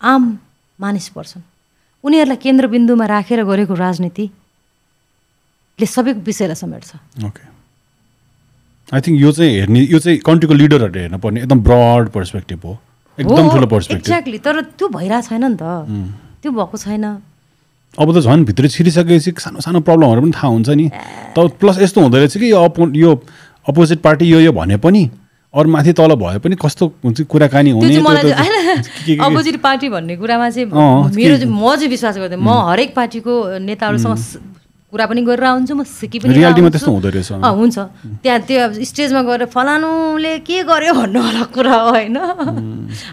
आम 0.00 0.22
मानिस 0.78 1.08
पर्छन्। 1.10 1.42
उनीहरूलाई 2.06 2.38
केन्द्रबिन्दुमा 2.38 3.06
राखेर 3.06 3.42
गरेको 3.50 3.74
राजनीतिले 5.82 5.86
सबै 5.86 6.12
विषयलाई 6.22 6.54
समेट्छ। 6.54 6.90
ओके 7.26 7.44
आई 8.92 9.00
थिङ्क 9.00 9.16
यो 9.20 9.30
चाहिँ 9.32 9.52
हेर्ने 9.58 9.80
यो 9.90 9.98
चाहिँ 9.98 10.18
कन्ट्रीको 10.22 10.54
लिडरहरूले 10.54 11.00
हेर्न 11.00 11.18
पर्ने 11.18 11.40
एकदम 11.42 11.58
ब्रड 11.66 12.08
पर्सपेक्टिभ 12.14 12.60
हो। 12.64 12.78
एकदम 13.18 13.48
ठुलो 13.50 13.66
पर्सपेक्टिभ 13.66 14.06
एक्ज्याक्टली 14.06 14.38
तर 14.38 14.60
त्यो 14.78 14.88
भइरहेको 14.88 15.28
छैन 15.28 15.44
नि 15.44 15.56
त। 15.56 15.64
त्यो 16.42 16.50
भएको 16.52 16.76
छैन। 16.76 17.04
अब 17.98 18.08
त 18.16 18.18
झन् 18.24 18.44
भित्र 18.44 18.68
छिरिसकेपछि 18.68 19.30
सानो 19.38 19.60
सानो 19.60 19.80
प्रब्लमहरू 19.80 20.20
पनि 20.22 20.32
थाहा 20.32 20.48
हुन्छ 20.48 20.70
नि। 20.70 20.86
त 21.36 21.38
प्लस 21.60 21.76
यस्तो 21.82 21.98
हुँदो 22.00 22.16
रहेछ 22.16 22.36
कि 22.38 22.50
यो 22.50 22.58
अपो 22.62 22.88
यो 22.96 23.10
अपोजिट 23.68 23.98
पार्टी 24.00 24.24
यो 24.32 24.40
यो 24.40 24.52
भने 24.52 24.76
पनि 24.76 25.02
अरू 25.54 25.68
माथि 25.68 25.92
तल 25.92 26.16
भए 26.16 26.38
पनि 26.40 26.56
कस्तो 26.56 26.84
हुन्छ 27.04 27.28
कुराकानी 27.28 27.70
हुने 27.76 28.00
अपोजिट 29.20 29.56
पार्टी 29.60 29.88
भन्ने 29.92 30.16
कुरामा 30.16 30.48
चाहिँ 30.48 30.68
मेरो 30.68 31.36
म 31.52 31.76
चाहिँ 31.76 31.88
विश्वास 31.92 32.16
गर्दैन 32.16 32.40
म 32.40 32.48
हरेक 32.72 32.94
पार्टीको 32.96 33.60
नेताहरूसँग 33.60 34.16
कुरा 34.92 35.06
पनि 35.08 35.20
गरेर 35.24 35.46
हुन्छु 35.56 35.72
म 35.72 35.82
सिकी 35.88 36.18
पनि। 36.20 36.36
त्यस्तो 36.36 36.90
हुँदो 36.92 37.08
रहेछ। 37.08 37.32
अँ, 37.40 37.48
हुन्छ। 37.48 37.78
त्यहाँ 38.20 38.40
त्यो 38.44 38.60
अब 38.60 38.72
स्टेजमा 38.76 39.22
गएर 39.24 39.48
फलानुले 39.48 40.44
के 40.44 40.68
गर्यो 40.68 40.92
भन्नु 40.92 41.16
होला 41.16 41.44
कुरा 41.48 41.74
हो 41.80 41.88
होइन 41.96 42.16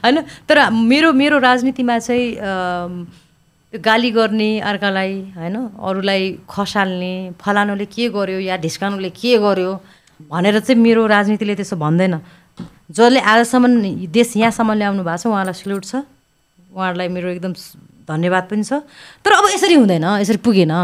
होइन? 0.03 0.17
तर 0.43 0.57
मेरो 0.75 1.15
मेरो 1.15 1.39
राजनीतिमा 1.39 1.95
चाहिँ 2.03 3.79
गाली 3.79 4.11
गर्ने 4.11 4.59
अर्कालाई 4.59 5.13
होइन? 5.39 5.55
अरूलाई 5.79 6.23
खसाल्ने 6.51 7.39
फलानुले 7.39 7.85
के 7.87 8.11
गर्यो 8.11 8.39
या 8.43 8.59
ढिस्कानुले 8.59 9.09
के 9.15 9.39
गर्यो 9.39 9.71
भनेर 10.27 10.59
चाहिँ 10.59 10.75
मेरो 10.83 11.07
राजनीतिले 11.07 11.55
त्यसो 11.55 11.79
भन्दैन। 11.79 12.19
जसले 12.91 13.19
आजसम्म 13.23 14.11
देश 14.11 14.35
यहाँसम्म 14.35 14.73
ल्याउनु 14.75 15.03
भएको 15.07 15.15
छ 15.15 15.31
उहाँलाई 15.31 15.55
सल्युट 15.55 15.83
छ। 15.87 16.03
उहाँहरूलाई 16.75 17.07
मेरो 17.07 17.27
एकदम 17.39 17.53
धन्यवाद 18.03 18.43
पनि 18.51 18.63
छ। 18.67 18.83
तर 19.23 19.31
अब 19.31 19.45
यसरी 19.55 19.75
हुँदैन 19.79 20.05
यसरी 20.19 20.43
पुगेन। 20.43 20.75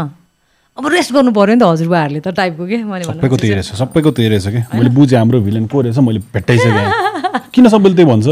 अब 0.76 0.86
रेस्ट 0.92 1.12
गर्नु 1.12 1.32
पऱ्यो 1.32 1.54
नि 1.56 1.60
त 1.60 1.64
हजुरबाहरूले 1.64 2.20
त 2.20 2.28
टाइपको 2.36 2.64
के 2.68 2.76
मैले 2.84 3.04
सबैको 3.08 3.36
त्यही 3.40 3.52
रहेछ 3.52 3.68
सबैको 3.80 4.10
त्यही 4.12 4.28
रहेछ 4.28 4.46
कि? 4.46 4.60
मैले 4.76 4.90
बुझेँ 4.92 5.18
हाम्रो 5.18 5.40
भिलन 5.40 5.66
को 5.72 5.80
रहेछ 5.80 5.98
मैले 6.04 6.20
भेट्टाइसकेँ। 6.36 7.48
किन 7.48 7.68
सबैले 7.72 7.94
त्यही 7.96 8.08
भन्छ? 8.12 8.28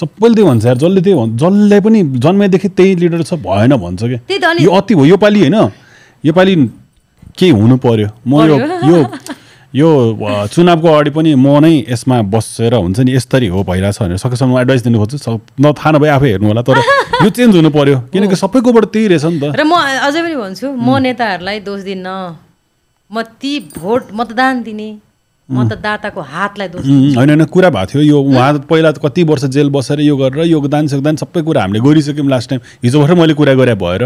सबैले 0.00 0.34
त्यही 0.34 0.48
भन्छ 0.48 0.64
यार 0.64 0.76
जसले 0.80 1.00
त्यही 1.04 1.16
भन्छ 1.20 1.36
जसले 1.36 1.80
पनि 1.84 2.02
जन्मेदेखि 2.24 2.68
त्यही 2.72 2.94
लिडर 2.96 3.22
छ 3.28 3.34
भएन 3.44 3.76
भन्छ 3.76 4.00
कि? 4.02 4.16
यो 4.64 4.70
अति 4.80 4.94
हो 4.96 5.04
यो 5.04 5.16
पालि 5.20 5.40
होइन 5.44 5.56
यो 6.24 6.32
पालि 6.32 6.54
केही 7.36 7.52
हुनु 7.52 7.76
पर्यो? 7.84 8.08
म 8.24 8.32
यो 8.48 8.56
यो 8.88 8.96
यो 9.74 9.88
चुनावको 10.52 10.88
अगाडि 10.88 11.10
पनि 11.10 11.34
म 11.34 11.58
नै 11.60 11.84
यसमा 11.90 12.20
बसेर 12.32 12.74
हुन्छ 12.74 12.98
नि 13.00 13.12
यसरी 13.14 13.48
हो 13.50 13.62
भइरहेछ 13.62 13.98
भनेर 14.02 14.16
सकेसम्म 14.16 14.52
म 14.54 14.60
एडभाइस 14.60 14.82
दिनु 14.84 14.98
खोज्छु। 14.98 15.40
न 15.60 15.72
थाहा 15.72 15.90
नभए 15.92 16.08
आफै 16.16 16.28
हेर्नु 16.30 16.48
होला 16.48 16.62
तर 16.62 16.78
यो 17.24 17.30
चेन्ज 17.30 17.56
हुनु 17.56 17.70
पर्यो। 17.70 17.98
किनकि 18.12 18.36
सबैकोबाट 18.36 18.84
त्यही 18.94 19.06
रहेछ 19.08 19.24
नि 19.24 19.38
त। 19.40 19.44
र 19.52 19.64
म 19.64 19.74
अझै 19.76 20.20
पनि 20.22 20.36
भन्छु 20.36 20.66
म 20.70 20.88
नेताहरूलाई 21.02 21.60
दोष 21.66 21.80
दिन्न 21.82 22.06
म 23.10 23.22
ती 23.42 23.52
भोट 23.74 24.14
मतदान 24.14 24.62
दिने 24.62 24.88
मतदाताको 25.48 26.20
हातलाई 26.20 26.68
दोष 26.68 26.82
होइन 26.86 27.28
होइन 27.30 27.44
कुरा 27.50 27.70
भएको 27.70 27.86
थियो। 27.92 28.02
यो 28.02 28.18
उहाँ 28.22 28.66
पहिला 28.70 28.90
कति 28.98 29.22
वर्ष 29.30 29.44
जेल 29.54 29.68
बसेर 29.70 30.00
यो 30.00 30.16
गरेर 30.16 30.46
योगदान 30.46 30.86
सोगदान 30.88 31.16
सबै 31.22 31.42
कुरा 31.42 31.62
हामीले 31.62 31.80
गरिसक्यौँ 31.86 32.28
लास्ट 32.28 32.50
टाइम। 32.50 32.60
हिजो 32.82 33.00
भर्खर 33.00 33.14
मैले 33.14 33.34
कुरा 33.34 33.54
गरे 33.54 33.74
भएर। 33.78 34.02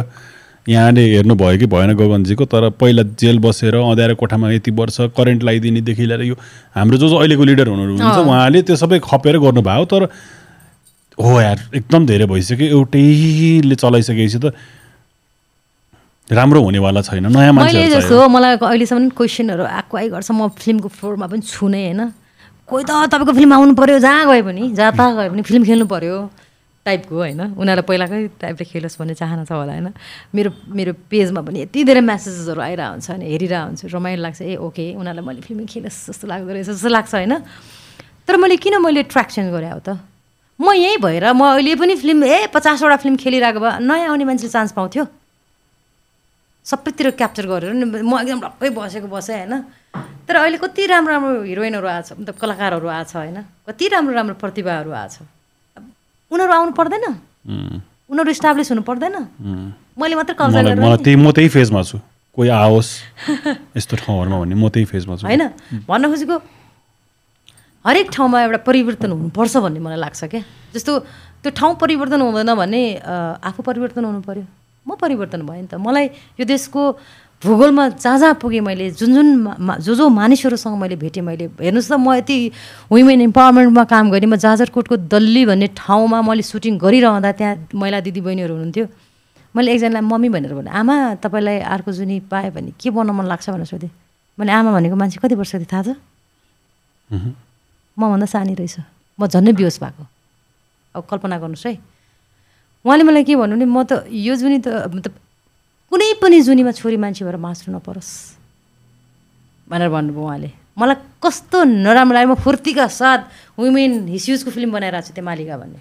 यहाँले 0.68 1.04
हेर्नुभयो 1.10 1.58
कि 1.58 1.66
भएन 1.66 1.92
गगनजीको 1.96 2.44
तर 2.44 2.68
पहिला 2.80 3.02
जेल 3.20 3.38
बसेर 3.38 3.74
अँध्याएर 3.76 4.14
कोठामा 4.14 4.50
यति 4.52 4.70
वर्ष 4.70 5.00
करेन्ट 5.16 5.42
लगाइदिनेदेखि 5.42 6.06
लिएर 6.06 6.22
यो 6.22 6.34
हाम्रो 6.74 6.96
जो 6.98 7.08
जो 7.08 7.16
अहिलेको 7.16 7.44
लिडर 7.44 7.68
हुनुहुन्छ 7.68 8.18
उहाँले 8.18 8.62
त्यो 8.62 8.76
सबै 8.76 8.98
खपेर 9.04 9.38
गर्नुभयो 9.40 9.84
तर 9.84 10.02
हो 11.18 11.40
यार 11.40 11.58
एकदम 11.74 12.06
धेरै 12.06 12.26
भइसक्यो। 12.26 12.66
एउटैले 12.66 13.74
चलाइसकेपछि 13.74 14.38
त 14.38 14.52
राम्रो 16.28 16.60
हुनेवाला 16.62 17.00
छैन। 17.02 17.26
नयाँ 17.26 17.52
मान्छे 17.52 17.88
जस्तो 17.90 18.28
मलाई 18.28 18.56
अहिलेसम्म 18.56 19.08
क्वेसनहरू 19.18 19.64
आएको 19.64 19.96
आइ 19.96 20.08
गर्छ 20.08 20.30
म 20.30 20.48
फिल्मको 20.60 20.88
फ्लोरमा 20.88 21.26
पनि 21.26 21.40
छुने 21.42 21.82
होइन। 21.84 22.00
कोही 22.68 22.84
त 22.84 22.90
तपाईँको 23.10 23.32
फिल्म 23.32 23.52
आउनु 23.52 23.74
पऱ्यो 23.74 23.98
जहाँ 23.98 24.26
गए 24.30 24.42
पनि 24.42 24.70
जहाँ 24.78 24.92
तहाँ 24.96 25.16
गए 25.16 25.28
पनि 25.28 25.42
फिल्म 25.42 25.64
खेल्नु 25.64 25.86
पऱ्यो 25.90 26.16
टाइपको 26.86 27.14
होइन। 27.14 27.40
उनीहरूलाई 27.60 27.86
पहिलाकै 27.86 28.20
टाइपले 28.40 28.64
खेलोस् 28.64 28.96
भन्ने 29.00 29.14
चाहना 29.14 29.44
छ 29.44 29.52
होला 29.52 29.72
होइन। 29.76 29.88
मेरो 30.32 30.50
मेरो 30.72 30.92
पेजमा 31.12 31.40
पनि 31.44 31.58
यति 31.68 31.84
धेरै 31.84 32.00
म्यासेजेसहरू 32.00 32.60
आइरहेको 32.60 32.92
हुन्छ 32.96 33.08
अनि 33.10 33.24
हेरिरहेको 33.30 33.66
हुन्छु 33.68 33.86
रमाइलो 33.92 34.22
लाग्छ। 34.24 34.40
ए 34.42 34.56
ओके 34.56 34.84
उनीहरूलाई 34.96 35.24
मैले 35.28 35.40
फिल्म 35.44 35.60
खेलोस् 35.68 35.98
जस्तो 36.08 36.24
लाग्दो 36.26 36.50
रहेछ 36.52 36.68
जस्तो 36.72 36.88
लाग्छ 36.88 37.12
होइन। 37.14 37.34
तर 38.24 38.34
मैले 38.40 38.56
किन 38.56 38.80
मैले 38.80 39.02
ट्र्याक्सन 39.12 39.50
गरेँ 39.52 39.72
हो 39.76 39.80
त? 39.84 40.00
म 40.60 40.72
यहीँ 40.76 41.00
भएर 41.00 41.32
म 41.32 41.56
अहिले 41.56 41.74
पनि 41.76 41.94
फिल्म 41.96 42.24
ए 42.24 42.48
पचासवटा 42.52 42.96
फिल्म 43.00 43.16
खेलिरहेको 43.16 43.60
भए 43.60 43.80
नयाँ 43.80 44.08
आउने 44.12 44.24
मान्छेले 44.24 44.52
चान्स 44.52 44.72
पाउँथ्यो। 44.72 45.04
सबैतिर 46.64 47.16
क्याप्चर 47.16 47.44
गरेर 47.48 47.72
नि 47.72 47.84
म 47.84 48.12
एकदम 48.20 48.40
ढक्कै 48.40 48.68
बसेको 48.76 49.08
बसेँ 49.08 49.36
होइन। 49.48 49.54
तर 50.28 50.34
अहिले 50.36 50.58
कति 50.60 50.86
राम्रो 50.86 51.12
राम्रो 51.12 51.42
हिरोइनहरू 51.48 51.86
आएको 51.88 52.08
छ 52.08 52.12
मतलब 52.20 52.36
कलाकारहरू 52.40 52.88
आएको 52.88 53.18
होइन। 53.18 53.38
कति 53.68 53.84
राम्रो 53.88 54.12
राम्रो 54.14 54.34
प्रतिभाहरू 54.36 54.92
आएको 54.92 55.12
छ। 55.16 55.39
उनीहरू 56.30 56.52
आउनु 56.52 56.72
पर्दैन। 56.78 57.04
उनीहरू 58.10 58.30
इस्टाब्लिस 58.30 58.70
हुनु 58.72 58.82
पर्दैन। 58.86 59.16
मैले 59.98 60.14
मात्रै 60.14 60.34
मलाई 60.38 61.02
त्यही 61.04 61.16
म 61.18 61.30
त्यही 61.30 61.48
फेजमा 61.50 61.82
छु। 61.82 61.98
कोही 62.34 62.48
आओस् 62.48 62.90
यस्तो 63.76 63.94
ठाउँहरूमा 64.06 64.36
भन्ने 64.38 64.54
म 64.54 64.68
त्यही 64.70 64.86
फेजमा 64.86 65.14
छु। 65.18 65.26
होइन? 65.26 65.42
भन्न 65.86 66.04
खोजेको 66.14 66.36
हरेक 67.84 68.06
ठाउँमा 68.12 68.38
एउटा 68.46 68.58
परिवर्तन 68.68 69.10
हुनुपर्छ 69.10 69.56
भन्ने 69.56 69.80
मलाई 69.82 69.98
लाग्छ 69.98 70.20
क्या। 70.30 70.42
जस्तो 70.74 70.92
त्यो 71.42 71.50
ठाउँ 71.50 71.74
परिवर्तन 71.82 72.20
हुँदैन 72.20 72.54
भने 72.54 72.82
आफू 73.42 73.60
परिवर्तन 73.66 74.04
हुनु 74.04 74.20
पऱ्यो 74.22 74.44
म 74.86 74.94
परिवर्तन 74.94 75.42
भएँ 75.42 75.62
नि 75.64 75.68
त। 75.68 75.74
मलाई 75.80 76.06
यो 76.38 76.44
देशको 76.46 76.82
भूगोलमा 77.42 77.88
जहाँ 77.96 78.18
जहाँ 78.18 78.34
पुगेँ 78.36 78.60
मैले 78.60 78.90
जुन 79.00 79.14
जुन 79.14 79.28
जो 79.80 79.94
जो 79.94 80.08
मानिसहरूसँग 80.08 80.76
मैले 80.76 80.96
भेटेँ 80.96 81.22
मैले 81.24 81.44
हेर्नुहोस् 81.56 81.88
त 81.88 81.96
म 81.96 82.12
यति 82.20 82.36
वुमेन 82.92 83.20
इम्पावरमेन्टमा 83.32 83.84
काम 83.88 84.10
गरेँ 84.12 84.28
म 84.28 84.36
जाजरकोटको 84.36 84.96
दल्ली 85.08 85.48
भन्ने 85.48 85.66
ठाउँमा 85.72 86.20
मैले 86.20 86.42
सुटिङ 86.44 86.76
गरिरहँदा 86.76 87.32
त्यहाँ 87.32 87.72
महिला 87.72 88.00
दिदी 88.04 88.20
बहिनीहरू 88.20 88.52
हुनुहुन्थ्यो। 88.54 88.86
मैले 89.56 89.72
एकजनालाई 89.72 90.04
मम्मी 90.04 90.28
भनेर 90.28 90.52
भने 90.52 90.70
आमा 90.70 90.94
तपाईँलाई 91.24 91.58
अर्को 91.64 91.90
जुनी 91.96 92.28
पाएँ 92.28 92.50
भने 92.52 92.70
के 92.76 92.90
बनाउन 92.92 93.16
मन 93.16 93.26
लाग्छ? 93.32 93.50
भनेर 93.50 93.66
सोधेँ। 93.72 93.90
मैले 94.38 94.52
आमा 94.52 94.70
भनेको 94.76 94.96
मान्छे 95.00 95.18
कति 95.24 95.34
वर्ष 95.34 95.64
थियो 95.64 95.68
थाहा 95.72 95.82
छ। 95.82 95.96
मभन्दा 97.96 98.26
सानी 98.28 98.54
रहेछ। 98.54 98.76
म 99.16 99.26
झन्डै 99.26 99.52
बिहोस 99.56 99.80
भएको। 99.80 100.04
अब 100.94 101.02
कल्पना 101.08 101.38
गर्नुहोस् 101.40 101.66
है। 101.66 101.72
उहाँले 102.84 103.02
मलाई 103.08 103.24
के 103.24 103.34
भन्नु 103.36 103.56
भने 103.56 103.64
म 103.64 103.82
त 103.88 104.04
यो 104.12 104.36
जुनी 104.36 104.60
त 104.60 105.08
कुनै 105.90 106.22
पनि 106.22 106.38
जुनीमा 106.46 106.70
छोरी 106.78 106.96
मान्छे 107.02 107.24
भएर 107.26 107.36
बाँच्नु 107.42 107.74
नपरोस्। 107.74 108.10
भनेर 109.66 109.88
भन्नुभयो 109.90 110.22
उहाँले। 110.22 110.50
मलाई 110.78 110.96
कस्तो 111.18 111.58
नराम्रो 111.82 112.14
लाग्यो। 112.14 112.30
म 112.30 112.34
फुर्तीका 112.38 112.86
साथ 112.86 113.20
वुमेन 113.58 114.06
हिस्युजको 114.06 114.50
फिल्म 114.54 114.70
बनाइरहेको 114.70 115.06
छु 115.06 115.12
त्यो 115.18 115.24
मालिका 115.26 115.56
भन्ने। 115.58 115.80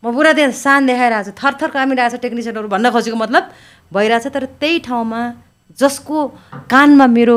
म 0.00 0.06
पुरा 0.08 0.32
त्यहाँ 0.32 0.52
सान 0.56 0.88
देखाइरहेको 0.88 1.24
छु। 1.28 1.32
थरथर 1.36 1.68
कामिरहेको 1.68 2.16
छ 2.16 2.20
टेक्निसियनहरू 2.24 2.68
भन्न 2.72 2.86
खोजेको 2.88 3.16
मतलब 3.16 3.44
भइरहेछ 3.92 4.26
तर 4.32 4.44
त्यही 4.56 4.78
ठाउँमा 4.88 5.20
जसको 5.76 6.16
कानमा 6.72 7.06
मेरो 7.12 7.36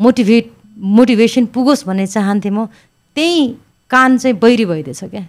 मोटिभेट 0.00 0.46
मोटिभेसन 0.80 1.44
पुगोस् 1.52 1.84
भन्ने 1.84 2.06
चाहन्थेँ 2.08 2.52
म 2.56 2.72
त्यही 3.16 3.36
कान 3.92 4.16
चाहिँ 4.16 4.36
बैरी 4.40 4.64
भइदिएछ 4.64 5.04
क्या। 5.12 5.24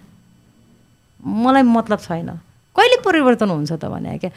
मलाई 1.20 1.62
मतलब 1.62 1.98
छैन। 2.00 2.28
कहिले 2.76 2.96
परिवर्तन 3.04 3.48
हुन्छ 3.48 3.72
त 3.72 3.84
भने 3.84 4.16
क्या? 4.16 4.32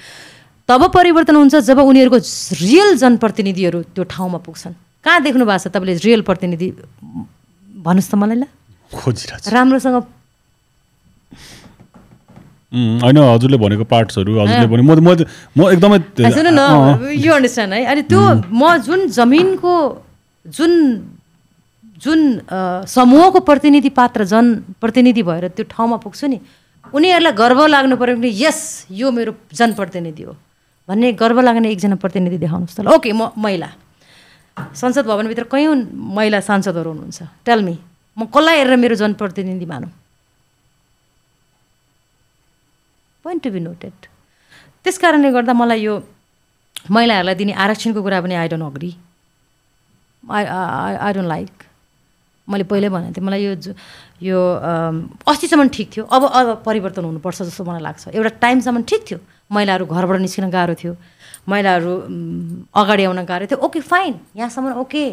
तब 0.72 0.88
परिवर्तन 0.88 1.36
हुन्छ 1.36 1.56
जब 1.68 1.80
उनीहरूको 1.84 2.18
रियल 2.64 2.96
जनप्रतिनिधिहरू 3.04 3.80
त्यो 3.92 4.04
ठाउँमा 4.08 4.40
पुग्छन्। 4.48 4.74
कहाँ 5.04 5.20
देख्नु 5.20 5.44
भएको 5.44 5.60
छ 5.60 5.68
तपाईँले 5.68 6.00
रियल 6.00 6.22
प्रतिनिधि 6.24 6.68
भन्नुहोस् 7.84 8.08
त 8.08 8.16
मलाई 8.16 8.38
ल। 8.40 8.48
राम्रोसँग। 9.52 9.96
होइन 12.72 13.18
हजुरले 13.20 13.58
भनेको 13.60 13.84
पार्ट्सहरू 13.84 14.32
हजुरले 14.40 14.68
भने 14.72 14.84
म 14.88 14.96
म 14.96 15.12
म 15.60 15.60
एकदमै 15.76 15.98
न 16.56 16.64
यु 17.20 17.32
अन्डरस्ट्यान्ड 17.36 17.74
है? 17.76 17.84
अनि 17.92 18.02
त्यो 18.08 18.22
म 18.48 18.64
जुन 18.88 19.12
जमिनको 19.12 19.76
जुन 20.56 20.72
जुन 22.00 22.20
समूहको 22.88 23.40
प्रतिनिधि 23.44 23.92
पात्र 23.92 24.24
जन 24.24 24.46
प्रतिनिधि 24.80 25.24
भएर 25.28 25.52
त्यो 25.52 25.68
ठाउँमा 25.68 25.98
पुग्छु 26.00 26.32
नि 26.32 26.40
उनीहरूलाई 26.96 27.36
गर्व 27.36 27.60
लाग्नु 27.76 27.96
पऱ्यो 28.00 28.16
भने 28.24 28.32
यस 28.32 28.88
यो 28.88 29.12
मेरो 29.12 29.36
जनप्रतिनिधि 29.52 30.24
हो। 30.24 30.34
भन्ने 30.88 31.12
गर्व 31.22 31.40
लाग्ने 31.42 31.70
एकजना 31.72 31.96
प्रतिनिधि 32.04 32.38
देखाउनुहोस् 32.38 32.76
त 32.78 32.88
ओके 32.88 33.12
म 33.14 33.32
महिला। 33.38 33.70
संसद 34.76 35.06
भवनभित्र 35.06 35.44
कैयौँ 35.52 35.76
महिला 36.18 36.40
सांसदहरू 36.50 36.90
हुनुहुन्छ? 36.92 37.20
टेलमी 37.46 37.76
म 38.18 38.26
कसलाई 38.28 38.56
हेरेर 38.58 38.76
मेरो 38.84 38.96
जनप्रतिनिधि 39.02 39.66
मानौँ? 39.66 39.92
पोइन्ट 43.26 43.44
टु 43.44 43.50
बी 43.52 43.60
नोटेड 43.60 43.98
त्यस 44.84 44.98
कारणले 44.98 45.32
गर्दा 45.32 45.54
मलाई 45.54 45.82
यो 45.82 45.94
महिलाहरूलाई 46.90 47.36
दिने 47.38 47.54
आरक्षणको 47.54 48.02
कुरा 48.02 48.22
पनि 48.22 48.36
I 48.36 48.48
don't 48.50 48.66
agree 48.66 48.92
I 50.24 50.46
I 50.46 51.12
don't 51.14 51.30
like 51.30 51.54
मैले 52.50 52.64
पहिल्यै 52.66 52.90
भनेको 52.90 53.14
थिएँ 53.16 53.26
मलाई 53.26 53.42
यो 53.46 53.54
यो 54.26 54.40
अस्तिसम्म 55.32 55.68
ठिक 55.70 55.88
थियो 55.96 56.04
अब 56.06 56.24
अब 56.26 56.48
परिवर्तन 56.66 57.04
हुनुपर्छ 57.06 57.42
जस्तो 57.42 57.64
मलाई 57.64 57.82
लाग्छ। 57.82 58.08
एउटा 58.18 58.30
टाइमसम्म 58.42 58.82
ठिक 58.90 59.02
थियो। 59.10 59.20
महिलाहरू 59.52 59.86
घरबाट 59.86 60.20
निस्किन 60.22 60.50
गाह्रो 60.50 60.76
थियो। 60.82 60.96
महिलाहरू 61.50 61.92
अगाडि 62.74 63.04
आउन 63.04 63.20
गाह्रो 63.26 63.46
थियो। 63.52 63.60
ओके 63.66 63.80
फाइन 63.82 64.14
यहाँसम्म 64.38 64.74
ओके 64.82 65.06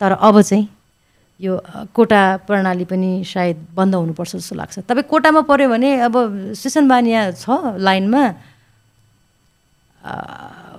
तर 0.00 0.12
अब 0.12 0.40
चाहिँ 0.42 0.68
यो 1.40 1.52
कोटा 1.94 2.22
प्रणाली 2.46 2.84
पनि 2.86 3.10
सायद 3.26 3.56
बन्द 3.74 3.94
हुनुपर्छ 3.94 4.36
जस्तो 4.36 4.54
लाग्छ। 4.54 4.78
तपाईँ 4.86 5.08
कोटामा 5.10 5.40
पऱ्यो 5.50 5.68
भने 5.68 5.90
अब 6.06 6.14
सेसन 6.54 6.88
बानिया 6.88 7.30
छ 7.34 7.74
लाइनमा। 7.78 8.24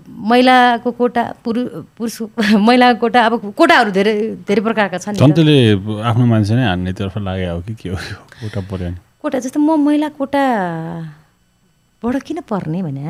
महिलाको 0.06 0.92
कोटा 0.92 1.24
पुरु 1.44 1.62
पुरुष 1.98 2.16
महिलाको 2.68 3.00
कोटा 3.00 3.20
अब 3.26 3.34
कोटाहरू 3.58 3.92
धेरै 3.92 4.14
धेरै 4.48 4.62
प्रकारका 4.62 4.98
छन्। 5.02 5.18
जनताले 5.18 5.58
आफ्नो 6.06 6.26
मान्छे 6.30 6.54
नै 6.56 6.66
हान्नेतर्फ 6.72 7.18
लाग्यो 7.18 7.54
हो 7.56 7.62
कि 7.66 7.74
के 7.74 7.90
हो 7.90 7.98
कोटा 7.98 8.62
पऱ्यो 8.70 8.86
भने? 8.86 8.98
कोटा 9.22 9.38
जस्तो 9.42 9.60
म 9.60 9.76
महिला 9.82 10.10
कोटाबाट 12.06 12.22
किन 12.22 12.40
पर्ने 12.46 12.82
भने। 12.86 13.02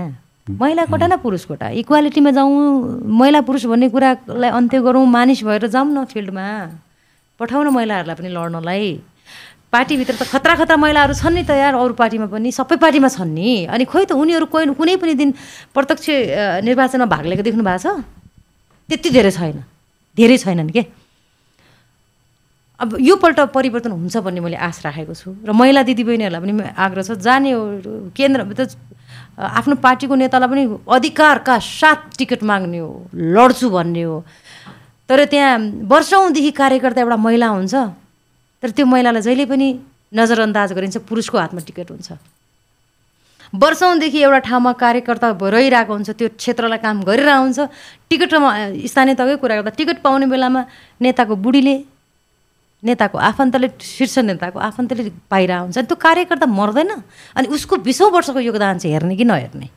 महिला 0.47 0.85
कोटा 0.87 1.07
न 1.07 1.17
पुरुष 1.19 1.43
कोटा? 1.51 1.69
इक्वालिटीमा 1.83 2.31
जाउँ 2.31 3.03
महिला 3.03 3.41
पुरुष 3.43 3.65
भन्ने 3.67 3.89
कुरालाई 3.91 4.49
अन्त्य 4.55 4.79
गरौँ 4.79 5.05
मानिस 5.05 5.43
भएर 5.43 5.67
जाउँ 5.67 5.91
न 5.91 6.05
फिल्डमा। 6.07 6.47
पठाउन 7.35 7.67
महिलाहरूलाई 7.75 8.15
पनि 8.15 8.29
लड्नलाई। 8.31 8.87
पार्टीभित्र 9.67 10.15
त 10.15 10.23
खतरा 10.31 10.55
खतरा 10.55 10.77
महिलाहरू 10.79 11.13
छन् 11.13 11.35
नि 11.35 11.43
त 11.43 11.51
यार 11.59 11.75
अरू 11.75 11.93
पार्टीमा 11.99 12.31
पनि। 12.31 12.51
सबै 12.55 12.79
पार्टीमा 12.79 13.09
छन् 13.11 13.35
नि। 13.35 13.67
अनि 13.67 13.83
खोइ 13.83 14.05
त 14.07 14.11
उनीहरू 14.15 14.47
कोही 14.47 14.71
कुनै 14.79 14.95
पनि 14.95 15.13
दिन 15.19 15.29
प्रत्यक्ष 15.75 16.07
निर्वाचनमा 16.63 17.05
भाग 17.11 17.23
लिएको 17.27 17.43
देख्नु 17.43 17.63
भएको 17.67 17.83
छ? 17.83 17.99
त्यति 18.87 19.09
धेरै 19.11 19.31
छैन। 19.35 19.59
धेरै 20.15 20.37
छैनन् 20.39 20.71
के? 20.71 20.87
अब 22.79 22.97
योपल्ट 22.99 23.39
परिवर्तन 23.55 23.91
हुन्छ 23.91 24.17
भन्ने 24.17 24.39
मैले 24.41 24.57
आश 24.59 24.81
राखेको 24.85 25.13
छु। 25.13 25.31
र 25.47 25.51
महिला 25.55 25.83
दिदीबहिनीहरूलाई 25.87 26.41
पनि 26.43 26.53
आग्रह 26.75 27.03
छ 27.03 27.11
जाने 27.23 27.51
केन्द्र 28.11 28.41
त 28.51 28.75
आफ्नो 29.39 29.75
पार्टीको 29.79 30.15
नेतालाई 30.15 30.49
पनि 30.51 30.63
अधिकारका 30.83 31.55
साथ 31.59 32.19
टिकट 32.19 32.43
माग्ने 32.43 32.79
हो 32.79 32.91
लड्छु 33.15 33.69
भन्ने 33.69 34.03
हो। 34.03 34.23
तर 35.07 35.25
त्यहाँ 35.31 35.87
वर्षौँदेखि 35.87 36.51
कार्यकर्ता 36.51 37.01
एउटा 37.01 37.17
महिला 37.17 37.47
हुन्छ 37.47 37.73
तर 38.63 38.69
त्यो 38.75 38.85
महिलालाई 38.85 39.21
जहिले 39.23 39.45
पनि 39.45 39.67
नजरअन्दाज 40.11 40.73
गरिन्छ 40.75 40.97
पुरुषको 41.07 41.37
हातमा 41.37 41.61
टिकट 41.67 41.91
हुन्छ। 41.91 42.11
वर्षौँदेखि 43.55 44.19
एउटा 44.19 44.39
ठाउँमा 44.51 44.71
कार्यकर्ता 44.83 45.27
रहिरहेको 45.39 45.93
हुन्छ 45.93 46.09
त्यो 46.19 46.27
क्षेत्रलाई 46.35 46.79
काम 46.83 47.03
गरिरहेको 47.07 47.43
हुन्छ। 47.43 47.59
टिकटमा 48.09 48.49
स्थानीय 48.83 49.15
तकै 49.15 49.35
कुरा 49.39 49.55
गर्दा 49.63 49.71
टिकट 49.79 49.97
पाउने 50.03 50.25
बेलामा 50.27 50.61
नेताको 51.01 51.35
बुढीले 51.39 51.75
नेताको 52.85 53.17
आफन्तले 53.17 53.67
शीर्ष 53.81 54.17
नेताको 54.29 54.59
आफन्तले 54.59 55.09
पाइरहेको 55.29 55.63
हुन्छ। 55.65 55.77
त्यो 55.89 55.97
कार्यकर्ता 55.97 56.45
मर्दैन। 56.45 56.91
अनि 57.35 57.47
उसको 57.49 57.75
बिसौँ 57.81 58.09
वर्षको 58.13 58.39
योगदान 58.39 58.77
चाहिँ 58.77 58.93
हेर्ने 58.93 59.15
कि 59.17 59.25
नहेर्ने? 59.25 59.67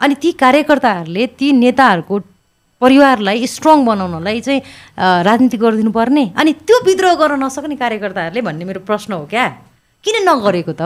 अनि 0.00 0.14
ती 0.18 0.32
कार्यकर्ताहरूले 0.32 1.26
ती 1.38 1.52
नेताहरूको 1.52 2.14
परिवारलाई 2.80 3.46
स्ट्रङ 3.46 3.84
बनाउनलाई 3.86 4.40
चाहिँ 4.40 4.60
राजनीति 4.98 5.56
गरिदिनु 5.56 5.90
पर्ने 5.94 6.24
अनि 6.36 6.52
त्यो 6.66 6.76
विद्रोह 6.84 7.14
गर्न 7.14 7.44
नसक्ने 7.44 7.76
कार्यकर्ताहरूले 7.76 8.40
भन्ने 8.42 8.64
मेरो 8.64 8.80
प्रश्न 8.84 9.12
हो 9.14 9.24
क्या। 9.30 9.46
किन 10.04 10.16
नगरेको 10.28 10.72
त? 10.72 10.82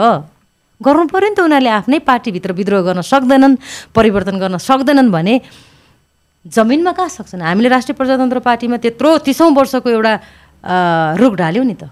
गर्नु 0.78 1.10
पऱ्यो 1.10 1.28
नि 1.28 1.34
त 1.34 1.40
उनीहरूले 1.42 1.70
आफ्नै 1.74 1.98
पार्टीभित्र 2.06 2.52
विद्रोह 2.54 2.82
गर्न 2.86 3.00
सक्दैनन् 3.02 3.56
परिवर्तन 3.96 4.36
गर्न 4.38 4.56
सक्दैनन् 4.62 5.10
भने 5.10 5.34
जमिनमा 6.46 6.92
कहाँ 6.94 7.08
सक्छन्? 7.08 7.42
हामीले 7.42 7.68
राष्ट्रिय 7.68 7.96
प्रजातन्त्र 7.98 8.38
पार्टीमा 8.46 8.76
त्यत्रो 8.78 9.10
तिसौँ 9.26 9.50
वर्षको 9.58 9.88
एउटा 9.90 10.12
रुख 10.62 11.32
ढाल्यौँ 11.36 11.64
नि 11.64 11.74
त। 11.74 11.90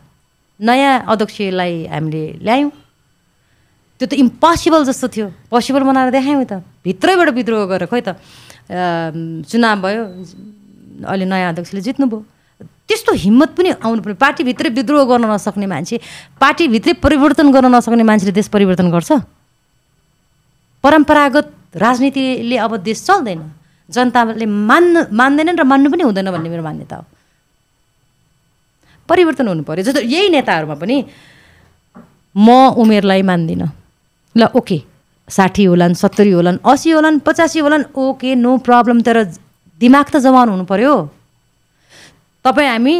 नयाँ 0.60 1.04
अध्यक्षलाई 1.06 1.86
हामीले 1.92 2.22
ल्यायौँ। 2.40 2.70
त्यो 4.00 4.06
त 4.08 4.12
इम्पोसिबल 4.12 4.84
जस्तो 4.84 5.06
थियो। 5.08 5.26
पोसिबल 5.48 5.82
बनाएर 5.84 6.10
देखायौँ 6.12 6.44
त। 6.44 6.64
भित्रैबाट 6.84 7.28
विद्रोह 7.32 7.64
गरेर 7.68 7.86
खोइ 7.88 8.02
त। 8.04 8.16
चुनाव 9.46 9.76
भयो 9.80 10.02
अहिले 11.06 11.24
नयाँ 11.24 11.52
अध्यक्षले 11.52 11.80
जित्नुभयो। 11.80 12.20
त्यस्तो 12.88 13.12
हिम्मत 13.12 13.50
पनि 13.56 13.68
आउनु 13.82 14.00
पर्ने। 14.02 14.16
पार्टीभित्रै 14.16 14.70
विद्रोह 14.70 15.02
गर्न 15.10 15.24
नसक्ने 15.26 15.66
मान्छे 15.66 15.96
पार्टीभित्रै 16.40 16.92
परिवर्तन 17.04 17.50
गर्न 17.52 17.66
नसक्ने 17.74 18.04
मान्छेले 18.04 18.32
देश 18.32 18.48
परिवर्तन 18.48 18.90
गर्छ। 18.90 19.10
परम्परागत 20.84 21.46
राजनीतिले 21.76 22.56
अब 22.56 22.72
देश 22.84 22.98
चल्दैन। 23.04 23.40
जनताले 23.90 24.46
मान्न 24.46 24.94
मान्दैनन् 25.12 25.58
र 25.58 25.64
मान्नु 25.64 25.88
पनि 25.90 26.02
हुँदैन 26.04 26.30
भन्ने 26.30 26.48
मेरो 26.48 26.62
मान्यता 26.62 26.96
हो। 26.96 27.04
परिवर्तन 29.08 29.48
हुनु 29.48 29.62
पऱ्यो 29.62 29.82
जस्तो 29.86 30.00
यही 30.04 30.28
नेताहरूमा 30.34 30.76
पनि 30.82 30.96
म 32.36 32.48
उमेरलाई 32.76 33.22
मान्दिनँ। 33.22 33.68
ल 34.36 34.42
ओके। 34.52 34.78
साठी 35.28 35.64
होलान् 35.64 35.94
सत्तरी 35.94 36.30
होलान् 36.30 36.58
असी 36.62 36.90
होलान् 36.90 37.18
पचासी 37.26 37.58
होलान् 37.58 37.84
ओके 37.94 38.34
नो 38.34 38.56
प्रब्लम। 38.62 39.00
तर 39.02 39.24
दिमाग 39.80 40.06
त 40.12 40.16
जवान 40.22 40.48
हुनु 40.48 40.64
पऱ्यो 40.64 40.94
तपाईँ 42.44 42.68
हामी 42.68 42.94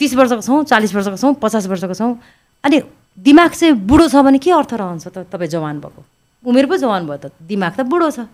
तिस 0.00 0.14
वर्षको 0.16 0.40
छौँ 0.40 0.64
चालिस 0.64 0.94
वर्षको 0.94 1.16
छौँ 1.20 1.34
पचास 1.36 1.66
वर्षको 1.68 1.94
छौँ। 1.94 2.16
अनि 2.64 2.80
दिमाग 3.18 3.50
चाहिँ 3.52 3.74
बुढो 3.84 4.08
छ 4.08 4.24
भने 4.24 4.38
के 4.40 4.50
अर्थ 4.50 4.72
रहन्छ 4.80 5.06
त 5.12 5.28
तपाईँ 5.28 5.50
जवान 5.52 5.80
भएको? 5.84 6.00
उमेर 6.44 6.66
पो 6.66 6.76
जवान 6.80 7.04
भयो 7.06 7.18
त। 7.20 7.36
दिमाग 7.44 7.72
त 7.76 7.80
बुढो 7.84 8.08
छ। 8.10 8.24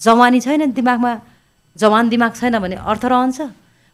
जवानी 0.00 0.40
छैन 0.40 0.72
दिमागमा। 0.72 1.12
जवान 1.76 2.08
दिमाग 2.08 2.32
छैन 2.34 2.58
भने 2.58 2.76
अर्थ 2.80 3.04
रहन्छ। 3.04 3.40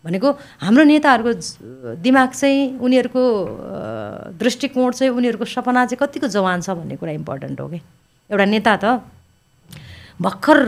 भनेको 0.07 0.29
हाम्रो 0.63 0.85
नेताहरूको 0.87 1.33
दिमाग 1.99 2.31
चाहिँ 2.31 2.79
उनीहरूको 2.79 3.23
दृष्टिकोण 4.39 4.91
चाहिँ 4.95 5.13
उनीहरूको 5.13 5.45
सपना 5.45 5.85
चाहिँ 5.91 5.99
कतिको 5.99 6.27
जवान 6.31 6.61
छ 6.63 6.79
भन्ने 6.79 6.97
कुरा 6.97 7.13
इम्पोर्टेन्ट 7.21 7.61
हो 7.61 7.69
कि? 7.69 7.81
एउटा 8.31 8.45
नेता 8.47 8.75
त 8.83 9.03
भर्खर 10.23 10.59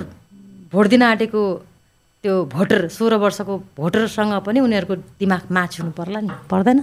भोट 0.74 0.86
दिन 0.92 1.02
आँटेको 1.02 1.42
त्यो 2.22 2.34
भोटर 2.52 2.88
सोह्र 2.90 3.14
वर्षको 3.22 3.54
भोटरसँग 3.78 4.34
पनि 4.42 4.58
उनीहरूको 4.60 4.94
दिमाग 5.22 5.42
हुनु 5.54 5.92
पर्ला 5.94 6.20
नि? 6.20 6.34
पर्दैन? 6.50 6.78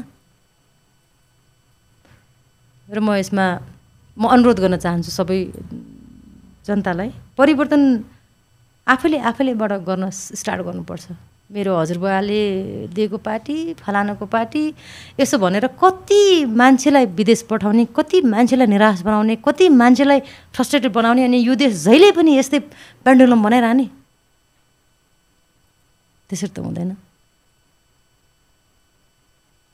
र 2.88 3.00
म 3.04 3.20
यसमा 3.20 3.46
म 4.18 4.24
अनुरोध 4.32 4.60
गर्न 4.64 4.78
चाहन्छु 4.80 5.12
सबै 5.12 5.40
जनतालाई 6.66 7.10
परिवर्तन 7.38 7.82
आफैले 8.88 9.18
आफैलेबाट 9.30 9.72
गर्न 9.84 10.10
स्टार्ट 10.10 10.62
गर्नुपर्छ। 10.64 11.06
मेरो 11.52 11.78
हजुरबुवाले 11.78 12.42
दिएको 12.90 13.18
पार्टी 13.22 13.56
फलानाको 13.78 14.26
पार्टी 14.26 14.64
यसो 15.20 15.38
भनेर 15.38 15.68
कति 15.78 16.46
मान्छेलाई 16.50 17.06
विदेश 17.14 17.42
पठाउने 17.50 17.86
कति 17.96 18.22
मान्छेलाई 18.34 18.68
निराश 18.68 19.02
बनाउने 19.06 19.36
कति 19.46 19.70
मान्छेलाई 19.70 20.20
फ्रस्ट्रेटेड 20.54 20.92
बनाउने 20.92 21.24
अनि 21.24 21.38
यो 21.38 21.56
देश 21.56 21.74
जहिले 21.86 22.12
पनि 22.18 22.38
यस्तै 22.38 22.60
पेन्डुलम 23.06 23.44
बनाइरहने? 23.46 23.86
त्यसरी 26.30 26.50
त 26.50 26.60
हुँदैन। 26.66 26.98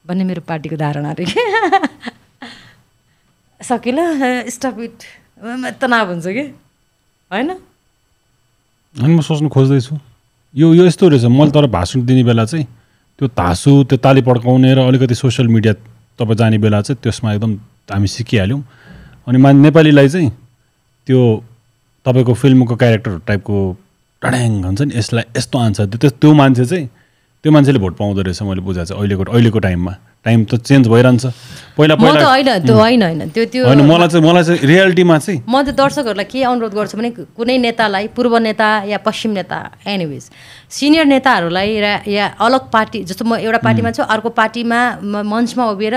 भन्ने 0.06 0.24
मेरो 0.28 0.42
पार्टीको 0.44 0.76
धारणा 0.76 1.10
अरे 1.16 1.26
कि? 1.26 1.40
सकिल 3.62 3.98
स्टप 4.52 4.76
इट 4.84 4.98
तनाव 5.80 6.08
हुन्छ 6.12 6.28
कि? 6.28 6.46
होइन 7.32 7.50
म 9.00 9.22
सोच्नु 9.24 9.50
खोज्दैछु। 9.50 10.11
यो 10.56 10.74
यो 10.74 10.86
यस्तो 10.86 11.08
रहेछ। 11.10 11.26
मैले 11.26 11.52
तर 11.52 11.66
भाषण 11.72 12.06
दिने 12.06 12.24
बेला 12.24 12.46
चाहिँ 12.46 12.66
त्यो 13.20 13.28
धासु 13.28 13.84
त्यो 13.84 13.98
ताली 13.98 14.22
पड्काउने 14.22 14.74
र 14.76 14.80
अलिकति 14.88 15.16
सोसियल 15.16 15.48
मिडिया 15.48 15.74
तपाईँ 16.20 16.38
जाने 16.38 16.58
बेला 16.58 16.82
चाहिँ 16.82 17.00
त्यसमा 17.04 17.34
एकदम 17.34 17.54
हामी 17.92 18.08
सिकिहाल्यौँ। 18.08 18.62
अनि 19.28 19.38
मा 19.38 19.52
नेपालीलाई 19.52 20.10
चाहिँ 20.10 20.30
त्यो 21.08 21.20
तपाईँको 22.06 22.34
फिल्मको 22.34 22.76
क्यारेक्टर 22.76 23.18
टाइपको 23.28 23.56
टड्याङ 24.22 24.62
भन्छ 24.62 24.82
नि 24.82 24.98
यसलाई 24.98 25.24
यस्तो 25.38 25.60
आन्सर 25.60 25.86
त्यो 25.96 26.10
त्यो 26.20 26.34
मान्छे 26.34 26.66
चाहिँ 26.66 26.88
त्यो 27.44 27.52
मान्छेले 27.52 27.80
भोट 27.80 27.96
पाउँदो 27.98 28.22
रहेछ 28.22 28.42
मैले 28.42 28.62
बुझाएको 28.62 28.86
चाहिँ 28.86 29.00
अहिलेको 29.00 29.24
अहिलेको 29.32 29.60
टाइममा। 29.60 29.94
टाइम 30.26 30.44
त 30.46 30.56
चेन्ज 30.62 30.88
भइरहन्छ। 30.88 31.26
पहिला 31.78 31.96
पहिला 31.96 32.26
होइन 32.30 32.50
त्यो 32.66 32.76
होइन 32.78 33.02
होइन। 33.04 33.30
त्यो 33.34 33.46
त्यो 33.54 33.66
होइन 33.66 33.82
मलाई 33.90 34.08
चाहिँ 34.08 34.26
मलाई 34.26 34.44
चाहिँ 34.44 34.68
रियालिटीमा 34.70 35.18
चाहिँ 35.18 35.40
म 35.50 35.62
चाहिँ 35.66 35.76
दर्शकहरूलाई 35.76 36.28
के 36.30 36.44
अनुरोध 36.46 36.74
गर्छु 36.78 36.98
भने 36.98 37.10
कुनै 37.38 37.58
नेतालाई 37.58 38.08
पूर्व 38.14 38.38
नेता 38.38 38.70
या 38.86 38.98
पश्चिम 39.02 39.32
नेता 39.40 39.58
एनिवेज 39.88 40.24
सिनियर 40.78 41.06
नेताहरूलाई 41.06 41.70
र 41.82 41.88
या 42.06 42.26
अलग 42.38 42.70
पार्टी 42.70 43.04
जस्तो 43.10 43.26
म 43.26 43.42
एउटा 43.42 43.60
पार्टीमा 43.66 43.92
छु 43.98 44.04
अर्को 44.06 44.30
पार्टीमा 44.38 44.80
मञ्चमा 45.02 45.66
उभिएर 45.74 45.96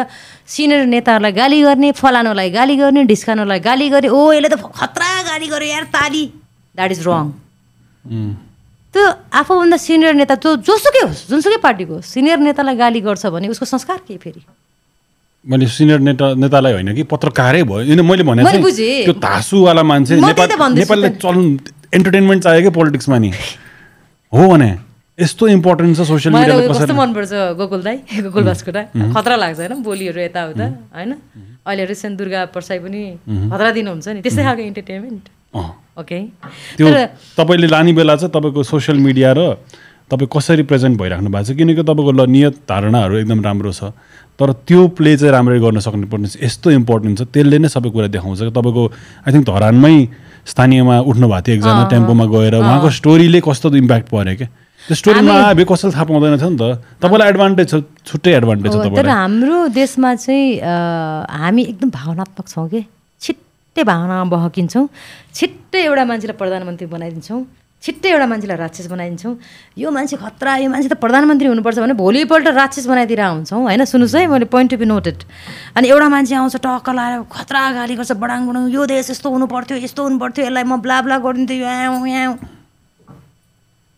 सिनियर 0.48 0.86
नेताहरूलाई 0.88 1.32
गाली 1.32 1.60
गर्ने 1.62 1.92
फलानुलाई 2.00 2.50
गाली 2.56 2.76
गर्ने 2.80 3.04
ढिस्कानुलाई 3.12 3.60
गाली 3.60 3.88
गर्ने 3.92 4.08
ओ 4.08 4.32
यसले 4.32 4.48
त 4.48 4.56
खतरा 4.72 5.10
गाली 5.28 5.46
गर्यो 5.52 5.68
यार 5.68 5.84
ताली। 5.92 6.24
द्याट 6.74 6.90
इज 6.96 7.00
रङ 7.06 7.24
त्यो 8.94 9.04
आफूभन्दा 9.34 9.76
सिनियर 9.82 10.14
नेता 10.14 10.34
जो 10.38 10.50
जोसुकै 10.62 11.02
होस् 11.06 11.22
जुनसुकै 11.30 11.58
पार्टीको 11.66 12.00
सिनियर 12.06 12.38
नेतालाई 12.46 12.76
गाली 12.78 13.00
गर्छ 13.02 13.26
भने 13.34 13.48
उसको 13.50 13.66
संस्कार 13.66 13.98
के 14.06 14.16
फेरि? 14.22 14.40
मैले 15.44 15.66
सिनियर 15.66 16.00
नेता 16.08 16.26
नेतालाई 16.38 16.72
होइन 16.72 16.94
कि 16.94 17.02
पत्रकारै 17.10 17.62
भयो। 17.66 18.02
मैले 18.02 18.22
भने 18.22 18.42
त्यो 18.46 19.12
धासुवाला 19.18 19.82
मान्छे 19.82 20.20
नेपाललाई 20.22 21.10
चल्नु 21.18 21.42
एन्टरटेनमेन्ट 21.94 22.42
चाहियो 22.44 22.62
कि 22.62 22.74
पोलिटिक्समा 22.78 23.18
नि 23.18 23.30
हो 24.32 24.48
भने। 24.50 24.70
यस्तो 25.18 25.46
इम्पोर्टेन्ट 25.48 25.96
छ 25.96 26.06
सोसियल 26.06 26.34
मिडियामा 26.34 26.62
कस्तो 26.70 26.94
मनपर्छ 26.94 27.32
गोकुल 27.58 27.82
दाई 27.82 27.96
गोकुल 28.24 28.44
बास्कोटा। 28.44 28.82
खतरा 29.14 29.36
लाग्छ 29.36 29.58
होइन 29.58 29.82
बोलीहरू 29.82 30.20
यताउता 30.20 30.66
होइन? 30.96 31.12
अहिले 31.66 31.84
रिसेन्ट 31.92 32.14
दुर्गा 32.18 32.40
पर्साई 32.54 32.78
पनि 32.78 33.02
खतरा 33.52 33.70
दिनुहुन्छ 33.78 34.06
नि 34.08 34.20
त्यस्तै 34.22 34.42
खालको 34.42 34.62
इन्टरटेनमेन्ट 34.62 35.24
ओके? 35.96 36.20
त्यो 36.76 36.86
तपाईँले 37.38 37.66
लाने 37.70 37.92
बेला 37.94 38.16
चाहिँ 38.16 38.32
तपाईँको 38.34 38.62
सोसियल 38.62 38.98
मिडिया 38.98 39.32
र 39.38 39.40
तपाईँ 40.10 40.28
कसरी 40.28 40.62
प्रेजेन्ट 40.68 40.98
भइराख्नु 40.98 41.30
भएको 41.30 41.44
छ? 41.46 41.56
किनकि 41.56 41.82
तपाईँको 41.82 42.12
ल 42.12 42.26
नियत 42.28 42.54
धारणाहरू 42.68 43.14
एकदम 43.22 43.40
राम्रो 43.40 43.72
छ। 43.72 43.94
तर 44.34 44.52
त्यो 44.66 44.80
प्ले 44.98 45.16
चाहिँ 45.16 45.32
राम्ररी 45.32 45.60
गर्न 45.62 45.78
सक्नु 45.78 46.06
पर्ने 46.10 46.28
यस्तो 46.42 46.70
इम्पोर्टेन्ट 46.82 47.18
छ। 47.18 47.22
त्यसले 47.30 47.58
नै 47.62 47.68
सबै 47.70 47.90
कुरा 47.94 48.08
देखाउँछ। 48.10 48.50
तपाईँको 48.50 48.82
आई 49.24 49.30
थिङ्क 49.32 49.46
धरानमै 49.46 49.96
स्थानीयमा 50.44 50.94
उठ्नु 51.08 51.26
भएको 51.30 51.42
थियो 51.46 51.54
एकजना 51.56 51.84
टेम्पोमा 51.94 52.24
गएर। 52.26 52.54
उहाँको 52.58 52.90
स्टोरीले 52.90 53.40
कस्तो 53.46 53.66
इम्प्याक्ट 53.78 54.06
पऱ्यो 54.10 54.34
क्या? 54.34 54.48
त्यो 54.84 54.94
स्टोरीमा 54.98 55.34
आयो 55.54 55.64
कसैले 55.64 55.92
थाहा 55.94 56.04
पाउँदैन 56.04 56.36
थियो 56.42 56.50
नि 56.50 56.58
त। 56.58 56.64
तपाईँलाई 57.00 57.28
एडभान्टेज 57.32 57.66
छ 57.70 57.74
छुट्टै 58.04 58.30
एडभान्टेज 58.42 58.70
छ 58.74 58.76
तर 58.98 59.08
हाम्रो 59.08 59.58
देशमा 59.72 60.10
चाहिँ 60.20 60.60
हामी 60.60 61.62
एकदम 61.70 61.88
भावनात्मक 61.94 62.46
छौँ 62.50 62.68
कि। 62.68 62.82
छिट्टै 63.74 63.90
भावनामा 63.90 64.30
बहकिन्छौँ। 64.30 64.86
छिट्टै 65.34 65.82
एउटा 65.82 66.04
मान्छेलाई 66.06 66.38
प्रधानमन्त्री 66.38 66.86
बनाइदिन्छौँ। 66.94 67.42
छिट्टै 67.82 68.08
एउटा 68.14 68.26
मान्छेलाई 68.30 68.58
राक्षस 68.62 68.86
बनाइदिन्छौँ। 68.86 69.34
यो 69.82 69.90
मान्छे 69.90 70.14
खतरा 70.14 70.62
यो 70.62 70.70
मान्छे 70.70 70.88
त 70.88 70.94
प्रधानमन्त्री 70.94 71.48
हुनुपर्छ 71.50 71.78
भने 71.82 71.98
भोलिपल्ट 71.98 72.46
राक्षस 72.54 72.86
बनाइदिएर 72.86 73.22
हुन्छौँ 73.34 73.62
होइन 73.66 73.82
सुन्नुहोस् 73.82 74.14
है 74.14 74.26
मैले 74.30 74.46
पोइन्ट 74.46 74.70
टु 74.70 74.76
बी 74.78 74.86
नोटेड 74.86 75.18
अनि 75.74 75.86
एउटा 75.90 76.06
मान्छे 76.06 76.34
आउँछ 76.38 76.56
टक्क 76.62 76.88
लाएर 76.94 77.26
खतरा 77.26 77.62
गाली 77.74 77.94
गर्छ 77.98 78.12
बडाङ 78.14 78.46
बडाङ 78.46 78.62
यो 78.70 78.86
देश 78.86 79.10
यस्तो 79.10 79.28
हुनु 79.34 79.46
पर्थ्यो 79.50 79.76
यस्तो 79.82 80.00
हुनु 80.06 80.18
पर्थ्यो 80.22 80.46
यसलाई 80.46 80.64
म 80.70 80.78
ब्ला 80.78 81.02
ब्ला 81.02 81.18
गरिदिन्थेँ 81.18 81.58
यहाँ 81.58 81.98
यहाँ 82.06 82.38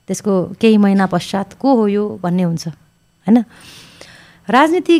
त्यसको 0.08 0.56
केही 0.56 0.76
महिना 0.80 1.04
पश्चात 1.12 1.60
को 1.60 1.68
हो 1.76 1.84
यो 1.92 2.04
भन्ने 2.24 2.42
हुन्छ। 2.48 2.64
होइन? 3.28 3.44
राजनीति 4.48 4.96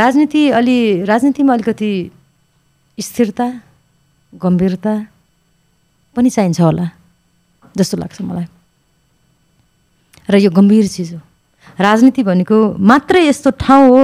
राजनीति 0.00 0.42
अलि 0.56 0.78
राजनीतिमा 1.04 1.52
अलिकति 1.52 1.92
स्थिरता 2.98 3.46
गम्भीरता 4.32 4.92
पनि 6.16 6.30
चाहिन्छ 6.30 6.60
होला 6.60 6.86
जस्तो 7.76 7.96
लाग्छ 7.96 8.20
मलाई। 8.20 8.46
र 10.30 10.34
यो 10.38 10.50
गम्भीर 10.50 10.86
चिज 10.88 11.12
हो। 11.14 11.20
राजनीति 11.80 12.22
भनेको 12.22 12.56
मात्रै 12.80 13.26
यस्तो 13.28 13.50
ठाउँ 13.60 13.88
हो 13.88 14.02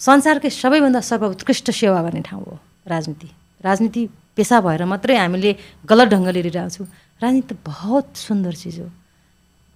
संसारकै 0.00 0.50
सबैभन्दा 0.50 1.00
सर्वोत्कृष्ट 1.00 1.70
सेवा 1.70 2.02
गर्ने 2.02 2.20
ठाउँ 2.26 2.44
हो 2.44 2.58
राजनीति। 2.88 3.28
राजनीति 3.64 4.02
पेसा 4.36 4.60
भएर 4.60 4.84
मात्रै 4.84 5.16
हामीले 5.16 5.50
गलत 5.86 6.08
ढङ्गले 6.12 6.38
हेरिरहेको 6.40 6.70
छौँ 6.74 6.86
राजनीति 7.22 7.54
बहुत 7.64 8.06
सुन्दर 8.16 8.54
चिज 8.56 8.80
हो। 8.80 8.88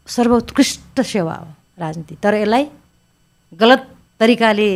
सर्वोत्कृष्ट 0.09 1.01
सेवा 1.03 1.35
हो 1.35 1.49
राजनीति। 1.79 2.15
तर 2.23 2.35
यसलाई 2.35 2.65
गलत 3.53 3.83
तरिकाले 4.21 4.69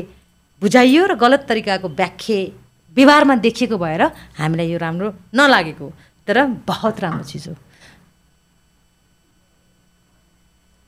बुझाइयो 0.62 1.06
र 1.06 1.14
गलत 1.16 1.46
तरिकाको 1.48 1.88
व्याख्या 1.88 2.38
व्यवहारमा 2.96 3.34
देखिएको 3.46 3.76
भएर 3.78 4.02
हामीलाई 4.38 4.68
यो 4.70 4.78
राम्रो 4.78 5.08
नलागेको 5.34 5.86
तर 6.28 6.36
बहुत 6.66 7.00
राम्रो 7.00 7.24
चिज 7.24 7.44
हो। 7.48 7.54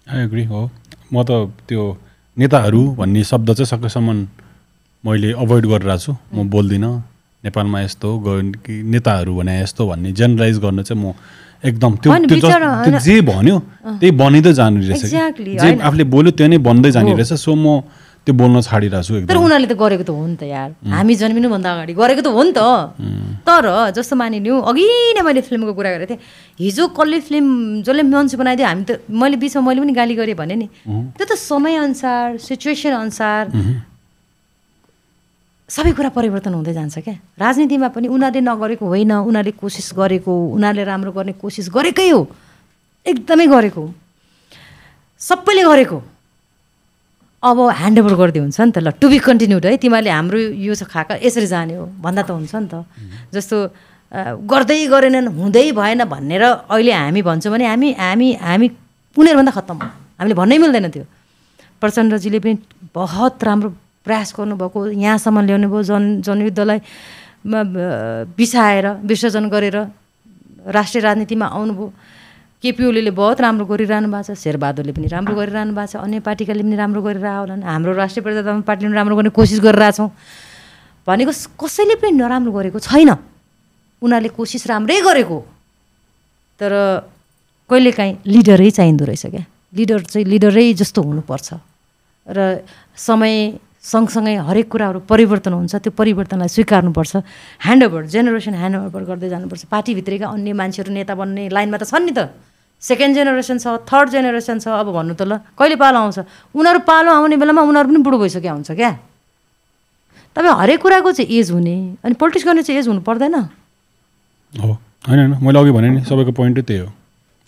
एग्री 0.06 0.44
हो। 0.44 0.60
म 1.12 1.22
त 1.22 1.30
त्यो 1.68 1.82
नेताहरू 2.36 2.82
भन्ने 2.98 3.22
शब्द 3.24 3.48
चाहिँ 3.54 3.66
सकेसम्म 3.66 4.08
मैले 5.04 5.32
अभोइड 5.32 5.64
गरिरहेको 5.66 6.02
छु। 6.04 6.12
म 6.34 6.48
बोल्दिनँ 6.50 6.92
नेपालमा 7.44 7.80
यस्तो 7.80 8.08
कि 8.64 8.72
नेताहरू 8.82 9.32
भने 9.34 9.54
यस्तो 9.62 9.82
भन्ने 9.86 10.12
जेनरलाइज 10.12 10.58
गर्न 10.58 10.82
चाहिँ 10.82 11.00
म 11.02 11.14
एकदम 11.64 11.92
त्यो 12.02 12.10
त्यो 12.28 12.98
जे 12.98 13.20
भन्यो 13.22 13.56
त्यही 14.02 14.10
बनिँदै 14.18 14.52
जानु 14.58 14.78
रहेछ 14.82 15.04
जे। 15.06 15.70
आफूले 15.78 16.04
बोल्यो 16.10 16.30
त्यो 16.38 16.46
नै 16.50 16.58
बन्दै 16.58 16.90
जाने 16.90 17.12
रहेछ। 17.14 17.32
सो 17.38 17.54
म 17.54 17.82
त्यो 18.22 18.34
बोल्न 18.38 18.60
छाडिरहेको 18.62 19.02
छु 19.02 19.26
तर 19.26 19.36
उनीहरूले 19.36 19.66
त 19.66 19.74
गरेको 19.74 20.04
त 20.06 20.10
हो 20.14 20.22
नि 20.22 20.36
त 20.38 20.46
यार। 20.46 20.70
हामी 20.78 21.14
जन्मिनुभन्दा 21.18 21.68
अगाडि 21.74 21.92
गरेको 21.98 22.22
त 22.22 22.28
हो 22.30 22.42
नि 22.46 22.52
त। 22.54 22.62
तर 23.42 23.64
जस्तो 23.98 24.14
मानिलिउँ 24.14 24.62
अघि 24.62 24.86
नै 25.18 25.22
मैले 25.26 25.42
फिल्मको 25.42 25.74
कुरा 25.74 25.90
गरेको 25.98 26.14
थिएँ 26.14 26.22
हिजो 26.62 26.84
कसले 26.94 27.18
फिल्म 27.18 27.82
जसले 27.82 28.02
मान्छे 28.06 28.36
बनाइदियो 28.38 28.66
हामी 28.70 28.84
त 28.86 28.90
मैले 29.10 29.36
बिचमा 29.42 29.62
मैले 29.66 29.80
पनि 29.82 29.92
गाली 29.98 30.14
गरेँ 30.14 30.38
भने 30.38 30.54
नि। 30.54 30.66
त्यो 31.18 31.24
त 31.26 31.34
समयअनुसार 31.34 32.38
सिचुएसन 32.38 32.94
अनुसार 33.02 33.42
सबै 35.66 35.92
कुरा 35.98 36.10
परिवर्तन 36.14 36.54
हुँदै 36.54 36.72
जान्छ 36.78 37.02
क्या। 37.02 37.16
राजनीतिमा 37.42 37.88
पनि 37.90 38.06
उनीहरूले 38.06 38.38
नगरेको 38.38 38.84
होइन 38.86 39.12
उनीहरूले 39.18 39.52
कोसिस 39.58 39.98
गरेको 39.98 40.32
उनीहरूले 40.54 40.84
राम्रो 40.86 41.10
गर्ने 41.10 41.32
कोसिस 41.42 41.66
गरेकै 41.74 42.10
हो। 42.14 42.22
एकदमै 43.02 43.46
गरेको 43.50 43.82
सबैले 45.20 45.62
गरेको 45.66 45.98
अब 47.42 47.58
ह्यान्डओभर 47.74 48.14
गरिदियो 48.22 48.42
हुन्छ 48.46 48.60
नि 48.60 48.70
त 48.70 48.78
ल 48.78 48.94
टु 49.02 49.06
बी 49.10 49.18
कन्टिन्युड 49.18 49.66
है। 49.66 49.76
तिमीहरूले 49.82 50.10
हाम्रो 50.14 50.38
यो 50.62 50.74
छ 50.78 50.86
खाका 50.86 51.18
यसरी 51.26 51.46
जाने 51.50 51.74
हो 51.74 51.84
भन्दा 51.98 52.22
त 52.22 52.30
हुन्छ 52.30 52.54
नि 52.54 52.68
त। 52.70 52.86
जस्तो 53.34 53.56
गर्दै 54.46 54.78
गरेनन् 54.86 55.28
हुँदै 55.34 55.66
भएन 55.74 56.06
भनेर 56.06 56.42
अहिले 56.70 56.92
हामी 56.94 57.20
भन्छौँ 57.26 57.50
भने 57.50 57.66
हामी 57.66 57.88
हामी 57.98 58.28
हामी 58.38 58.66
उनीहरूभन्दा 59.18 59.52
खत्तम 59.58 59.76
हामीले 60.22 60.34
भन्नै 60.38 60.56
मिल्दैन 60.62 60.86
त्यो। 60.94 61.04
प्रचण्डजीले 61.82 62.38
पनि 62.38 62.54
बहुत 62.94 63.34
राम्रो 63.42 63.68
प्रयास 64.06 64.28
गर्नुभएको 64.38 64.78
यहाँसम्म 65.02 65.38
ल्याउनु 65.42 65.66
भयो 65.66 65.82
जन 65.82 66.04
जनयुद्धलाई 66.22 66.78
बिसाएर 68.38 68.86
विसर्जन 69.02 69.44
गरेर 69.50 69.76
राष्ट्रिय 70.62 71.02
राजनीतिमा 71.02 71.46
आउनुभयो। 71.58 71.86
केपी 72.62 72.84
ओलीले 72.86 73.10
बहुत 73.10 73.40
राम्रो 73.42 73.66
गरिरहनु 73.66 74.06
भएको 74.06 74.22
छ 74.22 74.38
शेरबहादुरले 74.38 74.92
पनि 74.94 75.06
राम्रो 75.10 75.34
गरिरहनु 75.34 75.72
भएको 75.74 75.90
छ 75.90 75.94
अन्य 75.98 76.20
पार्टीकाले 76.22 76.62
पनि 76.62 76.76
राम्रो 76.78 77.02
गरिरहेको 77.02 77.40
होलान् 77.42 77.62
हाम्रो 77.66 77.92
राष्ट्रिय 77.98 78.22
प्रजातन्त्र 78.22 78.62
पार्टीले 78.70 78.88
पनि 78.88 78.96
राम्रो 79.02 79.16
गर्ने 79.18 79.30
कोसिस 79.34 79.60
गरिरहेछौँ 79.66 80.08
भनेको 81.02 81.32
कसैले 81.58 81.94
पनि 81.98 82.14
नराम्रो 82.22 82.52
गरेको 82.54 82.78
छैन। 82.78 83.10
उनीहरूले 84.02 84.30
कोसिस 84.38 84.62
राम्रै 84.70 85.00
गरेको। 85.02 85.38
तर 86.62 86.72
कहिलेकाहीँ 87.66 88.14
लिडरै 88.30 88.70
चाहिँदो 88.78 89.04
रहेछ 89.10 89.24
क्या। 89.26 89.42
लिडर 89.74 90.00
चाहिँ 90.06 90.26
लिडरै 90.30 90.66
जस्तो 90.78 91.02
हुनुपर्छ। 91.02 91.48
र 92.30 92.62
समय 92.94 93.58
सँगसँगै 93.82 94.34
हरेक 94.46 94.66
कुराहरू 94.70 94.98
परिवर्तन 95.10 95.52
हुन्छ। 95.58 95.74
त्यो 95.82 95.90
परिवर्तनलाई 95.90 96.50
स्वीकार्नुपर्छ। 96.54 97.12
ह्यान्डओभर 97.66 98.02
जेनेरेसन 98.06 98.54
ह्यान्डओभर 98.54 99.02
गर्दै 99.10 99.28
जानुपर्छ। 99.34 99.62
पार्टीभित्रैका 99.66 100.26
अन्य 100.30 100.52
मान्छेहरू 100.54 100.90
नेता 100.94 101.14
बन्ने 101.18 101.50
लाइनमा 101.50 101.78
त 101.82 101.90
छन् 101.90 102.06
नि 102.06 102.14
त। 102.14 102.30
सेकेन्ड 102.82 103.14
जेनेरेसन 103.14 103.58
छ 103.58 103.66
थर्ड 103.86 104.10
जेनेरेसन 104.10 104.58
छ 104.58 104.68
अब 104.68 104.92
भन्नु 104.92 105.14
त 105.14 105.22
ल 105.22 105.38
कहिले 105.58 105.76
पालो 105.78 105.98
आउँछ? 105.98 106.18
उनीहरू 106.54 106.80
पालो 106.82 107.10
आउने 107.12 107.36
बेलामा 107.38 107.62
उनीहरू 107.62 107.88
पनि 107.88 108.00
बुढो 108.02 108.18
भइसक्यो 108.18 108.52
हुन्छ 108.52 108.70
क्या? 108.74 108.92
तपाईँ 110.36 110.54
हरेक 110.60 110.80
कुराको 110.82 111.12
चाहिँ 111.12 111.30
एज 111.38 111.50
हुने 111.50 111.76
अनि 112.04 112.14
पोलिटिक्स 112.18 112.46
गर्ने 112.46 112.62
चाहिँ 112.62 112.78
एज 112.80 112.88
हुनु 112.88 113.00
पर्दैन। 113.06 113.34
हो 113.34 114.70
होइन 115.08 115.18
होइन 115.18 115.38
मैले 115.42 115.58
अघि 115.58 115.70
भने 115.70 115.88
नि 115.90 116.00
सबैको 116.10 116.32
पोइन्टै 116.32 116.62
त्यही 116.62 116.80
हो? 116.80 116.90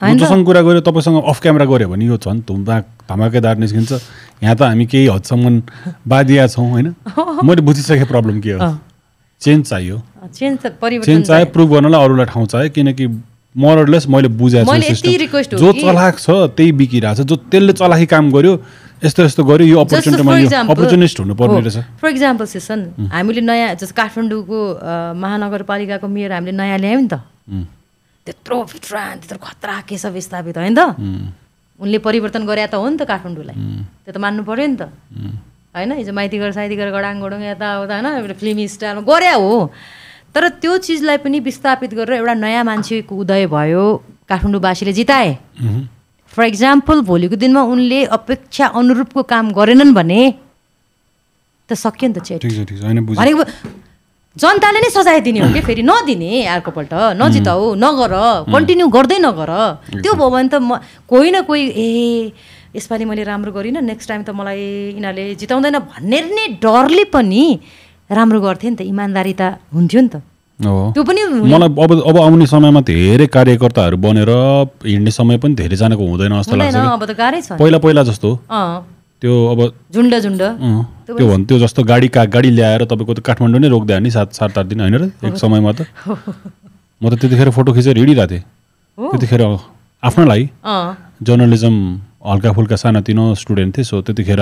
जोसँग 0.03 0.45
कुरा 0.47 0.61
गऱ्यो 0.63 0.81
तपाईँसँग 0.87 1.23
अफ 1.23 1.41
क्यामेरा 1.41 1.65
गऱ्यो 1.65 1.89
भने 1.89 2.05
यो 2.05 2.17
झन् 2.19 2.41
धुम्बा 2.47 2.81
धमाकेदार 3.09 3.57
निस्किन्छ। 3.59 3.93
यहाँ 4.43 4.57
त 4.57 4.63
हामी 4.63 4.87
केही 4.87 5.07
हदसम्म 5.07 5.63
बादिया 6.07 6.47
छौँ 6.47 6.71
होइन? 6.71 6.95
मैले 7.47 7.63
बुझिसकेँ 7.63 8.07
प्रब्लम 8.07 8.41
के 8.41 8.53
हो। 8.53 8.79
चेन्ज 9.41 9.67
चाहियो। 9.69 10.03
चेन्ज 10.35 11.27
चाहियो 11.27 11.47
प्रुभ 11.53 11.69
गर्नलाई 11.73 12.05
अरूलाई 12.05 12.27
ठाउँ 12.27 12.47
चाहियो 12.47 12.71
किनकि 12.71 13.07
मोरलेस 13.57 14.07
मैले 14.09 14.29
बुझाएको 14.35 15.43
छु 15.43 15.57
जो 15.57 15.73
चलाक 15.73 16.19
छ 16.19 16.31
त्यही 16.57 16.73
बिकिरहेको 16.81 17.23
छ 17.23 17.27
जो 17.27 17.37
त्यसले 17.51 17.73
चलाकी 17.73 18.07
काम 18.11 18.31
गर्यो 18.35 18.53
यस्तो 19.05 19.21
यस्तो 19.25 19.43
गर्यो 19.45 19.67
यो 19.67 19.79
अपर्च्युनिटीमा 19.85 20.33
अपर्च्युनिस्ट 20.75 21.21
हुनुपर्ने 21.21 21.61
रहेछ। 21.61 21.77
फर 22.01 22.09
इक्जाम्पल 22.09 22.47
सेसन 22.51 22.81
हामीले 23.13 23.41
नयाँ 23.41 23.75
जस्तो 23.79 23.95
काठमाडौँको 23.95 24.59
महानगरपालिकाको 25.23 26.07
मेयर 26.09 26.33
हामीले 26.33 26.57
नयाँ 26.57 26.79
ल्यायौँ 26.79 27.03
नि 27.03 27.09
त। 27.09 27.15
त्यत्रो 28.27 28.57
फिट्रान 28.65 29.15
त्यत्रो 29.21 29.39
खतरा 29.39 29.75
केशव 29.87 30.19
स्थापित 30.19 30.57
होइन 30.59 30.75
त। 30.75 30.81
उनले 31.79 31.99
परिवर्तन 32.01 32.43
गरे 32.49 32.67
त 32.73 32.75
हो 32.81 32.89
नि 32.89 32.97
त 32.97 33.05
काठमाडौँलाई। 33.05 33.57
त्यो 34.03 34.13
त 34.15 34.19
मान्नु 34.19 34.43
पऱ्यो 34.49 34.67
नि 34.67 34.77
त। 34.81 34.83
होइन 35.77 35.93
हिजो 36.01 36.13
माइतीगर 36.15 36.51
साइतीगर 36.57 36.89
गडाङ 36.97 37.15
गडुङ 37.21 37.41
यताउता 37.45 37.95
होइन 37.95 38.07
एउटा 38.25 38.35
फिल्मी 38.41 38.65
स्टाइलमा 38.73 39.03
गरे 39.05 39.33
हो। 39.37 39.69
तर 40.35 40.49
त्यो 40.61 40.77
चिजलाई 40.87 41.17
पनि 41.25 41.39
विस्थापित 41.41 41.95
गरेर 41.95 42.19
एउटा 42.19 42.35
नयाँ 42.35 42.65
मान्छेको 42.65 43.15
उदय 43.15 43.47
भयो 43.47 43.85
काठमाडौँवासीले 44.29 44.93
जिताए। 44.93 45.31
फर 46.33 46.45
इक्जाम्पल 46.45 47.01
भोलिको 47.07 47.37
दिनमा 47.39 47.63
उनले 47.63 48.01
अपेक्षा 48.19 48.67
अनुरूपको 48.75 49.23
काम 49.23 49.53
गरेनन् 49.55 49.95
भने 49.95 50.21
त 51.71 51.79
सक्यो 51.79 52.09
नि 52.09 52.15
त 52.15 52.19
चेट। 52.27 52.43
भनेको 53.15 53.45
जनताले 54.37 54.79
नै 54.83 54.91
सजाय 54.91 55.21
दिने 55.23 55.41
हो 55.47 55.49
कि 55.55 55.61
फेरि? 55.63 55.83
नदिने 55.87 56.31
अर्कोपल्ट। 56.59 56.93
नजिताऊ 57.23 57.65
नगर 57.79 58.13
कन्टिन्यू 58.51 58.87
गर्दै 58.91 59.19
नगर। 59.23 59.51
त्यो 60.03 60.13
भयो 60.19 60.31
भने 60.35 60.49
त 60.51 60.59
म 60.59 60.83
कोही 61.07 61.31
न 61.31 61.47
कोही 61.47 61.63
ए 61.71 61.87
यसपालि 62.75 63.05
मैले 63.07 63.23
राम्रो 63.23 63.55
गरिनँ 63.55 63.79
नेक्स्ट 63.87 64.09
टाइम 64.11 64.23
त 64.27 64.35
मलाई 64.35 64.99
यिनीहरूले 64.99 65.39
जिताउँदैन 65.39 65.79
भन्ने 65.79 66.19
नै 66.35 66.47
डरले 66.59 67.05
पनि 67.15 67.45
राम्रो 68.11 68.41
गर्थ्यो 68.41 68.71
नि 68.71 68.77
त 68.77 68.81
इमान्दारी 68.85 69.33
त 69.41 69.43
हुन्थ्यो 69.73 70.01
नि 70.01 70.09
त। 70.09 70.17
त्यो 70.61 71.03
पनि 71.03 71.21
मलाई 71.51 71.69
अब 71.85 71.93
अब 72.09 72.17
आउने 72.21 72.47
समयमा 72.47 72.81
धेरै 72.87 73.27
कार्यकर्ताहरू 73.27 73.97
बनेर 73.97 74.31
हिँड्ने 74.87 75.11
समय 75.11 75.37
पनि 75.43 75.55
धेरैजनाको 75.61 76.05
हुँदैन 76.05 76.33
जस्तो 76.41 76.57
लाग्छ। 76.57 77.59
पहिला 77.59 77.79
पहिला 77.79 78.03
जस्तो। 78.11 78.31
त्यो 79.21 79.33
अब 79.53 79.61
झुन्ड 79.95 80.15
झुन्ड। 80.21 80.43
त्यो 81.07 81.27
भन् 81.29 81.45
त्यो 81.49 81.59
जस्तो 81.59 81.83
गाडी 81.83 82.09
का 82.15 82.25
गाडी 82.29 82.51
ल्याएर 82.55 82.85
तपाईँको 82.85 83.15
त 83.15 83.21
काठमाडौँ 83.25 83.61
नै 83.61 83.69
रोक्दै 83.73 83.99
नि 84.05 84.11
सात 84.11 84.37
सात 84.37 84.59
आठ 84.59 84.67
दिन 84.69 84.81
होइन 84.85 84.95
र? 84.95 85.05
एक 85.25 85.35
समयमा 85.41 85.73
त। 85.73 85.89
म 87.01 87.09
त 87.09 87.15
त्यतिखेर 87.19 87.51
फोटो 87.51 87.73
खिचेर 87.73 87.97
हिँडिरहेको 87.97 88.31
थिएँ। 88.31 88.45
त्यतिखेर 88.99 89.43
आफ्नो 90.05 90.25
लागि 90.29 90.45
जर्नलिजम 91.25 91.75
हल्का 92.21 92.51
फुल्का 92.53 92.77
सानातिनो 92.77 93.25
स्टुडेन्ट 93.41 93.77
थिएँ 93.77 93.85
सो 93.85 94.01
त्यतिखेर 94.07 94.41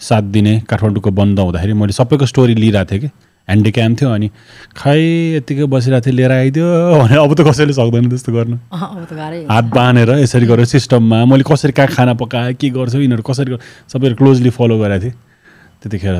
सात 0.00 0.24
दिने 0.34 0.60
काठमाडौँको 0.68 1.10
बन्द 1.10 1.38
हुँदाखेरि 1.40 1.72
मैले 1.72 1.92
सबैको 1.92 2.26
स्टोरी 2.26 2.54
लिइरहेको 2.54 2.90
थिएँ 2.90 3.00
कि। 3.00 3.06
ह्यान्डिक्याम 3.48 3.94
थियो 4.00 4.10
अनि 4.10 4.28
खै 4.76 4.96
यत्तिकै 5.36 5.64
बसिरहेको 5.68 6.06
थिएँ 6.06 6.14
लिएर 6.16 6.32
आइदियो 6.32 6.66
भने 7.04 7.16
अब 7.24 7.32
त 7.36 7.40
कसैले 7.44 7.72
सक्दैन 7.76 8.08
त्यस्तो 8.08 8.32
गर्नु। 8.32 8.56
हात 9.52 9.64
बाँधेर 9.74 10.10
यसरी 10.24 10.46
गरेर 10.48 10.64
सिस्टममा। 10.64 11.24
मैले 11.28 11.44
कसरी 11.44 11.72
कहाँ 11.76 11.88
खाना 11.92 12.14
पकाएँ 12.16 12.54
के 12.56 12.68
गर्छु 12.72 12.98
यिनीहरू 13.04 13.22
कसरी 13.22 13.56
सबैहरू 13.92 14.16
क्लोजली 14.16 14.50
फलो 14.50 14.78
गरेको 14.80 15.02
थिएँ। 15.04 15.14
त्यतिखेर 15.82 16.16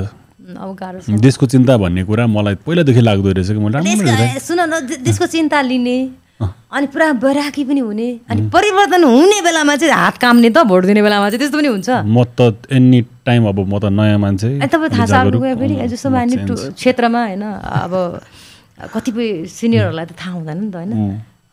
देशको 1.24 1.46
चिन्ता 1.48 1.76
भन्ने 1.80 2.04
कुरा 2.04 2.26
मलाई 2.28 2.54
पहिलादेखि 2.60 3.00
लाग्दो 3.00 3.32
रहेछ 3.32 3.50
कि। 3.56 3.60
मैले 3.64 4.40
सुन 4.44 4.60
न 4.60 4.84
दे- 4.84 5.00
त्यसको 5.04 5.26
चिन्ता 5.32 5.60
लिने 5.64 5.96
अनि 6.44 6.86
पुरा 6.92 7.12
बैराकी 7.24 7.64
पनि 7.64 7.80
हुने 7.80 8.08
अनि 8.28 8.40
परिवर्तन 8.52 9.04
हुने 9.04 9.40
बेलामा 9.40 9.76
चाहिँ 9.80 9.94
हात 9.94 10.16
काम्ने 10.20 10.50
त 10.52 10.68
भोट 10.68 10.84
दिने 10.84 11.00
बेलामा 11.02 11.30
चाहिँ 11.30 11.40
त्यस्तो 11.40 11.58
पनि 11.58 11.68
हुन्छ। 11.72 11.88
म 12.04 12.24
त 12.36 12.68
एनी 12.68 13.00
टाइम 13.26 13.42
अब 13.48 13.58
म 13.64 13.78
त 13.78 13.84
नयाँ 13.90 14.18
मान्छे 14.18 14.48
तपाईँ 14.68 14.90
थाहा 14.92 15.06
छ 15.06 15.12
फेरि 15.58 15.74
जस्तो 15.88 16.08
म 16.08 16.12
माने 16.14 16.36
change। 16.36 16.48
टु- 16.48 16.72
क्षेत्रमा 16.74 17.20
होइन 17.24 17.42
अब 17.42 17.94
कतिपय 18.94 19.28
सिनियरहरूलाई 19.48 20.06
त 20.06 20.12
थाहा 20.12 20.32
हुँदैन 20.36 20.58
नि 20.60 20.70
त 20.70 20.76
होइन। 20.76 20.92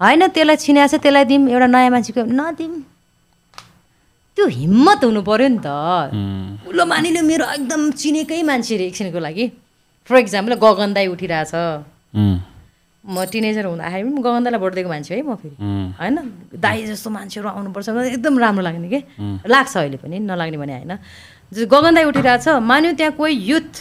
होइन 0.02 0.22
त्यसलाई 0.36 0.58
छिनाएको 0.58 0.92
छ 0.92 1.02
त्यसलाई 1.02 1.26
दिउँ 1.32 1.50
एउटा 1.50 1.68
नयाँ 1.68 1.92
मान्छेको 1.96 2.22
नदिउँ। 2.28 2.76
त्यो 4.38 4.46
हिम्मत 4.48 5.00
हुनु 5.06 5.22
पऱ्यो 5.22 5.48
नि 5.48 5.60
त। 5.64 5.68
ठुलो 6.66 6.84
मानिलो 6.92 7.22
मेरो 7.24 7.46
एकदम 7.56 7.82
चिनेकै 8.02 8.42
मान्छे 8.44 8.74
रे 8.78 8.86
एकछिनको 8.92 9.20
लागि। 9.20 9.46
फर 10.10 10.16
इक्जाम्पल 10.26 10.54
गगन 10.60 10.90
दाई 10.98 11.08
उठिरहेछ। 11.14 11.54
म 13.04 13.16
टिनेजर 13.32 13.66
हुँदाखेरि 13.66 14.04
पनि 14.08 14.22
गगन 14.22 14.42
दाईलाई 14.46 14.60
भोट 14.62 14.74
दिएको 14.78 14.90
मान्छे 14.90 15.12
है 15.16 15.22
म 15.22 15.34
फेरि। 15.42 15.56
होइन 16.00 16.16
दाई 16.58 16.78
जस्तो 16.90 17.10
मान्छेहरू 17.10 17.48
आउनुपर्छ। 17.50 17.88
एकदम 18.18 18.34
राम्रो 18.40 18.62
लाग्ने 18.62 18.88
कि? 18.94 19.00
लाग्छ 19.46 19.74
अहिले 19.78 19.98
पनि 19.98 20.18
नलाग्ने 20.22 20.58
भने 20.58 20.74
होइन। 20.80 20.94
जो 21.52 21.66
गगन 21.68 21.96
दाई 21.96 22.04
उठिरहेछ 22.12 22.48
मान्यो 22.64 22.92
त्यहाँ 23.00 23.12
कोही 23.20 23.34
युथ 23.52 23.72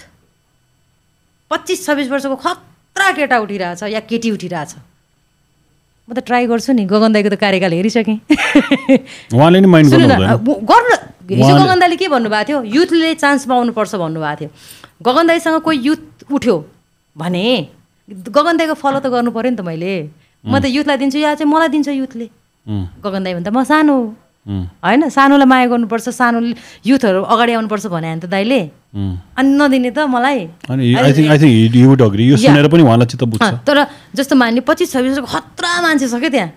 पच्चिस 1.50 1.86
छब्बिस 1.86 2.08
वर्षको 2.10 2.36
खतरा 2.44 3.10
केटा 3.18 3.36
उठिरहेछ 3.44 3.82
या 3.94 4.00
केटी 4.10 4.30
उठिरहेछ। 4.30 4.72
म 6.08 6.14
त 6.14 6.18
ट्राई 6.26 6.46
गर्छु 6.50 6.72
नि 6.74 6.84
गगन 6.90 7.12
दाईको 7.14 7.30
त 7.30 7.36
कार्यकाल 7.38 7.72
हेरिसकेँ। 7.78 8.18
गर्नु 10.70 10.94
हिजो 11.30 11.46
उहाँले- 11.46 11.62
गगन 11.62 11.78
दाईले 11.80 11.96
के 11.96 12.06
भन्नुभएको 12.10 12.46
थियो? 12.48 12.58
युथले 12.74 13.14
चान्स 13.22 13.46
पाउनुपर्छ 13.46 13.94
भन्नुभएको 14.02 14.36
थियो। 14.40 14.50
गगन 15.06 15.24
दाईसँग 15.30 15.60
कोही 15.62 15.78
युथ 15.86 16.02
उठ्यो 16.34 16.56
भने 17.16 17.44
गगन 18.34 18.54
दाईको 18.58 18.74
फलो 18.82 18.98
त 18.98 19.06
गर्नु 19.14 19.30
पऱ्यो 19.30 19.50
नि 19.54 19.56
त 19.56 19.62
मैले। 19.62 19.94
म 20.42 20.58
त 20.58 20.66
युथलाई 20.66 20.96
दिन्छु 20.98 21.18
या 21.22 21.34
चाहिँ 21.38 21.46
मलाई 21.46 21.68
दिन्छ 21.70 21.88
युथले? 21.94 22.26
उम्, 22.66 22.86
गगन 23.04 23.22
दाई 23.24 23.34
भन्दा 23.38 23.50
म 23.54 23.62
सानो 23.62 23.94
होइन 24.46 25.08
सानोलाई 25.08 25.46
माया 25.46 25.66
गर्नुपर्छ 25.68 26.08
सानो 26.10 26.38
युथहरू 26.86 27.20
अगाडि 27.22 27.52
आउनुपर्छ 27.52 27.86
भने 27.86 28.16
त 28.20 28.26
दाइले। 28.26 28.60
अनि 29.36 29.50
नदिने 29.58 29.90
त 29.90 30.08
मलाई। 30.08 30.40
तर 33.66 33.78
जस्तो 34.16 34.34
मान्ने 34.36 34.60
पच्चिस 34.66 34.92
छब्बिस 34.92 35.18
वर्षको 35.18 35.28
खतरा 35.28 35.70
मान्छे 35.82 36.08
छ 36.08 36.14
क्या 36.18 36.30
त्यहाँ? 36.30 36.50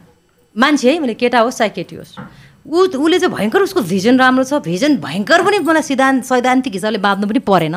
मान्छे 0.56 0.86
है 0.90 1.00
मैले 1.00 1.14
केटा 1.14 1.40
होस् 1.44 1.58
चाहे 1.60 1.70
केटी 1.76 1.96
होस्। 2.00 2.18
ऊ 2.66 2.88
उसले 2.96 3.20
चाहिँ 3.20 3.36
भयङ्कर 3.36 3.62
उसको 3.68 3.82
भिजन 3.84 4.16
राम्रो 4.18 4.44
छ। 4.48 4.64
भिजन 4.64 4.98
भयङ्कर 5.04 5.40
पनि 5.44 5.60
मलाई 5.68 5.84
सिद्धान्त 5.84 6.24
सैद्धान्तिक 6.24 6.74
हिसाबले 6.74 7.00
बाँध्नु 7.04 7.28
पनि 7.28 7.40
परेन। 7.44 7.76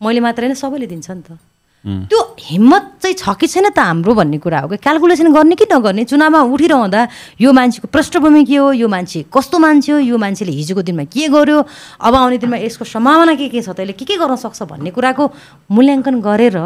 मैले 0.00 0.20
मात्रै 0.24 0.48
नै 0.48 0.56
सबैले 0.56 0.86
दिन्छ 0.88 1.10
नि 1.10 1.22
त। 1.22 1.38
त्यो 1.84 2.20
हिम्मत 2.40 2.84
चाहिँ 3.02 3.16
छ 3.20 3.36
कि 3.36 3.46
छैन 3.46 3.68
त 3.68 3.78
हाम्रो 3.78 4.14
भन्ने 4.16 4.38
कुरा 4.40 4.58
हो 4.64 4.68
कि? 4.72 4.76
क्यालकुलेसन 4.80 5.28
गर्ने 5.36 5.54
कि 5.54 5.68
नगर्ने? 5.68 6.04
चुनावमा 6.08 6.40
उठिरहँदा 6.48 7.00
यो 7.44 7.52
मान्छेको 7.52 7.88
पृष्ठभूमि 7.92 8.44
के 8.48 8.56
हो? 8.56 8.72
यो 8.72 8.88
मान्छे 8.88 9.28
कस्तो 9.28 9.58
मान्छे 9.60 9.92
हो? 9.92 9.98
यो 10.00 10.16
मान्छेले 10.16 10.52
हिजोको 10.52 10.80
दिनमा 10.80 11.04
के 11.12 11.28
गर्यो? 11.28 11.58
अब 12.00 12.14
आउने 12.14 12.38
दिनमा 12.40 12.56
यसको 12.64 12.84
सम्भावना 12.88 13.34
के 13.36 13.48
के 13.52 13.60
छ 13.60 13.76
त? 13.76 13.84
यसले 13.84 13.92
के 14.00 14.04
के 14.08 14.16
गर्न 14.16 14.36
सक्छ 14.40 14.64
भन्ने 14.64 14.90
कुराको 14.96 15.24
मूल्याङ्कन 15.68 16.24
गरेर 16.24 16.56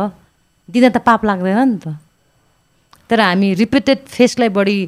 दिँदा 0.70 0.88
त 0.94 1.02
पाप 1.02 1.26
लाग्दैन 1.26 1.58
नि 1.66 1.78
त। 1.82 1.98
तर 3.10 3.18
हामी 3.18 3.55
रिपिटेड 3.58 3.98
फेसलाई 4.06 4.48
बढी 4.55 4.78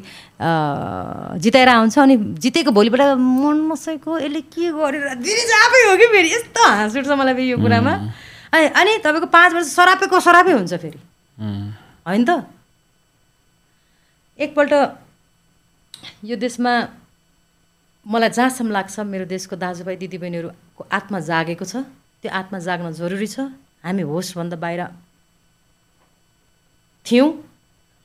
जिताएर 1.43 1.69
आउँछ 1.75 1.97
अनि 1.99 2.15
जितेको 2.39 2.71
भोलिपल्ट 2.71 3.19
मन 3.19 3.67
नसकेको 3.67 4.11
यसले 4.23 4.41
के 4.47 4.71
गरेर? 4.79 5.19
दिने 5.19 5.43
चाहिँ 5.43 5.63
आफै 5.67 5.81
हो 5.91 5.93
कि 5.99 6.07
फेरि? 6.07 6.29
यस्तो 6.39 6.61
हाँस 6.63 6.95
उठ्छ 7.01 7.11
मलाई 7.19 7.49
यो 7.51 7.57
कुरामा। 7.59 7.93
अनि 8.53 8.67
अनि 8.67 8.97
तपाईँको 9.03 9.27
पाँच 9.31 9.53
वर्ष 9.53 9.67
सरापेको 9.75 10.19
सरापै 10.19 10.53
हुन्छ 10.53 10.73
फेरि। 10.73 10.99
होइन 12.07 12.23
त? 12.25 12.29
एकपल्ट 14.39 14.73
यो 16.25 16.35
देशमा 16.35 16.73
मलाई 18.05 18.29
जहाँसम्म 18.29 18.71
लाग्छ 18.71 18.99
मेरो 19.05 19.25
देशको 19.25 19.55
दाजुभाइ 19.55 19.95
दिदीबहिनीहरूको 20.01 20.83
आत्मा 20.91 21.19
जागेको 21.21 21.65
छ। 21.65 21.85
त्यो 22.21 22.31
आत्मा 22.31 22.59
जाग्न 22.59 22.91
जरुरी 22.91 23.27
छ। 23.27 23.39
हामी 23.85 24.03
होसभन्दा 24.03 24.57
बाहिर 24.57 24.81
थियौँ। 27.05 27.29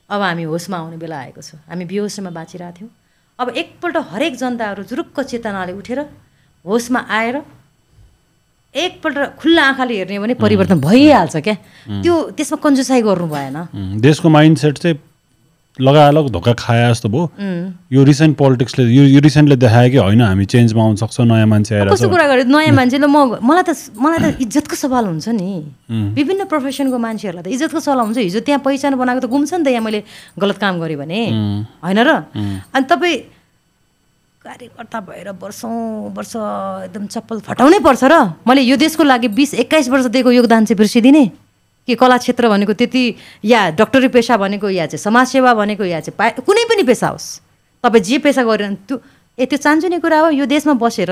अब 0.09 0.21
हामी 0.21 0.43
होसमा 0.47 0.77
आउने 0.77 0.97
बेला 0.97 1.17
आएको 1.17 1.41
छ। 1.41 1.59
हामी 1.67 1.85
बेहोसमा 1.85 2.29
बाँचिरहेको 2.31 2.77
थियौँ। 2.77 2.91
अब 3.39 3.47
एकपल्ट 3.51 3.97
हरेक 4.09 4.33
जनताहरू 4.37 4.83
जुरुक्क 4.89 5.17
चेतनाले 5.21 5.73
उठेर 5.73 5.99
होसमा 6.65 6.99
आएर 7.09 7.35
एकपल्ट 8.77 9.17
खुल्ला 9.41 9.63
आँखाले 9.63 9.93
हेर्ने 9.97 10.15
हो 10.15 10.23
भने 10.23 10.33
परिवर्तन 10.37 10.79
भइहाल्छ 10.81 11.35
क्या। 11.37 11.55
त्यो 12.03 12.13
त्यसमा 12.37 12.57
कन्जुसाइ 12.63 13.01
गर्नु 13.01 13.27
भएन। 13.27 13.57
देशको 14.01 14.29
माइन्ड 14.29 14.57
सेट 14.57 14.77
चाहिँ 14.77 14.97
लगालग 15.79 16.29
धोका 16.33 16.53
खाए 16.57 16.89
जस्तो 16.89 17.09
भयो। 17.09 17.23
यो 17.93 18.03
रिसेन्ट 18.03 18.37
पोलिटिक्सले 18.37 18.83
यो 18.89 19.03
यो 19.13 19.19
रिसेन्टले 19.21 19.55
देखायो 19.61 19.89
कि 19.91 19.97
होइन 19.97 20.21
हामी 20.21 20.45
चेन्जमा 20.49 20.83
आउन 20.83 20.95
सक्छौँ 20.97 21.25
नयाँ 21.25 21.45
मान्छे 21.45 21.75
आएर 21.75 21.89
कस्तो 21.93 22.09
कुरा 22.09 22.25
गर्यो? 22.27 22.45
नयाँ 22.49 22.73
मान्छेले 22.73 23.05
म 23.05 23.37
मलाई 23.37 23.63
त 23.63 23.77
मलाई 23.93 24.19
त 24.25 24.41
इज्जतको 24.41 24.73
सवाल 24.73 25.05
हुन्छ 25.05 25.27
नि। 25.37 26.17
विभिन्न 26.17 26.49
प्रोफेसनको 26.49 26.97
मान्छेहरूलाई 26.97 27.45
त 27.45 27.53
इज्जतको 27.53 27.79
सवाल 27.79 27.99
हुन्छ। 28.09 28.17
हिजो 28.17 28.39
त्यहाँ 28.41 28.61
पहिचान 28.65 28.97
बनाएको 28.97 29.21
त 29.21 29.29
गुम्छ 29.29 29.53
नि 29.53 29.63
त 29.63 29.67
यहाँ 29.77 29.85
मैले 29.85 30.01
गलत 30.33 30.57
काम 30.57 30.81
गरेँ 30.81 30.97
भने। 30.97 31.21
होइन 31.77 31.99
र? 32.01 32.09
अनि 32.73 32.85
तपाईँ 32.89 33.36
कार्यकर्ता 34.47 34.99
भएर 35.03 35.29
वर्षौँ 35.43 36.15
वर्ष 36.15 36.33
एकदम 36.87 37.05
चप्पल 37.11 37.39
फटाउनै 37.43 37.79
पर्छ 37.83 38.03
र। 38.07 38.15
मैले 38.47 38.61
यो 38.63 38.75
देशको 38.79 39.03
लागि 39.03 39.27
बिस 39.35 39.53
एक्काइस 39.67 39.89
वर्ष 39.91 40.05
दिएको 40.15 40.31
योगदान 40.31 40.65
चाहिँ 40.65 40.77
बिर्सिदिने। 40.77 41.23
कि 41.87 41.95
कला 41.95 42.17
क्षेत्र 42.17 42.49
भनेको 42.49 42.73
त्यति 42.73 43.03
या 43.43 43.59
डक्टरी 43.75 44.07
पेसा 44.11 44.37
भनेको 44.37 44.69
या 44.69 44.85
चाहिँ 44.87 45.03
समाजसेवा 45.03 45.53
भनेको 45.53 45.83
या 45.83 45.99
चाहिँ 45.99 46.15
पा 46.15 46.29
कुनै 46.43 46.63
पनि 46.67 46.83
पेसा 46.83 47.07
होस्। 47.07 47.27
तपाईँ 47.83 48.03
जे 48.03 48.17
पेसा 48.23 48.43
गरेर 48.43 48.73
त्यो 48.87 48.95
ए 49.39 49.45
त्यो 49.47 49.57
चान्चुने 49.59 49.99
कुरा 49.99 50.19
हो 50.19 50.29
यो 50.35 50.45
देशमा 50.47 50.73
बसेर 50.79 51.11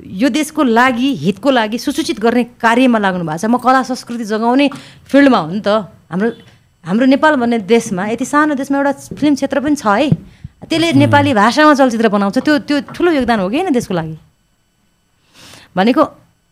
यो 0.00 0.28
देशको 0.28 0.62
लागि 0.62 1.08
हितको 1.20 1.50
लागि 1.50 1.78
सुसूचित 1.80 2.20
गर्ने 2.20 2.44
कार्यमा 2.60 2.98
लाग्नु 2.98 3.24
भएको 3.24 3.40
छ। 3.40 3.44
म 3.44 3.56
कला 3.60 3.82
संस्कृति 3.88 4.24
जगाउने 4.24 4.68
फिल्डमा 5.04 5.38
हो 5.38 5.50
नि 5.52 5.60
त। 5.60 5.68
हाम्रो 6.12 6.28
हाम्रो 6.84 7.06
नेपाल 7.12 7.34
भन्ने 7.36 7.58
देशमा 7.68 8.06
यति 8.16 8.24
सानो 8.24 8.54
देशमा 8.54 8.76
एउटा 8.78 8.92
फिल्म 9.20 9.34
क्षेत्र 9.34 9.60
पनि 9.60 9.76
छ 9.76 9.84
है। 9.84 10.08
त्यसले 10.62 10.92
नेपाली 10.92 11.32
भाषामा 11.34 11.74
चलचित्र 11.74 12.08
बनाउँछ 12.08 12.38
त्यो 12.40 12.54
त्यो 12.68 12.76
ठुलो 12.94 13.10
योगदान 13.12 13.40
हो 13.40 13.48
कि 13.48 13.56
होइन 13.56 13.72
देशको 13.72 13.94
लागि? 13.94 14.16
भनेको 15.76 16.02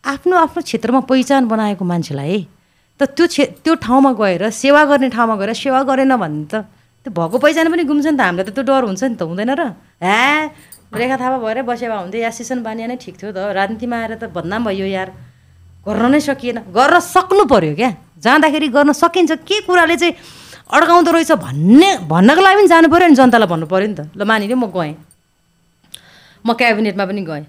आफ्नो 0.03 0.35
आफ्नो 0.37 0.61
क्षेत्रमा 0.61 0.99
पहिचान 1.09 1.47
बनाएको 1.49 1.83
मान्छेलाई 1.85 2.37
त 2.99 3.03
त्यो 3.17 3.25
क्षे 3.27 3.43
त्यो 3.65 3.73
ठाउँमा 3.81 4.11
गएर 4.13 4.49
सेवा 4.53 4.81
गर्ने 4.85 5.09
ठाउँमा 5.09 5.35
गएर 5.35 5.51
सेवा 5.53 5.81
गरेन 5.89 6.15
भने 6.15 6.45
त 6.45 6.55
त्यो 7.05 7.11
भएको 7.11 7.37
पहिचान 7.37 7.65
पनि 7.73 7.83
गुम्छ 7.89 8.05
नि 8.07 8.17
त 8.17 8.21
हामीलाई 8.21 8.45
त 8.45 8.53
त्यो 8.53 8.63
डर 8.63 8.83
हुन्छ 8.85 9.03
नि 9.03 9.15
त 9.17 9.21
हुँदैन 9.25 9.51
र। 9.57 9.61
ह्या 9.99 10.53
रेखा 10.95 11.17
थापा 11.17 11.37
भएर 11.43 11.61
बसेवा 11.65 11.95
हुन्थ्यो 12.05 12.21
या 12.21 12.31
सिसन 12.31 12.63
बानिया 12.63 12.87
नै 12.87 12.95
ठिक 13.01 13.15
थियो 13.19 13.31
त 13.33 13.51
राजनीतिमा 13.57 13.97
आएर 13.99 14.13
त 14.21 14.31
बदनाम 14.31 14.61
भयो 14.69 14.85
यार। 14.85 15.09
गर्न 15.83 16.05
नै 16.13 16.19
सकिएन 16.21 16.57
गर्न 16.71 16.95
सक्नु 17.03 17.43
पऱ्यो 17.45 17.73
क्या? 17.75 17.91
जाँदाखेरि 18.21 18.67
गर्न 18.71 18.91
सकिन्छ 18.93 19.31
के 19.43 19.57
कुराले 19.67 19.97
चाहिँ 19.97 20.13
अड्काउँदो 20.65 21.11
रहेछ 21.11 21.31
भन्ने 21.37 21.89
भन्नको 22.09 22.41
लागि 22.41 22.57
पनि 22.57 22.67
जानु 22.67 22.87
पऱ्यो 22.89 23.07
नि 23.07 23.15
जनतालाई 23.15 23.49
भन्नु 23.49 23.65
पऱ्यो 23.69 23.87
नि 23.87 23.95
त। 23.95 24.01
ल 24.17 24.21
मानिलियो 24.25 24.57
म 24.57 24.65
गएँ। 24.73 24.93
म 26.45 26.53
क्याबिनेटमा 26.53 27.05
पनि 27.05 27.21
गएँ। 27.21 27.45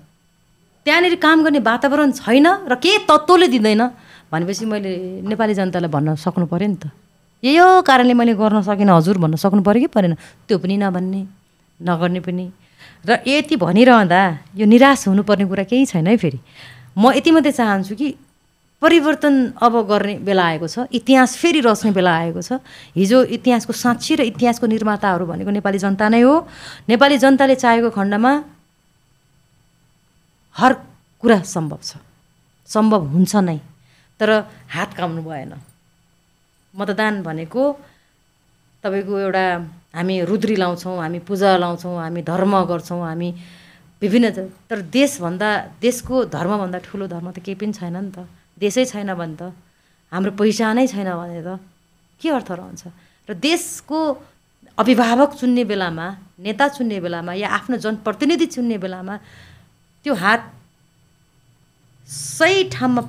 त्यहाँनिर 0.86 1.14
काम 1.16 1.38
गर्ने 1.44 1.60
वातावरण 1.64 2.10
छैन 2.12 2.46
र 2.68 2.74
के 2.76 3.08
तत्त्वले 3.08 3.48
दिँदैन 3.48 3.82
भनेपछि 4.32 4.64
मैले 4.68 4.92
नेपाली 5.24 5.54
जनतालाई 5.54 5.90
भन्न 5.90 6.14
सक्नु 6.20 6.46
पऱ्यो 6.46 6.68
नि 6.68 6.76
त। 6.76 6.92
यही 7.42 7.82
कारणले 7.88 8.14
मैले 8.14 8.34
गर्न 8.36 8.62
सकिनँ 8.62 8.92
हजुर 8.96 9.16
भन्न 9.18 9.36
सक्नु 9.40 9.62
पऱ्यो 9.64 9.80
कि 9.80 9.88
परेन। 9.96 10.14
त्यो 10.46 10.58
पनि 10.60 10.76
नभन्ने 10.76 11.20
नगर्ने 11.80 12.20
पनि। 12.20 12.46
र 13.06 13.22
यति 13.26 13.56
भनिरहँदा 13.56 14.20
यो 14.60 14.66
निराश 14.66 15.08
हुनुपर्ने 15.08 15.44
कुरा 15.46 15.64
केही 15.64 15.84
छैन 15.86 16.06
है 16.06 16.16
फेरि। 16.16 16.38
म 16.98 17.12
यति 17.16 17.30
मात्रै 17.30 17.52
चाहन्छु 17.52 17.94
कि 17.96 18.08
परिवर्तन 18.82 19.34
अब 19.56 19.74
गर्ने 19.88 20.14
बेला 20.20 20.44
आएको 20.46 20.66
छ 20.68 20.86
इतिहास 20.92 21.36
फेरि 21.36 21.60
रच्ने 21.64 21.90
बेला 21.96 22.12
आएको 22.12 22.40
छ। 22.42 22.60
हिजो 22.92 23.22
इतिहासको 23.36 23.72
साक्षी 23.72 24.14
र 24.16 24.20
इतिहासको 24.30 24.66
निर्माताहरू 24.66 25.24
भनेको 25.26 25.50
नेपाली 25.50 25.78
जनता 25.80 26.08
नै 26.12 26.20
हो। 26.20 26.34
नेपाली 26.88 27.16
जनताले 27.18 27.54
चाहेको 27.56 27.90
खण्डमा 27.90 28.32
हर 30.56 30.72
कुरा 31.22 31.38
सम्भव 31.44 31.80
छ। 31.82 31.96
सम्भव 32.68 33.02
हुन्छ 33.16 33.32
नै 33.48 33.58
तर 34.20 34.30
हात 34.76 34.90
काम्नु 34.94 35.22
भएन। 35.24 35.52
मतदान 36.74 37.22
भनेको 37.24 37.62
तपाईँको 38.84 39.14
एउटा 39.18 39.44
हामी 39.96 40.14
रुद्री 40.28 40.56
लाउँछौँ 40.56 40.96
हामी 41.00 41.18
पूजा 41.24 41.56
लाउँछौँ 41.56 41.96
हामी 41.96 42.22
धर्म 42.22 42.52
गर्छौँ 42.70 43.00
हामी 43.02 43.28
विभिन्न 44.02 44.26
तर 44.68 44.78
देशभन्दा 44.92 45.48
देशको 45.80 46.24
धर्मभन्दा 46.28 46.78
ठुलो 46.84 47.06
धर्म 47.08 47.30
त 47.32 47.38
केही 47.40 47.56
पनि 47.56 47.72
छैन 47.72 47.96
नि 47.96 48.12
त। 48.12 48.28
देशै 48.58 48.84
छैन 48.92 49.14
भने 49.14 49.36
त 49.36 49.42
हाम्रो 50.12 50.30
पहिचानै 50.40 50.86
छैन 50.86 51.08
भने 51.12 51.42
त 51.42 51.60
के 52.20 52.28
अर्थ 52.30 52.50
रहन्छ? 52.50 52.82
र 53.28 53.34
देशको 53.34 53.98
अभिभावक 54.78 55.30
चुन्ने 55.40 55.64
बेलामा 55.64 56.06
नेता 56.44 56.66
चुन्ने 56.76 56.98
बेलामा 57.00 57.32
या 57.42 57.48
आफ्नो 57.48 57.76
जनप्रतिनिधि 57.84 58.46
चुन्ने 58.54 58.76
बेलामा 58.78 59.14
त्यो 60.04 60.14
हात 60.14 60.42
सही 62.08 62.70
ठाउँमा 62.70 63.02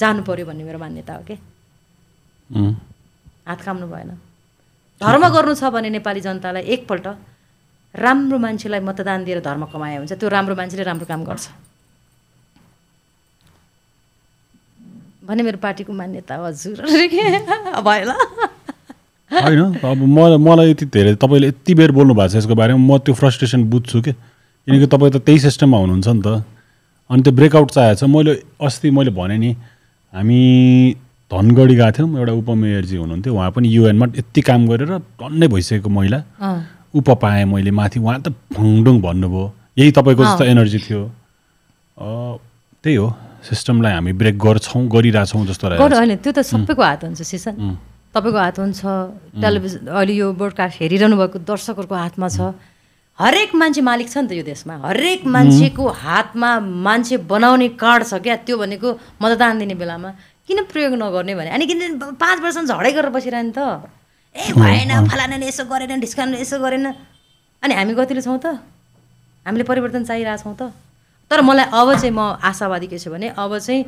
जानु 0.00 0.22
पर्यो 0.22 0.46
भन्ने 0.46 0.64
मेरो 0.64 0.78
मान्यता 0.78 1.12
हो 1.14 1.22
कि? 1.28 1.36
हात 3.48 3.60
काम्नु 3.60 3.86
भएन। 3.92 4.10
धर्म 5.00 5.24
गर्नु 5.34 5.54
छ 5.56 5.72
भने 5.74 5.90
नेपाली 5.90 6.20
जनतालाई 6.20 6.62
एकपल्ट 6.62 7.06
राम्रो 7.94 8.38
मान्छेलाई 8.38 8.80
मतदान 8.80 9.24
दिएर 9.24 9.40
धर्म 9.40 9.64
कमाए 9.72 9.96
हुन्छ। 9.98 10.12
त्यो 10.14 10.28
राम्रो 10.28 10.54
मान्छेले 10.54 10.84
राम्रो 10.84 11.06
काम 11.10 11.24
गर्छ। 11.24 11.44
भने 15.30 15.42
मेरो 15.46 15.58
पार्टीको 15.62 15.92
मान्यता 15.94 16.34
हजुर। 16.42 16.76
भयो 17.86 18.04
ल 18.04 18.12
होइन 19.30 19.60
अब 19.78 20.02
मलाई 20.10 20.38
मलाई 20.42 20.70
यति 20.70 20.86
धेरै 20.90 21.14
तपाईँले 21.14 21.48
यति 21.48 21.74
बेर 21.78 21.90
बोल्नु 21.94 22.14
भएको 22.18 22.34
छ 22.34 22.36
यसको 22.42 22.54
बारेमा 22.58 22.82
म 22.82 22.98
त्यो 22.98 23.14
फ्रस्ट्रेसन 23.14 23.62
बुझ्छु 23.70 24.00
कि? 24.02 24.12
किनकि 24.66 24.86
तपाईँ 24.90 25.12
त 25.14 25.16
त्यही 25.22 25.38
सिस्टममा 25.46 25.78
हुनुहुन्छ 25.78 26.08
नि 26.08 26.22
त। 26.26 26.42
अनि 27.10 27.22
त्यो 27.22 27.32
ब्रेकआउट 27.38 27.70
चाहिएको 27.70 27.98
छ। 28.00 28.10
मैले 28.10 28.32
अस्ति 28.58 28.90
मैले 28.90 29.10
भने 29.14 29.36
नि 29.38 29.50
हामी 30.12 30.40
धनगढी 31.30 31.74
गएको 31.78 31.92
थियौँ 31.94 32.18
एउटा 32.18 32.32
उपमेयरजी 32.42 32.96
हुनुहुन्थ्यो। 32.96 33.34
उहाँ 33.34 33.50
पनि 33.54 33.66
युएनमा 33.70 34.06
यति 34.18 34.40
काम 34.42 34.66
गरेर 34.66 34.98
टन्नै 35.14 35.46
भइसकेको 35.46 35.88
महिला। 35.88 36.18
उप 36.90 37.08
पाएँ 37.22 37.44
मैले 37.46 37.70
माथि। 37.70 37.98
उहाँ 38.02 38.18
त 38.18 38.34
फुङडुङ 38.50 39.00
भन्नुभयो। 39.00 39.46
यही 39.78 39.90
तपाईँको 39.94 40.22
जस्तो 40.26 40.44
एनर्जी 40.44 40.78
थियो। 40.90 41.02
त्यही 42.82 42.96
हो। 42.98 43.08
सिस्टमलाई 43.40 43.92
हामी 43.92 44.12
ब्रेक 44.12 44.36
गर्छौँ 44.38 44.82
गरिरहेछौँ 44.88 45.44
जस्तो 45.46 45.68
रहेछ। 45.68 45.80
होइन 45.80 46.16
त्यो 46.20 46.32
त 46.32 46.40
सबैको 46.44 46.82
हात 46.82 47.04
हुन्छ 47.04 47.22
सिसन। 47.22 47.54
तपाईँको 48.12 48.38
हात 48.38 48.58
हुन्छ 48.60 48.80
टेलिभिजन 49.40 49.86
अहिले 49.86 50.14
यो 50.14 50.26
ब्रोडकास्ट 50.36 50.74
हेरिरहनु 50.82 51.16
भएको 51.16 51.38
दर्शकहरूको 51.48 51.94
हातमा 51.94 52.28
छ। 52.28 52.52
हरेक 53.18 53.50
मान्छे 53.54 53.80
मालिक 53.80 54.08
छ 54.10 54.16
नि 54.24 54.28
त 54.28 54.32
यो 54.36 54.44
देशमा। 54.44 54.74
हरेक 54.80 55.24
मान्छेको 55.24 55.84
हातमा 55.88 56.50
मान्छे 56.60 57.16
बनाउने 57.32 57.68
कार्ड 57.80 58.02
छ 58.10 58.20
क्या? 58.20 58.36
त्यो 58.44 58.56
भनेको 58.60 58.88
मतदान 59.20 59.58
दिने 59.60 59.74
बेलामा। 59.76 60.10
किन 60.48 60.58
प्रयोग 60.72 60.92
नगर्ने 61.00 61.34
भने? 61.38 61.50
अनि 61.52 61.64
किन 61.68 61.80
पाँच 62.16 62.38
वर्षमा 62.44 62.64
झडै 62.64 62.92
गरेर 62.92 63.12
बसिरहने 63.12 63.52
त? 63.56 63.60
ए 64.34 64.52
भएन 64.56 64.92
फलानाले 65.08 65.46
यसो 65.48 65.64
गरेन 65.64 66.00
ढिस्कानले 66.00 66.40
यसो 66.40 66.58
गरेन। 66.60 66.86
अनि 67.62 67.72
हामी 67.76 67.92
कतिले 67.94 68.20
छौँ 68.24 68.40
त? 68.40 68.56
हामीले 69.46 69.64
परिवर्तन 69.64 70.04
चाहिरहेछौँ 70.04 70.56
त? 70.56 70.72
तर 71.30 71.40
मलाई 71.46 71.66
अब 71.70 71.88
चाहिँ 71.94 72.10
म 72.10 72.20
आशावादी 72.42 72.86
के 72.90 72.98
छु 72.98 73.10
भने 73.10 73.28
अब 73.38 73.58
चाहिँ 73.58 73.84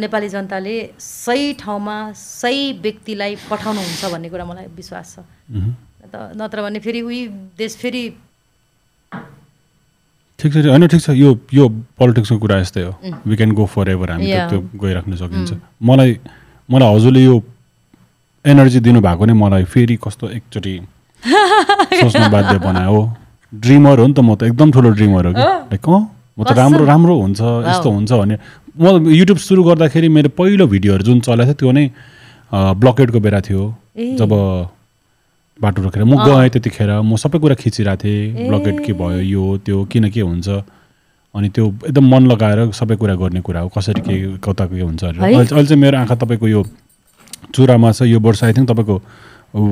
नेपाली 0.00 0.28
जनताले 0.28 0.74
सही 1.00 1.52
ठाउँमा 1.58 1.96
सही 2.14 2.72
व्यक्तिलाई 2.82 3.36
पठाउनुहुन्छ 3.50 4.04
भन्ने 4.12 4.28
कुरा 4.30 4.44
मलाई 4.44 4.66
विश्वास 4.76 5.14
छ। 5.14 5.18
त 6.12 6.14
नत्र 6.38 6.62
भने 6.62 6.78
फेरि 6.78 7.00
उही 7.02 7.20
देश 7.58 7.76
फेरि 7.76 8.04
ठिक 10.38 10.52
छ 10.52 10.56
होइन 10.68 10.86
ठिक 10.86 11.00
छ। 11.00 11.10
यो 11.10 11.30
यो 11.52 11.68
पोलिटिक्सको 11.98 12.38
कुरा 12.38 12.58
यस्तै 12.60 12.82
हो। 12.82 12.92
We 13.26 13.36
can 13.36 13.52
go 13.52 13.66
for 13.66 13.88
ever 13.90 14.10
हामी. 14.10 14.30
त्यो 14.50 14.60
गइराख्न 14.78 15.16
सकिन्छ। 15.16 15.50
मलाई 15.82 16.10
मलाई 16.70 16.94
हजुरले 16.94 17.24
यो 17.24 17.34
एनर्जी 18.44 18.80
दिनुभएको 18.86 19.24
नै 19.26 19.34
मलाई 19.34 19.64
फेरि 19.64 19.96
कस्तो 20.04 20.28
एकचोटि 20.38 20.74
सोच्न 22.00 22.30
बाध्य 22.30 22.58
बनायो। 22.62 22.94
हो 22.94 23.02
ड्रिमर 23.52 23.98
हो 24.00 24.06
नि 24.06 24.14
त 24.14 24.20
म 24.20 24.34
त 24.38 24.42
एकदम 24.48 24.72
ठुलो 24.72 24.90
ड्रिमर 24.96 25.26
हो 25.26 25.32
कि। 25.34 25.44
लाइक 25.74 25.88
अँ? 25.88 26.00
म 26.38 26.44
त 26.44 26.52
राम्रो 26.56 26.84
राम्रो 26.84 27.14
हुन्छ 27.20 27.40
यस्तो 27.40 27.88
हुन्छ 27.90 28.10
भने। 28.12 28.36
म 28.78 29.10
युट्युब 29.10 29.38
सुरु 29.38 29.62
गर्दाखेरि 29.64 30.08
मेरो 30.08 30.30
पहिलो 30.38 30.66
भिडियोहरू 30.66 31.02
जुन 31.04 31.20
चलेको 31.26 31.54
थियो 31.54 31.58
त्यो 31.60 31.70
नै 31.72 31.84
ब्लकेटको 32.52 33.20
बेला 33.20 33.40
थियो। 33.46 33.62
जब 34.18 34.32
बाटो 35.60 35.82
रोकेर 35.82 36.04
म 36.04 36.16
गएँ 36.24 36.48
त्यतिखेर 36.50 36.90
म 37.04 37.16
सबै 37.20 37.38
कुरा 37.38 37.54
खिचिरहेको 37.60 38.00
थिएँ। 38.02 38.48
ब्लकेट 38.48 38.76
के 38.86 38.92
भयो 38.96 39.20
यो 39.20 39.44
त्यो 39.64 39.84
किन 39.92 40.08
के 40.10 40.20
हुन्छ? 40.20 40.48
अनि 41.34 41.48
त्यो 41.54 41.64
एकदम 41.86 42.04
मन 42.10 42.22
लगाएर 42.26 42.72
सबै 42.74 42.96
कुरा 42.96 43.14
गर्ने 43.14 43.40
कुरा 43.46 43.60
हो। 43.60 43.68
कसरी 43.70 44.00
के 44.02 44.14
कता 44.42 44.66
के 44.66 44.80
हुन्छ 44.80 45.02
अहिले 45.04 45.44
चाहिँ 45.46 45.76
मेरो 45.76 45.98
आँखा 45.98 46.14
तपाईँको 46.14 46.48
यो 46.48 46.62
चुरामा 47.54 47.90
छ 47.92 48.02
यो 48.08 48.18
वर्ष 48.18 48.44
आई 48.44 48.52
थिङ्क 48.56 48.68
तपाईँको 48.70 48.96
ऊ, 49.54 49.62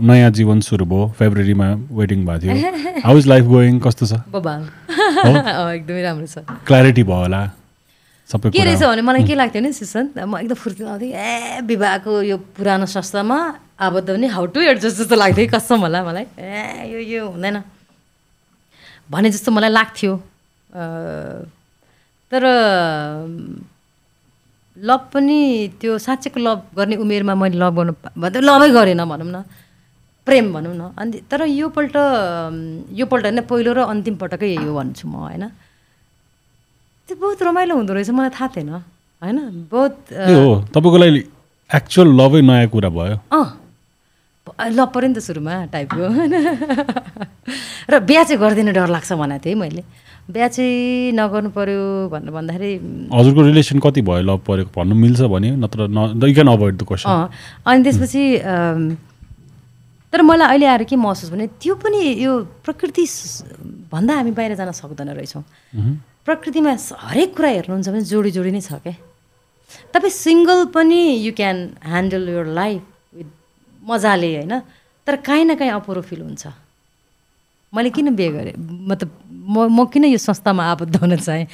नयाँ 0.00 0.30
जीवन 0.32 0.60
सुरु 0.64 0.84
भयो। 0.88 1.12
फेब्रुअरीमा 1.18 1.66
वेडिङ 1.92 2.24
भएको 2.26 2.40
थियो। 2.40 3.00
हाउ 3.04 3.16
इज 3.18 3.26
लाइफ 3.26 3.44
गोइङ 3.44 3.78
कस्तो 3.84 4.06
छ? 4.06 4.12
एकदमै 5.76 6.02
राम्रो 6.02 6.26
छ। 6.26 6.38
क्ल्यारिटी 6.64 7.02
भयो 7.04 7.20
होला। 7.28 7.40
सबै 8.32 8.50
के 8.50 8.64
रहेछ 8.64 8.82
भने 8.82 9.02
मलाई 9.02 9.24
के 9.28 9.34
लाग्थ्यो 9.34 9.60
नि 9.62 9.72
सुशान्त? 9.76 10.18
म 10.24 10.38
एकदम 10.40 10.54
फुर्ती 10.56 10.82
आउँथेँ 10.88 11.12
ए 11.12 11.60
विवाहको 11.68 12.12
यो 12.32 12.36
पुरानो 12.56 12.86
संस्थामा 12.86 13.38
आबद्ध 13.76 14.08
पनि 14.08 14.26
हाउ 14.26 14.46
टु 14.54 14.60
एडजस्ट 14.60 14.96
जस्तो 15.04 15.16
लाग्थ्यो 15.20 15.46
कसम 15.52 15.80
होला 15.84 16.00
मलाई। 16.00 16.26
ए 16.40 16.88
यो 16.94 16.98
यो 17.04 17.22
हुँदैन। 17.36 17.56
भने 19.10 19.28
जस्तो 19.34 19.50
मलाई 19.52 19.70
लाग्थ्यो। 19.70 20.12
तर 22.32 22.42
लभ 24.80 25.00
पनि 25.12 25.38
त्यो 25.80 25.98
साँच्चैको 25.98 26.40
लभ 26.40 26.58
गर्ने 26.76 26.96
उमेरमा 26.96 27.34
मैले 27.34 27.58
लभ 27.58 27.74
गर्नु 27.76 27.92
भन्दा 28.16 28.40
लभै 28.40 28.70
गरेन 28.70 29.04
भनौँ 29.04 29.28
न। 29.28 29.44
प्रेम 30.26 30.52
भनौँ 30.52 30.74
न। 30.74 30.82
अनि 30.96 31.20
तर 31.30 31.44
योपल्ट 31.44 31.96
अम, 31.96 32.56
योपल्ट 32.92 33.24
होइन 33.24 33.40
पहिलो 33.44 33.72
र 33.72 33.80
अन्तिम 33.92 34.14
पटकै 34.16 34.46
यही 34.46 34.64
हो 34.64 34.74
भन्छु 34.74 35.08
म 35.08 35.14
होइन। 35.26 35.44
त्यो 37.08 37.16
बहुत 37.16 37.42
रमाइलो 37.42 37.74
हुँदो 37.76 37.92
रहेछ 37.92 38.10
मलाई 38.10 38.30
थाहा 38.30 38.48
थिएन 38.56 38.68
होइन? 38.70 39.38
बहुत 39.68 39.96
तपाईँको 40.72 40.98
लागि 40.98 41.20
एक्चुअल 41.70 42.08
लभै 42.20 42.40
नयाँ 42.40 42.68
कुरा 42.68 42.88
भयो। 42.88 43.16
अँ। 43.32 43.46
ल 44.70 44.84
पऱ्यो 44.86 45.08
नि 45.08 45.14
त 45.14 45.18
सुरुमा 45.20 45.54
टाइपको 45.72 46.04
होइन? 46.08 46.34
र 47.90 47.94
बिहा 48.00 48.22
चाहिँ 48.24 48.40
गरिदिनु 48.40 48.72
डर 48.72 48.88
लाग्छ 48.88 49.12
भनेको 49.12 49.44
थिएँ 49.44 49.54
मैले। 49.54 49.82
बिहा 50.28 50.48
चाहिँ 50.48 51.12
नगर्नु 51.16 51.50
पऱ्यो 51.56 52.08
भनेर 52.12 52.30
भन्दाखेरि 52.30 52.72
हजुरको 53.12 53.40
रिलेसन 53.42 53.78
कति 53.80 54.00
भयो? 54.02 54.22
लभ 54.28 54.40
परेको 54.46 54.70
भन्नु 54.76 54.94
मिल्छ 54.94 55.20
भने 55.32 55.50
नत्र 55.56 55.80
अभोइड 55.88 56.74
द 56.76 56.82
क्वेसन 56.88 57.08
अँ 57.10 57.28
अनि 57.66 57.82
त्यसपछि 57.84 58.22
तर 60.12 60.22
मलाई 60.22 60.48
अहिले 60.48 60.66
आएर 60.66 60.84
के 60.90 60.96
महसुस 60.96 61.30
भने 61.30 61.46
त्यो 61.62 61.74
पनि 61.82 61.98
यो 62.18 62.32
प्रकृति 62.66 63.04
भन्दा 63.90 64.14
हामी 64.14 64.30
बाहिर 64.38 64.54
जान 64.58 64.70
सक्दैन 64.74 65.08
रहेछौँ। 65.14 65.42
प्रकृतिमा 66.26 66.76
हरेक 67.10 67.30
कुरा 67.36 67.48
हेर्नुहुन्छ 67.48 67.88
भने 67.88 68.02
जोडी 68.10 68.30
जोडी 68.36 68.50
नै 68.50 68.60
छ 68.60 68.82
क्या 68.82 68.94
तपाईँ 69.94 70.10
सिङ्गल 70.10 70.64
पनि 70.74 71.00
you 71.26 71.32
can 71.32 71.56
handle 71.86 72.28
your 72.28 72.46
life 72.58 72.82
with 73.16 73.28
मजाले 73.82 74.30
होइन? 74.36 74.54
तर 75.06 75.16
काहीँ 75.26 75.44
न 75.44 75.54
काहीँ 75.54 75.72
अपुरो 75.72 76.02
फिल 76.02 76.20
हुन्छ। 76.22 76.46
मैले 77.72 77.90
किन 77.90 78.14
बिहे 78.16 78.30
गरेँ? 78.30 78.54
मतलब 78.58 79.10
म 79.30 79.66
म 79.70 79.86
किन 79.90 80.04
यो 80.10 80.18
संस्थामा 80.18 80.64
आबद्ध 80.74 80.96
हुन 80.96 81.16
चाहेँ? 81.16 81.46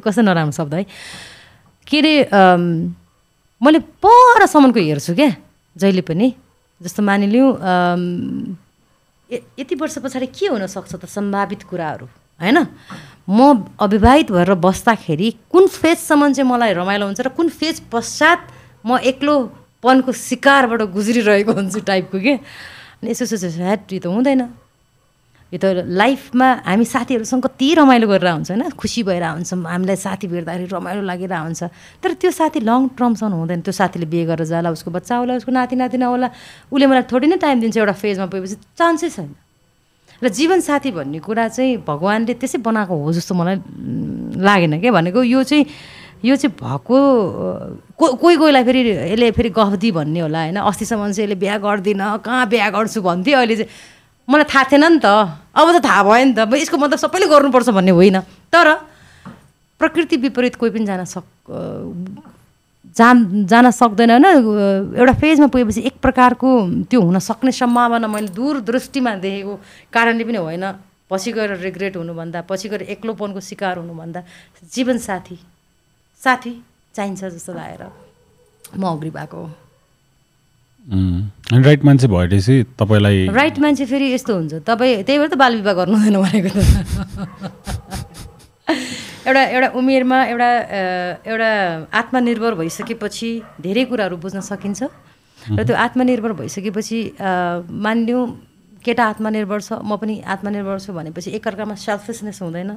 कस्तो 0.00 0.22
नराम्रो 0.22 0.52
शब्द 0.54 0.74
है। 0.74 0.84
के 1.86 1.98
अरे 1.98 2.14
मैले 3.60 3.78
परसम्मको 4.02 4.80
हेर्छु 4.80 5.14
क्या 5.14 5.30
जहिले 5.76 6.02
पनि। 6.02 6.34
जस्तो 6.80 7.02
मानिलिउँ 7.02 7.48
यति 9.58 9.74
वर्ष 9.74 9.98
पछाडि 9.98 10.26
के 10.30 10.46
हुनसक्छ 10.46 10.94
त 10.94 11.04
सम्भावित 11.06 11.62
कुराहरू 11.70 12.06
होइन? 12.40 12.58
म 13.30 13.38
अविवाहित 13.80 14.30
भएर 14.30 14.54
बस्दाखेरि 14.58 15.30
कुन 15.50 15.66
फेजसम्म 15.66 16.32
चाहिँ 16.32 16.50
मलाई 16.50 16.72
रमाइलो 16.74 17.06
हुन्छ 17.06 17.20
र 17.20 17.28
कुन 17.34 17.48
फेज 17.48 17.90
पश्चात 17.90 18.40
म 18.86 18.98
एक्लोपनको 19.00 20.12
शिकारबाट 20.12 20.82
गुज्रिरहेको 20.92 21.52
हुन्छु 21.52 21.80
टाइपको 21.82 22.18
के 22.20 22.34
अनि 23.00 23.10
यसो 23.10 23.24
सोचेर 23.26 23.50
ह्याट 23.62 23.80
त 23.90 24.06
हुँदैन। 24.06 24.42
यो 25.54 25.58
त 25.62 25.86
लाइफमा 25.86 26.48
हामी 26.66 26.84
साथीहरूसँग 26.84 27.42
कति 27.46 27.66
रमाइलो 27.78 28.06
गरेर 28.10 28.30
हुन्छ 28.42 28.50
होइन? 28.50 28.74
खुसी 28.74 29.02
भएर 29.06 29.24
हुन्छ 29.38 29.54
हामीलाई 29.54 29.96
साथी 29.96 30.26
भेट्दाखेरि 30.26 30.66
रमाइलो 30.66 31.02
लागिरहेको 31.06 31.44
हुन्छ। 31.46 31.62
तर 32.02 32.10
त्यो 32.18 32.30
साथी 32.34 32.58
लङ 32.66 32.98
टर्मसम्म 32.98 33.34
हुँदैन। 33.38 33.60
त्यो 33.62 33.70
साथीले 33.70 34.06
बिहे 34.10 34.24
गरेर 34.34 34.50
जाला 34.50 34.74
उसको 34.74 34.90
बच्चा 34.90 35.14
होला 35.14 35.38
उसको 35.38 35.52
नाति 35.54 35.76
नातिना 35.78 36.06
होला 36.10 36.28
उसले 36.74 36.86
मलाई 36.90 37.06
थोरै 37.06 37.26
नै 37.30 37.38
टाइम 37.38 37.70
दिन्छ 37.70 37.76
एउटा 37.78 37.94
फेजमा 37.94 38.26
पुगेपछि 38.34 38.56
चान्सै 38.74 39.08
छैन। 39.14 39.30
र 40.22 40.28
जीवन 40.28 40.58
साथी 40.58 40.90
भन्ने 40.90 41.18
कुरा 41.22 41.46
चाहिँ 41.54 41.86
भगवान्ले 41.86 42.34
त्यसै 42.34 42.58
बनाएको 42.58 42.90
हो 42.90 43.12
जस्तो 43.14 43.34
मलाई 43.34 43.56
लागेन 44.42 44.82
क्या 44.82 44.90
भनेको 44.90 45.22
यो 45.22 45.42
चाहिँ 45.42 45.66
यो 46.24 46.34
चाहिँ 46.34 46.56
भएको 46.56 46.98
को 47.94 48.06
कोही 48.16 48.36
कोहीलाई 48.40 48.64
फेरि 48.64 48.80
यसले 49.12 49.30
फेरि 49.30 49.50
गफदी 49.54 49.90
भन्ने 49.92 50.20
होला 50.24 50.40
होइन? 50.50 50.58
अस्तिसम्म 50.66 51.12
चाहिँ 51.12 51.30
यसले 51.30 51.36
बिहा 51.36 51.56
गर्दिनँ 51.60 52.18
कहाँ 52.24 52.48
बिहा 52.48 52.68
गर्छु 52.74 53.02
भन्थ्यो 53.04 53.38
अहिले 53.38 53.56
चाहिँ। 53.56 53.70
मलाई 54.28 54.46
थाहा 54.48 54.64
थिएन 54.70 54.84
नि 54.84 54.98
त। 54.98 55.06
अब 55.54 55.66
त 55.74 55.84
थाहा 55.84 56.02
भयो 56.02 56.24
नि 56.24 56.34
त। 56.34 56.48
यसको 56.54 56.76
मतलब 56.76 56.98
सबैले 56.98 57.26
गर्नुपर्छ 57.28 57.68
भन्ने 57.76 57.92
होइन। 57.92 58.20
तर 58.52 58.66
प्रकृति 59.80 60.16
विपरीत 60.16 60.54
कोही 60.56 60.70
पनि 60.70 60.86
जान 60.86 61.04
सक 61.04 61.26
जान 62.94 63.44
जान 63.50 63.70
सक्दैन 63.70 64.10
होइन। 64.10 64.26
एउटा 64.96 65.14
फेजमा 65.18 65.46
पुगेपछि 65.50 65.80
एक 65.82 65.96
प्रकारको 65.98 66.48
त्यो 66.88 67.00
हुन 67.00 67.18
सक्ने 67.18 67.52
सम्भावना 67.52 68.06
मैले 68.06 68.28
दूरदृष्टिमा 68.32 69.14
देखेको 69.18 69.54
कारणले 69.92 70.24
पनि 70.24 70.38
होइन। 70.38 70.64
पछि 71.10 71.32
गएर 71.32 71.50
रिग्रेट 71.60 71.96
हुनुभन्दा 71.96 72.40
पछि 72.48 72.68
गएर 72.68 72.82
एक्लोपनको 72.94 73.40
शिकार 73.40 73.76
हुनुभन्दा 73.78 74.20
जीवनसाथी 74.72 75.36
साथी 76.22 76.52
चाहिन्छ 76.94 77.24
जस्तो 77.24 77.52
लागेर 77.52 77.82
म 78.78 78.82
अग्री 78.88 79.10
भएको 79.10 79.36
हो। 79.36 79.63
राइट 80.84 81.84
मान्छे 81.84 82.06
भएपछि 82.12 82.54
तपाईँलाई 82.78 83.26
राइट 83.32 83.58
मान्छे 83.58 83.84
फेरि 83.88 84.12
यस्तो 84.12 84.32
हुन्छ। 84.36 84.54
तपाईँ 84.68 85.02
त्यही 85.08 85.18
भएर 85.18 85.28
त 85.32 85.34
बाल 85.40 85.52
विवाह 85.64 85.74
गर्नु 85.80 85.96
हुँदैन 85.96 86.16
भनेको 86.20 86.48
त। 86.52 86.60
एउटा 89.24 89.42
एउटा 89.56 89.68
उमेरमा 89.80 90.18
एउटा 90.28 90.50
एउटा 91.24 91.50
आत्मनिर्भर 91.88 92.54
भइसकेपछि 92.60 93.30
धेरै 93.64 93.84
कुराहरू 93.88 94.16
बुझ्न 94.20 94.40
सकिन्छ। 94.44 94.82
र 95.56 95.64
त्यो 95.64 95.76
आत्मनिर्भर 95.76 96.32
भइसकेपछि 96.44 96.98
मानिलिउँ 97.16 98.22
केटा 98.84 99.04
आत्मनिर्भर 99.16 99.60
छ 99.64 99.80
म 99.80 99.96
पनि 99.96 100.20
आत्मनिर्भर 100.20 100.76
छु 100.84 100.92
भनेपछि 100.92 101.30
एकअर्कामा 101.40 101.74
सेल्फिसनेस 101.80 102.38
हुँदैन। 102.44 102.70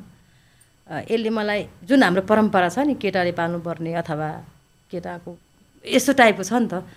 यसले 1.12 1.30
मलाई 1.30 1.84
जुन 1.84 2.04
हाम्रो 2.04 2.24
परम्परा 2.24 2.70
छ 2.72 2.88
नि 2.88 2.96
केटाले 2.96 3.36
पाल्नुपर्ने 3.36 3.92
अथवा 4.00 4.28
केटाको 4.92 5.32
यस्तो 5.84 6.12
टाइपको 6.16 6.44
छ 6.48 6.54
नि 6.64 6.68
त 6.72 6.88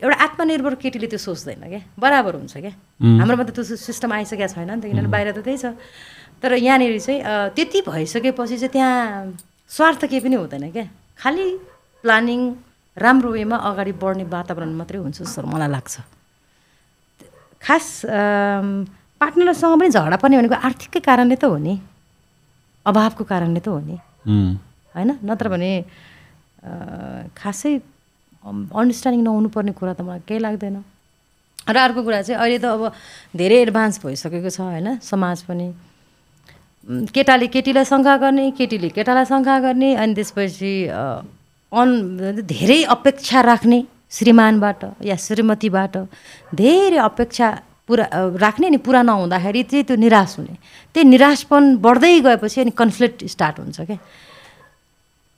एउटा 0.00 0.16
आत्मनिर्भर 0.24 0.74
केटीले 0.80 1.06
त्यो 1.12 1.20
सोच्दैन 1.20 1.68
क्या? 1.68 1.80
बराबर 2.00 2.32
हुन्छ 2.40 2.54
क्या? 2.56 2.72
हाम्रोमा 3.20 3.44
त 3.44 3.50
त्यो 3.52 3.64
सिस्टम 3.76 4.12
आइसकेको 4.12 4.48
छैन 4.48 4.70
नि 4.70 4.80
त 4.80 4.84
किनभने 4.88 5.10
बाहिर 5.12 5.28
त 5.36 5.44
त्यही 5.44 5.58
छ। 5.60 5.76
तर 6.40 6.56
यहाँनिर 6.56 6.96
चाहिँ 6.96 7.20
त्यति 7.52 7.78
भइसकेपछि 7.86 8.56
चाहिँ 8.56 8.72
त्यहाँ 8.72 9.36
स्वार्थ 9.68 10.08
केही 10.08 10.20
पनि 10.24 10.36
हुँदैन 10.40 10.64
क्या? 10.72 10.86
खालि 11.20 11.46
प्लानिङ 12.04 12.40
राम्रो 12.96 13.30
वेमा 13.36 13.56
अगाडि 13.68 13.92
बढ्ने 14.00 14.24
वातावरण 14.32 14.72
मात्रै 14.80 14.98
हुन्छ 15.04 15.22
जस्तो 15.22 15.44
मलाई 15.44 15.70
लाग्छ। 15.70 15.94
खास 17.62 17.86
पार्टनरसँग 19.22 19.72
पनि 19.78 19.88
झगडा 19.92 20.16
पर्ने 20.18 20.36
भनेको 20.40 20.56
आर्थिककै 20.56 21.00
कारणले 21.04 21.36
त 21.36 21.44
हो 21.46 21.56
नि। 21.62 21.74
अभावको 22.88 23.22
कारणले 23.24 23.60
त 23.60 23.68
हो 23.68 23.78
नि। 23.78 23.96
होइन? 24.96 25.10
नत्र 25.22 25.46
भने 25.52 25.70
खासै 27.38 27.72
अन्डरस्ट्यान्डिङ 28.42 29.22
नहुनुपर्ने 29.24 29.72
कुरा 29.72 29.92
त 29.94 30.00
मलाई 30.02 30.20
केही 30.28 30.40
लाग्दैन। 30.42 30.76
र 31.68 31.76
अर्को 31.78 32.00
कुरा 32.02 32.22
चाहिँ 32.26 32.40
अहिले 32.42 32.58
त 32.58 32.66
अब 32.74 32.82
धेरै 33.38 33.56
एडभान्स 33.70 34.02
भइसकेको 34.02 34.50
छ 34.50 34.60
होइन? 34.66 34.98
समाज 34.98 35.38
पनि। 35.46 35.66
केटाले 37.14 37.46
केटीलाई 37.46 37.84
शङ्का 37.86 38.14
गर्ने 38.18 38.50
केटीले 38.58 38.88
केटालाई 38.90 39.26
शङ्का 39.30 39.56
गर्ने 39.62 39.88
अनि 40.02 40.12
त्यसपछि 40.18 40.74
अन 41.72 41.88
धेरै 42.42 42.80
अपेक्षा 42.90 43.40
राख्ने 43.40 43.78
श्रीमानबाट 44.10 44.82
या 45.06 45.16
श्रीमतीबाट 45.16 45.94
धेरै 46.50 46.98
अपेक्षा 46.98 47.46
पुरा 47.86 48.04
राख्ने 48.42 48.66
अनि 48.66 48.78
पुरा 48.82 49.02
नहुँदाखेरि 49.02 49.62
चाहिँ 49.70 49.84
त्यो 49.86 49.96
निराश 50.02 50.34
हुने। 50.38 50.54
त्यही 50.94 51.06
निराशपन 51.08 51.62
बढ्दै 51.78 52.20
गएपछि 52.26 52.58
अनि 52.60 52.72
कन्फ्लिक्ट 52.74 53.18
स्टार्ट 53.30 53.56
हुन्छ 53.62 53.80
क्या 53.86 53.98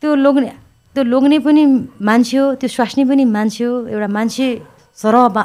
त्यो 0.02 0.15
लोग्ने 0.24 0.64
त्यो 0.94 1.02
लोग्ने 1.02 1.39
पनि 1.42 1.62
मान्छे 1.98 2.36
हो 2.39 2.55
त्यो 2.55 2.68
स्वास्नी 2.70 3.02
पनि 3.10 3.24
मान्छे 3.26 3.64
हो 3.64 3.74
एउटा 3.90 4.08
मान्छे 4.16 4.47
सरह 4.94 5.28
बा 5.34 5.42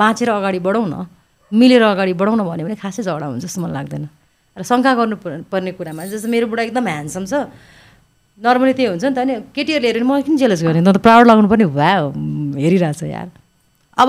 बाँचेर 0.00 0.30
अगाडि 0.30 0.58
बढौँ 0.62 0.86
न 0.86 1.06
मिलेर 1.52 1.82
अगाडि 1.82 2.12
बढौँ 2.14 2.36
न 2.38 2.42
भन्यो 2.46 2.64
भने 2.66 2.76
खासै 2.78 3.02
झगडा 3.02 3.26
हुन्छ 3.26 3.42
जस्तो 3.44 3.58
मलाई 3.62 3.74
लाग्दैन। 3.74 4.04
र 4.54 4.62
शङ्का 4.62 4.90
गर्नु 4.94 5.16
पर- 5.18 5.42
पर्ने 5.50 5.70
कुरामा 5.74 6.06
जस्तो 6.14 6.28
मेरो 6.30 6.46
बुढा 6.46 6.62
एकदम 6.70 6.86
ह्यान्डसम 6.86 7.24
छ। 7.26 7.34
नर्मली 8.38 8.72
त्यही 8.78 8.88
हुन्छ 8.94 9.04
नि 9.04 9.14
त 9.14 9.18
नि 9.26 9.34
केटीहरूले 9.54 9.88
हेऱ्यो 9.90 10.02
भने 10.02 10.10
मलाई 10.10 10.22
किन 10.26 10.36
जेलस 10.38 10.62
गर्ने? 10.62 10.82
त 10.94 10.98
प्राउड 11.02 11.26
लाग्नु 11.26 11.48
पनि 11.50 11.64
भ्या 11.74 11.94
हेरिरहेछ 12.62 13.02
यार। 13.02 13.28
अब 13.98 14.08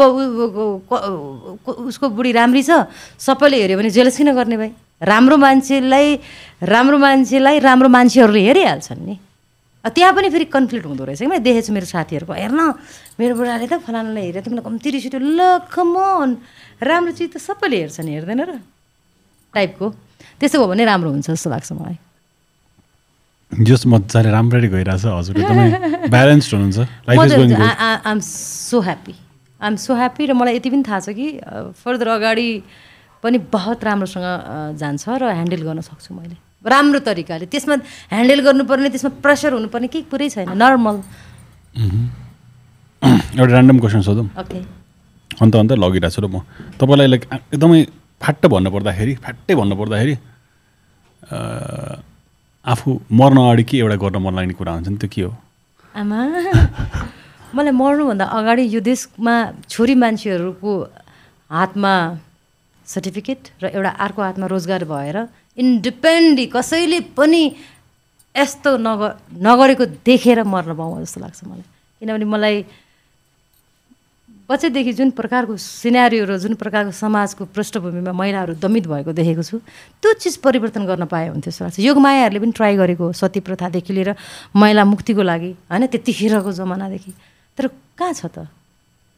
उसको 1.90 2.06
बुढी 2.14 2.32
राम्री 2.34 2.62
छ 2.62 2.90
सबैले 3.18 3.58
हेऱ्यो 3.62 3.78
भने 3.78 3.90
जेलस 3.90 4.18
किन 4.18 4.34
गर्ने 4.38 4.58
भाइ? 4.58 4.72
राम्रो 5.02 5.38
मान्छेलाई 5.38 6.08
राम्रो 6.62 6.98
मान्छेलाई 6.98 7.58
राम्रो 7.60 7.90
मान्छेहरूले 7.90 8.42
हेरिहाल्छन् 8.42 9.06
नि। 9.06 9.16
त्यहाँ 9.86 10.14
पनि 10.18 10.30
फेरि 10.34 10.46
कन्फ्लिक्ट 10.50 10.86
हुँदो 10.86 11.04
रहेछ 11.06 11.20
कि? 11.20 11.28
मैले 11.30 11.46
देखेको 11.46 11.66
छु 11.66 11.74
मेरो 11.74 11.86
साथीहरूको 11.86 12.34
हेर्न। 12.34 12.60
मेरो 13.22 13.34
बुढाले 13.38 13.68
त 13.70 13.78
फलानालाई 13.86 14.24
हेरेर 14.34 14.44
तिमीलाई 14.46 14.66
कम्ती 14.66 14.90
रिस 14.98 15.06
उठ्यो। 15.14 15.22
ल 15.22 15.66
कमन 15.70 16.30
राम्रो 16.82 17.12
चिज 17.14 17.30
त 17.34 17.38
सबैले 17.38 17.78
हेर्छन् 17.86 18.10
हेर्दैन 18.10 18.42
र। 18.50 18.52
टाइपको 19.54 19.86
त्यसो 20.42 20.58
भयो 20.58 20.68
भने 20.74 20.84
राम्रो 20.90 21.10
हुन्छ 21.14 21.28
जस्तो 21.32 21.50
लाग्छ 21.54 21.72
मलाई। 21.78 21.98
जस 23.56 23.86
मजाले 23.88 24.30
राम्ररी 24.34 24.68
गइरहेछ 24.74 25.06
हजुर 25.06 25.38
एकदमै 25.38 26.10
ब्यालेन्स्ड 26.10 26.50
हुनुहुन्छ। 26.54 26.80
I'm 27.08 28.20
so 28.20 28.78
happy 28.82 29.14
I'm 29.62 29.76
so 29.80 29.94
happy 29.96 30.24
र 30.26 30.34
मलाई 30.34 30.56
यति 30.60 30.70
पनि 30.74 30.84
थाहा 30.84 31.00
छ 31.00 31.14
कि 31.14 31.28
फर्दर 31.78 32.08
अगाडि 32.20 32.50
पनि 33.24 33.38
बहुत 33.54 33.80
राम्रोसँग 33.86 34.28
जान्छ 34.82 35.04
र 35.22 35.24
ह्यान्डल 35.30 35.62
गर्न 35.62 35.82
सक्छु 35.86 36.12
मैले। 36.14 36.36
राम्रो 36.74 37.00
तरिकाले। 37.08 37.46
त्यसमा 37.54 37.76
ह्यान्डल 38.14 38.40
गर्नुपर्ने 38.48 38.90
त्यसमा 38.94 39.12
प्रेसर 39.24 39.52
हुनुपर्ने 39.58 39.88
केही 39.94 40.04
कुरै 40.12 40.28
छैन। 40.36 40.50
नर्मल 40.64 40.96
एउटा 43.40 43.52
ऱ्यान्डम 43.54 43.78
क्वेसन 43.84 44.02
सोधौँ। 44.08 44.28
ओके 44.42 44.60
अन्त 45.44 45.54
अन्त 45.62 45.72
लगिरहेको 45.84 46.10
छु 46.16 46.22
र 46.24 46.28
म। 46.32 46.42
तपाईँलाई 46.80 47.08
लाइक 47.14 47.24
एकदमै 47.54 47.80
फाट्ट 48.22 48.44
भन्नु 48.54 48.70
पर्दाखेरि 48.76 49.14
फाट्टै 49.26 49.54
भन्नु 49.60 49.76
पर्दाखेरि 49.82 50.14
अ, 50.16 51.38
आफू 52.66 52.90
मर्न 53.20 53.38
अगाडि 53.44 53.64
के 53.70 53.76
एउटा 53.84 53.96
गर्न 54.04 54.18
मन 54.26 54.34
लाग्ने 54.38 54.54
कुरा 54.60 54.72
हुन्छ 54.78 54.88
नि 54.90 54.98
त्यो 55.02 55.10
के 55.14 55.22
हो? 55.28 55.32
आमा 55.96 56.20
मलाई 57.56 57.74
मर्नुभन्दा 57.82 58.26
अगाडि 58.40 58.64
यो 58.76 58.80
देशमा 58.90 59.36
छोरी 59.70 59.96
मान्छेहरूको 60.04 60.72
हातमा 61.52 61.94
सर्टिफिकेट 62.86 63.42
र 63.62 63.66
एउटा 63.78 63.92
अर्को 64.06 64.22
हातमा 64.28 64.46
रोजगार 64.54 64.84
भएर 64.94 65.18
इन्डिपेन्डली 65.58 66.46
कसैले 66.52 67.00
पनि 67.16 67.44
यस्तो 68.36 68.78
नग 68.78 69.02
नगरेको 69.40 69.86
देखेर 70.04 70.44
मर्न 70.44 70.76
पाऊँ 70.76 71.02
जस्तो 71.04 71.20
लाग्छ 71.22 71.44
मलाई। 71.44 71.64
किनभने 72.02 72.26
मलाई 72.26 72.58
बच्चैदेखि 74.46 74.94
जुन 74.94 75.10
प्रकारको 75.18 75.58
सिनारियो 75.58 76.26
र 76.30 76.38
जुन 76.38 76.54
प्रकारको 76.54 76.92
समाजको 76.94 77.46
पृष्ठभूमिमा 77.50 78.12
महिलाहरू 78.14 78.54
दमित 78.62 78.86
भएको 78.86 79.12
देखेको 79.18 79.42
छु 79.42 79.58
त्यो 80.04 80.14
चिज 80.22 80.36
परिवर्तन 80.38 80.86
गर्न 80.86 81.06
पाए 81.10 81.34
हुन्थ्यो 81.34 81.50
जस्तो 81.50 81.66
लाग्छ। 81.66 81.80
योगमायाहरूले 81.82 82.40
पनि 82.44 82.52
ट्राई 82.54 82.76
गरेको 82.78 83.12
सती 83.16 83.40
प्रथादेखि 83.42 83.94
लिएर 83.94 84.14
महिला 84.54 84.84
मुक्तिको 84.86 85.22
लागि 85.24 85.52
होइन 85.72 85.86
त्यतिखेरको 85.90 86.52
जमानादेखि। 86.52 87.12
तर 87.58 87.68
कहाँ 87.98 88.14
छ 88.14 88.30
त? 88.30 88.46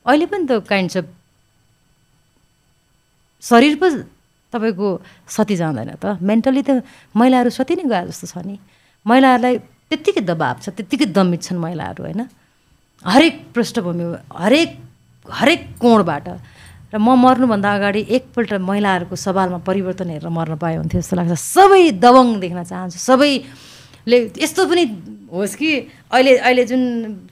अहिले 0.05 0.25
पनि 0.31 0.47
त 0.47 0.63
काइन्ड 0.63 0.95
अफ 0.95 1.05
शरीर 3.43 3.75
पो 3.75 3.87
तपाईँको 4.57 4.87
सती 5.29 5.55
जाँदैन 5.61 6.01
त। 6.01 6.17
मेन्टली 6.17 6.61
त 6.65 6.81
महिलाहरू 7.13 7.49
सती 7.53 7.73
नै 7.77 7.85
गए 7.85 8.03
जस्तो 8.09 8.25
छ 8.33 8.41
नि। 8.41 8.57
महिलाहरूलाई 9.05 9.55
त्यत्तिकै 9.87 10.21
दबाब 10.25 10.55
छ 10.65 10.73
त्यत्तिकै 10.73 11.07
दमित 11.13 11.41
छन् 11.45 11.61
महिलाहरू 11.61 12.01
होइन? 12.03 12.21
हरेक 13.05 13.35
पृष्ठभूमि 13.53 14.05
हरेक 14.33 14.69
हरेक 15.29 15.61
कोणबाट। 15.79 16.27
र 16.87 16.95
म 16.97 17.19
मर्नुभन्दा 17.19 17.69
अगाडि 17.77 18.01
एकपल्ट 18.09 18.63
महिलाहरूको 18.63 19.15
सवालमा 19.15 19.59
परिवर्तन 19.59 20.07
हेरेर 20.07 20.31
मर्न 20.31 20.55
पाए 20.55 20.75
हुन्थ्यो 20.79 20.99
जस्तो 21.03 21.15
लाग्छ। 21.19 21.35
सबै 21.35 21.83
दबङ 21.99 22.27
देख्न 22.39 22.63
चाहन्छु। 22.63 22.97
सबैले 22.97 24.17
यस्तो 24.39 24.61
पनि 24.65 24.83
होस् 25.27 25.55
कि 25.59 25.69
अहिले 26.15 26.33
अहिले 26.47 26.63
जुन 26.63 26.81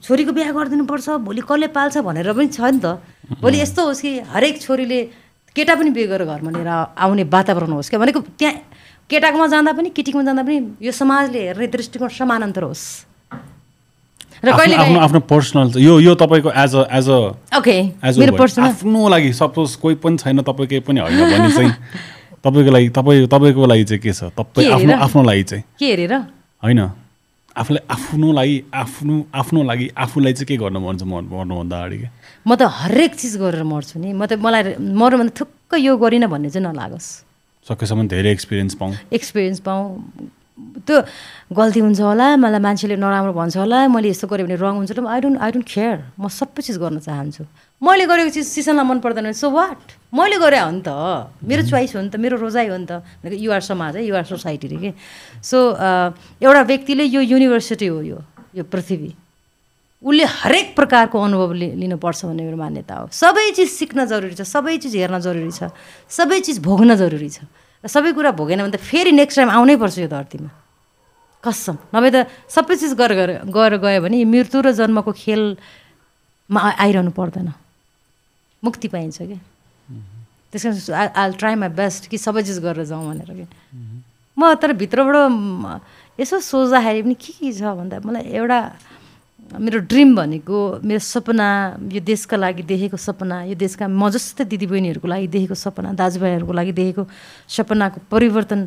छोरीको 0.04 0.32
बिहा 0.36 0.52
गरिदिनुपर्छ 0.52 1.08
भोलि 1.24 1.40
कसले 1.40 1.68
पाल्छ 1.72 2.04
भनेर 2.04 2.28
पनि 2.36 2.48
छ 2.52 2.60
नि 2.68 2.80
त। 2.84 3.00
भोलि 3.40 3.56
यस्तो 3.64 3.80
होस् 3.80 4.02
कि 4.04 4.12
हरेक 4.28 4.54
छोरीले 4.60 5.00
केटा 5.56 5.74
पनि 5.74 5.90
बिहे 5.96 6.06
गरेर 6.06 6.26
घरमा 6.28 6.50
लिएर 6.52 6.68
आउने 6.68 7.24
वातावरण 7.24 7.72
होस् 7.72 7.90
क्या 7.90 8.00
भनेको 8.00 8.20
त्यहाँ 8.36 8.54
केटाकोमा 9.10 9.46
जाँदा 9.48 9.72
पनि 9.72 9.88
केटीकोमा 9.96 10.24
जाँदा 10.24 10.42
पनि 10.44 10.56
यो 10.84 10.92
समाजले 10.92 11.40
हेर्ने 11.46 11.66
दृष्टिकोण 11.72 12.08
समानान्तर 12.12 12.62
होस्। 12.68 12.84
र 14.44 14.48
आफ्नो 14.52 14.58
कहिले 14.58 14.76
आफ्नो 14.76 14.98
आफ्नो 15.00 15.20
पर्सनल 15.32 15.80
यो 15.80 15.92
यो 16.00 16.14
तपाईँको 16.14 16.50
age 16.52 16.74
a 16.76 16.82
age 16.92 17.08
a 17.08 17.18
okay 17.56 17.76
मेरो 18.20 18.32
पर्सनल 18.36 18.64
आफ्नो 18.68 19.08
लागि 19.08 19.32
सपोज 19.32 19.74
कोही 19.80 19.94
पनि 20.04 20.16
छैन 20.20 20.42
तपाईँ 20.44 20.68
केही 20.68 20.80
पनि 20.84 21.00
होइन 21.00 21.24
भने 21.24 21.50
चाहिँ 21.56 21.72
तपाईँको 22.44 22.70
लागि 22.70 22.88
तपाईँ 22.92 23.26
तपाईँको 23.26 23.66
लागि 23.66 23.84
चाहिँ 23.84 24.00
के 24.02 24.12
छ? 24.12 24.30
तपाईँ 24.36 24.70
आफ्नो? 24.70 24.92
आफ्नो 24.92 25.22
लागि 25.22 25.42
चाहिँ। 25.42 25.64
के 25.78 25.86
हेरेर? 25.86 26.14
होइन। 26.62 26.80
आफूलाई 27.56 27.82
आफ्नो 27.90 28.32
लागि 28.32 28.56
आफ्नो 28.74 29.14
आफ्नो 29.34 29.62
लागि 29.62 29.86
आफूलाई 29.96 30.32
चाहिँ 30.32 30.46
के 30.46 30.56
गर्न 30.56 30.76
मन 30.76 30.96
छ 30.98 31.02
मर्नु 31.02 31.32
मर्नुभन्दा 31.32 31.76
अगाडि 31.76 31.98
के? 31.98 32.08
म 32.46 32.54
त 32.54 32.62
हरेक 32.70 33.12
चिज 33.18 33.36
गरेर 33.42 33.66
मर्छु 33.66 33.98
नि। 33.98 34.14
म 34.14 34.22
त 34.30 34.38
मलाई 34.38 34.78
मर्नुभन्दा 34.78 35.34
थुक्क 35.34 35.82
यो 35.82 35.92
गरिनँ 35.98 36.30
भन्ने 36.30 36.50
चाहिँ 36.54 36.62
नलागोस्। 36.62 37.08
सकेसम्म 37.66 38.06
धेरै 38.06 38.30
एक्सपिरियन्स 38.30 38.74
पाऊँ। 38.78 38.94
एक्सपिरियन्स 39.10 39.60
पाऊँ। 39.66 39.86
त्यो 40.56 40.96
गल्ती 41.52 41.80
हुन्छ 41.84 42.00
होला 42.00 42.26
मलाई 42.40 42.60
मान्छेले 42.64 42.96
नराम्रो 42.96 43.32
भन्छ 43.34 43.56
होला 43.60 43.78
मैले 43.92 44.08
यस्तो 44.08 44.24
गरेँ 44.30 44.46
भने 44.46 44.56
रङ 44.56 44.74
हुन्छ 44.78 44.94
र 44.94 45.04
I 45.04 45.20
don't 45.20 45.36
I 45.42 45.50
don't 45.52 45.66
care 45.68 45.98
म 46.16 46.30
सबै 46.32 46.62
चिज 46.64 46.78
गर्न 46.80 47.02
चाहन्छु। 47.02 47.44
मैले 47.82 48.06
गरेको 48.08 48.30
चिज 48.32 48.46
सिसनलाई 48.56 48.86
मन 48.88 48.98
पर्दैन 49.04 49.36
सो 49.36 49.50
वाट 49.52 49.84
मैले 50.16 50.38
गरे 50.40 50.58
हो 50.62 50.70
नि 50.70 50.80
त। 50.80 51.34
मेरो 51.44 51.62
चोइस 51.66 51.92
हो 51.98 52.00
नि 52.00 52.08
त 52.08 52.16
मेरो 52.16 52.40
रोजाइ 52.40 52.72
हो 52.72 52.78
नि 52.78 52.86
त। 52.88 53.04
युआर 53.36 53.60
समाज 53.68 54.00
है 54.00 54.02
युआर 54.06 54.24
सोसाइटी 54.32 54.66
रे 54.70 54.78
के 54.80 54.90
सो 55.44 55.58
एउटा 56.40 56.62
व्यक्तिले 56.72 57.04
यो 57.04 57.20
युनिभर्सिटी 57.20 57.86
हो 57.92 58.00
यो 58.00 58.18
यो 58.56 58.64
पृथ्वी। 58.64 59.25
उसले 60.02 60.24
हरेक 60.24 60.76
प्रकारको 60.76 61.16
अनुभव 61.18 61.52
लिनुपर्छ 61.52 62.24
भन्ने 62.24 62.42
मेरो 62.44 62.56
मान्यता 62.56 62.94
हो। 62.94 63.06
सबै 63.12 63.50
चिज 63.56 63.70
सिक्न 63.70 64.04
जरुरी 64.06 64.34
छ 64.36 64.42
सबै 64.44 64.76
चिज 64.78 64.94
हेर्न 64.96 65.18
जरुरी 65.24 65.50
छ 65.50 65.72
सबै 66.10 66.40
चिज 66.40 66.60
भोग्न 66.60 66.96
जरुरी 66.96 67.30
छ। 67.32 67.48
र 67.84 67.88
सबै 67.88 68.12
कुरा 68.12 68.30
भोगेन 68.36 68.60
भने 68.64 68.76
त 68.76 68.80
फेरि 68.80 69.12
नेक्स्ट 69.16 69.36
टाइम 69.40 69.50
आउनै 69.56 69.76
पर्छ 69.80 69.96
यो 70.04 70.08
धरतीमा। 70.08 70.50
कसम। 71.44 71.76
नभए 71.94 72.10
त 72.12 72.16
सबै 72.48 72.74
चिज 72.76 72.92
गरेर 72.98 73.30
गएर 73.48 73.72
गयो 73.78 74.00
भने 74.04 74.16
मृत्यु 74.24 74.58
र 74.60 74.72
जन्मको 74.76 75.12
खेलमा 75.12 76.60
आइरहनु 76.76 77.10
पर्दैन। 77.16 77.48
मुक्ति 78.62 78.88
पाइन्छ 78.88 79.18
क्या 79.22 79.40
त्यस 80.50 80.62
कारण 80.62 80.94
I 80.94 81.06
all 81.12 81.32
try 81.40 81.54
my 81.56 81.70
best 81.72 82.06
कि 82.10 82.16
सबै 82.18 82.42
चिज 82.42 82.58
गरेर 82.60 82.84
जाउँ 82.84 83.04
भनेर 83.10 83.30
कि? 83.32 83.46
म 84.36 84.54
तर 84.60 84.72
भित्रबाट 84.76 86.20
यसो 86.20 86.36
सोच्दाखेरि 86.40 87.02
पनि 87.02 87.14
के 87.14 87.32
के 87.32 87.52
छ 87.52 87.62
भन्दा 87.76 88.00
मलाई 88.04 88.24
एउटा 88.36 88.58
मेरो 89.46 89.78
ड्रिम 89.86 90.10
भनेको 90.16 90.58
मेरो 90.82 90.98
सपना 90.98 91.46
यो 91.92 92.00
देशका 92.02 92.36
लागि 92.36 92.62
देखेको 92.66 92.96
सपना 92.96 93.42
यो 93.50 93.54
देशका 93.54 93.86
म 93.86 94.10
जस्तै 94.10 94.44
दिदीबहिनीहरूको 94.50 95.08
लागि 95.08 95.26
देखेको 95.30 95.54
सपना 95.54 95.92
दाजुभाइहरूको 95.94 96.52
लागि 96.52 96.72
देखेको 96.74 97.02
सपनाको 97.48 98.00
परिवर्तन 98.10 98.60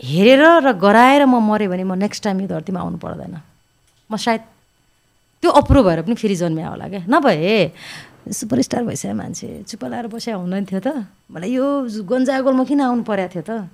हेरेर 0.00 0.42
र 0.62 0.72
गराएर 0.78 1.26
म 1.26 1.42
मऱ्यो 1.42 1.70
भने 1.70 1.84
म 1.84 1.94
नेक्स्ट 1.98 2.22
टाइम 2.24 2.40
यो 2.40 2.48
धरतीमा 2.48 2.80
आउनु 2.80 2.98
पर्दैन। 3.02 3.34
म 4.10 4.16
सायद 4.16 4.40
त्यो 5.42 5.50
अप्रुभ 5.50 5.84
भएर 5.86 6.00
पनि 6.06 6.14
फेरि 6.14 6.36
जन्मिया 6.38 6.68
होला 6.68 6.86
क्या। 6.88 7.02
नभए 7.10 7.72
सुपरस्टार 8.30 8.82
भइसक्यो 8.88 9.14
मान्छे 9.14 9.48
चुप 9.68 9.84
लाएर 9.84 10.06
बस्या 10.08 10.34
हुँदैन 10.38 10.64
थियो 10.64 10.80
त। 10.80 11.06
मलाई 11.30 11.50
यो 11.50 11.66
गन्जागोलमा 12.08 12.64
किन 12.64 12.80
आउनु 12.80 13.02
परेको 13.04 13.32
थियो 13.34 13.44
त? 13.44 13.68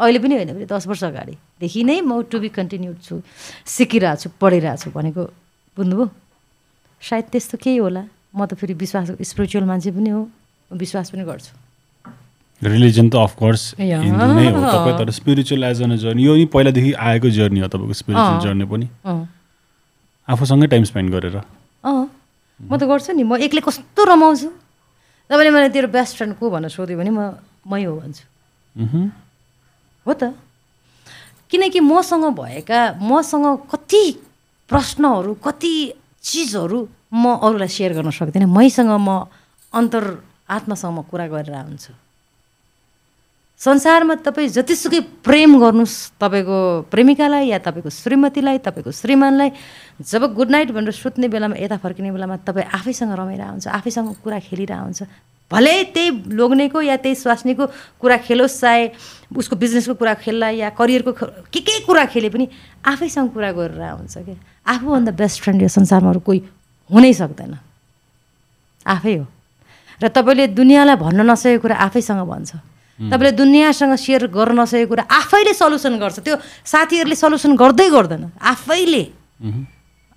अहिले 0.00 0.18
पनि 0.24 0.34
होइन 0.34 0.52
फेरि 0.56 0.66
दस 0.66 0.86
वर्ष 0.88 1.04
अगाडिदेखि 1.04 1.84
नै 1.84 2.00
म 2.00 2.22
टु 2.24 2.40
बी 2.40 2.48
कन्टिन्युड 2.48 2.96
छु 3.04 3.20
सिकिरहेको 3.76 4.20
छु 4.22 4.28
पढिरहेको 4.40 4.80
छु 4.82 4.90
भनेको 4.96 5.22
बुझ्नुभयो 5.76 6.06
सायद 7.02 7.24
त्यस्तो 7.32 7.56
केही 7.60 7.78
होला। 7.84 8.02
म 8.34 8.46
त 8.46 8.54
फेरि 8.54 8.74
विश्वास 8.74 9.10
स्पिरिचुअल 9.20 9.64
मान्छे 9.66 9.90
पनि 9.90 10.10
हो 10.10 10.22
म 10.70 10.78
विश्वास 10.78 11.10
पनि 11.10 11.24
गर्छु। 11.24 11.52
रिलिजन 12.62 13.08
त 13.08 13.14
अफकोर्स। 13.16 13.62
हिन्दू 13.80 14.26
नै 14.36 14.46
हो 14.52 14.60
तपाईँ 14.60 14.96
तर 14.98 15.10
स्पिरिचुअल 15.10 15.64
एज 15.64 15.82
अन 15.82 15.96
जर्नी 15.96 16.22
यो 16.24 16.36
नि 16.36 16.44
पहिलादेखि 16.52 16.92
आएको 16.92 17.28
जर्नी 17.32 17.60
हो 17.60 17.68
तपाईँको 17.72 17.94
स्पिरिचुअल। 18.00 18.40
जर्नी 18.44 18.64
पनि। 18.68 18.86
आफूसँगै 20.28 20.66
टाइम 20.68 20.84
स्पेन्ड 20.84 21.08
गरेर। 21.12 21.36
अँ। 21.84 22.06
म 22.60 22.72
त 22.76 22.84
गर्छु 22.84 23.12
नि 23.16 23.24
म 23.24 23.40
एक्लै 23.40 23.64
कस्तो 23.64 24.04
रमाउँछु? 24.04 24.48
तपाईँले 25.30 25.50
मलाई 25.50 25.70
तेरो 25.72 25.88
बेस्ट 25.88 26.12
फ्रेन्ड 26.16 26.36
को 26.36 26.44
भनेर 26.50 26.70
सोध्यो 26.70 26.96
भने 27.00 27.10
म 27.10 27.40
मै 27.64 27.82
हो 27.88 27.96
भन्छु। 27.96 28.24
हो 30.06 30.12
त। 30.14 30.32
किनकि 31.50 31.80
मसँग 31.80 32.24
भएका 32.38 32.80
मसँग 33.02 33.46
कति 33.72 34.04
प्रश्नहरू 34.70 35.34
कति 35.44 35.74
चिजहरू 36.22 36.78
म 37.12 37.24
अरूलाई 37.42 37.68
सेयर 37.68 37.92
गर्न 37.98 38.10
सक्दिनँ। 38.10 38.46
मैसँग 38.46 38.90
म 38.90 39.26
अन्तर 39.72 40.04
आत्मासँग 40.50 40.92
म 40.94 41.02
कुरा 41.10 41.26
गरेर 41.26 41.54
हुन्छु। 41.54 41.92
संसारमा 43.60 44.14
तपाईँ 44.24 44.48
जतिसुकै 44.56 45.00
प्रेम 45.20 45.60
गर्नुहोस् 45.60 46.16
तपाईँको 46.16 46.58
प्रेमिकालाई 46.88 47.44
या 47.52 47.58
तपाईँको 47.60 47.90
श्रीमतीलाई 47.92 48.58
तपाईँको 48.64 48.88
श्रीमानलाई 48.88 49.50
जब 50.00 50.22
गुड 50.32 50.48
नाइट 50.48 50.70
भनेर 50.72 50.96
सुत्ने 50.96 51.28
बेलामा 51.28 51.60
यता 51.60 51.76
फर्किने 51.76 52.08
बेलामा 52.08 52.36
तपाईँ 52.48 52.72
आफैसँग 52.72 53.12
रमाइरहेको 53.12 53.52
हुन्छ 53.52 53.66
आफैसँग 53.68 54.08
कुरा 54.24 54.38
खेलिरहेको 54.48 54.80
हुन्छ 54.80 55.02
भले 55.50 55.72
त्यही 55.94 56.10
लोग्नेको 56.30 56.80
या 56.80 56.96
त्यही 57.02 57.14
स्वास्नीको 57.14 57.64
कुरा 57.98 58.16
खेलोस् 58.22 58.60
चाहे 58.60 58.82
उसको 59.34 59.56
बिजनेसको 59.56 59.94
कुरा 59.98 60.14
खेल्ला 60.22 60.48
या 60.62 60.68
करियरको 60.78 61.12
के 61.50 61.60
के 61.60 61.74
कुरा 61.86 62.04
खेले 62.06 62.28
पनि 62.30 62.46
आफैसँग 62.86 63.28
कुरा 63.34 63.50
गरिरहेको 63.58 63.96
हुन्छ 63.98 64.16
क्या 64.18 64.36
आफूभन्दा 64.70 65.12
बेस्ट 65.12 65.42
फ्रेन्ड 65.42 65.62
यो 65.62 65.68
संसारमा 65.68 66.10
अरू 66.10 66.20
कोही 66.22 66.40
हुनै 66.90 67.12
सक्दैन। 67.12 67.54
आफै 68.86 69.14
हो। 69.18 69.26
र 70.02 70.08
तपाईँले 70.08 70.46
दुनियाँलाई 70.54 70.96
भन्न 70.96 71.20
नसकेको 71.26 71.62
कुरा 71.62 71.76
आफैसँग 71.86 72.22
भन्छ। 72.26 72.50
तपाईँले 73.10 73.32
दुनियाँसँग 73.36 73.94
सेयर 73.96 74.26
गर्न 74.30 74.58
नसकेको 74.60 74.88
कुरा 74.88 75.04
आफैले 75.04 75.52
सल्युसन 75.54 75.94
गर्छ। 75.98 76.18
त्यो 76.20 76.36
साथीहरूले 76.64 77.16
सल्युसन 77.16 77.52
गर्दै 77.56 77.88
गर्दैन। 77.90 78.24
आफैले। 78.38 79.02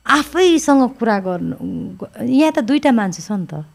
आफैसँग 0.05 0.81
कुरा 0.99 1.17
गर्नु 1.25 1.55
यहाँ 2.21 2.51
त 2.53 2.59
दुइटा 2.61 2.91
मान्छे 2.91 3.21
छ 3.21 3.31
नि 3.33 3.45
त। 3.49 3.65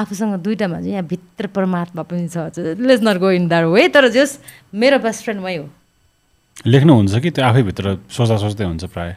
आफूसँग 0.00 0.34
दुइटा 0.44 0.66
मान्छे 0.68 0.90
यहाँ 0.90 1.04
भित्र 1.04 1.46
परमात्मा 1.56 2.02
पनि 2.02 2.28
छ। 2.28 2.56
Let's 2.56 3.02
not 3.04 3.16
go 3.20 3.30
in 3.36 3.48
that 3.48 3.64
way 3.68 3.88
तर 3.88 4.08
जस 4.08 4.38
मेरो 4.72 4.98
बेस्ट 4.98 5.20
फ्रेन्ड 5.24 5.42
मै 5.42 5.56
हो। 5.56 5.68
लेख्नुहुन्छ 6.66 7.14
कि 7.20 7.30
त्यो 7.30 7.44
आफैभित्र 7.44 7.84
सोच्दा 8.08 8.36
सोच्दै 8.36 8.64
हुन्छ 8.64 8.84
प्रायः? 8.92 9.14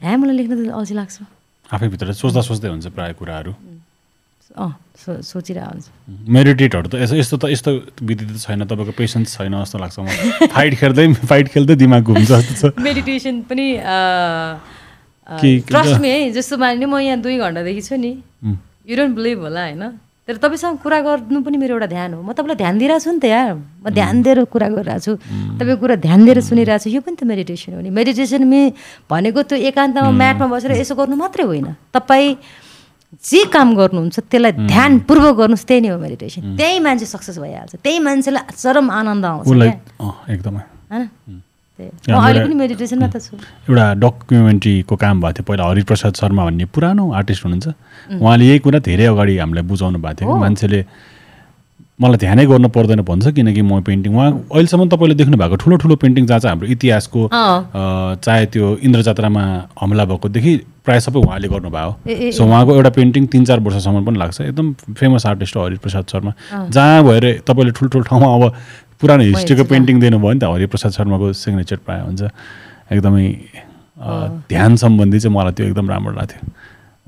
ह्या 0.00 0.16
मलाई 0.16 0.36
लेख्न 0.36 0.52
त 0.54 0.74
अल्छी 0.74 0.94
लाग्छ। 0.94 1.16
आफैभित्र 1.70 2.12
सोच्दा 2.12 2.40
सोच्दै 2.40 2.68
हुन्छ 2.68 2.86
प्रायः 2.90 3.14
कुराहरू। 3.14 3.52
अँ 4.50 4.74
सो 4.98 5.22
सोचिरहेको 5.22 5.70
हुन्छ। 5.70 5.86
मेडिटेटहरू 6.26 6.88
त 6.90 6.94
यस्तो 6.98 7.16
यस्तो 7.16 7.36
त 7.38 7.44
यस्तो 7.54 7.70
विधि 8.02 8.24
त 8.26 8.42
छैन। 8.42 8.66
तपाईँको 8.66 8.92
पेसेन्स 8.98 9.38
छैन 9.38 9.54
जस्तो 9.54 9.78
लाग्छ 9.78 9.96
मलाई। 10.02 10.50
फाइट 10.50 10.74
खेल्दै 10.80 11.06
फाइट 11.30 11.46
खेल्दै 11.54 11.74
दिमाग 11.78 12.02
घुम्छ 12.02 12.26
जस्तो 12.26 12.54
छ। 12.58 12.74
मेडिटेसन 12.74 13.46
पनि 13.46 13.66
ट्रस्ट 15.70 16.02
मी 16.02 16.08
है 16.10 16.34
जस्तो 16.34 16.58
माने 16.58 16.86
म 16.90 16.98
यहाँ 16.98 17.22
दुई 17.22 17.38
घन्टादेखि 17.38 17.82
छु 17.86 17.94
नि। 17.94 18.12
यु 18.86 18.96
डोन्ट 18.96 19.14
बिलिभ 19.16 19.38
होला 19.40 19.62
होइन? 19.64 19.84
तर 20.28 20.36
तपाईँसँग 20.36 20.78
कुरा 20.78 20.98
गर्नु 21.00 21.38
पनि 21.42 21.56
मेरो 21.58 21.74
एउटा 21.74 21.86
ध्यान 21.86 22.14
हो। 22.14 22.22
म 22.22 22.32
तपाईँलाई 22.32 22.56
ध्यान 22.56 22.78
दिइरहेको 22.78 23.02
छु 23.02 23.10
नि 23.10 23.18
त 23.18 23.24
यार। 23.24 23.54
म 23.54 23.86
ध्यान 23.90 24.22
दिएर 24.22 24.38
कुरा 24.46 24.68
गरिरहेको 24.78 25.02
छु। 25.02 25.12
तपाईँको 25.58 25.80
कुरा 25.80 25.96
ध्यान 26.06 26.20
दिएर 26.24 26.38
सुनिरहेको 26.40 26.82
छु। 26.86 26.90
यो 26.90 27.00
पनि 27.02 27.16
त 27.18 27.22
मेडिटेसन 27.26 27.74
हो 27.74 27.80
नि। 27.82 27.90
मेडिटेसन 27.90 28.42
मे 28.46 28.60
भनेको 29.10 29.40
त्यो 29.42 29.58
एकान्तमा 29.58 30.10
म्याटमा 30.10 30.46
बसेर 30.46 30.70
यसो 30.78 30.94
गर्नु 30.94 31.16
मात्रै 31.18 31.44
होइन। 31.44 31.68
तपाईँ 31.90 32.28
जे 33.10 33.40
काम 33.50 33.74
गर्नुहुन्छ 33.74 34.16
त्यसलाई 34.30 34.52
ध्यानपूर्वक 34.70 35.34
गर्नुहोस्। 35.34 35.66
त्यही 35.66 35.80
नै 35.82 35.88
हो 35.90 35.98
मेडिटेसन 35.98 36.54
त्यही 36.54 36.78
मान्छे 36.78 37.06
सक्सेस 37.10 37.36
भइहाल्छ। 37.42 37.82
त्यही 37.82 37.98
मान्छेलाई 37.98 38.54
चरम 38.54 38.86
आनन्द 38.86 39.24
आउँछ 39.26 39.46
एकदमै। 40.30 40.62
होइन? 40.94 41.42
एउटा 43.68 43.84
डकुमेन्ट्रीको 43.94 44.94
काम 44.96 45.20
भएको 45.20 45.32
थियो। 45.32 45.44
पहिला 45.48 45.64
हरिप्रसाद 45.70 46.12
शर्मा 46.20 46.42
भन्ने 46.44 46.64
पुरानो 46.74 47.04
आर्टिस्ट 47.12 47.44
हुनुहुन्छ। 47.44 47.68
उहाँले 48.20 48.44
यही 48.46 48.58
कुरा 48.64 48.78
धेरै 48.88 49.06
अगाडि 49.12 49.38
हामीलाई 49.38 49.64
बुझाउनु 49.70 49.98
भएको 49.98 50.18
थियो 50.20 50.36
मान्छेले 50.36 50.80
मलाई 52.00 52.16
ध्यानै 52.16 52.44
गर्नु 52.48 52.68
पर्दैन 52.72 53.00
भन्छ 53.04 53.28
किनकि 53.36 53.62
म 53.62 53.80
पेन्टिङ 53.84 54.14
उहाँ 54.16 54.30
अहिलेसम्म 54.56 54.88
तपाईँले 54.88 55.14
देख्नु 55.20 55.36
भएको 55.36 55.56
ठुलो 55.60 55.76
ठुलो 55.84 55.94
पेन्टिङ 56.00 56.26
जहाँ 56.26 56.40
चाहिँ 56.40 56.52
हाम्रो 56.56 56.68
इतिहासको 56.72 57.20
चाहे 58.24 58.46
त्यो 58.52 58.66
इन्द्र 58.88 59.00
जात्रामा 59.04 59.42
हमला 59.80 60.04
भएकोदेखि 60.08 60.52
प्रायः 60.80 61.00
सबै 61.04 61.20
उहाँले 61.20 61.48
गर्नुभयो 61.52 62.32
सो 62.32 62.44
उहाँको 62.44 62.70
एउटा 62.74 62.90
पेन्टिङ 62.96 63.26
तिन 63.28 63.44
चार 63.44 63.60
वर्षसम्म 63.60 64.04
पनि 64.04 64.18
लाग्छ। 64.18 64.40
एकदम 64.40 64.72
फेमस 64.96 65.26
आर्टिस्ट 65.26 65.56
हो 65.56 65.64
हरिप्रसाद 65.64 66.04
शर्मा। 66.12 66.32
जहाँ 66.72 67.04
भएर 67.04 67.44
तपाईँले 67.44 67.72
ठुल्ठुलो 67.76 68.04
ठाउँमा 68.08 68.28
अब 68.34 68.44
पुरानो 69.00 69.22
हिस्ट्रीको 69.32 69.64
पेन्टिङ 69.64 69.96
दिनुभयो 70.00 70.32
नि 70.32 70.40
त 70.40 70.44
हरिप्रसाद 70.44 70.92
शर्माको 70.92 71.32
सिग्नेचर 71.32 71.78
प्रायः 71.84 72.04
हुन्छ। 72.04 72.22
एकदमै 72.92 73.26
ध्यान 74.52 74.72
सम्बन्धी 74.76 75.18
चाहिँ 75.20 75.34
मलाई 75.36 75.52
त्यो 75.56 75.66
एकदम 75.72 75.86
राम्रो 75.88 76.12
लाग्थ्यो। 76.20 76.40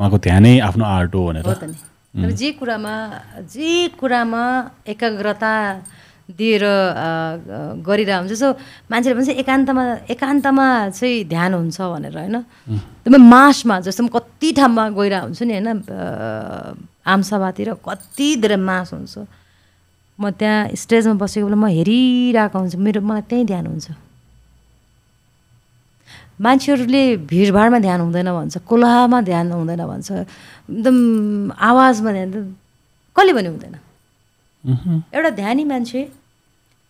उहाँको 0.01 0.19
ध्यानै 0.27 0.53
आफ्नो 0.69 0.85
आर्ट 0.85 1.13
हो 1.15 1.23
भनेर। 1.29 2.33
जे 2.41 2.49
कुरामा 2.61 2.95
जे 3.45 3.89
कुरामा 4.01 4.43
एकाग्रता 4.89 5.53
दिएर 6.33 6.65
गरिरह 7.85 8.17
हुन्छ 8.19 8.33
जस्तो 8.33 8.49
मान्छेले 8.89 9.15
भन्छ 9.17 9.31
एकान्तमा 9.43 9.85
एकान्तमा 10.13 10.67
चाहिँ 10.97 11.25
ध्यान 11.29 11.53
हुन्छ 11.61 11.79
भनेर 11.93 12.17
होइन? 12.19 12.37
एकदमै 13.05 13.21
मासमा 13.21 13.81
जस्तो 13.85 14.03
म 14.05 14.09
कति 14.17 14.49
ठाउँमा 14.57 14.85
गइरहेको 14.97 15.25
हुन्छु 15.29 15.45
नि 15.45 15.55
होइन? 15.61 15.69
आमसभातिर 17.05 17.69
कति 17.85 18.29
धेरै 18.41 18.57
मास 18.57 18.93
हुन्छ। 18.97 19.15
म 20.19 20.31
त्यहाँ 20.31 20.77
स्टेजमा 20.77 21.15
बसेको 21.23 21.47
बेला 21.47 21.57
म 21.57 21.67
हेरिरहेको 21.73 22.57
हुन्छु। 22.59 22.79
मेरो 22.79 23.01
मलाई 23.01 23.23
त्यहीँ 23.31 23.47
ध्यान 23.47 23.67
हुन्छ। 23.67 23.89
मान्छेहरूले 26.43 27.03
भिडभाडमा 27.31 27.79
ध्यान 27.87 28.01
हुँदैन 28.01 28.29
भन्छ 28.35 28.55
कोलामा 28.67 29.19
ध्यान 29.31 29.47
हुँदैन 29.53 29.83
भन्छ। 29.87 30.11
एकदम 30.13 30.97
आवाजमा 31.55 32.11
ध्यान 32.13 32.29
कसले 33.17 33.33
पनि 33.37 33.49
हुँदैन। 33.53 33.75
एउटा 35.15 35.31
ध्यानी 35.39 35.65
मान्छे 35.65 36.01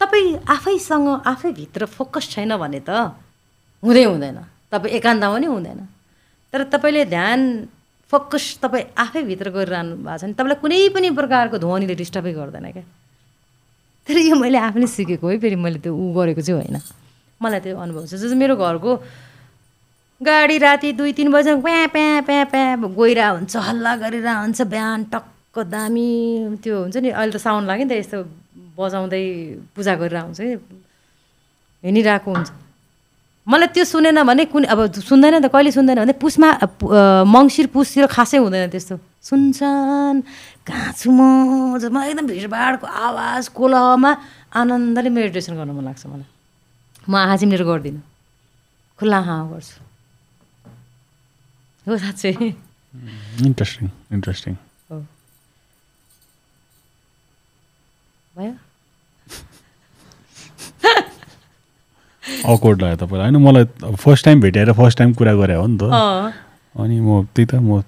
तपाईँ 0.01 0.29
आफैसँग 0.49 1.09
आफैभित्र 1.33 1.87
फोकस 1.87 2.25
छैन 2.33 2.57
भने 2.57 2.81
त 2.81 2.91
हुँदै 3.83 4.05
हुँदैन। 4.05 4.39
तपाईँ 4.73 4.95
एकान्तमा 4.97 5.35
पनि 5.35 5.47
हुँदैन। 5.47 5.81
तर 6.53 6.61
तपाईँले 6.73 7.05
ध्यान 7.13 7.41
फोकस 8.13 8.45
तपाईँ 8.63 8.85
आफैभित्र 8.97 9.51
गरिरहनु 9.57 9.95
भएको 10.01 10.17
छ 10.17 10.23
भने 10.25 10.33
तपाईँलाई 10.33 10.61
कुनै 10.61 10.89
पनि 10.95 11.09
प्रकारको 11.13 11.57
ध्वनिले 11.59 11.95
डिस्टर्बै 11.95 12.33
गर्दैन 12.33 12.67
क्या। 12.73 12.85
तर 14.07 14.17
यो 14.19 14.35
मैले 14.37 14.59
आफैले 14.59 14.87
सिकेको 14.87 15.29
है 15.29 15.39
फेरि 15.39 15.57
मैले 15.57 15.79
त्यो 15.79 15.95
ऊ 15.95 16.13
गरेको 16.15 16.43
चाहिँ 16.43 16.59
होइन। 16.61 16.79
मलाई 17.41 17.61
त्यो 17.61 17.77
अनुभव 17.79 18.07
छ। 18.07 18.19
जस्तो 18.19 18.37
मेरो 18.37 18.57
घरको 18.57 18.91
गाडी 20.21 20.57
राति 20.59 20.93
दुई 20.99 21.13
तिन 21.13 21.31
बजी 21.31 21.55
प्या 21.63 21.87
प्या 21.95 22.21
प्या 22.27 22.45
प्या 22.51 22.67
गइरहेको 22.83 23.35
हुन्छ 23.39 23.55
हल्ला 23.57 23.93
गरिरहेको 24.03 24.43
हुन्छ 24.43 24.61
बिहान 24.63 25.01
टक्क 25.13 25.57
दामी 25.71 26.11
त्यो 26.63 26.75
हुन्छ 26.83 26.97
नि 26.99 27.11
अहिले 27.11 27.33
त 27.35 27.39
साउन्ड 27.43 27.67
लाग्यो 27.69 27.85
नि 27.87 27.91
त 27.91 27.99
यस्तो 28.03 28.19
बजाउँदै 28.79 29.25
पूजा 29.75 29.95
गरिरहेको 29.99 30.27
हुन्छ 30.31 30.41
कि 30.41 30.55
हिँडिरहेको 31.85 32.31
हुन्छ। 32.31 32.49
मलाई 33.47 33.69
त्यो 33.75 33.85
सुनेन 33.85 34.23
भने 34.23 34.45
कुन 34.51 34.65
अब 34.71 34.81
सुन्दैन 35.03 35.43
त 35.43 35.51
कहिले 35.51 35.71
सुन्दैन 35.75 35.99
भने 36.07 36.15
पुसमा 36.15 36.49
मङ्सिर 37.27 37.67
पुसतिर 37.75 38.07
खासै 38.07 38.39
हुँदैन 38.39 38.71
त्यस्तो। 38.71 38.97
सुन्छन्। 39.25 40.23
कहाँ 40.67 40.93
छु 40.99 41.11
म 41.11 41.21
मलाई 41.79 42.11
एकदम 42.11 42.27
भिडभाडको 42.27 42.87
आवाज 42.87 43.49
कोलहमा 43.55 44.11
आनन्दले 44.55 45.11
मेडिटेसन 45.11 45.57
गर्नु 45.57 45.73
मन 45.73 45.85
लाग्छ 45.85 46.07
मलाई। 46.07 46.29
म 47.09 47.15
आँखा 47.17 47.37
चिम्लेर 47.37 47.63
गर्दिनँ। 47.65 48.03
खुल्ला 48.99 49.19
आँखा 49.19 49.37
गर्छु। 49.53 49.79
हो 51.87 51.97
साँच्चै। 51.99 52.33
इन्ट्रेस्टिङ 53.47 53.89
इन्ट्रेस्टिङ 54.13 54.55
हो। 54.91 54.97
भयो? 58.37 58.55
अकवर्ड 62.43 62.83
लाग्यो 62.83 62.97
तपाईँलाई। 63.03 63.31
होइन 63.31 63.37
मलाई 63.43 63.65
फर्स्ट 64.03 64.25
टाइम 64.25 64.41
भेटेर 64.41 64.73
फर्स्ट 64.73 64.99
टाइम 64.99 65.13
कुरा 65.15 65.35
गरे 65.35 65.55
हो 65.55 65.67
नि 65.67 65.79
त। 65.79 65.83
अनि 66.75 67.01
म 67.01 67.27
त्यही 67.35 67.47
त 67.47 67.55
म 67.59 67.83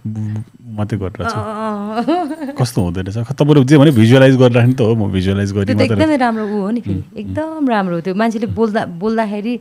मात्रै 0.65 0.97
गरिरहेको 0.99 1.29
छु 1.29 2.57
कस्तो 2.57 2.79
हुँदो 2.81 3.01
रहेछ? 3.05 3.37
तपाईँले 3.37 3.65
जे 3.69 3.77
भने 3.77 3.91
भिजुअलाइज 3.93 4.35
गरिराख्ने 4.41 4.75
त 4.75 4.81
हो। 4.81 4.95
म 4.97 5.13
भिजुअलाइज 5.13 5.51
गरेँ 5.53 5.77
एकदमै 5.77 6.17
राम्रो 6.17 6.45
ऊ 6.49 6.57
हो 6.65 6.71
नि 6.73 6.81
फेरि। 6.81 7.03
एकदम 7.21 7.69
राम्रो 7.69 7.95
हो 7.95 8.01
त्यो। 8.01 8.15
मान्छेले 8.17 8.49
बोल्दा 8.57 8.81
बोल्दाखेरि 8.97 9.55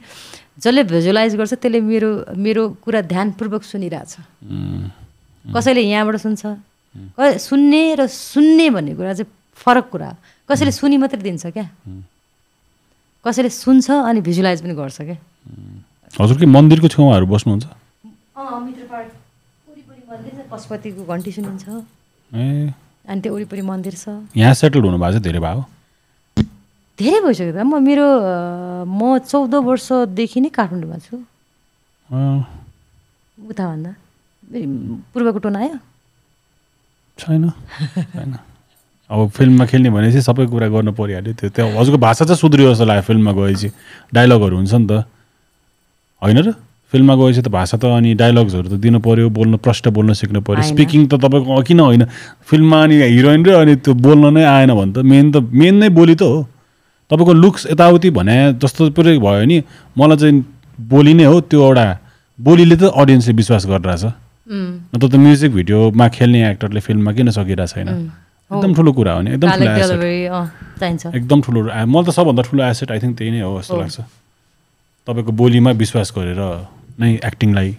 जसले 0.63 0.83
भिजुअलाइज 0.87 1.35
गर्छ 1.35 1.53
त्यसले 1.59 1.79
मेरो 1.83 2.09
मेरो 2.39 2.63
कुरा 2.83 3.01
ध्यानपूर्वक 3.11 3.63
सुनिरहेछ। 3.67 4.13
कसैले 5.43 5.81
यहाँबाट 5.81 6.15
सुन्छ? 6.23 6.41
सुन्ने 7.41 7.83
र 7.99 8.07
सुन्ने 8.07 8.69
भन्ने 8.69 8.93
कुरा 8.95 9.13
चाहिँ 9.17 9.27
फरक 9.59 9.85
कुरा 9.91 10.09
कसैले 10.49 10.71
सुनि 10.71 10.97
मात्रै 11.03 11.19
दिन्छ 11.19 11.51
क्या? 11.51 11.67
कसैले 13.25 13.49
सुन्छ 13.49 13.91
अनि 13.91 14.21
भिजुलाइज 14.21 14.61
पनि 14.63 14.73
गर्छ 14.77 15.01
क्या? 15.01 15.17
हजुर 16.13 16.37
कि 16.39 16.45
मन्दिरको 16.45 16.87
छेउमाहरू 16.87 17.25
बस्नुहुन्छ? 17.27 17.65
पशुपतिको 20.51 21.01
घन्टी 21.03 21.31
सुनिन्छ 21.31 21.65
ए। 22.31 22.73
अनि 23.09 23.19
त्यो 23.21 23.33
वरिपरि 23.33 23.61
मन्दिर 23.61 23.93
छ। 23.97 24.05
यहाँ 24.37 24.53
सेटल 24.53 24.81
हुनुभएको 24.85 25.17
छ 25.17 25.21
धेरै 25.25 25.39
भयो 25.41 25.61
धेरै 26.99 27.19
भइसक्यो 27.25 27.53
त। 27.53 27.59
म 27.65 27.81
मेरो 27.81 28.07
म 28.85 29.17
चौध 29.25 29.53
वर्षदेखि 29.65 30.39
नै 30.45 30.49
काठमाडौँमा 30.53 30.97
छु। 31.01 31.15
उताभन्दा 33.49 33.91
पूर्वको 35.13 35.39
टोन 35.41 35.55
आयो। 35.57 35.77
छैन 37.17 37.43
अब 39.09 39.19
फिल्ममा 39.33 39.65
खेल्ने 39.65 39.89
भनेपछि 39.89 40.21
सबै 40.21 40.45
कुरा 40.53 40.67
गर्नु 40.69 40.91
परिहाल्यो। 40.93 41.33
त्यो 41.33 41.49
त्यो 41.49 41.65
हजुरको 41.73 41.97
भाषा 41.97 42.23
चाहिँ 42.29 42.37
सुध्रियो 42.37 42.73
जस्तो 42.73 42.85
लाग्यो 42.85 43.03
फिल्ममा 43.09 43.31
गएपछि। 43.33 43.69
डाइलगहरू 44.13 44.55
हुन्छ 44.57 44.73
नि 44.73 44.85
त। 44.89 45.09
होइन 46.21 46.37
र? 46.45 46.53
फिल्ममा 46.93 47.13
गएपछि 47.17 47.41
त 47.41 47.49
भाषा 47.49 47.77
त 47.81 47.89
अनि 47.89 48.13
डायलग्सहरू 48.21 48.67
त 48.69 48.77
दिनु 48.77 48.99
पऱ्यो 49.01 49.29
बोल्नु 49.33 49.57
प्रष्ट 49.57 49.89
बोल्न 49.89 50.13
सिक्नु 50.13 50.41
पऱ्यो। 50.45 50.61
स्पिकिङ 50.69 51.09
त 51.09 51.17
तपाईँको 51.17 51.61
किन 51.65 51.79
होइन? 51.81 52.03
फिल्ममा 52.45 52.77
अनि 52.85 52.95
हिरोइन 53.01 53.41
र 53.45 53.49
अनि 53.65 53.73
त्यो 53.81 53.93
बोल्न 53.97 54.29
नै 54.37 54.43
आएन 54.45 54.71
भने 54.77 54.93
त 54.93 54.97
मेन 55.01 55.25
त 55.33 55.41
मेन 55.41 55.73
नै 55.81 55.89
बोली 55.89 56.15
त 56.15 56.21
हो। 56.21 56.45
तपाईँको 57.09 57.33
लुक्स 57.33 57.61
यताउति 57.73 58.09
भने 58.13 58.37
जस्तो 58.61 58.93
पुरै 58.93 59.17
भयो 59.17 59.45
नि 59.49 59.57
मलाई 59.97 60.17
चाहिँ 60.21 60.45
बोली 60.93 61.13
नै 61.17 61.25
हो 61.25 61.41
त्यो 61.49 61.59
एउटा 61.65 61.85
बोलीले 62.39 62.75
त 62.77 62.83
अडियन्सले 62.93 63.33
विश्वास 63.41 63.65
गरिरहेछ। 63.65 64.03
नत्र 64.93 65.07
त 65.09 65.15
म्युजिक 65.17 65.51
भिडियोमा 65.53 66.05
खेल्ने 66.13 66.39
एक्टरले 66.51 66.79
फिल्ममा 66.79 67.11
किन 67.17 67.29
सकिरहेको 67.33 67.73
छैन 67.73 67.89
एकदम 68.51 68.71
ठुलो 68.75 68.91
कुरा 68.93 69.11
हो 69.13 69.21
नि 69.25 69.29
एकदम 69.33 69.49
ठुलो 69.49 69.69
एसेट 69.73 71.15
एकदम 71.15 71.39
ठुलो 71.41 71.59
मलाई 71.63 72.03
त 72.05 72.09
सबभन्दा 72.13 72.41
ठुलो 72.45 72.61
एसेट 72.63 72.91
आई 72.91 72.99
थिङ्क 73.01 73.17
त्यही 73.17 73.31
नै 73.31 73.41
हो 73.41 73.57
जस्तो। 73.61 73.77
लाग्छ। 73.81 73.97
तपाईँको 75.07 75.31
बोलीमा 75.31 75.71
विश्वास 75.79 76.11
गरेर 76.15 76.41
नै 76.99 77.09
एक्टिङलाई 77.25 77.69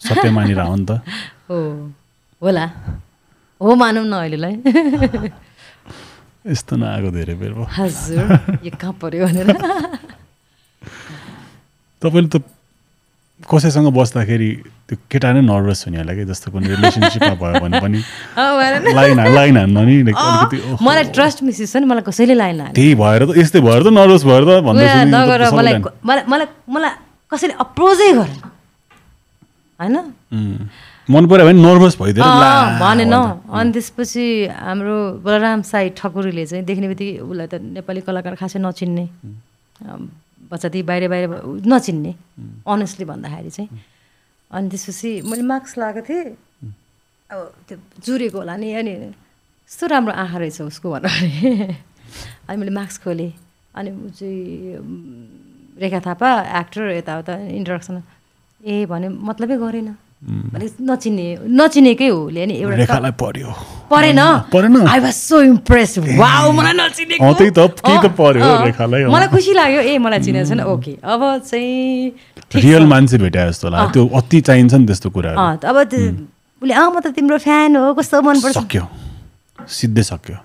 सत्य 0.00 0.30
मानिरह 0.30 0.64
हो 0.64 0.76
नि 0.76 0.86
त। 0.86 0.90
हो। 1.50 1.58
होला। 2.42 2.66
हो 3.60 3.74
मानौँ 3.74 4.04
न 4.04 4.12
अहिलेलाई। 4.12 4.54
यस्तो 6.50 6.76
नआएको 6.76 7.10
धेरै 7.10 7.34
बेर 7.34 7.52
भयो। 7.52 7.66
हजुर। 7.76 8.26
यो 8.66 8.72
कहाँ 8.74 8.94
पऱ्यो 9.02 9.26
भनेर। 9.26 9.48
तपाईँले 12.02 12.28
त 12.28 12.42
कसैसँग 13.46 13.88
बस्दाखेरि 13.94 14.50
त्यो 14.88 14.96
केटा 15.10 15.30
नै 15.32 15.40
नर्भस 15.46 15.84
हुने 15.86 15.98
होला 16.02 16.12
कि? 16.14 16.24
जस्तो 16.26 16.50
कुनै 16.50 16.66
रिलेसनसिपमा 16.74 17.34
भयो 17.38 17.60
भने 17.62 17.78
पनि। 17.80 17.98
लाइन 18.98 19.18
लाइन 19.34 19.56
हान्न 19.62 19.78
नि। 19.86 20.02
मलाई 20.82 21.04
ट्रस्ट 21.14 21.42
मिसिस 21.46 21.72
छ 21.72 21.76
नि। 21.82 21.86
मलाई 21.86 22.02
कसैले 22.06 22.34
लाइन 22.34 22.60
हाल्यो 22.60 22.74
त्यही 22.74 22.94
भएर 22.94 23.22
त 23.26 23.30
यस्तै 23.38 23.60
भएर 23.62 23.80
त 23.86 23.88
नर्भस 23.94 24.22
भएर 24.26 24.42
त 24.42 24.50
भन्दै 24.66 24.86
मलाई 25.54 26.22
मलाई 26.26 26.46
मलाई 26.66 26.92
कसैले 27.32 27.54
अप्रोजै 27.58 28.10
गरेन 28.18 28.55
होइन. 29.80 29.96
मन 31.08 31.26
पऱ्यो 31.30 31.44
भने 31.46 31.60
नर्भस 31.62 31.94
भइदिएर 32.00 32.26
ला 32.42 32.50
भनेन। 32.80 33.14
अनि 33.48 33.72
त्यसपछि 33.72 34.24
हाम्रो 34.48 34.96
बलराम 35.24 35.62
साई 35.62 35.90
ठकुरीले 35.98 36.44
चाहिँ 36.46 36.64
देख्ने 36.64 36.86
बित्तिकै 36.88 37.18
उसलाई 37.22 37.46
त 37.46 37.54
नेपाली 37.76 38.00
कलाकार 38.08 38.34
खासै 38.40 38.58
नचिन्ने। 38.58 39.04
बच्चादेखि 40.50 40.82
बाहिर 40.88 41.04
बाहिर 41.12 41.28
नचिन्ने 41.66 42.12
अनेस्टली 42.66 43.04
भन्दाखेरि 43.12 43.50
चाहिँ। 43.50 43.68
अनि 44.50 44.66
त्यसपछि 44.70 45.10
मैले 45.28 45.42
मार्क्स 45.42 45.72
लगाएको 45.78 46.02
थिएँ। 46.08 46.26
अब 47.30 47.38
त्यो 47.68 47.76
जुरेको 48.06 48.38
होला 48.38 48.56
नि 48.56 48.68
अनि 48.80 48.92
यस्तो 49.68 49.84
राम्रो 49.86 50.12
आँखा 50.14 50.38
रहेछ 50.38 50.60
उसको 50.70 50.86
भनेर। 50.90 51.10
भने 51.10 51.74
अनि 52.48 52.56
मैले 52.56 52.72
मार्क्स 52.78 52.96
खोलेँ। 53.04 53.32
अनि 53.74 53.90
ऊ 53.90 54.08
चाहिँ 54.16 55.76
रेखा 55.82 56.00
थापा 56.06 56.28
एक्टर 56.60 56.82
यताउता 56.96 57.34
इन्ट्रोडक्सन 57.60 57.96
ए 58.64 58.86
भने 58.86 59.08
मतलबै 59.08 59.56
गरेन। 59.56 59.88
भने 60.16 60.66
नचिन्ने 60.80 61.26
नचिनेकै 61.44 62.08
हो 62.08 62.18
उसले 62.26 62.40
अनि 62.42 62.54
एउटा 62.56 62.76
रेखालाई 62.76 63.12
पर्यो। 63.20 63.50
परेन। 63.92 64.20
परेन? 64.52 64.76
I 64.88 65.00
was 65.00 65.14
so 65.14 65.36
impress 65.42 65.92
wow 66.16 66.52
मलाई 66.56 66.72
नचिनेको। 66.72 67.32
त्यही 67.36 67.50
त, 67.52 67.60
केही 67.84 67.98
त 68.00 68.06
पर्यो। 68.16 68.48
रेखालाई। 68.64 69.04
मलाई 69.12 69.28
खुसी 69.28 69.52
लाग्यो। 69.52 69.80
ए 69.80 69.98
मलाई 70.00 70.20
चिनेको 70.24 70.48
छैन। 70.48 70.60
ओके। 70.72 70.92
अब 71.04 71.20
चाहिँ 71.46 72.10
रियल। 72.56 72.84
मान्छे 72.88 73.16
भेटाए 73.18 73.48
जस्तो 73.52 73.68
लाग्यो। 73.68 73.92
त्यो 73.92 74.04
अति 74.18 74.40
चाहिन्छ 74.40 74.74
नि 74.74 74.86
त्यस्तो 74.88 75.08
त 75.12 75.64
अब 75.68 75.76
उसले 76.64 76.74
अँ 76.74 76.88
म 76.90 77.00
त 77.04 77.12
तिम्रो 77.12 77.38
फ्यान 77.38 77.76
हो 77.76 77.92
कस्तो 77.94 78.16
मनपर्छ? 78.24 78.56
सक्यो। 78.56 78.84
सिधै 79.68 80.02
सक्यो. 80.02 80.36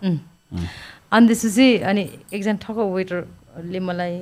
अनि 1.15 1.25
त्यसपछि 1.27 1.67
अनि 1.89 2.03
एकजना 2.35 2.59
ठक्क 2.59 2.77
वेटरले 2.91 3.79
मलाई 3.79 4.13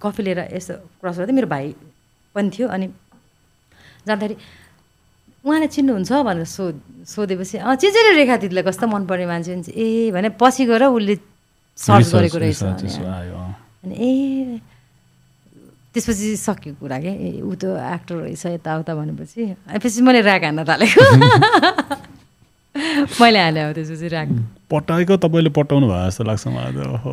कफी 0.00 0.20
लिएर 0.24 0.40
यसो 0.56 0.74
क्रस 1.00 1.16
गर्दै 1.20 1.32
मेरो 1.36 1.48
भाइ। 1.52 1.66
पनि 2.36 2.50
थियो 2.52 2.68
अनि 2.68 2.86
जाँदाखेरि 4.06 4.36
उहाँले 5.44 5.66
चिन्नुहुन्छ 5.66 6.12
भनेर 6.26 6.44
सो 6.44 6.72
सोधेपछि 7.06 7.58
अँ 7.58 7.74
चिन्छु 7.80 8.00
रेखा 8.18 8.36
दिदीलाई 8.42 8.64
कस्तो 8.66 8.86
मनपर्ने 8.86 9.26
मान्छे 9.26 9.52
हुन्छ? 9.54 9.68
ए 9.70 10.10
भने 10.10 10.28
पछि 10.40 10.66
गएर 10.66 10.84
उसले 10.90 11.16
सर्च 11.78 12.14
गरेको 12.14 12.38
रहेछ 12.38 12.62
भने। 12.62 12.88
अनि 13.84 13.94
ए 13.94 14.60
त्यसपछि 15.94 16.36
सक्यो 16.36 16.74
कुरा 16.82 16.98
के? 16.98 17.08
ए 17.08 17.40
ऊ 17.40 17.54
त 17.54 17.64
एक्टर 17.78 18.14
रहेछ 18.26 18.46
यताउता 18.58 18.94
भनेपछि। 18.94 19.54
पछि 19.80 20.02
मैले 20.02 20.20
ऱ्याक 20.26 20.44
हान्न 20.44 20.64
थालेको। 20.66 21.02
मैले 23.22 23.40
हालेँ 23.40 23.62
अब 23.64 23.72
त्यसपछि 23.74 24.06
ऱ्याक 24.10 24.28
पटाएको 24.70 25.16
तपाईँले 25.22 25.50
पटाउनु 25.54 25.86
भयो 25.86 26.06
जस्तो 26.10 26.24
लाग्छ 26.26 26.46
मलाई 26.50 26.72
त। 26.74 26.76
ओहो 26.90 27.12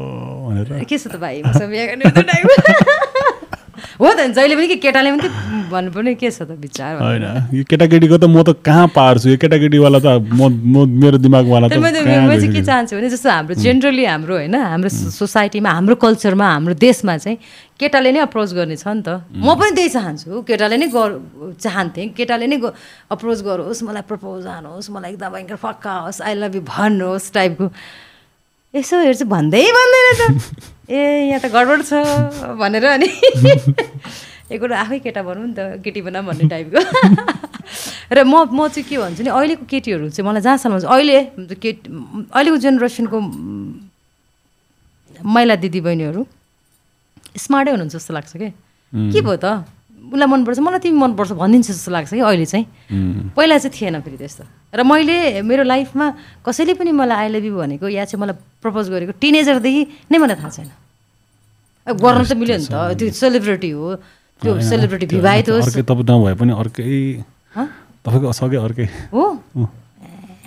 भनेर। 0.49 0.83
के 0.89 0.97
छ 0.97 1.07
त 1.07 1.15
भाइ? 1.21 1.45
हो 3.99 4.07
त 4.13 4.19
जहिले 4.37 4.55
पनि 4.55 4.67
के 4.67 4.75
केटाले 4.85 5.09
पनि 5.17 5.29
भन्नुपर्ने 5.73 6.13
के 6.21 6.29
छ 6.29 6.45
त 6.45 6.57
विचार। 6.61 7.01
होइन 7.01 7.25
यो 7.57 7.63
केटाकेटीको 7.65 8.17
त 8.17 8.25
म 8.29 8.43
त 8.45 8.61
कहाँ 8.61 8.87
पार्छु? 8.93 9.29
यो 9.33 9.37
केटाकेटीवाला 9.41 9.99
त 9.99 10.21
म 10.21 10.41
म 10.49 10.85
मेरो 11.01 11.17
दिमागवाला 11.17 11.67
त 11.67 11.73
चाहिँ 11.73 12.53
के। 12.53 12.61
चाहन्छु 12.61 12.95
भने 12.95 13.09
जस्तो 13.09 13.29
हाम्रो 13.29 13.53
जेनरली 13.57 14.05
हाम्रो 14.05 14.33
होइन 14.37 14.55
हाम्रो 14.55 14.89
सोसाइटीमा 14.89 15.69
हाम्रो 15.69 15.95
कल्चरमा 16.05 16.47
हाम्रो 16.53 16.73
देशमा 16.77 17.17
चाहिँ 17.17 17.37
केटाले 17.79 18.11
नै 18.13 18.19
अप्रोच 18.29 18.53
गर्ने 18.53 18.77
छ 18.77 18.87
नि 18.87 19.01
त। 19.01 19.25
म 19.33 19.57
पनि 19.57 19.71
त्यही 19.73 19.89
चाहन्छु। 19.89 20.41
केटाले 20.45 20.77
नै 20.77 20.87
गर 20.93 21.09
चाहन्थेँ। 21.57 22.07
केटाले 22.13 22.45
नै 22.47 22.57
अप्रोच 23.09 23.39
गरोस् 23.41 23.83
मलाई 23.83 24.05
प्रपोज 24.05 24.45
हानुहोस् 24.47 24.89
मलाई 24.93 25.11
एकदम 25.17 25.29
भयङ्कर 25.33 25.57
पक्का 25.57 25.93
होस् 26.05 26.21
आई 26.21 26.33
लभ 26.37 26.55
यु 26.55 26.61
भन्नुहोस् 26.61 27.33
टाइपको 27.33 27.65
यसो 28.73 28.99
हेर्छु 29.05 29.25
भन्दै 29.29 29.63
भन्दैन 29.77 30.07
त। 30.17 30.21
ए 30.89 31.29
यहाँ 31.29 31.39
त 31.39 31.45
गडबड 31.53 31.81
छ 31.85 31.93
भनेर 32.57 32.85
अनि 32.97 33.07
एक 34.53 34.59
कुरा 34.59 34.75
आफै 34.81 34.97
केटा 35.05 35.21
भनौँ 35.21 35.45
नि 35.47 35.53
त 35.53 35.77
केटी 35.85 36.01
बना 36.01 36.21
भन्ने 36.25 36.49
टाइपको। 36.49 36.81
र 38.17 38.19
म 38.25 38.49
म 38.49 38.67
चाहिँ 38.73 38.85
के 38.89 38.97
भन्छु 38.97 39.21
नि 39.23 39.29
अहिलेको 39.29 39.65
केटीहरू 39.69 40.09
चाहिँ 40.09 40.25
मलाई 40.25 40.41
जहाँसम्म 40.41 40.79
चाहिँ 40.81 40.89
अहिले 40.89 41.17
केट 41.61 41.77
अहिलेको 42.33 42.57
जेनेरेसनको 42.65 43.17
महिला 45.21 45.55
दिदीबहिनीहरू 45.63 46.21
स्मार्टै 47.45 47.71
हुनुहुन्छ 47.71 47.93
जस्तो 47.93 48.13
लाग्छ 48.13 48.31
कि? 48.41 48.49
के 49.13 49.19
भयो 49.21 49.37
त? 49.37 49.69
उसलाई 50.13 50.29
मनपर्छ। 50.29 50.59
मलाई 50.61 50.79
तिमी 50.85 50.97
मनपर्छ 51.01 51.31
भनिदिन्छ 51.33 51.67
जस्तो 51.73 51.91
लाग्छ 51.91 52.11
कि 52.13 52.21
अहिले 52.21 52.45
चाहिँ. 52.45 52.65
पहिला 53.33 53.57
चाहिँ 53.57 53.73
थिएन 53.73 53.95
फेरि 54.05 54.17
त्यस्तो। 54.21 54.43
र 54.77 54.79
मैले 54.85 55.41
मेरो 55.41 55.63
लाइफमा 55.65 56.05
कसैले 56.45 56.73
पनि 56.77 56.91
मलाई 56.93 57.17
आई 57.17 57.27
लभ 57.33 57.45
यु 57.49 57.57
भनेको 57.57 57.85
या 57.89 58.05
चाहिँ 58.05 58.21
मलाई 58.21 58.37
प्रपोज 58.61 58.85
गरेको 58.93 59.13
टिनेजरदेखि 59.17 59.81
नै 60.13 60.17
मलाई 60.21 60.37
थाहा 60.37 60.49
छैन। 60.53 60.69
गर्न 61.89 62.23
त 62.23 62.31
मिल्यो 62.37 62.57
नि 62.61 62.67
त। 62.69 62.93
त्यो 62.93 63.09
सेलिब्रिटी 63.09 63.69
हो। 63.73 63.89
त्यो 64.41 64.51
सेलिब्रिटी 64.61 65.05
विवाहित 65.17 65.49
होस्। 65.49 65.81
तपाईँ 65.81 66.05
नभए 66.05 66.33
पनि 66.37 66.51
अर्कै 66.53 66.85
हँ? 67.55 67.65
तपाईँको 68.05 68.31
सके 68.31 68.57
अर्कै। 68.61 68.85
हो। 69.09 69.23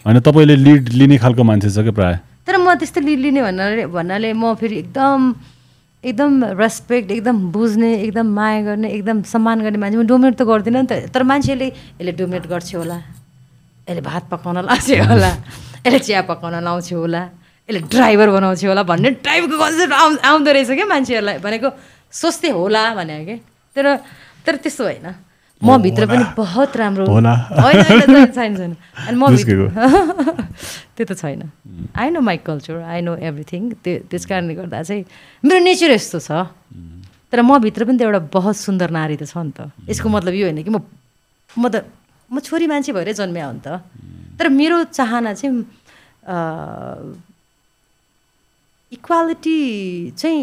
होइन 0.06 0.18
तपाईँले 0.22 0.56
लिड 0.56 0.82
लिने 0.94 1.16
खालको 1.18 1.42
मान्छे 1.42 1.68
छ 1.74 1.82
क्या 1.82 1.92
प्रायः? 1.92 2.18
तर 2.46 2.56
म 2.62 2.74
त्यस्तो 2.78 3.00
लिड 3.02 3.18
लिने 3.26 3.40
भन्नाले 3.42 3.84
भन्नाले 3.90 4.32
म 4.32 4.54
फेरि 4.54 4.76
एकदम 4.86 5.18
एकदम 6.06 6.32
रेस्पेक्ट 6.54 7.10
एकदम 7.10 7.36
बुझ्ने 7.50 7.90
एकदम 8.06 8.26
माया 8.38 8.60
गर्ने 8.62 8.88
एकदम 8.94 9.22
सम्मान 9.26 9.58
गर्ने 9.66 9.78
मान्छे। 9.78 9.98
म 9.98 10.06
डोमिनेट 10.06 10.34
त 10.38 10.42
गर्दिनँ 10.46 10.82
नि 10.82 10.86
त। 10.86 11.10
तर 11.10 11.22
मान्छेले 11.26 11.66
यसले 11.98 12.12
डोमिनेट 12.14 12.46
गर्छ 12.46 12.74
होला। 12.78 12.98
यसले 13.90 14.00
भात 14.06 14.24
पकाउन 14.30 14.56
लाउँछ 14.70 14.88
होला। 15.10 15.30
यसले 15.82 15.98
चिया 15.98 16.22
पकाउन 16.30 16.62
लाउँछ 16.62 16.92
होला। 16.94 17.22
यसले 17.68 17.80
ड्राइभर 17.90 18.28
बनाउँछ 18.30 18.62
होला 18.70 18.82
भन्ने 18.86 19.10
टाइपको 19.26 19.56
कन्सेप्ट 19.58 19.92
आउ 19.92 20.08
आउँदो 20.22 20.50
रहेछ 20.54 20.70
क्या 20.78 20.86
मान्छेहरूलाई 20.86 21.38
भनेको 21.42 21.68
सोच्थे 22.14 22.48
होला 22.54 22.82
भने 22.94 23.16
कि 23.26 23.36
तर 23.76 23.86
तर 24.46 24.54
त्यस्तो 24.62 24.84
होइन। 24.86 25.06
म 25.62 25.76
भित्र 25.82 26.06
पनि 26.06 26.24
बहुत 26.36 26.76
राम्रो 26.76 27.04
छैन 27.06 28.32
छैन। 28.32 28.76
अनि 28.76 29.16
म 29.16 29.24
बुझ्केको। 29.32 29.66
भित्र 29.66 30.44
त्यो 30.96 31.04
त 31.06 31.12
छैन। 31.16 31.50
I 31.96 32.10
know 32.10 32.20
my 32.20 32.36
culture 32.44 32.76
I 32.84 33.00
know 33.00 33.16
everything 33.16 33.62
त्यो 33.80 34.08
त्यस 34.10 34.26
कारणले 34.26 34.54
गर्दा 34.54 34.82
चाहिँ 34.82 35.04
मेरो 35.44 35.60
नेचर 35.64 35.90
यस्तो 35.96 36.18
छ। 36.20 36.30
तर 37.32 37.40
म 37.40 37.58
भित्र 37.64 37.84
पनि 37.88 37.98
त 37.98 38.02
एउटा 38.04 38.20
बहुत 38.32 38.56
सुन्दर 38.56 38.90
नारी 38.92 39.16
त 39.16 39.24
छ 39.24 39.36
नि 39.40 39.52
त। 39.56 39.72
यसको 39.88 40.08
मतलब 40.08 40.34
यो 40.36 40.44
होइन 40.46 40.60
कि 40.62 40.70
म 40.70 40.84
म 41.56 41.64
त 41.72 41.88
म 42.28 42.40
छोरी 42.44 42.66
मान्छे 42.68 42.92
भएरै 42.92 43.16
जन्मिया 43.16 43.46
हो 43.46 43.52
नि 43.56 43.62
त। 43.64 43.80
तर 44.36 44.48
मेरो 44.52 44.92
चाहना 44.92 45.32
चाहिँ 45.40 45.64
इक्वालिटी 48.92 49.58
चाहिँ 50.20 50.40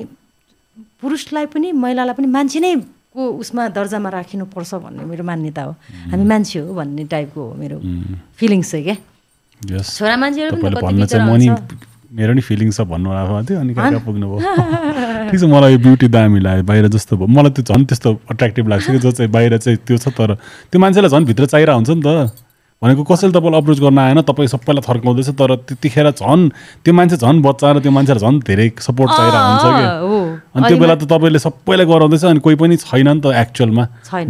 पुरुषलाई 1.01 1.45
पनि 1.53 1.72
महिलालाई 1.72 2.16
पनि 2.17 2.27
मान्छे 2.27 2.59
नै 2.59 2.75
को 3.14 3.22
उसमा 3.42 3.67
दर्जामा 3.77 4.09
राखिनुपर्छ 4.09 4.74
भन्ने 4.83 5.03
मेरो 5.06 5.24
मान्यता 5.24 5.61
हो। 5.64 5.72
हामी 6.11 6.25
मान्छे 6.25 6.59
हो 6.59 6.74
भन्ने 6.74 7.03
टाइपको 7.14 7.42
हो 7.42 7.53
मेरो 7.61 7.77
फिलिङ्स 8.38 8.72
चाहिँ 8.72 8.83
क्या। 8.85 8.98
यस 9.77 9.98
छोरा 9.98 10.16
मान्छेहरू 10.17 10.58
मेरो 12.14 12.33
नि 12.33 12.42
फिलिङ 12.42 12.69
छ 12.69 12.82
भन्नु 12.85 13.09
आएको 13.09 13.42
थियो 13.50 13.59
अनि 13.59 13.74
कहाँ 13.74 13.92
कहाँ 14.06 15.30
ठिक 15.30 15.40
छ 15.40 15.43
मलाई 15.50 15.72
यो 15.74 15.80
ब्युटी 15.82 16.08
दामी 16.14 16.40
लाग्यो 16.45 16.64
बाहिर 16.69 16.88
जस्तो 16.93 17.17
भयो। 17.17 17.27
मलाई 17.27 17.51
त्यो 17.58 17.64
झन् 17.74 17.85
त्यस्तो 17.90 18.09
अट्र्याक्टिभ 18.30 18.67
लाग्छ 18.69 18.85
कि 18.85 19.00
जो 19.01 19.11
चाहिँ 19.17 19.32
बाहिर 19.33 19.58
चाहिँ 19.58 19.77
त्यो 19.82 19.98
छ 19.98 20.14
तर 20.14 20.38
त्यो 20.69 20.77
मान्छेलाई 20.77 21.09
झन् 21.09 21.25
भित्र 21.25 21.45
चाहिरहेको 21.50 21.77
हुन्छ 21.77 21.90
नि 21.90 22.01
त। 22.06 22.42
भनेको 22.83 23.03
कसैले 23.07 23.31
तपाईँलाई 23.31 23.61
अप्रोच 23.63 23.79
गर्न 23.79 23.97
आएन 24.03 24.19
तपाईँ 24.27 24.47
सबैलाई 24.51 24.83
थर्काउँदैछ 24.83 25.29
तर 25.39 25.55
त्यतिखेर 25.71 26.07
झन् 26.19 26.43
त्यो 26.83 26.93
मान्छे 26.93 27.15
झन् 27.23 27.39
बच्चा 27.39 27.71
र 27.71 27.79
त्यो 27.79 27.91
मान्छेलाई 27.95 28.23
झन् 28.27 28.39
धेरै 28.43 28.67
सपोर्ट 28.83 29.09
चाहिरहेको 29.15 29.47
हुन्छ 29.49 29.65
कि? 29.71 29.85
अनि 30.51 30.63
त्यो 30.67 30.77
बेला 30.83 30.95
त 30.99 31.07
तपाईँले 31.07 31.39
सबैलाई 31.39 31.85
गराउँदैछ 31.87 32.23
अनि 32.27 32.39
कोही 32.43 32.55
पनि 32.59 32.75
छैन 32.83 33.07
नि 33.07 33.21
त 33.23 33.31
एक्चुअलमा। 33.31 33.83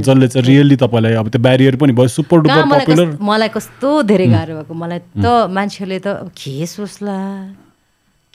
जसले 0.05 0.27
चाहिँ 0.29 0.45
रियली 0.45 0.75
तपाईँलाई 0.85 1.13
अब 1.17 1.27
त्यो 1.33 1.41
ब्यारियर 1.41 1.75
पनि 1.81 1.93
भयो 1.97 2.13
सुपर 2.13 2.37
डुपर 2.45 2.63
पपुलर 2.69 3.17
मलाई 3.17 3.49
कस्तो 3.57 3.89
धेरै 4.05 4.27
गाह्रो 4.29 4.53
भएको। 4.61 4.73
मलाई 4.77 4.99
त 5.17 5.25
मान्छेहरूले 5.49 5.99
त 6.05 6.29
के 6.37 6.53
सोच्ला 6.69 7.17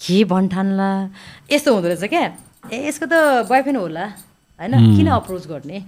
के 0.03 0.19
भन्ठान्ला 0.35 0.91
यस्तो 1.47 1.69
हुँदो 1.75 1.89
रहेछ 1.95 2.05
क्या। 2.11 2.27
ए 2.75 2.91
यसको 2.91 3.07
त 3.07 3.47
बोयफ्रेन्ड 3.47 3.79
होला 3.79 4.05
होइन? 4.59 4.75
किन 4.99 5.09
अप्रोच 5.15 5.47
गर्ने? 5.47 5.79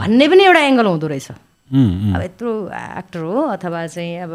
भन्ने 0.00 0.24
पनि 0.24 0.42
एउटा 0.48 0.60
एङ्गल 0.72 0.86
हुँदो 0.88 1.06
रहेछ। 1.12 1.28
अब 1.70 2.20
यत्रो 2.22 2.52
एक्टर 2.98 3.20
हो 3.20 3.40
अथवा 3.56 3.86
चाहिँ 3.86 4.16
अब 4.26 4.32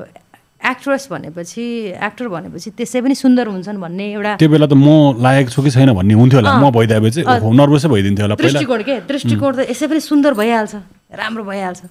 एक्ट्रेस 0.65 1.07
भनेपछि 1.11 1.63
एक्टर 2.07 2.27
भनेपछि 2.27 2.69
त्यसै 2.79 3.01
पनि 3.05 3.15
सुन्दर 3.15 3.47
हुन्छन् 3.47 3.77
भन्ने 3.81 4.05
एउटा 4.13 4.31
त्यो 4.41 4.49
बेला 4.49 4.65
त 4.65 4.73
म 4.73 5.19
लायक 5.21 5.49
छु 5.53 5.61
कि 5.61 5.69
छैन 5.75 5.93
भन्ने 5.93 6.13
हुन्थ्यो 6.15 6.39
होला। 6.39 6.51
म 6.57 6.71
भइदिएपछि 6.71 7.21
नर्भसै 7.27 7.87
भइदिन्थ्यो 7.91 8.25
होला 8.25 8.35
दृष्टिकोण 8.39 8.81
के? 8.87 8.95
दृष्टिकोण 9.11 9.51
त 9.55 9.59
यसै 9.69 9.85
पनि 9.91 9.99
सुन्दर 9.99 10.33
भइहाल्छ 10.41 10.73
राम्रो 11.21 11.43
भइहाल्छ। 11.43 11.81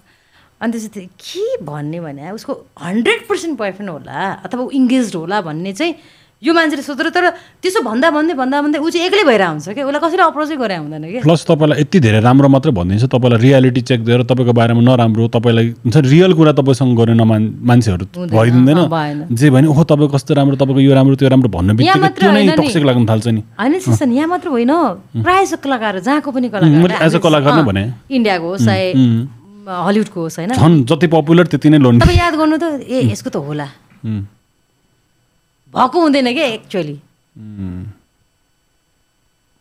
अनि 0.61 0.71
त्यसपछि 0.73 1.07
के 1.23 1.45
भन्ने 1.65 2.01
भने 2.01 2.31
उसको 2.35 2.53
हन्ड्रेड 2.83 3.21
पर्सेन्ट 3.29 3.55
बोयफ्रेन्ड 3.59 3.91
होला 3.91 4.19
अथवा 4.49 4.63
इङ्गेज 4.81 5.15
होला 5.15 5.41
भन्ने 5.45 5.73
चाहिँ 5.79 5.95
यो 6.45 6.53
मान्छेले 6.53 6.83
सोधेर 6.85 7.09
तर 7.09 7.25
त्यसो 7.63 7.81
भन्दा 7.89 8.09
भन्दै 8.13 8.35
भन्दा 8.37 8.57
भन्दै 8.65 8.79
ऊ 8.79 8.89
चाहिँ 8.93 9.07
एक्लै 9.09 9.25
भइरहेको 9.25 9.53
हुन्छ 9.53 9.69
क्या 9.73 9.85
उसलाई 9.89 10.01
कसैले 10.05 10.25
अप्रोचै 10.29 10.57
गरे 10.61 10.77
हुँदैन 10.77 11.05
कि? 11.09 11.19
प्लस 11.25 11.43
तपाईँलाई 11.49 11.81
यति 11.81 11.99
धेरै 12.05 12.21
राम्रो 12.21 12.49
मात्रै 12.55 12.73
भनिदिन्छ 12.77 13.05
तपाईँलाई 13.09 13.41
रियालिटी 13.45 13.81
चेक 13.89 14.01
दिएर 14.05 14.23
तपाईँको 14.29 14.53
बारेमा 14.53 14.83
नराम्रो 14.85 15.29
तपाईँलाई 15.33 15.67
हुन्छ 15.89 15.97
रियल 16.13 16.33
कुरा 16.37 16.53
तपाईँसँग 16.61 16.93
गर्ने 17.01 17.15
नमान 17.17 17.43
मान्छेहरू 17.65 18.05
भइदिँदैन। 18.29 18.79
अँ। 18.85 19.33
जे 19.33 19.47
भने 19.51 19.67
ओहो 19.73 19.83
तपाईँ 19.89 20.11
कस्तो 20.13 20.33
राम्रो 20.37 20.57
तपाईँको 20.61 20.81
यो 20.85 20.93
राम्रो 20.93 21.17
त्यो 21.17 21.29
राम्रो 21.33 21.49
भन्ने 21.49 21.73
बित्तिकै। 21.81 22.57
टक्सिक 22.61 22.85
लाग्न 22.85 23.05
थाल्छ 23.09 23.27
नि। 23.33 23.43
होइन 23.57 23.79
सिसन 23.81 24.13
यहाँ 24.13 24.29
मात्र 24.29 24.49
होइन। 24.53 24.73
प्रायः 25.25 25.45
जसो 25.45 25.57
कलाकार 25.65 25.99
जहाँको 26.05 26.29
पनि 26.29 26.49
कलाकार। 26.53 27.01
as 27.09 27.15
a 27.17 27.21
कलाकार 27.25 27.53
नै 27.55 27.61
अँ, 27.61 27.67
भने। 27.67 27.85
इन्डियाको 28.11 28.47
होस् 28.53 28.65
चाहे 28.65 28.87
हलिउडको 29.65 30.21
होस् 30.21 30.39
होइन? 30.39 30.53
झन् 30.53 30.85
जति 30.85 31.07
पपुलर 31.09 31.47
त्यति 31.49 31.69
नै 31.73 31.79
लोन 31.81 32.05
तपाईँ 32.05 32.19
याद 32.19 32.35
गर्नु 32.37 32.57
त 32.61 32.85
ए 32.85 33.09
यसको 33.13 33.31
त 33.33 33.41
होला। 33.41 33.67
भएको 35.75 36.01
हुँदैन 36.01 36.33
क्या 36.35 36.47
एक्चुअली 36.59 36.97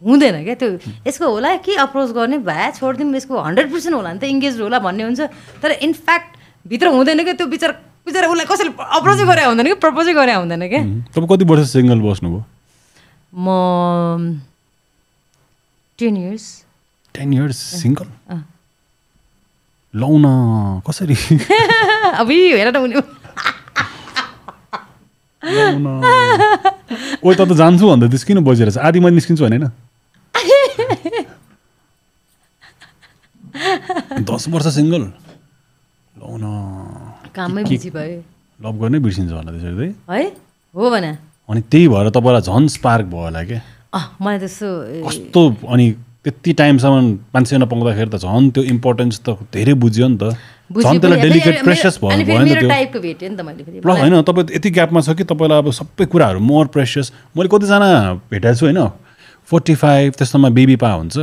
हुँदैन 0.01 0.43
क्या 0.43 0.56
त्यो 0.59 0.69
यसको 1.08 1.25
होला 1.32 1.56
कि 1.66 1.75
अप्रोच 1.85 2.09
गर्ने 2.11 2.38
भए 2.48 2.72
छोडिदिउँ 2.80 3.16
यसको 3.16 3.40
हन्ड्रेड 3.42 3.72
पर्सेन्ट 3.72 3.95
होला 3.95 4.11
नि 4.14 4.19
त 4.19 4.24
इङ्गेज 4.27 4.59
होला 4.61 4.80
भन्ने 4.83 5.03
हुन्छ। 5.03 5.19
तर 5.64 5.72
इनफ्याक्ट 5.80 6.32
भित्र 6.67 6.88
हुँदैन 6.95 7.24
क्या 7.24 7.33
त्यो 7.40 7.48
बिचरा 7.48 7.74
बिचरा 8.06 8.27
उसलाई 8.27 8.45
कसैले 8.51 8.72
अप्रोचै 9.00 9.25
गरे 9.25 9.43
हुँदैन 9.48 9.67
कि? 9.67 9.74
प्रपोजै 9.80 10.14
गरे 10.14 10.33
हुँदैन 10.43 10.64
क्या 10.67 10.82
तपाईँ 11.16 11.27
कति 11.32 11.45
वर्ष 11.48 11.72
सिङ्गल 11.72 12.00
बस्नुभयो? 12.03 12.42
म 13.33 13.48
ten 16.00 16.17
years 16.17 16.45
ten 17.16 17.33
years 17.33 17.58
single 17.82 18.08
uh. 18.30 18.43
लौ 19.93 20.09
न 20.19 20.27
कसरी? 20.83 21.16
अब 22.19 22.27
हेर 22.30 22.67
न 22.75 22.77
उनी। 22.83 23.22
लौ 25.43 25.67
न 25.77 25.88
ओइ 27.23 27.33
त 27.35 27.41
त 27.43 27.51
जान्छु 27.59 27.85
भन्दा 27.89 28.07
त्यस 28.07 28.23
किन 28.23 28.39
बसिरहेछ 28.43 28.77
आधी 28.77 28.99
मैले 29.03 29.15
निस्किन्छु 29.19 29.43
भने 29.43 29.59
दस 34.27 34.47
वर्ष 34.49 34.67
सिङ्गल। 34.75 35.03
लौ 36.19 36.31
न। 36.38 36.45
काममै 37.35 37.63
बिजी 37.69 37.89
भयो। 37.89 38.19
लभ 38.59 38.75
गर्नै 38.81 38.99
बिर्सिन्छ 39.05 39.31
होला 39.31 39.51
त्यसरी 39.51 39.88
है? 40.09 40.22
हो 40.75 40.89
भने। 40.89 41.11
अनि 41.49 41.61
त्यही 41.72 41.88
भएर 41.88 42.09
तपाईँलाई 42.15 42.41
झन् 42.41 42.67
स्पार्क 42.77 43.05
भयो 43.13 43.23
होला 43.23 43.41
क्या 43.43 43.61
मलाई 44.22 44.39
त्यस्तो 44.39 44.67
कस्तो 45.07 45.41
अनि 45.73 45.85
त्यति 46.23 46.51
टाइमसम्म 46.59 47.03
मान्छे 47.35 47.57
नपाउँदाखेरि 47.57 48.09
त 48.09 48.17
झन् 48.23 48.51
त्यो 48.55 48.63
इम्पोर्टेन्स 48.73 49.15
त 49.27 49.38
धेरै 49.53 49.73
बुझ्यो 49.83 50.07
नि 50.07 50.17
त। 50.17 50.23
होइन 53.88 54.22
तपाईँ 54.22 54.56
यति 54.56 54.69
ग्यापमा 54.69 55.01
छ 55.01 55.09
कि 55.17 55.24
तपाईँलाई 55.24 55.58
अब 55.59 55.72
सबै 55.72 56.06
कुराहरू 56.06 56.40
मोर 56.40 56.67
प्रेसियस 56.67 57.11
मैले 57.38 57.50
कतिजना 57.50 58.14
भेटाएको 58.32 58.58
छु 58.59 58.66
होइन? 58.66 58.82
फोर्टी 59.48 59.75
फाइभ 59.75 60.14
त्यस्तोमा 60.17 60.50
बेबी 60.50 60.75
पा 60.75 60.92
हुन्छ। 60.93 61.17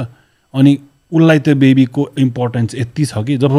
अनि 0.55 0.79
उसलाई 1.13 1.39
त्यो 1.39 1.55
बेबीको 1.55 2.11
इम्पोर्टेन्स 2.19 2.75
यति 2.75 3.05
छ 3.05 3.19
कि 3.25 3.37
जब 3.37 3.53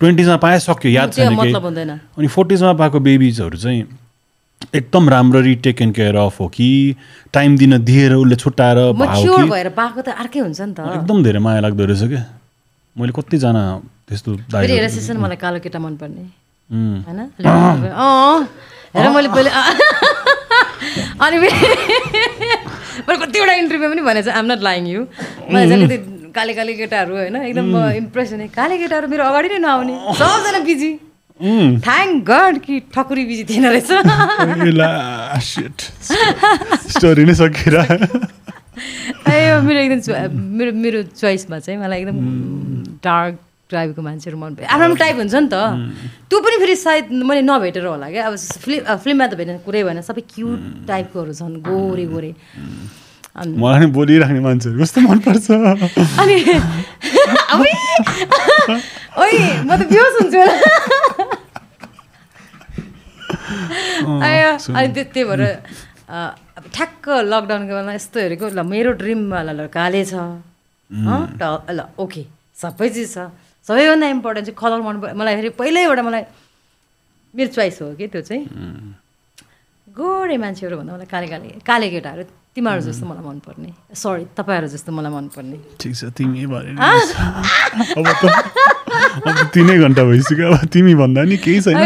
ट्वेन्टिजमा 0.00 0.36
पाए 0.36 0.58
सक्यो 0.58 0.90
याद 0.92 1.12
छैन 1.12 1.88
अनि 2.18 2.26
फोर्टिजमा 2.26 2.72
पाएको 2.72 3.00
बेबिजहरू 3.00 3.56
चाहिँ 3.58 3.86
एकदम 4.74 5.08
राम्ररी 5.08 5.54
टेकन 5.54 5.90
केयर 5.92 6.16
अफ 6.16 6.40
हो 6.40 6.48
कि 6.48 6.96
टाइम 7.32 7.56
दिन 7.58 7.78
दिएर 7.84 8.12
उसले 8.14 8.36
त। 8.50 8.60
एकदम 10.96 11.22
धेरै 11.22 11.38
माया 11.38 11.60
लाग्दो 11.60 11.84
रहेछ 11.84 12.02
क्या। 12.08 12.24
मैले 12.96 13.12
कतिजना 13.12 13.62
त्यस्तो 14.08 14.30
सेसन 14.96 15.16
मलाई 15.24 15.38
कालो 15.44 15.58
केटा 15.64 15.78
मनपर्ने। 15.86 16.22
होइन? 17.06 17.20
हेर 18.96 19.06
मैले 19.16 19.28
पहिले। 19.36 19.50
अनि 21.24 21.36
मैले 21.42 23.16
कतिवटा 23.22 23.52
इन्टरभ्यू 23.62 23.88
पनि 23.90 24.02
भनेको 24.08 24.24
छु 24.26 24.32
आम 24.38 24.46
नट 24.52 24.60
लाइङ 24.68 24.82
यु 24.88 25.00
मलाई 25.52 25.98
काले 26.36 26.52
काले 26.54 26.72
केटाहरू 26.80 27.12
होइन? 27.16 27.36
एकदम 27.50 27.66
इम्प्रेस 28.02 28.28
हुने 28.32 28.46
काले 28.54 28.74
केटाहरू 28.78 29.06
मेरो 29.08 29.22
अगाडि 29.24 29.48
नै 29.48 29.58
नआउने। 29.66 29.94
सबजना 30.20 30.60
बिजी। 30.68 30.92
थ्याङ्क 31.86 32.12
गड 32.30 32.54
कि 32.64 32.74
ठकुरी 32.94 33.24
बिजी 33.30 33.44
थिएन 33.50 33.66
रहेछ. 33.72 33.90
स्टोरी 36.96 37.24
नै 37.28 37.34
सकिएर 37.40 37.76
ए 39.32 39.60
मेरो 39.66 39.78
एकदम 39.80 40.00
मेरो 40.58 40.70
मेरो 40.84 40.98
चोइसमा 41.16 41.56
चाहिँ 41.58 41.78
मलाई 41.80 41.98
एकदम 42.00 42.16
डार्क 43.04 43.34
टाइपको 43.70 44.02
मान्छेहरू 44.02 44.38
मन 44.38 44.54
पर्यो 44.54 44.68
आफ्नो 44.70 44.84
आफ्नो 44.84 44.96
टाइप 45.02 45.16
हुन्छ 45.16 45.34
नि 45.34 45.48
त। 45.50 45.54
त्यो 46.30 46.38
पनि 46.38 46.56
फेरि 46.62 46.76
सायद 46.76 47.04
मैले 47.28 47.42
नभेटेर 47.42 47.86
होला 47.86 48.10
क्या। 48.10 48.26
अब 48.26 48.36
फिल्म 48.36 48.96
फिल्ममा 49.02 49.26
त 49.26 49.34
भेटेन 49.40 49.58
कुरै 49.66 49.82
भएन। 49.86 50.00
सबै 50.06 50.22
क्युट 50.34 50.60
टाइपकोहरू 50.86 51.32
छन् 51.34 51.56
गोरे 51.66 52.06
गोरे। 52.12 52.30
मलाई 53.36 53.78
नि 53.80 53.86
बोलिराख्ने 53.92 54.40
मान्छेहरू 54.40 54.80
कस्तो 54.80 55.00
मनपर्छ। 55.02 55.50
अनि! 55.50 56.36
ओइ! 59.22 59.34
म 59.66 59.68
त 59.76 59.78
बेहोस 59.90 60.14
हुन्छु 60.20 60.40
अनि 64.72 64.88
त्यो 64.94 65.04
त्यही 65.12 65.24
भएर 65.26 65.42
अब 66.06 66.64
ठ्याक्क 66.72 67.04
लकडाउनको 67.32 67.72
बेला 67.76 67.92
यस्तो 67.98 68.16
हेरेको 68.20 68.46
ल 68.54 68.56
मेरो 68.62 68.90
ड्रिमवाला 69.00 69.52
ल 69.52 69.66
काले 69.74 70.02
छ। 70.06 70.14
ल 70.90 70.92
ओके। 71.98 72.22
सबै 72.56 72.88
चिज 72.88 73.14
छ। 73.14 73.16
सबैभन्दा 73.66 74.06
इम्पोर्टेन्ट 74.16 74.46
चाहिँ 74.46 74.58
कलर 74.62 74.80
मन 74.86 74.96
मलाई 75.18 75.34
फेरि 75.36 75.48
पहिल्यैबाट 75.58 76.00
मलाई 76.08 76.24
मेरो 77.34 77.50
चोइस 77.56 77.78
हो 77.82 77.86
कि 77.98 78.06
त्यो 78.14 78.22
चाहिँ। 78.22 78.44
गोरे 79.90 80.36
मान्छेहरू 80.36 80.76
भन्दा 80.76 80.92
मलाई 80.94 81.08
काले 81.10 81.26
काले 81.26 81.48
काले 81.66 81.86
केटाहरू 81.90 82.22
तिमीहरू 82.54 82.80
जस्तो 82.86 83.04
मलाई 83.06 83.24
मनपर्ने। 83.26 83.70
सरी 83.96 84.24
तपाईँहरू 84.38 84.68
जस्तो 84.74 84.90
मलाई 84.92 85.12
मनपर्ने। 85.12 85.58
ठिक 85.80 85.92
छ 85.96 86.14
तिमी 86.16 86.46
तिनै 89.54 89.76
घन्टा 89.82 90.02
भइसक्यो 90.04 90.46
अब 90.46 90.64
तिमी 90.72 90.94
भन्दा 91.02 91.22
नि 91.26 91.36
केही 91.44 91.60
छैन। 91.66 91.76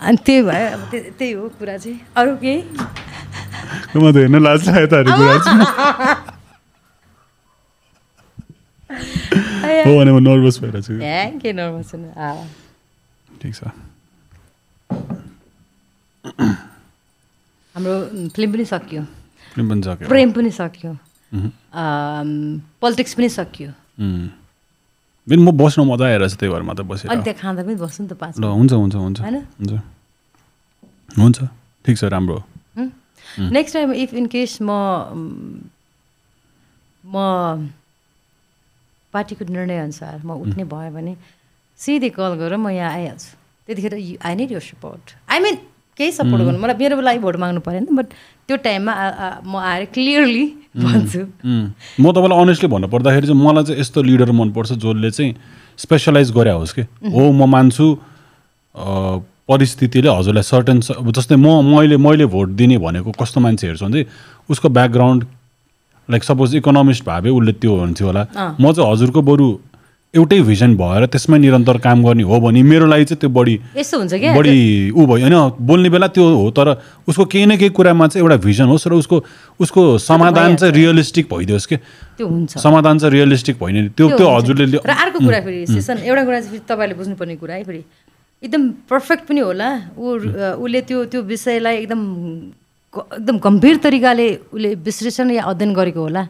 अनि 0.00 0.18
त्यही 0.26 0.42
भयो 0.42 0.66
अब 0.76 0.82
त्यही 1.18 1.32
हो 1.32 1.48
कुरा 1.58 1.76
चाहिँ। 1.76 1.98
अरू 2.16 2.32
केही? 2.40 2.60
म 3.96 4.12
त 4.12 4.16
हेर्न 4.16 4.36
लाज 4.42 4.60
लाग्यो 4.68 4.86
त 4.86 4.94
कुरा 5.12 5.36
चाहिँ। 5.44 5.60
अयो, 5.60 6.32
हो 9.86 9.90
भने 9.98 10.10
म 10.12 10.18
नर्भस 10.22 10.56
भएर 10.62 10.76
छु 10.82 10.92
के 11.42 11.52
नर्भस 11.52 11.90
ठिक 13.40 13.52
छ 13.54 13.60
हाम्रो 17.74 17.94
फिल्म 18.34 18.52
पनि 18.52 18.64
सकियो 18.64 19.02
फिल्म 19.54 19.66
पनि 19.70 19.82
सक्यो 19.82 20.08
प्रेम 20.08 20.32
पनि 20.32 20.50
सकियो। 20.50 20.92
पोलिटिक्स 22.80 23.14
पनि 23.14 23.28
सकियो। 23.28 23.70
फेरि 25.28 25.40
म 25.42 25.50
बस्न 25.56 25.82
मजा 25.88 26.04
आएर 26.06 26.22
चाहिँ 26.26 26.38
त्यही 26.38 26.52
भएर 26.52 26.62
मात्र 26.62 26.82
बसेर 26.82 27.10
अनि 27.10 27.22
त्यहाँ 27.22 27.38
खाँदा 27.40 27.62
पनि 27.62 27.74
बस्नु 27.82 28.06
नि 28.06 28.10
त 28.10 28.16
पाँच 28.20 28.34
ल 28.38 28.44
हुन्छ 28.44 28.72
हुन्छ 28.72 28.94
हुन्छ 28.94 29.20
होइन? 29.20 29.36
हुन्छ 29.58 29.72
हुन्छ 31.18 31.38
ठिक 31.84 31.96
छ 31.98 32.04
राम्रो 32.14 32.38
next 33.50 33.74
time 33.74 33.92
if 33.92 34.14
in 34.14 34.26
case 34.30 34.58
म 34.62 34.70
म 37.04 37.14
म 37.14 37.16
पार्टीको 39.14 39.44
निर्णयअनुसार 39.52 40.20
म 40.24 40.30
उठ्ने 40.42 40.64
भयो 40.74 40.90
भने 40.96 41.14
सिधै 41.78 42.08
कल 42.18 42.34
गरेर 42.42 42.56
म 42.56 42.68
यहाँ 42.70 42.92
आइहाल्छु। 42.92 43.30
त्यतिखेर 43.68 43.94
I 44.26 44.34
need 44.34 44.52
your 44.52 44.60
support 44.60 45.14
I 45.30 45.38
mean 45.40 45.56
केही 45.98 46.12
सपोर्ट 46.12 46.42
गर्नु 46.42 46.58
मलाई 46.58 46.76
मेरो 46.82 47.00
लागि 47.00 47.18
भोट 47.24 47.36
माग्नु 47.42 47.60
परेन 47.66 47.86
बट 47.96 48.06
त्यो 48.46 48.56
टाइममा 48.66 48.92
म 49.46 49.56
आएर 49.56 49.84
क्लियरली 49.94 50.46
भन्छु. 50.76 51.20
म 52.00 52.12
तपाईँलाई 52.12 52.40
अनेस्टली 52.42 52.68
भन्नु 52.74 52.88
पर्दाखेरि 52.94 53.26
चाहिँ 53.26 53.40
मलाई 53.42 53.64
चाहिँ 53.64 53.80
यस्तो 53.80 54.02
लिडर 54.02 54.30
मनपर्छ 54.40 54.72
जसले 54.72 55.10
चाहिँ 55.10 55.34
स्पेसलाइज 55.78 56.30
गरे 56.34 56.50
होस् 56.58 56.74
कि 56.74 56.82
हो 57.14 57.30
म 57.32 57.48
मान्छु 57.54 57.86
परिस्थितिले 59.48 60.10
हजुरलाई 60.10 60.42
सर्टन 60.42 60.80
जस्तै 60.80 61.36
म 61.36 61.62
मैले 61.64 61.96
मैले 62.00 62.26
भोट 62.34 62.48
दिने 62.58 62.78
भनेको 62.84 63.12
कस्तो 63.20 63.40
मान्छे 63.40 63.66
हेर्छु 63.66 63.84
भने 63.84 64.02
चाहिँ 64.02 64.06
उसको 64.50 64.68
ब्याकग्राउन्ड 64.68 65.24
लाइक 66.10 66.22
सपोज 66.24 66.54
इकोनोमिस्ट 66.56 67.04
भए 67.04 67.20
भए 67.20 67.30
उसले 67.30 67.52
त्यो 67.60 67.76
हुन्थ्यो 67.76 68.06
होला। 68.06 68.22
म 68.60 68.72
चाहिँ 68.72 68.90
हजुरको 68.90 69.22
बरु 69.22 69.46
एउटै 70.14 70.40
भिजन 70.46 70.76
भएर 70.78 71.06
त्यसमै 71.10 71.38
निरन्तर 71.42 71.78
काम 71.82 72.04
गर्ने 72.06 72.22
हो 72.22 72.38
भने 72.40 72.62
मेरो 72.62 72.86
लागि 72.86 73.04
चाहिँ 73.04 73.20
त्यो 73.20 73.30
बढी 73.34 73.54
यस्तो 73.76 73.98
हुन्छ 73.98 74.14
क्या? 74.14 74.34
बढी 74.38 74.90
ऊ 74.94 75.06
भयो। 75.10 75.26
होइन 75.26 75.66
बोल्ने 75.66 75.90
बेला 75.90 76.06
त्यो 76.14 76.22
हो 76.22 76.50
तर 76.54 76.68
उसको 77.10 77.24
केही 77.26 77.46
न 77.46 77.56
केही 77.58 77.70
कुरामा 77.74 78.06
चाहिँ 78.06 78.22
एउटा 78.22 78.36
भिजन 78.46 78.70
होस् 78.70 78.86
र 78.88 78.94
उसको 78.94 79.16
उसको 79.58 79.82
समाधान 79.98 80.56
चाहिँ 80.56 80.74
रियलिस्टिक 80.74 81.26
भइदियोस् 81.34 81.66
कि? 81.66 81.76
त्यो 82.14 82.26
हुन्छ। 82.30 82.62
समाधान 82.62 82.98
चाहिँ 82.98 83.12
रियलिस्टिक 83.12 83.58
भइने 83.58 83.88
त्यो 83.98 84.06
त्यो। 84.14 84.26
हजुरले 84.38 84.78
र 84.86 84.90
अर्को 84.94 85.18
कुरा 85.18 85.40
फेरि 85.40 85.66
सेसन 85.66 86.06
एउटा 86.06 86.22
कुरा 86.24 86.40
चाहिँ 86.40 86.50
फेरि 86.52 86.62
तपाईँले 86.62 86.94
बुझ्नुपर्ने 86.94 87.36
कुरा 87.42 87.54
है 87.54 87.64
फेरि। 87.64 87.82
एकदम 88.42 88.62
पर्फेक्ट 88.86 89.22
पनि 89.26 89.40
होला। 89.40 89.68
ऊ 89.98 90.14
उसले 90.62 90.80
त्यो 90.86 91.04
त्यो 91.10 91.20
विषयलाई 91.26 91.74
एकदम 91.82 92.00
एकदम 92.94 93.36
गम्भीर 93.44 93.76
तरिकाले 93.84 94.26
उसले 94.54 94.74
विश्लेषण 94.86 95.30
या 95.30 95.42
अध्ययन 95.50 95.72
गरेको 95.74 96.00
होला। 96.00 96.22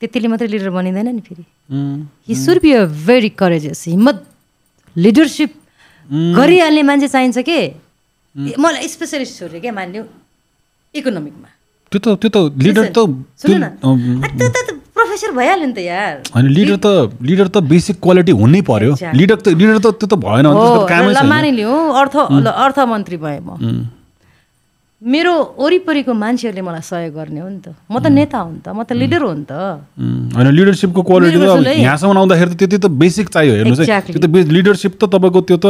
त्यतिले 0.00 0.28
मात्रै 0.28 0.48
लिडर 0.50 0.70
बनिँदैन 0.70 1.08
नि 1.14 1.22
फेरि। 1.28 1.44
He 2.28 2.34
should 2.34 2.58
be 2.62 2.70
a 2.72 2.84
very 3.06 3.28
courageous 3.40 3.84
हिम्मत 3.88 4.16
लिडरसिप 4.96 5.50
गरिहाल्ने 6.38 6.82
मान्छे 6.82 7.08
चाहिन्छ 7.08 7.38
के? 7.48 7.60
मलाई 8.58 8.88
स्पेसलिस्ट 8.88 9.32
छोड्यो 9.40 9.60
क्या 9.60 9.72
मान्यो? 9.72 10.02
इकोनोमिकमा 10.94 11.48
त्यो 11.92 11.98
त 12.04 12.06
त्यो 12.20 12.30
त 12.34 12.36
लिडर 12.58 12.84
त 12.90 12.98
त्यो, 12.98 14.48
त 14.50 14.70
प्रोफेसर 14.94 15.30
भइहाल्यो 15.30 15.66
नि 15.66 15.74
त 15.74 15.78
यार। 15.78 16.14
होइन 16.34 16.46
लिडर 16.50 16.76
त 16.84 16.86
लिडर 17.22 17.46
त 17.54 17.56
बेसिक 17.70 17.96
क्वालिटी 18.02 18.32
हुनै 18.34 18.60
पर्यो. 18.66 18.94
लिडर 19.14 19.36
त 19.38 19.48
लिडर 19.54 19.78
त 19.78 19.86
त्यो 20.02 20.06
त 20.10 20.14
भएन 20.18 20.46
मानिलिउँ। 21.30 21.78
अर्थ 22.00 22.16
अर्थमन्त्री 22.16 23.16
भएँ 23.16 23.40
म। 23.46 23.48
मेरो 25.04 25.32
वरिपरिको 25.60 26.12
मान्छेहरूले 26.16 26.62
मलाई 26.64 26.80
सहयोग 26.80 27.12
गर्ने 27.12 27.40
हो 27.44 27.48
नि 27.48 27.60
त। 27.60 27.76
म 27.92 28.00
त 28.00 28.08
नेता 28.08 28.38
हो 28.40 28.48
नि 28.56 28.60
त 28.64 28.72
म 28.72 28.88
त 28.88 28.96
लिडर 28.96 29.20
हो 29.20 29.32
नि 29.36 29.44
त। 29.44 29.52
होइन 30.32 30.48
लिडरसिपको 30.48 31.00
क्वालिटी 31.04 31.36
त। 31.44 31.76
यहाँसम्म 31.76 32.16
आउँदाखेरि 32.24 32.50
त 32.50 32.56
त्यति 32.56 32.76
त 32.80 32.86
बेसिक 32.88 33.28
चाहियो 33.28 33.52
हेर्नुहोस्. 33.52 33.84
त्यो 33.84 34.20
त 34.24 34.26
लिडरसिप 34.48 34.92
त 34.96 35.04
तपाईँको 35.12 35.40
त्यो 35.44 35.58
त 35.60 35.68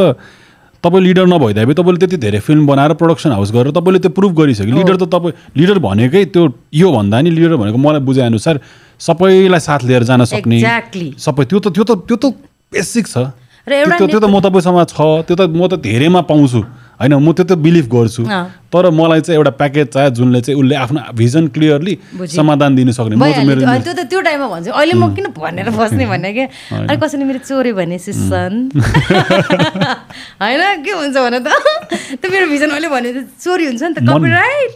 तपाईँ 0.79 1.03
लिडर 1.03 1.25
नभइदिए 1.27 1.75
तपाईँले 1.75 1.99
त्यति 1.99 2.17
धेरै 2.23 2.39
फिल्म 2.47 2.63
बनाएर 2.63 2.95
प्रडक्सन 2.95 3.35
हाउस 3.35 3.51
गरेर 3.51 3.75
तपाईँले 3.75 3.99
त्यो 4.07 4.11
प्रुभ 4.15 4.31
गरिसक्यो। 4.39 4.71
लिडर 4.71 4.95
त 5.03 5.11
तपाईँ 5.11 5.35
लिडर 5.51 5.77
भनेकै 5.83 6.23
त्यो 6.31 6.43
यो 6.71 6.87
भन्दा 6.95 7.19
नि 7.27 7.29
लिडर 7.35 7.59
भनेको 7.59 7.75
मलाई 7.75 8.01
बुझाएअनुसार 8.07 8.55
सबैलाई 9.03 9.59
साथ 9.59 9.83
लिएर 9.83 10.03
जान 10.07 10.23
सक्ने. 10.31 10.63
सबै 11.19 11.43
त्यो 11.43 11.59
त 11.59 11.75
त्यो 11.75 11.83
त 11.83 11.91
त्यो 12.07 12.15
त 12.23 12.25
बेसिक 12.71 13.03
छ। 13.03 13.35
र 13.67 13.71
एउटा 13.83 13.99
त्यो 13.99 14.19
त 14.23 14.25
म 14.31 14.39
तपाईँसँग 14.39 14.79
छ 14.87 15.27
त्यो 15.27 15.35
त 15.35 15.41
म 15.51 15.67
त 15.67 15.75
धेरैमा 15.83 16.23
पाउँछु। 16.23 16.84
होइन 16.99 17.13
म 17.15 17.31
त्यो 17.35 17.43
त 17.45 17.51
बिलिभ 17.59 17.85
गर्छु। 17.91 18.23
तर 18.75 18.89
मलाई 18.91 19.21
चाहिँ 19.23 19.37
एउटा 19.39 19.51
प्याकेज 19.59 19.87
चाहियो 19.95 20.09
जुनले 20.19 20.39
चाहिँ 20.41 20.59
उसले 20.59 20.75
आफ्नो 20.75 20.99
भिजन 21.15 21.47
क्लियरली। 21.55 21.93
समाधान 22.35 22.75
दिनु 22.75 22.91
सक्ने। 22.91 23.15
त्यो- 23.15 23.95
त 23.95 24.03
त्यो 24.11 24.19
टाइममा 24.27 24.47
भन्छु। 24.51 24.71
अहिले 24.71 24.93
म 24.99 25.03
किन 25.15 25.25
भनेर 25.35 25.69
बस्ने 25.75 26.05
भने 26.11 26.29
क्या? 26.35 26.45
अनि 26.75 26.97
कसैले 26.99 27.23
मेरो 27.25 27.39
चोर्यो 27.47 27.73
भने 27.75 27.97
सिसन 27.99 28.53
होइन 30.41 30.61
के 30.83 30.91
हुन्छ 30.91 31.15
भन 31.15 31.35
त? 31.39 31.47
त्यो 32.19 32.27
मेरो 32.31 32.45
भिजन 32.51 32.69
अहिले 32.75 32.89
भने 32.91 33.09
त 33.15 33.17
चोरी 33.43 33.63
हुन्छ 33.71 33.83
नि 33.83 33.93
त 33.95 33.99
कपिराइट 34.03 34.71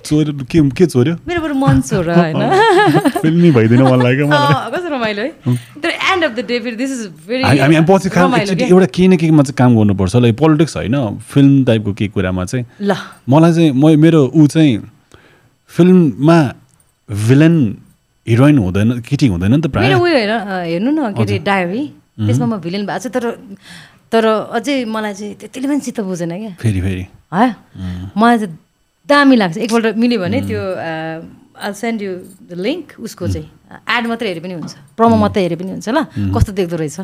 के 0.52 0.60
के 0.80 0.86
चोर्यो 0.86 1.14
मेरो 1.28 1.40
बरु 1.44 1.56
मन 1.60 1.82
चोर 1.90 2.06
होइन? 2.10 2.40
फिल्मी 3.24 3.50
भइदिनु 3.52 3.84
मन 3.90 4.00
लाग्यो 4.04 4.26
रमाइलो 5.00 5.22
है 5.24 5.32
तर 5.80 5.90
एन्ड 5.90 6.24
अफ 6.24 6.32
द 6.36 6.46
डे 6.52 6.60
फेरि 6.60 6.76
दिस 6.76 6.92
इज 6.92 7.02
भेरी 7.28 7.44
हामी 7.64 7.80
पछि 7.90 8.08
एउटा 8.68 8.86
केही 8.86 9.08
न 9.08 9.18
केहीमा 9.18 9.44
चाहिँ 9.44 9.56
काम 9.58 9.72
गर्नुपर्छ। 9.80 10.16
ल 10.16 10.32
पोलिटिक्स 10.36 10.76
होइन 10.78 10.96
फिल्म 11.32 11.64
टाइपको 11.66 11.94
केही 11.94 12.10
कुरामा 12.12 12.46
चाहिँ। 12.46 12.66
ल। 12.82 12.96
मलाई 13.30 13.52
चाहिँ 13.54 13.72
म 13.72 13.96
मेरो 14.00 14.22
ऊ 14.36 14.48
चाहिँ 14.48 14.78
फिल्ममा 15.72 16.38
भिलेन 17.10 17.56
हिरोइन 18.28 18.58
हुँदैन 18.58 18.90
केटी 19.02 19.28
हुँदैन 19.28 19.52
नि 19.56 19.62
त 19.62 19.68
प्रायः। 19.74 19.88
मेरो 19.88 20.00
उयो 20.04 20.18
अँ, 20.30 20.66
हेर्नु 20.66 20.92
न 20.92 21.14
के 21.18 21.24
अरे 21.24 21.38
डायरी 21.46 21.84
त्यसमा 22.20 22.46
म 22.46 22.58
भिलेन 22.62 22.86
भएको 22.86 23.00
छु 23.00 23.10
तर 23.10 23.26
तर 24.12 24.26
अझै 24.58 24.86
मलाई 24.86 25.14
चाहिँ 25.14 25.34
त्यतिले 25.40 25.68
पनि 25.70 25.80
चित्त 25.86 26.00
बुझेन 26.02 26.32
क्या। 26.38 26.54
फेरि 26.62 26.82
फेरि। 26.82 27.06
है? 27.34 27.48
मलाई 28.18 28.38
चाहिँ 28.38 28.58
दामी 29.10 29.36
लाग्छ। 29.36 29.58
एकपल्ट 29.58 29.96
मिल्यो 29.98 30.20
भने 30.22 30.42
त्यो 30.50 30.62
I 31.62 31.74
send 31.74 32.02
you 32.02 32.12
the 32.50 32.58
link 32.58 32.86
उसको 33.06 33.28
चाहिँ। 33.28 33.48
एड 33.70 34.04
मात्रै 34.10 34.28
हेरे 34.30 34.42
पनि 34.42 34.54
हुन्छ। 34.58 34.74
प्रोमो 34.98 35.16
मात्रै 35.24 35.42
हेरे 35.44 35.56
पनि 35.62 35.72
हुन्छ 35.78 35.90
ल। 35.90 36.00
कस्तो 36.34 36.52
देख्दो 36.58 36.76
रहेछ? 36.82 37.00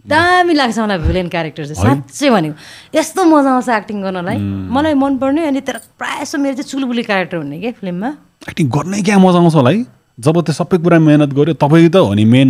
दामी 0.00 0.52
लाग्छ 0.54 0.78
मलाई 0.80 0.98
भिलेन 0.98 1.28
क्यारेक्टर 1.28 1.64
चाहिँ। 1.70 1.78
साँच्चै 1.78 2.28
भनेको 2.30 2.56
यस्तो 2.98 3.20
मजा 3.20 3.50
आउँछ 3.54 3.68
एक्टिङ 3.68 3.96
गर्नलाई। 4.02 4.36
मलाई 4.74 4.94
मनपर्ने 4.96 5.46
अनि 5.46 5.60
तर 5.60 5.76
प्रायः 6.00 6.24
जस्तो 6.24 6.38
मेरो 6.40 6.54
चाहिँ 6.58 6.68
चुलबुली 6.70 7.02
क्यारेक्टर 7.06 7.36
हुने 7.36 7.58
क्या 7.60 7.72
फिल्ममा? 7.78 8.10
एक्टिङ 8.48 8.66
गर्नै 8.66 9.02
क्या 9.06 9.18
मजा 9.20 9.38
आउँछ 9.38 9.54
होला 9.54 9.70
है। 9.70 9.84
जब 10.18 10.36
त्यो 10.40 10.52
सबै 10.56 10.76
कुरा 10.80 10.98
मिहिनेत 11.04 11.32
गऱ्यो 11.36 11.54
तपाईँ 11.60 11.88
त 11.92 11.96
हो 12.00 12.14
नि 12.16 12.24
मेन 12.24 12.48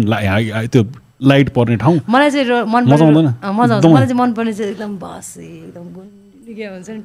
त्यो 0.72 0.82
लाइट 1.20 1.48
पर्ने 1.52 1.76
ठाउँ। 1.76 2.00
मलाई 2.08 2.30
चाहिँ 2.30 2.64
मन 2.64 2.82
मजा 2.88 3.04
आउँदैन? 3.04 3.28
मजा 3.42 3.72
आउँछ। 3.74 3.86
मलाई 3.86 4.06
चाहिँ 4.06 4.20
मनपर्ने 4.22 4.52
चाहिँ 4.54 4.70
एकदम 4.72 4.92
बसे 4.96 5.44
एकदम 5.68 5.86
हुन्छ 6.50 6.88
नि 6.90 7.02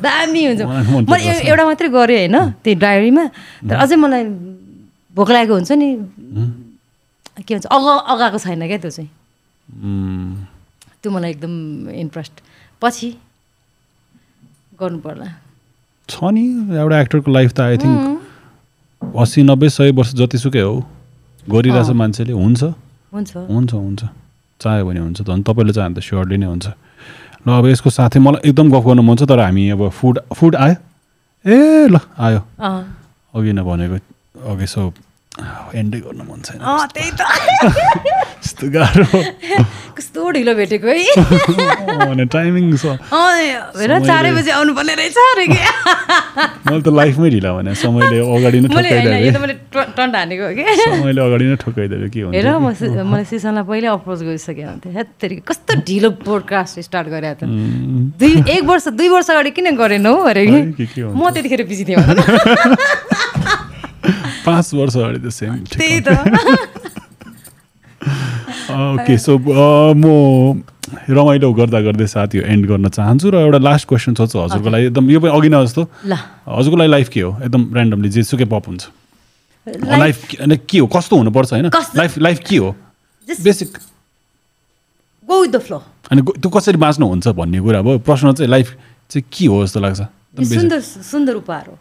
दामी 0.00 0.42
हुन्छ। 0.46 0.62
मैले 1.08 1.32
एउटा 1.44 1.64
मात्रै 1.64 1.88
गरेँ 1.92 2.18
होइन 2.24 2.36
त्यो 2.64 2.74
डायरीमा 2.80 3.24
तर 3.68 3.76
अझै 3.84 3.96
मलाई 4.00 4.24
भोक 5.14 5.30
लागेको 5.30 5.54
हुन्छ 5.54 5.72
नि। 5.72 5.88
के 7.44 7.54
भन्छ 7.54 7.66
अगा 7.66 7.92
अगाएको 8.12 8.38
छैन 8.38 8.66
क्या 8.66 8.78
त्यो 8.78 8.90
चाहिँ। 8.90 9.10
त्यो 11.02 11.08
मलाई 11.12 11.30
एकदम 11.30 11.54
इन्ट्रेस्ट। 11.90 12.34
पछि 12.80 13.08
गर्नु 14.80 14.98
पर्ला। 15.04 15.28
छ 16.08 16.32
नि 16.32 16.44
एउटा 16.76 17.00
एक्टरको 17.00 17.30
लाइफ 17.32 17.52
त 17.52 17.60
आई 17.60 17.76
थिङ्क 17.78 18.00
असी 19.02 19.42
नब्बे 19.42 19.68
सय 19.68 19.90
वर्ष 19.92 20.14
जतिसुकै 20.14 20.60
हो। 20.60 20.74
गरिरहेछ 21.50 21.88
मान्छेले 22.00 22.32
हुन्छ। 22.32 22.62
हुन्छ। 23.12 23.32
हुन्छ 23.36 23.72
हुन्छ। 23.74 24.02
चाह्यो 24.60 24.82
भने 24.86 25.00
हुन्छ 25.00 25.18
झन् 25.26 25.42
तपाईँले 25.42 25.72
चाह्यो 25.72 25.90
भने 25.90 26.00
त 26.00 26.04
स्योरली 26.06 26.36
नै 26.38 26.46
हुन्छ। 26.46 26.66
ल 27.42 27.48
अब 27.50 27.66
यसको 27.66 27.90
साथै 27.90 28.18
मलाई 28.22 28.48
एकदम 28.48 28.66
गफ 28.70 28.84
गर्नु 28.86 29.02
मन 29.02 29.16
छ 29.18 29.26
तर 29.26 29.40
हामी 29.42 29.62
अब 29.74 29.88
फुड 29.90 30.18
फुड 30.30 30.54
आयो? 30.56 30.76
ए 31.44 31.58
ल 31.90 31.98
आयो। 31.98 32.40
अघि 33.34 33.52
नै 33.52 33.62
भनेको 33.66 33.98
अघि 34.50 34.66
सो 34.74 34.92
एन्डै 35.80 35.98
गर्नु 36.04 36.24
मन 36.28 36.40
छैन। 36.44 36.60
त्यही 36.92 37.10
त। 37.16 37.20
यस्तो 38.44 38.64
गाह्रो। 38.74 39.06
कस्तो 39.96 40.20
ढिलो 40.36 40.52
भेटेको 40.58 40.88
है। 40.88 40.96
भने 42.12 42.24
टाइमिङ 42.34 42.64
छ। 42.76 42.96
हेर 43.08 43.92
चारै 44.06 44.30
बजी 44.36 44.50
आउनुपर्ने 44.52 44.94
रहेछ 45.00 45.16
अरे 45.24 45.46
के? 45.52 45.60
मैले 46.68 46.82
त 46.84 46.88
लाइफमै 46.98 47.28
ढिला 47.32 47.50
भने 47.56 47.72
समयले 47.80 48.18
अगाडि 48.36 48.58
नै 48.60 48.68
मैले 48.76 48.92
ठोकाइदियो 48.92 49.40
मैले 49.40 49.54
ट- 49.72 49.88
टन्ट 49.96 50.14
हानेको 50.20 50.44
हो 50.44 50.52
कि? 50.52 50.64
समयले 50.84 51.20
अगाडि 51.26 51.44
नै 51.48 51.56
ठोकाइदियो 51.64 52.08
के 52.12 52.20
हुन्छ 52.28 52.34
हेर 52.36 52.48
म 52.52 52.68
मलाई 53.08 53.24
सिसनलाई 53.32 53.64
पहिले 53.72 53.88
अप्रोच 53.96 54.20
गरिसकेँ 54.28 54.64
हुन्थेँ 54.68 54.92
हेत्तेरी 55.00 55.36
कस्तो 55.48 55.72
ढिलो 55.88 56.10
पोडकास्ट 56.28 56.80
स्टार्ट 56.88 57.08
गरे 57.08 57.32
त। 57.40 57.48
दुई 58.20 58.32
एक 58.56 58.62
वर्ष 58.68 58.84
दुई 59.00 59.08
वर्ष 59.16 59.30
अगाडि 59.32 59.50
किन 59.56 59.72
गरेनौ 59.80 60.14
अरे 60.28 60.44
है, 60.52 60.60
के 60.76 60.84
हुन्छ? 61.00 61.16
म 61.16 61.30
त्यतिखेर 61.32 61.62
बिजी 61.72 61.84
थिएँ। 61.88 62.00
पाँच 64.46 64.74
वर्ष 64.74 64.96
अगाडि 64.96 65.18
त 65.22 65.28
सेम 65.30 65.64
त्यही 65.70 66.00
त 66.06 66.08
ओके 68.72 69.14
सो 69.18 69.38
म 69.38 70.62
रमाइलो 70.92 71.52
गर्दा 71.54 71.80
गर्दै 71.80 72.06
साथ 72.06 72.34
यो 72.34 72.42
एन्ड 72.52 72.66
गर्न 72.68 72.88
चाहन्छु 72.88 73.30
र 73.30 73.36
एउटा 73.46 73.58
लास्ट 73.58 73.88
क्वेसन 73.88 74.14
सोध्छु 74.14 74.38
हजुरको 74.38 74.68
लागि। 74.70 74.86
एकदम 74.86 75.10
यो 75.10 75.20
पनि 75.20 75.30
अघि 75.32 75.48
नै 75.48 75.64
जस्तो। 75.64 75.82
हजुरको 76.46 76.76
लागि 76.76 76.90
लाइफ 76.90 77.08
के 77.08 77.20
हो? 77.20 77.30
एकदम 77.42 77.62
ऱ्यान्डमली 77.74 78.08
जेसुकै 78.12 78.44
पप 78.50 78.66
हुन्छ। 78.68 78.82
लाइफ 79.88 80.18
के 80.68 80.78
हो? 80.78 80.86
कस्तो 80.86 81.16
हुनुपर्छ 81.16 81.52
होइन? 81.52 81.70
लाइफ 81.96 82.18
लाइफ 82.18 82.38
के 82.48 82.56
हो? 82.56 82.74
Basic 83.28 83.78
go 85.28 85.40
with 85.42 85.50
the 85.50 85.58
flow 85.62 85.78
अनि 86.10 86.20
त्यो 86.22 86.50
कसरी 86.50 86.76
बाँच्नुहुन्छ 86.76 87.28
भन्ने 87.40 87.60
कुरा 87.62 87.82
भयो? 87.82 87.98
प्रश्न 88.02 88.32
चाहिँ 88.36 88.50
लाइफ 88.50 88.68
चाहिँ 89.10 89.24
के 89.32 89.46
हो 89.46 89.64
जस्तो 89.64 89.80
लाग्छ। 89.80 90.00
सुन्दर 90.52 90.80
सुन्दर 90.80 91.34
उपहार 91.40 91.64
हो। 91.68 91.78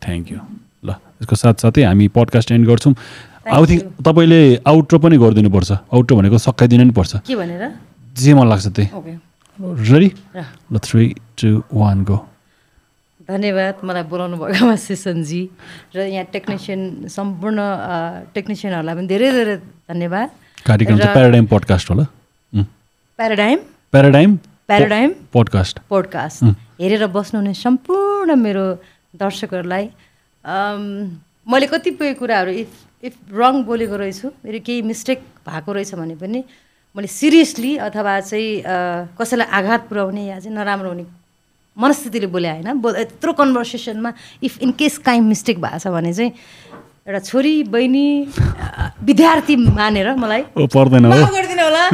थ्याङ्क 0.00 0.32
यू 0.32 0.38
ल 0.84 0.90
यसको 1.20 1.36
साथसाथै 1.36 1.82
हामी 1.84 2.08
पडकास्ट 2.08 2.52
एन्ड 2.52 2.66
गर्छौँ। 2.66 2.94
I 2.94 3.52
Thank 3.52 3.68
think 3.70 3.82
you. 3.82 4.04
तपाईँले 4.06 4.40
आउट्रो 4.66 4.98
पनि 4.98 5.16
गरिदिनुपर्छ। 5.18 5.70
आउट्रो 5.92 6.16
भनेको 6.16 6.38
सकाइदिनु 6.38 6.84
नि 6.84 6.94
पर्छ। 6.96 7.12
के 7.26 7.34
भनेर? 7.36 7.62
जे 8.16 8.34
मन 8.34 8.46
लाग्छ 8.48 8.66
त्यही। 8.76 8.88
ओके 8.98 9.12
रेडी 9.90 10.08
ल 10.72 10.78
थ्री 10.78 11.04
टू 11.40 11.48
वान 11.72 12.04
गो 12.04 12.16
धन्यवाद 13.28 13.74
मलाई 13.84 14.02
बोलाउनु 14.12 14.36
भएकोमा 14.36 14.76
सेसनजी 14.88 15.42
र 15.94 15.98
यहाँ 16.08 16.24
टेक्निसियन 16.32 16.80
सम्पूर्ण 17.08 17.58
टेक्निसियनहरूलाई 18.34 18.94
पनि 18.96 19.06
धेरै 19.06 19.28
धेरै 19.32 19.56
धन्यवाद। 19.88 20.28
कार्यक्रम 20.66 20.96
चाहिँ 20.98 21.14
प्याराडाइम 21.14 21.46
पडकास्ट 21.46 21.90
होला। 21.90 22.04
Paradigm 23.18 23.58
paradigm 23.92 24.36
paradigm 24.68 25.10
podcast 25.34 25.78
podcast 25.90 26.44
हेरेर 26.80 27.06
बस्नुहुने 27.16 27.52
सम्पूर्ण 27.54 28.34
मेरो 28.36 28.64
दर्शकहरूलाई 29.22 29.84
मैले 30.44 31.66
कतिपय 31.66 32.12
कुराहरू 32.14 32.50
इफ 32.52 33.04
इफ 33.04 33.14
रङ 33.32 33.62
बोलेको 33.64 33.96
रहेछु 33.96 34.28
मेरो 34.44 34.58
केही 34.66 34.82
मिस्टेक 34.82 35.18
भएको 35.48 35.72
रहेछ 35.72 35.94
भने 35.94 36.14
पनि 36.14 36.44
मैले 36.96 37.06
सिरियसली 37.08 37.76
अथवा 37.86 38.18
चाहिँ 38.20 38.60
अ, 38.60 39.06
कसैलाई 39.20 39.46
आघात 39.58 39.88
पुर्याउने 39.88 40.24
या 40.26 40.38
चाहिँ 40.40 40.56
नराम्रो 40.56 40.88
हुने 40.88 41.04
मनस्थितिले 41.76 42.26
बोले 42.26 42.48
होइन। 42.50 42.80
बो 42.82 42.90
यत्रो 42.96 43.32
कन्भर्सेसनमा 43.32 44.12
इफ 44.42 44.58
इन 44.62 44.70
केस 44.78 44.98
काहीँ 44.98 45.20
मिस्टेक 45.20 45.60
भएको 45.60 45.78
छ 45.78 45.86
भने 45.94 46.12
चाहिँ 46.12 46.32
एउटा 47.08 47.18
छोरी 47.18 47.62
बहिनी 47.74 48.06
अ, 48.24 48.90
विद्यार्थी 49.04 49.56
मानेर 49.56 50.14
मलाई 50.16 50.42
पर्दैन 50.74 51.06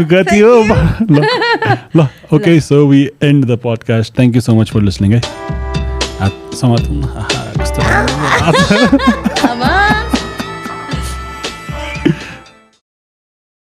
गति 0.13 0.39
हो। 0.41 0.55
ल 0.63 1.27
ल 1.97 2.09
okay 2.35 2.59
so 2.61 2.87
we 2.87 3.03
end 3.23 3.45
the 3.45 3.59
podcast 3.65 4.17
thank 4.17 4.35
you 4.35 4.41
so 4.41 4.55
much 4.61 4.73
for 4.73 4.83
listening 4.83 5.13
है 5.13 6.31
समात 6.57 7.46
आहा, 8.47 8.53
कस्तो 8.53 8.75
राम्रो। 8.75 9.51
आमा 9.51 9.76